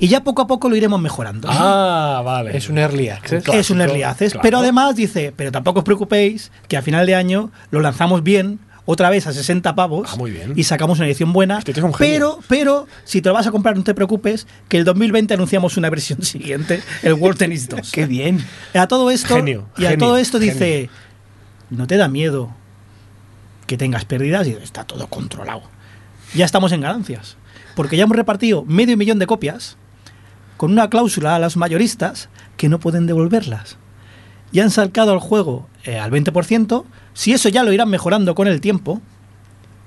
y 0.00 0.08
ya 0.08 0.24
poco 0.24 0.42
a 0.42 0.46
poco 0.46 0.68
lo 0.68 0.74
iremos 0.76 1.00
mejorando. 1.00 1.46
Ah, 1.50 2.22
vale. 2.24 2.56
Es 2.56 2.68
un 2.68 2.78
early 2.78 3.10
access. 3.10 3.46
es 3.46 3.70
un 3.70 3.80
early 3.80 4.02
access, 4.02 4.32
claro. 4.32 4.42
pero 4.42 4.58
además 4.58 4.96
dice, 4.96 5.32
pero 5.36 5.52
tampoco 5.52 5.80
os 5.80 5.84
preocupéis 5.84 6.50
que 6.66 6.76
a 6.76 6.82
final 6.82 7.06
de 7.06 7.14
año 7.14 7.52
lo 7.70 7.80
lanzamos 7.80 8.22
bien, 8.22 8.58
otra 8.86 9.10
vez 9.10 9.26
a 9.26 9.32
60 9.32 9.74
pavos 9.76 10.10
Ah, 10.12 10.16
muy 10.16 10.30
bien. 10.30 10.54
y 10.56 10.64
sacamos 10.64 10.98
una 10.98 11.06
edición 11.06 11.32
buena. 11.32 11.58
Este 11.58 11.72
es 11.72 11.78
un 11.78 11.92
pero, 11.92 12.40
pero, 12.48 12.86
si 13.04 13.20
te 13.22 13.28
lo 13.28 13.34
vas 13.34 13.46
a 13.46 13.50
comprar, 13.52 13.76
no 13.76 13.84
te 13.84 13.94
preocupes, 13.94 14.46
que 14.68 14.78
el 14.78 14.84
2020 14.84 15.34
anunciamos 15.34 15.76
una 15.76 15.90
versión 15.90 16.22
siguiente, 16.24 16.82
el 17.02 17.12
World 17.12 17.38
Tennis 17.38 17.68
2. 17.68 17.90
Qué 17.92 18.06
bien. 18.06 18.44
A 18.74 18.88
todo 18.88 19.10
esto, 19.10 19.36
Genio, 19.36 19.66
y 19.76 19.84
a 19.84 19.90
genio, 19.90 20.06
todo 20.06 20.16
esto 20.16 20.38
genio. 20.38 20.54
dice, 20.54 20.90
¿no 21.68 21.86
te 21.86 21.98
da 21.98 22.08
miedo 22.08 22.50
que 23.66 23.76
tengas 23.76 24.04
pérdidas? 24.06 24.48
Y 24.48 24.52
está 24.52 24.84
todo 24.84 25.06
controlado. 25.08 25.62
Ya 26.34 26.44
estamos 26.46 26.72
en 26.72 26.80
ganancias. 26.80 27.36
Porque 27.76 27.96
ya 27.96 28.04
hemos 28.04 28.16
repartido 28.16 28.64
medio 28.64 28.96
millón 28.96 29.18
de 29.20 29.26
copias 29.26 29.76
con 30.60 30.72
una 30.72 30.90
cláusula 30.90 31.36
a 31.36 31.38
los 31.38 31.56
mayoristas 31.56 32.28
que 32.58 32.68
no 32.68 32.78
pueden 32.80 33.06
devolverlas. 33.06 33.78
Ya 34.52 34.62
han 34.62 34.70
sacado 34.70 35.14
el 35.14 35.18
juego 35.18 35.66
eh, 35.84 35.98
al 35.98 36.10
20%. 36.10 36.84
Si 37.14 37.32
eso 37.32 37.48
ya 37.48 37.62
lo 37.62 37.72
irán 37.72 37.88
mejorando 37.88 38.34
con 38.34 38.46
el 38.46 38.60
tiempo. 38.60 39.00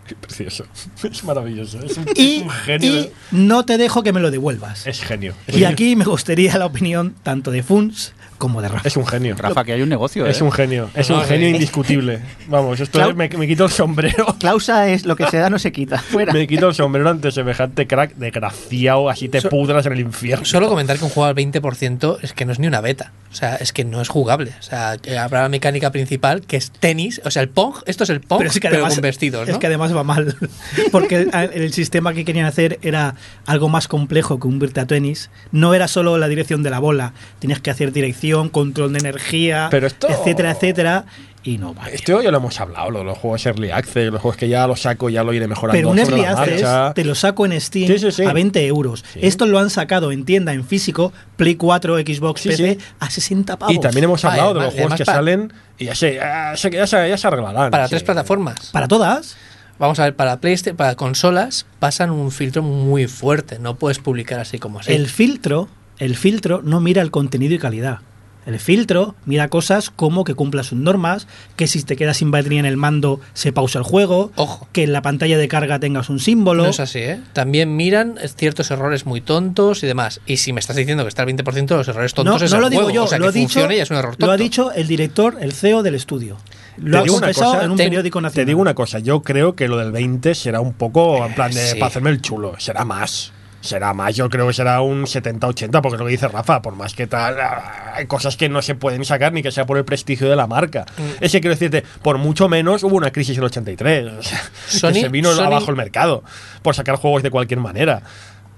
Qué 0.07 0.15
precioso. 0.15 0.65
Es 1.03 1.23
maravilloso. 1.23 1.77
Es 1.77 1.95
un, 1.95 2.05
Y, 2.15 2.41
un 2.41 2.49
genio. 2.49 2.91
y 2.91 3.11
no 3.29 3.65
te 3.65 3.77
dejo 3.77 4.01
que 4.01 4.13
me 4.13 4.19
lo 4.19 4.31
devuelvas. 4.31 4.87
Es 4.87 4.99
genio. 5.03 5.35
Y 5.47 5.63
aquí 5.65 5.95
me 5.95 6.05
gustaría 6.05 6.57
la 6.57 6.65
opinión 6.65 7.13
tanto 7.21 7.51
de 7.51 7.61
Funs 7.61 8.13
como 8.37 8.61
de 8.61 8.67
Rafa. 8.69 8.87
Es 8.87 8.97
un 8.97 9.05
genio. 9.07 9.35
Rafa, 9.37 9.63
que 9.63 9.73
hay 9.73 9.81
un 9.81 9.89
negocio, 9.89 10.25
Es 10.25 10.41
¿eh? 10.41 10.43
un 10.43 10.51
genio. 10.51 10.89
Es 10.93 11.09
No, 11.09 11.17
un 11.19 11.23
genio 11.25 11.47
eh. 11.47 11.51
indiscutible. 11.51 12.19
Vamos, 12.47 12.79
esto 12.79 12.99
Clau- 12.99 13.09
es- 13.11 13.15
me, 13.15 13.29
me 13.29 13.47
quito 13.47 13.65
el 13.65 13.71
sombrero. 13.71 14.25
Clausa 14.39 14.89
es 14.89 15.05
lo 15.05 15.15
que 15.15 15.27
se 15.27 15.37
da 15.37 15.49
no 15.49 15.59
se 15.59 15.71
quita. 15.71 15.97
Fuera. 15.99 16.33
Me 16.33 16.47
quito 16.47 16.67
el 16.69 16.75
sombrero 16.75 17.09
ante 17.09 17.31
semejante 17.31 17.87
crack 17.87 18.15
desgraciado, 18.15 19.09
así 19.09 19.29
te 19.29 19.41
So- 19.41 19.49
pudras 19.49 19.85
en 19.85 19.93
el 19.93 19.99
infierno. 20.01 20.45
Solo 20.45 20.67
comentar 20.69 20.97
que 20.97 21.03
un 21.05 21.09
juego 21.09 21.25
al 21.27 21.35
20% 21.35 22.17
es 22.21 22.33
que 22.33 22.45
no 22.45 22.51
es 22.51 22.59
ni 22.59 22.67
una 22.67 22.81
beta. 22.81 23.11
O 23.31 23.35
sea, 23.35 23.55
es 23.55 23.73
que 23.73 23.83
no 23.83 23.99
es 24.01 24.09
jugable. 24.09 24.51
O 24.59 24.61
sea, 24.63 24.97
que 25.01 25.17
habrá 25.17 25.41
la 25.41 25.49
mecánica 25.49 25.91
principal 25.91 26.41
que 26.41 26.55
es 26.57 26.69
tenis. 26.71 27.19
O 27.25 27.31
sea, 27.31 27.41
el 27.41 27.49
Pong, 27.49 27.75
esto 27.87 28.03
es 28.03 28.11
el 28.11 28.21
Pong, 28.21 28.37
Pero 28.39 28.49
es 28.51 28.59
que 28.59 28.67
además, 28.67 28.93
con 28.93 29.01
vestidos, 29.01 29.49
es 29.49 29.57
que 29.57 29.67
además 29.67 29.95
va 29.95 30.03
mal. 30.03 30.35
Porque 30.91 31.21
el, 31.21 31.31
el 31.53 31.73
sistema 31.73 32.13
que 32.13 32.25
querían 32.25 32.45
hacer 32.45 32.77
era 32.83 33.15
algo 33.47 33.69
más 33.69 33.87
complejo 33.87 34.39
que 34.39 34.47
un 34.47 34.59
Virtua 34.59 34.85
Tennis. 34.85 35.31
No 35.51 35.73
era 35.73 35.87
solo 35.87 36.17
la 36.19 36.27
dirección 36.27 36.61
de 36.61 36.69
la 36.69 36.77
bola. 36.79 37.13
Tenías 37.39 37.59
que 37.59 37.71
hacer 37.71 37.91
dirección, 37.91 38.13
control 38.49 38.93
de 38.93 38.99
energía, 38.99 39.67
Pero 39.71 39.87
esto- 39.87 40.07
etcétera, 40.09 40.51
etcétera. 40.51 41.05
Y 41.45 41.57
no 41.57 41.73
va. 41.75 41.89
Esto 41.89 42.21
ya 42.21 42.31
lo 42.31 42.37
hemos 42.37 42.57
hablado, 42.61 42.89
lo 42.89 42.99
de 42.99 43.05
los 43.05 43.17
juegos 43.17 43.45
Early 43.45 43.69
Access, 43.71 44.09
los 44.13 44.21
juegos 44.21 44.37
que 44.37 44.47
ya 44.47 44.65
lo 44.65 44.77
saco, 44.77 45.09
ya 45.09 45.25
lo 45.25 45.33
iré 45.33 45.45
mejorando. 45.49 45.77
Pero 45.77 45.89
un 45.89 45.99
Early 45.99 46.23
Access 46.23 46.93
te 46.95 47.03
lo 47.03 47.15
saco 47.15 47.45
en 47.45 47.59
Steam 47.59 47.87
Sí, 47.87 47.99
sí, 47.99 48.11
sí. 48.13 48.23
a 48.23 48.31
20 48.31 48.65
euros. 48.65 49.03
Sí. 49.11 49.19
Esto 49.23 49.45
lo 49.45 49.59
han 49.59 49.69
sacado 49.69 50.13
en 50.13 50.23
tienda, 50.23 50.53
en 50.53 50.63
físico, 50.65 51.11
Play 51.35 51.55
4, 51.55 51.97
Xbox, 51.97 52.39
Sí, 52.39 52.47
PC, 52.49 52.75
sí. 52.75 52.85
a 52.97 53.09
60 53.09 53.59
pavos. 53.59 53.75
Y 53.75 53.79
también 53.79 54.05
hemos 54.05 54.21
Vale, 54.23 54.39
hablado 54.39 54.53
de 54.53 54.59
vale, 54.59 54.65
los 54.67 54.73
juegos 54.75 54.97
que 54.97 55.03
para- 55.05 55.17
salen 55.17 55.51
y 55.77 55.85
ya 55.85 55.95
se, 55.95 56.13
ya 56.15 56.53
se, 56.55 56.71
ya 56.71 56.87
se, 56.87 57.09
ya 57.09 57.17
se 57.17 57.27
arreglarán. 57.27 57.71
Para 57.71 57.87
sí. 57.87 57.89
tres 57.89 58.03
plataformas. 58.03 58.69
¿Para 58.71 58.87
todas? 58.87 59.35
Vamos 59.79 59.99
a 59.99 60.03
ver, 60.05 60.15
para 60.15 60.37
PlayStation, 60.39 60.77
para 60.77 60.95
consolas 60.95 61.65
pasan 61.79 62.09
un 62.11 62.31
filtro 62.31 62.61
muy 62.63 63.07
fuerte. 63.07 63.59
No 63.59 63.75
puedes 63.75 63.99
publicar 63.99 64.39
así 64.39 64.59
como 64.59 64.79
así. 64.79 64.93
El 64.93 65.07
filtro, 65.07 65.67
el 65.99 66.15
filtro 66.15 66.61
no 66.63 66.79
mira 66.79 67.01
el 67.01 67.11
contenido 67.11 67.53
y 67.53 67.59
calidad. 67.59 67.99
El 68.45 68.59
filtro 68.59 69.15
mira 69.25 69.47
cosas 69.47 69.89
como 69.89 70.23
que 70.23 70.35
cumpla 70.35 70.63
sus 70.63 70.77
normas, 70.77 71.27
que 71.55 71.67
si 71.67 71.81
te 71.83 71.95
quedas 71.95 72.17
sin 72.17 72.31
batería 72.31 72.59
en 72.59 72.65
el 72.65 72.77
mando 72.77 73.19
se 73.33 73.51
pausa 73.53 73.79
el 73.79 73.85
juego, 73.85 74.31
Ojo. 74.35 74.67
que 74.71 74.83
en 74.83 74.93
la 74.93 75.01
pantalla 75.01 75.37
de 75.37 75.47
carga 75.47 75.79
tengas 75.79 76.09
un 76.09 76.19
símbolo. 76.19 76.63
No 76.63 76.69
es 76.69 76.79
así, 76.79 76.99
¿eh? 76.99 77.19
También 77.33 77.75
miran 77.75 78.15
ciertos 78.35 78.69
errores 78.71 79.05
muy 79.05 79.21
tontos 79.21 79.83
y 79.83 79.87
demás. 79.87 80.19
Y 80.25 80.37
si 80.37 80.51
me 80.53 80.59
estás 80.59 80.75
diciendo 80.75 81.03
que 81.03 81.09
está 81.09 81.23
el 81.23 81.29
20% 81.35 81.65
de 81.67 81.75
los 81.77 81.87
errores 81.87 82.11
no, 82.17 82.23
tontos 82.23 82.41
es 82.41 82.51
no 82.51 82.57
el 82.57 82.61
lo 82.63 82.69
digo 82.69 82.81
juego. 82.83 82.95
yo, 82.95 83.03
o 83.05 83.07
sea, 83.07 83.17
lo, 83.19 83.25
que 83.25 83.29
ha 83.29 83.31
dicho, 83.31 83.47
funcione 83.53 83.77
y 83.77 83.79
es 83.79 83.89
un 83.91 83.97
error 83.97 84.11
tonto. 84.11 84.25
lo 84.25 84.31
ha 84.31 84.37
dicho 84.37 84.71
el 84.73 84.87
director, 84.87 85.37
el 85.39 85.53
CEO 85.53 85.83
del 85.83 85.95
estudio. 85.95 86.37
Lo 86.77 86.91
Te 86.91 86.97
ha 86.97 87.03
digo 87.03 87.15
una 87.17 87.27
confesado 87.27 87.51
cosa, 87.53 87.65
en 87.65 87.71
un 87.71 87.77
te- 87.77 87.83
periódico 87.83 88.19
Te 88.19 88.23
nacional. 88.23 88.45
digo 88.47 88.61
una 88.61 88.73
cosa, 88.73 88.99
yo 88.99 89.21
creo 89.21 89.55
que 89.55 89.67
lo 89.67 89.77
del 89.77 89.91
20 89.91 90.33
será 90.35 90.59
un 90.59 90.73
poco 90.73 91.23
en 91.25 91.33
plan 91.35 91.51
de 91.51 91.61
sí. 91.67 91.73
para 91.75 91.87
hacerme 91.87 92.09
el 92.09 92.21
chulo, 92.21 92.55
será 92.59 92.83
más. 92.83 93.31
Será 93.63 93.93
más, 93.93 94.13
yo 94.13 94.29
creo 94.29 94.45
que 94.47 94.53
será 94.53 94.81
un 94.81 95.03
70-80, 95.05 95.81
porque 95.81 95.95
es 95.95 95.99
lo 95.99 96.05
que 96.05 96.11
dice 96.11 96.27
Rafa, 96.27 96.61
por 96.61 96.75
más 96.75 96.93
que 96.93 97.07
tal, 97.07 97.39
ah, 97.39 97.93
hay 97.95 98.07
cosas 98.07 98.35
que 98.35 98.49
no 98.49 98.61
se 98.61 98.75
pueden 98.75 99.05
sacar 99.05 99.31
ni 99.31 99.41
que 99.41 99.51
sea 99.53 99.65
por 99.65 99.77
el 99.77 99.85
prestigio 99.85 100.29
de 100.29 100.35
la 100.35 100.47
marca. 100.47 100.85
Mm. 100.97 101.23
Es 101.23 101.31
que 101.31 101.39
quiero 101.39 101.55
decirte, 101.55 101.81
por 102.01 102.17
mucho 102.17 102.49
menos 102.49 102.83
hubo 102.83 102.97
una 102.97 103.11
crisis 103.11 103.37
en 103.37 103.43
el 103.43 103.45
83, 103.45 104.11
o 104.19 104.21
sea, 104.21 104.91
que 104.91 104.99
se 104.99 105.07
vino 105.07 105.31
Sony- 105.33 105.45
abajo 105.45 105.71
el 105.71 105.77
mercado 105.77 106.25
por 106.61 106.75
sacar 106.75 106.97
juegos 106.97 107.23
de 107.23 107.31
cualquier 107.31 107.61
manera. 107.61 108.03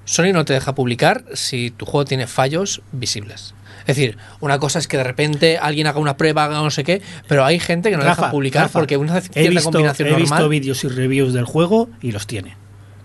Sony 0.06 0.34
no 0.34 0.44
te 0.44 0.54
deja 0.54 0.74
publicar 0.74 1.24
si 1.34 1.70
tu 1.70 1.86
juego 1.86 2.06
tiene 2.06 2.26
fallos 2.26 2.82
visibles. 2.92 3.54
Es 3.82 3.96
decir, 3.96 4.18
una 4.40 4.58
cosa 4.58 4.80
es 4.80 4.88
que 4.88 4.98
de 4.98 5.04
repente 5.04 5.60
alguien 5.60 5.86
haga 5.86 6.00
una 6.00 6.18
prueba, 6.18 6.46
haga 6.46 6.56
no 6.62 6.72
sé 6.72 6.84
qué, 6.84 7.04
pero 7.28 7.46
hay 7.46 7.60
gente 7.60 7.92
que 7.92 7.98
no 7.98 8.04
Rafa, 8.04 8.22
deja 8.24 8.32
publicar 8.32 8.64
Rafa, 8.64 8.80
porque 8.80 8.98
una 8.98 9.22
cierta 9.22 9.40
he 9.40 9.50
visto, 9.50 9.72
combinación 9.72 10.08
he 10.08 10.16
visto 10.16 10.34
normal. 10.34 10.50
vídeos 10.50 10.84
y 10.84 10.88
reviews 10.88 11.34
del 11.34 11.46
juego 11.46 11.90
y 12.02 12.12
los 12.12 12.26
tiene. 12.26 12.58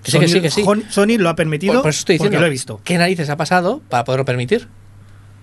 Que 0.03 0.11
sí, 0.11 0.19
que 0.19 0.29
sí, 0.29 0.41
que 0.41 0.51
sí. 0.51 0.65
Sony- 0.89 1.19
lo 1.19 1.29
ha 1.29 1.35
permitido 1.37 1.75
Por, 1.75 1.83
por 1.83 1.91
eso 1.91 1.99
estoy 2.01 2.17
porque 2.19 2.29
diciendo, 2.31 2.41
lo 2.41 2.47
he 2.47 2.51
visto. 2.51 2.81
¿qué 2.85 2.97
narices 2.99 3.29
ha 3.31 3.37
pasado 3.37 3.81
para 3.89 4.05
poderlo 4.05 4.25
permitir? 4.25 4.69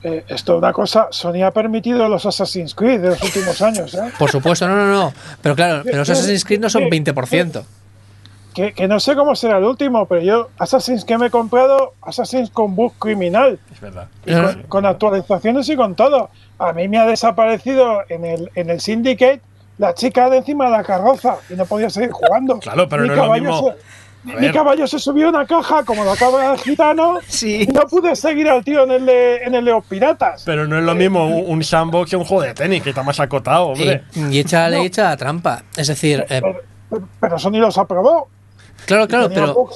Eh, 0.04 0.24
esto 0.28 0.54
es 0.54 0.58
una 0.60 0.74
cosa, 0.74 1.08
Sony 1.12 1.44
ha 1.46 1.52
permitido 1.52 2.08
los 2.08 2.26
Assassin's 2.26 2.74
Creed 2.76 3.02
de 3.02 3.10
los 3.10 3.22
últimos 3.22 3.62
años, 3.62 3.94
¿eh? 3.96 4.12
Por 4.18 4.30
supuesto, 4.32 4.68
no, 4.68 4.76
no, 4.76 4.88
no. 4.88 5.14
Pero 5.42 5.56
claro, 5.56 5.82
pero 5.84 5.98
los 5.98 6.10
Assassin's 6.10 6.46
Creed 6.46 6.60
no 6.60 6.70
son 6.70 6.84
20%. 6.84 7.64
Que, 8.54 8.74
que 8.74 8.88
no 8.88 9.00
sé 9.00 9.16
cómo 9.16 9.36
será 9.36 9.60
el 9.60 9.64
último, 9.66 10.08
pero 10.08 10.22
yo, 10.22 10.50
Assassin's 10.58 11.06
que 11.06 11.18
me 11.20 11.28
he 11.28 11.30
comprado, 11.30 11.94
Assassin's 12.02 12.50
con 12.50 12.76
bug 12.76 12.94
criminal. 12.98 13.60
Es 13.72 13.80
verdad. 13.80 14.08
Y 14.26 14.34
con, 14.34 14.64
con 14.64 14.86
actualizaciones 14.88 15.70
y 15.70 15.76
con 15.76 15.96
todo. 15.96 16.32
A 16.58 16.74
mí 16.74 16.88
me 16.88 16.98
ha 16.98 17.06
desaparecido 17.06 18.00
en 18.10 18.26
el, 18.26 18.52
en 18.56 18.72
el 18.72 18.82
Syndicate 18.82 19.42
la 19.78 19.94
chica 19.94 20.28
de 20.32 20.38
encima 20.38 20.66
de 20.66 20.72
la 20.72 20.84
carroza 20.84 21.36
y 21.52 21.54
no 21.54 21.66
podía 21.68 21.92
seguir 21.92 22.10
jugando. 22.12 22.60
Claro, 22.60 22.90
pero 22.90 23.04
Mi 23.04 23.10
no 23.10 23.14
es 23.14 23.20
lo 23.20 23.34
mismo. 23.34 23.60
se- 23.72 23.76
mi 24.40 24.52
caballo 24.52 24.86
se 24.88 24.99
subió 24.99 25.28
a 25.28 25.30
una 25.30 25.45
caja 25.45 25.84
como 25.84 26.04
la 26.04 26.16
cabra 26.16 26.52
del 26.52 26.60
gitano 26.60 27.20
Sí. 27.28 27.64
y 27.64 27.68
no 27.68 27.82
pude 27.88 28.16
seguir 28.16 28.49
al 28.49 28.64
tío 28.64 28.84
en 28.84 28.91
el 28.91 29.06
de, 29.06 29.38
en 29.38 29.56
el 29.56 29.66
de 29.66 29.72
los 29.72 29.86
piratas. 29.86 30.44
Pero 30.45 30.68
no 30.68 30.78
es 30.78 30.84
lo 30.84 30.95
mismo 30.95 31.26
un, 31.28 31.52
un 31.58 31.64
sandbox 31.64 32.10
que 32.10 32.16
un 32.18 32.26
juego 32.26 32.44
de 32.44 32.54
tenis, 32.54 32.84
que 32.84 32.90
está 32.90 33.04
más 33.04 33.20
acotado, 33.20 33.68
hombre. 33.68 34.04
Y, 34.14 34.36
y 34.36 34.40
echa 34.40 34.62
la 34.62 34.70
ley, 34.78 34.86
echa 34.88 35.04
la 35.06 35.18
trampa. 35.18 35.64
Es 35.76 35.88
decir, 35.88 36.20
eh, 36.30 36.41
pero, 36.41 36.62
pero- 36.90 37.08
pero 37.20 37.40
Sony 37.40 37.60
los 37.60 37.78
aprobó. 37.78 38.30
claro, 38.86 39.08
claro, 39.08 39.30
pero. 39.30 39.70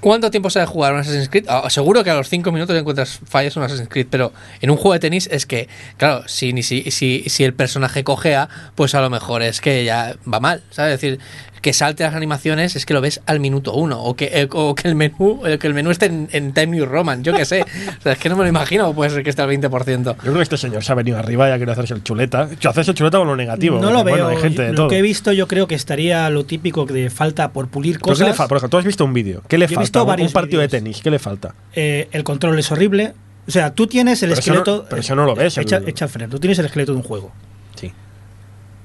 ¿cuánto 0.00 0.30
tiempo 0.30 0.48
se 0.50 0.58
ha 0.58 0.62
de 0.62 0.66
jugar 0.66 0.94
un 0.94 1.00
Assassin's 1.00 1.28
Creed? 1.28 1.46
Ah, 1.48 1.68
seguro 1.68 2.02
que 2.04 2.10
a 2.10 2.14
los 2.14 2.28
5 2.28 2.52
minutos 2.52 2.76
encuentras 2.76 3.20
fallas 3.26 3.54
en 3.56 3.60
un 3.62 3.66
Assassin's 3.66 3.88
Creed, 3.88 4.06
pero 4.10 4.32
en 4.60 4.70
un 4.70 4.76
juego 4.76 4.92
de 4.94 5.00
tenis 5.00 5.28
es 5.30 5.46
que, 5.46 5.68
claro, 5.96 6.22
si, 6.26 6.52
ni 6.52 6.62
si, 6.62 6.90
si, 6.90 7.24
si 7.28 7.44
el 7.44 7.54
personaje 7.54 8.04
cojea, 8.04 8.48
pues 8.74 8.94
a 8.94 9.00
lo 9.00 9.10
mejor 9.10 9.42
es 9.42 9.60
que 9.60 9.84
ya 9.84 10.14
va 10.32 10.40
mal, 10.40 10.62
¿sabes? 10.70 10.94
Es 10.94 11.00
decir, 11.00 11.20
que 11.64 11.72
salte 11.72 12.04
las 12.04 12.14
animaciones 12.14 12.76
es 12.76 12.84
que 12.84 12.92
lo 12.92 13.00
ves 13.00 13.22
al 13.24 13.40
minuto 13.40 13.72
uno, 13.72 14.02
o 14.04 14.14
que, 14.14 14.26
eh, 14.34 14.48
o 14.52 14.74
que 14.74 14.86
el 14.86 14.94
menú 14.94 15.40
eh, 15.46 15.56
que 15.58 15.66
el 15.66 15.72
menú 15.72 15.90
esté 15.90 16.06
en, 16.06 16.28
en 16.32 16.52
Time 16.52 16.66
New 16.66 16.84
Roman, 16.84 17.24
yo 17.24 17.32
qué 17.34 17.46
sé. 17.46 17.62
O 17.98 18.02
sea, 18.02 18.12
es 18.12 18.18
que 18.18 18.28
no 18.28 18.36
me 18.36 18.42
lo 18.42 18.48
imagino, 18.50 18.92
puede 18.94 19.08
ser 19.10 19.24
que 19.24 19.30
esté 19.30 19.40
al 19.40 19.48
20%. 19.48 20.04
Yo 20.04 20.14
creo 20.16 20.34
que 20.34 20.42
este 20.42 20.58
señor 20.58 20.84
se 20.84 20.92
ha 20.92 20.94
venido 20.94 21.16
arriba 21.18 21.48
y 21.48 21.52
ha 21.52 21.54
querido 21.54 21.72
hacerse 21.72 21.94
el 21.94 22.04
chuleta. 22.04 22.50
Yo 22.60 22.68
hacerse 22.68 22.90
el 22.90 22.96
chuleta 22.98 23.16
con 23.16 23.26
lo 23.28 23.34
negativo. 23.34 23.78
No 23.80 23.90
lo 23.90 24.04
veo. 24.04 24.14
Bueno, 24.14 24.28
hay 24.28 24.36
gente 24.42 24.60
de 24.62 24.68
lo 24.72 24.74
todo. 24.76 24.88
que 24.88 24.98
he 24.98 25.02
visto 25.02 25.32
yo 25.32 25.48
creo 25.48 25.66
que 25.66 25.74
estaría 25.74 26.28
lo 26.28 26.44
típico 26.44 26.84
de 26.84 27.08
falta 27.08 27.50
por 27.50 27.68
pulir 27.68 27.94
¿Pero 27.94 28.04
qué 28.04 28.10
cosas. 28.10 28.28
le 28.28 28.34
falta? 28.34 28.48
Por 28.48 28.58
ejemplo, 28.58 28.68
tú 28.70 28.76
has 28.78 28.84
visto 28.84 29.04
un 29.06 29.14
vídeo. 29.14 29.42
¿Qué 29.48 29.56
le 29.56 29.62
Yo 29.66 29.72
he 29.72 29.74
falta? 29.76 29.80
visto 30.14 30.24
Un- 30.26 30.32
partido 30.32 30.60
de 30.60 30.68
tenis. 30.68 31.00
¿Qué 31.02 31.10
le 31.10 31.18
falta? 31.18 31.54
Eh, 31.74 32.08
el 32.12 32.22
control 32.24 32.58
es 32.58 32.70
horrible. 32.70 33.14
O 33.48 33.50
sea, 33.50 33.72
tú 33.74 33.86
tienes 33.86 34.22
el 34.22 34.28
Pero 34.30 34.40
eso 34.40 34.52
no- 34.52 34.58
esqueleto. 34.58 34.86
pero 34.90 35.00
eso 35.00 35.14
no 35.14 35.24
lo 35.24 35.34
ves, 35.34 35.56
Echa, 35.56 35.78
el- 35.78 35.88
echa 35.88 36.04
el 36.04 36.10
freno. 36.10 36.30
Tú 36.30 36.38
tienes 36.40 36.58
el 36.58 36.66
esqueleto 36.66 36.92
de 36.92 36.98
un 36.98 37.04
juego. 37.04 37.32
Sí. 37.80 37.90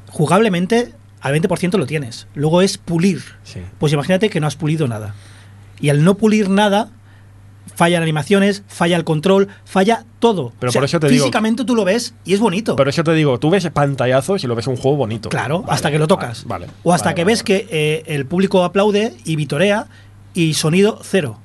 Jugablemente, 0.08 0.94
al 1.22 1.34
20% 1.36 1.78
lo 1.78 1.86
tienes. 1.86 2.28
Luego 2.36 2.62
es 2.62 2.78
pulir. 2.78 3.22
Sí. 3.44 3.62
Pues 3.78 3.94
imagínate 3.94 4.30
que 4.30 4.40
no 4.40 4.48
has 4.48 4.56
pulido 4.56 4.88
nada. 4.88 5.16
Y 5.82 5.90
al 5.90 6.04
no 6.04 6.16
pulir 6.16 6.50
nada, 6.50 6.90
fallan 7.76 8.02
animaciones, 8.04 8.64
falla 8.68 8.98
el 8.98 9.04
control, 9.04 9.48
falla 9.66 10.06
todo. 10.20 10.52
Pero 10.60 10.70
O 10.70 10.72
sea, 10.74 10.80
por 10.82 10.86
eso 10.86 11.00
te 11.00 11.08
digo- 11.08 11.24
Físicamente 11.24 11.64
tú 11.66 11.76
lo 11.76 11.86
ves 11.86 12.14
y 12.26 12.34
es 12.34 12.40
bonito. 12.40 12.76
Pero 12.76 12.90
eso 12.90 13.04
te 13.04 13.14
digo, 13.14 13.40
tú 13.40 13.50
ves 13.50 13.70
pantallazos 13.72 14.44
y 14.44 14.48
lo 14.48 14.56
ves 14.56 14.68
un 14.68 14.76
juego 14.76 14.98
bonito. 14.98 15.30
Claro, 15.30 15.62
Vale, 15.62 15.74
hasta 15.74 15.92
que 15.92 16.00
lo 16.00 16.08
tocas. 16.08 16.46
Vale. 16.46 16.68
o 16.84 16.94
hasta 16.94 17.06
vale, 17.10 17.16
que 17.16 17.24
ves 17.26 17.44
que 17.44 17.68
eh, 17.70 18.04
el 18.08 18.26
público 18.26 18.64
aplaude 18.64 19.14
y 19.26 19.36
vitorea 19.36 19.88
y 20.34 20.54
sonido 20.56 21.00
cero. 21.04 21.40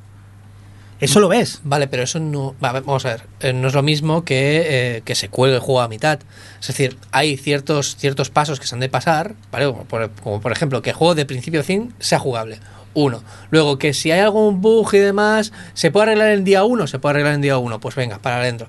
Eso 1.05 1.21
lo 1.21 1.29
ves. 1.29 1.61
Vale, 1.65 1.87
pero 1.87 2.03
eso 2.03 2.19
no. 2.21 2.55
va, 2.63 2.73
vamos 2.73 3.05
a 3.05 3.11
ver. 3.11 3.23
eh, 3.41 3.53
no 3.53 3.69
es 3.69 3.75
lo 3.75 3.83
mismo 3.83 4.25
que, 4.25 4.97
eh, 4.97 5.03
que 5.05 5.15
se 5.15 5.29
cuelgue 5.29 5.57
el 5.57 5.61
juego 5.63 5.81
a 5.81 5.89
mitad. 5.89 6.19
Es 6.61 6.67
decir, 6.69 6.97
hay 7.13 7.37
ciertos, 7.37 7.97
ciertos 7.97 8.31
pasos 8.31 8.59
que 8.61 8.67
se 8.67 8.75
han 8.75 8.81
de 8.81 8.89
pasar, 8.89 9.35
¿vale? 9.53 9.67
Como 9.67 9.85
por, 9.85 10.11
como 10.23 10.41
por 10.41 10.53
ejemplo, 10.53 10.83
que 10.83 10.91
el 10.91 10.97
juego 10.97 11.15
de 11.15 11.27
principio 11.27 11.61
a 11.61 11.65
fin 11.65 11.95
sea 11.99 12.19
jugable. 12.19 12.59
Uno. 12.95 13.23
Luego, 13.51 13.79
que 13.79 13.93
si 13.93 14.13
hay 14.13 14.21
algún 14.21 14.61
bug 14.61 14.95
y 14.95 14.99
demás, 14.99 15.53
¿se 15.75 15.91
puede 15.91 16.05
arreglar 16.05 16.29
en 16.31 16.45
día 16.45 16.65
uno? 16.65 16.87
Se 16.87 16.99
puede 16.99 17.15
arreglar 17.15 17.35
en 17.35 17.41
día 17.41 17.59
uno. 17.59 17.81
Pues 17.81 17.95
venga, 17.97 18.19
para 18.19 18.37
adentro. 18.37 18.69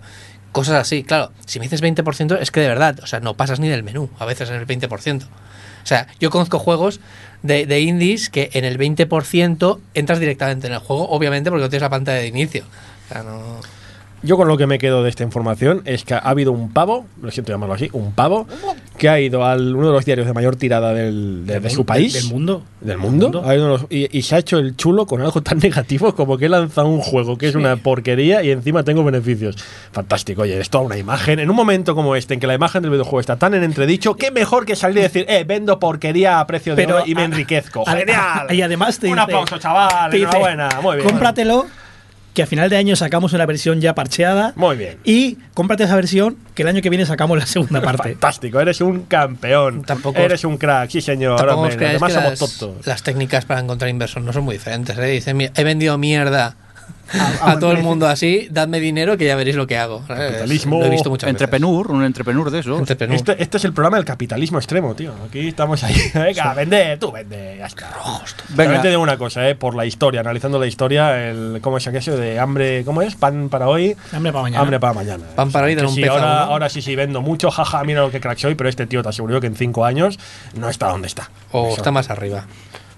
Cosas 0.51 0.75
así. 0.75 1.03
Claro, 1.03 1.31
si 1.45 1.59
me 1.59 1.65
dices 1.65 1.83
20%, 1.83 2.37
es 2.41 2.49
que 2.49 2.59
de 2.59 2.67
verdad, 2.67 2.99
o 3.03 3.07
sea, 3.07 3.19
no 3.19 3.35
pasas 3.35 3.59
ni 3.59 3.67
del 3.67 3.83
menú, 3.83 4.09
a 4.17 4.25
veces 4.25 4.49
en 4.49 4.55
el 4.55 4.65
20%. 4.65 5.23
O 5.23 5.87
sea, 5.87 6.07
yo 6.19 6.31
conozco 6.31 6.57
juegos 6.57 6.99
de, 7.45 7.65
de 7.65 7.79
indies 7.81 8.29
que 8.29 8.49
en 8.53 8.65
el 8.65 8.77
20% 8.77 9.79
entras 9.93 10.19
directamente 10.19 10.67
en 10.67 10.73
el 10.73 10.79
juego, 10.79 11.07
obviamente 11.09 11.49
porque 11.49 11.63
no 11.63 11.69
tienes 11.69 11.83
la 11.83 11.89
pantalla 11.89 12.19
de 12.19 12.27
inicio. 12.27 12.63
O 13.05 13.13
sea, 13.13 13.23
no... 13.23 13.59
Yo 14.25 14.37
con 14.37 14.47
lo 14.47 14.57
que 14.57 14.65
me 14.67 14.77
quedo 14.79 15.03
de 15.03 15.09
esta 15.09 15.23
información 15.23 15.81
es 15.85 16.03
que 16.03 16.13
ha 16.15 16.17
habido 16.19 16.51
un 16.51 16.71
pavo, 16.71 17.05
lo 17.21 17.29
siento 17.31 17.51
llamarlo 17.51 17.75
así, 17.75 17.89
un 17.93 18.11
pavo, 18.13 18.47
que 18.97 19.07
ha 19.09 19.19
ido 19.19 19.45
a 19.45 19.55
uno 19.55 19.87
de 19.87 19.93
los 19.93 20.03
diarios 20.05 20.25
de 20.27 20.33
mayor 20.33 20.55
tirada 20.55 20.93
del, 20.93 21.45
de, 21.45 21.69
su 21.69 21.85
país. 21.85 22.13
Del 22.13 22.25
mundo. 22.25 22.63
¿Del 22.81 22.97
mundo? 22.97 23.43
Ha 23.45 23.53
los- 23.55 23.85
y, 23.89 24.17
y 24.17 24.21
se 24.23 24.35
ha 24.35 24.39
hecho 24.39 24.57
el 24.57 24.75
chulo 24.75 25.05
con 25.05 25.21
algo 25.21 25.41
tan 25.41 25.59
negativo 25.63 26.15
como 26.15 26.37
que 26.37 26.45
he 26.45 26.49
lanzado 26.49 26.87
un 26.87 27.01
juego 27.01 27.37
que 27.37 27.47
es 27.47 27.55
una 27.55 27.75
porquería 27.77 28.41
y 28.43 28.51
encima 28.51 28.83
tengo 28.83 29.03
beneficios. 29.03 29.55
Fantástico, 29.91 30.41
oye, 30.41 30.59
es 30.59 30.69
toda 30.69 30.83
una 30.83 30.97
imagen. 30.97 31.39
En 31.39 31.49
un 31.49 31.55
momento 31.55 31.93
como 31.95 32.15
este, 32.15 32.33
en 32.33 32.39
que 32.39 32.47
la 32.47 32.55
imagen 32.55 32.81
del 32.81 32.91
videojuego 32.91 33.19
está 33.19 33.35
tan 33.37 33.53
en 33.53 33.63
entredicho, 33.63 34.15
qué 34.15 34.31
mejor 34.31 34.65
que 34.65 34.75
salir 34.75 34.97
y 34.97 35.01
decir, 35.01 35.25
eh, 35.29 35.43
vendo 35.47 35.79
porquería 35.79 36.39
a 36.39 36.47
precio 36.47 36.75
de 36.75 36.83
Pero 36.83 36.95
oro 36.97 37.03
y 37.07 37.13
me 37.15 37.21
a- 37.21 37.25
enriquezco. 37.25 37.87
a- 37.87 37.95
¡Genial! 37.95 38.47
y 38.53 38.61
además 38.61 38.97
te 38.99 39.07
Un 39.11 39.19
aplauso, 39.19 39.57
chaval. 39.59 40.09
te 40.09 40.17
dice, 40.17 40.29
Enhorabuena. 40.29 40.69
Muy 40.81 40.95
bien. 40.97 41.07
Cómpratelo, 41.09 41.65
que 42.35 42.43
a 42.43 42.45
final 42.45 42.69
de 42.69 42.77
año 42.77 42.95
sacamos 42.95 43.33
una 43.33 43.47
versión 43.47 43.81
ya 43.81 43.95
parcheada. 43.95 44.53
Muy 44.55 44.75
bien. 44.75 44.97
Y 45.03 45.37
cómprate 45.55 45.85
esa 45.85 45.95
versión, 45.95 46.37
que 46.53 46.61
el 46.61 46.67
año 46.67 46.81
que 46.83 46.89
viene 46.91 47.05
sacamos 47.07 47.37
la 47.39 47.47
segunda 47.47 47.81
parte. 47.81 48.09
Fantástico, 48.11 48.59
eres 48.59 48.81
un 48.81 49.05
campeón. 49.05 49.81
Tampoco- 49.83 50.19
eres 50.19 50.43
un 50.43 50.57
crack, 50.57 50.91
sí 50.91 51.01
señor. 51.01 51.37
Tampoco 51.37 51.61
hombre, 51.61 51.71
os 51.73 51.77
creáis 51.77 51.95
además 52.03 52.13
que 52.13 52.19
somos 52.19 52.39
las, 52.41 52.57
tontos. 52.59 52.85
las 52.87 53.01
técnicas 53.01 53.45
para 53.45 53.61
encontrar 53.61 53.89
inversor 53.89 54.21
no 54.21 54.31
son 54.33 54.43
muy 54.43 54.53
diferentes. 54.55 54.95
¿eh? 54.97 55.05
Dicen, 55.05 55.37
"Mira, 55.37 55.51
he 55.55 55.63
vendido 55.63 55.97
mierda 55.97 56.55
a 57.13 57.51
a, 57.51 57.59
todo 57.59 57.71
el 57.71 57.77
precio". 57.77 57.89
mundo 57.89 58.07
así, 58.07 58.47
dadme 58.51 58.79
dinero 58.79 59.17
que 59.17 59.25
ya 59.25 59.35
veréis 59.35 59.55
lo 59.55 59.67
que 59.67 59.77
hago. 59.77 60.03
Capitalismo. 60.07 60.79
Lo 60.79 60.85
he 60.85 60.89
visto 60.89 61.09
muchas 61.09 61.27
veces. 61.27 61.41
Entrepenur, 61.41 61.91
un 61.91 62.03
entrepenur 62.03 62.51
de. 62.51 62.59
Entrepenur. 62.59 63.15
Este, 63.15 63.41
este 63.41 63.57
es 63.57 63.65
el 63.65 63.73
programa 63.73 63.97
del 63.97 64.05
capitalismo 64.05 64.57
extremo, 64.57 64.95
tío. 64.95 65.13
Aquí 65.27 65.47
estamos 65.47 65.83
ahí. 65.83 65.95
Venga, 66.13 66.53
vende, 66.53 66.97
tú 66.97 67.11
vende. 67.11 67.55
Ya 67.59 67.65
está. 67.67 67.87
Venga. 68.49 68.63
También 68.63 68.81
te 68.81 68.89
digo 68.89 69.01
una 69.01 69.17
cosa, 69.17 69.47
eh, 69.49 69.55
por 69.55 69.75
la 69.75 69.85
historia, 69.85 70.21
analizando 70.21 70.59
la 70.59 70.67
historia, 70.67 71.29
el, 71.29 71.59
¿cómo 71.61 71.77
es 71.77 71.87
aquello 71.87 72.17
de 72.17 72.39
hambre? 72.39 72.83
¿Cómo 72.85 73.01
es? 73.01 73.15
Pan 73.15 73.49
para 73.49 73.67
hoy, 73.67 73.95
Hambre 74.11 74.31
para 74.31 74.43
mañana. 74.43 74.61
hambre 74.61 74.79
para 74.79 74.93
mañana. 74.93 75.23
Pan 75.35 75.51
para 75.51 75.67
hoy, 75.67 75.75
dan 75.75 75.85
un 75.85 75.93
sí, 75.93 76.03
ahora, 76.05 76.43
ahora 76.43 76.69
sí, 76.69 76.81
sí, 76.81 76.95
vendo 76.95 77.21
mucho, 77.21 77.51
jaja, 77.51 77.83
mira 77.83 78.01
lo 78.01 78.11
que 78.11 78.19
crack 78.19 78.37
soy, 78.37 78.55
pero 78.55 78.69
este 78.69 78.85
tío 78.87 79.03
te 79.03 79.09
aseguro 79.09 79.39
que 79.41 79.47
en 79.47 79.55
cinco 79.55 79.85
años 79.85 80.19
no 80.55 80.69
está 80.69 80.89
donde 80.89 81.07
está. 81.07 81.29
O 81.51 81.67
Eso. 81.67 81.77
está 81.77 81.91
más 81.91 82.09
arriba. 82.09 82.45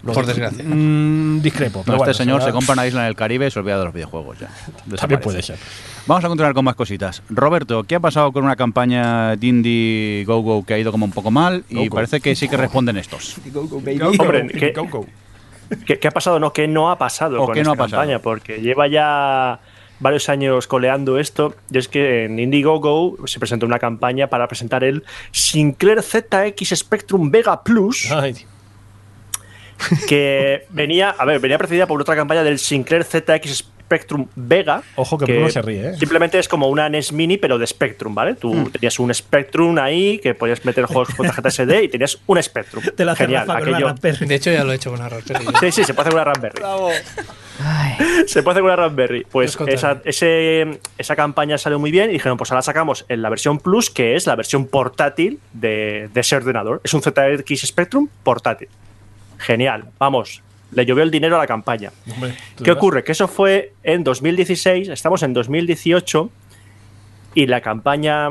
Lo 0.04 0.14
por 0.14 0.26
desgracia. 0.26 0.64
Mm, 0.64 1.42
discrepo. 1.42 1.80
No, 1.80 1.84
Pero 1.86 1.98
este 1.98 2.14
señor 2.14 2.40
será- 2.42 2.52
se 2.52 2.56
compra 2.56 2.74
una 2.74 2.88
isla 2.88 3.02
en 3.02 3.08
el 3.08 3.16
Caribe 3.16 3.48
y 3.48 3.52
se 3.52 3.60
olvida 3.60 3.78
de 3.80 3.86
los 3.86 3.94
videojuegos 3.94 4.40
ya. 4.40 4.50
También 4.98 5.20
puede 5.20 5.42
ser. 5.42 5.58
Vamos 6.06 6.24
a 6.24 6.28
continuar 6.28 6.54
con 6.54 6.64
más 6.64 6.76
cositas. 6.76 7.22
Roberto, 7.30 7.84
¿qué 7.84 7.96
ha 7.96 8.00
pasado 8.00 8.32
con 8.32 8.44
una 8.44 8.56
campaña 8.56 9.36
de 9.36 9.48
Indie 9.48 10.24
Go 10.26 10.40
Go 10.42 10.66
que 10.66 10.76
ha 10.76 10.78
ido 10.80 10.92
como 10.92 11.06
un 11.06 11.12
poco 11.12 11.32
mal? 11.32 11.64
Y 11.70 11.88
Go 11.88 11.96
parece 11.96 12.22
que 12.22 12.36
sí 12.36 12.48
que 12.48 12.58
responden 12.58 12.98
estos. 12.98 13.38
Hombre, 14.20 14.48
que- 14.48 14.72
Go, 14.72 14.88
go. 14.88 15.06
¿Qué, 15.86 16.00
qué 16.00 16.08
ha 16.08 16.12
pasado? 16.12 16.40
No, 16.40 16.54
¿qué 16.54 16.68
no 16.68 16.90
ha 16.92 16.98
pasado 16.98 17.42
¿O 17.42 17.46
con 17.48 17.56
qué 17.56 17.64
no 17.64 17.72
esta 17.74 17.84
ha 17.84 17.86
pasado? 17.88 18.02
campaña? 18.04 18.20
Porque 18.20 18.62
lleva 18.62 18.88
ya 18.88 19.60
varios 20.00 20.30
años 20.30 20.66
coleando 20.68 21.20
esto. 21.20 21.56
Y 21.72 21.78
es 21.80 21.90
que 21.90 22.24
en 22.26 22.40
Indiegogo 22.40 23.18
se 23.28 23.38
presentó 23.40 23.66
una 23.66 23.80
campaña 23.80 24.28
para 24.28 24.48
presentar 24.48 24.86
el 24.86 25.04
Sinclair 25.32 26.02
ZX 26.04 26.70
Spectrum 26.74 27.32
Vega 27.32 27.64
Plus, 27.64 28.10
Ay, 28.12 28.36
que 30.08 30.66
venía, 30.70 31.10
a 31.12 31.26
ver, 31.26 31.40
venía 31.40 31.58
precedida 31.58 31.88
por 31.88 32.02
otra 32.02 32.16
campaña 32.16 32.44
del 32.44 32.60
Sinclair 32.60 33.04
ZX 33.04 33.66
Spectrum 33.88 34.28
Vega. 34.36 34.84
Ojo 34.98 35.18
que 35.18 35.26
Bruno 35.32 35.50
se 35.50 35.62
ríe, 35.62 35.90
¿eh? 35.92 35.98
Simplemente 35.98 36.38
es 36.40 36.50
como 36.50 36.68
una 36.68 36.90
NES 36.90 37.14
Mini, 37.14 37.38
pero 37.38 37.58
de 37.58 37.66
Spectrum, 37.66 38.14
¿vale? 38.14 38.36
Tú 38.36 38.70
tenías 38.70 39.00
un 39.00 39.14
Spectrum 39.14 39.78
ahí 39.78 40.20
que 40.20 40.36
podías 40.36 40.66
meter 40.66 40.84
juegos 40.86 41.10
con 41.16 41.26
tarjeta 41.26 41.50
SD 41.50 41.84
y 41.84 41.88
tenías 41.88 42.18
un 42.28 42.42
Spectrum. 42.44 42.84
Te 42.96 43.06
la 43.06 43.14
hace 43.14 43.24
Genial, 43.24 43.48
Rafa 43.48 43.60
con 43.60 43.70
una 43.70 43.92
aquello. 43.92 44.26
De 44.28 44.36
hecho, 44.36 44.52
ya 44.52 44.66
lo 44.66 44.74
he 44.74 44.76
hecho 44.76 44.90
con 44.92 45.00
una 45.00 45.08
Raspberry. 45.08 45.46
Sí, 45.62 45.72
sí, 45.72 45.84
se 45.86 45.94
puede 45.94 46.10
hacer 46.10 46.12
con 46.12 46.22
una 46.22 46.24
Raspberry. 46.26 46.62
Ay, 47.64 47.96
Se 48.28 48.44
puede 48.44 48.56
hacer 48.56 48.62
con 48.64 48.72
una 48.72 48.76
Raspberry. 48.76 49.26
Pues 49.32 49.58
esa, 49.68 50.02
ese- 50.04 50.80
esa 50.98 51.16
campaña 51.16 51.58
salió 51.58 51.80
muy 51.80 51.90
bien 51.92 52.10
y 52.10 52.14
dijeron, 52.14 52.38
pues 52.38 52.52
ahora 52.52 52.62
sacamos 52.64 53.06
en 53.08 53.22
la 53.22 53.30
versión 53.30 53.58
Plus, 53.60 53.90
que 53.90 54.16
es 54.18 54.28
la 54.28 54.36
versión 54.36 54.68
portátil 54.68 55.40
de, 55.54 56.10
de 56.14 56.20
ese 56.20 56.36
ordenador. 56.36 56.82
Es 56.84 56.94
un 56.94 57.02
ZX 57.02 57.62
Spectrum 57.66 58.10
portátil. 58.24 58.68
Genial, 59.38 59.86
vamos. 60.00 60.42
Le 60.72 60.86
llovió 60.86 61.04
el 61.04 61.12
dinero 61.12 61.36
a 61.38 61.40
la 61.40 61.48
campaña. 61.48 61.92
hombre, 62.14 62.34
¿tú 62.56 62.64
¿Qué 62.64 62.72
ocurre? 62.72 63.04
Que 63.04 63.14
eso 63.14 63.28
fue 63.28 63.74
en 63.84 64.04
2016, 64.04 64.90
estamos 64.90 65.24
en 65.24 65.34
2018 65.34 66.30
y 67.36 67.46
la 67.48 67.62
campaña 67.62 68.28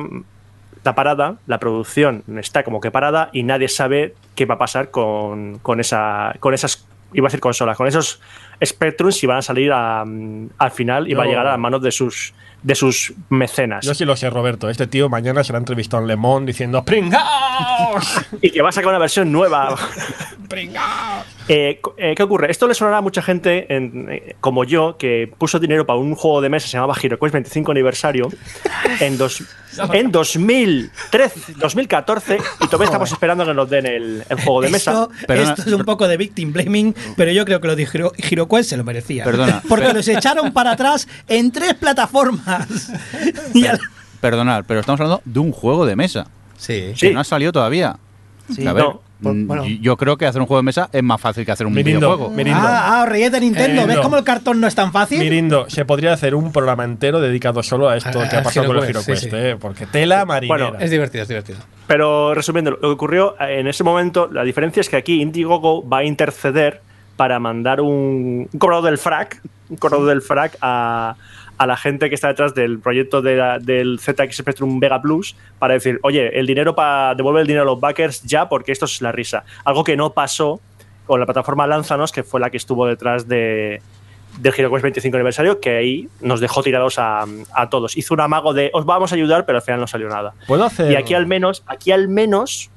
está 0.77 0.95
parada, 0.95 1.37
la 1.47 1.59
producción 1.59 2.23
está 2.39 2.63
como 2.63 2.81
que 2.81 2.91
parada 2.91 3.31
y 3.33 3.43
nadie 3.43 3.69
sabe 3.69 4.15
qué 4.35 4.45
va 4.47 4.57
a 4.57 4.59
pasar 4.59 4.91
con, 4.91 5.59
con, 5.61 5.81
esa, 5.81 6.35
con 6.41 6.53
esas, 6.55 6.87
iba 7.13 7.27
a 7.27 7.29
decir 7.29 7.41
consolas, 7.41 7.77
con 7.77 7.87
esos 7.87 8.21
Spectrums 8.65 9.17
si 9.17 9.27
van 9.27 9.39
a 9.39 9.43
salir 9.43 9.73
a- 9.73 10.03
al 10.03 10.71
final 10.71 11.09
y 11.09 11.15
va 11.15 11.25
a 11.25 11.27
llegar 11.27 11.47
a 11.47 11.51
las 11.53 11.59
manos 11.59 11.83
de 11.83 11.91
sus, 11.91 12.35
de 12.63 12.75
sus 12.75 13.15
mecenas. 13.31 13.85
Yo 13.85 13.95
sí 13.95 14.05
lo 14.05 14.17
sé, 14.17 14.31
Roberto. 14.31 14.69
Este 14.71 14.87
tío 14.87 15.09
mañana 15.09 15.43
será 15.45 15.59
entrevistado 15.59 16.03
en 16.03 16.09
Le 16.09 16.17
Monde 16.17 16.53
diciendo 16.53 16.85
¡Pringaos! 17.77 18.27
Y 18.43 18.51
que 18.51 18.63
va 18.63 18.69
a 18.69 18.73
sacar 18.73 18.89
una 18.91 18.99
versión 18.99 19.31
nueva. 19.33 19.77
¡Pringaos! 20.49 21.25
Eh, 21.49 21.81
eh, 21.97 22.15
¿Qué 22.17 22.23
ocurre? 22.23 22.51
Esto 22.51 22.67
le 22.67 22.75
sonará 22.75 22.99
a 22.99 23.01
mucha 23.01 23.23
gente 23.23 23.73
en- 23.75 24.09
eh, 24.11 24.37
como 24.41 24.65
yo 24.65 24.97
que 24.99 25.33
puso 25.39 25.59
dinero 25.59 25.87
para 25.87 25.99
un 25.99 26.15
juego 26.15 26.41
de 26.41 26.49
mesa 26.49 26.65
que 26.65 26.71
se 26.71 26.77
llamaba 26.77 26.95
HeroQuest 27.01 27.33
25 27.35 27.71
aniversario 27.71 28.29
en, 29.01 29.17
dos, 29.17 29.43
en 29.93 30.11
2013, 30.11 31.53
2014 31.57 32.39
y 32.61 32.67
todavía 32.67 32.87
estamos 32.87 33.13
esperando 33.13 33.45
que 33.47 33.55
nos 33.55 33.69
den 33.71 33.87
el, 33.87 34.25
el 34.29 34.37
juego 34.41 34.61
de 34.63 34.71
mesa. 34.71 35.09
Esto, 35.29 35.63
es 35.63 35.73
un 35.73 35.85
poco 35.85 36.09
de 36.09 36.17
victim 36.17 36.53
blaming, 36.53 36.95
pero 37.17 37.31
yo 37.33 37.45
creo 37.45 37.61
que 37.61 37.69
lo 37.69 37.77
de 37.77 37.87
Hiro- 37.87 38.13
HeroQuest 38.17 38.71
se 38.71 38.77
lo 38.77 38.85
merecía. 38.85 39.25
Perdona, 39.25 39.63
Porque 39.69 39.87
pero- 39.87 39.97
los 39.99 40.09
echaron 40.09 40.53
para 40.53 40.73
atrás 40.73 41.07
en 41.29 41.53
tres 41.53 41.75
plataformas. 41.75 42.91
Y 43.55 43.67
al- 43.67 43.81
Perdonad, 44.21 44.65
pero 44.67 44.81
estamos 44.81 45.01
hablando 45.01 45.23
de 45.25 45.39
un 45.39 45.53
juego 45.53 45.87
de 45.87 45.95
mesa. 45.95 46.27
Sí. 46.57 46.93
Sí. 46.95 47.09
Que 47.09 47.15
no 47.15 47.21
ha 47.21 47.25
salido 47.25 47.53
todavía. 47.53 47.97
Sí. 48.55 48.65
a 48.67 48.73
ver, 48.73 48.85
No, 48.85 49.01
por- 49.23 49.35
mm, 49.35 49.47
bueno. 49.49 49.67
yo 49.67 49.97
creo 49.97 50.17
que 50.17 50.25
hacer 50.27 50.41
un 50.41 50.47
juego 50.47 50.61
de 50.61 50.67
mesa 50.67 50.89
es 50.93 51.03
más 51.03 51.21
fácil 51.21 51.45
que 51.45 51.51
hacer 51.51 51.67
un 51.67 51.73
Mirindo, 51.75 51.99
videojuego. 52.07 52.31
Mirindo. 52.33 52.61
Ah, 52.63 53.03
ah, 53.03 53.07
ríete 53.07 53.41
Nintendo. 53.41 53.69
Mirindo. 53.83 53.87
¿Ves 53.89 53.99
cómo 53.99 54.17
el 54.19 54.23
cartón 54.25 54.61
no 54.61 54.69
es 54.69 54.75
tan 54.77 54.93
fácil? 54.93 55.19
Mirindo, 55.19 55.69
se 55.69 55.85
podría 55.85 56.13
hacer 56.13 56.35
un 56.37 56.53
programa 56.53 56.85
entero 56.85 57.21
dedicado 57.21 57.63
solo 57.65 57.89
a 57.89 57.97
esto 57.97 58.21
A- 58.21 58.29
que 58.29 58.37
ha 58.37 58.41
a 58.41 58.43
pasado 58.45 58.69
con 58.69 58.77
el 58.77 58.85
HeroQuest, 58.85 59.25
sí, 59.25 59.31
sí. 59.31 59.37
¿eh? 59.37 59.57
Porque 59.59 59.87
tela 59.87 60.25
marinera. 60.25 60.71
Bueno, 60.71 60.79
Es 60.85 60.91
divertido, 60.93 61.23
es 61.23 61.29
divertido. 61.29 61.59
Pero 61.89 62.35
resumiendo, 62.35 62.71
lo 62.71 62.79
que 62.81 62.87
ocurrió 62.87 63.35
eh, 63.41 63.59
en 63.61 63.67
ese 63.67 63.83
momento, 63.83 64.29
la 64.31 64.45
diferencia 64.45 64.81
es 64.81 64.89
que 64.89 64.97
aquí 64.97 65.21
Indiegogo 65.21 65.87
va 65.89 65.99
a 65.99 66.05
interceder 66.05 66.81
para 67.17 67.41
mandar 67.41 67.81
un, 67.81 68.49
un 68.53 68.59
cobrador 68.61 68.85
del 68.85 68.99
frac, 68.99 69.41
un 69.71 69.77
cobrador 69.79 70.07
del 70.07 70.23
frac 70.23 70.57
a, 70.61 71.17
a 71.59 71.67
la 71.67 71.77
gente 71.77 72.09
que 72.09 72.15
está 72.15 72.29
detrás 72.29 72.55
del 72.55 72.79
proyecto 72.81 73.23
de 73.23 73.37
la- 73.37 73.59
del 73.59 73.99
ZX 73.99 74.37
Spectrum 74.37 74.79
Vega 74.81 75.01
Plus 75.01 75.37
para 75.59 75.75
decir, 75.75 75.99
oye, 76.03 76.39
el 76.39 76.47
dinero 76.47 76.75
para 76.75 77.15
devolver 77.15 77.43
el 77.43 77.47
dinero 77.47 77.63
a 77.63 77.67
los 77.67 77.81
backers 77.81 78.23
ya 78.23 78.49
porque 78.49 78.73
esto 78.73 78.85
es 78.85 79.01
la 79.01 79.13
risa. 79.13 79.45
Algo 79.65 79.83
que 79.85 79.97
no 79.97 80.11
pasó 80.13 80.61
con 81.07 81.21
la 81.21 81.27
plataforma 81.27 81.67
Lánzanos, 81.67 82.13
que 82.13 82.23
fue 82.25 82.41
la 82.41 82.51
que 82.51 82.57
estuvo 82.57 82.87
detrás 82.87 83.27
de 83.29 83.81
del 84.39 84.53
HeroQuest 84.55 84.83
25 84.83 85.17
aniversario, 85.17 85.61
que 85.61 85.77
ahí 85.79 86.09
nos 86.21 86.41
dejó 86.41 86.63
tirados 86.63 86.99
a, 86.99 87.25
a 87.55 87.71
todos. 87.71 87.97
Hizo 87.97 88.13
un 88.13 88.21
amago 88.21 88.53
de 88.53 88.71
os 88.75 88.85
vamos 88.85 89.11
a 89.13 89.15
ayudar, 89.15 89.47
pero 89.47 89.57
al 89.57 89.63
final 89.63 89.81
no 89.81 89.87
salió 89.87 90.11
nada. 90.11 90.35
¿Puedo 90.47 90.63
hacer. 90.65 90.93
Y 90.93 90.97
aquí 90.97 91.15
al 91.15 91.27
menos, 91.27 91.63
aquí 91.67 91.91
al 91.91 92.09
menos, 92.09 92.69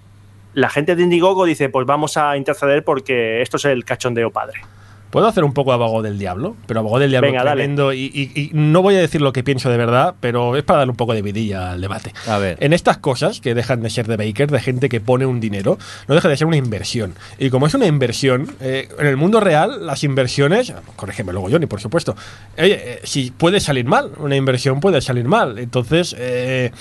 la 0.53 0.69
gente 0.69 0.95
de 0.95 1.03
Indiegogo 1.03 1.43
dice, 1.43 1.67
pues 1.67 1.85
vamos 1.85 2.15
a 2.15 2.37
interceder 2.37 2.85
porque 2.85 3.41
esto 3.41 3.57
es 3.57 3.65
el 3.65 3.83
cachondeo 3.83 4.31
padre. 4.31 4.61
¿Puedo 5.09 5.27
hacer 5.27 5.43
un 5.43 5.53
poco 5.53 5.73
abogado 5.73 6.01
del 6.03 6.19
diablo? 6.19 6.55
Pero 6.67 6.81
abogado 6.81 6.99
del 7.01 7.09
diablo 7.09 7.29
Venga, 7.29 7.43
dale. 7.43 7.61
tremendo. 7.63 7.93
Y, 7.93 8.11
y- 8.13 8.31
y 8.39 8.49
no 8.53 8.81
voy 8.83 8.95
a 8.95 8.99
decir 8.99 9.21
lo 9.21 9.33
que 9.33 9.43
pienso 9.43 9.69
de 9.69 9.77
verdad, 9.77 10.13
pero 10.19 10.55
es 10.55 10.63
para 10.63 10.79
darle 10.79 10.91
un 10.91 10.97
poco 10.97 11.13
de 11.13 11.21
vidilla 11.21 11.71
al 11.71 11.81
debate. 11.81 12.13
A 12.27 12.37
ver. 12.37 12.57
En 12.59 12.73
estas 12.73 12.97
cosas 12.97 13.41
que 13.41 13.55
dejan 13.55 13.81
de 13.81 13.89
ser 13.89 14.07
de 14.07 14.17
Baker, 14.17 14.51
de 14.51 14.59
gente 14.59 14.87
que 14.89 15.01
pone 15.01 15.25
un 15.25 15.39
dinero, 15.39 15.77
no 16.07 16.15
deja 16.15 16.29
de 16.29 16.37
ser 16.37 16.45
una 16.47 16.57
inversión. 16.57 17.15
Y 17.39 17.49
como 17.49 17.65
es 17.67 17.73
una 17.73 17.87
inversión, 17.87 18.53
eh, 18.61 18.87
en 18.99 19.07
el 19.07 19.17
mundo 19.17 19.39
real, 19.39 19.85
las 19.85 20.03
inversiones, 20.03 20.73
corrígeme 20.95 21.33
luego 21.33 21.49
Johnny, 21.49 21.65
por 21.65 21.81
supuesto, 21.81 22.15
oye, 22.57 22.79
eh, 22.81 22.99
si 23.03 23.31
puede 23.31 23.59
salir 23.59 23.85
mal, 23.85 24.11
una 24.17 24.35
inversión 24.35 24.79
puede 24.79 25.01
salir 25.01 25.25
mal. 25.25 25.57
Entonces, 25.57 26.15
eh, 26.19 26.71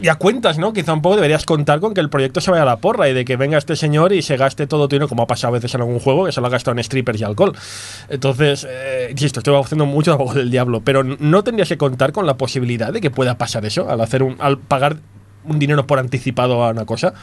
ya 0.00 0.16
cuentas, 0.16 0.58
¿no? 0.58 0.72
Quizá 0.72 0.92
un 0.92 1.02
poco 1.02 1.16
deberías 1.16 1.44
contar 1.44 1.80
con 1.80 1.94
que 1.94 2.00
el 2.00 2.10
proyecto 2.10 2.40
se 2.40 2.50
vaya 2.50 2.62
a 2.62 2.66
la 2.66 2.76
porra 2.76 3.08
y 3.08 3.14
de 3.14 3.24
que 3.24 3.36
venga 3.36 3.58
este 3.58 3.76
señor 3.76 4.12
y 4.12 4.22
se 4.22 4.36
gaste 4.36 4.66
todo 4.66 4.88
tu 4.88 4.96
dinero, 4.96 5.08
como 5.08 5.22
ha 5.22 5.26
pasado 5.26 5.52
a 5.54 5.58
veces 5.58 5.74
en 5.74 5.80
algún 5.80 5.98
juego, 6.00 6.26
que 6.26 6.32
se 6.32 6.40
lo 6.40 6.46
ha 6.46 6.50
gastado 6.50 6.76
en 6.76 6.84
strippers 6.84 7.20
y 7.20 7.24
alcohol. 7.24 7.52
Entonces, 8.08 8.66
eh, 8.68 9.08
insisto, 9.10 9.40
estoy 9.40 9.54
haciendo 9.60 9.86
mucho 9.86 10.12
abogado 10.12 10.38
del 10.38 10.50
diablo, 10.50 10.80
pero 10.80 11.02
no 11.02 11.44
tendrías 11.44 11.68
que 11.68 11.78
contar 11.78 12.12
con 12.12 12.26
la 12.26 12.36
posibilidad 12.36 12.92
de 12.92 13.00
que 13.00 13.10
pueda 13.10 13.38
pasar 13.38 13.64
eso 13.64 13.88
al 13.88 14.00
hacer 14.00 14.22
un, 14.22 14.36
al 14.40 14.58
pagar 14.58 14.96
un 15.44 15.58
dinero 15.58 15.86
por 15.86 15.98
anticipado 15.98 16.64
a 16.64 16.70
una 16.70 16.84
cosa. 16.84 17.14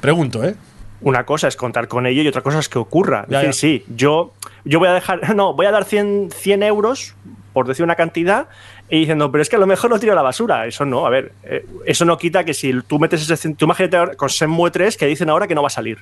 Pregunto, 0.00 0.44
¿eh? 0.44 0.54
Una 1.00 1.24
cosa 1.24 1.46
es 1.48 1.56
contar 1.56 1.86
con 1.88 2.06
ello 2.06 2.22
y 2.22 2.28
otra 2.28 2.42
cosa 2.42 2.58
es 2.58 2.68
que 2.68 2.78
ocurra. 2.78 3.22
Es 3.24 3.30
Ya, 3.30 3.38
decir, 3.42 3.54
sí, 3.54 3.84
yo, 3.94 4.32
yo 4.64 4.78
voy 4.78 4.88
a 4.88 4.92
dejar, 4.92 5.34
no, 5.36 5.54
voy 5.54 5.66
a 5.66 5.70
dar 5.70 5.84
100, 5.84 6.30
100 6.34 6.62
euros, 6.62 7.14
por 7.52 7.66
decir 7.66 7.84
una 7.84 7.94
cantidad, 7.94 8.48
y 8.90 9.00
diciendo, 9.00 9.30
pero 9.30 9.42
es 9.42 9.48
que 9.48 9.56
a 9.56 9.58
lo 9.58 9.66
mejor 9.66 9.90
lo 9.90 9.98
tiro 9.98 10.12
a 10.12 10.16
la 10.16 10.22
basura. 10.22 10.66
Eso 10.66 10.84
no, 10.84 11.06
a 11.06 11.10
ver, 11.10 11.32
eh, 11.42 11.64
eso 11.84 12.04
no 12.04 12.16
quita 12.16 12.44
que 12.44 12.54
si 12.54 12.72
tú 12.82 12.98
metes 12.98 13.28
ese, 13.28 13.54
tú 13.54 13.64
imagínate 13.66 13.96
ahora 13.96 14.14
con 14.14 14.28
Shenmue 14.28 14.70
3 14.70 14.96
que 14.96 15.06
dicen 15.06 15.28
ahora 15.30 15.46
que 15.46 15.54
no 15.54 15.62
va 15.62 15.66
a 15.68 15.70
salir. 15.70 15.98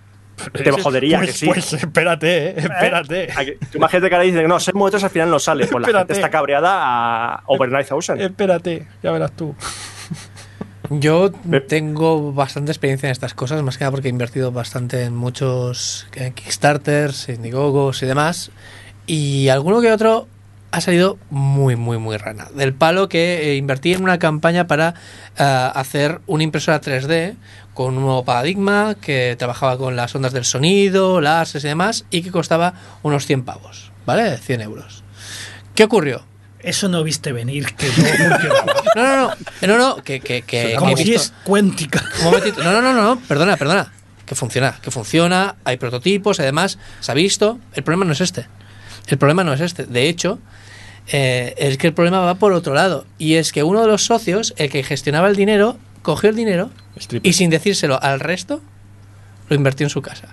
Te 0.52 0.70
jodería 0.70 1.18
pues, 1.18 1.30
que 1.30 1.36
sí. 1.38 1.46
Pues 1.46 1.72
espérate, 1.72 2.50
eh, 2.50 2.54
espérate. 2.58 3.28
Aquí- 3.34 3.52
tú 3.72 3.78
Imagínate 3.78 4.08
que 4.10 4.14
ahora 4.14 4.24
dice 4.26 4.42
que 4.42 4.48
no, 4.48 4.60
6 4.60 4.74
momentos 4.74 5.02
al 5.02 5.10
final 5.10 5.30
no 5.30 5.38
sale. 5.38 5.66
Pues 5.66 5.72
la 5.72 5.78
Espérate. 5.88 5.98
gente 6.00 6.12
está 6.12 6.30
cabreada 6.30 6.70
a 7.34 7.42
Over 7.46 7.70
9000. 7.70 8.20
Espérate, 8.20 8.86
ya 9.02 9.12
verás 9.12 9.32
tú. 9.32 9.54
Yo 10.90 11.32
tengo 11.66 12.32
bastante 12.32 12.70
experiencia 12.70 13.08
en 13.08 13.12
estas 13.12 13.34
cosas, 13.34 13.60
más 13.62 13.76
que 13.76 13.82
nada 13.84 13.90
porque 13.90 14.06
he 14.06 14.10
invertido 14.10 14.52
bastante 14.52 15.02
en 15.02 15.16
muchos 15.16 16.06
eh, 16.14 16.30
Kickstarters, 16.32 17.28
Indiegogos 17.28 18.02
y 18.02 18.06
demás. 18.06 18.52
Y 19.06 19.48
alguno 19.48 19.80
que 19.80 19.90
otro 19.90 20.28
ha 20.70 20.80
salido 20.80 21.18
muy, 21.30 21.76
muy, 21.76 21.98
muy 21.98 22.16
rana. 22.16 22.48
Del 22.54 22.74
palo 22.74 23.08
que 23.08 23.50
eh, 23.50 23.56
invertí 23.56 23.92
en 23.92 24.02
una 24.02 24.18
campaña 24.18 24.66
para 24.66 24.94
eh, 25.38 25.70
hacer 25.74 26.20
una 26.26 26.42
impresora 26.42 26.80
3D 26.80 27.36
con 27.74 27.96
un 27.96 28.02
nuevo 28.02 28.24
paradigma 28.24 28.96
que 29.00 29.36
trabajaba 29.38 29.76
con 29.76 29.96
las 29.96 30.14
ondas 30.14 30.32
del 30.32 30.44
sonido, 30.44 31.20
láseres 31.20 31.64
y 31.64 31.68
demás, 31.68 32.04
y 32.10 32.22
que 32.22 32.30
costaba 32.30 32.74
unos 33.02 33.26
100 33.26 33.44
pavos, 33.44 33.92
¿vale? 34.06 34.38
100 34.38 34.60
euros. 34.62 35.04
¿Qué 35.74 35.84
ocurrió? 35.84 36.24
Eso 36.60 36.88
no 36.88 37.04
viste 37.04 37.32
venir, 37.32 37.74
que 37.74 37.86
no. 37.86 39.02
No, 39.02 39.12
no, 39.26 39.28
no, 39.28 39.66
no, 39.66 39.78
no, 39.78 40.02
que, 40.02 40.20
que, 40.20 40.42
que, 40.42 40.74
Como 40.78 40.96
si 40.96 41.14
es 41.14 41.32
cuéntica. 41.44 42.02
Un 42.18 42.24
momentito. 42.24 42.64
No, 42.64 42.72
no, 42.72 42.82
no, 42.82 42.92
no, 42.94 43.02
no, 43.02 43.20
perdona, 43.20 43.56
perdona. 43.56 43.92
Que 44.24 44.34
funciona, 44.34 44.76
que 44.82 44.90
funciona, 44.90 45.56
hay 45.62 45.76
prototipos, 45.76 46.40
además, 46.40 46.78
se 47.00 47.12
ha 47.12 47.14
visto. 47.14 47.60
El 47.74 47.84
problema 47.84 48.04
no 48.04 48.12
es 48.12 48.20
este. 48.20 48.46
El 49.06 49.18
problema 49.18 49.44
no 49.44 49.52
es 49.52 49.60
este. 49.60 49.86
De 49.86 50.08
hecho, 50.08 50.38
eh, 51.08 51.54
es 51.56 51.78
que 51.78 51.88
el 51.88 51.94
problema 51.94 52.20
va 52.20 52.36
por 52.36 52.52
otro 52.52 52.74
lado. 52.74 53.06
Y 53.18 53.34
es 53.34 53.52
que 53.52 53.62
uno 53.62 53.80
de 53.80 53.86
los 53.86 54.04
socios, 54.04 54.54
el 54.56 54.70
que 54.70 54.82
gestionaba 54.82 55.28
el 55.28 55.36
dinero, 55.36 55.78
cogió 56.02 56.30
el 56.30 56.36
dinero 56.36 56.70
Stripper. 56.96 57.28
y 57.28 57.32
sin 57.32 57.50
decírselo 57.50 58.02
al 58.02 58.20
resto, 58.20 58.60
lo 59.48 59.56
invirtió 59.56 59.84
en 59.86 59.90
su 59.90 60.02
casa. 60.02 60.28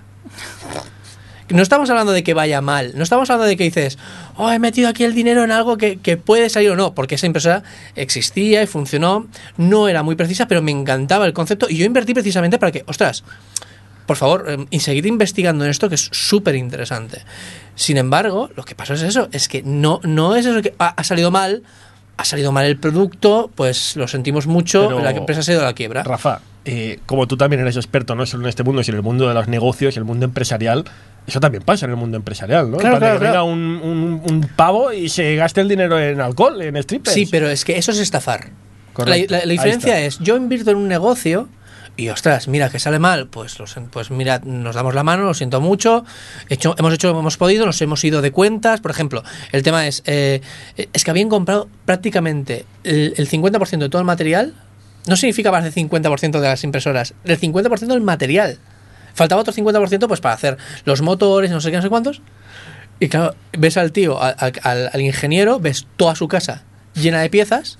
No 1.49 1.61
estamos 1.61 1.89
hablando 1.89 2.13
de 2.13 2.23
que 2.23 2.33
vaya 2.33 2.61
mal, 2.61 2.93
no 2.95 3.03
estamos 3.03 3.29
hablando 3.29 3.47
de 3.47 3.57
que 3.57 3.65
dices, 3.65 3.99
oh, 4.37 4.49
he 4.49 4.57
metido 4.57 4.89
aquí 4.89 5.03
el 5.03 5.13
dinero 5.13 5.43
en 5.43 5.51
algo 5.51 5.77
que, 5.77 5.99
que 5.99 6.17
puede 6.17 6.49
salir 6.49 6.71
o 6.71 6.75
no, 6.75 6.95
porque 6.95 7.15
esa 7.15 7.27
impresora 7.27 7.63
existía 7.95 8.63
y 8.63 8.67
funcionó, 8.67 9.27
no 9.57 9.87
era 9.87 10.01
muy 10.01 10.15
precisa, 10.15 10.47
pero 10.47 10.63
me 10.63 10.71
encantaba 10.71 11.27
el 11.27 11.33
concepto 11.33 11.67
y 11.69 11.77
yo 11.77 11.85
invertí 11.85 12.13
precisamente 12.13 12.57
para 12.57 12.71
que, 12.71 12.83
ostras, 12.87 13.23
por 14.05 14.17
favor, 14.17 14.45
eh, 14.47 14.65
y 14.69 14.79
seguid 14.81 15.05
investigando 15.05 15.63
en 15.65 15.71
esto 15.71 15.89
que 15.89 15.95
es 15.95 16.09
súper 16.11 16.55
interesante. 16.55 17.21
Sin 17.75 17.97
embargo, 17.97 18.49
lo 18.55 18.63
que 18.63 18.75
pasó 18.75 18.93
es 18.93 19.01
eso, 19.01 19.29
es 19.31 19.47
que 19.47 19.63
no, 19.63 19.99
no 20.03 20.35
es 20.35 20.45
eso 20.45 20.61
que 20.61 20.73
ha, 20.79 20.89
ha 20.89 21.03
salido 21.03 21.31
mal, 21.31 21.63
ha 22.17 22.25
salido 22.25 22.51
mal 22.51 22.65
el 22.65 22.77
producto, 22.77 23.49
pues 23.55 23.95
lo 23.95 24.07
sentimos 24.07 24.45
mucho, 24.47 24.87
Pero- 24.87 25.01
la 25.01 25.11
empresa 25.11 25.41
se 25.41 25.51
ha 25.51 25.55
ido 25.55 25.63
a 25.63 25.67
la 25.67 25.73
quiebra. 25.73 26.03
Rafa, 26.03 26.41
eh, 26.65 26.99
como 27.05 27.27
tú 27.27 27.35
también 27.37 27.61
eres 27.61 27.75
experto 27.75 28.13
no 28.15 28.25
solo 28.25 28.43
en 28.43 28.49
este 28.49 28.63
mundo, 28.63 28.83
sino 28.83 28.95
en 28.95 28.99
el 28.99 29.03
mundo 29.03 29.27
de 29.27 29.33
los 29.33 29.47
negocios 29.47 29.95
y 29.95 29.99
el 29.99 30.05
mundo 30.05 30.25
empresarial, 30.25 30.85
eso 31.25 31.39
también 31.39 31.63
pasa 31.63 31.85
en 31.85 31.91
el 31.91 31.97
mundo 31.97 32.15
empresarial, 32.17 32.69
¿no? 32.69 32.77
Claro, 32.77 32.95
de 32.95 32.99
claro, 32.99 33.15
que 33.15 33.19
venga 33.25 33.31
claro. 33.39 33.45
un, 33.45 33.59
un- 33.83 34.21
un 34.29 34.41
pavo 34.55 34.93
y 34.93 35.09
se 35.09 35.35
gaste 35.35 35.61
el 35.61 35.67
dinero 35.69 35.97
en 35.99 36.21
alcohol, 36.21 36.61
en 36.61 36.81
strippers. 36.83 37.13
Sí, 37.13 37.27
pero 37.31 37.49
es 37.49 37.65
que 37.65 37.77
eso 37.77 37.91
es 37.91 37.99
estafar. 37.99 38.49
Correcto. 38.93 39.33
La, 39.33 39.39
la- 39.45 39.51
diferencia 39.51 39.99
es, 39.99 40.19
yo 40.19 40.37
invierto 40.37 40.69
en 40.71 40.77
un 40.77 40.87
negocio 40.87 41.49
y, 41.95 42.09
ostras, 42.09 42.47
mira, 42.47 42.69
que 42.69 42.79
sale 42.79 42.97
mal, 42.99 43.27
pues, 43.27 43.59
lo 43.59 43.65
sen- 43.65 43.87
pues 43.89 44.09
mira, 44.09 44.41
nos 44.43 44.75
damos 44.75 44.95
la 44.95 45.03
mano, 45.03 45.23
lo 45.23 45.33
siento 45.33 45.61
mucho, 45.61 46.05
hecho, 46.49 46.75
hemos 46.79 46.93
hecho 46.93 47.07
lo 47.07 47.13
que 47.13 47.19
hemos 47.19 47.37
podido, 47.37 47.65
nos 47.65 47.81
hemos 47.81 48.03
ido 48.03 48.21
de 48.21 48.31
cuentas, 48.31 48.81
por 48.81 48.89
ejemplo, 48.91 49.23
el 49.51 49.61
tema 49.63 49.85
es, 49.87 50.01
eh, 50.05 50.41
es 50.75 51.03
que 51.03 51.11
habían 51.11 51.29
comprado 51.29 51.69
prácticamente 51.85 52.65
el, 52.83 53.13
el 53.17 53.29
50% 53.29 53.77
de 53.77 53.89
todo 53.89 53.99
el 54.01 54.05
material, 54.07 54.53
no 55.07 55.15
significa 55.15 55.51
más 55.51 55.63
del 55.63 55.73
50% 55.73 56.39
de 56.39 56.47
las 56.47 56.63
impresoras, 56.63 57.13
del 57.23 57.39
50% 57.39 57.87
del 57.87 58.01
material. 58.01 58.57
Faltaba 59.13 59.41
otro 59.41 59.53
50% 59.53 60.07
pues 60.07 60.21
para 60.21 60.33
hacer 60.33 60.57
los 60.85 61.01
motores, 61.03 61.51
no 61.51 61.61
sé 61.61 61.69
qué, 61.69 61.75
no 61.77 61.83
sé 61.83 61.89
cuántos. 61.89 62.21
Y 62.99 63.09
claro, 63.09 63.35
ves 63.57 63.77
al 63.77 63.91
tío, 63.91 64.19
al, 64.21 64.35
al- 64.63 64.89
al 64.91 65.01
ingeniero, 65.01 65.59
ves 65.59 65.85
toda 65.97 66.15
su 66.15 66.27
casa 66.27 66.63
llena 66.95 67.21
de 67.21 67.29
piezas. 67.29 67.77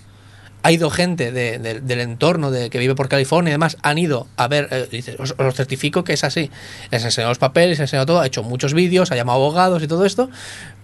Ha 0.64 0.72
ido 0.72 0.90
gente 0.90 1.31
de- 1.31 1.60
de- 1.60 1.81
del 1.81 1.99
entorno 1.99 2.49
de 2.49 2.69
que 2.69 2.80
vive 2.80 2.95
por 2.95 3.10
California 3.10 3.52
y 3.52 3.53
demás, 3.53 3.77
han 3.84 3.98
ido 3.98 4.27
a 4.38 4.48
ver, 4.48 4.69
eh, 4.72 4.88
dice, 4.90 5.15
os, 5.19 5.35
os 5.38 5.56
certifico 5.56 6.03
que 6.03 6.14
es 6.14 6.23
así. 6.23 6.49
Les 6.90 7.03
enseñó 7.03 7.27
los 7.27 7.38
papeles, 7.38 7.72
les 7.72 7.80
enseñó 7.81 8.06
todo, 8.06 8.22
ha 8.22 8.26
hecho 8.27 8.44
muchos 8.44 8.73
vídeos, 8.73 9.11
ha 9.11 9.15
llamado 9.15 9.38
abogados 9.40 9.84
y 9.84 9.88
todo 9.88 10.06
esto, 10.06 10.30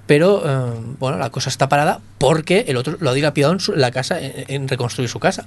pero 0.06 0.44
eh, 0.46 0.80
bueno, 1.00 1.18
la 1.18 1.30
cosa 1.30 1.50
está 1.50 1.70
parada 1.70 2.02
porque 2.18 2.66
el 2.68 2.76
otro 2.78 2.98
lo 3.00 3.10
ha 3.10 3.14
dilapidado 3.14 3.54
en 3.54 3.60
su- 3.62 3.74
la 3.74 3.92
casa, 3.92 4.20
en, 4.20 4.34
en 4.48 4.68
reconstruir 4.68 5.10
su 5.10 5.20
casa. 5.20 5.46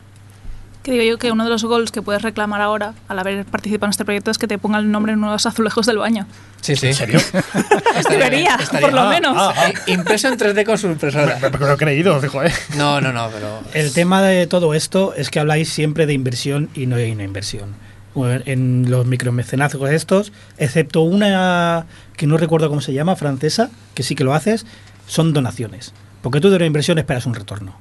Que 0.82 0.90
digo 0.90 1.04
yo 1.04 1.18
que 1.18 1.30
uno 1.30 1.44
de 1.44 1.50
los 1.50 1.62
goals 1.64 1.92
que 1.92 2.02
puedes 2.02 2.22
reclamar 2.22 2.60
ahora 2.60 2.94
al 3.06 3.18
haber 3.18 3.44
participado 3.44 3.86
en 3.86 3.90
este 3.90 4.04
proyecto 4.04 4.32
es 4.32 4.38
que 4.38 4.48
te 4.48 4.58
ponga 4.58 4.78
el 4.80 4.90
nombre 4.90 5.12
en 5.12 5.18
uno 5.18 5.28
de 5.28 5.34
los 5.34 5.46
azulejos 5.46 5.86
del 5.86 5.98
baño. 5.98 6.26
Sí, 6.60 6.74
sí. 6.74 6.88
¿En 6.88 6.94
serio? 6.94 7.20
Debería, 8.10 8.58
por 8.80 8.92
lo 8.92 9.00
Ah, 9.02 9.08
menos. 9.10 9.34
ah, 9.38 9.52
ah. 9.56 9.68
Eh, 9.68 9.74
Impreso 9.92 10.28
en 10.28 10.36
3D 10.38 10.64
con 10.64 10.78
su 10.78 10.88
impresora. 10.88 11.38
Pero 11.40 11.58
lo 11.66 11.72
he 11.74 11.76
creído, 11.76 12.20
dijo, 12.20 12.42
¿eh? 12.42 12.52
No, 12.76 13.00
no, 13.00 13.12
no, 13.12 13.28
pero. 13.32 13.60
El 13.74 13.92
tema 13.92 14.22
de 14.22 14.46
todo 14.46 14.74
esto 14.74 15.14
es 15.14 15.30
que 15.30 15.38
habláis 15.40 15.68
siempre 15.72 16.06
de 16.06 16.14
inversión 16.14 16.68
y 16.74 16.86
no 16.86 16.96
hay 16.96 17.12
una 17.12 17.24
inversión. 17.24 17.74
En 18.14 18.90
los 18.90 19.06
micromecenazgos 19.06 19.90
estos, 19.90 20.32
excepto 20.58 21.00
una 21.02 21.86
que 22.16 22.26
no 22.26 22.36
recuerdo 22.36 22.68
cómo 22.68 22.80
se 22.80 22.92
llama, 22.92 23.16
francesa, 23.16 23.70
que 23.94 24.02
sí 24.02 24.14
que 24.14 24.24
lo 24.24 24.34
haces, 24.34 24.66
son 25.06 25.32
donaciones. 25.32 25.94
Porque 26.22 26.40
tú 26.40 26.50
de 26.50 26.56
una 26.56 26.66
inversión 26.66 26.98
esperas 26.98 27.24
un 27.26 27.34
retorno. 27.34 27.74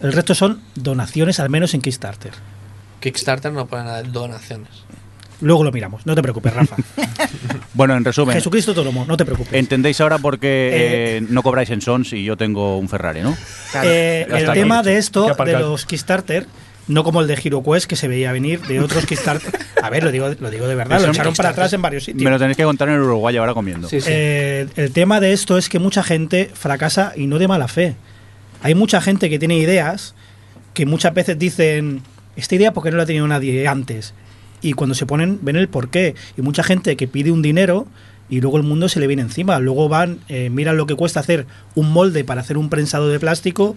El 0.00 0.12
resto 0.12 0.34
son 0.34 0.60
donaciones, 0.74 1.40
al 1.40 1.50
menos 1.50 1.74
en 1.74 1.80
Kickstarter. 1.80 2.32
Kickstarter 3.00 3.52
no 3.52 3.66
pone 3.66 3.84
nada 3.84 4.02
de 4.02 4.08
donaciones. 4.10 4.70
Luego 5.40 5.62
lo 5.62 5.70
miramos, 5.70 6.04
no 6.04 6.14
te 6.16 6.22
preocupes, 6.22 6.52
Rafa. 6.52 6.76
Bueno, 7.74 7.94
en 7.96 8.04
resumen, 8.04 8.34
Jesucristo 8.34 8.74
te 8.74 8.82
lo 8.82 8.90
mo- 8.90 9.04
no 9.06 9.16
te 9.16 9.24
preocupes. 9.24 9.52
entendéis 9.54 10.00
ahora 10.00 10.18
por 10.18 10.40
qué 10.40 10.48
Eh, 10.48 11.16
eh, 11.18 11.26
no 11.28 11.44
cobráis 11.44 11.70
en 11.70 11.80
Sons 11.80 12.12
y 12.12 12.24
yo 12.24 12.36
tengo 12.36 12.76
un 12.76 12.88
Ferrari, 12.88 13.20
¿no? 13.20 13.36
Eh, 13.84 14.26
el 14.28 14.50
tema 14.52 14.82
de 14.82 14.96
esto, 14.98 15.32
de 15.44 15.52
los 15.52 15.86
Kickstarter, 15.86 16.46
no 16.88 17.04
como 17.04 17.20
el 17.20 17.28
de 17.28 17.34
HeroQuest 17.34 17.86
que 17.86 17.94
se 17.94 18.08
veía 18.08 18.32
venir, 18.32 18.60
de 18.62 18.80
otros 18.80 19.06
Kickstarter. 19.06 19.56
A 19.82 19.90
ver, 19.90 20.02
lo 20.02 20.10
digo, 20.10 20.28
lo 20.40 20.50
digo 20.50 20.66
de 20.66 20.74
verdad, 20.74 21.00
lo 21.00 21.08
echaron 21.12 21.34
para 21.34 21.50
atrás 21.50 21.72
en 21.72 21.80
varios 21.82 22.04
sitios. 22.04 22.24
Me 22.24 22.30
lo 22.30 22.38
tenéis 22.40 22.56
que 22.56 22.64
contar 22.64 22.88
en 22.88 22.98
Uruguay 22.98 23.36
ahora 23.36 23.54
comiendo. 23.54 23.88
Sí, 23.88 24.00
sí. 24.00 24.08
Eh, 24.10 24.66
el 24.74 24.90
tema 24.92 25.20
de 25.20 25.32
esto 25.32 25.56
es 25.56 25.68
que 25.68 25.78
mucha 25.78 26.02
gente 26.02 26.50
fracasa 26.52 27.12
y 27.14 27.28
no 27.28 27.38
de 27.38 27.46
mala 27.46 27.68
fe. 27.68 27.94
Hay 28.62 28.74
mucha 28.74 29.00
gente 29.00 29.30
que 29.30 29.38
tiene 29.38 29.58
ideas 29.58 30.14
que 30.74 30.86
muchas 30.86 31.14
veces 31.14 31.38
dicen, 31.38 32.02
esta 32.36 32.54
idea 32.54 32.72
porque 32.72 32.90
no 32.90 32.96
la 32.96 33.02
ha 33.02 33.06
tenido 33.06 33.26
nadie 33.26 33.66
antes. 33.66 34.14
Y 34.60 34.72
cuando 34.72 34.94
se 34.94 35.06
ponen, 35.06 35.38
ven 35.42 35.56
el 35.56 35.68
porqué. 35.68 36.14
Y 36.36 36.42
mucha 36.42 36.62
gente 36.62 36.96
que 36.96 37.08
pide 37.08 37.30
un 37.30 37.42
dinero 37.42 37.86
y 38.28 38.40
luego 38.40 38.58
el 38.58 38.62
mundo 38.62 38.88
se 38.88 39.00
le 39.00 39.06
viene 39.06 39.22
encima. 39.22 39.58
Luego 39.58 39.88
van, 39.88 40.20
eh, 40.28 40.50
miran 40.50 40.76
lo 40.76 40.86
que 40.86 40.94
cuesta 40.94 41.20
hacer 41.20 41.46
un 41.74 41.92
molde 41.92 42.24
para 42.24 42.40
hacer 42.40 42.58
un 42.58 42.68
prensado 42.68 43.08
de 43.08 43.20
plástico 43.20 43.76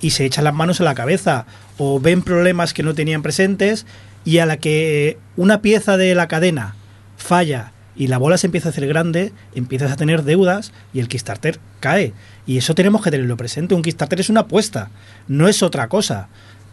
y 0.00 0.10
se 0.10 0.24
echan 0.24 0.44
las 0.44 0.54
manos 0.54 0.80
a 0.80 0.84
la 0.84 0.94
cabeza. 0.94 1.46
O 1.76 2.00
ven 2.00 2.22
problemas 2.22 2.74
que 2.74 2.82
no 2.82 2.94
tenían 2.94 3.22
presentes 3.22 3.86
y 4.24 4.38
a 4.38 4.46
la 4.46 4.58
que 4.58 5.18
una 5.36 5.62
pieza 5.62 5.96
de 5.96 6.14
la 6.14 6.28
cadena 6.28 6.76
falla 7.16 7.72
y 7.98 8.06
la 8.06 8.16
bola 8.16 8.38
se 8.38 8.46
empieza 8.46 8.68
a 8.68 8.70
hacer 8.70 8.86
grande, 8.86 9.32
empiezas 9.56 9.90
a 9.90 9.96
tener 9.96 10.22
deudas 10.22 10.72
y 10.94 11.00
el 11.00 11.08
Kickstarter 11.08 11.58
cae. 11.80 12.14
Y 12.46 12.56
eso 12.56 12.76
tenemos 12.76 13.02
que 13.02 13.10
tenerlo 13.10 13.36
presente. 13.36 13.74
Un 13.74 13.82
Kickstarter 13.82 14.20
es 14.20 14.30
una 14.30 14.42
apuesta, 14.42 14.90
no 15.26 15.48
es 15.48 15.64
otra 15.64 15.88
cosa. 15.88 16.28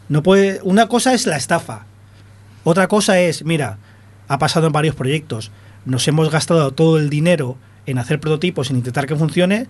No 0.07 0.21
puede, 0.21 0.61
una 0.61 0.87
cosa 0.87 1.15
es 1.15 1.25
la 1.25 1.35
estafa. 1.35 1.87
Otra 2.63 2.87
cosa 2.87 3.19
es, 3.19 3.43
mira, 3.43 3.79
ha 4.27 4.37
pasado 4.37 4.67
en 4.67 4.73
varios 4.73 4.93
proyectos. 4.93 5.51
Nos 5.83 6.07
hemos 6.07 6.29
gastado 6.29 6.71
todo 6.71 6.99
el 6.99 7.09
dinero 7.09 7.57
en 7.87 7.97
hacer 7.97 8.19
prototipos, 8.19 8.69
en 8.69 8.77
intentar 8.77 9.07
que 9.07 9.15
funcione 9.15 9.67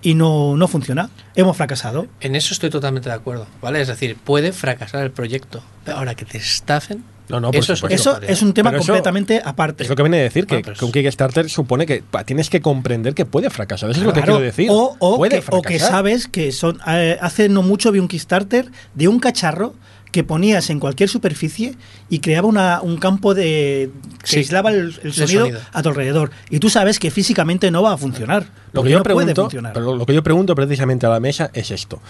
y 0.00 0.14
no, 0.14 0.56
no 0.56 0.68
funciona. 0.68 1.10
Hemos 1.34 1.58
fracasado. 1.58 2.06
En 2.20 2.34
eso 2.34 2.54
estoy 2.54 2.70
totalmente 2.70 3.10
de 3.10 3.14
acuerdo, 3.14 3.46
¿vale? 3.60 3.82
Es 3.82 3.88
decir, 3.88 4.16
puede 4.16 4.52
fracasar 4.52 5.04
el 5.04 5.10
proyecto. 5.10 5.62
Pero 5.84 5.98
ahora 5.98 6.14
que 6.14 6.24
te 6.24 6.38
estafen, 6.38 7.04
No, 7.28 7.40
no, 7.40 7.50
eso 7.52 7.72
es. 7.72 7.82
Eso 7.88 8.20
es 8.22 8.42
un 8.42 8.52
tema 8.54 8.70
Pero 8.70 8.82
completamente 8.82 9.40
aparte. 9.44 9.82
Es 9.84 9.88
lo 9.90 9.96
que 9.96 10.02
viene 10.02 10.18
a 10.18 10.22
decir, 10.22 10.46
que, 10.46 10.54
Bueno, 10.56 10.64
pero 10.66 10.76
que 10.78 10.84
un 10.84 10.92
Kickstarter 10.92 11.50
supone 11.50 11.86
que 11.86 12.02
tienes 12.24 12.48
que 12.50 12.60
comprender 12.60 13.14
que 13.14 13.26
puede 13.26 13.50
fracasar. 13.50 13.90
Eso 13.90 14.00
es 14.00 14.06
lo 14.06 14.12
que 14.12 14.22
quiero 14.22 14.40
decir. 14.40 14.68
O, 14.70 14.96
o 14.98 15.16
puede 15.16 15.40
que, 15.40 15.46
o 15.50 15.62
que 15.62 15.78
sabes 15.78 16.26
que 16.28 16.52
son. 16.52 16.78
eh, 16.86 17.18
hace 17.20 17.48
no 17.48 17.62
mucho 17.62 17.92
vi 17.92 17.98
un 17.98 18.08
Kickstarter 18.08 18.70
de 18.94 19.08
un 19.08 19.20
cacharro 19.20 19.74
que 20.10 20.24
ponías 20.24 20.70
en 20.70 20.80
cualquier 20.80 21.10
superficie 21.10 21.74
y 22.08 22.20
creaba 22.20 22.48
una, 22.48 22.80
un 22.80 22.96
campo 22.96 23.34
de. 23.34 23.90
que 24.20 24.26
Sí, 24.26 24.36
aislaba 24.38 24.70
el, 24.70 24.94
sonido, 25.12 25.42
sonido. 25.42 25.60
a 25.72 25.82
tu 25.82 25.88
alrededor. 25.90 26.30
Y 26.48 26.60
tú 26.60 26.70
sabes 26.70 26.98
que 26.98 27.10
físicamente 27.10 27.70
no 27.70 27.82
va 27.82 27.92
a 27.92 27.98
funcionar. 27.98 28.46
Lo 28.72 28.82
que, 28.82 28.90
yo 28.90 28.98
no 28.98 29.04
puede 29.04 29.16
pregunto, 29.16 29.42
funcionar. 29.42 29.72
pero 29.74 29.94
lo 29.94 30.06
que 30.06 30.14
yo 30.14 30.22
pregunto 30.22 30.54
precisamente 30.54 31.04
a 31.04 31.10
la 31.10 31.20
mesa 31.20 31.50
es 31.52 31.70
esto. 31.70 32.00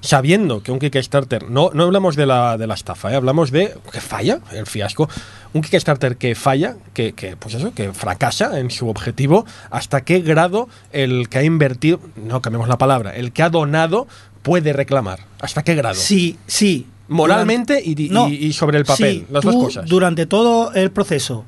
Sabiendo 0.00 0.62
que 0.62 0.70
un 0.70 0.78
Kickstarter, 0.78 1.50
no, 1.50 1.70
no 1.74 1.82
hablamos 1.84 2.14
de 2.14 2.24
la, 2.26 2.56
de 2.56 2.66
la 2.68 2.74
estafa, 2.74 3.12
¿eh? 3.12 3.16
hablamos 3.16 3.50
de 3.50 3.74
que 3.92 4.00
falla, 4.00 4.38
el 4.52 4.66
fiasco. 4.66 5.08
Un 5.52 5.62
Kickstarter 5.62 6.16
que 6.16 6.34
falla, 6.36 6.76
que, 6.94 7.14
que, 7.14 7.36
pues 7.36 7.54
eso, 7.54 7.72
que 7.74 7.92
fracasa 7.92 8.60
en 8.60 8.70
su 8.70 8.88
objetivo, 8.88 9.44
¿hasta 9.70 10.02
qué 10.02 10.20
grado 10.20 10.68
el 10.92 11.28
que 11.28 11.38
ha 11.38 11.42
invertido, 11.42 12.00
no 12.16 12.40
cambiemos 12.42 12.68
la 12.68 12.78
palabra, 12.78 13.16
el 13.16 13.32
que 13.32 13.42
ha 13.42 13.50
donado 13.50 14.06
puede 14.42 14.72
reclamar? 14.72 15.20
¿Hasta 15.40 15.64
qué 15.64 15.74
grado? 15.74 15.96
Sí, 15.96 16.38
sí. 16.46 16.86
Moralmente 17.08 17.82
y- 17.84 17.94
y- 18.12 18.46
y 18.46 18.52
sobre 18.52 18.78
el 18.78 18.84
papel, 18.84 19.20
sí, 19.20 19.26
las 19.30 19.42
dos 19.42 19.54
tú, 19.54 19.62
cosas. 19.64 19.86
Durante 19.88 20.26
todo 20.26 20.72
el 20.74 20.90
proceso 20.90 21.44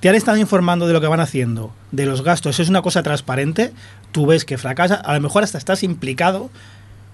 te 0.00 0.08
han 0.08 0.16
estado 0.16 0.36
informando 0.36 0.88
de 0.88 0.92
lo 0.92 1.00
que 1.00 1.06
van 1.06 1.20
haciendo, 1.20 1.72
de 1.92 2.04
los 2.04 2.22
gastos, 2.22 2.58
es 2.58 2.68
una 2.68 2.82
cosa 2.82 3.02
transparente, 3.04 3.72
tú 4.10 4.26
ves 4.26 4.44
que 4.44 4.58
fracasa, 4.58 4.96
a 4.96 5.14
lo 5.14 5.20
mejor 5.20 5.44
hasta 5.44 5.56
estás 5.56 5.84
implicado 5.84 6.50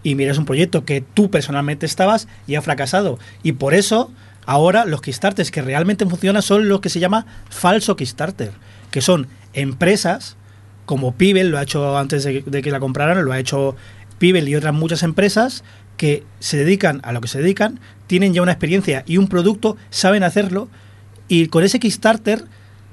y 0.09 0.15
miras 0.15 0.39
un 0.39 0.47
proyecto 0.47 0.87
que 0.87 1.03
tú 1.03 1.31
personalmente 1.31 1.85
estabas 1.85 2.29
y 2.47 2.55
ha 2.55 2.63
fracasado. 2.63 3.19
Y 3.43 3.53
por 3.53 3.75
eso 3.75 4.11
ahora 4.47 4.87
los 4.87 5.03
Kickstarters 5.03 5.51
que 5.51 5.61
realmente 5.61 6.07
funcionan 6.07 6.41
son 6.41 6.69
los 6.69 6.81
que 6.81 6.89
se 6.89 6.99
llama 6.99 7.27
falso 7.51 7.95
Kickstarter, 7.95 8.53
que 8.91 9.03
son 9.03 9.27
empresas 9.53 10.37
como 10.87 11.13
Pibel, 11.13 11.51
lo 11.51 11.59
ha 11.59 11.63
hecho 11.63 11.99
antes 11.99 12.25
de, 12.25 12.43
que 12.43 12.71
la 12.71 12.81
compraran, 12.81 13.23
lo 13.23 13.33
ha 13.33 13.39
hecho 13.39 13.77
Pibel 14.19 14.49
y 14.49 14.57
otras 14.57 14.73
muchas 14.73 15.03
empresas 15.03 15.63
que 15.99 16.25
se 16.41 16.57
dedican 16.57 17.01
a 17.05 17.13
lo 17.13 17.21
que 17.21 17.29
se 17.29 17.43
dedican, 17.43 17.79
tienen 18.07 18.33
ya 18.33 18.41
una 18.41 18.53
experiencia 18.53 19.05
y 19.07 19.19
un 19.19 19.29
producto, 19.29 19.77
saben 19.91 20.23
hacerlo 20.23 20.71
y 21.29 21.49
con 21.49 21.65
ese 21.65 21.81
Kickstarter 21.81 22.45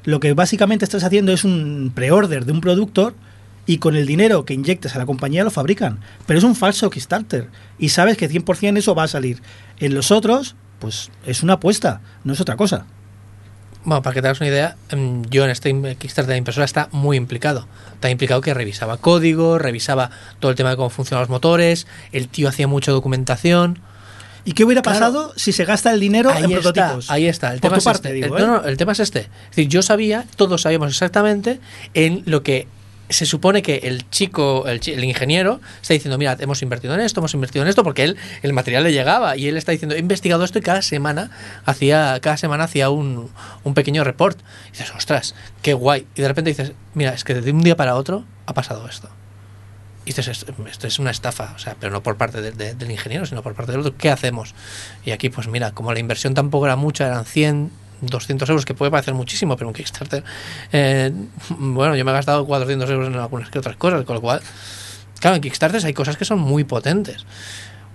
lo 0.03 0.19
que 0.19 0.33
básicamente 0.33 0.83
estás 0.83 1.05
haciendo 1.05 1.31
es 1.31 1.45
un 1.45 1.93
pre-order 1.95 2.43
de 2.43 2.51
un 2.51 2.59
producto 2.59 3.13
y 3.65 3.77
con 3.79 3.95
el 3.95 4.05
dinero 4.05 4.45
que 4.45 4.53
inyectes 4.53 4.95
a 4.95 4.99
la 4.99 5.05
compañía 5.05 5.43
lo 5.43 5.51
fabrican. 5.51 5.99
Pero 6.25 6.37
es 6.39 6.43
un 6.45 6.55
falso 6.55 6.89
Kickstarter 6.89 7.49
y 7.79 7.89
sabes 7.89 8.17
que 8.17 8.29
100% 8.29 8.77
eso 8.77 8.95
va 8.95 9.03
a 9.03 9.07
salir. 9.07 9.41
En 9.79 9.93
los 9.95 10.11
otros, 10.11 10.55
pues 10.79 11.09
es 11.25 11.43
una 11.43 11.53
apuesta, 11.53 12.01
no 12.23 12.33
es 12.33 12.41
otra 12.41 12.55
cosa. 12.55 12.85
Bueno, 13.83 14.01
para 14.01 14.15
que 14.15 14.21
te 14.21 14.27
hagas 14.27 14.39
una 14.39 14.49
idea, 14.49 14.77
em, 14.89 15.23
yo 15.29 15.43
en 15.45 15.51
este 15.51 15.69
Kickstarter 15.97 16.31
de 16.33 16.37
impresora 16.37 16.65
está 16.65 16.89
muy 16.91 17.17
implicado. 17.17 17.67
Está 17.93 18.09
implicado 18.09 18.41
que 18.41 18.53
revisaba 18.53 18.97
código, 18.97 19.59
revisaba 19.59 20.09
todo 20.39 20.49
el 20.49 20.57
tema 20.57 20.71
de 20.71 20.75
cómo 20.75 20.89
funcionan 20.89 21.21
los 21.21 21.29
motores, 21.29 21.85
el 22.11 22.27
tío 22.27 22.49
hacía 22.49 22.67
mucha 22.67 22.91
documentación. 22.91 23.79
¿Y 24.43 24.53
qué 24.53 24.63
hubiera 24.63 24.81
Claro. 24.83 24.99
pasado 24.99 25.33
si 25.35 25.51
se 25.51 25.65
gasta 25.65 25.91
el 25.91 25.99
dinero 25.99 26.29
en 26.31 26.45
está, 26.45 26.49
prototipos? 26.61 27.09
ahí 27.11 27.25
está. 27.27 27.53
El 27.53 27.59
Por 27.59 27.69
tema 27.69 27.77
es 27.77 27.83
parte, 27.83 28.07
este. 28.09 28.13
digo, 28.13 28.37
el, 28.37 28.43
¿eh? 28.43 28.45
no, 28.47 28.61
no, 28.61 28.63
el 28.67 28.77
tema 28.77 28.91
es 28.91 28.99
este. 28.99 29.19
Es 29.21 29.49
decir, 29.51 29.67
yo 29.67 29.81
sabía, 29.81 30.25
todos 30.35 30.61
sabíamos 30.63 30.89
exactamente 30.89 31.59
en 31.95 32.23
lo 32.25 32.41
que 32.43 32.67
se 33.10 33.26
supone 33.26 33.61
que 33.61 33.77
el 33.84 34.10
chico, 34.10 34.65
el, 34.68 34.80
ingeniero, 35.03 35.61
está 35.82 35.94
diciendo, 35.94 36.18
mira, 36.18 36.36
hemos 36.40 36.61
invertido 36.61 36.94
en 36.95 37.02
esto, 37.02 37.19
hemos 37.19 37.34
invertido 37.34 37.64
en 37.64 37.69
esto, 37.69 37.84
porque 37.84 38.03
él, 38.03 38.18
el 38.41 38.53
material 38.53 38.84
le 38.84 38.91
llegaba 38.94 39.38
y 39.38 39.48
él 39.48 39.57
está 39.57 39.72
diciendo, 39.72 39.95
he 39.95 39.99
investigado 39.99 40.44
esto 40.44 40.57
y 40.60 40.61
cada 40.61 40.82
semana 40.82 41.30
hacía, 41.65 42.19
cada 42.22 42.38
semana 42.38 42.64
hacía 42.65 42.90
un, 42.90 43.30
un 43.64 43.73
pequeño 43.73 44.03
report. 44.03 44.40
Y 44.69 44.72
dices, 44.72 44.91
ostras, 44.95 45.36
qué 45.61 45.73
guay. 45.73 46.07
Y 46.15 46.22
de 46.22 46.27
repente 46.27 46.49
dices, 46.49 46.72
mira, 46.94 47.14
es 47.14 47.23
que 47.23 47.36
de 47.36 47.52
un 47.52 47.61
día 47.61 47.76
para 47.76 47.95
otro 47.95 48.26
ha 48.48 48.53
pasado 48.53 48.88
esto. 48.88 49.10
Y 50.07 50.11
esto, 50.11 50.22
esto 50.69 50.88
es 50.88 50.99
una 50.99 51.10
estafa, 51.10 51.53
o 51.56 51.60
sea, 51.60 51.76
pero 51.80 51.91
no 51.91 52.03
por 52.03 52.15
parte 52.15 52.40
de- 52.40 52.52
de- 52.52 52.76
del 52.76 52.91
ingeniero, 52.91 53.26
sino 53.26 53.41
por 53.41 53.56
parte 53.56 53.72
del 53.72 53.82
otro. 53.82 53.95
¿Qué 53.98 54.11
hacemos? 54.11 54.53
Y 55.03 55.11
aquí, 55.11 55.30
pues 55.30 55.48
mira, 55.48 55.72
como 55.72 55.91
la 55.94 55.99
inversión 55.99 56.36
tampoco 56.36 56.65
era 56.68 56.76
mucha, 56.76 57.07
eran 57.07 57.26
100, 57.26 57.72
200 58.07 58.49
euros, 58.49 58.65
que 58.65 58.73
puede 58.73 58.91
parecer 58.91 59.14
muchísimo, 59.14 59.56
pero 59.57 59.68
un 59.68 59.73
Kickstarter, 59.73 60.23
eh, 60.72 61.11
bueno, 61.49 61.95
yo 61.95 62.06
me 62.06 62.11
he 62.11 62.14
gastado 62.14 62.45
400 62.45 62.90
euros 62.90 63.07
en 63.07 63.15
algunas 63.15 63.49
que 63.49 63.60
otras 63.60 63.76
cosas, 63.76 64.03
con 64.06 64.15
lo 64.15 64.22
cual, 64.22 64.41
claro, 65.19 65.36
en 65.36 65.41
Kickstarter 65.41 65.86
hay 65.86 65.94
cosas 65.94 66.18
que 66.18 66.26
son 66.26 66.40
muy 66.40 66.64
potentes. 66.64 67.26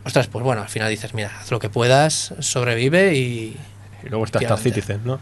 Ostras, 0.04 0.28
pues 0.28 0.44
bueno, 0.44 0.62
al 0.62 0.68
final 0.68 0.88
dices, 0.88 1.12
mira, 1.14 1.30
haz 1.40 1.50
lo 1.50 1.58
que 1.58 1.68
puedas, 1.68 2.34
sobrevive 2.38 3.14
y... 3.16 3.56
Y 4.02 4.08
luego 4.08 4.24
está 4.24 4.38
Star. 4.38 4.58
Citizen, 4.58 5.02
¿no? 5.04 5.20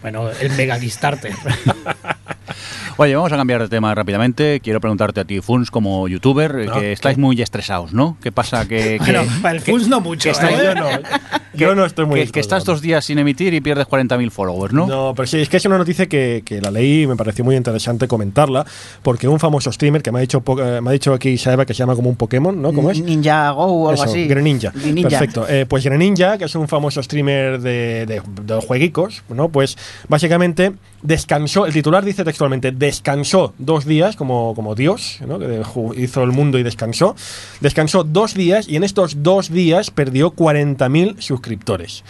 Bueno, 0.00 0.30
el 0.30 0.50
mega 0.52 0.78
Kickstarter. 0.80 1.34
Oye, 2.98 3.14
vamos 3.14 3.30
a 3.30 3.36
cambiar 3.36 3.60
de 3.60 3.68
tema 3.68 3.94
rápidamente. 3.94 4.60
Quiero 4.60 4.80
preguntarte 4.80 5.20
a 5.20 5.24
ti, 5.26 5.42
Funs, 5.42 5.70
como 5.70 6.08
youtuber, 6.08 6.66
que 6.72 6.92
estáis 6.92 7.16
¿qué? 7.16 7.20
muy 7.20 7.42
estresados, 7.42 7.92
¿no? 7.92 8.16
¿Qué 8.22 8.32
pasa? 8.32 8.66
Que, 8.66 8.98
que- 9.04 9.12
bueno, 9.12 9.22
para 9.42 9.54
el 9.56 9.60
Funs 9.60 9.86
no 9.88 10.00
mucho. 10.00 10.30
que 10.32 10.46
¿eh? 10.46 10.58
Yo 10.64 10.74
no, 10.74 10.88
yo 11.54 11.74
no 11.74 11.84
estoy 11.84 12.06
muy 12.06 12.24
que, 12.24 12.32
que 12.32 12.40
estás 12.40 12.64
dos 12.64 12.80
días 12.80 13.04
sin 13.04 13.18
emitir 13.18 13.52
y 13.52 13.60
pierdes 13.60 13.86
40.000 13.86 14.30
followers, 14.30 14.72
¿no? 14.72 14.86
No, 14.86 15.12
pero 15.14 15.26
sí, 15.26 15.38
es 15.40 15.50
que 15.50 15.58
es 15.58 15.64
una 15.66 15.76
noticia 15.76 16.06
que, 16.06 16.42
que 16.42 16.62
la 16.62 16.70
leí 16.70 17.02
y 17.02 17.06
me 17.06 17.16
pareció 17.16 17.44
muy 17.44 17.54
interesante 17.54 18.08
comentarla, 18.08 18.64
porque 19.02 19.28
un 19.28 19.38
famoso 19.40 19.70
streamer 19.70 20.02
que 20.02 20.10
me 20.10 20.20
ha 20.20 20.22
dicho, 20.22 20.40
po- 20.40 20.58
eh, 20.58 20.80
me 20.80 20.88
ha 20.88 20.92
dicho 20.94 21.12
aquí 21.12 21.36
Saeva 21.36 21.66
que 21.66 21.74
se 21.74 21.80
llama 21.80 21.96
como 21.96 22.08
un 22.08 22.16
Pokémon, 22.16 22.60
¿no? 22.62 22.72
¿Cómo 22.72 22.90
es? 22.90 22.98
Ninja 23.02 23.50
Go 23.50 23.64
o 23.66 23.88
algo 23.90 24.02
Eso, 24.04 24.10
así. 24.10 24.26
Greninja. 24.26 24.70
Greninja. 24.74 25.10
Perfecto. 25.10 25.46
Eh, 25.50 25.66
pues 25.66 25.84
Greninja, 25.84 26.38
que 26.38 26.46
es 26.46 26.54
un 26.54 26.66
famoso 26.66 27.02
streamer 27.02 27.60
de, 27.60 28.06
de, 28.06 28.22
de 28.42 28.54
los 28.54 28.64
jueguicos, 28.64 29.22
¿no? 29.28 29.50
Pues 29.50 29.76
básicamente 30.08 30.72
descansó, 31.02 31.66
el 31.66 31.74
titular 31.74 32.02
dice 32.04 32.24
textualmente, 32.24 32.72
descansó 32.86 33.52
dos 33.58 33.84
días 33.84 34.16
como, 34.16 34.54
como 34.54 34.74
Dios, 34.74 35.18
¿no? 35.26 35.38
Que 35.38 35.62
hizo 35.96 36.22
el 36.22 36.32
mundo 36.32 36.58
y 36.58 36.62
descansó. 36.62 37.16
Descansó 37.60 38.04
dos 38.04 38.34
días 38.34 38.68
y 38.68 38.76
en 38.76 38.84
estos 38.84 39.22
dos 39.22 39.50
días 39.50 39.90
perdió 39.90 40.32
40.000 40.34 41.20
suscriptores. 41.20 42.04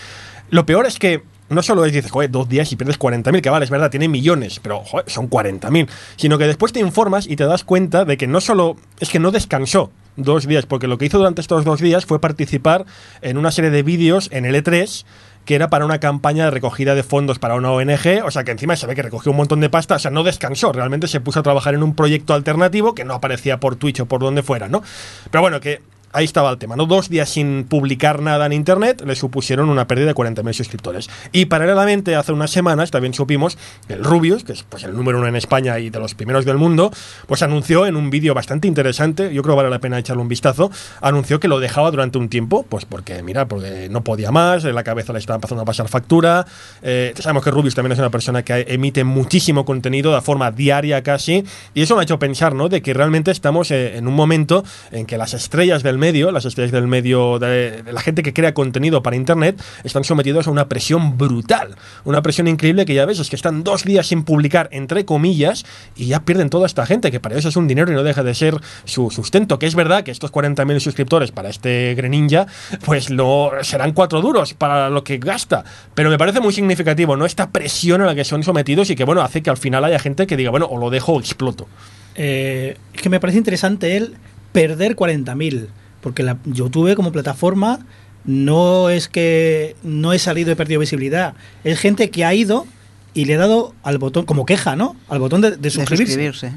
Lo 0.50 0.66
peor 0.66 0.86
es 0.86 0.98
que 0.98 1.22
no 1.48 1.62
solo 1.62 1.84
es, 1.84 1.92
dices, 1.92 2.10
joder, 2.10 2.30
dos 2.30 2.48
días 2.48 2.70
y 2.72 2.76
pierdes 2.76 2.98
40.000, 2.98 3.40
que 3.40 3.50
vale, 3.50 3.64
es 3.64 3.70
verdad, 3.70 3.90
tiene 3.90 4.08
millones, 4.08 4.60
pero 4.60 4.80
joder, 4.80 5.08
son 5.08 5.30
40.000. 5.30 5.88
Sino 6.16 6.38
que 6.38 6.46
después 6.46 6.72
te 6.72 6.80
informas 6.80 7.26
y 7.26 7.36
te 7.36 7.44
das 7.44 7.64
cuenta 7.64 8.04
de 8.04 8.16
que 8.16 8.26
no 8.26 8.40
solo 8.40 8.76
es 9.00 9.08
que 9.08 9.18
no 9.18 9.30
descansó 9.30 9.90
dos 10.16 10.46
días, 10.46 10.66
porque 10.66 10.88
lo 10.88 10.98
que 10.98 11.06
hizo 11.06 11.18
durante 11.18 11.40
estos 11.40 11.64
dos 11.64 11.80
días 11.80 12.06
fue 12.06 12.20
participar 12.20 12.86
en 13.22 13.38
una 13.38 13.50
serie 13.50 13.70
de 13.70 13.82
vídeos 13.82 14.28
en 14.32 14.44
el 14.44 14.54
E3 14.54 15.04
que 15.46 15.54
era 15.54 15.70
para 15.70 15.86
una 15.86 16.00
campaña 16.00 16.44
de 16.44 16.50
recogida 16.50 16.94
de 16.94 17.02
fondos 17.02 17.38
para 17.38 17.54
una 17.54 17.70
ONG, 17.70 18.24
o 18.24 18.30
sea 18.30 18.44
que 18.44 18.50
encima 18.50 18.76
se 18.76 18.86
ve 18.86 18.94
que 18.94 19.02
recogió 19.02 19.30
un 19.30 19.38
montón 19.38 19.60
de 19.60 19.70
pasta, 19.70 19.94
o 19.94 19.98
sea, 19.98 20.10
no 20.10 20.24
descansó, 20.24 20.72
realmente 20.72 21.06
se 21.06 21.20
puso 21.20 21.40
a 21.40 21.42
trabajar 21.42 21.74
en 21.74 21.82
un 21.82 21.94
proyecto 21.94 22.34
alternativo 22.34 22.94
que 22.94 23.04
no 23.04 23.14
aparecía 23.14 23.58
por 23.58 23.76
Twitch 23.76 24.00
o 24.00 24.06
por 24.06 24.20
donde 24.20 24.42
fuera, 24.42 24.68
¿no? 24.68 24.82
Pero 25.30 25.40
bueno, 25.40 25.60
que 25.60 25.80
ahí 26.16 26.24
estaba 26.24 26.50
el 26.50 26.56
tema, 26.56 26.76
¿no? 26.76 26.86
Dos 26.86 27.10
días 27.10 27.28
sin 27.28 27.64
publicar 27.64 28.22
nada 28.22 28.46
en 28.46 28.54
internet 28.54 29.02
le 29.04 29.14
supusieron 29.14 29.68
una 29.68 29.86
pérdida 29.86 30.06
de 30.06 30.14
40.000 30.14 30.52
suscriptores. 30.54 31.10
Y 31.30 31.44
paralelamente, 31.44 32.16
hace 32.16 32.32
unas 32.32 32.50
semanas 32.50 32.90
también 32.90 33.12
supimos 33.12 33.58
que 33.86 33.94
el 33.94 34.02
Rubius, 34.02 34.42
que 34.42 34.52
es 34.52 34.62
pues, 34.62 34.84
el 34.84 34.96
número 34.96 35.18
uno 35.18 35.26
en 35.26 35.36
España 35.36 35.78
y 35.78 35.90
de 35.90 35.98
los 35.98 36.14
primeros 36.14 36.46
del 36.46 36.56
mundo, 36.56 36.90
pues 37.26 37.42
anunció 37.42 37.86
en 37.86 37.96
un 37.96 38.08
vídeo 38.08 38.32
bastante 38.32 38.66
interesante, 38.66 39.34
yo 39.34 39.42
creo 39.42 39.54
que 39.54 39.56
vale 39.58 39.70
la 39.70 39.78
pena 39.78 39.98
echarle 39.98 40.22
un 40.22 40.28
vistazo, 40.28 40.70
anunció 41.02 41.38
que 41.38 41.48
lo 41.48 41.60
dejaba 41.60 41.90
durante 41.90 42.16
un 42.16 42.30
tiempo, 42.30 42.64
pues 42.66 42.86
porque, 42.86 43.22
mira, 43.22 43.46
porque 43.46 43.88
no 43.90 44.02
podía 44.02 44.30
más, 44.30 44.64
la 44.64 44.84
cabeza 44.84 45.12
le 45.12 45.18
estaba 45.18 45.36
empezando 45.36 45.62
a 45.62 45.66
pasar 45.66 45.88
factura. 45.88 46.46
Eh, 46.80 47.12
sabemos 47.18 47.44
que 47.44 47.50
Rubius 47.50 47.74
también 47.74 47.92
es 47.92 47.98
una 47.98 48.10
persona 48.10 48.42
que 48.42 48.64
emite 48.68 49.04
muchísimo 49.04 49.66
contenido 49.66 50.14
de 50.14 50.22
forma 50.22 50.50
diaria 50.50 51.02
casi, 51.02 51.44
y 51.74 51.82
eso 51.82 51.94
me 51.94 52.00
ha 52.00 52.04
hecho 52.04 52.18
pensar, 52.18 52.54
¿no? 52.54 52.70
De 52.70 52.80
que 52.80 52.94
realmente 52.94 53.30
estamos 53.30 53.70
eh, 53.70 53.98
en 53.98 54.08
un 54.08 54.14
momento 54.14 54.64
en 54.92 55.04
que 55.04 55.18
las 55.18 55.34
estrellas 55.34 55.82
del 55.82 55.98
medio, 55.98 56.05
las 56.12 56.44
estrellas 56.44 56.72
del 56.72 56.86
medio, 56.86 57.38
la 57.38 58.00
gente 58.00 58.22
que 58.22 58.32
crea 58.32 58.54
contenido 58.54 59.02
para 59.02 59.16
Internet, 59.16 59.60
están 59.82 60.04
sometidos 60.04 60.46
a 60.46 60.50
una 60.50 60.68
presión 60.68 61.18
brutal, 61.18 61.74
una 62.04 62.22
presión 62.22 62.46
increíble 62.46 62.86
que 62.86 62.94
ya 62.94 63.04
ves, 63.06 63.18
es 63.18 63.28
que 63.28 63.36
están 63.36 63.64
dos 63.64 63.84
días 63.84 64.06
sin 64.06 64.22
publicar, 64.22 64.68
entre 64.70 65.04
comillas, 65.04 65.64
y 65.96 66.06
ya 66.06 66.20
pierden 66.20 66.48
toda 66.48 66.66
esta 66.66 66.86
gente, 66.86 67.10
que 67.10 67.18
para 67.18 67.36
eso 67.36 67.48
es 67.48 67.56
un 67.56 67.66
dinero 67.66 67.90
y 67.90 67.94
no 67.94 68.02
deja 68.02 68.22
de 68.22 68.34
ser 68.34 68.60
su 68.84 69.10
sustento, 69.10 69.58
que 69.58 69.66
es 69.66 69.74
verdad 69.74 70.04
que 70.04 70.10
estos 70.10 70.32
40.000 70.32 70.78
suscriptores 70.80 71.32
para 71.32 71.48
este 71.48 71.94
Greninja, 71.94 72.46
pues 72.84 73.10
lo, 73.10 73.50
serán 73.62 73.92
cuatro 73.92 74.20
duros 74.20 74.54
para 74.54 74.90
lo 74.90 75.02
que 75.02 75.18
gasta, 75.18 75.64
pero 75.94 76.08
me 76.08 76.18
parece 76.18 76.40
muy 76.40 76.52
significativo, 76.52 77.16
¿no? 77.16 77.26
Esta 77.26 77.50
presión 77.50 78.00
a 78.02 78.06
la 78.06 78.14
que 78.14 78.24
son 78.24 78.42
sometidos 78.42 78.90
y 78.90 78.96
que, 78.96 79.04
bueno, 79.04 79.22
hace 79.22 79.42
que 79.42 79.50
al 79.50 79.56
final 79.56 79.84
haya 79.84 79.98
gente 79.98 80.26
que 80.26 80.36
diga, 80.36 80.50
bueno, 80.50 80.66
o 80.66 80.78
lo 80.78 80.90
dejo 80.90 81.14
o 81.14 81.20
exploto. 81.20 81.66
Eh, 82.14 82.76
es 82.94 83.02
que 83.02 83.10
me 83.10 83.20
parece 83.20 83.38
interesante 83.38 83.96
el 83.96 84.16
perder 84.52 84.96
40.000, 84.96 85.68
porque 86.06 86.22
la 86.22 86.38
YouTube 86.44 86.94
como 86.94 87.10
plataforma 87.10 87.80
no 88.24 88.90
es 88.90 89.08
que 89.08 89.74
no 89.82 90.12
he 90.12 90.20
salido 90.20 90.52
y 90.52 90.54
perdido 90.54 90.78
visibilidad, 90.78 91.34
es 91.64 91.80
gente 91.80 92.10
que 92.10 92.24
ha 92.24 92.32
ido 92.32 92.64
y 93.12 93.24
le 93.24 93.34
ha 93.34 93.38
dado 93.38 93.74
al 93.82 93.98
botón, 93.98 94.24
como 94.24 94.46
queja, 94.46 94.76
¿no? 94.76 94.94
Al 95.08 95.18
botón 95.18 95.40
de, 95.40 95.50
de 95.50 95.56
De 95.56 95.70
suscribirse. 95.70 96.52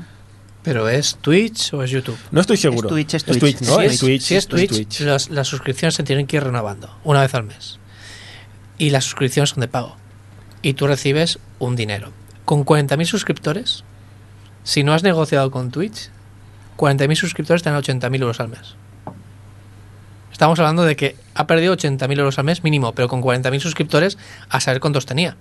¿Pero 0.62 0.88
es 0.88 1.16
Twitch 1.20 1.74
o 1.74 1.82
es 1.82 1.90
YouTube? 1.90 2.16
No 2.30 2.42
estoy 2.42 2.58
seguro. 2.58 2.90
Twitch, 2.90 3.16
es 3.16 3.24
Twitch. 3.26 3.62
¿no? 3.62 3.80
si 3.80 3.86
Es 3.86 3.94
es, 3.94 4.00
Twitch, 4.02 4.22
si 4.22 4.36
es 4.36 4.44
es 4.44 4.48
Twitch, 4.48 5.00
las- 5.00 5.32
las 5.32 5.48
suscripciones 5.48 5.96
se 5.96 6.04
tienen 6.04 6.28
que 6.28 6.38
ir 6.38 6.44
renovando 6.44 6.96
una 7.04 7.22
vez 7.22 7.34
al 7.34 7.46
mes. 7.46 7.80
Y 8.78 8.92
las 8.92 9.06
suscripciones 9.06 9.50
son 9.50 9.62
de 9.62 9.68
pago. 9.68 9.96
Y 10.62 10.74
tú 10.74 10.86
recibes 10.86 11.40
un 11.58 11.76
dinero. 11.76 12.12
Con 12.46 12.66
40.000 12.66 13.04
suscriptores, 13.06 13.84
si 14.64 14.84
no 14.84 14.94
has 14.94 15.02
negociado 15.02 15.50
con 15.50 15.72
Twitch, 15.72 16.12
40.000 16.78 17.16
suscriptores 17.16 17.64
te 17.64 17.72
dan 17.72 17.82
80.000 17.82 18.22
euros 18.22 18.40
al 18.40 18.50
mes. 18.50 18.76
Estamos 20.40 20.58
hablando 20.58 20.86
de 20.86 20.96
que 20.96 21.18
ha 21.36 21.48
perdido 21.48 21.76
80.000 21.76 22.18
euros 22.18 22.40
al 22.40 22.46
mes 22.46 22.64
mínimo, 22.64 22.94
pero 22.94 23.10
con 23.10 23.22
40.000 23.22 23.60
suscriptores, 23.60 24.18
a 24.48 24.62
saber 24.62 24.80
cuántos 24.80 25.06
tenía. 25.06 25.36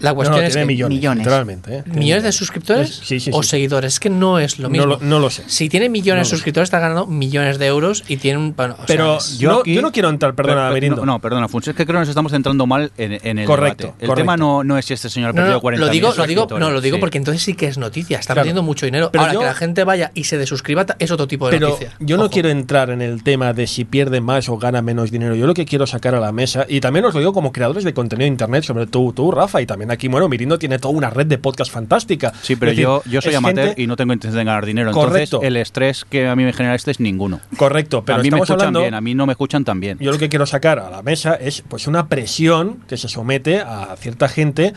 La 0.00 0.12
cuestión 0.12 0.40
no, 0.40 0.46
es 0.46 0.52
tiene 0.52 0.66
que 0.66 0.72
millones, 0.74 0.96
millones. 0.98 1.18
literalmente. 1.24 1.76
¿eh? 1.78 1.82
Tiene 1.84 1.98
millones 1.98 2.24
de 2.24 2.32
suscriptores 2.32 3.00
Sí, 3.04 3.20
sí, 3.20 3.30
o 3.32 3.42
sí. 3.42 3.48
seguidores. 3.50 3.94
Es 3.94 4.00
que 4.00 4.10
no 4.10 4.38
es 4.38 4.58
lo 4.58 4.64
No 4.64 4.70
mismo. 4.70 4.86
lo, 4.86 4.98
no 5.00 5.20
lo 5.20 5.30
sé. 5.30 5.44
Si 5.46 5.68
tiene 5.68 5.88
millones 5.88 6.22
No 6.26 6.30
de 6.30 6.36
suscriptores, 6.36 6.66
está 6.66 6.80
ganando 6.80 7.06
millones 7.06 7.58
de 7.58 7.66
euros 7.66 8.04
y 8.08 8.16
tiene 8.16 8.38
un. 8.38 8.54
Bueno, 8.56 8.74
o 8.80 8.84
Pero 8.86 9.20
sea, 9.20 9.38
Yo 9.38 9.50
no, 9.52 9.58
aquí- 9.60 9.74
yo 9.74 9.82
no 9.82 9.92
quiero 9.92 10.08
entrar, 10.10 10.34
perdona, 10.34 10.54
Pero- 10.54 10.64
pero- 10.66 10.74
Merindo. 10.74 10.96
No, 11.06 11.12
no, 11.12 11.18
perdona, 11.20 11.48
Funs, 11.48 11.68
es 11.68 11.74
que 11.76 11.86
creo 11.86 11.96
que 11.96 12.00
nos 12.00 12.08
estamos 12.08 12.32
centrando 12.32 12.66
mal 12.66 12.90
en, 12.98 13.18
en 13.22 13.38
el 13.38 13.46
Correcto, 13.46 13.84
debate. 13.84 14.04
El 14.04 14.08
correcto. 14.08 14.22
tema 14.22 14.36
no, 14.36 14.64
no 14.64 14.76
es 14.78 14.84
si 14.84 14.94
este 14.94 15.08
señor 15.08 15.30
ha 15.30 15.32
perdido 15.32 15.54
no, 15.54 15.60
40 15.60 15.86
lo 15.86 15.92
digo, 15.92 16.12
lo 16.16 16.26
digo, 16.26 16.46
no, 16.58 16.70
lo 16.70 16.80
digo 16.80 16.96
Sí. 16.96 17.00
porque 17.00 17.18
entonces 17.18 17.42
sí 17.42 17.54
que 17.54 17.66
es 17.66 17.78
noticia. 17.78 18.18
Está 18.18 18.34
Claro. 18.34 18.42
perdiendo 18.44 18.62
mucho 18.62 18.86
dinero. 18.86 19.10
Pero 19.12 19.22
Ahora 19.22 19.34
yo- 19.34 19.40
que 19.40 19.46
la 19.46 19.54
gente 19.54 19.84
vaya 19.84 20.10
y 20.14 20.24
se 20.24 20.38
desuscriba 20.38 20.84
es 20.98 21.10
otro 21.10 21.26
tipo 21.28 21.46
de 21.46 21.52
Pero 21.52 21.68
noticia. 21.68 21.92
yo 22.00 22.16
no 22.16 22.24
Ojo. 22.24 22.32
quiero 22.32 22.48
entrar 22.50 22.90
en 22.90 23.00
el 23.00 23.22
tema 23.22 23.52
de 23.52 23.66
si 23.66 23.84
pierde 23.84 24.20
más 24.20 24.48
o 24.48 24.58
gana 24.58 24.82
menos 24.82 25.10
dinero. 25.10 25.34
Yo 25.34 25.46
lo 25.46 25.54
que 25.54 25.64
quiero 25.64 25.86
sacar 25.86 26.14
a 26.14 26.20
la 26.20 26.32
mesa, 26.32 26.66
y 26.68 26.80
también 26.80 27.04
os 27.04 27.14
lo 27.14 27.20
digo 27.20 27.32
como 27.32 27.52
creadores 27.52 27.84
de 27.84 27.94
contenido 27.94 28.24
de 28.24 28.28
internet, 28.28 28.64
sobre 28.64 28.86
todo 28.86 29.12
tú, 29.12 29.30
Rafa, 29.30 29.62
y 29.62 29.66
también 29.66 29.83
también 29.84 29.94
aquí, 29.94 30.08
bueno, 30.08 30.28
Mirindo 30.28 30.58
tiene 30.58 30.78
toda 30.78 30.94
una 30.94 31.10
red 31.10 31.26
de 31.26 31.38
podcast 31.38 31.70
fantástica. 31.70 32.32
Sí, 32.42 32.56
pero 32.56 32.70
decir, 32.70 32.84
yo, 32.84 33.02
yo 33.06 33.20
soy 33.20 33.34
amateur 33.34 33.68
gente- 33.68 33.82
y 33.82 33.86
no 33.86 33.96
tengo 33.96 34.12
intención 34.12 34.38
de 34.38 34.44
ganar 34.44 34.64
dinero. 34.66 34.90
Correcto. 34.92 35.36
Entonces, 35.36 35.46
el 35.48 35.56
estrés 35.56 36.04
que 36.08 36.26
a 36.28 36.34
mí 36.36 36.44
me 36.44 36.52
genera 36.52 36.74
este 36.74 36.90
es 36.90 37.00
ninguno. 37.00 37.40
Correcto, 37.56 38.04
pero 38.04 38.18
a 38.18 38.22
mí 38.22 38.30
me 38.30 38.36
escuchan 38.38 38.54
hablando. 38.60 38.80
bien, 38.80 38.94
a 38.94 39.00
mí 39.00 39.14
no 39.14 39.26
me 39.26 39.32
escuchan 39.32 39.64
tan 39.64 39.80
bien. 39.80 39.98
Yo 40.00 40.10
lo 40.12 40.18
que 40.18 40.28
quiero 40.28 40.46
sacar 40.46 40.78
a 40.78 40.90
la 40.90 41.02
mesa 41.02 41.34
es 41.34 41.62
pues 41.68 41.86
una 41.86 42.08
presión 42.08 42.78
que 42.88 42.96
se 42.96 43.08
somete 43.08 43.60
a 43.60 43.94
cierta 43.98 44.28
gente 44.28 44.72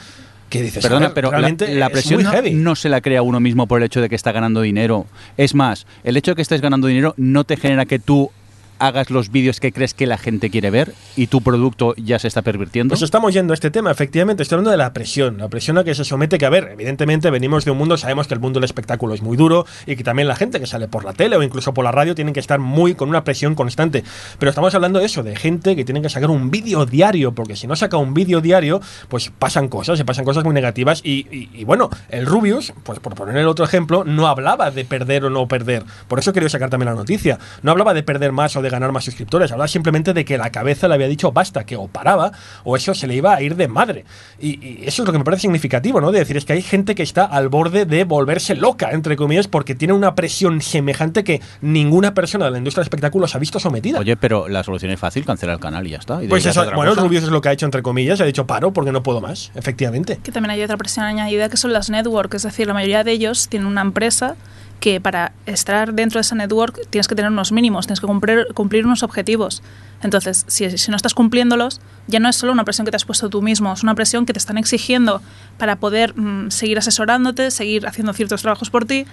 que 0.50 0.62
dice 0.62 0.80
Perdona, 0.82 1.14
pero 1.14 1.32
la, 1.32 1.40
la 1.60 1.90
presión 1.90 2.24
no, 2.24 2.32
no 2.54 2.76
se 2.76 2.88
la 2.90 3.02
crea 3.02 3.22
uno 3.22 3.40
mismo 3.40 3.68
por 3.68 3.80
el 3.82 3.86
hecho 3.86 4.00
de 4.02 4.08
que 4.10 4.16
está 4.16 4.32
ganando 4.32 4.62
dinero. 4.62 5.06
Es 5.36 5.56
más, 5.56 5.86
el 6.04 6.16
hecho 6.16 6.32
de 6.32 6.36
que 6.36 6.42
estés 6.42 6.62
ganando 6.62 6.88
dinero 6.88 7.14
no 7.18 7.44
te 7.44 7.58
genera 7.58 7.86
que 7.86 8.00
tú 8.00 8.32
hagas 8.80 9.10
los 9.10 9.32
vídeos 9.32 9.60
que 9.60 9.72
crees 9.72 9.94
que 9.94 10.06
la 10.08 10.18
gente 10.18 10.50
quiere 10.50 10.70
ver 10.72 10.94
y 11.16 11.28
tu 11.28 11.42
producto 11.42 11.94
ya 11.98 12.20
se 12.20 12.28
está 12.28 12.42
pervirtiendo. 12.42 12.92
Pues 12.94 13.02
estamos 13.02 13.34
yendo 13.34 13.54
a 13.54 13.56
este 13.56 13.72
tema, 13.72 13.92
efectivamente, 13.92 14.44
estoy 14.44 14.56
hablando 14.58 14.72
de 14.72 14.78
la 14.78 14.94
presión, 14.94 15.38
la 15.38 15.48
presión 15.50 15.78
a 15.78 15.84
que 15.84 15.96
se 15.96 16.04
somete, 16.04 16.38
que 16.38 16.46
a 16.46 16.50
ver, 16.50 16.70
evidentemente 16.74 17.30
venimos 17.30 17.66
de 17.66 17.72
un 17.72 17.78
mundo, 17.78 17.98
sabemos 17.98 18.28
que 18.28 18.34
el 18.34 18.40
mundo 18.40 18.60
del 18.60 18.66
espectáculo 18.66 19.14
es 19.14 19.22
muy 19.22 19.38
duro 19.38 19.66
y 19.86 19.96
que 19.96 20.04
también 20.04 20.28
la 20.28 20.36
gente 20.36 20.60
que 20.60 20.68
sale 20.68 20.88
por 20.88 21.04
la 21.06 21.14
tele 21.14 21.36
o 21.38 21.44
incluso 21.44 21.74
por 21.74 21.84
la 21.84 21.92
radio 21.92 22.16
tienen 22.16 22.34
que 22.34 22.40
estar 22.40 22.60
muy 22.60 22.96
con 22.96 23.10
una 23.10 23.24
presión 23.24 23.56
constante. 23.56 24.04
Pero 24.40 24.50
estamos 24.50 24.74
hablando 24.76 25.00
de 25.00 25.06
eso, 25.06 25.24
de 25.24 25.36
gente 25.36 25.76
que 25.76 25.86
tiene 25.86 26.02
que 26.02 26.10
sacar 26.10 26.30
un 26.30 26.52
vídeo 26.52 26.86
diario, 26.86 27.34
porque 27.34 27.56
si 27.56 27.68
no 27.68 27.76
saca 27.76 27.98
un 27.98 28.14
vídeo 28.14 28.42
diario, 28.42 28.82
pues 29.08 29.32
pasan 29.38 29.68
cosas, 29.68 29.98
se 29.98 30.06
pasan 30.06 30.26
cosas 30.26 30.44
muy 30.44 30.54
negativas 30.54 31.02
y, 31.04 31.28
y- 31.36 31.50
y 31.54 31.64
bueno, 31.64 31.90
el 32.10 32.26
Rubius, 32.26 32.74
pues 32.84 33.00
por 33.00 33.16
poner 33.16 33.38
el 33.38 33.48
otro 33.48 33.66
ejemplo, 33.66 34.04
no 34.04 34.28
hablaba 34.28 34.72
de 34.72 34.86
perder 34.86 35.26
o 35.26 35.30
no 35.30 35.48
perder. 35.48 35.84
Por 36.08 36.20
eso 36.20 36.34
quería 36.34 36.50
sacar 36.50 36.70
también 36.70 36.90
la 36.92 36.96
noticia. 36.96 37.40
No 37.64 37.72
hablaba 37.72 37.94
de 37.94 38.04
perder 38.04 38.32
más 38.32 38.56
o 38.56 38.62
de 38.62 38.67
ganar 38.70 38.92
más 38.92 39.06
suscriptores, 39.06 39.52
hablaba 39.52 39.68
simplemente 39.68 40.14
de 40.14 40.26
que 40.26 40.38
la 40.38 40.52
cabeza 40.52 40.88
le 40.88 40.96
había 40.96 41.08
dicho 41.08 41.32
basta, 41.32 41.66
que 41.66 41.76
o 41.76 41.88
paraba 41.88 42.32
o 42.64 42.76
eso 42.76 42.94
se 42.94 43.08
le 43.08 43.16
iba 43.16 43.34
a 43.34 43.42
ir 43.42 43.56
de 43.56 43.68
madre. 43.68 44.06
Y, 44.40 44.66
y 44.66 44.84
eso 44.86 45.04
es 45.04 45.08
lo 45.08 45.12
que 45.12 45.20
me 45.20 45.24
parece 45.24 45.42
significativo, 45.42 46.02
¿no? 46.02 46.12
De 46.12 46.20
decir, 46.20 46.38
es 46.38 46.46
que 46.46 46.54
hay 46.54 46.62
gente 46.62 46.96
que 46.96 47.04
está 47.04 47.26
al 47.26 47.50
borde 47.50 47.86
de 47.86 48.04
volverse 48.04 48.56
loca, 48.56 48.92
entre 48.92 49.16
comillas, 49.16 49.48
porque 49.48 49.76
tiene 49.76 49.94
una 49.94 50.16
presión 50.16 50.62
semejante 50.62 51.24
que 51.24 51.42
ninguna 51.62 52.14
persona 52.14 52.46
de 52.46 52.52
la 52.52 52.58
industria 52.58 52.82
del 52.82 52.86
espectáculo 52.88 53.28
se 53.28 53.38
ha 53.38 53.40
visto 53.40 53.60
sometida. 53.60 54.00
Oye, 54.00 54.18
pero 54.18 54.48
la 54.48 54.64
solución 54.64 54.92
es 54.92 55.00
fácil, 55.00 55.26
cancelar 55.26 55.56
el 55.56 55.62
canal 55.62 55.86
y 55.88 55.92
ya 55.92 55.98
está. 55.98 56.24
y 56.24 56.28
pues 56.28 56.46
eso, 56.46 56.64
bueno, 56.76 56.92
cosa. 56.92 57.02
Rubius 57.02 57.24
es 57.24 57.30
lo 57.30 57.42
que 57.42 57.50
ha 57.50 57.52
hecho, 57.52 57.66
entre 57.66 57.82
comillas, 57.82 58.22
ha 58.22 58.26
dicho 58.26 58.46
paro 58.46 58.72
porque 58.72 58.92
no 58.92 59.04
puedo 59.04 59.22
más, 59.22 59.52
efectivamente. 59.56 60.20
Que 60.24 60.32
también 60.32 60.52
hay 60.52 60.64
otra 60.64 60.78
presión 60.78 61.06
añadida 61.06 61.50
que 61.50 61.58
son 61.58 61.74
las 61.74 61.90
network, 61.90 62.34
es 62.34 62.44
decir, 62.44 62.68
la 62.68 62.74
mayoría 62.74 63.04
de 63.04 63.12
ellos 63.12 63.48
tienen 63.48 63.68
una 63.68 63.82
empresa 63.82 64.36
que 64.80 65.02
para 65.02 65.34
estar 65.46 65.94
dentro 65.94 66.20
de 66.20 66.22
esa 66.22 66.36
network 66.36 66.88
tienes 66.90 67.08
que 67.08 67.16
tener 67.16 67.32
unos 67.32 67.52
mínimos, 67.52 67.88
tienes 67.88 68.00
que 68.00 68.08
cumplir, 68.08 68.48
cumplir 68.54 68.86
unos 68.86 69.04
objetivos. 69.04 69.64
Entonces, 70.04 70.46
si, 70.48 70.68
no 70.90 70.96
estás 70.96 71.14
cumpliéndolos, 71.14 71.82
ya 72.06 72.20
no 72.20 72.30
es 72.30 72.36
solo 72.36 72.52
una 72.52 72.64
presión 72.64 72.86
que 72.86 72.92
te 72.92 72.98
has 72.98 73.06
puesto 73.06 73.30
tú 73.30 73.42
mismo, 73.42 73.74
es 73.74 73.84
una 73.84 73.96
presión 73.96 74.26
que 74.26 74.34
te 74.34 74.40
están 74.40 74.58
exigiendo 74.58 75.22
para 75.58 75.78
poder 75.78 76.18
mm, 76.18 76.52
seguir 76.52 76.78
asesorándote, 76.78 77.50
seguir 77.50 77.88
haciendo 77.88 78.14
ciertos 78.14 78.42
trabajos 78.42 78.70
por 78.70 78.86
ti, 78.86 79.06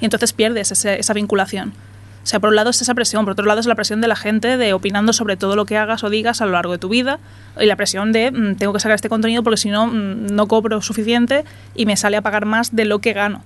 y 0.00 0.04
entonces 0.04 0.32
pierdes 0.32 0.72
esa 0.72 1.12
vinculación. 1.12 1.74
O 2.22 2.26
sea, 2.26 2.38
por 2.38 2.50
un 2.50 2.56
lado 2.56 2.70
es 2.70 2.80
esa 2.80 2.94
presión, 2.94 3.24
por 3.24 3.32
otro 3.32 3.44
lado 3.44 3.60
es 3.60 3.66
la 3.66 3.74
presión 3.74 4.00
de 4.00 4.06
la 4.06 4.14
gente 4.14 4.56
de 4.56 4.72
opinando 4.72 5.12
sobre 5.12 5.36
todo 5.36 5.56
lo 5.56 5.66
que 5.66 5.76
hagas 5.76 6.04
o 6.04 6.10
digas 6.10 6.40
a 6.40 6.46
lo 6.46 6.52
largo 6.52 6.72
de 6.72 6.78
tu 6.78 6.88
vida 6.88 7.18
y 7.60 7.66
la 7.66 7.74
presión 7.74 8.12
de 8.12 8.30
mm, 8.30 8.56
tengo 8.56 8.72
que 8.72 8.80
sacar 8.80 8.94
este 8.94 9.08
contenido 9.08 9.42
porque 9.42 9.56
si 9.56 9.70
no 9.70 9.88
mm, 9.88 10.26
no 10.26 10.46
cobro 10.46 10.80
suficiente 10.82 11.44
y 11.74 11.84
me 11.84 11.96
sale 11.96 12.16
a 12.16 12.22
pagar 12.22 12.46
más 12.46 12.76
de 12.76 12.84
lo 12.84 13.00
que 13.00 13.12
gano. 13.12 13.42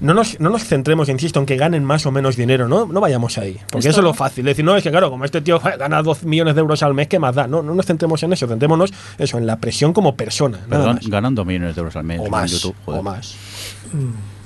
No 0.00 0.14
nos, 0.14 0.40
no 0.40 0.48
nos 0.48 0.64
centremos, 0.64 1.08
insisto, 1.10 1.38
en 1.40 1.46
que 1.46 1.56
ganen 1.56 1.84
más 1.84 2.06
o 2.06 2.10
menos 2.10 2.34
dinero, 2.36 2.66
no, 2.68 2.86
no 2.86 3.00
vayamos 3.00 3.36
ahí. 3.36 3.54
Porque 3.70 3.88
Esto 3.88 3.90
eso 3.90 4.00
es 4.00 4.04
lo 4.04 4.14
fácil. 4.14 4.44
Decir, 4.46 4.64
no, 4.64 4.74
es 4.76 4.82
que 4.82 4.90
claro, 4.90 5.10
como 5.10 5.24
este 5.26 5.42
tío 5.42 5.60
gana 5.60 6.02
12 6.02 6.26
millones 6.26 6.54
de 6.54 6.60
euros 6.62 6.82
al 6.82 6.94
mes, 6.94 7.06
¿qué 7.08 7.18
más 7.18 7.34
da? 7.34 7.46
No, 7.46 7.62
no 7.62 7.74
nos 7.74 7.84
centremos 7.84 8.22
en 8.22 8.32
eso, 8.32 8.46
centrémonos 8.48 8.92
eso, 9.18 9.36
en 9.36 9.46
la 9.46 9.56
presión 9.58 9.92
como 9.92 10.16
persona. 10.16 10.58
Perdón, 10.68 10.96
más. 10.96 11.06
ganan 11.06 11.34
2 11.34 11.44
millones 11.46 11.74
de 11.74 11.80
euros 11.80 11.96
al 11.96 12.04
mes 12.04 12.18
O 12.20 12.24
en 12.24 12.30
más, 12.30 12.50
YouTube. 12.50 12.74
joder. 12.86 13.00
o 13.00 13.02
más. 13.02 13.34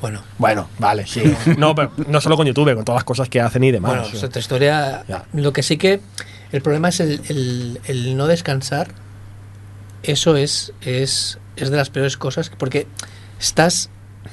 Bueno, 0.01 0.21
Bueno, 0.39 0.69
vale, 0.79 1.07
sí. 1.07 1.23
No, 1.57 1.75
pero 1.75 1.93
no 2.09 2.21
solo 2.21 2.37
con 2.37 2.47
YouTube, 2.47 2.75
con 2.75 2.85
todas 2.85 2.99
las 2.99 3.05
cosas 3.05 3.29
que 3.29 3.41
hacen 3.41 3.63
y 3.65 3.71
demás. 3.71 3.93
bueno, 3.93 4.07
es 4.13 4.23
otra 4.25 4.41
historia. 4.41 5.05
Ya. 5.09 5.25
Lo 5.33 5.53
que 5.53 5.63
sí 5.63 5.77
que 5.77 6.01
el 6.53 6.63
problema 6.63 6.89
es 6.89 7.01
el, 7.01 7.21
el- 7.29 7.81
el 7.87 8.17
no 8.17 8.27
descansar. 8.27 8.89
Eso 10.03 10.37
es, 10.37 10.73
es, 10.83 11.39
es 11.57 11.71
de 11.71 11.77
las 11.77 11.89
peores 11.91 12.17
cosas 12.17 12.51
porque 12.59 12.87
estás 13.41 13.89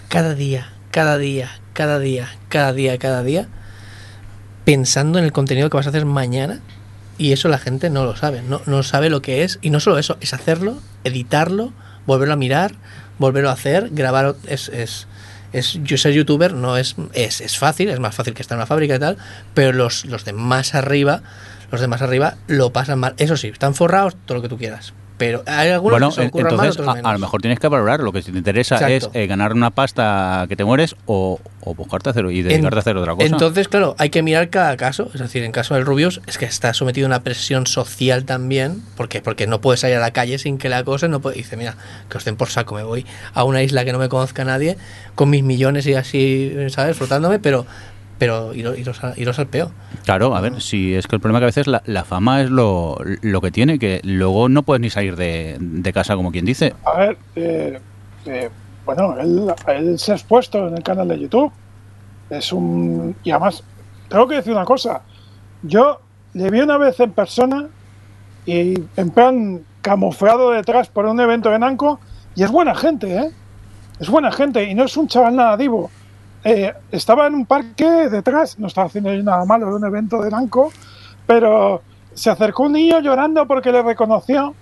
cada 0.10 0.34
día, 0.36 0.74
cada 0.92 1.18
día, 1.18 1.50
cada 1.74 2.00
día, 2.00 2.30
cada 2.50 2.74
día, 2.74 2.98
cada 2.98 3.24
día 3.24 3.48
pensando 4.66 5.20
en 5.20 5.26
el 5.26 5.32
contenido 5.32 5.70
que 5.70 5.78
vas 5.78 5.88
a 5.88 5.90
hacer 5.90 6.06
mañana 6.06 6.60
y 7.18 7.32
eso 7.34 7.50
la 7.50 7.58
gente 7.58 7.90
no 7.90 8.06
lo 8.06 8.16
sabe, 8.16 8.42
no, 8.42 8.62
no 8.66 8.84
sabe 8.84 9.10
lo 9.10 9.22
que 9.22 9.44
es 9.44 9.60
y 9.62 9.70
no 9.70 9.80
solo 9.80 9.98
eso, 9.98 10.18
es 10.22 10.34
hacerlo, 10.34 10.78
editarlo, 11.04 11.74
volverlo 12.06 12.34
a 12.34 12.38
mirar, 12.38 12.74
volverlo 13.20 13.50
a 13.50 13.54
hacer, 13.54 13.90
grabar, 13.92 14.36
es, 14.48 14.70
es, 14.70 15.08
es 15.54 15.80
yo 15.84 15.98
ser 15.98 16.14
youtuber 16.14 16.54
no 16.54 16.78
es, 16.78 16.96
es, 17.14 17.42
es 17.42 17.58
fácil, 17.58 17.90
es 17.90 18.00
más 18.00 18.16
fácil 18.16 18.34
que 18.34 18.42
estar 18.42 18.56
en 18.56 18.60
una 18.60 18.66
fábrica 18.66 18.96
y 18.96 19.00
tal, 19.00 19.18
pero 19.54 19.74
los, 19.74 20.06
los 20.06 20.26
de 20.26 20.34
más 20.34 20.74
arriba, 20.74 21.22
los 21.72 21.82
de 21.82 21.88
más 21.88 22.02
arriba 22.02 22.36
lo 22.48 22.72
pasan 22.74 23.00
mal, 23.00 23.14
eso 23.18 23.38
sí, 23.38 23.48
están 23.48 23.76
forrados, 23.76 24.16
todo 24.26 24.38
lo 24.38 24.42
que 24.42 24.50
tú 24.50 24.58
quieras, 24.58 24.94
pero 25.22 25.44
hay 25.46 25.70
algunos 25.70 25.92
Bueno, 26.00 26.10
que 26.10 26.16
se 26.16 26.22
en- 26.24 26.28
ocurran 26.30 26.46
mal, 26.58 26.66
entonces 26.66 26.80
otros 26.80 26.88
a, 26.88 26.92
a 26.92 26.96
menos. 26.96 27.14
lo 27.14 27.20
mejor 27.20 27.42
tienes 27.42 27.60
que 27.60 27.68
valorar 27.68 28.00
lo 28.00 28.12
que 28.12 28.24
te 28.24 28.32
interesa 28.32 28.76
Exacto. 28.76 29.12
es 29.14 29.22
eh, 29.22 29.28
ganar 29.28 29.54
una 29.54 29.70
pasta 29.70 30.48
que 30.50 30.56
te 30.56 30.64
mueres 30.66 30.96
o, 31.06 31.40
o 31.62 31.76
buscarte 31.76 32.10
a 32.10 32.12
hacer 32.12 32.26
y 32.32 32.40
En- 32.40 32.48
dedicarte 32.48 32.76
a 32.78 32.80
hacer 32.80 32.98
otra 32.98 33.14
cosa. 33.14 33.28
Entonces, 33.28 33.68
claro, 33.68 33.96
hay 34.00 34.10
que 34.10 34.24
mirar 34.24 34.50
cada 34.50 34.76
caso. 34.78 35.12
Es 35.14 35.22
decir, 35.22 35.44
en 35.44 35.52
caso 35.52 35.76
del 35.76 35.86
Rubius, 35.86 36.22
es 36.26 36.40
que 36.40 36.46
está 36.46 36.74
sometido 36.74 37.06
a 37.06 37.10
una 37.10 37.22
presión 37.22 37.68
social 37.68 38.26
también, 38.26 38.82
porque 38.98 39.22
porque 39.22 39.46
no 39.46 39.62
puede 39.62 39.78
salir 39.78 39.98
a 39.98 40.00
la 40.00 40.10
calle 40.12 40.40
sin 40.40 40.58
que 40.58 40.70
la 40.70 40.80
acosen. 40.80 41.12
No 41.12 41.20
puede, 41.20 41.36
dice, 41.38 41.56
mira, 41.56 41.76
que 42.10 42.18
os 42.18 42.26
den 42.26 42.36
por 42.36 42.50
saco, 42.50 42.74
me 42.74 42.82
voy 42.84 43.06
a 43.36 43.44
una 43.44 43.62
isla 43.62 43.86
que 43.86 43.92
no 43.94 44.00
me 44.00 44.10
conozca 44.10 44.44
nadie, 44.44 44.76
con 45.14 45.30
mis 45.30 45.44
millones 45.44 45.86
y 45.86 45.94
así, 45.94 46.52
¿sabes? 46.70 46.98
Frotándome, 46.98 47.38
pero 47.38 47.68
pero 48.22 48.54
iros, 48.54 48.78
iros, 48.78 49.04
a- 49.04 49.16
iros 49.18 49.40
al 49.40 49.48
peo. 49.48 49.72
Claro, 50.06 50.36
a 50.36 50.42
ver, 50.42 50.62
si 50.62 50.94
es 50.94 51.08
que 51.08 51.16
el 51.16 51.20
problema 51.20 51.40
que 51.40 51.46
a 51.46 51.48
veces 51.48 51.66
la, 51.66 51.82
la 51.88 52.04
fama 52.04 52.42
es 52.42 52.52
lo, 52.52 53.00
lo 53.24 53.42
que 53.42 53.50
tiene, 53.50 53.80
que 53.80 54.00
luego 54.04 54.48
no 54.48 54.62
puedes 54.62 54.80
ni 54.80 54.92
salir 54.92 55.16
de, 55.16 55.58
de 55.60 55.92
casa 55.92 56.16
como 56.16 56.32
quien 56.32 56.46
dice. 56.46 56.76
A 56.86 57.00
ver, 57.00 57.18
eh, 57.36 57.80
eh, 58.28 58.50
bueno, 58.86 59.16
él, 59.20 59.52
él 59.70 59.98
se 59.98 60.12
ha 60.12 60.16
expuesto 60.16 60.68
en 60.68 60.78
el 60.78 60.84
canal 60.84 61.08
de 61.08 61.18
YouTube. 61.20 61.52
Es 62.30 62.54
un. 62.54 63.16
Y 63.24 63.32
además, 63.32 63.64
tengo 64.08 64.28
que 64.28 64.36
decir 64.36 64.54
una 64.54 64.66
cosa. 64.66 65.02
Yo 65.64 66.00
le 66.36 66.52
vi 66.52 66.60
una 66.62 66.78
vez 66.78 67.00
en 67.00 67.14
persona 67.14 67.70
y 68.46 68.76
en 68.98 69.10
plan 69.10 69.62
camuflado 69.82 70.52
detrás 70.52 70.90
por 70.90 71.08
un 71.08 71.20
evento 71.20 71.50
de 71.50 71.58
Nanco 71.58 72.00
y 72.36 72.44
es 72.44 72.52
buena 72.52 72.76
gente, 72.76 73.16
¿eh? 73.18 73.32
Es 74.00 74.10
buena 74.12 74.32
gente 74.32 74.64
y 74.64 74.76
no 74.76 74.84
es 74.84 74.96
un 74.96 75.08
chaval 75.08 75.36
nada 75.36 75.58
divo. 75.58 75.90
Eh, 76.44 76.74
estaba 76.92 77.28
en 77.28 77.36
un 77.36 77.46
parque 77.46 77.86
detrás, 78.10 78.58
no 78.58 78.68
estaba 78.68 78.88
haciendo 78.88 79.12
nada 79.24 79.46
malo 79.46 79.68
de 79.68 79.76
un 79.76 79.86
evento 79.86 80.22
de 80.22 80.32
Nanco, 80.32 80.72
pero 81.28 81.82
se 82.14 82.30
acercó 82.30 82.64
un 82.64 82.74
niño 82.74 83.00
llorando 83.00 83.46
porque 83.46 83.72
le 83.72 83.82
reconoció 83.84 84.54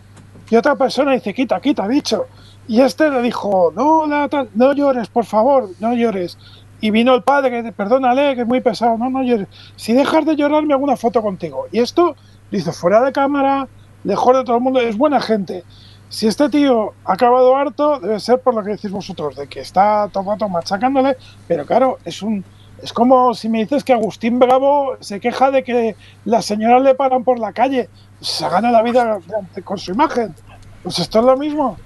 y 0.50 0.56
otra 0.56 0.76
persona 0.76 1.14
dice, 1.14 1.34
quita, 1.34 1.60
quita, 1.62 1.88
bicho. 1.88 2.26
Y 2.68 2.82
este 2.82 3.10
le 3.10 3.22
dijo, 3.22 3.72
no, 3.76 4.04
tal- 4.30 4.50
no 4.56 4.74
llores, 4.74 5.08
por 5.08 5.26
favor, 5.26 5.70
no 5.80 5.94
llores. 5.94 6.38
Y 6.82 6.92
vino 6.92 7.14
el 7.16 7.24
padre, 7.24 7.72
perdónale, 7.72 8.36
que 8.36 8.42
es 8.42 8.48
muy 8.48 8.62
pesado, 8.62 8.98
no, 8.98 9.10
no 9.10 9.24
llores. 9.24 9.48
Si 9.76 9.94
dejas 9.94 10.26
de 10.26 10.36
llorar, 10.36 10.64
me 10.66 10.74
hago 10.74 10.84
una 10.84 10.98
foto 10.98 11.22
contigo. 11.22 11.66
Y 11.72 11.80
esto 11.80 12.16
lo 12.52 12.58
hizo 12.58 12.72
fuera 12.72 13.02
de 13.02 13.12
cámara, 13.12 13.68
lejos 14.04 14.38
de 14.38 14.44
todo 14.44 14.58
el 14.58 14.62
mundo, 14.64 14.80
es 14.80 14.98
buena 14.98 15.20
gente. 15.20 15.64
Si 16.10 16.28
este 16.28 16.50
tío 16.50 16.94
ha 17.06 17.14
acabado 17.14 17.56
harto, 17.56 18.00
debe 18.00 18.20
ser 18.20 18.42
por 18.42 18.56
lo 18.56 18.64
que 18.64 18.72
decís 18.72 18.92
vosotros, 18.92 19.36
de 19.36 19.48
que 19.48 19.60
está 19.60 20.08
rato 20.08 20.50
machacándole, 20.50 21.18
pero 21.48 21.66
claro, 21.66 22.00
es 22.04 22.22
un... 22.22 22.44
Es 22.82 22.94
como 22.94 23.34
si 23.34 23.50
me 23.50 23.60
dices 23.60 23.84
que 23.84 23.92
Agustín 23.92 24.40
Bravo 24.40 24.96
se 25.02 25.20
queja 25.20 25.52
de 25.52 25.64
que 25.66 25.98
las 26.24 26.46
señoras 26.46 26.82
le 26.82 26.96
paran 26.96 27.26
por 27.26 27.38
la 27.38 27.52
calle. 27.52 27.90
Se 28.22 28.48
gana 28.48 28.72
la 28.72 28.82
vida 28.82 29.20
con 29.66 29.78
su 29.78 29.92
imagen. 29.92 30.34
Pues 30.82 30.98
esto 30.98 31.20
es 31.20 31.26
lo 31.26 31.36
mismo. 31.36 31.78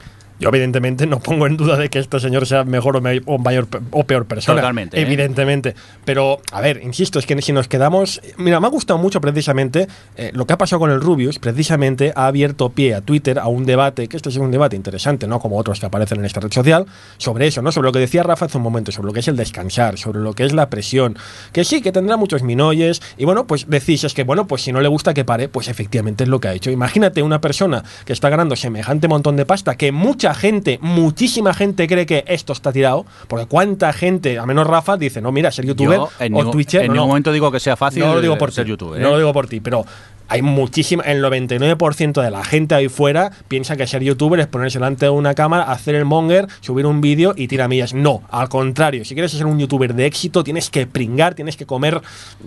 Yo, 0.44 0.50
evidentemente, 0.50 1.08
no 1.08 1.20
pongo 1.20 1.48
en 1.48 1.56
duda 1.58 1.78
de 1.78 1.90
que 1.90 2.00
este 2.00 2.20
señor 2.20 2.46
sea 2.46 2.64
mejor 2.66 2.98
o, 2.98 3.02
me- 3.02 3.22
o 3.26 3.38
mayor 3.38 3.68
o 3.92 4.04
peor 4.04 4.26
persona. 4.26 4.60
Totalmente, 4.60 4.98
¿eh? 4.98 5.02
Evidentemente. 5.02 5.74
Pero, 6.06 6.40
a 6.52 6.60
ver, 6.62 6.82
insisto, 6.84 7.18
es 7.20 7.26
que 7.26 7.42
si 7.42 7.54
nos 7.54 7.68
quedamos. 7.68 8.22
Mira, 8.38 8.60
me 8.60 8.68
ha 8.68 8.70
gustado 8.70 9.00
mucho 9.00 9.22
precisamente 9.22 9.88
eh, 10.18 10.32
lo 10.34 10.46
que 10.46 10.54
ha 10.54 10.58
pasado 10.58 10.80
con 10.82 10.92
el 10.92 11.00
Rubius. 11.02 11.40
Precisamente 11.40 12.12
ha 12.16 12.28
abierto 12.28 12.70
pie 12.70 12.94
a 12.96 13.02
Twitter 13.02 13.40
a 13.40 13.48
un 13.48 13.66
debate, 13.66 14.08
que 14.08 14.18
este 14.18 14.30
es 14.30 14.36
un 14.38 14.52
debate 14.52 14.76
interesante, 14.76 15.28
¿no? 15.28 15.40
Como 15.40 15.58
otros 15.58 15.80
que 15.80 15.86
aparecen 15.86 16.20
en 16.20 16.26
esta 16.26 16.42
red 16.42 16.52
social, 16.52 16.86
sobre 17.18 17.48
eso, 17.48 17.62
¿no? 17.62 17.72
Sobre 17.72 17.88
lo 17.88 17.92
que 17.94 18.00
decía 18.00 18.24
Rafa 18.24 18.46
hace 18.46 18.58
un 18.58 18.64
momento, 18.64 18.92
sobre 18.92 19.08
lo 19.08 19.14
que 19.14 19.22
es 19.22 19.28
el 19.30 19.38
descansar, 19.38 19.98
sobre 19.98 20.20
lo 20.20 20.34
que 20.34 20.44
es 20.46 20.54
la 20.54 20.70
presión. 20.70 21.18
Que 21.54 21.64
sí, 21.64 21.82
que 21.82 21.92
tendrá 21.94 22.18
muchos 22.18 22.44
minoyes. 22.44 23.02
Y 23.18 23.26
bueno, 23.26 23.48
pues 23.48 23.66
decís, 23.70 24.04
es 24.04 24.14
que, 24.14 24.24
bueno, 24.24 24.46
pues 24.48 24.62
si 24.64 24.72
no 24.74 24.82
le 24.82 24.88
gusta 24.90 25.14
que 25.14 25.24
pare, 25.24 25.48
pues 25.48 25.68
efectivamente 25.70 26.24
es 26.26 26.30
lo 26.30 26.40
que 26.40 26.50
ha 26.50 26.54
hecho. 26.54 26.70
Imagínate 26.72 27.22
una 27.24 27.40
persona 27.40 27.84
que 28.06 28.14
está 28.14 28.30
ganando 28.30 28.56
semejante 28.56 29.08
montón 29.08 29.36
de 29.38 29.46
pasta, 29.46 29.76
que 29.76 29.92
mucha 29.92 30.33
gente, 30.34 30.80
muchísima 30.82 31.54
gente 31.54 31.88
cree 31.88 32.06
que 32.06 32.24
esto 32.28 32.54
está 32.54 32.72
tirado, 32.72 33.06
porque 33.28 33.46
cuánta 33.46 33.92
gente, 33.94 34.38
a 34.40 34.46
menos 34.46 34.66
Rafa, 34.68 34.98
dice, 34.98 35.22
no, 35.22 35.32
mira, 35.32 35.52
ser 35.52 35.66
youtuber 35.66 35.98
Yo 35.98 36.10
en, 36.20 36.34
o 36.34 36.38
ningún- 36.38 36.52
twitcher, 36.52 36.82
en 36.82 36.88
no, 36.88 36.94
ningún 36.94 37.08
momento 37.10 37.32
digo 37.32 37.52
que 37.52 37.60
sea 37.60 37.76
fácil 37.76 38.02
no 38.04 38.16
lo 38.16 38.22
digo 38.22 38.38
por 38.38 38.52
ser 38.52 38.66
ti, 38.66 38.72
youtuber. 38.72 39.02
no 39.02 39.08
¿eh? 39.08 39.12
lo 39.12 39.18
digo 39.18 39.34
por 39.34 39.48
ti, 39.48 39.60
pero 39.60 39.86
hay 40.30 40.42
muchísima, 40.42 41.04
el 41.04 41.24
99% 41.24 42.22
de 42.22 42.32
la 42.32 42.44
gente 42.44 42.76
ahí 42.76 42.88
fuera 42.90 43.32
piensa 43.48 43.76
que 43.76 43.86
ser 43.88 44.04
youtuber 44.04 44.40
es 44.40 44.48
ponerse 44.48 44.80
delante 44.80 45.06
de 45.06 45.10
una 45.12 45.34
cámara, 45.34 45.64
hacer 45.64 45.96
el 45.96 46.06
monger, 46.06 46.48
subir 46.62 46.86
un 46.86 47.02
vídeo 47.02 47.34
y 47.36 47.48
tirar 47.48 47.70
millas. 47.70 47.94
No, 47.94 48.24
al 48.30 48.50
contrario, 48.50 49.06
si 49.06 49.14
quieres 49.16 49.32
ser 49.32 49.46
un 49.46 49.60
youtuber 49.60 49.94
de 49.94 50.06
éxito, 50.06 50.44
tienes 50.44 50.70
que 50.70 50.88
pringar, 50.88 51.36
tienes 51.36 51.58
que 51.58 51.66
comer, 51.66 52.02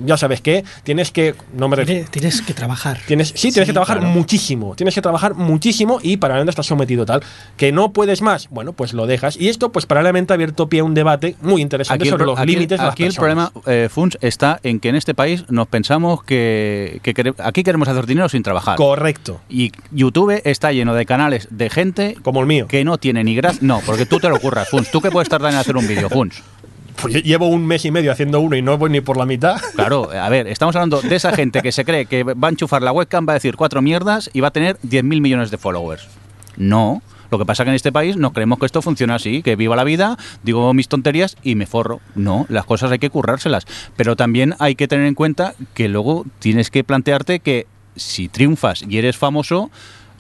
ya 0.04 0.16
sabes 0.16 0.40
qué, 0.40 0.64
tienes 0.82 1.10
que. 1.10 1.34
No 1.54 1.68
me 1.68 1.76
refiero. 1.76 2.06
Tienes, 2.10 2.10
tienes 2.10 2.42
que 2.42 2.54
trabajar. 2.54 2.98
Tienes, 3.06 3.28
sí, 3.28 3.50
tienes 3.52 3.54
Sí, 3.54 3.66
que 3.66 3.72
trabajar 3.72 3.98
claro. 3.98 4.12
muchísimo. 4.12 4.74
Tienes 4.74 4.94
que 4.94 5.02
trabajar 5.02 5.34
muchísimo 5.34 5.98
y 6.02 6.16
paralelamente 6.16 6.50
estás 6.50 6.66
sometido 6.66 7.06
tal. 7.06 7.22
Que 7.56 7.72
no 7.72 7.92
puedes 7.92 8.22
más, 8.22 8.48
bueno, 8.50 8.72
pues 8.72 8.92
lo 8.94 9.06
dejas. 9.06 9.36
Y 9.36 9.48
esto, 9.48 9.70
pues 9.72 9.86
paralelamente 9.86 10.32
ha 10.32 10.34
abierto 10.34 10.68
pie 10.68 10.80
a 10.80 10.84
un 10.84 10.94
debate 10.94 11.36
muy 11.42 11.62
interesante 11.62 12.02
Aquí 12.02 12.08
el, 12.08 12.10
sobre 12.12 12.24
pro- 12.24 12.32
los 12.32 12.40
aquí- 12.40 12.52
límites 12.52 12.78
de 12.78 12.84
las 12.84 12.92
aquí 12.92 13.04
el 13.04 13.14
problema, 13.14 13.52
eh, 13.66 13.88
Funs, 13.90 14.18
está 14.20 14.60
en 14.62 14.80
que 14.80 14.88
en 14.88 14.96
este 14.96 15.14
país 15.14 15.44
nos 15.48 15.66
pensamos 15.68 16.22
que, 16.22 17.00
que 17.02 17.14
aquí 17.38 17.62
queremos 17.66 17.86
hacer 17.88 18.06
dinero 18.06 18.30
sin 18.30 18.42
trabajar. 18.42 18.76
Correcto. 18.76 19.40
y 19.50 19.72
YouTube 19.90 20.40
está 20.44 20.72
lleno 20.72 20.94
de 20.94 21.04
canales 21.04 21.48
de 21.50 21.68
gente 21.68 22.16
Como 22.22 22.40
el 22.40 22.46
mío. 22.46 22.66
que 22.66 22.82
no 22.84 22.96
tiene 22.96 23.22
ni 23.24 23.34
gracia. 23.34 23.58
No, 23.62 23.82
porque 23.84 24.06
tú 24.06 24.18
te 24.18 24.30
lo 24.30 24.36
ocurras, 24.36 24.70
Funs. 24.70 24.90
¿Tú 24.90 25.02
qué 25.02 25.10
puedes 25.10 25.28
tardar 25.28 25.52
en 25.52 25.58
hacer 25.58 25.76
un 25.76 25.86
vídeo, 25.86 26.08
Funs? 26.08 26.42
Pues 27.00 27.22
llevo 27.22 27.48
un 27.48 27.66
mes 27.66 27.84
y 27.84 27.90
medio 27.90 28.10
haciendo 28.10 28.40
uno 28.40 28.56
y 28.56 28.62
no 28.62 28.78
voy 28.78 28.88
ni 28.88 29.02
por 29.02 29.18
la 29.18 29.26
mitad. 29.26 29.60
Claro, 29.74 30.10
a 30.10 30.28
ver, 30.30 30.46
estamos 30.46 30.74
hablando 30.76 31.02
de 31.02 31.14
esa 31.14 31.32
gente 31.32 31.60
que 31.60 31.70
se 31.70 31.84
cree 31.84 32.06
que 32.06 32.22
va 32.24 32.48
a 32.48 32.50
enchufar 32.50 32.80
la 32.80 32.90
webcam, 32.92 33.28
va 33.28 33.32
a 33.32 33.34
decir 33.34 33.54
cuatro 33.56 33.82
mierdas 33.82 34.30
y 34.32 34.40
va 34.40 34.48
a 34.48 34.50
tener 34.50 34.78
10.000 34.78 35.02
millones 35.20 35.50
de 35.50 35.58
followers. 35.58 36.08
No. 36.56 37.02
Lo 37.30 37.38
que 37.38 37.46
pasa 37.46 37.64
que 37.64 37.70
en 37.70 37.76
este 37.76 37.92
país 37.92 38.16
nos 38.16 38.32
creemos 38.32 38.58
que 38.58 38.66
esto 38.66 38.82
funciona 38.82 39.16
así, 39.16 39.42
que 39.42 39.56
viva 39.56 39.76
la 39.76 39.84
vida, 39.84 40.16
digo 40.42 40.72
mis 40.74 40.88
tonterías 40.88 41.36
y 41.42 41.54
me 41.54 41.66
forro. 41.66 42.00
No, 42.14 42.46
las 42.48 42.64
cosas 42.64 42.90
hay 42.92 42.98
que 42.98 43.10
currárselas. 43.10 43.66
Pero 43.96 44.16
también 44.16 44.54
hay 44.58 44.74
que 44.74 44.88
tener 44.88 45.06
en 45.06 45.14
cuenta 45.14 45.54
que 45.74 45.88
luego 45.88 46.24
tienes 46.38 46.70
que 46.70 46.84
plantearte 46.84 47.40
que 47.40 47.66
si 47.96 48.28
triunfas 48.28 48.84
y 48.88 48.98
eres 48.98 49.16
famoso, 49.16 49.70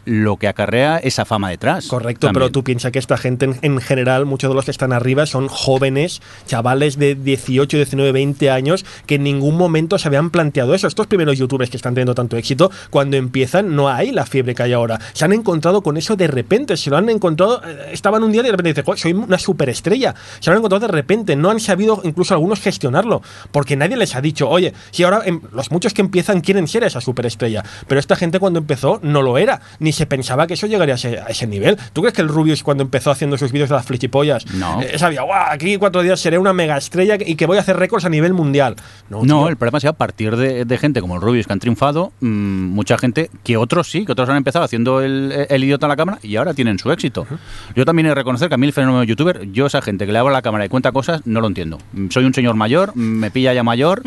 lo 0.06 0.38
que 0.38 0.48
acarrea 0.48 0.96
esa 0.98 1.24
fama 1.24 1.50
detrás. 1.50 1.88
Correcto, 1.88 2.28
También. 2.28 2.34
pero 2.44 2.52
tú 2.52 2.64
piensas 2.64 2.92
que 2.92 2.98
esta 2.98 3.18
gente 3.18 3.44
en, 3.44 3.58
en 3.60 3.80
general, 3.80 4.24
muchos 4.24 4.48
de 4.50 4.54
los 4.54 4.64
que 4.64 4.70
están 4.70 4.92
arriba 4.92 5.26
son 5.26 5.48
jóvenes, 5.48 6.22
chavales 6.46 6.98
de 6.98 7.14
18, 7.14 7.76
19, 7.76 8.12
20 8.12 8.50
años 8.50 8.84
que 9.06 9.16
en 9.16 9.24
ningún 9.24 9.56
momento 9.56 9.98
se 9.98 10.08
habían 10.08 10.30
planteado 10.30 10.74
eso. 10.74 10.86
Estos 10.86 11.06
primeros 11.06 11.36
youtubers 11.36 11.70
que 11.70 11.76
están 11.76 11.94
teniendo 11.94 12.14
tanto 12.14 12.36
éxito, 12.36 12.70
cuando 12.90 13.16
empiezan 13.16 13.74
no 13.76 13.88
hay 13.88 14.12
la 14.12 14.24
fiebre 14.24 14.54
que 14.54 14.62
hay 14.62 14.72
ahora. 14.72 14.98
Se 15.12 15.24
han 15.24 15.32
encontrado 15.32 15.82
con 15.82 15.96
eso 15.96 16.16
de 16.16 16.28
repente, 16.28 16.76
se 16.76 16.88
lo 16.88 16.96
han 16.96 17.08
encontrado, 17.10 17.60
eh, 17.64 17.90
estaban 17.92 18.22
un 18.22 18.32
día 18.32 18.40
y 18.42 18.44
de 18.44 18.50
repente 18.52 18.70
dicen, 18.70 18.84
"Jo, 18.84 18.96
soy 18.96 19.12
una 19.12 19.38
superestrella. 19.38 20.14
Se 20.40 20.50
lo 20.50 20.52
han 20.52 20.58
encontrado 20.58 20.86
de 20.86 20.92
repente, 20.92 21.34
no 21.36 21.50
han 21.50 21.58
sabido 21.60 22.00
incluso 22.04 22.32
algunos 22.32 22.60
gestionarlo, 22.60 23.22
porque 23.50 23.76
nadie 23.76 23.96
les 23.96 24.14
ha 24.14 24.20
dicho, 24.20 24.48
oye, 24.48 24.72
si 24.92 25.02
ahora 25.02 25.22
em, 25.24 25.40
los 25.52 25.70
muchos 25.70 25.92
que 25.94 26.02
empiezan 26.02 26.40
quieren 26.40 26.68
ser 26.68 26.84
esa 26.84 27.00
superestrella, 27.00 27.64
pero 27.88 27.98
esta 27.98 28.14
gente 28.16 28.38
cuando 28.38 28.58
empezó 28.60 29.00
no 29.02 29.22
lo 29.22 29.38
era, 29.38 29.60
ni 29.80 29.92
se 29.96 30.06
pensaba 30.06 30.46
que 30.46 30.54
eso 30.54 30.66
llegaría 30.66 30.94
a 30.94 30.96
ese, 30.96 31.18
a 31.18 31.26
ese 31.26 31.46
nivel. 31.46 31.76
¿Tú 31.92 32.02
crees 32.02 32.14
que 32.14 32.22
el 32.22 32.28
Rubius 32.28 32.62
cuando 32.62 32.82
empezó 32.84 33.10
haciendo 33.10 33.36
sus 33.38 33.50
vídeos 33.52 33.68
de 33.68 33.74
las 33.76 33.86
flichipollas 33.86 34.46
No. 34.54 34.80
eh, 34.82 34.98
sabía, 34.98 35.22
guau, 35.22 35.46
aquí 35.50 35.76
cuatro 35.78 36.02
días 36.02 36.20
seré 36.20 36.38
una 36.38 36.52
mega 36.52 36.76
estrella 36.76 37.16
y 37.18 37.34
que 37.34 37.46
voy 37.46 37.56
a 37.56 37.60
hacer 37.60 37.76
récords 37.76 38.04
a 38.04 38.08
nivel 38.08 38.32
mundial? 38.34 38.76
No, 39.10 39.24
No, 39.24 39.48
el 39.48 39.56
problema 39.56 39.78
es 39.78 39.82
que 39.84 39.88
a 39.88 39.92
partir 39.92 40.36
de, 40.36 40.64
de 40.64 40.78
gente 40.78 41.00
como 41.00 41.16
el 41.16 41.20
Rubius 41.22 41.46
que 41.46 41.52
han 41.52 41.58
triunfado, 41.60 42.12
mm, 42.20 42.26
mucha 42.28 42.98
gente, 42.98 43.30
que 43.42 43.56
otros 43.56 43.90
sí, 43.90 44.04
que 44.04 44.12
otros 44.12 44.28
han 44.28 44.36
empezado 44.36 44.64
haciendo 44.64 45.00
el, 45.00 45.46
el 45.48 45.64
idiota 45.64 45.86
en 45.86 45.90
la 45.90 45.96
cámara 45.96 46.18
y 46.22 46.36
ahora 46.36 46.54
tienen 46.54 46.78
su 46.78 46.92
éxito. 46.92 47.26
Yo 47.74 47.84
también 47.84 48.06
he 48.06 48.08
de 48.10 48.14
reconocer 48.14 48.48
que 48.48 48.54
a 48.54 48.58
mí 48.58 48.66
el 48.66 48.72
fenómeno 48.72 49.02
youtuber, 49.04 49.50
yo 49.52 49.66
esa 49.66 49.80
gente 49.82 50.06
que 50.06 50.12
le 50.12 50.18
abro 50.18 50.32
la 50.32 50.42
cámara 50.42 50.64
y 50.66 50.68
cuenta 50.68 50.92
cosas, 50.92 51.22
no 51.26 51.40
lo 51.40 51.46
entiendo. 51.46 51.78
Soy 52.10 52.24
un 52.24 52.34
señor 52.34 52.54
mayor, 52.56 52.94
me 52.96 53.30
pilla 53.30 53.52
ya 53.54 53.62
mayor 53.62 54.02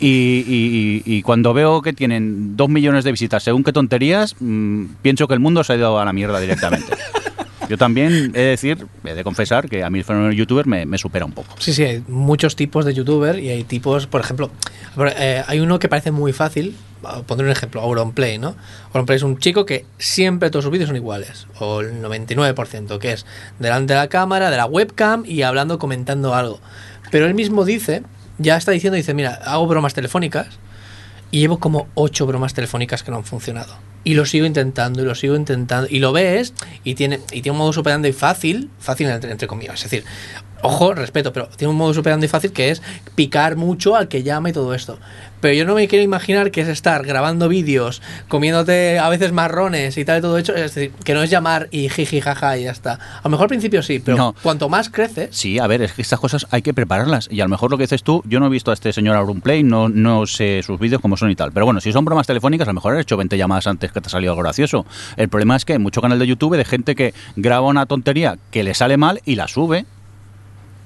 y, 0.00 0.06
y- 0.08 1.02
y- 1.06 1.16
y 1.18 1.22
cuando 1.22 1.52
veo 1.54 1.82
que 1.82 1.92
tienen 1.92 2.56
dos 2.56 2.68
millones 2.68 3.04
de 3.04 3.10
visitas 3.12 3.42
según 3.42 3.64
qué 3.64 3.72
tonterías, 3.72 4.36
mm, 4.40 4.84
pienso 5.02 5.26
que 5.28 5.33
el 5.34 5.40
mundo 5.40 5.62
se 5.64 5.74
ha 5.74 5.76
ido 5.76 5.98
a 5.98 6.04
la 6.04 6.12
mierda 6.12 6.40
directamente. 6.40 6.96
Yo 7.68 7.78
también 7.78 8.32
he 8.34 8.40
de 8.40 8.48
decir, 8.50 8.86
he 9.04 9.14
de 9.14 9.24
confesar 9.24 9.68
que 9.68 9.84
a 9.84 9.90
mí 9.90 9.98
el 10.00 10.04
fenómeno 10.04 10.32
youtuber 10.32 10.66
me, 10.66 10.84
me 10.86 10.98
supera 10.98 11.24
un 11.24 11.32
poco. 11.32 11.54
Sí, 11.58 11.72
sí, 11.72 11.82
hay 11.84 12.04
muchos 12.08 12.56
tipos 12.56 12.84
de 12.84 12.92
youtuber 12.92 13.38
y 13.38 13.48
hay 13.48 13.64
tipos, 13.64 14.06
por 14.06 14.20
ejemplo, 14.20 14.50
eh, 15.16 15.42
hay 15.46 15.60
uno 15.60 15.78
que 15.78 15.88
parece 15.88 16.10
muy 16.10 16.32
fácil, 16.32 16.76
pondré 17.26 17.46
un 17.46 17.52
ejemplo, 17.52 17.80
Auronplay, 17.80 18.38
¿no? 18.38 18.54
Auronplay 18.88 19.16
es 19.16 19.22
un 19.22 19.38
chico 19.38 19.64
que 19.64 19.86
siempre 19.98 20.50
todos 20.50 20.64
sus 20.64 20.72
vídeos 20.72 20.88
son 20.88 20.96
iguales, 20.96 21.46
o 21.58 21.80
el 21.80 22.02
99%, 22.02 22.98
que 22.98 23.12
es 23.12 23.26
delante 23.58 23.94
de 23.94 24.00
la 24.00 24.08
cámara, 24.08 24.50
de 24.50 24.56
la 24.56 24.66
webcam 24.66 25.24
y 25.26 25.42
hablando, 25.42 25.78
comentando 25.78 26.34
algo. 26.34 26.60
Pero 27.10 27.26
él 27.26 27.34
mismo 27.34 27.64
dice, 27.64 28.02
ya 28.38 28.56
está 28.56 28.72
diciendo, 28.72 28.96
dice, 28.96 29.14
mira, 29.14 29.40
hago 29.44 29.66
bromas 29.66 29.94
telefónicas 29.94 30.48
y 31.30 31.40
llevo 31.40 31.58
como 31.58 31.88
ocho 31.94 32.26
bromas 32.26 32.54
telefónicas 32.54 33.02
que 33.02 33.10
no 33.10 33.18
han 33.18 33.24
funcionado. 33.24 33.74
Y 34.04 34.14
lo 34.14 34.26
sigo 34.26 34.46
intentando, 34.46 35.02
y 35.02 35.04
lo 35.04 35.14
sigo 35.14 35.34
intentando. 35.34 35.88
Y 35.90 35.98
lo 35.98 36.12
ves, 36.12 36.54
y 36.84 36.94
tiene, 36.94 37.20
y 37.32 37.40
tiene 37.40 37.52
un 37.52 37.58
modo 37.58 37.72
superando 37.72 38.12
fácil, 38.12 38.70
fácil 38.78 39.08
entre, 39.08 39.30
entre 39.30 39.48
comillas. 39.48 39.76
Es 39.82 39.90
decir, 39.90 40.04
ojo, 40.62 40.94
respeto, 40.94 41.32
pero 41.32 41.48
tiene 41.48 41.70
un 41.70 41.76
modo 41.76 41.94
superando 41.94 42.26
fácil 42.28 42.52
que 42.52 42.70
es 42.70 42.82
picar 43.14 43.56
mucho 43.56 43.96
al 43.96 44.08
que 44.08 44.22
llama 44.22 44.50
y 44.50 44.52
todo 44.52 44.74
esto. 44.74 44.98
Pero 45.44 45.52
yo 45.56 45.66
no 45.66 45.74
me 45.74 45.88
quiero 45.88 46.02
imaginar 46.02 46.50
que 46.50 46.62
es 46.62 46.68
estar 46.68 47.04
grabando 47.04 47.50
vídeos, 47.50 48.00
comiéndote 48.28 48.98
a 48.98 49.10
veces 49.10 49.30
marrones 49.32 49.98
y 49.98 50.04
tal 50.06 50.20
y 50.20 50.22
todo 50.22 50.38
hecho. 50.38 50.54
Es 50.54 50.74
decir, 50.74 50.90
que 51.04 51.12
no 51.12 51.22
es 51.22 51.28
llamar 51.28 51.68
y 51.70 51.90
jiji 51.90 52.22
jaja 52.22 52.56
y 52.56 52.64
ya 52.64 52.70
está. 52.70 52.94
A 52.94 53.20
lo 53.24 53.28
mejor 53.28 53.44
al 53.44 53.48
principio 53.50 53.82
sí, 53.82 53.98
pero 53.98 54.16
No. 54.16 54.34
cuanto 54.42 54.70
más 54.70 54.88
creces, 54.88 55.36
Sí, 55.36 55.58
a 55.58 55.66
ver, 55.66 55.82
es 55.82 55.92
que 55.92 56.00
estas 56.00 56.18
cosas 56.18 56.46
hay 56.50 56.62
que 56.62 56.72
prepararlas. 56.72 57.28
Y 57.30 57.42
a 57.42 57.44
lo 57.44 57.50
mejor 57.50 57.70
lo 57.70 57.76
que 57.76 57.82
dices 57.82 58.02
tú, 58.02 58.22
yo 58.26 58.40
no 58.40 58.46
he 58.46 58.48
visto 58.48 58.70
a 58.70 58.74
este 58.74 58.90
señor 58.94 59.16
Auronplay, 59.16 59.62
no, 59.62 59.90
no 59.90 60.24
sé 60.24 60.62
sus 60.62 60.80
vídeos 60.80 61.02
cómo 61.02 61.18
son 61.18 61.30
y 61.30 61.36
tal. 61.36 61.52
Pero 61.52 61.66
bueno, 61.66 61.82
si 61.82 61.92
son 61.92 62.06
bromas 62.06 62.26
telefónicas, 62.26 62.66
a 62.66 62.70
lo 62.70 62.76
mejor 62.76 62.94
has 62.94 63.02
hecho 63.02 63.18
20 63.18 63.36
llamadas 63.36 63.66
antes 63.66 63.92
que 63.92 64.00
te 64.00 64.06
ha 64.06 64.10
salido 64.10 64.32
algo 64.32 64.42
gracioso. 64.44 64.86
El 65.18 65.28
problema 65.28 65.56
es 65.56 65.66
que 65.66 65.74
hay 65.74 65.78
mucho 65.78 66.00
canal 66.00 66.18
de 66.18 66.26
YouTube 66.26 66.56
de 66.56 66.64
gente 66.64 66.94
que 66.94 67.12
graba 67.36 67.66
una 67.68 67.84
tontería 67.84 68.38
que 68.50 68.64
le 68.64 68.72
sale 68.72 68.96
mal 68.96 69.20
y 69.26 69.34
la 69.34 69.46
sube. 69.46 69.84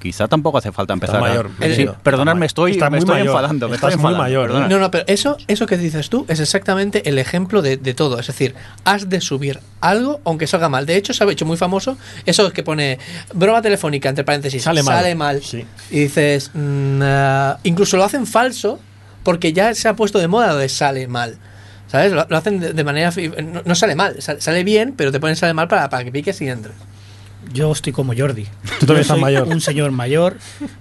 Quizá 0.00 0.28
tampoco 0.28 0.58
hace 0.58 0.70
falta 0.70 0.92
empezar. 0.92 1.16
a- 1.16 1.20
mayor, 1.20 1.48
Sí, 1.48 1.54
Benito. 1.58 1.96
perdonad, 2.02 2.36
me 2.36 2.46
Está 2.46 2.52
estoy, 2.62 2.70
está 2.72 2.84
me 2.86 2.90
muy 2.90 2.98
estoy 3.00 3.14
mayor. 3.16 3.26
enfadando. 3.28 3.68
Me 3.68 3.74
Estás 3.74 3.90
estoy 3.90 4.02
muy 4.02 4.12
enfadando, 4.12 4.22
mayor. 4.22 4.46
perdona. 4.48 4.68
No, 4.68 4.78
no, 4.78 4.90
pero 4.92 5.04
eso, 5.08 5.36
eso 5.48 5.66
que 5.66 5.76
dices 5.76 6.08
tú 6.08 6.24
es 6.28 6.38
exactamente 6.38 7.08
el 7.08 7.18
ejemplo 7.18 7.62
de, 7.62 7.76
de 7.78 7.94
todo. 7.94 8.18
Es 8.20 8.28
decir, 8.28 8.54
has 8.84 9.08
de 9.08 9.20
subir 9.20 9.58
algo 9.80 10.20
aunque 10.24 10.46
salga 10.46 10.68
mal. 10.68 10.86
De 10.86 10.96
hecho, 10.96 11.12
se 11.12 11.24
ha 11.24 11.30
hecho 11.30 11.44
muy 11.46 11.56
famoso 11.56 11.98
eso 12.26 12.52
que 12.52 12.62
pone 12.62 12.98
broma 13.34 13.60
telefónica, 13.60 14.08
entre 14.08 14.22
paréntesis, 14.24 14.62
Sale 14.62 14.82
mal. 14.84 15.16
mal. 15.16 15.42
Sí. 15.42 15.64
Y 15.90 16.00
dices, 16.00 16.52
ah, 17.02 17.58
incluso 17.64 17.96
lo 17.96 18.04
hacen 18.04 18.26
falso 18.26 18.78
porque 19.24 19.52
ya 19.52 19.74
se 19.74 19.88
ha 19.88 19.94
puesto 19.96 20.18
de 20.20 20.28
moda 20.28 20.48
lo 20.52 20.56
de 20.58 20.68
sale 20.68 21.08
mal. 21.08 21.38
¿Sabes? 21.88 22.12
Lo, 22.12 22.26
lo 22.28 22.36
hacen 22.36 22.60
de, 22.60 22.72
de 22.74 22.84
manera... 22.84 23.10
fi- 23.10 23.28
No, 23.30 23.62
no 23.64 23.74
sale 23.74 23.94
mal, 23.94 24.20
sale, 24.20 24.40
sale 24.42 24.62
bien, 24.62 24.92
pero 24.96 25.10
te 25.10 25.18
ponen 25.20 25.36
sale 25.36 25.54
mal 25.54 25.68
para, 25.68 25.88
para 25.88 26.04
que 26.04 26.12
piques 26.12 26.40
y 26.42 26.48
entres. 26.48 26.74
Yo 27.52 27.72
estoy 27.72 27.92
como 27.92 28.12
Jordi. 28.16 28.44
Tú 28.80 28.86
también 28.86 29.02
estás 29.02 29.18
mayor. 29.18 29.48
Un 29.48 29.60
señor 29.60 29.90
mayor. 29.90 30.36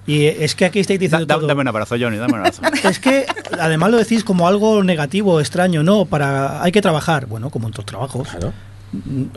Y 0.05 0.25
es 0.25 0.53
que 0.55 0.65
aquí 0.65 0.79
estáis 0.79 0.99
diciendo 0.99 1.25
da- 1.25 1.35
todo. 1.35 1.47
dame 1.47 1.61
un 1.61 1.67
abrazo, 1.67 1.95
Johnny, 1.99 2.17
dame 2.17 2.33
un 2.33 2.39
abrazo. 2.39 2.61
Es 2.83 2.99
que 2.99 3.25
además 3.59 3.91
lo 3.91 3.97
decís 3.97 4.23
como 4.23 4.47
algo 4.47 4.83
negativo, 4.83 5.39
extraño, 5.39 5.83
no, 5.83 6.05
para 6.05 6.61
hay 6.63 6.71
que 6.71 6.81
trabajar, 6.81 7.25
bueno, 7.27 7.49
como 7.49 7.67
en 7.67 7.73
tus 7.73 7.85
trabajos. 7.85 8.27
Claro. 8.27 8.53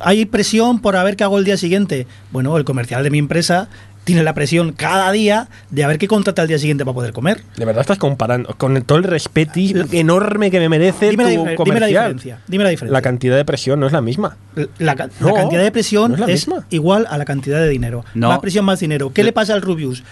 Hay 0.01 0.27
presión 0.27 0.81
por 0.81 0.97
a 0.97 1.03
ver 1.03 1.17
qué 1.17 1.25
hago 1.25 1.39
el 1.39 1.45
día 1.45 1.57
siguiente. 1.57 2.07
Bueno, 2.31 2.57
el 2.57 2.65
comercial 2.65 3.03
de 3.03 3.11
mi 3.11 3.19
empresa 3.19 3.69
tiene 4.05 4.23
la 4.23 4.35
presión 4.35 4.73
cada 4.73 5.13
día 5.13 5.49
de 5.71 5.85
a 5.85 5.87
ver 5.89 5.99
qué 5.99 6.09
contrata 6.09 6.43
el 6.43 6.49
día 6.49 6.59
siguiente 6.59 6.85
para 6.85 6.95
poder 6.95 7.13
comer. 7.13 7.43
De 7.57 7.65
verdad 7.65 7.83
estás 7.83 7.99
comparando 7.99 8.55
con 8.57 8.81
todo 8.83 8.99
el 8.99 9.05
respeto 9.05 9.53
enorme 9.93 10.51
que 10.51 10.59
me 10.59 10.69
merece 10.69 11.11
Dime 11.11 11.25
la, 11.25 11.31
tu 11.31 11.37
difer- 11.45 11.65
dime 11.65 11.81
la 11.81 11.87
diferencia. 11.87 12.41
Dime 12.49 12.65
la 12.65 12.71
diferencia. 12.71 12.93
La 12.93 13.03
cantidad 13.03 13.37
de 13.37 13.45
presión 13.45 13.79
no 13.79 13.87
es 13.87 13.93
la 13.93 14.01
misma. 14.01 14.37
La, 14.79 14.95
No, 15.21 15.29
la 15.29 15.35
cantidad 15.35 15.63
de 15.63 15.71
presión 15.71 16.13
no 16.19 16.27
es 16.27 16.49
la 16.49 16.65
igual 16.71 17.07
a 17.11 17.19
la 17.19 17.25
cantidad 17.25 17.59
de 17.61 17.69
dinero. 17.69 18.05
No. 18.15 18.29
Más 18.29 18.39
presión, 18.41 18.65
más 18.65 18.81
dinero. 18.81 19.13
¿Qué 19.13 19.23
le 19.23 19.33
pasa 19.33 19.53
al 19.55 19.63
Rubius? 19.63 20.03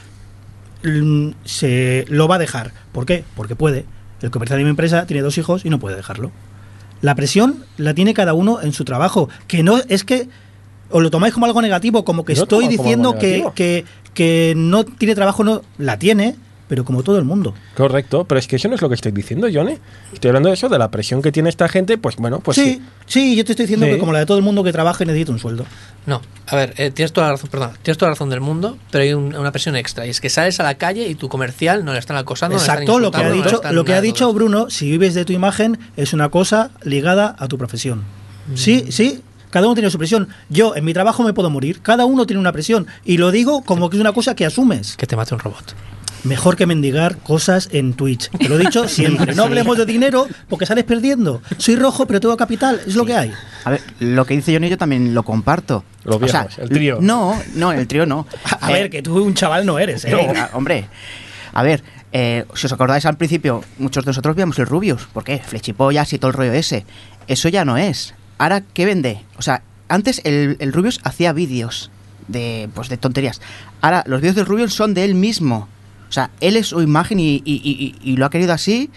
Mm, 0.85 1.31
Se 1.45 2.05
lo 2.09 2.29
va 2.29 2.37
a 2.37 2.39
dejar. 2.39 2.73
¿Por 2.93 3.07
qué? 3.07 3.25
Porque 3.35 3.57
puede. 3.57 3.85
El 4.23 4.31
comercial 4.31 4.59
de 4.59 4.65
mi 4.65 4.71
empresa 4.71 5.07
tiene 5.07 5.23
dos 5.23 5.39
hijos 5.39 5.65
y 5.65 5.71
no 5.71 5.79
puede 5.79 5.97
dejarlo. 5.97 6.31
La 7.01 7.15
presión 7.15 7.65
la 7.77 7.95
tiene 7.95 8.15
cada 8.15 8.35
uno 8.35 8.61
en 8.61 8.73
su 8.73 8.85
trabajo. 8.85 9.29
Que 9.47 9.63
no 9.63 9.79
es 9.89 10.05
que 10.05 10.29
os 10.91 11.03
lo 11.03 11.11
tomáis 11.11 11.35
como 11.35 11.47
algo 11.47 11.61
negativo, 11.63 12.05
como 12.05 12.25
que 12.25 12.35
Yo 12.35 12.43
estoy 12.43 12.69
diciendo 12.69 13.19
que, 13.19 13.45
que, 13.55 13.85
que 14.15 14.55
no 14.57 14.85
tiene 14.85 15.15
trabajo, 15.15 15.45
no 15.45 15.63
la 15.79 15.99
tiene, 15.99 16.37
pero 16.69 16.85
como 16.85 17.03
todo 17.03 17.17
el 17.19 17.25
mundo. 17.25 17.55
Correcto, 17.77 18.25
pero 18.25 18.39
es 18.39 18.47
que 18.47 18.57
eso 18.57 18.69
no 18.69 18.75
es 18.75 18.83
lo 18.83 18.91
que 18.91 18.95
estoy 18.95 19.11
diciendo, 19.13 19.49
Johnny. 19.51 19.79
Estoy 20.13 20.29
hablando 20.29 20.51
de 20.51 20.55
eso, 20.55 20.69
de 20.69 20.79
la 20.79 20.91
presión 20.91 21.23
que 21.23 21.33
tiene 21.33 21.49
esta 21.49 21.67
gente, 21.67 21.97
pues 21.97 22.17
bueno, 22.17 22.41
pues 22.41 22.57
sí, 22.57 22.83
sí, 23.07 23.37
yo 23.37 23.45
te 23.47 23.53
estoy 23.53 23.65
diciendo 23.65 23.87
Sí. 23.87 23.93
que 23.93 23.99
como 23.99 24.13
la 24.13 24.19
de 24.19 24.27
todo 24.27 24.37
el 24.37 24.45
mundo 24.45 24.63
que 24.63 24.71
trabaja 24.73 25.03
y 25.03 25.07
necesita 25.07 25.33
un 25.33 25.39
sueldo. 25.39 25.65
No, 26.05 26.21
a 26.47 26.57
ver, 26.57 26.75
eh, 26.77 26.91
tienes 26.91 27.13
toda 27.15 27.29
la 27.29 27.33
razón, 27.35 27.49
perdón, 27.51 27.71
tienes 27.83 27.97
toda 27.97 28.11
la 28.11 28.15
razón 28.17 28.29
del 28.29 28.43
mundo, 28.43 28.77
pero 28.91 29.03
hay 29.03 29.15
un- 29.15 29.35
una 29.35 29.51
presión 29.51 29.77
extra 29.77 30.07
y 30.07 30.11
es 30.11 30.21
que 30.21 30.29
sales 30.29 30.61
a 30.61 30.63
la 30.63 30.75
calle 30.75 31.09
y 31.09 31.15
tu 31.15 31.31
comercial 31.31 31.87
no 31.87 31.95
le 31.95 31.99
están 32.01 32.19
acosando, 32.19 32.57
no 32.57 32.59
le 32.59 32.63
están 32.63 32.83
Exacto, 32.83 32.99
lo 32.99 33.11
que 33.13 33.17
ha 33.17 33.21
insultando, 33.21 33.29
no 33.31 33.43
le 33.43 33.43
dicho, 33.49 33.57
están 33.57 33.75
lo 33.75 33.85
que 33.85 33.95
ha 33.95 34.01
dicho 34.03 34.33
Bruno, 34.35 34.69
si 34.69 34.91
vives 34.91 35.15
de 35.15 35.25
tu 35.25 35.33
imagen, 35.33 35.79
es 35.97 36.13
una 36.13 36.29
cosa 36.29 36.71
ligada 36.83 37.35
a 37.39 37.49
tu 37.49 37.57
profesión. 37.57 38.03
Sí, 38.55 38.87
sí, 38.91 39.23
cada 39.51 39.67
uno 39.67 39.75
tiene 39.75 39.91
su 39.91 39.99
presión. 39.99 40.29
Yo 40.49 40.75
en 40.77 40.85
mi 40.85 40.93
trabajo 40.95 41.23
me 41.23 41.33
puedo 41.33 41.51
morir, 41.51 41.81
cada 41.83 42.05
uno 42.07 42.27
tiene 42.27 42.41
una 42.41 42.53
presión 42.53 42.87
y 43.05 43.19
lo 43.19 43.31
digo 43.31 43.63
como 43.63 43.91
que 43.91 43.97
es 43.97 44.01
una 44.01 44.13
cosa 44.13 44.35
que 44.35 44.45
asumes. 44.47 44.97
Que 44.97 45.07
te 45.07 45.17
mate 45.17 45.35
un 45.35 45.41
robot. 45.41 45.75
Mejor 46.25 46.57
que 46.57 46.67
mendigar 46.67 47.19
cosas 47.19 47.69
en 47.73 47.95
Twitch. 47.95 48.29
Te 48.31 48.49
lo 48.49 48.57
he 48.57 48.59
dicho 48.59 48.89
siempre. 48.89 49.35
No 49.37 49.45
hablemos 49.45 49.79
de 49.79 49.87
dinero 49.87 50.27
porque 50.49 50.67
sales 50.67 50.83
perdiendo. 50.85 51.41
Soy 51.59 51.77
rojo, 51.77 52.07
pero 52.07 52.19
tengo 52.19 52.37
capital. 52.37 52.81
Es 52.87 52.97
lo 52.97 53.05
que 53.05 53.15
hay. 53.15 53.33
A 53.65 53.71
ver, 53.71 53.81
lo 54.01 54.25
que 54.27 54.35
dice 54.35 54.53
Johnny 54.53 54.69
yo 54.69 54.77
también 54.77 55.15
lo 55.15 55.23
comparto. 55.23 55.85
Los 56.05 56.17
O 56.21 56.27
sea, 56.27 56.43
viejos, 56.43 56.59
el 56.59 56.69
trío. 56.71 56.99
No, 57.01 57.41
no, 57.55 57.73
el 57.73 57.87
trío 57.87 58.05
no. 58.05 58.27
A 58.61 58.71
Eh, 58.71 58.73
ver, 58.73 58.91
que 58.91 59.01
tú 59.03 59.23
un 59.23 59.35
chaval 59.35 59.65
no 59.65 59.79
eres, 59.79 60.05
¿eh? 60.05 60.15
Venga, 60.15 60.51
hombre. 60.55 60.89
A 61.53 61.63
ver, 61.63 61.85
eh, 62.13 62.45
si 62.55 62.67
os 62.67 62.73
acordáis 62.73 63.07
al 63.07 63.17
principio, 63.17 63.63
muchos 63.79 64.05
de 64.05 64.09
nosotros 64.11 64.35
veíamos 64.35 64.59
el 64.59 64.67
Rubius. 64.67 65.05
¿Por 65.13 65.23
qué? 65.23 65.39
Flechipollas 65.39 66.13
y 66.13 66.19
todo 66.19 66.31
el 66.33 66.37
rollo 66.37 66.53
ese. 66.53 66.85
Eso 67.29 67.49
ya 67.49 67.65
no 67.65 67.77
es. 67.79 68.15
Ahora, 68.39 68.63
¿qué 68.63 68.85
vende? 68.87 69.21
O 69.37 69.43
sea, 69.43 69.63
antes 69.89 70.21
el, 70.25 70.57
el 70.61 70.73
Rubius 70.73 71.01
hacía 71.05 71.33
vídeos 71.33 71.91
de, 72.29 72.69
pues, 72.75 72.89
de 72.89 72.97
tonterías. 72.97 73.41
Ahora, 73.81 74.05
los 74.07 74.21
vídeos 74.21 74.37
del 74.37 74.47
Rubius 74.47 74.75
son 74.75 74.95
de 74.95 75.05
él 75.05 75.15
mismo. 75.15 75.69
O 76.09 76.13
sea, 76.13 76.31
él 76.41 76.57
es 76.57 76.69
su 76.69 76.81
imagen 76.81 77.21
y, 77.21 77.43
y- 77.45 77.45
y- 77.45 77.95
y 78.03 78.17
lo 78.17 78.27
ha 78.27 78.31
querido 78.31 78.53
así. 78.53 78.91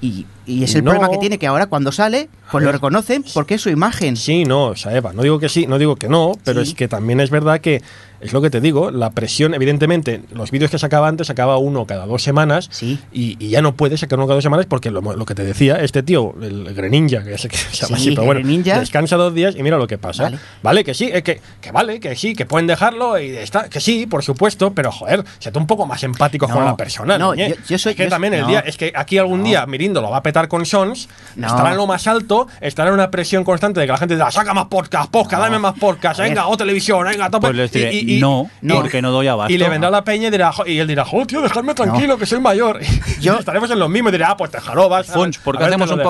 Y, 0.00 0.26
y 0.48 0.64
es 0.64 0.74
el 0.74 0.82
No. 0.84 0.90
problema 0.90 1.10
que 1.12 1.18
tiene, 1.18 1.38
que 1.38 1.46
ahora 1.46 1.66
cuando 1.66 1.92
sale, 1.92 2.28
pues 2.50 2.64
lo 2.64 2.72
reconocen 2.72 3.24
porque 3.34 3.54
es 3.54 3.60
su 3.62 3.70
imagen. 3.70 4.16
Sí, 4.16 4.44
no, 4.44 4.66
o 4.68 4.76
sea, 4.76 4.96
Eva, 4.96 5.12
no 5.12 5.22
digo 5.22 5.38
que 5.38 5.48
sí, 5.48 5.66
no 5.66 5.78
digo 5.78 5.96
que 5.96 6.08
no, 6.08 6.32
pero 6.44 6.64
Sí. 6.64 6.70
es 6.70 6.74
que 6.76 6.88
también 6.88 7.20
es 7.20 7.30
verdad 7.30 7.60
que 7.60 7.82
es 8.20 8.32
lo 8.32 8.40
que 8.42 8.50
te 8.50 8.60
digo, 8.60 8.90
la 8.90 9.10
presión, 9.10 9.54
evidentemente, 9.54 10.22
los 10.32 10.50
vídeos 10.50 10.72
que 10.72 10.78
sacaba 10.78 11.06
antes 11.06 11.28
sacaba 11.28 11.56
uno 11.58 11.86
cada 11.86 12.04
dos 12.06 12.20
semanas 12.22 12.68
Sí. 12.72 12.98
y, 13.12 13.36
y 13.38 13.50
ya 13.50 13.62
no 13.62 13.74
puede 13.76 13.96
sacar 13.96 14.18
uno 14.18 14.26
cada 14.26 14.36
dos 14.36 14.42
semanas 14.42 14.66
porque 14.66 14.90
lo, 14.90 15.00
lo 15.00 15.24
que 15.24 15.36
te 15.36 15.44
decía, 15.44 15.76
este 15.76 16.02
tío, 16.02 16.34
el 16.42 16.74
Greninja, 16.74 17.22
que, 17.22 17.34
es, 17.34 17.46
que 17.46 17.56
se 17.56 17.76
llama 17.86 17.96
Sí, 17.96 18.08
así, 18.08 18.10
pero 18.16 18.24
bueno, 18.24 18.40
Greninja. 18.40 18.80
descansa 18.80 19.14
dos 19.16 19.34
días 19.34 19.54
y 19.56 19.62
mira 19.62 19.76
lo 19.78 19.86
que 19.86 19.98
pasa. 19.98 20.24
Vale. 20.24 20.38
Vale, 20.62 20.82
que 20.84 20.94
sí, 20.94 21.10
eh, 21.12 21.22
que, 21.22 21.40
que 21.60 21.70
vale, 21.70 22.00
que 22.00 22.16
sí, 22.16 22.34
que 22.34 22.44
pueden 22.46 22.66
dejarlo 22.66 23.20
y 23.20 23.28
está, 23.36 23.68
que 23.68 23.78
sí, 23.80 24.06
por 24.06 24.24
supuesto, 24.24 24.72
pero 24.74 24.90
joder, 24.90 25.22
sé 25.38 25.52
tú 25.52 25.60
un 25.60 25.66
poco 25.68 25.86
más 25.86 26.02
empático 26.02 26.48
No, 26.48 26.54
con 26.54 26.64
la 26.64 26.76
persona. 26.76 27.18
no, 27.18 27.34
yo- 27.36 27.46
yo 27.68 27.78
soy- 27.78 27.92
es 27.92 27.96
que 27.96 28.04
yo- 28.04 28.08
también 28.10 28.34
el 28.34 28.46
día, 28.48 28.60
es 28.60 28.76
que 28.76 28.92
aquí 28.96 29.18
algún 29.18 29.44
día 29.44 29.64
Mirindo 29.66 30.00
lo 30.00 30.10
va 30.10 30.16
a 30.18 30.22
petar 30.22 30.37
con 30.46 30.64
Sons, 30.64 31.08
No. 31.34 31.48
estará 31.48 31.72
en 31.72 31.76
lo 31.76 31.88
más 31.88 32.06
alto, 32.06 32.46
estará 32.60 32.90
en 32.90 32.94
una 32.94 33.10
presión 33.10 33.42
constante 33.42 33.80
de 33.80 33.86
que 33.86 33.92
la 33.92 33.98
gente 33.98 34.14
dirá, 34.14 34.30
saca 34.30 34.54
más 34.54 34.66
podcast, 34.66 35.10
podcast, 35.10 35.42
dame 35.42 35.58
más 35.58 35.74
podcast, 35.76 36.20
venga, 36.20 36.46
o 36.46 36.56
televisión, 36.56 37.04
venga, 37.04 37.28
tope. 37.30 37.48
Pues 37.48 37.56
les 37.56 37.72
diré, 37.72 37.92
Y- 37.94 38.18
y- 38.18 38.20
no, 38.20 38.48
porque 38.62 39.02
no 39.02 39.10
doy 39.10 39.26
abasto. 39.26 39.52
y 39.52 39.58
le 39.58 39.68
vendrá 39.68 39.90
la 39.90 40.04
peña 40.04 40.28
y, 40.28 40.30
dirá, 40.30 40.52
y 40.66 40.78
él 40.78 40.86
dirá, 40.86 41.04
joder, 41.04 41.26
tío, 41.26 41.40
dejadme 41.40 41.74
tranquilo, 41.74 42.16
que 42.18 42.26
soy 42.26 42.38
mayor. 42.40 42.78
Yo- 43.20 43.34
Y 43.34 43.38
estaremos 43.40 43.68
en 43.72 43.78
lo 43.80 43.88
mismo 43.88 44.10
y 44.10 44.12
dirá, 44.12 44.28
ah, 44.30 44.36
pues 44.36 44.50
te 44.52 44.60
jarobas. 44.60 45.06
Fons, 45.08 45.38
¿por 45.38 45.58
qué, 45.58 45.64
hacemos 45.64 45.90
un 45.90 46.00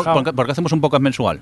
hacemos 0.50 0.72
un 0.72 0.80
podcast 0.82 1.02
mensual? 1.02 1.40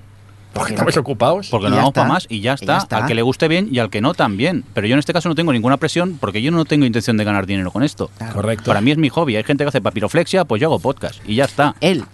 Porque 0.53 0.73
estamos 0.73 0.97
ocupados. 0.97 1.49
Porque 1.49 1.67
Y 1.67 1.69
no 1.69 1.75
vamos 1.75 1.93
para 1.93 2.07
más 2.07 2.25
y 2.29 2.41
ya 2.41 2.51
Y 2.51 2.55
está. 2.55 2.65
ya 2.65 2.77
está. 2.77 2.97
Al 2.97 3.05
que 3.05 3.13
le 3.13 3.21
guste 3.21 3.47
bien 3.47 3.67
y 3.71 3.77
al 3.77 3.89
que 3.91 4.01
no 4.01 4.13
también. 4.15 4.63
Pero 4.73 4.87
yo 4.87 4.93
en 4.93 4.99
este 4.99 5.13
caso 5.13 5.29
no 5.29 5.35
tengo 5.35 5.53
ninguna 5.53 5.77
presión 5.77 6.17
porque 6.19 6.41
yo 6.41 6.49
no 6.51 6.65
tengo 6.65 6.85
intención 6.85 7.15
de 7.17 7.23
ganar 7.23 7.45
dinero 7.45 7.69
con 7.71 7.83
esto. 7.83 8.09
Correcto. 8.33 8.63
Para 8.65 8.81
mí 8.81 8.89
es 8.91 8.97
mi 8.97 9.09
hobby. 9.09 9.35
Hay 9.35 9.43
gente 9.43 9.63
que 9.63 9.67
hace 9.67 9.81
papiroflexia, 9.81 10.45
pues 10.45 10.59
yo 10.59 10.67
hago 10.69 10.79
podcast 10.79 11.19
y 11.27 11.35
ya 11.35 11.45
está. 11.45 11.75
él, 11.79 12.05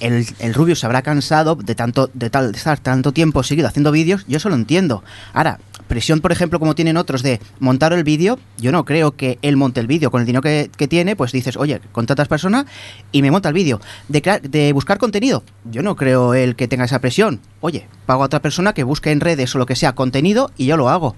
el, 0.00 0.26
el 0.38 0.54
Rubio 0.54 0.74
se 0.74 0.86
habrá 0.86 1.02
cansado 1.02 1.54
de 1.54 1.74
tanto, 1.74 2.10
de 2.14 2.30
tal, 2.30 2.52
de 2.52 2.58
estar 2.58 2.78
tanto 2.78 3.12
tiempo 3.12 3.42
seguido 3.42 3.68
haciendo 3.68 3.92
vídeos, 3.92 4.24
yo 4.26 4.38
eso 4.38 4.48
lo 4.48 4.54
entiendo. 4.54 5.04
Ahora, 5.32 5.58
presión, 5.90 6.20
por 6.20 6.32
ejemplo, 6.32 6.58
como 6.58 6.74
tienen 6.74 6.96
otros 6.96 7.22
de 7.22 7.40
montar 7.58 7.92
el 7.92 8.04
vídeo, 8.04 8.38
yo 8.58 8.72
no 8.72 8.84
creo 8.84 9.16
que 9.16 9.38
él 9.42 9.56
monte 9.56 9.80
el 9.80 9.86
vídeo 9.86 10.10
con 10.10 10.20
el 10.20 10.26
dinero 10.26 10.42
que, 10.42 10.88
tiene, 10.88 11.16
pues 11.16 11.32
dices, 11.32 11.56
oye, 11.56 11.80
contratas 11.92 12.28
persona 12.28 12.64
y 13.12 13.22
me 13.22 13.30
monta 13.30 13.48
el 13.48 13.54
vídeo. 13.54 13.80
De, 14.08 14.40
de 14.42 14.72
buscar 14.72 14.98
contenido, 14.98 15.42
yo 15.64 15.82
no 15.82 15.96
creo 15.96 16.34
él 16.34 16.56
que 16.56 16.68
tenga 16.68 16.84
esa 16.84 17.00
presión. 17.00 17.40
Oye, 17.60 17.88
pago 18.06 18.22
a 18.22 18.26
otra 18.26 18.40
persona 18.40 18.72
que 18.72 18.84
busque 18.84 19.10
en 19.10 19.20
redes 19.20 19.54
o 19.54 19.58
lo 19.58 19.66
que 19.66 19.76
sea 19.76 19.94
contenido 19.94 20.50
y 20.56 20.66
yo 20.66 20.76
lo 20.76 20.88
hago. 20.88 21.16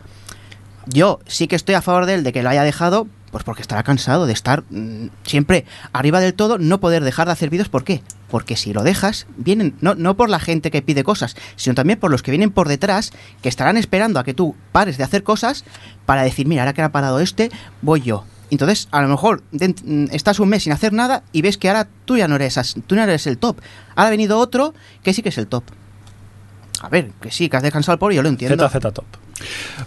Yo 0.86 1.20
sí 1.26 1.46
que 1.46 1.56
estoy 1.56 1.74
a 1.74 1.82
favor 1.82 2.06
de 2.06 2.14
él 2.14 2.24
de 2.24 2.32
que 2.32 2.42
lo 2.42 2.48
haya 2.48 2.64
dejado, 2.64 3.06
pues 3.30 3.44
porque 3.44 3.62
estará 3.62 3.82
cansado 3.82 4.26
de 4.26 4.32
estar 4.32 4.64
mm, 4.70 5.08
siempre 5.24 5.64
arriba 5.92 6.20
del 6.20 6.34
todo, 6.34 6.58
no 6.58 6.80
poder 6.80 7.04
dejar 7.04 7.26
de 7.26 7.32
hacer 7.32 7.50
vídeos. 7.50 7.68
¿Por 7.68 7.84
qué? 7.84 8.02
Porque 8.32 8.56
si 8.56 8.72
lo 8.72 8.82
dejas, 8.82 9.26
vienen, 9.36 9.74
no, 9.82 9.94
no 9.94 10.16
por 10.16 10.30
la 10.30 10.40
gente 10.40 10.70
que 10.70 10.80
pide 10.80 11.04
cosas, 11.04 11.36
sino 11.56 11.74
también 11.74 11.98
por 11.98 12.10
los 12.10 12.22
que 12.22 12.30
vienen 12.30 12.50
por 12.50 12.66
detrás, 12.66 13.12
que 13.42 13.50
estarán 13.50 13.76
esperando 13.76 14.18
a 14.18 14.24
que 14.24 14.32
tú 14.32 14.56
pares 14.72 14.96
de 14.96 15.04
hacer 15.04 15.22
cosas 15.22 15.66
para 16.06 16.22
decir, 16.22 16.46
mira, 16.46 16.62
ahora 16.62 16.72
que 16.72 16.80
ha 16.80 16.90
parado 16.90 17.20
este, 17.20 17.50
voy 17.82 18.00
yo. 18.00 18.24
Entonces, 18.50 18.88
a 18.90 19.02
lo 19.02 19.08
mejor 19.08 19.42
mm, 19.52 20.06
estás 20.12 20.40
un 20.40 20.48
mes 20.48 20.62
sin 20.62 20.72
hacer 20.72 20.94
nada 20.94 21.24
y 21.32 21.42
ves 21.42 21.58
que 21.58 21.68
ahora 21.68 21.88
tú 22.06 22.16
ya 22.16 22.26
no 22.26 22.36
eres, 22.36 22.74
tú 22.86 22.94
no 22.94 23.02
eres 23.02 23.26
el 23.26 23.36
top. 23.36 23.58
Ahora 23.96 24.08
ha 24.08 24.10
venido 24.10 24.38
otro 24.38 24.72
que 25.02 25.12
sí 25.12 25.20
que 25.20 25.28
es 25.28 25.36
el 25.36 25.46
top. 25.46 25.64
A 26.80 26.88
ver, 26.88 27.10
que 27.20 27.30
sí, 27.30 27.50
que 27.50 27.58
has 27.58 27.62
descansado 27.62 27.92
el 27.92 27.98
pobre, 27.98 28.16
yo 28.16 28.22
lo 28.22 28.30
entiendo. 28.30 28.66
ZZ 28.66 28.80
Top. 28.94 29.04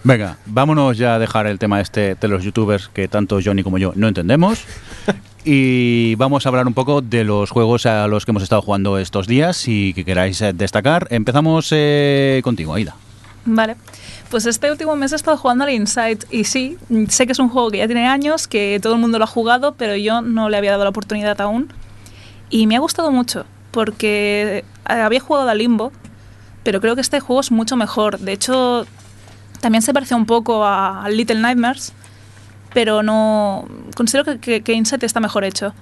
Venga, 0.03 0.37
vámonos 0.45 0.99
ya 0.99 1.15
a 1.15 1.19
dejar 1.19 1.47
el 1.47 1.57
tema 1.57 1.81
este 1.81 2.13
de 2.13 2.27
los 2.27 2.43
youtubers 2.43 2.89
que 2.89 3.07
tanto 3.07 3.39
Johnny 3.43 3.63
como 3.63 3.79
yo 3.79 3.91
no 3.95 4.07
entendemos. 4.07 4.63
Y 5.47 6.15
vamos 6.15 6.43
a 6.43 6.49
hablar 6.49 6.65
un 6.65 6.73
poco 6.73 7.01
de 7.01 7.23
los 7.23 7.51
juegos 7.51 7.85
a 7.85 8.07
los 8.07 8.25
que 8.25 8.31
hemos 8.31 8.41
estado 8.41 8.63
jugando 8.63 8.97
estos 8.97 9.27
días 9.27 9.67
y 9.67 9.93
que 9.93 10.03
queráis 10.03 10.41
eh, 10.41 10.53
destacar. 10.53 11.07
Empezamos 11.11 11.67
eh, 11.69 12.41
contigo, 12.43 12.73
Aida. 12.73 12.95
Vale. 13.45 13.75
Pues 14.31 14.47
este 14.47 14.71
último 14.71 14.95
mes 14.95 15.11
he 15.11 15.15
estado 15.15 15.37
jugando 15.37 15.65
al 15.65 15.69
Inside 15.69 16.17
y 16.31 16.45
sí, 16.45 16.79
sé 17.09 17.27
que 17.27 17.33
es 17.33 17.37
un 17.37 17.49
juego 17.49 17.69
que 17.69 17.77
ya 17.77 17.85
tiene 17.85 18.07
años, 18.07 18.47
que 18.47 18.79
todo 18.81 18.95
el 18.95 18.99
mundo 18.99 19.19
lo 19.19 19.25
ha 19.25 19.27
jugado, 19.27 19.75
pero 19.75 19.95
yo 19.95 20.23
no 20.23 20.49
le 20.49 20.57
había 20.57 20.71
dado 20.71 20.83
la 20.83 20.89
oportunidad 20.89 21.39
aún. 21.39 21.71
Y 22.49 22.65
me 22.65 22.75
ha 22.75 22.79
gustado 22.79 23.11
mucho, 23.11 23.45
porque 23.69 24.65
había 24.83 25.19
jugado 25.19 25.47
a 25.47 25.53
Limbo, 25.53 25.91
pero 26.63 26.81
creo 26.81 26.95
que 26.95 27.01
este 27.01 27.19
juego 27.19 27.41
es 27.41 27.51
mucho 27.51 27.75
mejor. 27.75 28.17
De 28.17 28.33
hecho, 28.33 28.87
también 29.61 29.83
se 29.83 29.93
parece 29.93 30.15
un 30.15 30.25
poco 30.25 30.65
a 30.65 31.07
Little 31.07 31.39
Nightmares, 31.39 31.93
pero 32.75 33.03
no 33.03 33.65
considero 33.95 34.25
que, 34.25 34.61
que, 34.61 34.61
que 34.61 35.05
está 35.05 35.21
mejor 35.21 35.45
hecho. 35.45 35.73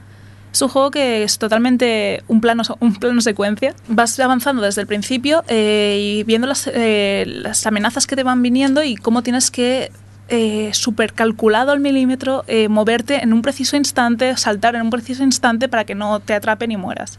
Es 0.53 0.61
un 0.61 0.69
juego 0.69 0.91
que 0.91 1.23
es 1.23 1.39
totalmente 1.39 2.23
un 2.27 2.39
plano, 2.39 2.61
un 2.79 2.93
plano 2.93 3.19
secuencia. 3.21 3.73
Vas 3.87 4.19
avanzando 4.19 4.61
desde 4.61 4.81
el 4.81 4.87
principio 4.87 5.43
eh, 5.47 5.97
y 5.99 6.23
viendo 6.23 6.45
las, 6.45 6.69
eh, 6.71 7.23
las 7.25 7.65
amenazas 7.65 8.05
que 8.05 8.15
te 8.15 8.21
van 8.21 8.43
viniendo 8.43 8.83
y 8.83 8.95
cómo 8.95 9.23
tienes 9.23 9.49
que, 9.49 9.91
eh, 10.29 10.69
super 10.73 11.13
calculado 11.13 11.71
al 11.71 11.79
milímetro, 11.79 12.43
eh, 12.47 12.67
moverte 12.69 13.23
en 13.23 13.33
un 13.33 13.41
preciso 13.41 13.75
instante, 13.75 14.37
saltar 14.37 14.75
en 14.75 14.83
un 14.83 14.91
preciso 14.91 15.23
instante 15.23 15.67
para 15.67 15.85
que 15.85 15.95
no 15.95 16.19
te 16.19 16.35
atrapen 16.35 16.71
y 16.71 16.77
mueras. 16.77 17.17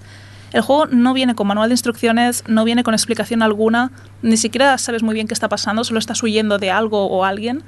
El 0.52 0.62
juego 0.62 0.86
no 0.86 1.14
viene 1.14 1.34
con 1.34 1.48
manual 1.48 1.68
de 1.68 1.74
instrucciones, 1.74 2.44
no 2.46 2.64
viene 2.64 2.84
con 2.84 2.94
explicación 2.94 3.42
alguna, 3.42 3.90
ni 4.22 4.36
siquiera 4.36 4.78
sabes 4.78 5.02
muy 5.02 5.14
bien 5.14 5.26
qué 5.26 5.34
está 5.34 5.48
pasando, 5.48 5.82
solo 5.82 5.98
estás 5.98 6.22
huyendo 6.22 6.58
de 6.58 6.70
algo 6.70 7.06
o 7.06 7.24
alguien. 7.24 7.64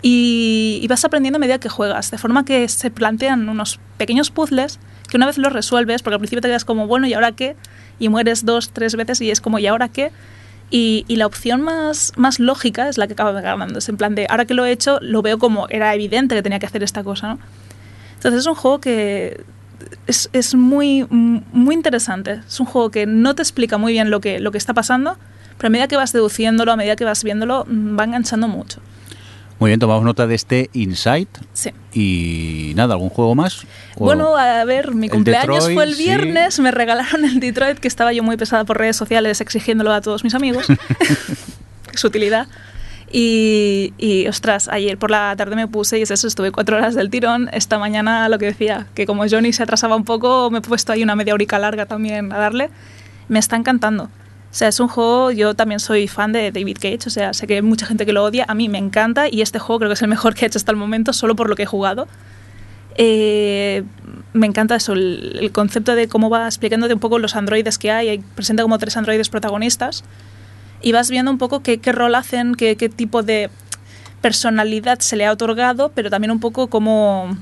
Y, 0.00 0.78
y 0.82 0.86
vas 0.86 1.04
aprendiendo 1.04 1.38
a 1.38 1.40
medida 1.40 1.58
que 1.58 1.68
juegas, 1.68 2.10
de 2.10 2.18
forma 2.18 2.44
que 2.44 2.68
se 2.68 2.90
plantean 2.90 3.48
unos 3.48 3.80
pequeños 3.96 4.30
puzzles 4.30 4.78
que 5.08 5.16
una 5.16 5.26
vez 5.26 5.38
los 5.38 5.52
resuelves, 5.52 6.02
porque 6.02 6.14
al 6.14 6.20
principio 6.20 6.42
te 6.42 6.48
quedas 6.48 6.64
como, 6.64 6.86
bueno, 6.86 7.06
¿y 7.06 7.14
ahora 7.14 7.32
qué? 7.32 7.56
Y 7.98 8.08
mueres 8.08 8.44
dos, 8.44 8.70
tres 8.70 8.94
veces 8.94 9.20
y 9.20 9.30
es 9.30 9.40
como, 9.40 9.58
¿y 9.58 9.66
ahora 9.66 9.88
qué? 9.88 10.12
Y, 10.70 11.04
y 11.08 11.16
la 11.16 11.26
opción 11.26 11.62
más, 11.62 12.12
más 12.16 12.38
lógica 12.38 12.88
es 12.88 12.98
la 12.98 13.06
que 13.06 13.14
acaba 13.14 13.32
ganando. 13.40 13.78
Es 13.78 13.88
en 13.88 13.96
plan 13.96 14.14
de, 14.14 14.26
ahora 14.28 14.44
que 14.44 14.54
lo 14.54 14.66
he 14.66 14.70
hecho, 14.70 14.98
lo 15.00 15.22
veo 15.22 15.38
como 15.38 15.66
era 15.70 15.94
evidente 15.94 16.34
que 16.34 16.42
tenía 16.42 16.58
que 16.58 16.66
hacer 16.66 16.82
esta 16.82 17.02
cosa, 17.02 17.28
¿no? 17.28 17.38
Entonces 18.16 18.40
es 18.40 18.46
un 18.46 18.54
juego 18.54 18.80
que 18.80 19.44
es, 20.06 20.28
es 20.32 20.54
muy, 20.54 21.06
muy 21.08 21.74
interesante. 21.74 22.40
Es 22.46 22.60
un 22.60 22.66
juego 22.66 22.90
que 22.90 23.06
no 23.06 23.34
te 23.34 23.42
explica 23.42 23.78
muy 23.78 23.92
bien 23.92 24.10
lo 24.10 24.20
que, 24.20 24.40
lo 24.40 24.52
que 24.52 24.58
está 24.58 24.74
pasando, 24.74 25.16
pero 25.56 25.68
a 25.68 25.70
medida 25.70 25.88
que 25.88 25.96
vas 25.96 26.12
deduciéndolo, 26.12 26.72
a 26.72 26.76
medida 26.76 26.96
que 26.96 27.04
vas 27.04 27.24
viéndolo, 27.24 27.66
va 27.68 28.04
enganchando 28.04 28.48
mucho. 28.48 28.80
Muy 29.58 29.70
bien, 29.70 29.80
tomamos 29.80 30.04
nota 30.04 30.26
de 30.28 30.34
este 30.36 30.70
Insight. 30.72 31.28
Sí. 31.52 31.70
Y 31.92 32.72
nada, 32.76 32.94
¿algún 32.94 33.08
juego 33.10 33.34
más? 33.34 33.64
¿O- 33.96 34.04
Bueno, 34.04 34.36
a 34.36 34.64
ver, 34.64 34.94
mi 34.94 35.08
cumpleaños 35.08 35.46
Detroit, 35.66 35.74
fue 35.74 35.84
el 35.84 35.94
sí. 35.94 36.04
viernes, 36.04 36.60
me 36.60 36.70
regalaron 36.70 37.24
el 37.24 37.40
Detroit, 37.40 37.78
que 37.78 37.88
estaba 37.88 38.12
yo 38.12 38.22
muy 38.22 38.36
pesada 38.36 38.64
por 38.64 38.78
redes 38.78 38.96
sociales 38.96 39.40
exigiéndolo 39.40 39.92
a 39.92 40.00
todos 40.00 40.22
mis 40.22 40.34
amigos. 40.34 40.66
Su 41.94 42.06
utilidad. 42.06 42.46
Y, 43.10 43.94
y, 43.96 44.28
ostras, 44.28 44.68
ayer 44.68 44.98
por 44.98 45.10
la 45.10 45.34
tarde 45.36 45.56
me 45.56 45.66
puse 45.66 45.98
y 45.98 46.02
es 46.02 46.10
eso, 46.10 46.28
estuve 46.28 46.52
cuatro 46.52 46.76
horas 46.76 46.94
del 46.94 47.08
tirón. 47.10 47.48
Esta 47.52 47.78
mañana 47.78 48.28
lo 48.28 48.38
que 48.38 48.46
decía, 48.46 48.86
que 48.94 49.06
como 49.06 49.24
Johnny 49.28 49.52
se 49.52 49.62
atrasaba 49.62 49.96
un 49.96 50.04
poco, 50.04 50.50
me 50.50 50.58
he 50.58 50.60
puesto 50.60 50.92
ahí 50.92 51.02
una 51.02 51.16
media 51.16 51.32
horica 51.34 51.58
larga 51.58 51.86
también 51.86 52.32
a 52.32 52.38
darle. 52.38 52.68
Me 53.28 53.38
está 53.38 53.56
encantando. 53.56 54.10
O 54.50 54.54
sea, 54.54 54.68
es 54.68 54.80
un 54.80 54.88
juego, 54.88 55.30
yo 55.30 55.54
también 55.54 55.78
soy 55.78 56.08
fan 56.08 56.32
de 56.32 56.50
David 56.50 56.78
Cage, 56.80 57.06
o 57.06 57.10
sea, 57.10 57.34
sé 57.34 57.46
que 57.46 57.56
hay 57.56 57.62
mucha 57.62 57.84
gente 57.86 58.06
que 58.06 58.12
lo 58.12 58.24
odia, 58.24 58.46
a 58.48 58.54
mí 58.54 58.68
me 58.68 58.78
encanta 58.78 59.28
y 59.28 59.42
este 59.42 59.58
juego 59.58 59.80
creo 59.80 59.90
que 59.90 59.94
es 59.94 60.02
el 60.02 60.08
mejor 60.08 60.34
que 60.34 60.44
he 60.44 60.48
hecho 60.48 60.58
hasta 60.58 60.72
el 60.72 60.78
momento, 60.78 61.12
solo 61.12 61.36
por 61.36 61.48
lo 61.48 61.56
que 61.56 61.64
he 61.64 61.66
jugado. 61.66 62.08
Eh, 62.96 63.84
me 64.32 64.46
encanta 64.46 64.74
eso, 64.74 64.94
el, 64.94 65.38
el, 65.40 65.52
concepto 65.52 65.94
de 65.94 66.08
cómo 66.08 66.30
va 66.30 66.46
explicándote 66.46 66.94
un 66.94 67.00
poco 67.00 67.18
los 67.18 67.36
androides 67.36 67.78
que 67.78 67.92
hay, 67.92 68.18
presenta 68.34 68.62
como 68.62 68.78
tres 68.78 68.96
androides 68.96 69.28
protagonistas 69.28 70.02
y 70.80 70.92
vas 70.92 71.10
viendo 71.10 71.30
un 71.30 71.38
poco 71.38 71.60
qué, 71.60 71.78
qué 71.78 71.92
rol 71.92 72.14
hacen, 72.14 72.54
qué, 72.54 72.76
qué, 72.76 72.88
tipo 72.88 73.22
de 73.22 73.50
personalidad 74.20 74.98
se 75.00 75.16
le 75.16 75.26
ha 75.26 75.32
otorgado, 75.32 75.90
pero 75.94 76.10
también 76.10 76.30
un 76.30 76.40
poco 76.40 76.68
cómo, 76.68 77.36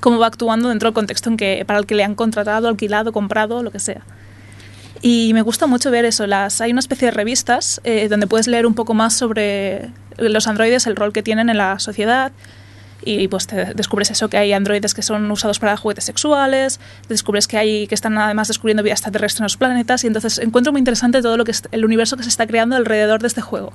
cómo 0.00 0.18
va 0.18 0.26
actuando 0.26 0.68
dentro 0.68 0.88
del 0.88 0.94
contexto 0.94 1.30
en 1.30 1.36
que, 1.36 1.64
para 1.66 1.78
el 1.78 1.86
que 1.86 1.94
le 1.94 2.04
han 2.04 2.14
contratado, 2.14 2.68
alquilado, 2.68 3.12
comprado, 3.12 3.62
lo 3.62 3.70
que 3.70 3.80
sea. 3.80 4.02
Y 5.02 5.32
me 5.34 5.42
gusta 5.42 5.66
mucho 5.66 5.90
ver 5.90 6.04
eso. 6.04 6.26
Las, 6.26 6.60
hay 6.60 6.72
una 6.72 6.80
especie 6.80 7.06
de 7.06 7.12
revistas 7.12 7.80
eh, 7.84 8.08
donde 8.08 8.26
puedes 8.26 8.46
leer 8.46 8.66
un 8.66 8.74
poco 8.74 8.94
más 8.94 9.14
sobre 9.14 9.90
los 10.18 10.46
androides, 10.46 10.86
el 10.86 10.96
rol 10.96 11.12
que 11.12 11.22
tienen 11.22 11.50
en 11.50 11.58
la 11.58 11.78
sociedad. 11.78 12.32
y 13.04 13.28
pues 13.28 13.46
te 13.46 13.74
descubres 13.74 14.10
eso 14.10 14.28
que 14.28 14.38
hay 14.38 14.52
androides 14.52 14.94
que 14.94 15.02
son 15.02 15.30
usados 15.30 15.58
para 15.58 15.76
juguetes 15.76 16.04
sexuales, 16.04 16.80
descubres 17.08 17.46
que 17.46 17.56
hay 17.56 17.86
que 17.86 17.94
están 17.94 18.16
además 18.18 18.48
descubriendo 18.48 18.82
vida 18.82 18.94
extraterrestre 18.94 19.42
en 19.42 19.44
los 19.44 19.56
planetas 19.56 20.02
y 20.02 20.06
entonces 20.08 20.38
encuentro 20.38 20.72
muy 20.72 20.80
interesante 20.80 21.22
todo 21.22 21.36
lo 21.36 21.44
que 21.44 21.52
es 21.52 21.62
el 21.70 21.84
universo 21.84 22.16
que 22.16 22.22
se 22.22 22.30
está 22.30 22.46
creando 22.46 22.74
alrededor 22.74 23.20
de 23.20 23.28
este 23.28 23.42
juego. 23.42 23.72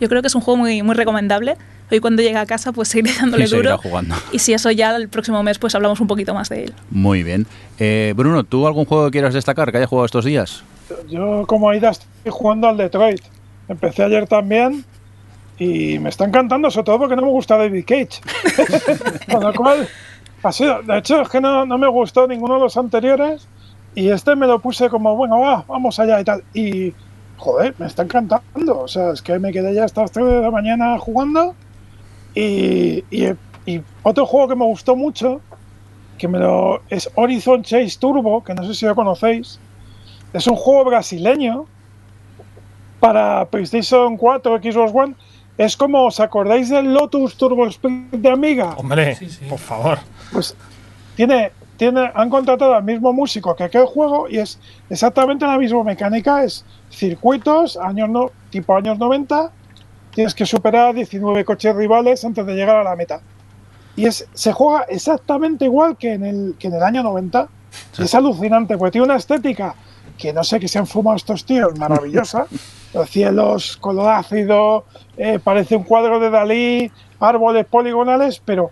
Yo 0.00 0.08
creo 0.08 0.22
que 0.22 0.28
es 0.28 0.34
un 0.34 0.40
juego 0.40 0.58
muy, 0.58 0.82
muy 0.82 0.94
recomendable. 0.94 1.56
Hoy 1.90 2.00
cuando 2.00 2.22
llegue 2.22 2.36
a 2.36 2.46
casa 2.46 2.72
pues 2.72 2.88
seguiré 2.88 3.12
dándole 3.20 3.44
Y 3.44 3.48
seguirá 3.48 3.72
duro. 3.72 3.82
jugando. 3.82 4.14
Y 4.32 4.38
si 4.38 4.52
eso 4.52 4.70
ya 4.70 4.94
el 4.96 5.08
próximo 5.08 5.42
mes 5.42 5.58
pues 5.58 5.74
hablamos 5.74 6.00
un 6.00 6.06
poquito 6.06 6.34
más 6.34 6.48
de 6.48 6.64
él. 6.64 6.74
Muy 6.90 7.22
bien. 7.22 7.46
Eh, 7.78 8.12
Bruno, 8.16 8.44
¿tú 8.44 8.66
algún 8.66 8.84
juego 8.84 9.06
que 9.06 9.12
quieras 9.12 9.34
destacar 9.34 9.70
que 9.70 9.78
haya 9.78 9.86
jugado 9.86 10.06
estos 10.06 10.24
días? 10.24 10.62
Yo, 11.08 11.44
como 11.46 11.68
Aida, 11.70 11.90
estoy 11.90 12.08
jugando 12.30 12.68
al 12.68 12.76
Detroit. 12.76 13.20
Empecé 13.68 14.02
ayer 14.04 14.26
también 14.26 14.84
y 15.58 15.98
me 15.98 16.08
está 16.08 16.24
encantando, 16.24 16.70
sobre 16.70 16.84
todo 16.84 16.98
porque 17.00 17.16
no 17.16 17.22
me 17.22 17.28
gusta 17.28 17.56
David 17.58 17.84
Cage. 17.86 18.20
Con 19.30 19.42
lo 19.42 19.52
cual, 19.54 19.88
ha 20.42 20.52
sido. 20.52 20.82
De 20.82 20.98
hecho, 20.98 21.20
es 21.20 21.28
que 21.28 21.40
no, 21.40 21.66
no 21.66 21.76
me 21.78 21.88
gustó 21.88 22.26
ninguno 22.26 22.54
de 22.54 22.60
los 22.60 22.76
anteriores 22.76 23.46
y 23.94 24.08
este 24.08 24.36
me 24.36 24.46
lo 24.46 24.60
puse 24.60 24.88
como, 24.88 25.16
bueno, 25.16 25.40
va, 25.40 25.64
vamos 25.68 25.98
allá 25.98 26.20
y 26.20 26.24
tal. 26.24 26.42
Y, 26.54 26.94
joder, 27.36 27.74
me 27.78 27.86
está 27.86 28.02
encantando. 28.04 28.78
O 28.80 28.88
sea, 28.88 29.10
es 29.12 29.20
que 29.20 29.38
me 29.38 29.52
quedé 29.52 29.74
ya 29.74 29.84
hasta 29.84 30.02
las 30.02 30.12
3 30.12 30.26
de 30.26 30.40
la 30.40 30.50
mañana 30.50 30.98
jugando. 30.98 31.54
Y, 32.42 33.04
y- 33.10 33.34
y 33.66 33.82
otro 34.02 34.24
juego 34.26 34.48
que 34.48 34.54
me 34.56 34.64
gustó 34.64 34.94
mucho, 34.96 35.40
que 36.16 36.28
me 36.28 36.38
lo, 36.38 36.80
es 36.88 37.10
Horizon 37.16 37.62
Chase 37.62 37.98
Turbo, 37.98 38.42
que 38.44 38.54
no 38.54 38.62
sé 38.64 38.74
si 38.74 38.86
lo 38.86 38.94
conocéis. 38.94 39.58
Es 40.32 40.46
un 40.46 40.56
juego 40.56 40.84
brasileño 40.84 41.66
para 43.00 43.44
PlayStation 43.46 44.16
4, 44.16 44.58
Xbox 44.62 44.92
One. 44.94 45.14
Es 45.56 45.76
como, 45.76 46.04
¿os 46.04 46.20
acordáis 46.20 46.68
del 46.68 46.94
Lotus 46.94 47.36
Turbo 47.36 47.66
Speed 47.66 48.12
de 48.12 48.30
Amiga? 48.30 48.74
Hombre, 48.76 49.16
Sí, 49.16 49.28
sí. 49.28 49.44
por 49.48 49.58
favor. 49.58 49.98
Pues 50.32 50.56
tiene, 51.16 51.50
tiene, 51.76 52.10
han 52.14 52.30
contratado 52.30 52.74
al 52.74 52.84
mismo 52.84 53.12
músico 53.12 53.56
que 53.56 53.64
aquel 53.64 53.84
juego 53.86 54.28
y 54.30 54.38
es 54.38 54.58
exactamente 54.88 55.44
la 55.46 55.58
misma 55.58 55.82
mecánica. 55.82 56.44
Es 56.44 56.64
circuitos, 56.90 57.76
años 57.76 58.08
no, 58.08 58.30
tipo 58.50 58.76
años 58.76 58.98
90. 58.98 59.50
Tienes 60.12 60.34
que 60.34 60.46
superar 60.46 60.94
19 60.94 61.44
coches 61.44 61.74
rivales 61.74 62.24
antes 62.24 62.44
de 62.44 62.54
llegar 62.54 62.76
a 62.76 62.84
la 62.84 62.96
meta. 62.96 63.20
Y 63.96 64.06
es, 64.06 64.28
se 64.32 64.52
juega 64.52 64.82
exactamente 64.88 65.64
igual 65.64 65.96
que 65.96 66.12
en 66.12 66.24
el, 66.24 66.56
que 66.58 66.68
en 66.68 66.74
el 66.74 66.82
año 66.82 67.02
90. 67.02 67.48
Y 67.98 68.02
es 68.02 68.14
alucinante, 68.14 68.78
porque 68.78 68.92
tiene 68.92 69.06
una 69.06 69.16
estética 69.16 69.74
que 70.16 70.32
no 70.32 70.42
sé 70.42 70.58
qué 70.58 70.68
se 70.68 70.78
han 70.78 70.86
fumado 70.86 71.16
estos 71.16 71.44
tíos, 71.44 71.78
maravillosa. 71.78 72.46
Los 72.94 73.10
cielos, 73.10 73.76
color 73.76 74.10
ácido, 74.10 74.84
eh, 75.16 75.38
parece 75.42 75.76
un 75.76 75.84
cuadro 75.84 76.18
de 76.18 76.30
Dalí, 76.30 76.90
árboles 77.20 77.66
poligonales, 77.66 78.40
pero 78.44 78.70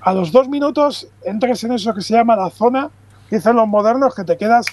a 0.00 0.14
los 0.14 0.30
dos 0.30 0.48
minutos 0.48 1.08
entras 1.24 1.64
en 1.64 1.72
eso 1.72 1.92
que 1.92 2.00
se 2.00 2.14
llama 2.14 2.36
la 2.36 2.48
zona, 2.50 2.90
que 3.28 3.36
dicen 3.36 3.56
los 3.56 3.66
modernos, 3.66 4.14
que 4.14 4.22
te 4.22 4.36
quedas 4.36 4.66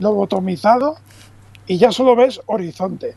lobotomizado 0.00 0.96
y 1.66 1.78
ya 1.78 1.92
solo 1.92 2.16
ves 2.16 2.40
horizonte. 2.46 3.14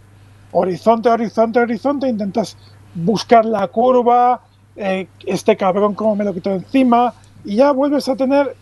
Horizonte, 0.65 1.09
horizonte, 1.09 1.59
horizonte, 1.59 2.07
intentas 2.07 2.55
buscar 2.93 3.43
la 3.43 3.67
curva, 3.67 4.39
eh, 4.77 5.07
este 5.25 5.57
cabrón 5.57 5.93
como 5.95 6.15
me 6.15 6.23
lo 6.23 6.33
quitó 6.33 6.51
encima, 6.51 7.13
y 7.43 7.57
ya 7.57 7.71
vuelves 7.71 8.07
a 8.07 8.15
tener 8.15 8.55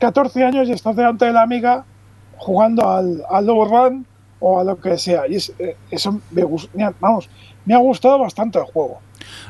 14 0.00 0.44
años 0.44 0.68
y 0.68 0.72
estás 0.72 0.96
delante 0.96 1.26
de 1.26 1.32
la 1.32 1.42
amiga 1.42 1.84
jugando 2.38 2.88
al, 2.90 3.22
al 3.30 3.46
low 3.46 3.64
run 3.64 4.04
o 4.40 4.58
a 4.58 4.64
lo 4.64 4.80
que 4.80 4.98
sea. 4.98 5.28
Y 5.28 5.36
es, 5.36 5.52
eh, 5.60 5.76
eso 5.92 6.20
me, 6.32 6.42
gus- 6.42 6.68
me 6.74 6.82
ha- 6.82 6.92
vamos, 6.98 7.28
me 7.64 7.74
ha 7.74 7.78
gustado 7.78 8.18
bastante 8.18 8.58
el 8.58 8.64
juego. 8.64 8.98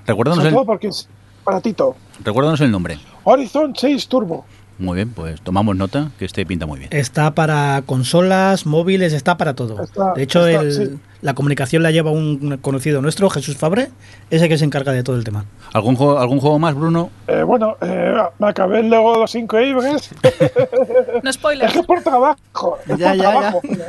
Recuérdanos 0.06 0.38
Sobre 0.40 0.50
todo 0.50 0.60
el, 0.62 0.66
porque 0.66 0.88
es 0.88 1.08
baratito. 1.42 1.96
recuérdanos 2.22 2.60
el 2.60 2.70
nombre. 2.70 2.98
Horizon 3.24 3.74
6 3.74 4.08
Turbo. 4.08 4.44
Muy 4.78 4.94
bien, 4.94 5.10
pues 5.10 5.40
tomamos 5.40 5.74
nota, 5.76 6.10
que 6.18 6.24
este 6.24 6.46
pinta 6.46 6.64
muy 6.66 6.78
bien. 6.78 6.90
Está 6.92 7.34
para 7.34 7.82
consolas, 7.84 8.64
móviles, 8.64 9.12
está 9.12 9.36
para 9.36 9.54
todo. 9.54 9.82
Está- 9.82 10.12
de 10.14 10.22
hecho, 10.22 10.46
está- 10.46 10.62
el- 10.62 10.72
sí. 10.72 10.98
la 11.20 11.34
comunicación 11.34 11.82
la 11.82 11.90
lleva 11.90 12.12
un 12.12 12.58
conocido 12.62 13.02
nuestro, 13.02 13.28
Jesús 13.28 13.56
Fabre, 13.56 13.88
ese 14.30 14.48
que 14.48 14.56
se 14.56 14.64
encarga 14.64 14.92
de 14.92 15.02
todo 15.02 15.16
el 15.16 15.24
tema. 15.24 15.46
¿Algún 15.72 15.96
juego, 15.96 16.18
algún 16.20 16.38
juego 16.38 16.60
más, 16.60 16.76
Bruno? 16.76 17.10
Eh, 17.26 17.42
bueno, 17.42 17.76
eh, 17.80 18.14
me 18.38 18.48
acabé 18.48 18.82
de 18.82 18.88
los 18.88 19.34
Increíbles. 19.34 20.10
No 21.22 21.30
Es 21.30 21.34
spoilers. 21.34 21.72
que 21.72 21.82
por 21.82 22.00
trabajo. 22.02 22.78
es 22.86 22.98
Ya, 22.98 23.08
por 23.08 23.16
ya, 23.16 23.16
ya. 23.16 23.30
trabajo. 23.30 23.60
Pero, 23.62 23.84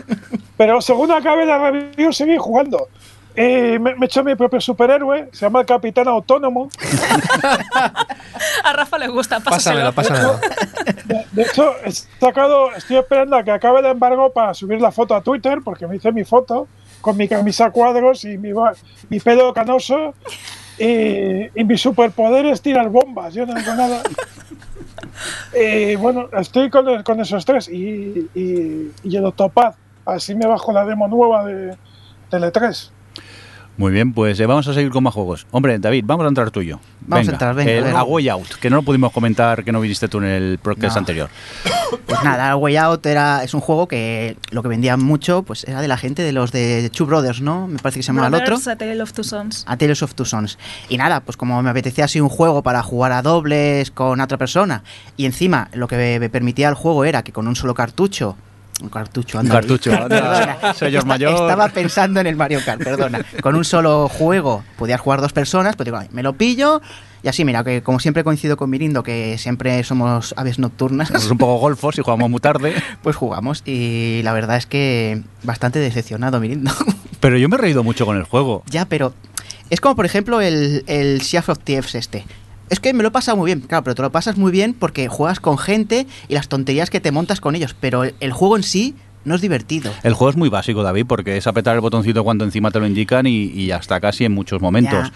pero 0.57 0.81
según 0.81 1.11
acabe 1.11 1.45
la 1.45 1.69
review, 1.69 2.11
seguí 2.11 2.37
jugando. 2.37 2.87
Eh, 3.41 3.79
me, 3.79 3.95
me 3.95 4.01
he 4.01 4.05
hecho 4.07 4.21
mi 4.21 4.35
propio 4.35 4.59
superhéroe, 4.59 5.29
se 5.31 5.45
llama 5.45 5.61
el 5.61 5.65
Capitán 5.65 6.09
Autónomo. 6.09 6.67
A 8.65 8.73
Rafa 8.73 8.97
le 8.97 9.07
gusta, 9.07 9.39
pásaselo. 9.39 9.93
Pásamelo, 9.93 10.37
pásamelo. 10.37 10.39
De, 11.05 11.25
de 11.31 11.41
hecho, 11.43 11.71
he 11.85 11.89
sacado, 11.89 12.73
estoy 12.75 12.97
esperando 12.97 13.37
a 13.37 13.43
que 13.43 13.51
acabe 13.51 13.79
el 13.79 13.85
embargo 13.85 14.33
para 14.33 14.53
subir 14.53 14.81
la 14.81 14.91
foto 14.91 15.15
a 15.15 15.21
Twitter, 15.21 15.59
porque 15.63 15.87
me 15.87 15.95
hice 15.95 16.11
mi 16.11 16.25
foto 16.25 16.67
con 16.99 17.15
mi 17.15 17.29
camisa 17.29 17.67
a 17.67 17.71
cuadros 17.71 18.25
y 18.25 18.37
mi, 18.37 18.51
mi 19.07 19.19
pelo 19.21 19.53
canoso. 19.53 20.15
Y, 20.77 21.47
y 21.57 21.63
mi 21.63 21.77
superpoder 21.77 22.45
es 22.47 22.61
tirar 22.61 22.89
bombas, 22.89 23.33
yo 23.33 23.45
no 23.45 23.53
digo 23.53 23.73
nada. 23.73 24.01
Y 25.57 25.95
bueno, 25.95 26.27
estoy 26.33 26.69
con, 26.69 27.03
con 27.03 27.21
esos 27.21 27.45
tres 27.45 27.69
y, 27.69 28.29
y, 28.35 28.91
y 29.03 29.15
el 29.15 29.25
Octopad. 29.25 29.75
Así 30.05 30.35
me 30.35 30.45
bajo 30.45 30.73
la 30.73 30.83
demo 30.83 31.07
nueva 31.07 31.45
de 31.45 31.77
Tele3. 32.31 32.91
Muy 33.79 33.93
bien, 33.93 34.11
pues 34.11 34.37
eh, 34.41 34.45
vamos 34.45 34.67
a 34.67 34.73
seguir 34.73 34.91
con 34.91 35.05
más 35.05 35.13
juegos. 35.13 35.47
Hombre, 35.51 35.79
David, 35.79 36.03
vamos 36.05 36.25
a 36.25 36.27
entrar 36.27 36.51
tuyo. 36.51 36.81
Vamos 36.99 37.29
a 37.29 37.31
entrar, 37.31 37.55
venga, 37.55 37.71
El. 37.71 37.95
A 37.95 38.03
Way 38.03 38.27
Out, 38.27 38.55
que 38.59 38.69
no 38.69 38.75
lo 38.75 38.81
pudimos 38.83 39.13
comentar, 39.13 39.63
que 39.63 39.71
no 39.71 39.79
viniste 39.79 40.09
tú 40.09 40.17
en 40.17 40.25
el 40.25 40.59
podcast 40.61 40.97
No. 40.97 40.99
anterior. 40.99 41.29
Pues 42.05 42.21
nada, 42.21 42.57
Way 42.57 42.75
Out 42.75 43.05
era, 43.05 43.41
es 43.41 43.53
un 43.53 43.61
juego 43.61 43.87
que 43.87 44.35
lo 44.51 44.61
que 44.63 44.67
vendía 44.67 44.97
mucho 44.97 45.43
pues 45.43 45.63
era 45.63 45.81
de 45.81 45.87
la 45.87 45.95
gente 45.95 46.23
de 46.23 46.33
los 46.33 46.51
de 46.51 46.89
Two 46.89 47.07
Brothers, 47.07 47.39
¿no? 47.39 47.67
Me 47.67 47.79
parece 47.79 47.99
que 47.99 48.03
se 48.03 48.07
llama 48.07 48.27
el 48.27 48.33
otro. 48.33 48.57
A 48.57 48.75
Tale 48.75 49.01
of 49.01 49.13
Two 49.13 49.23
Sons. 49.23 49.63
A 49.65 49.77
Tales 49.77 50.03
of 50.03 50.13
Two 50.13 50.25
Sons. 50.25 50.59
Y 50.89 50.97
nada, 50.97 51.21
pues 51.21 51.37
como 51.37 51.63
me 51.63 51.69
apetecía 51.69 52.03
así 52.03 52.19
un 52.19 52.27
juego 52.27 52.61
para 52.61 52.83
jugar 52.83 53.13
a 53.13 53.21
dobles 53.21 53.91
con 53.91 54.19
otra 54.19 54.37
persona, 54.37 54.83
y 55.15 55.25
encima 55.25 55.69
lo 55.71 55.87
que 55.87 56.19
me 56.19 56.29
permitía 56.29 56.67
el 56.67 56.75
juego 56.75 57.05
era 57.05 57.23
que 57.23 57.31
con 57.31 57.47
un 57.47 57.55
solo 57.55 57.73
cartucho, 57.75 58.35
un 58.81 58.89
cartucho, 58.89 59.37
Un 59.39 59.45
anda, 59.45 59.55
cartucho, 59.55 59.91
anda, 59.93 60.71
esta- 60.71 61.01
mayor. 61.05 61.33
Estaba 61.33 61.69
pensando 61.69 62.19
en 62.19 62.27
el 62.27 62.35
Mario 62.35 62.59
Kart, 62.65 62.83
perdona. 62.83 63.21
Con 63.41 63.55
un 63.55 63.65
solo 63.65 64.07
juego 64.09 64.63
podías 64.77 64.99
jugar 65.01 65.21
dos 65.21 65.33
personas, 65.33 65.75
pues 65.75 65.85
digo, 65.85 65.97
"Ay, 65.97 66.07
me 66.11 66.23
lo 66.23 66.33
pillo. 66.33 66.81
Y 67.21 67.27
así, 67.27 67.43
mira, 67.43 67.65
que 67.65 67.81
como 67.83 67.99
siempre 67.99 68.23
coincido 68.23 68.55
con 68.55 68.69
Mirindo, 68.69 69.03
que 69.03 69.37
siempre 69.37 69.83
somos 69.83 70.33
aves 70.37 70.57
nocturnas, 70.57 71.09
Somos 71.09 71.31
un 71.31 71.37
poco 71.37 71.57
golfos 71.57 71.97
y 71.97 72.01
jugamos 72.01 72.29
muy 72.29 72.39
tarde. 72.39 72.73
pues 73.03 73.15
jugamos. 73.17 73.61
Y 73.65 74.21
la 74.23 74.31
verdad 74.31 74.55
es 74.55 74.65
que 74.65 75.21
bastante 75.43 75.79
decepcionado, 75.79 76.39
Mirindo. 76.39 76.71
Pero 77.19 77.37
yo 77.37 77.49
me 77.49 77.57
he 77.57 77.59
reído 77.59 77.83
mucho 77.83 78.05
con 78.05 78.15
el 78.15 78.23
juego. 78.23 78.63
Ya, 78.69 78.85
pero 78.85 79.13
es 79.69 79.81
como 79.81 79.97
por 79.97 80.05
ejemplo 80.05 80.39
el, 80.39 80.85
el 80.87 81.19
Sea 81.21 81.43
of 81.45 81.59
Thieves 81.61 81.93
este. 81.95 82.23
Es 82.69 82.79
que 82.79 82.93
me 82.93 83.03
lo 83.03 83.09
he 83.09 83.11
pasado 83.11 83.37
muy 83.37 83.47
bien, 83.47 83.61
claro, 83.61 83.83
pero 83.83 83.95
te 83.95 84.01
lo 84.01 84.11
pasas 84.11 84.37
muy 84.37 84.51
bien 84.51 84.73
porque 84.73 85.07
juegas 85.07 85.39
con 85.39 85.57
gente 85.57 86.07
y 86.27 86.33
las 86.33 86.49
tonterías 86.49 86.89
que 86.89 86.99
te 86.99 87.11
montas 87.11 87.41
con 87.41 87.55
ellos, 87.55 87.75
pero 87.79 88.03
el, 88.03 88.31
juego 88.31 88.57
en 88.57 88.63
sí 88.63 88.95
no 89.25 89.35
es 89.35 89.41
divertido. 89.41 89.91
El 90.03 90.13
juego 90.13 90.29
es 90.29 90.37
muy 90.37 90.49
básico, 90.49 90.83
David, 90.83 91.05
porque 91.07 91.37
es 91.37 91.47
apretar 91.47 91.75
el 91.75 91.81
botoncito 91.81 92.23
cuando 92.23 92.45
encima 92.45 92.71
te 92.71 92.79
lo 92.79 92.87
indican 92.87 93.25
y, 93.25 93.45
y 93.45 93.71
hasta 93.71 93.99
casi 93.99 94.25
en 94.25 94.33
muchos 94.33 94.61
momentos. 94.61 95.09
Ya. 95.09 95.13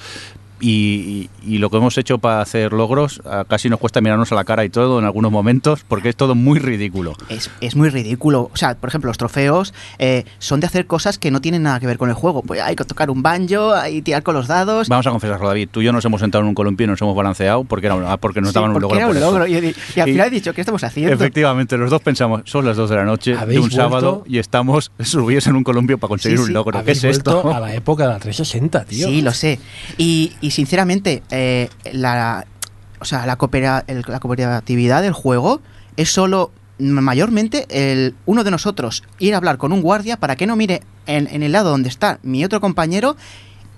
Y, 0.66 1.30
y- 1.46 1.56
y 1.56 1.58
lo 1.58 1.70
que 1.70 1.76
hemos 1.76 1.98
hecho 1.98 2.20
para 2.20 2.40
hacer 2.40 2.72
logros, 2.72 3.22
casi 3.50 3.70
nos 3.70 3.80
cuesta 3.80 4.00
mirarnos 4.00 4.32
a 4.32 4.36
la 4.36 4.46
cara 4.46 4.64
y 4.64 4.70
todo 4.70 4.98
en 4.98 5.04
algunos 5.04 5.30
momentos, 5.30 5.84
porque 5.86 6.08
es 6.08 6.16
todo 6.16 6.36
muy 6.36 6.58
ridículo. 6.58 7.16
Es, 7.28 7.52
es 7.60 7.76
muy 7.76 7.90
ridículo. 7.90 8.50
O 8.54 8.56
sea, 8.56 8.76
por 8.76 8.88
ejemplo, 8.88 9.10
los 9.10 9.18
trofeos 9.18 9.74
eh, 10.00 10.24
son 10.40 10.62
de 10.62 10.68
hacer 10.68 10.88
cosas 10.88 11.18
que 11.20 11.32
no 11.32 11.42
tienen 11.42 11.64
nada 11.64 11.82
que 11.82 11.88
ver 11.88 11.98
con 11.98 12.08
el 12.08 12.16
juego. 12.16 12.44
Pues 12.44 12.62
hay 12.62 12.78
que 12.78 12.86
tocar 12.86 13.10
un 13.10 13.22
banjo, 13.22 13.74
hay 13.74 13.96
que 13.96 14.02
tirar 14.04 14.24
con 14.24 14.36
los 14.36 14.48
dados. 14.48 14.88
Vamos 14.88 15.06
a 15.06 15.12
confesarlo, 15.12 15.48
David. 15.50 15.68
Tú 15.70 15.82
y 15.82 15.86
yo 15.86 15.92
nos 15.92 16.06
hemos 16.06 16.22
sentado 16.22 16.44
en 16.44 16.48
un 16.48 16.56
columpio 16.56 16.86
y 16.86 16.88
nos 16.88 17.02
hemos 17.02 17.16
balanceado 17.16 17.66
porque, 17.66 17.88
era, 17.88 17.98
ah, 18.14 18.16
porque 18.18 18.40
nos 18.40 18.52
Sí, 18.52 18.56
daban 18.56 18.72
un 18.72 18.82
logro. 18.82 18.98
era 18.98 19.10
un 19.10 19.20
logro. 19.20 19.46
Y, 19.46 19.56
y- 19.58 19.76
y 19.96 20.00
al 20.00 20.08
Y- 20.08 20.12
final 20.14 20.28
he 20.28 20.32
dicho, 20.32 20.54
¿qué 20.54 20.62
estamos 20.62 20.82
haciendo? 20.86 21.14
Efectivamente, 21.14 21.78
los 21.78 21.90
dos 21.90 22.02
pensamos, 22.02 22.42
son 22.46 22.66
las 22.66 22.78
2 22.78 22.90
de 22.90 22.96
la 22.96 23.04
noche 23.04 23.32
de 23.32 23.38
¿Habéis 23.38 23.60
un 23.60 23.72
sábado 23.72 24.24
y 24.26 24.38
estamos 24.38 24.92
subidos 25.04 25.46
en 25.48 25.56
un 25.58 25.64
columpio 25.66 25.98
para 25.98 26.08
conseguir 26.08 26.38
Sí, 26.38 26.42
un 26.44 26.48
sí. 26.48 26.54
logro. 26.54 26.84
¿Qué 26.86 26.92
es 26.94 27.04
esto? 27.04 27.54
a 27.54 27.60
la 27.60 27.74
época 27.76 28.04
de 28.08 28.14
la 28.14 28.20
360, 28.20 28.86
tío. 28.86 29.08
Sí, 29.08 29.22
lo 29.22 29.34
sé. 29.34 29.60
Y, 29.98 30.32
y 30.40 30.52
sinceramente, 30.54 31.24
eh, 31.32 31.70
la, 31.92 32.46
o 33.00 33.06
sea, 33.06 33.26
la, 33.26 33.38
coopera- 33.38 33.84
el- 33.88 34.04
la 34.08 34.20
cooperatividad 34.20 35.02
del 35.02 35.14
juego 35.14 35.62
es 35.98 36.10
solo 36.12 36.52
mayormente 36.80 37.66
el 37.70 38.16
uno 38.26 38.44
de 38.44 38.52
nosotros 38.52 39.04
ir 39.20 39.34
a 39.34 39.38
hablar 39.38 39.58
con 39.58 39.72
un 39.74 39.82
guardia 39.82 40.18
para 40.18 40.36
que 40.36 40.48
no 40.48 40.56
mire 40.56 40.82
en, 41.06 41.28
en 41.32 41.44
el 41.44 41.52
lado 41.52 41.70
donde 41.70 41.90
está 41.90 42.20
mi 42.24 42.44
otro 42.44 42.60
compañero 42.62 43.16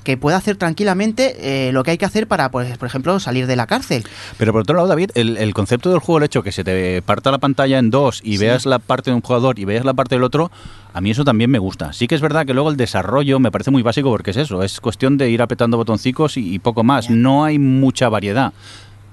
que 0.06 0.16
pueda 0.16 0.38
hacer 0.38 0.56
tranquilamente 0.56 1.68
eh, 1.68 1.74
lo 1.74 1.84
que 1.84 1.92
hay 1.92 1.98
que 1.98 2.06
hacer 2.06 2.28
para, 2.28 2.50
pues, 2.50 2.78
por 2.78 2.88
ejemplo, 2.88 3.20
salir 3.20 3.48
de 3.48 3.58
la 3.58 3.68
cárcel. 3.68 4.06
Pero 4.38 4.54
por 4.54 4.62
otro 4.62 4.76
lado, 4.76 4.88
David, 4.88 5.12
el, 5.16 5.36
el 5.36 5.54
concepto 5.54 5.90
del 5.90 6.00
juego, 6.00 6.20
el 6.20 6.24
hecho 6.24 6.44
que 6.44 6.54
se 6.54 6.64
te 6.64 7.02
parta 7.02 7.32
la 7.32 7.40
pantalla 7.40 7.78
en 7.78 7.90
dos 7.90 8.22
y 8.24 8.38
veas 8.38 8.66
la 8.66 8.80
parte 8.80 9.12
de 9.12 9.16
un 9.16 9.22
jugador 9.22 9.60
y 9.60 9.66
veas 9.66 9.84
la 9.84 9.94
parte 9.94 10.16
del 10.16 10.24
otro, 10.24 10.50
a 10.94 11.02
mí 11.02 11.12
eso 11.12 11.26
también 11.26 11.52
me 11.52 11.60
gusta. 11.60 11.92
Sí 11.92 12.08
que 12.08 12.16
es 12.16 12.22
verdad 12.22 12.46
que 12.46 12.54
luego 12.54 12.70
el 12.70 12.78
desarrollo 12.78 13.38
me 13.40 13.52
parece 13.52 13.72
muy 13.72 13.82
básico 13.82 14.10
porque 14.10 14.32
es 14.32 14.38
eso, 14.38 14.64
es 14.64 14.80
cuestión 14.80 15.18
de 15.18 15.30
ir 15.30 15.42
apretando 15.42 15.76
botoncicos 15.76 16.38
y, 16.38 16.54
y 16.54 16.60
poco 16.60 16.86
más. 16.86 17.10
No 17.10 17.44
hay 17.44 17.60
mucha 17.60 18.08
variedad. 18.08 18.54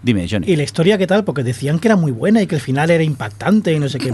Dime, 0.02 0.26
Johnny. 0.28 0.50
¿Y 0.50 0.56
la 0.56 0.64
historia 0.64 0.98
qué 0.98 1.06
tal? 1.06 1.22
Porque 1.22 1.44
decían 1.44 1.78
que 1.78 1.86
era 1.86 1.94
muy 1.96 2.10
buena 2.10 2.42
y 2.42 2.48
que 2.48 2.56
el 2.56 2.60
final 2.60 2.90
era 2.90 3.04
impactante 3.04 3.72
y 3.72 3.78
no 3.78 3.88
sé 3.88 3.98
qué. 4.00 4.12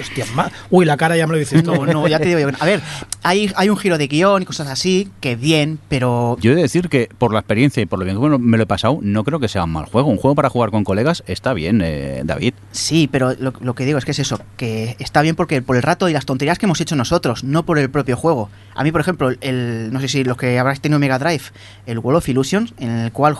Hostia, 0.00 0.24
ma- 0.34 0.50
Uy, 0.70 0.86
la 0.86 0.96
cara 0.96 1.18
ya 1.18 1.26
me 1.26 1.34
lo 1.34 1.38
dices 1.38 1.62
tú. 1.62 1.74
No, 1.74 1.84
no, 1.92 2.08
ya 2.08 2.18
te 2.18 2.26
digo 2.34 2.40
yo. 2.40 2.48
A 2.58 2.64
ver, 2.64 2.80
hay, 3.22 3.52
hay 3.56 3.68
un 3.68 3.76
giro 3.76 3.98
de 3.98 4.06
guion 4.08 4.40
y 4.42 4.44
cosas 4.46 4.68
así, 4.68 5.10
que 5.20 5.36
bien, 5.36 5.78
pero 5.90 6.38
Yo 6.40 6.52
he 6.52 6.54
de 6.54 6.62
decir 6.62 6.88
que 6.88 7.10
por 7.18 7.34
la 7.34 7.40
experiencia 7.40 7.82
y 7.82 7.86
por 7.86 7.98
lo 7.98 8.06
bien 8.06 8.16
que 8.16 8.22
me 8.22 8.28
lo- 8.30 8.38
me 8.38 8.56
lo 8.56 8.62
he 8.62 8.66
pasado, 8.66 9.00
no 9.02 9.22
creo 9.22 9.38
que 9.38 9.48
sea 9.48 9.64
un 9.64 9.70
mal 9.72 9.84
juego. 9.84 10.08
Un 10.08 10.16
juego 10.16 10.34
para 10.34 10.48
jugar 10.48 10.70
con 10.70 10.82
colegas 10.84 11.22
está 11.26 11.52
bien, 11.52 11.82
eh, 11.84 12.22
David. 12.24 12.54
sí, 12.72 13.06
pero 13.12 13.34
lo, 13.38 13.52
lo 13.60 13.74
que 13.74 13.84
digo 13.84 13.98
es 13.98 14.06
que 14.06 14.12
es 14.12 14.18
eso, 14.20 14.40
que 14.56 14.96
está 14.98 15.20
bien 15.20 15.36
porque 15.36 15.60
por 15.60 15.76
el 15.76 15.82
rato 15.82 16.08
y 16.08 16.14
las 16.14 16.24
tonterías 16.24 16.58
que 16.58 16.64
hemos 16.64 16.80
hecho 16.80 16.96
nosotros, 16.96 17.44
no 17.44 17.64
por 17.66 17.78
el 17.78 17.90
propio 17.90 18.16
juego. 18.16 18.48
A 18.74 18.82
mí, 18.82 18.92
por 18.92 19.02
ejemplo, 19.02 19.30
el, 19.42 19.90
no 19.92 20.00
sé 20.00 20.08
si 20.08 20.24
los 20.24 20.38
que 20.38 20.58
habráis 20.58 20.80
tenido 20.80 20.98
Mega 20.98 21.18
Drive, 21.18 21.42
el 21.84 21.98
World 21.98 22.18
of 22.18 22.28
Illusions, 22.30 22.72
en 22.78 22.90
el 22.90 23.12
cual 23.12 23.36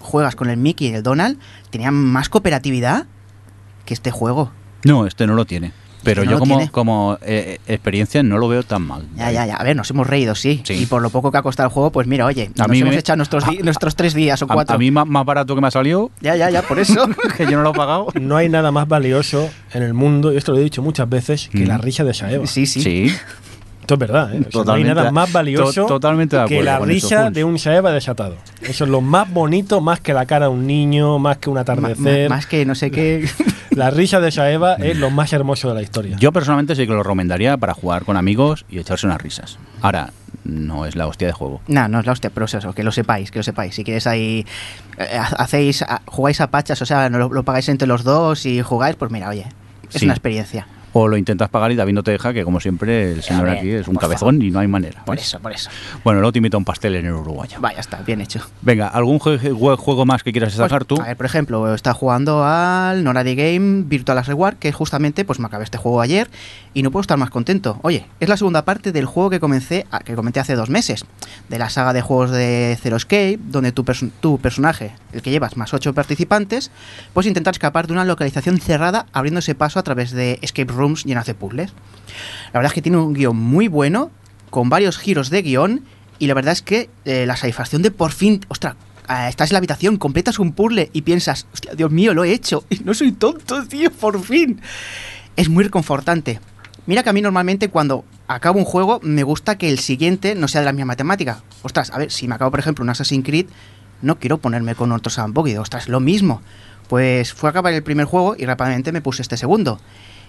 juegas 0.00 0.36
con 0.36 0.50
el 0.50 0.56
Mickey 0.56 0.88
y 0.88 0.94
el 0.94 1.02
Donald, 1.02 1.38
tenía 1.70 1.90
más 1.90 2.28
cooperatividad 2.28 3.06
que 3.84 3.94
este 3.94 4.10
juego. 4.10 4.50
No, 4.84 5.06
este 5.06 5.26
no 5.26 5.34
lo 5.34 5.44
tiene. 5.44 5.72
Pero 6.04 6.24
no 6.24 6.30
yo 6.30 6.38
como, 6.38 6.56
tiene. 6.56 6.70
como 6.70 7.18
eh, 7.22 7.58
experiencia 7.66 8.22
no 8.22 8.38
lo 8.38 8.46
veo 8.46 8.62
tan 8.62 8.82
mal. 8.82 9.08
Ya, 9.16 9.32
ya, 9.32 9.44
ya. 9.46 9.56
A 9.56 9.64
ver, 9.64 9.74
nos 9.74 9.90
hemos 9.90 10.06
reído, 10.06 10.36
sí. 10.36 10.62
Sí. 10.64 10.74
Y 10.74 10.86
por 10.86 11.02
lo 11.02 11.10
poco 11.10 11.32
que 11.32 11.38
ha 11.38 11.42
costado 11.42 11.68
el 11.68 11.72
juego, 11.72 11.90
pues 11.90 12.06
mira, 12.06 12.24
oye, 12.24 12.50
A 12.56 12.62
nos 12.62 12.68
mí 12.68 12.78
hemos 12.78 12.94
me- 12.94 13.00
echado 13.00 13.16
nuestros, 13.16 13.44
nuestros 13.64 13.96
tres 13.96 14.14
días 14.14 14.40
o 14.42 14.44
A, 14.44 14.48
cuatro. 14.54 14.76
a 14.76 14.78
mí 14.78 14.92
más, 14.92 15.06
más 15.08 15.24
barato 15.26 15.56
que 15.56 15.60
me 15.60 15.66
ha 15.66 15.70
salido, 15.72 16.12
Ya, 16.20 16.36
ya, 16.36 16.48
ya, 16.50 16.62
por 16.62 16.78
eso. 16.78 17.08
que 17.36 17.44
yo 17.46 17.52
no 17.56 17.62
lo 17.62 17.70
he 17.70 17.74
pagado. 17.74 18.06
No 18.20 18.36
hay 18.36 18.48
nada 18.48 18.70
más 18.70 18.86
valioso 18.86 19.50
en 19.74 19.82
el 19.82 19.92
mundo, 19.92 20.32
y 20.32 20.36
esto 20.36 20.52
lo 20.52 20.58
he 20.58 20.62
dicho 20.62 20.82
muchas 20.82 21.08
veces, 21.08 21.48
que 21.48 21.64
Mm. 21.64 21.68
la 21.68 21.78
risa 21.78 22.04
de 22.04 22.14
Saeva. 22.14 22.46
sí, 22.46 22.66
sí. 22.66 22.80
Sí. 22.80 23.12
Esto 23.88 23.94
es 23.94 24.00
verdad, 24.00 24.34
¿eh? 24.34 24.40
O 24.40 24.40
sea, 24.40 24.40
no 24.42 24.42
hay 24.42 24.50
Totalmente. 24.82 24.94
nada 24.96 25.10
más 25.12 25.32
valioso 25.32 25.80
To- 25.82 25.86
totalmente 25.86 26.36
de 26.36 26.44
que 26.44 26.62
la 26.62 26.78
risa 26.78 27.30
de 27.30 27.42
un 27.42 27.58
Saeva 27.58 27.90
desatado. 27.90 28.36
Eso 28.60 28.84
es 28.84 28.90
lo 28.90 29.00
más 29.00 29.32
bonito, 29.32 29.80
más 29.80 30.00
que 30.00 30.12
la 30.12 30.26
cara 30.26 30.44
de 30.44 30.52
un 30.52 30.66
niño, 30.66 31.18
más 31.18 31.38
que 31.38 31.48
un 31.48 31.56
atardecer. 31.56 32.28
más 32.28 32.44
que 32.46 32.66
no 32.66 32.74
sé 32.74 32.90
qué. 32.90 33.26
La 33.70 33.90
risa 33.90 34.18
de 34.20 34.30
Saeva 34.32 34.74
es 34.74 34.96
lo 34.98 35.08
más 35.10 35.32
hermoso 35.32 35.68
de 35.68 35.74
la 35.76 35.82
historia. 35.82 36.16
Yo 36.18 36.32
personalmente 36.32 36.74
sí 36.74 36.82
que 36.86 36.92
lo 36.92 37.02
recomendaría 37.02 37.56
para 37.56 37.72
jugar 37.74 38.04
con 38.04 38.16
amigos 38.16 38.64
y 38.68 38.78
echarse 38.80 39.06
unas 39.06 39.22
risas. 39.22 39.56
Ahora, 39.82 40.10
no 40.44 40.84
es 40.84 40.96
la 40.96 41.06
hostia 41.06 41.28
de 41.28 41.32
juego. 41.32 41.60
No, 41.68 41.86
no 41.88 42.00
es 42.00 42.04
la 42.06 42.10
hostia, 42.12 42.28
pero 42.30 42.46
es 42.46 42.54
eso, 42.54 42.72
que 42.74 42.82
lo 42.82 42.90
sepáis, 42.90 43.30
que 43.30 43.38
lo 43.38 43.42
sepáis. 43.44 43.74
Si 43.76 43.84
quieres 43.84 44.06
ahí, 44.08 44.44
eh, 44.98 45.16
ha- 45.16 45.42
hacéis, 45.42 45.84
jugáis 46.06 46.40
a 46.40 46.48
pachas, 46.50 46.82
o 46.82 46.86
sea, 46.86 47.08
no 47.08 47.18
lo, 47.18 47.28
lo 47.28 47.42
pagáis 47.44 47.68
entre 47.68 47.86
los 47.86 48.02
dos 48.04 48.44
y 48.46 48.60
jugáis, 48.62 48.96
pues 48.96 49.12
mira, 49.12 49.28
oye, 49.28 49.46
es 49.92 50.00
Sí. 50.00 50.04
una 50.06 50.14
experiencia. 50.14 50.66
O 51.00 51.06
lo 51.06 51.16
intentas 51.16 51.48
pagar 51.48 51.70
y 51.70 51.76
David 51.76 51.92
no 51.92 52.02
te 52.02 52.10
deja, 52.10 52.32
que 52.32 52.42
como 52.42 52.58
siempre 52.58 53.12
el 53.12 53.22
señor 53.22 53.44
ver, 53.44 53.58
aquí 53.58 53.70
es 53.70 53.86
un 53.86 53.94
cabezón 53.94 54.42
y 54.42 54.50
no 54.50 54.58
hay 54.58 54.66
manera. 54.66 55.04
Por 55.04 55.16
eso, 55.16 55.38
por 55.38 55.52
eso. 55.52 55.70
Bueno, 56.02 56.18
luego 56.18 56.32
te 56.32 56.38
invito 56.40 56.56
a 56.56 56.58
un 56.58 56.64
pastel 56.64 56.96
en 56.96 57.06
el 57.06 57.12
uruguayo. 57.12 57.58
Vaya, 57.60 57.78
está, 57.78 57.98
bien 58.02 58.20
hecho. 58.20 58.40
Venga, 58.62 58.88
¿algún 58.88 59.20
jue- 59.20 59.38
jue- 59.38 59.76
juego 59.76 60.04
más 60.06 60.24
que 60.24 60.32
quieras 60.32 60.48
Pues, 60.48 60.58
destacar 60.58 60.84
tú? 60.84 61.00
A 61.00 61.04
ver, 61.06 61.16
por 61.16 61.26
ejemplo, 61.26 61.72
está 61.72 61.94
jugando 61.94 62.44
al 62.44 63.04
Noradi 63.04 63.36
Game 63.36 63.84
Virtual 63.86 64.16
Last 64.16 64.26
Reward, 64.28 64.56
que 64.56 64.72
justamente 64.72 65.24
pues 65.24 65.38
me 65.38 65.46
acabé 65.46 65.62
este 65.62 65.78
juego 65.78 66.00
ayer 66.00 66.28
y 66.74 66.82
no 66.82 66.90
puedo 66.90 67.02
estar 67.02 67.16
más 67.16 67.30
contento. 67.30 67.78
Oye, 67.82 68.04
es 68.18 68.28
la 68.28 68.36
segunda 68.36 68.64
parte 68.64 68.90
del 68.90 69.04
juego 69.04 69.30
que 69.30 69.38
comencé, 69.38 69.86
que 70.04 70.16
comenté 70.16 70.40
hace 70.40 70.56
dos 70.56 70.68
meses, 70.68 71.04
de 71.48 71.58
la 71.60 71.70
saga 71.70 71.92
de 71.92 72.00
juegos 72.02 72.32
de 72.32 72.76
Zero 72.82 72.96
Escape, 72.96 73.38
donde 73.40 73.70
tu, 73.70 73.84
perso- 73.84 74.10
tu 74.20 74.38
personaje, 74.38 74.90
el 75.12 75.22
que 75.22 75.30
llevas 75.30 75.56
más 75.56 75.72
ocho 75.74 75.94
participantes, 75.94 76.72
pues 77.14 77.26
intentar 77.28 77.54
escapar 77.54 77.86
de 77.86 77.92
una 77.92 78.04
localización 78.04 78.58
cerrada 78.58 79.06
abriéndose 79.12 79.54
paso 79.54 79.78
a 79.78 79.82
través 79.84 80.10
de 80.10 80.38
escape 80.42 80.72
llenas 80.96 81.26
de 81.26 81.34
puzzles. 81.34 81.72
La 82.52 82.60
verdad 82.60 82.70
es 82.70 82.74
que 82.74 82.82
tiene 82.82 82.98
un 82.98 83.14
guion 83.14 83.36
muy 83.36 83.68
bueno, 83.68 84.10
con 84.50 84.68
varios 84.68 84.98
giros 84.98 85.30
de 85.30 85.42
guion, 85.42 85.84
y 86.18 86.26
la 86.26 86.34
verdad 86.34 86.52
es 86.52 86.62
que 86.62 86.90
eh, 87.04 87.26
la 87.26 87.36
satisfacción 87.36 87.82
de 87.82 87.90
por 87.90 88.12
fin, 88.12 88.40
ostras, 88.48 88.76
ah, 89.06 89.28
estás 89.28 89.50
en 89.50 89.54
la 89.54 89.58
habitación, 89.58 89.96
completas 89.96 90.38
un 90.38 90.52
puzzle 90.52 90.90
y 90.92 91.02
piensas, 91.02 91.46
hostia, 91.52 91.74
Dios 91.74 91.90
mío, 91.90 92.14
lo 92.14 92.24
he 92.24 92.32
hecho, 92.32 92.64
y 92.70 92.80
no 92.80 92.94
soy 92.94 93.12
tonto, 93.12 93.64
tío, 93.66 93.90
por 93.90 94.22
fin. 94.22 94.60
Es 95.36 95.48
muy 95.48 95.64
reconfortante. 95.64 96.40
Mira 96.86 97.02
que 97.02 97.10
a 97.10 97.12
mí 97.12 97.20
normalmente 97.20 97.68
cuando 97.68 98.04
acabo 98.28 98.58
un 98.58 98.64
juego 98.64 98.98
me 99.02 99.22
gusta 99.22 99.58
que 99.58 99.68
el 99.68 99.78
siguiente 99.78 100.34
no 100.34 100.48
sea 100.48 100.62
de 100.62 100.64
la 100.64 100.72
misma 100.72 100.96
temática. 100.96 101.42
Ostras, 101.62 101.90
a 101.90 101.98
ver, 101.98 102.10
si 102.10 102.26
me 102.26 102.34
acabo 102.34 102.50
por 102.50 102.60
ejemplo 102.60 102.82
un 102.82 102.88
Assassin's 102.88 103.26
Creed, 103.26 103.46
no 104.00 104.18
quiero 104.18 104.38
ponerme 104.38 104.74
con 104.74 104.92
otro 104.92 105.10
sandbox 105.10 105.50
y 105.50 105.56
ostras, 105.58 105.88
lo 105.88 106.00
mismo. 106.00 106.40
Pues 106.88 107.34
fue 107.34 107.48
a 107.48 107.50
acabar 107.50 107.74
el 107.74 107.82
primer 107.82 108.06
juego 108.06 108.34
y 108.38 108.46
rápidamente 108.46 108.92
me 108.92 109.02
puse 109.02 109.20
este 109.20 109.36
segundo. 109.36 109.80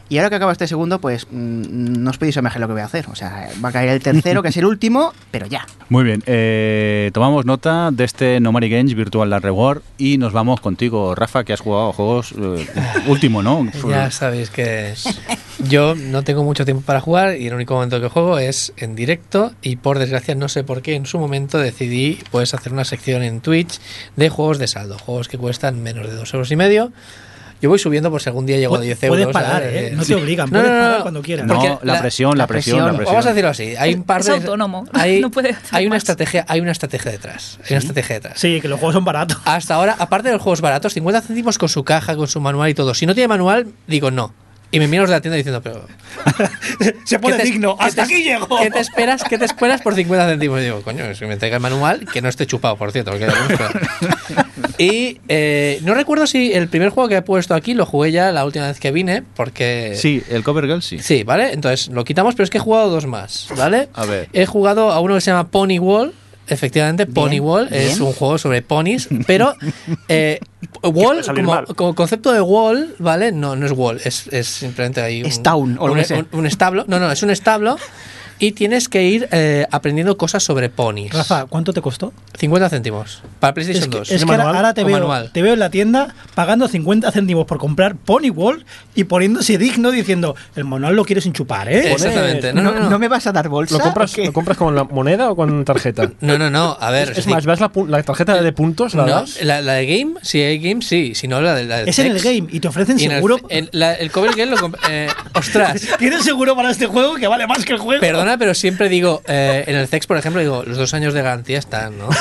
Y 0.09 0.17
ahora 0.17 0.31
que 0.31 0.35
acaba 0.37 0.51
este 0.51 0.67
segundo, 0.67 0.99
pues 0.99 1.27
mm, 1.29 2.01
no 2.01 2.09
os 2.09 2.17
podéis 2.17 2.35
imaginar 2.37 2.61
lo 2.61 2.67
que 2.67 2.73
voy 2.73 2.81
a 2.81 2.85
hacer. 2.85 3.05
O 3.11 3.15
sea, 3.15 3.49
va 3.63 3.69
a 3.69 3.71
caer 3.71 3.89
el 3.89 4.01
tercero, 4.01 4.41
que 4.41 4.49
es 4.49 4.57
el 4.57 4.65
último, 4.73 5.13
pero 5.29 5.45
ya. 5.45 5.67
Muy 5.89 6.03
bien, 6.03 6.23
eh, 6.25 7.11
tomamos 7.13 7.45
nota 7.45 7.91
de 7.91 8.03
este 8.03 8.39
No 8.39 8.51
Money 8.51 8.69
Games 8.69 8.95
Virtual 8.95 9.29
Last 9.29 9.43
Reward 9.43 9.81
y 9.97 10.17
nos 10.17 10.33
vamos 10.33 10.61
contigo, 10.61 11.13
Rafa, 11.13 11.43
que 11.43 11.53
has 11.53 11.59
jugado 11.59 11.89
a 11.89 11.93
juegos 11.93 12.33
eh, 12.37 12.67
último, 13.07 13.43
¿no? 13.43 13.67
Ya 13.89 14.11
sabéis 14.11 14.49
que 14.49 14.93
yo 15.67 15.95
no 15.95 16.23
tengo 16.23 16.43
mucho 16.43 16.65
tiempo 16.65 16.83
para 16.83 17.01
jugar 17.01 17.37
y 17.37 17.47
el 17.47 17.53
único 17.53 17.73
momento 17.73 17.99
que 17.99 18.07
juego 18.07 18.39
es 18.39 18.73
en 18.77 18.95
directo 18.95 19.51
y 19.61 19.77
por 19.77 19.99
desgracia 19.99 20.35
no 20.35 20.47
sé 20.47 20.63
por 20.63 20.81
qué 20.81 20.95
en 20.95 21.05
su 21.05 21.19
momento 21.19 21.57
decidí 21.57 22.19
pues 22.31 22.53
hacer 22.53 22.71
una 22.71 22.85
sección 22.85 23.23
en 23.23 23.41
Twitch 23.41 23.79
de 24.15 24.29
juegos 24.29 24.59
de 24.59 24.67
saldo, 24.67 24.97
juegos 24.97 25.27
que 25.27 25.37
cuestan 25.37 25.81
menos 25.81 26.07
de 26.07 26.15
dos 26.15 26.33
euros 26.33 26.51
y 26.51 26.55
medio. 26.55 26.91
Yo 27.61 27.69
voy 27.69 27.77
subiendo 27.79 28.09
por 28.09 28.21
si 28.21 28.29
algún 28.29 28.45
día 28.45 28.57
llego 28.57 28.75
a 28.75 28.79
10 28.79 29.03
euros. 29.03 29.17
Puedes 29.19 29.33
parar, 29.33 29.61
¿sabes? 29.63 29.91
¿eh? 29.91 29.93
No 29.95 30.03
te 30.05 30.15
obligan, 30.15 30.49
No, 30.49 30.51
puedes 30.59 30.67
no, 30.71 30.75
no, 30.77 30.81
parar 30.83 31.01
cuando 31.01 31.21
quieras. 31.21 31.45
No, 31.45 31.79
la, 31.83 31.93
la- 31.93 32.01
presión, 32.01 32.37
la 32.37 32.43
la 32.43 32.47
presión, 32.47 32.79
la 32.79 32.85
presión. 32.93 33.05
Vamos 33.05 33.25
a 33.25 33.29
decirlo 33.29 33.49
así, 33.49 33.75
hay 33.77 33.93
un 33.93 34.03
par 34.03 34.21
Es 34.21 34.27
de 34.27 34.33
autónomo, 34.33 34.85
Hay, 34.93 35.19
no 35.21 35.29
puede 35.29 35.55
hay 35.71 35.87
una 35.87 35.97
estrategia, 35.97 36.45
hay 36.47 36.61
una 36.61 36.71
estrategia 36.71 37.11
detrás, 37.11 37.59
hay 37.63 37.71
una 37.71 37.79
estrategia 37.79 38.15
detrás. 38.15 38.39
Sí, 38.39 38.61
que 38.61 38.67
los 38.67 38.79
juegos 38.79 38.93
son 38.95 39.03
baratos. 39.05 39.37
Hasta 39.45 39.75
ahora, 39.75 39.95
aparte 39.99 40.29
de 40.29 40.35
los 40.35 40.41
juegos 40.41 40.61
baratos, 40.61 40.93
50 40.93 41.21
céntimos 41.21 41.57
con 41.57 41.69
su 41.69 41.83
caja, 41.83 42.15
con 42.15 42.27
su 42.27 42.39
manual 42.39 42.69
y 42.69 42.73
todo. 42.73 42.93
Si 42.93 43.05
no 43.05 43.13
tiene 43.13 43.27
manual, 43.27 43.67
digo 43.87 44.09
no. 44.11 44.33
Y 44.71 44.79
me 44.79 44.87
miran 44.87 45.03
los 45.03 45.09
de 45.09 45.15
la 45.15 45.21
tienda 45.21 45.35
diciendo, 45.37 45.61
pero. 45.61 45.85
Se 47.05 47.17
pone 47.19 47.37
¿qué 47.37 47.43
te- 47.43 47.49
digno. 47.49 47.75
¡Hasta 47.79 48.05
te- 48.05 48.13
aquí 48.13 48.23
llego! 48.23 48.47
¿Qué 48.59 48.69
te 48.69 48.79
esperas? 48.79 49.23
¿Qué 49.23 49.37
te 49.37 49.45
esperas 49.45 49.81
por 49.81 49.95
50 49.95 50.27
céntimos? 50.29 50.59
Y 50.59 50.63
digo, 50.65 50.81
coño, 50.83 51.05
es 51.05 51.17
que 51.19 51.25
me 51.25 51.37
traiga 51.37 51.57
el 51.57 51.61
manual, 51.63 52.05
que 52.11 52.21
no 52.21 52.29
esté 52.29 52.45
chupado, 52.45 52.75
por 52.77 52.91
cierto. 52.91 53.11
porque 53.11 53.27
y 54.77 55.19
eh, 55.27 55.79
no 55.83 55.93
recuerdo 55.93 56.27
si 56.27 56.53
el 56.53 56.67
primer 56.67 56.89
juego 56.89 57.09
que 57.09 57.15
he 57.17 57.21
puesto 57.21 57.53
aquí 57.55 57.73
lo 57.73 57.85
jugué 57.85 58.11
ya 58.11 58.31
la 58.31 58.45
última 58.45 58.67
vez 58.67 58.79
que 58.79 58.91
vine, 58.91 59.23
porque. 59.35 59.93
Sí, 59.95 60.21
el 60.29 60.43
Cover 60.43 60.65
Girl 60.65 60.81
sí. 60.81 60.99
Sí, 60.99 61.23
¿vale? 61.23 61.51
Entonces 61.53 61.87
lo 61.89 62.03
quitamos, 62.05 62.35
pero 62.35 62.43
es 62.43 62.49
que 62.49 62.57
he 62.59 62.61
jugado 62.61 62.89
dos 62.89 63.05
más, 63.05 63.47
¿vale? 63.57 63.89
A 63.93 64.05
ver. 64.05 64.29
He 64.33 64.45
jugado 64.45 64.91
a 64.91 64.99
uno 64.99 65.15
que 65.15 65.21
se 65.21 65.31
llama 65.31 65.47
Pony 65.49 65.79
Wall. 65.79 66.13
Efectivamente, 66.49 67.05
Bien, 67.05 67.13
Pony 67.13 67.39
Wall 67.39 67.67
es 67.71 67.99
un 67.99 68.11
juego 68.13 68.37
sobre 68.37 68.61
ponis, 68.61 69.07
pero 69.27 69.53
eh, 70.07 70.39
Wall, 70.83 71.23
como, 71.35 71.63
como 71.75 71.95
concepto 71.95 72.31
de 72.31 72.41
Wall, 72.41 72.95
¿vale? 72.99 73.31
No, 73.31 73.55
no 73.55 73.65
es 73.65 73.71
Wall, 73.71 74.01
es, 74.03 74.27
es 74.31 74.47
simplemente 74.47 75.01
ahí 75.01 75.21
un, 75.21 75.27
Es 75.29 75.41
town, 75.43 75.77
o 75.79 75.85
un, 75.85 75.99
un- 75.99 76.27
un 76.31 76.45
establo. 76.45 76.85
No, 76.87 76.99
no, 76.99 77.11
es 77.11 77.21
un 77.23 77.29
establo 77.29 77.77
y 78.39 78.53
tienes 78.53 78.87
que 78.89 79.03
ir 79.03 79.27
eh, 79.31 79.67
aprendiendo 79.71 80.17
cosas 80.17 80.41
sobre 80.43 80.69
ponis. 80.69 81.11
Rafa, 81.13 81.45
¿cuánto 81.45 81.73
te 81.73 81.81
costó? 81.81 82.13
50 82.37 82.69
céntimos 82.69 83.21
para 83.39 83.49
Es 83.51 83.53
PlayStation 83.55 83.91
que, 83.91 83.97
2. 83.99 84.11
es 84.11 84.17
que 84.25 84.31
ahora, 84.31 84.37
manual? 84.37 84.55
ahora 84.55 84.73
te, 84.73 84.81
¿O 84.81 84.85
veo, 84.85 84.99
manual? 84.99 85.31
te 85.33 85.41
veo 85.41 85.53
en 85.53 85.59
la 85.59 85.69
tienda 85.69 86.15
pagando 86.35 86.67
50 86.67 87.11
céntimos 87.11 87.45
por 87.45 87.57
comprar 87.57 87.95
Pony 87.97 88.29
World 88.33 88.63
y 88.95 89.03
poniéndose 89.03 89.57
digno 89.57 89.91
diciendo, 89.91 90.35
el 90.55 90.63
manual 90.65 90.95
lo 90.95 91.03
quieres 91.05 91.25
sin 91.25 91.33
chupar, 91.33 91.67
¿eh? 91.71 91.91
Exactamente. 91.91 92.53
No, 92.53 92.61
¿No, 92.61 92.71
no, 92.71 92.79
no. 92.81 92.89
no 92.89 92.99
me 92.99 93.07
vas 93.09 93.27
a 93.27 93.31
dar 93.31 93.49
bolsa? 93.49 93.75
¿Lo 93.77 93.83
compras? 93.83 94.17
¿Lo 94.17 94.31
compras 94.33 94.57
con 94.57 94.73
la 94.75 94.85
moneda 94.85 95.29
o 95.29 95.35
con 95.35 95.65
tarjeta? 95.65 96.09
No, 96.21 96.37
no, 96.37 96.49
no. 96.49 96.77
A 96.79 96.91
ver, 96.91 97.13
Es, 97.15 97.27
más, 97.27 97.45
¿vas 97.45 97.59
la, 97.59 97.71
pu- 97.71 97.87
la 97.87 98.01
tarjeta 98.03 98.41
de 98.41 98.51
puntos? 98.53 98.93
¿La 98.93 99.05
no, 99.05 99.11
das? 99.11 99.41
la, 99.43 99.61
la 99.61 99.73
de 99.73 99.85
Game, 99.85 100.13
si 100.21 100.41
hay 100.41 100.59
Game, 100.59 100.81
sí. 100.81 101.13
Si 101.15 101.27
no, 101.27 101.41
la 101.41 101.55
de 101.55 101.65
la 101.65 101.77
del 101.79 101.89
Es 101.89 101.99
en 101.99 102.07
el 102.07 102.19
game 102.21 102.47
y 102.51 102.59
te 102.59 102.67
ofrecen 102.67 102.99
Y 102.99 103.05
el- 103.05 103.11
seguro. 103.11 103.37
en 103.49 103.69
la- 103.71 103.93
el 103.95 104.11
cover 104.11 104.31
game 104.35 104.55
lo 104.55 104.71
eh, 104.89 105.07
ostras. 105.33 105.81
Tienes 105.97 106.23
seguro 106.23 106.55
para 106.55 106.71
este 106.71 106.85
juego 106.87 107.15
que 107.15 107.27
vale 107.27 107.47
más 107.47 107.65
que 107.65 107.73
el 107.73 107.79
juego. 107.79 107.99
Perdona, 108.01 108.28
pero 108.37 108.53
siempre 108.53 108.89
digo, 108.89 109.21
eh, 109.27 109.63
en 109.67 109.75
el 109.75 109.87
CEX, 109.87 110.05
por 110.07 110.17
ejemplo, 110.17 110.41
digo, 110.41 110.63
los 110.65 110.77
dos 110.77 110.93
años 110.93 111.13
de 111.13 111.21
garantía 111.21 111.57
están, 111.59 111.97
¿no? 111.97 112.09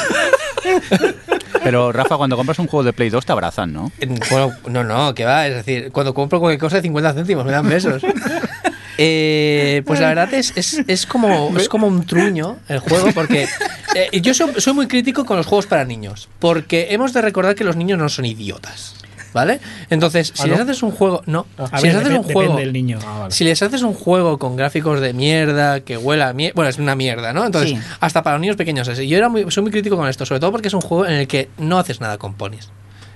Pero 1.65 1.93
Rafa, 1.93 2.17
cuando 2.17 2.37
compras 2.37 2.59
un 2.59 2.67
juego 2.67 2.85
de 2.85 2.93
Play 2.93 3.11
2 3.11 3.27
te 3.27 3.33
abrazan, 3.33 3.73
¿no? 3.73 3.91
En- 4.01 4.19
bueno, 4.31 4.53
no, 4.69 4.85
no, 4.85 5.15
que 5.15 5.25
va, 5.25 5.47
es 5.47 5.55
decir, 5.55 5.91
cuando 5.93 6.15
compro 6.15 6.41
cualquier 6.41 6.61
cosa 6.61 6.77
de 6.77 6.83
50 6.83 7.15
céntimos, 7.15 7.45
me 7.45 7.53
dan 7.53 7.69
besos. 7.69 8.03
Eh, 9.01 9.83
pues 9.87 10.01
la 10.01 10.09
verdad 10.09 10.35
es, 10.35 10.53
es, 10.57 10.83
es 10.89 11.07
como, 11.07 11.57
es 11.57 11.69
como 11.69 11.87
un 11.87 12.05
truño 12.05 12.57
el 12.67 12.81
juego, 12.81 13.13
porque 13.15 13.47
eh, 13.95 14.21
yo 14.21 14.35
soy, 14.35 14.55
soy 14.57 14.73
muy 14.73 14.89
crítico 14.89 15.25
con 15.25 15.37
los 15.37 15.47
juegos 15.47 15.67
para 15.67 15.85
niños, 15.85 16.29
porque 16.41 16.89
hemos 16.91 17.13
de 17.13 17.23
recordar 17.23 17.55
que 17.55 17.63
los 17.63 17.77
niños 17.77 17.97
no 17.97 18.09
son 18.09 18.25
idiotas. 18.25 18.97
¿Vale? 19.33 19.61
Entonces, 19.91 20.33
si 20.35 20.43
¿Ah, 20.43 20.47
no? 20.47 20.53
les 20.53 20.61
haces 20.63 20.83
un 20.83 20.91
juego. 20.91 21.23
No, 21.27 21.47
A 21.59 21.79
si 21.79 21.87
ver, 21.89 21.95
les 21.95 22.03
haces 22.07 22.19
un 22.19 22.23
juego. 22.25 22.41
depende 22.41 22.63
del 22.63 22.73
niño. 22.73 22.99
Ah, 23.07 23.19
vale. 23.21 23.31
Si 23.35 23.45
les 23.45 23.63
haces 23.63 23.83
un 23.83 23.93
juego 23.95 24.39
con 24.39 24.57
gráficos 24.57 25.01
de 25.01 25.13
mierda, 25.13 25.81
que 25.81 25.97
huela 25.99 26.31
a 26.31 26.33
mierda, 26.33 26.55
bueno, 26.57 26.71
es 26.71 26.79
una 26.79 26.95
mierda, 26.95 27.33
¿no? 27.33 27.45
Entonces, 27.45 27.71
Sí. 27.73 27.79
hasta 28.01 28.23
para 28.23 28.37
los 28.37 28.41
niños 28.41 28.57
pequeños 28.57 28.89
es. 28.89 28.99
Yo 28.99 29.17
era 29.19 29.29
muy, 29.29 29.51
soy 29.51 29.63
muy 29.63 29.71
crítico 29.73 29.97
con 29.97 30.09
esto, 30.09 30.25
sobre 30.25 30.41
todo 30.41 30.51
porque 30.53 30.69
es 30.69 30.75
un 30.75 30.81
juego 30.81 31.07
en 31.07 31.13
el 31.15 31.29
que 31.29 31.51
no 31.59 31.79
haces 31.79 32.01
nada 32.01 32.17
con 32.19 32.35
ponis. 32.35 32.71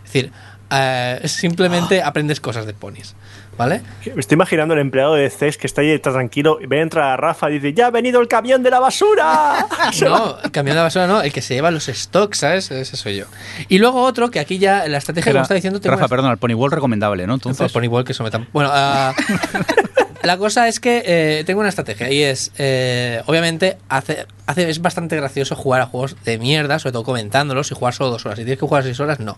Es 0.05 0.12
decir, 0.12 0.32
eh, 0.70 1.20
simplemente 1.24 2.02
aprendes 2.02 2.40
cosas 2.40 2.66
de 2.66 2.74
ponis. 2.74 3.14
¿Vale? 3.56 3.82
Me 4.14 4.20
estoy 4.20 4.34
imaginando 4.36 4.74
el 4.74 4.80
empleado 4.80 5.14
de 5.14 5.28
CES 5.30 5.56
que 5.58 5.66
está 5.66 5.80
ahí 5.82 5.90
está 5.90 6.12
tranquilo, 6.12 6.58
ve 6.66 6.80
entrar 6.80 7.04
a 7.12 7.16
Rafa 7.16 7.50
y 7.50 7.54
dice, 7.54 7.72
¡ya 7.72 7.86
ha 7.86 7.90
venido 7.90 8.20
el 8.20 8.28
camión 8.28 8.62
de 8.62 8.70
la 8.70 8.80
basura! 8.80 9.66
No, 10.02 10.38
el 10.42 10.50
camión 10.50 10.76
de 10.76 10.82
basura 10.82 11.06
no, 11.06 11.22
el 11.22 11.32
que 11.32 11.42
se 11.42 11.54
lleva 11.54 11.70
los 11.70 11.86
stocks, 11.86 12.38
¿sabes? 12.38 12.70
Ese 12.70 12.96
soy 12.96 13.16
yo. 13.16 13.26
Y 13.68 13.78
luego 13.78 14.02
otro 14.02 14.30
que 14.30 14.40
aquí 14.40 14.58
ya 14.58 14.86
la 14.88 14.98
estrategia, 14.98 15.30
como 15.30 15.36
Era- 15.38 15.42
está 15.42 15.54
diciendo, 15.54 15.80
Rafa, 15.82 15.96
una- 15.96 16.08
perdón, 16.08 16.30
el 16.32 16.38
Ponywall 16.38 16.70
recomendable, 16.70 17.26
¿no? 17.26 17.34
Entonces, 17.34 17.70
Pony 17.72 17.88
Ball 17.88 18.04
que 18.04 18.14
sometan. 18.14 18.46
Bueno, 18.52 18.70
ah, 18.72 19.14
la 20.22 20.36
cosa 20.38 20.68
es 20.68 20.78
que 20.80 21.02
eh, 21.04 21.42
tengo 21.44 21.60
una 21.60 21.68
estrategia 21.68 22.10
y 22.10 22.22
es, 22.22 22.52
eh, 22.58 23.22
obviamente, 23.26 23.78
hace, 23.88 24.26
hace, 24.46 24.70
es 24.70 24.80
bastante 24.80 25.16
gracioso 25.16 25.56
jugar 25.56 25.80
a 25.80 25.86
juegos 25.86 26.16
de 26.24 26.38
mierda, 26.38 26.78
sobre 26.78 26.92
todo 26.92 27.04
comentándolos 27.04 27.70
y 27.70 27.74
jugar 27.74 27.94
solo 27.94 28.10
dos 28.10 28.24
horas. 28.26 28.38
Si 28.38 28.44
tienes 28.44 28.58
que 28.60 28.66
jugar 28.66 28.84
seis 28.84 29.00
horas, 29.00 29.18
no. 29.20 29.36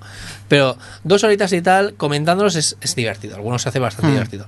Pero 0.49 0.77
dos 1.03 1.25
horitas 1.25 1.53
y 1.53 1.63
tal, 1.63 1.95
comentándolos 1.95 2.57
es, 2.57 2.77
es 2.81 2.95
divertido. 2.95 3.37
Algunos 3.37 3.63
se 3.63 3.69
hace 3.71 3.79
bastante 3.79 4.09
Hmm. 4.09 4.13
divertido. 4.15 4.47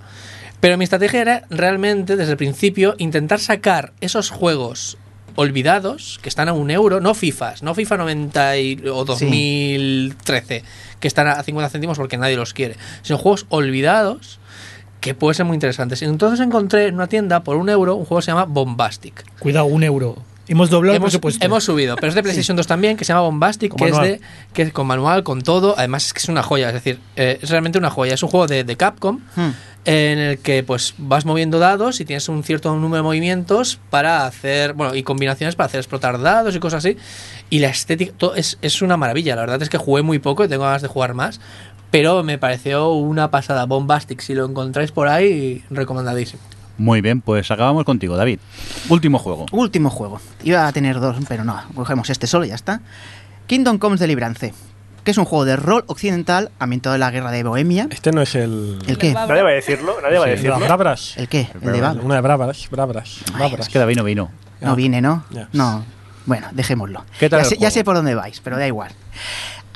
Pero 0.61 0.77
mi 0.79 0.85
estrategia 0.85 1.21
era 1.21 1.43
realmente, 1.51 2.17
desde 2.17 2.33
el 2.33 2.39
principio, 2.39 2.95
intentar 2.99 3.41
sacar 3.41 3.93
esos 4.01 4.31
juegos 4.31 4.97
olvidados 5.39 6.19
que 6.23 6.31
están 6.31 6.49
a 6.49 6.55
un 6.55 6.71
euro, 6.71 6.99
no 7.01 7.13
FIFAs, 7.13 7.63
no 7.63 7.75
FIFA 7.75 7.99
90 7.99 8.57
y- 8.57 8.83
o 8.91 9.05
2013, 9.05 10.65
que 10.99 11.09
están 11.09 11.29
a 11.29 11.43
50 11.43 11.69
céntimos 11.71 11.99
porque 11.99 12.17
nadie 12.17 12.37
los 12.37 12.55
quiere, 12.55 12.77
sino 13.03 13.19
juegos 13.19 13.45
olvidados 13.51 14.39
que 15.07 15.15
pueden 15.15 15.37
ser 15.37 15.47
muy 15.47 15.55
interesantes. 15.55 16.03
Y 16.03 16.05
entonces 16.05 16.45
encontré 16.45 16.89
en 16.89 16.97
una 16.97 17.07
tienda 17.07 17.45
por 17.45 17.57
un 17.57 17.69
euro 17.69 17.95
un 17.95 18.05
juego 18.07 18.19
que 18.19 18.25
se 18.25 18.33
llama 18.33 18.45
Bombastic. 18.45 19.25
Cuidado, 19.39 19.67
un 19.67 19.85
euro. 19.85 20.17
Hemos 20.49 20.71
doblado 20.71 20.93
el 20.95 20.97
Hemos, 20.99 21.11
presupuesto. 21.11 21.45
hemos 21.45 21.65
subido, 21.65 21.97
pero 21.97 22.09
es 22.09 22.15
de 22.15 22.23
PlayStation 22.23 22.57
2 22.57 22.67
también, 22.67 22.97
que 22.97 23.05
se 23.05 23.13
llama 23.13 23.23
Bombastic, 23.23 23.71
Con 23.71 23.79
que 23.79 23.85
es 23.87 23.93
manual. 23.93 24.09
de 24.13 24.21
que 24.53 24.63
es 24.63 24.73
con 24.73 24.87
manual, 24.87 25.23
con 25.25 25.43
todo. 25.43 25.75
Además 25.77 26.07
es 26.07 26.13
que 26.13 26.19
es 26.21 26.29
una 26.29 26.43
joya, 26.43 26.69
es 26.69 26.75
decir, 26.75 27.01
eh, 27.17 27.39
es 27.43 27.51
realmente 27.51 27.79
una 27.79 27.91
joya. 27.91 28.15
Es 28.15 28.23
un 28.23 28.29
juego 28.29 28.47
de, 28.47 28.63
de 28.65 28.77
Capcom 28.77 29.19
Hmm. 29.35 29.51
en 29.85 30.19
el 30.19 30.39
que 30.39 30.63
pues 30.63 30.95
vas 30.99 31.25
moviendo 31.25 31.59
dados 31.59 32.01
y 32.01 32.05
tienes 32.05 32.29
un 32.29 32.43
cierto 32.45 32.75
número 32.75 32.97
de 32.97 33.03
movimientos 33.03 33.79
para 33.91 34.27
hacer, 34.27 34.73
bueno, 34.75 34.95
y 34.95 35.03
combinaciones 35.03 35.57
para 35.57 35.67
hacer 35.67 35.79
explotar 35.81 36.21
dados 36.21 36.55
y 36.55 36.61
cosas 36.61 36.85
así. 36.85 36.97
Y 37.51 37.59
la 37.61 37.69
estética 37.69 38.13
todo 38.17 38.35
es, 38.37 38.59
es 38.63 38.83
una 38.83 38.97
maravilla. 38.97 39.35
La 39.37 39.43
verdad 39.43 39.63
es 39.63 39.69
que 39.69 39.79
jugué 39.79 40.03
muy 40.03 40.19
poco 40.19 40.45
y 40.45 40.49
tengo 40.49 40.65
ganas 40.65 40.83
de 40.83 40.89
jugar 40.89 41.15
más. 41.15 41.41
Pero 41.91 42.23
me 42.25 42.37
pareció 42.37 42.93
una 42.93 43.31
pasada 43.31 43.65
Bombastic. 43.65 44.21
Si 44.21 44.35
lo 44.35 44.45
encontráis 44.45 44.91
por 44.93 45.07
ahí, 45.09 45.65
recomendadísimo. 45.71 46.43
Muy 46.79 47.01
bien, 47.01 47.21
pues 47.21 47.51
acabamos 47.51 47.85
contigo, 47.85 48.17
David. 48.17 48.39
Último 48.89 49.19
juego. 49.19 49.47
Último 49.53 49.91
juego. 49.91 50.21
Iba 50.45 50.67
a 50.67 50.73
tener 50.73 51.01
dos, 51.01 51.17
pero 51.29 51.45
no, 51.45 51.61
cogemos 51.75 52.11
este 52.11 52.27
solo 52.27 52.45
y 52.45 52.49
ya 52.49 52.55
está. 52.55 52.81
Kingdom 53.47 53.79
Comes 53.79 54.01
Deliverance, 54.01 54.53
que 55.05 55.11
es 55.11 55.19
un 55.19 55.25
juego 55.25 55.45
de 55.45 55.57
rol 55.57 55.85
occidental 55.87 56.51
ambientado 56.59 56.97
en 56.97 57.01
la 57.01 57.11
guerra 57.11 57.31
de 57.31 57.45
Bohemia. 57.45 57.89
Este 57.91 58.13
no 58.13 58.21
es 58.23 58.35
el. 58.35 58.79
¿El 58.87 58.99
qué? 58.99 59.13
Nadie 59.15 59.43
va 59.43 59.51
a 59.51 59.53
decirlo, 59.53 59.97
nadie 60.03 60.19
va 60.19 60.25
a 60.25 60.29
el 60.29 60.43
de 60.43 60.49
las 60.49 60.59
decirlo. 60.59 60.77
Bravas. 60.77 61.17
¿El 61.17 61.29
qué? 61.29 61.49
El 61.55 61.73
de 61.73 61.81
Val. 61.81 62.01
Una 62.01 62.17
de. 62.17 62.21
Bravas. 62.21 62.69
Bravas. 62.71 63.23
Es 63.59 63.69
que 63.69 63.79
David 63.79 63.97
no 63.97 64.05
vino. 64.05 64.31
No 64.61 64.75
viene, 64.75 65.01
¿no? 65.01 65.25
Ya. 65.31 65.49
No. 65.53 65.85
Bueno, 66.27 66.49
dejémoslo. 66.51 67.05
¿Qué 67.21 67.31
tal 67.31 67.39
ya, 67.41 67.45
el 67.45 67.49
sé, 67.51 67.57
ya 67.59 67.71
sé 67.71 67.85
por 67.85 67.95
dónde 67.95 68.17
vais, 68.17 68.41
pero 68.41 68.59
da 68.59 68.67
igual. 68.67 68.91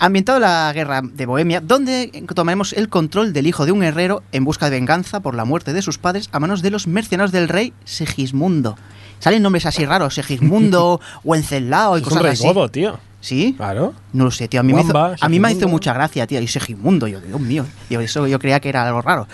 Ambientado 0.02 0.38
en 0.38 0.42
la 0.42 0.72
guerra 0.72 1.02
de 1.02 1.26
Bohemia, 1.26 1.60
donde 1.60 2.24
tomaremos 2.34 2.72
el 2.72 2.88
control 2.88 3.34
del 3.34 3.46
hijo 3.46 3.66
de 3.66 3.72
un 3.72 3.82
herrero 3.82 4.22
en 4.32 4.44
busca 4.46 4.70
de 4.70 4.76
venganza 4.78 5.20
por 5.20 5.34
la 5.34 5.44
muerte 5.44 5.74
de 5.74 5.82
sus 5.82 5.98
padres 5.98 6.30
a 6.32 6.40
manos 6.40 6.62
de 6.62 6.70
los 6.70 6.86
mercenarios 6.86 7.32
del 7.32 7.48
rey 7.50 7.74
Segismundo. 7.84 8.78
Salen 9.18 9.42
nombres 9.42 9.66
así 9.66 9.84
raros, 9.84 10.14
Segismundo, 10.14 11.02
Wenceslao 11.24 11.98
y 11.98 12.00
Es 12.00 12.06
un 12.06 12.18
rey 12.18 12.32
así. 12.32 12.46
godo, 12.46 12.70
tío. 12.70 12.98
¿Sí? 13.20 13.52
Claro. 13.58 13.92
No 14.14 14.24
lo 14.24 14.30
sé, 14.30 14.48
tío. 14.48 14.60
A 14.60 14.62
mí, 14.62 14.72
me 14.72 14.80
hizo, 14.80 14.96
a 14.98 15.28
mí 15.28 15.38
me 15.38 15.52
hizo 15.52 15.68
mucha 15.68 15.92
gracia, 15.92 16.26
tío. 16.26 16.40
Y 16.40 16.46
Segismundo, 16.48 17.06
yo, 17.06 17.20
Dios 17.20 17.38
mío. 17.38 17.66
Yo, 17.90 18.00
eso 18.00 18.26
yo 18.26 18.38
creía 18.38 18.60
que 18.60 18.70
era 18.70 18.86
algo 18.86 19.02
raro. 19.02 19.28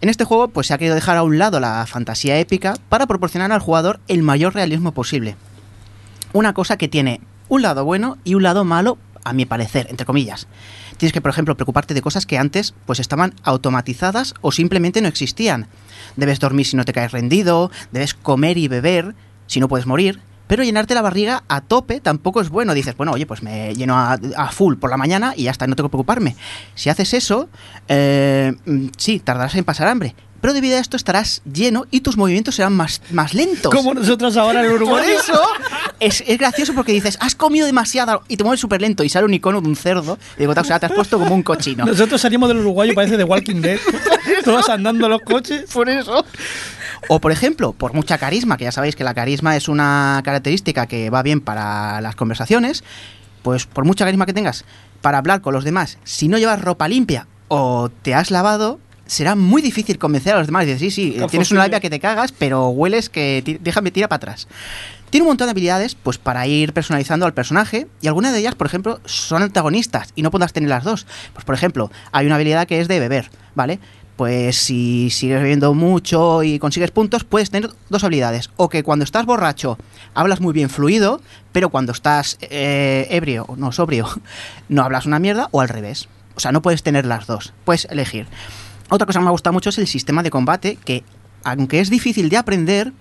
En 0.00 0.08
este 0.08 0.24
juego, 0.24 0.48
pues 0.48 0.68
se 0.68 0.72
ha 0.72 0.78
querido 0.78 0.94
dejar 0.94 1.18
a 1.18 1.22
un 1.22 1.36
lado 1.38 1.60
la 1.60 1.84
fantasía 1.86 2.38
épica 2.38 2.72
para 2.88 3.06
proporcionar 3.06 3.52
al 3.52 3.60
jugador 3.60 4.00
el 4.08 4.22
mayor 4.22 4.54
realismo 4.54 4.92
posible. 4.92 5.36
Una 6.32 6.54
cosa 6.54 6.78
que 6.78 6.88
tiene 6.88 7.20
un 7.50 7.60
lado 7.60 7.84
bueno 7.84 8.16
y 8.24 8.34
un 8.34 8.42
lado 8.44 8.64
malo, 8.64 8.96
a 9.24 9.32
mi 9.32 9.46
parecer, 9.46 9.86
entre 9.90 10.06
comillas. 10.06 10.46
Tienes 10.96 11.12
que, 11.12 11.20
por 11.20 11.30
ejemplo, 11.30 11.56
preocuparte 11.56 11.94
de 11.94 12.02
cosas 12.02 12.26
que 12.26 12.38
antes 12.38 12.74
pues 12.86 13.00
estaban 13.00 13.34
automatizadas 13.42 14.34
o 14.40 14.52
simplemente 14.52 15.00
no 15.00 15.08
existían. 15.08 15.68
Debes 16.16 16.40
dormir 16.40 16.66
si 16.66 16.76
no 16.76 16.84
te 16.84 16.92
caes 16.92 17.12
rendido, 17.12 17.70
debes 17.92 18.14
comer 18.14 18.58
y 18.58 18.68
beber 18.68 19.14
si 19.46 19.60
no 19.60 19.68
puedes 19.68 19.86
morir. 19.86 20.20
Pero 20.46 20.64
llenarte 20.64 20.96
la 20.96 21.02
barriga 21.02 21.44
a 21.46 21.60
tope 21.60 22.00
tampoco 22.00 22.40
es 22.40 22.48
bueno. 22.48 22.74
Dices, 22.74 22.96
bueno, 22.96 23.12
oye, 23.12 23.24
pues 23.24 23.40
me 23.40 23.72
lleno 23.72 23.96
a, 23.96 24.18
full 24.50 24.74
por 24.74 24.90
la 24.90 24.96
mañana 24.96 25.32
y 25.36 25.44
ya 25.44 25.52
está, 25.52 25.68
no 25.68 25.76
tengo 25.76 25.88
que 25.88 25.92
preocuparme. 25.92 26.34
Si 26.74 26.90
haces 26.90 27.14
eso, 27.14 27.48
eh, 27.86 28.52
mm, 28.66 28.86
sí, 28.96 29.20
tardarás 29.20 29.54
en 29.54 29.62
pasar 29.62 29.86
hambre. 29.86 30.16
Pero 30.40 30.54
debido 30.54 30.76
a 30.76 30.80
esto 30.80 30.96
estarás 30.96 31.42
lleno 31.50 31.86
y 31.90 32.00
tus 32.00 32.16
movimientos 32.16 32.54
serán 32.54 32.72
más, 32.72 33.02
más 33.10 33.34
lentos. 33.34 33.74
Como 33.74 33.94
nosotros 33.94 34.36
ahora 34.36 34.62
en 34.64 34.70
Por 34.70 34.82
Uruguay. 34.82 35.04
eso 35.18 35.40
es, 36.00 36.24
es 36.26 36.38
gracioso 36.38 36.74
porque 36.74 36.92
dices, 36.92 37.18
has 37.20 37.34
comido 37.34 37.66
demasiado 37.66 38.22
y 38.28 38.36
te 38.36 38.44
mueves 38.44 38.60
súper 38.60 38.80
lento 38.80 39.04
y 39.04 39.08
sale 39.08 39.26
un 39.26 39.34
icono 39.34 39.60
de 39.60 39.68
un 39.68 39.76
cerdo. 39.76 40.18
Y 40.36 40.40
digo, 40.40 40.54
o 40.56 40.64
sea, 40.64 40.78
te 40.78 40.86
has 40.86 40.92
puesto 40.92 41.18
como 41.18 41.34
un 41.34 41.42
cochino. 41.42 41.84
Nosotros 41.84 42.20
salimos 42.20 42.48
del 42.48 42.58
uruguayo, 42.58 42.94
parece 42.94 43.16
de 43.16 43.24
Walking 43.24 43.60
Dead. 43.60 43.78
Todos 44.44 44.68
andando 44.68 45.08
los 45.08 45.20
coches. 45.22 45.70
Por 45.72 45.88
eso. 45.88 46.24
O 47.08 47.20
por 47.20 47.32
ejemplo, 47.32 47.72
por 47.72 47.92
mucha 47.92 48.18
carisma, 48.18 48.56
que 48.56 48.64
ya 48.64 48.72
sabéis 48.72 48.96
que 48.96 49.04
la 49.04 49.14
carisma 49.14 49.56
es 49.56 49.68
una 49.68 50.20
característica 50.24 50.86
que 50.86 51.10
va 51.10 51.22
bien 51.22 51.40
para 51.40 52.00
las 52.00 52.14
conversaciones, 52.16 52.84
pues 53.42 53.66
por 53.66 53.84
mucha 53.84 54.04
carisma 54.04 54.26
que 54.26 54.32
tengas 54.32 54.64
para 55.00 55.18
hablar 55.18 55.40
con 55.40 55.54
los 55.54 55.64
demás, 55.64 55.98
si 56.04 56.28
no 56.28 56.38
llevas 56.38 56.60
ropa 56.60 56.88
limpia 56.88 57.26
o 57.48 57.90
te 58.02 58.14
has 58.14 58.30
lavado, 58.30 58.78
será 59.10 59.34
muy 59.34 59.60
difícil 59.60 59.98
convencer 59.98 60.34
a 60.34 60.38
los 60.38 60.46
demás. 60.46 60.66
Dices, 60.66 60.78
sí, 60.80 60.90
sí, 60.90 61.16
tienes 61.30 61.50
una 61.50 61.62
labia 61.62 61.80
que 61.80 61.90
te 61.90 61.98
cagas, 61.98 62.30
pero 62.30 62.68
hueles 62.68 63.10
que 63.10 63.58
déjame 63.60 63.90
tira 63.90 64.08
para 64.08 64.18
atrás. 64.18 64.46
Tiene 65.10 65.22
un 65.22 65.30
montón 65.30 65.48
de 65.48 65.50
habilidades 65.50 65.96
pues 65.96 66.18
para 66.18 66.46
ir 66.46 66.72
personalizando 66.72 67.26
al 67.26 67.34
personaje 67.34 67.88
y 68.00 68.06
algunas 68.06 68.32
de 68.32 68.38
ellas, 68.38 68.54
por 68.54 68.68
ejemplo, 68.68 69.00
son 69.06 69.42
antagonistas 69.42 70.12
y 70.14 70.22
no 70.22 70.30
podrás 70.30 70.52
tener 70.52 70.68
las 70.68 70.84
dos. 70.84 71.06
Pues 71.32 71.44
por 71.44 71.56
ejemplo, 71.56 71.90
hay 72.12 72.26
una 72.26 72.36
habilidad 72.36 72.68
que 72.68 72.80
es 72.80 72.86
de 72.86 73.00
beber, 73.00 73.32
¿vale? 73.56 73.80
Pues 74.14 74.56
si 74.56 75.10
sigues 75.10 75.40
bebiendo 75.40 75.74
mucho 75.74 76.44
y 76.44 76.60
consigues 76.60 76.92
puntos, 76.92 77.24
puedes 77.24 77.50
tener 77.50 77.70
dos 77.88 78.04
habilidades. 78.04 78.50
O 78.56 78.68
que 78.68 78.84
cuando 78.84 79.04
estás 79.04 79.26
borracho 79.26 79.76
hablas 80.14 80.40
muy 80.40 80.52
bien 80.52 80.70
fluido, 80.70 81.20
pero 81.50 81.70
cuando 81.70 81.90
estás 81.90 82.38
eh, 82.42 83.08
ebrio, 83.10 83.46
no 83.56 83.72
sobrio, 83.72 84.06
no 84.68 84.84
hablas 84.84 85.06
una 85.06 85.18
mierda, 85.18 85.48
o 85.50 85.60
al 85.60 85.68
revés. 85.68 86.08
O 86.36 86.40
sea, 86.40 86.52
no 86.52 86.62
puedes 86.62 86.84
tener 86.84 87.06
las 87.06 87.26
dos. 87.26 87.52
Puedes 87.64 87.86
elegir. 87.86 88.28
Otra 88.90 89.06
cosa 89.06 89.20
que 89.20 89.22
me 89.22 89.28
ha 89.28 89.32
gustado 89.32 89.54
mucho 89.54 89.70
es 89.70 89.78
el 89.78 89.86
sistema 89.86 90.22
de 90.22 90.30
combate, 90.30 90.76
que 90.84 91.04
aunque 91.44 91.80
es 91.80 91.90
difícil 91.90 92.28
de 92.28 92.36
aprender, 92.36 92.92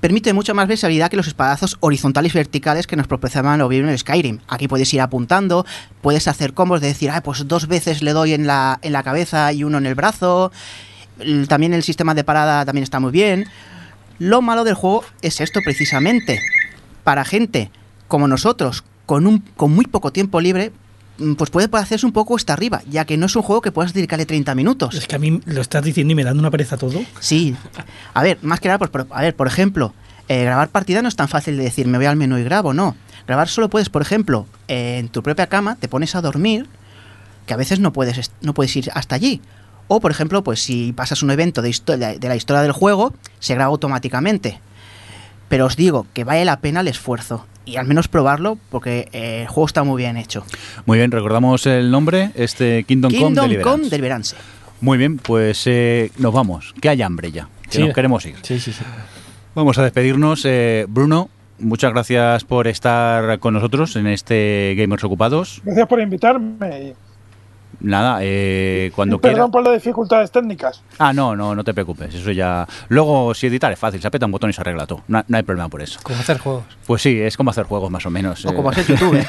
permite 0.00 0.32
mucha 0.32 0.54
más 0.54 0.66
versatilidad 0.66 1.10
que 1.10 1.16
los 1.16 1.26
espadazos 1.26 1.76
horizontales 1.80 2.34
y 2.34 2.38
verticales 2.38 2.86
que 2.86 2.96
nos 2.96 3.06
proporcionaban 3.06 3.60
o 3.60 3.68
bien 3.68 3.86
en 3.86 3.98
Skyrim. 3.98 4.40
Aquí 4.48 4.66
puedes 4.66 4.92
ir 4.94 5.02
apuntando, 5.02 5.66
puedes 6.00 6.26
hacer 6.26 6.54
combos 6.54 6.80
de 6.80 6.88
decir, 6.88 7.10
ah, 7.10 7.22
pues 7.22 7.46
dos 7.46 7.68
veces 7.68 8.02
le 8.02 8.14
doy 8.14 8.32
en 8.32 8.46
la, 8.46 8.78
en 8.80 8.92
la 8.92 9.02
cabeza 9.02 9.52
y 9.52 9.62
uno 9.62 9.76
en 9.76 9.84
el 9.84 9.94
brazo. 9.94 10.52
También 11.48 11.74
el 11.74 11.82
sistema 11.82 12.14
de 12.14 12.24
parada 12.24 12.64
también 12.64 12.82
está 12.82 12.98
muy 12.98 13.12
bien. 13.12 13.46
Lo 14.18 14.40
malo 14.40 14.64
del 14.64 14.74
juego 14.74 15.04
es 15.20 15.42
esto 15.42 15.60
precisamente. 15.62 16.40
Para 17.04 17.26
gente 17.26 17.70
como 18.08 18.26
nosotros, 18.26 18.84
con, 19.04 19.26
un, 19.26 19.40
con 19.56 19.70
muy 19.74 19.84
poco 19.84 20.12
tiempo 20.12 20.40
libre, 20.40 20.72
pues 21.36 21.50
puede 21.50 21.68
hacerse 21.78 22.04
un 22.06 22.12
poco 22.12 22.36
esta 22.36 22.52
arriba, 22.52 22.82
ya 22.90 23.04
que 23.04 23.16
no 23.16 23.26
es 23.26 23.36
un 23.36 23.42
juego 23.42 23.60
que 23.62 23.72
puedas 23.72 23.92
dedicarle 23.92 24.26
30 24.26 24.54
minutos. 24.54 24.94
Es 24.94 25.06
que 25.06 25.16
a 25.16 25.18
mí 25.18 25.40
lo 25.46 25.60
estás 25.60 25.82
diciendo 25.84 26.12
y 26.12 26.14
me 26.14 26.24
dan 26.24 26.38
una 26.38 26.50
pereza 26.50 26.76
todo. 26.76 27.00
Sí. 27.20 27.56
A 28.14 28.22
ver, 28.22 28.38
más 28.42 28.60
que 28.60 28.68
nada, 28.68 28.78
pues, 28.78 28.90
por- 28.90 29.06
a 29.10 29.22
ver, 29.22 29.34
por 29.34 29.46
ejemplo, 29.46 29.94
eh, 30.28 30.44
grabar 30.44 30.68
partida 30.68 31.02
no 31.02 31.08
es 31.08 31.16
tan 31.16 31.28
fácil 31.28 31.56
de 31.56 31.64
decir, 31.64 31.86
me 31.86 31.98
voy 31.98 32.06
al 32.06 32.16
menú 32.16 32.36
y 32.38 32.44
grabo, 32.44 32.72
no. 32.74 32.96
Grabar 33.26 33.48
solo 33.48 33.68
puedes, 33.70 33.88
por 33.88 34.02
ejemplo, 34.02 34.46
eh, 34.68 34.98
en 34.98 35.08
tu 35.08 35.22
propia 35.22 35.46
cama, 35.48 35.76
te 35.76 35.88
pones 35.88 36.14
a 36.14 36.20
dormir, 36.20 36.66
que 37.46 37.54
a 37.54 37.56
veces 37.56 37.80
no 37.80 37.92
puedes, 37.92 38.30
no 38.40 38.54
puedes 38.54 38.74
ir 38.76 38.90
hasta 38.94 39.14
allí. 39.14 39.40
O, 39.88 40.00
por 40.00 40.10
ejemplo, 40.10 40.42
pues 40.42 40.60
si 40.62 40.92
pasas 40.92 41.22
un 41.22 41.30
evento 41.30 41.62
de 41.62 41.70
de 41.70 42.28
la 42.28 42.36
historia 42.36 42.60
del 42.62 42.72
juego, 42.72 43.14
se 43.38 43.54
graba 43.54 43.70
automáticamente. 43.70 44.60
Pero 45.48 45.66
os 45.66 45.76
digo 45.76 46.06
que 46.12 46.24
vale 46.24 46.44
la 46.44 46.58
pena 46.60 46.80
el 46.80 46.88
esfuerzo. 46.88 47.46
Y 47.66 47.76
al 47.76 47.86
menos 47.86 48.08
probarlo, 48.08 48.56
porque 48.70 49.08
eh, 49.12 49.42
el 49.42 49.48
juego 49.48 49.66
está 49.66 49.82
muy 49.84 50.00
bien 50.00 50.16
hecho. 50.16 50.44
Muy 50.86 50.96
bien, 50.98 51.10
recordamos 51.10 51.66
el 51.66 51.90
nombre, 51.90 52.30
este 52.34 52.84
Kingdom, 52.84 53.10
Come 53.12 53.24
Kingdom 53.26 53.44
Deliverance. 53.48 53.70
Come 53.78 53.88
Deliverance. 53.90 54.36
Muy 54.80 54.96
bien, 54.98 55.18
pues 55.18 55.66
eh, 55.66 56.10
nos 56.18 56.32
vamos. 56.32 56.74
Que 56.80 56.88
hay 56.88 57.02
hambre 57.02 57.32
ya, 57.32 57.48
que 57.64 57.72
Sí. 57.78 57.82
nos 57.82 57.92
queremos 57.94 58.24
ir. 58.24 58.36
Sí, 58.42 58.58
sí, 58.60 58.72
sí. 58.72 58.84
Vamos 59.54 59.76
a 59.78 59.82
despedirnos. 59.82 60.42
eh, 60.44 60.86
Bruno, 60.88 61.28
muchas 61.58 61.92
gracias 61.92 62.44
por 62.44 62.68
estar 62.68 63.38
con 63.40 63.54
nosotros 63.54 63.96
en 63.96 64.06
este 64.06 64.74
Gamers 64.78 65.02
Ocupados. 65.04 65.60
Gracias 65.64 65.88
por 65.88 66.00
invitarme. 66.00 66.94
Nada, 67.80 68.18
eh, 68.22 68.90
cuando 68.94 69.18
quiera. 69.18 69.34
Perdón 69.34 69.50
por 69.50 69.62
las 69.62 69.74
dificultades 69.74 70.30
técnicas. 70.30 70.82
Ah, 70.98 71.12
no, 71.12 71.36
no, 71.36 71.54
no 71.54 71.64
te 71.64 71.74
preocupes. 71.74 72.14
Eso 72.14 72.30
ya. 72.32 72.66
Luego, 72.88 73.34
si 73.34 73.46
editar 73.46 73.72
es 73.72 73.78
fácil, 73.78 74.00
se 74.00 74.06
aprieta 74.06 74.26
un 74.26 74.32
botón 74.32 74.50
y 74.50 74.52
se 74.52 74.60
arregla 74.60 74.86
todo. 74.86 75.02
No, 75.08 75.22
no 75.26 75.36
hay 75.36 75.42
problema 75.42 75.68
por 75.68 75.82
eso. 75.82 76.00
Como 76.02 76.18
hacer 76.18 76.38
juegos. 76.38 76.64
Pues 76.86 77.02
sí, 77.02 77.20
es 77.20 77.36
como 77.36 77.50
hacer 77.50 77.64
juegos 77.64 77.90
más 77.90 78.06
o 78.06 78.10
menos. 78.10 78.44
O 78.44 78.50
eh. 78.50 78.54
como 78.54 78.70
hacer 78.70 78.86
YouTube. 78.86 79.24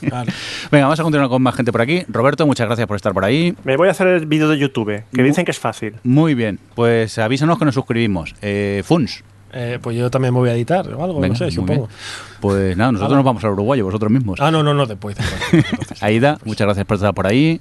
Claro. 0.00 0.32
Venga, 0.70 0.84
vamos 0.86 1.00
a 1.00 1.02
continuar 1.02 1.28
con 1.28 1.42
más 1.42 1.54
gente 1.54 1.72
por 1.72 1.80
aquí. 1.80 2.04
Roberto, 2.08 2.46
muchas 2.46 2.66
gracias 2.66 2.86
por 2.86 2.96
estar 2.96 3.12
por 3.12 3.24
ahí. 3.24 3.56
Me 3.64 3.76
voy 3.76 3.88
a 3.88 3.90
hacer 3.90 4.06
el 4.06 4.26
vídeo 4.26 4.48
de 4.48 4.58
YouTube, 4.58 5.04
que 5.12 5.22
dicen 5.22 5.44
que 5.44 5.50
es 5.50 5.58
fácil. 5.58 5.96
Muy 6.02 6.34
bien, 6.34 6.58
pues 6.74 7.18
avísanos 7.18 7.58
que 7.58 7.64
nos 7.64 7.74
suscribimos. 7.74 8.34
Eh, 8.42 8.82
Funs. 8.84 9.24
Eh, 9.56 9.78
pues 9.80 9.96
yo 9.96 10.10
también 10.10 10.34
me 10.34 10.40
voy 10.40 10.48
a 10.50 10.54
editar 10.54 10.84
o 10.92 11.04
algo, 11.04 11.20
Venga, 11.20 11.34
no 11.34 11.38
sé, 11.38 11.44
muy 11.44 11.52
supongo. 11.52 11.86
bien. 11.86 11.98
Pues 12.40 12.76
nada, 12.76 12.90
nosotros 12.92 13.16
nos 13.16 13.24
vamos 13.24 13.44
al 13.44 13.52
uruguayo, 13.52 13.84
vosotros 13.84 14.10
mismos. 14.10 14.40
Ah, 14.40 14.50
no, 14.50 14.62
no, 14.64 14.74
no, 14.74 14.84
después. 14.84 15.16
después. 15.16 15.64
Entonces, 15.70 16.02
Aida, 16.02 16.38
muchas 16.44 16.66
gracias 16.66 16.84
por 16.86 16.96
estar 16.96 17.14
por 17.14 17.26
ahí. 17.28 17.60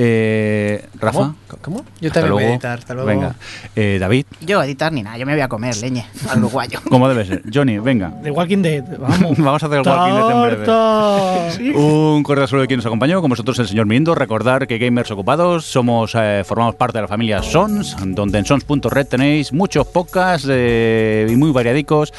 Eh, 0.00 0.86
Rafa. 1.00 1.18
¿Cómo? 1.18 1.34
¿Cómo? 1.60 1.84
Yo 2.00 2.12
también 2.12 2.32
voy 2.32 2.44
a 2.44 2.50
editar. 2.52 2.78
Hasta 2.78 2.94
luego. 2.94 3.08
Venga. 3.08 3.34
Eh, 3.74 3.96
David, 3.98 4.26
Yo 4.40 4.62
editar 4.62 4.92
ni 4.92 5.02
nada, 5.02 5.18
yo 5.18 5.26
me 5.26 5.32
voy 5.32 5.40
a 5.40 5.48
comer 5.48 5.76
leñe 5.76 6.06
al 6.30 6.38
uruguayo. 6.38 6.78
como 6.88 7.08
debe 7.08 7.24
ser. 7.26 7.42
Johnny, 7.52 7.78
venga. 7.80 8.12
The 8.22 8.30
Walking 8.30 8.62
Dead, 8.62 8.84
vamos. 8.96 9.36
Vamos 9.38 9.60
a 9.62 9.66
hacer 9.66 9.80
el 9.80 9.88
Walking 9.88 10.14
Dead 10.14 10.30
en 10.30 11.66
breve. 11.66 11.76
Un 11.78 12.22
cordial 12.22 12.46
saludo 12.46 12.62
de 12.62 12.68
quien 12.68 12.78
nos 12.78 12.86
acompañó, 12.86 13.20
con 13.20 13.30
vosotros 13.30 13.58
el 13.58 13.66
señor 13.66 13.86
Mindo. 13.86 14.14
Recordar 14.14 14.68
que 14.68 14.78
Gamers 14.78 15.10
Ocupados 15.10 15.64
somos 15.64 16.12
eh, 16.14 16.44
formamos 16.46 16.76
parte 16.76 16.98
de 16.98 17.02
la 17.02 17.08
familia 17.08 17.42
Sons, 17.42 17.96
donde 18.00 18.38
en 18.38 18.44
sons.red 18.44 19.06
tenéis 19.08 19.52
muchos 19.52 19.84
podcasts 19.88 20.46
eh, 20.48 21.26
y 21.28 21.34
muy 21.34 21.50
variadicos, 21.50 22.12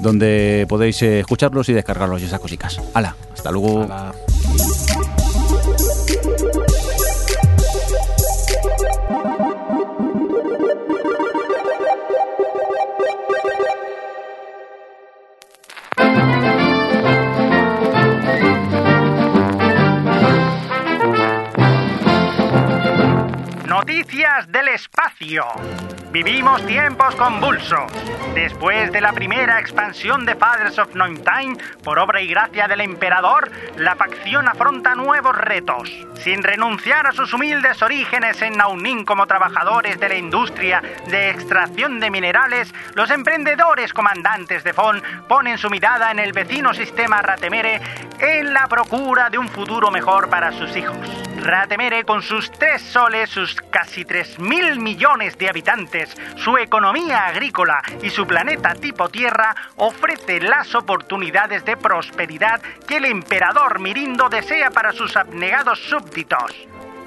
donde 0.00 0.64
podéis 0.66 1.02
eh, 1.02 1.20
escucharlos 1.20 1.68
y 1.68 1.74
descargarlos 1.74 2.22
y 2.22 2.24
esas 2.24 2.40
cositas. 2.40 2.80
Hala, 2.94 3.14
hasta 3.34 3.50
luego. 3.50 3.82
Hala. 3.82 4.14
Del 24.46 24.68
espacio. 24.68 25.44
Vivimos 26.12 26.64
tiempos 26.64 27.16
convulsos. 27.16 27.90
Después 28.34 28.92
de 28.92 29.00
la 29.00 29.12
primera 29.12 29.58
expansión 29.58 30.24
de 30.24 30.36
Fathers 30.36 30.78
of 30.78 30.92
Time, 30.92 31.56
por 31.82 31.98
obra 31.98 32.20
y 32.20 32.28
gracia 32.28 32.68
del 32.68 32.82
emperador, 32.82 33.50
la 33.76 33.96
facción 33.96 34.46
afronta 34.46 34.94
nuevos 34.94 35.36
retos. 35.36 35.90
Sin 36.22 36.44
renunciar 36.44 37.08
a 37.08 37.12
sus 37.12 37.34
humildes 37.34 37.82
orígenes 37.82 38.40
en 38.40 38.56
Naunin 38.56 39.04
como 39.04 39.26
trabajadores 39.26 39.98
de 39.98 40.08
la 40.08 40.16
industria 40.16 40.82
de 41.08 41.30
extracción 41.30 41.98
de 41.98 42.10
minerales, 42.10 42.72
los 42.94 43.10
emprendedores 43.10 43.92
comandantes 43.92 44.62
de 44.62 44.72
FON 44.72 45.02
ponen 45.26 45.58
su 45.58 45.68
mirada 45.68 46.12
en 46.12 46.20
el 46.20 46.32
vecino 46.32 46.72
sistema 46.72 47.22
Ratemere 47.22 47.80
en 48.20 48.54
la 48.54 48.68
procura 48.68 49.30
de 49.30 49.38
un 49.38 49.48
futuro 49.48 49.90
mejor 49.90 50.30
para 50.30 50.52
sus 50.52 50.76
hijos. 50.76 51.08
Ratemere, 51.42 52.04
con 52.04 52.22
sus 52.22 52.50
tres 52.50 52.82
soles, 52.82 53.30
sus 53.30 53.54
casi 53.70 54.04
3.000 54.04 54.78
millones 54.78 55.38
de 55.38 55.48
habitantes, 55.48 56.16
su 56.36 56.56
economía 56.58 57.26
agrícola 57.26 57.82
y 58.02 58.10
su 58.10 58.26
planeta 58.26 58.74
tipo 58.74 59.08
Tierra, 59.08 59.54
ofrece 59.76 60.40
las 60.40 60.74
oportunidades 60.74 61.64
de 61.64 61.76
prosperidad 61.76 62.60
que 62.86 62.96
el 62.98 63.04
emperador 63.06 63.78
Mirindo 63.80 64.28
desea 64.28 64.70
para 64.70 64.92
sus 64.92 65.16
abnegados 65.16 65.78
súbditos. 65.78 66.54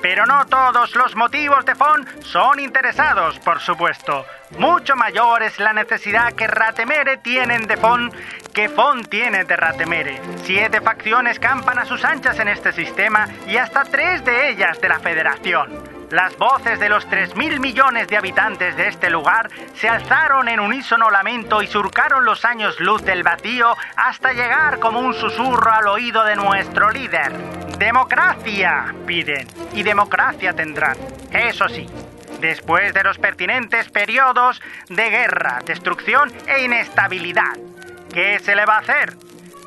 Pero 0.01 0.25
no 0.25 0.45
todos 0.47 0.95
los 0.95 1.15
motivos 1.15 1.65
de 1.65 1.75
Fon 1.75 2.05
son 2.21 2.59
interesados, 2.59 3.37
por 3.39 3.59
supuesto. 3.59 4.25
Mucho 4.57 4.95
mayor 4.95 5.43
es 5.43 5.59
la 5.59 5.73
necesidad 5.73 6.33
que 6.33 6.47
Ratemere 6.47 7.17
tienen 7.17 7.67
de 7.67 7.77
Fon 7.77 8.11
que 8.53 8.67
Fon 8.67 9.03
tiene 9.05 9.45
de 9.45 9.55
Ratemere. 9.55 10.21
Siete 10.43 10.81
facciones 10.81 11.39
campan 11.39 11.79
a 11.79 11.85
sus 11.85 12.03
anchas 12.03 12.37
en 12.39 12.49
este 12.49 12.73
sistema 12.73 13.27
y 13.47 13.57
hasta 13.57 13.83
tres 13.83 14.25
de 14.25 14.49
ellas 14.49 14.81
de 14.81 14.89
la 14.89 14.99
Federación. 14.99 15.90
Las 16.11 16.37
voces 16.37 16.77
de 16.77 16.89
los 16.89 17.07
3.000 17.07 17.61
millones 17.61 18.09
de 18.09 18.17
habitantes 18.17 18.75
de 18.75 18.89
este 18.89 19.09
lugar 19.09 19.49
se 19.75 19.87
alzaron 19.87 20.49
en 20.49 20.59
unísono 20.59 21.09
lamento 21.09 21.61
y 21.61 21.67
surcaron 21.67 22.25
los 22.25 22.43
años 22.43 22.81
luz 22.81 23.01
del 23.03 23.23
vacío 23.23 23.77
hasta 23.95 24.33
llegar 24.33 24.79
como 24.79 24.99
un 24.99 25.13
susurro 25.13 25.71
al 25.71 25.87
oído 25.87 26.25
de 26.25 26.35
nuestro 26.35 26.91
líder. 26.91 27.31
Democracia, 27.77 28.93
piden, 29.07 29.47
y 29.73 29.83
democracia 29.83 30.53
tendrán. 30.53 30.97
Eso 31.31 31.69
sí, 31.69 31.87
después 32.41 32.93
de 32.93 33.03
los 33.03 33.17
pertinentes 33.17 33.87
periodos 33.87 34.61
de 34.89 35.09
guerra, 35.09 35.59
destrucción 35.65 36.29
e 36.45 36.65
inestabilidad. 36.65 37.55
¿Qué 38.13 38.37
se 38.39 38.53
le 38.53 38.65
va 38.65 38.75
a 38.75 38.79
hacer? 38.79 39.13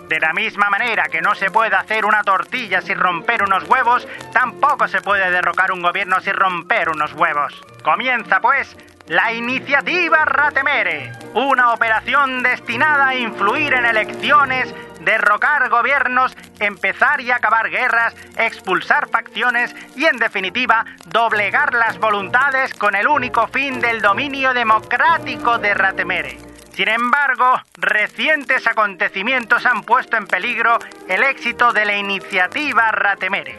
De 0.08 0.20
la 0.20 0.32
misma 0.32 0.68
manera 0.68 1.04
que 1.04 1.22
no 1.22 1.34
se 1.34 1.50
puede 1.50 1.74
hacer 1.74 2.04
una 2.04 2.22
tortilla 2.22 2.82
sin 2.82 2.98
romper 2.98 3.42
unos 3.42 3.64
huevos, 3.64 4.06
tampoco 4.32 4.86
se 4.86 5.00
puede 5.00 5.30
derrocar 5.30 5.72
un 5.72 5.82
gobierno 5.82 6.20
sin 6.20 6.34
romper 6.34 6.90
unos 6.90 7.12
huevos. 7.14 7.58
Comienza, 7.82 8.40
pues, 8.40 8.76
la 9.06 9.32
iniciativa 9.32 10.24
Ratemere, 10.24 11.12
una 11.34 11.72
operación 11.72 12.42
destinada 12.42 13.08
a 13.08 13.14
influir 13.14 13.74
en 13.74 13.86
elecciones, 13.86 14.74
derrocar 15.00 15.68
gobiernos, 15.68 16.36
empezar 16.60 17.20
y 17.20 17.30
acabar 17.30 17.68
guerras, 17.70 18.14
expulsar 18.36 19.08
facciones 19.08 19.74
y, 19.96 20.06
en 20.06 20.16
definitiva, 20.16 20.84
doblegar 21.06 21.74
las 21.74 21.98
voluntades 21.98 22.72
con 22.74 22.94
el 22.94 23.06
único 23.06 23.46
fin 23.48 23.80
del 23.80 24.00
dominio 24.00 24.54
democrático 24.54 25.58
de 25.58 25.74
Ratemere. 25.74 26.53
Sin 26.74 26.88
embargo, 26.88 27.60
recientes 27.76 28.66
acontecimientos 28.66 29.64
han 29.64 29.82
puesto 29.82 30.16
en 30.16 30.26
peligro 30.26 30.78
el 31.08 31.22
éxito 31.22 31.72
de 31.72 31.84
la 31.84 31.96
iniciativa 31.96 32.90
Ratemere. 32.90 33.56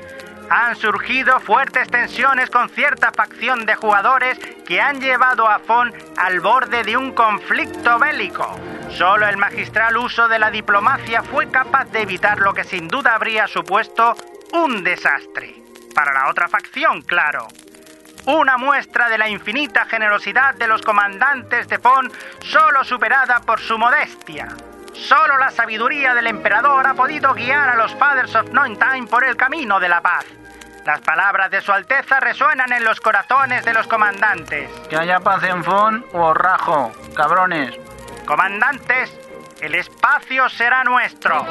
Han 0.50 0.76
surgido 0.76 1.40
fuertes 1.40 1.90
tensiones 1.90 2.50
con 2.50 2.70
cierta 2.70 3.14
facción 3.14 3.66
de 3.66 3.76
jugadores 3.76 4.38
que 4.68 4.82
han 4.82 5.00
llevado 5.00 5.48
a 5.48 5.60
Fon 5.60 5.94
al 6.18 6.42
borde 6.42 6.84
de 6.84 6.98
un 6.98 7.14
conflicto 7.14 7.98
bélico. 8.00 8.60
Solo 8.92 9.28
el 9.28 9.38
magistral 9.38 9.96
uso 9.96 10.28
de 10.28 10.38
la 10.38 10.52
diplomacia 10.52 11.24
fue 11.24 11.50
capaz 11.50 11.86
de 11.86 12.02
evitar 12.02 12.40
lo 12.40 12.54
que 12.54 12.66
sin 12.66 12.90
duda 12.90 13.16
habría 13.16 13.48
supuesto 13.48 14.16
un 14.52 14.84
desastre. 14.84 15.56
Para 15.96 16.14
la 16.14 16.30
otra 16.30 16.50
facción, 16.50 17.02
claro. 17.02 17.48
Una 18.28 18.58
muestra 18.58 19.08
de 19.08 19.20
la 19.20 19.30
infinita 19.30 19.86
generosidad 19.86 20.56
de 20.56 20.68
los 20.68 20.82
comandantes 20.82 21.68
de 21.68 21.78
Fon, 21.78 22.12
solo 22.40 22.84
superada 22.84 23.42
por 23.42 23.60
su 23.60 23.78
modestia. 23.78 24.48
Solo 24.94 25.38
la 25.38 25.52
sabiduría 25.52 26.16
del 26.16 26.28
emperador 26.28 26.88
ha 26.88 26.96
podido 26.96 27.34
guiar 27.36 27.70
a 27.70 27.76
los 27.76 27.94
Fathers 27.96 28.34
of 28.36 28.48
Nine 28.48 28.78
Time 28.78 29.08
por 29.08 29.24
el 29.24 29.36
camino 29.36 29.80
de 29.80 29.90
la 29.90 30.02
paz. 30.02 30.26
Las 30.86 31.02
palabras 31.02 31.52
de 31.52 31.62
su 31.62 31.72
Alteza 31.72 32.20
resuenan 32.20 32.72
en 32.72 32.84
los 32.84 33.00
corazones 33.00 33.64
de 33.64 33.74
los 33.74 33.86
comandantes. 33.88 34.72
Que 34.90 34.98
haya 34.98 35.20
paz 35.20 35.44
en 35.44 35.64
Fon 35.64 36.04
o 36.14 36.34
rajo, 36.34 36.92
cabrones. 37.16 37.76
Comandantes, 38.26 39.16
el 39.62 39.76
espacio 39.76 40.50
será 40.50 40.84
nuestro. 40.84 41.46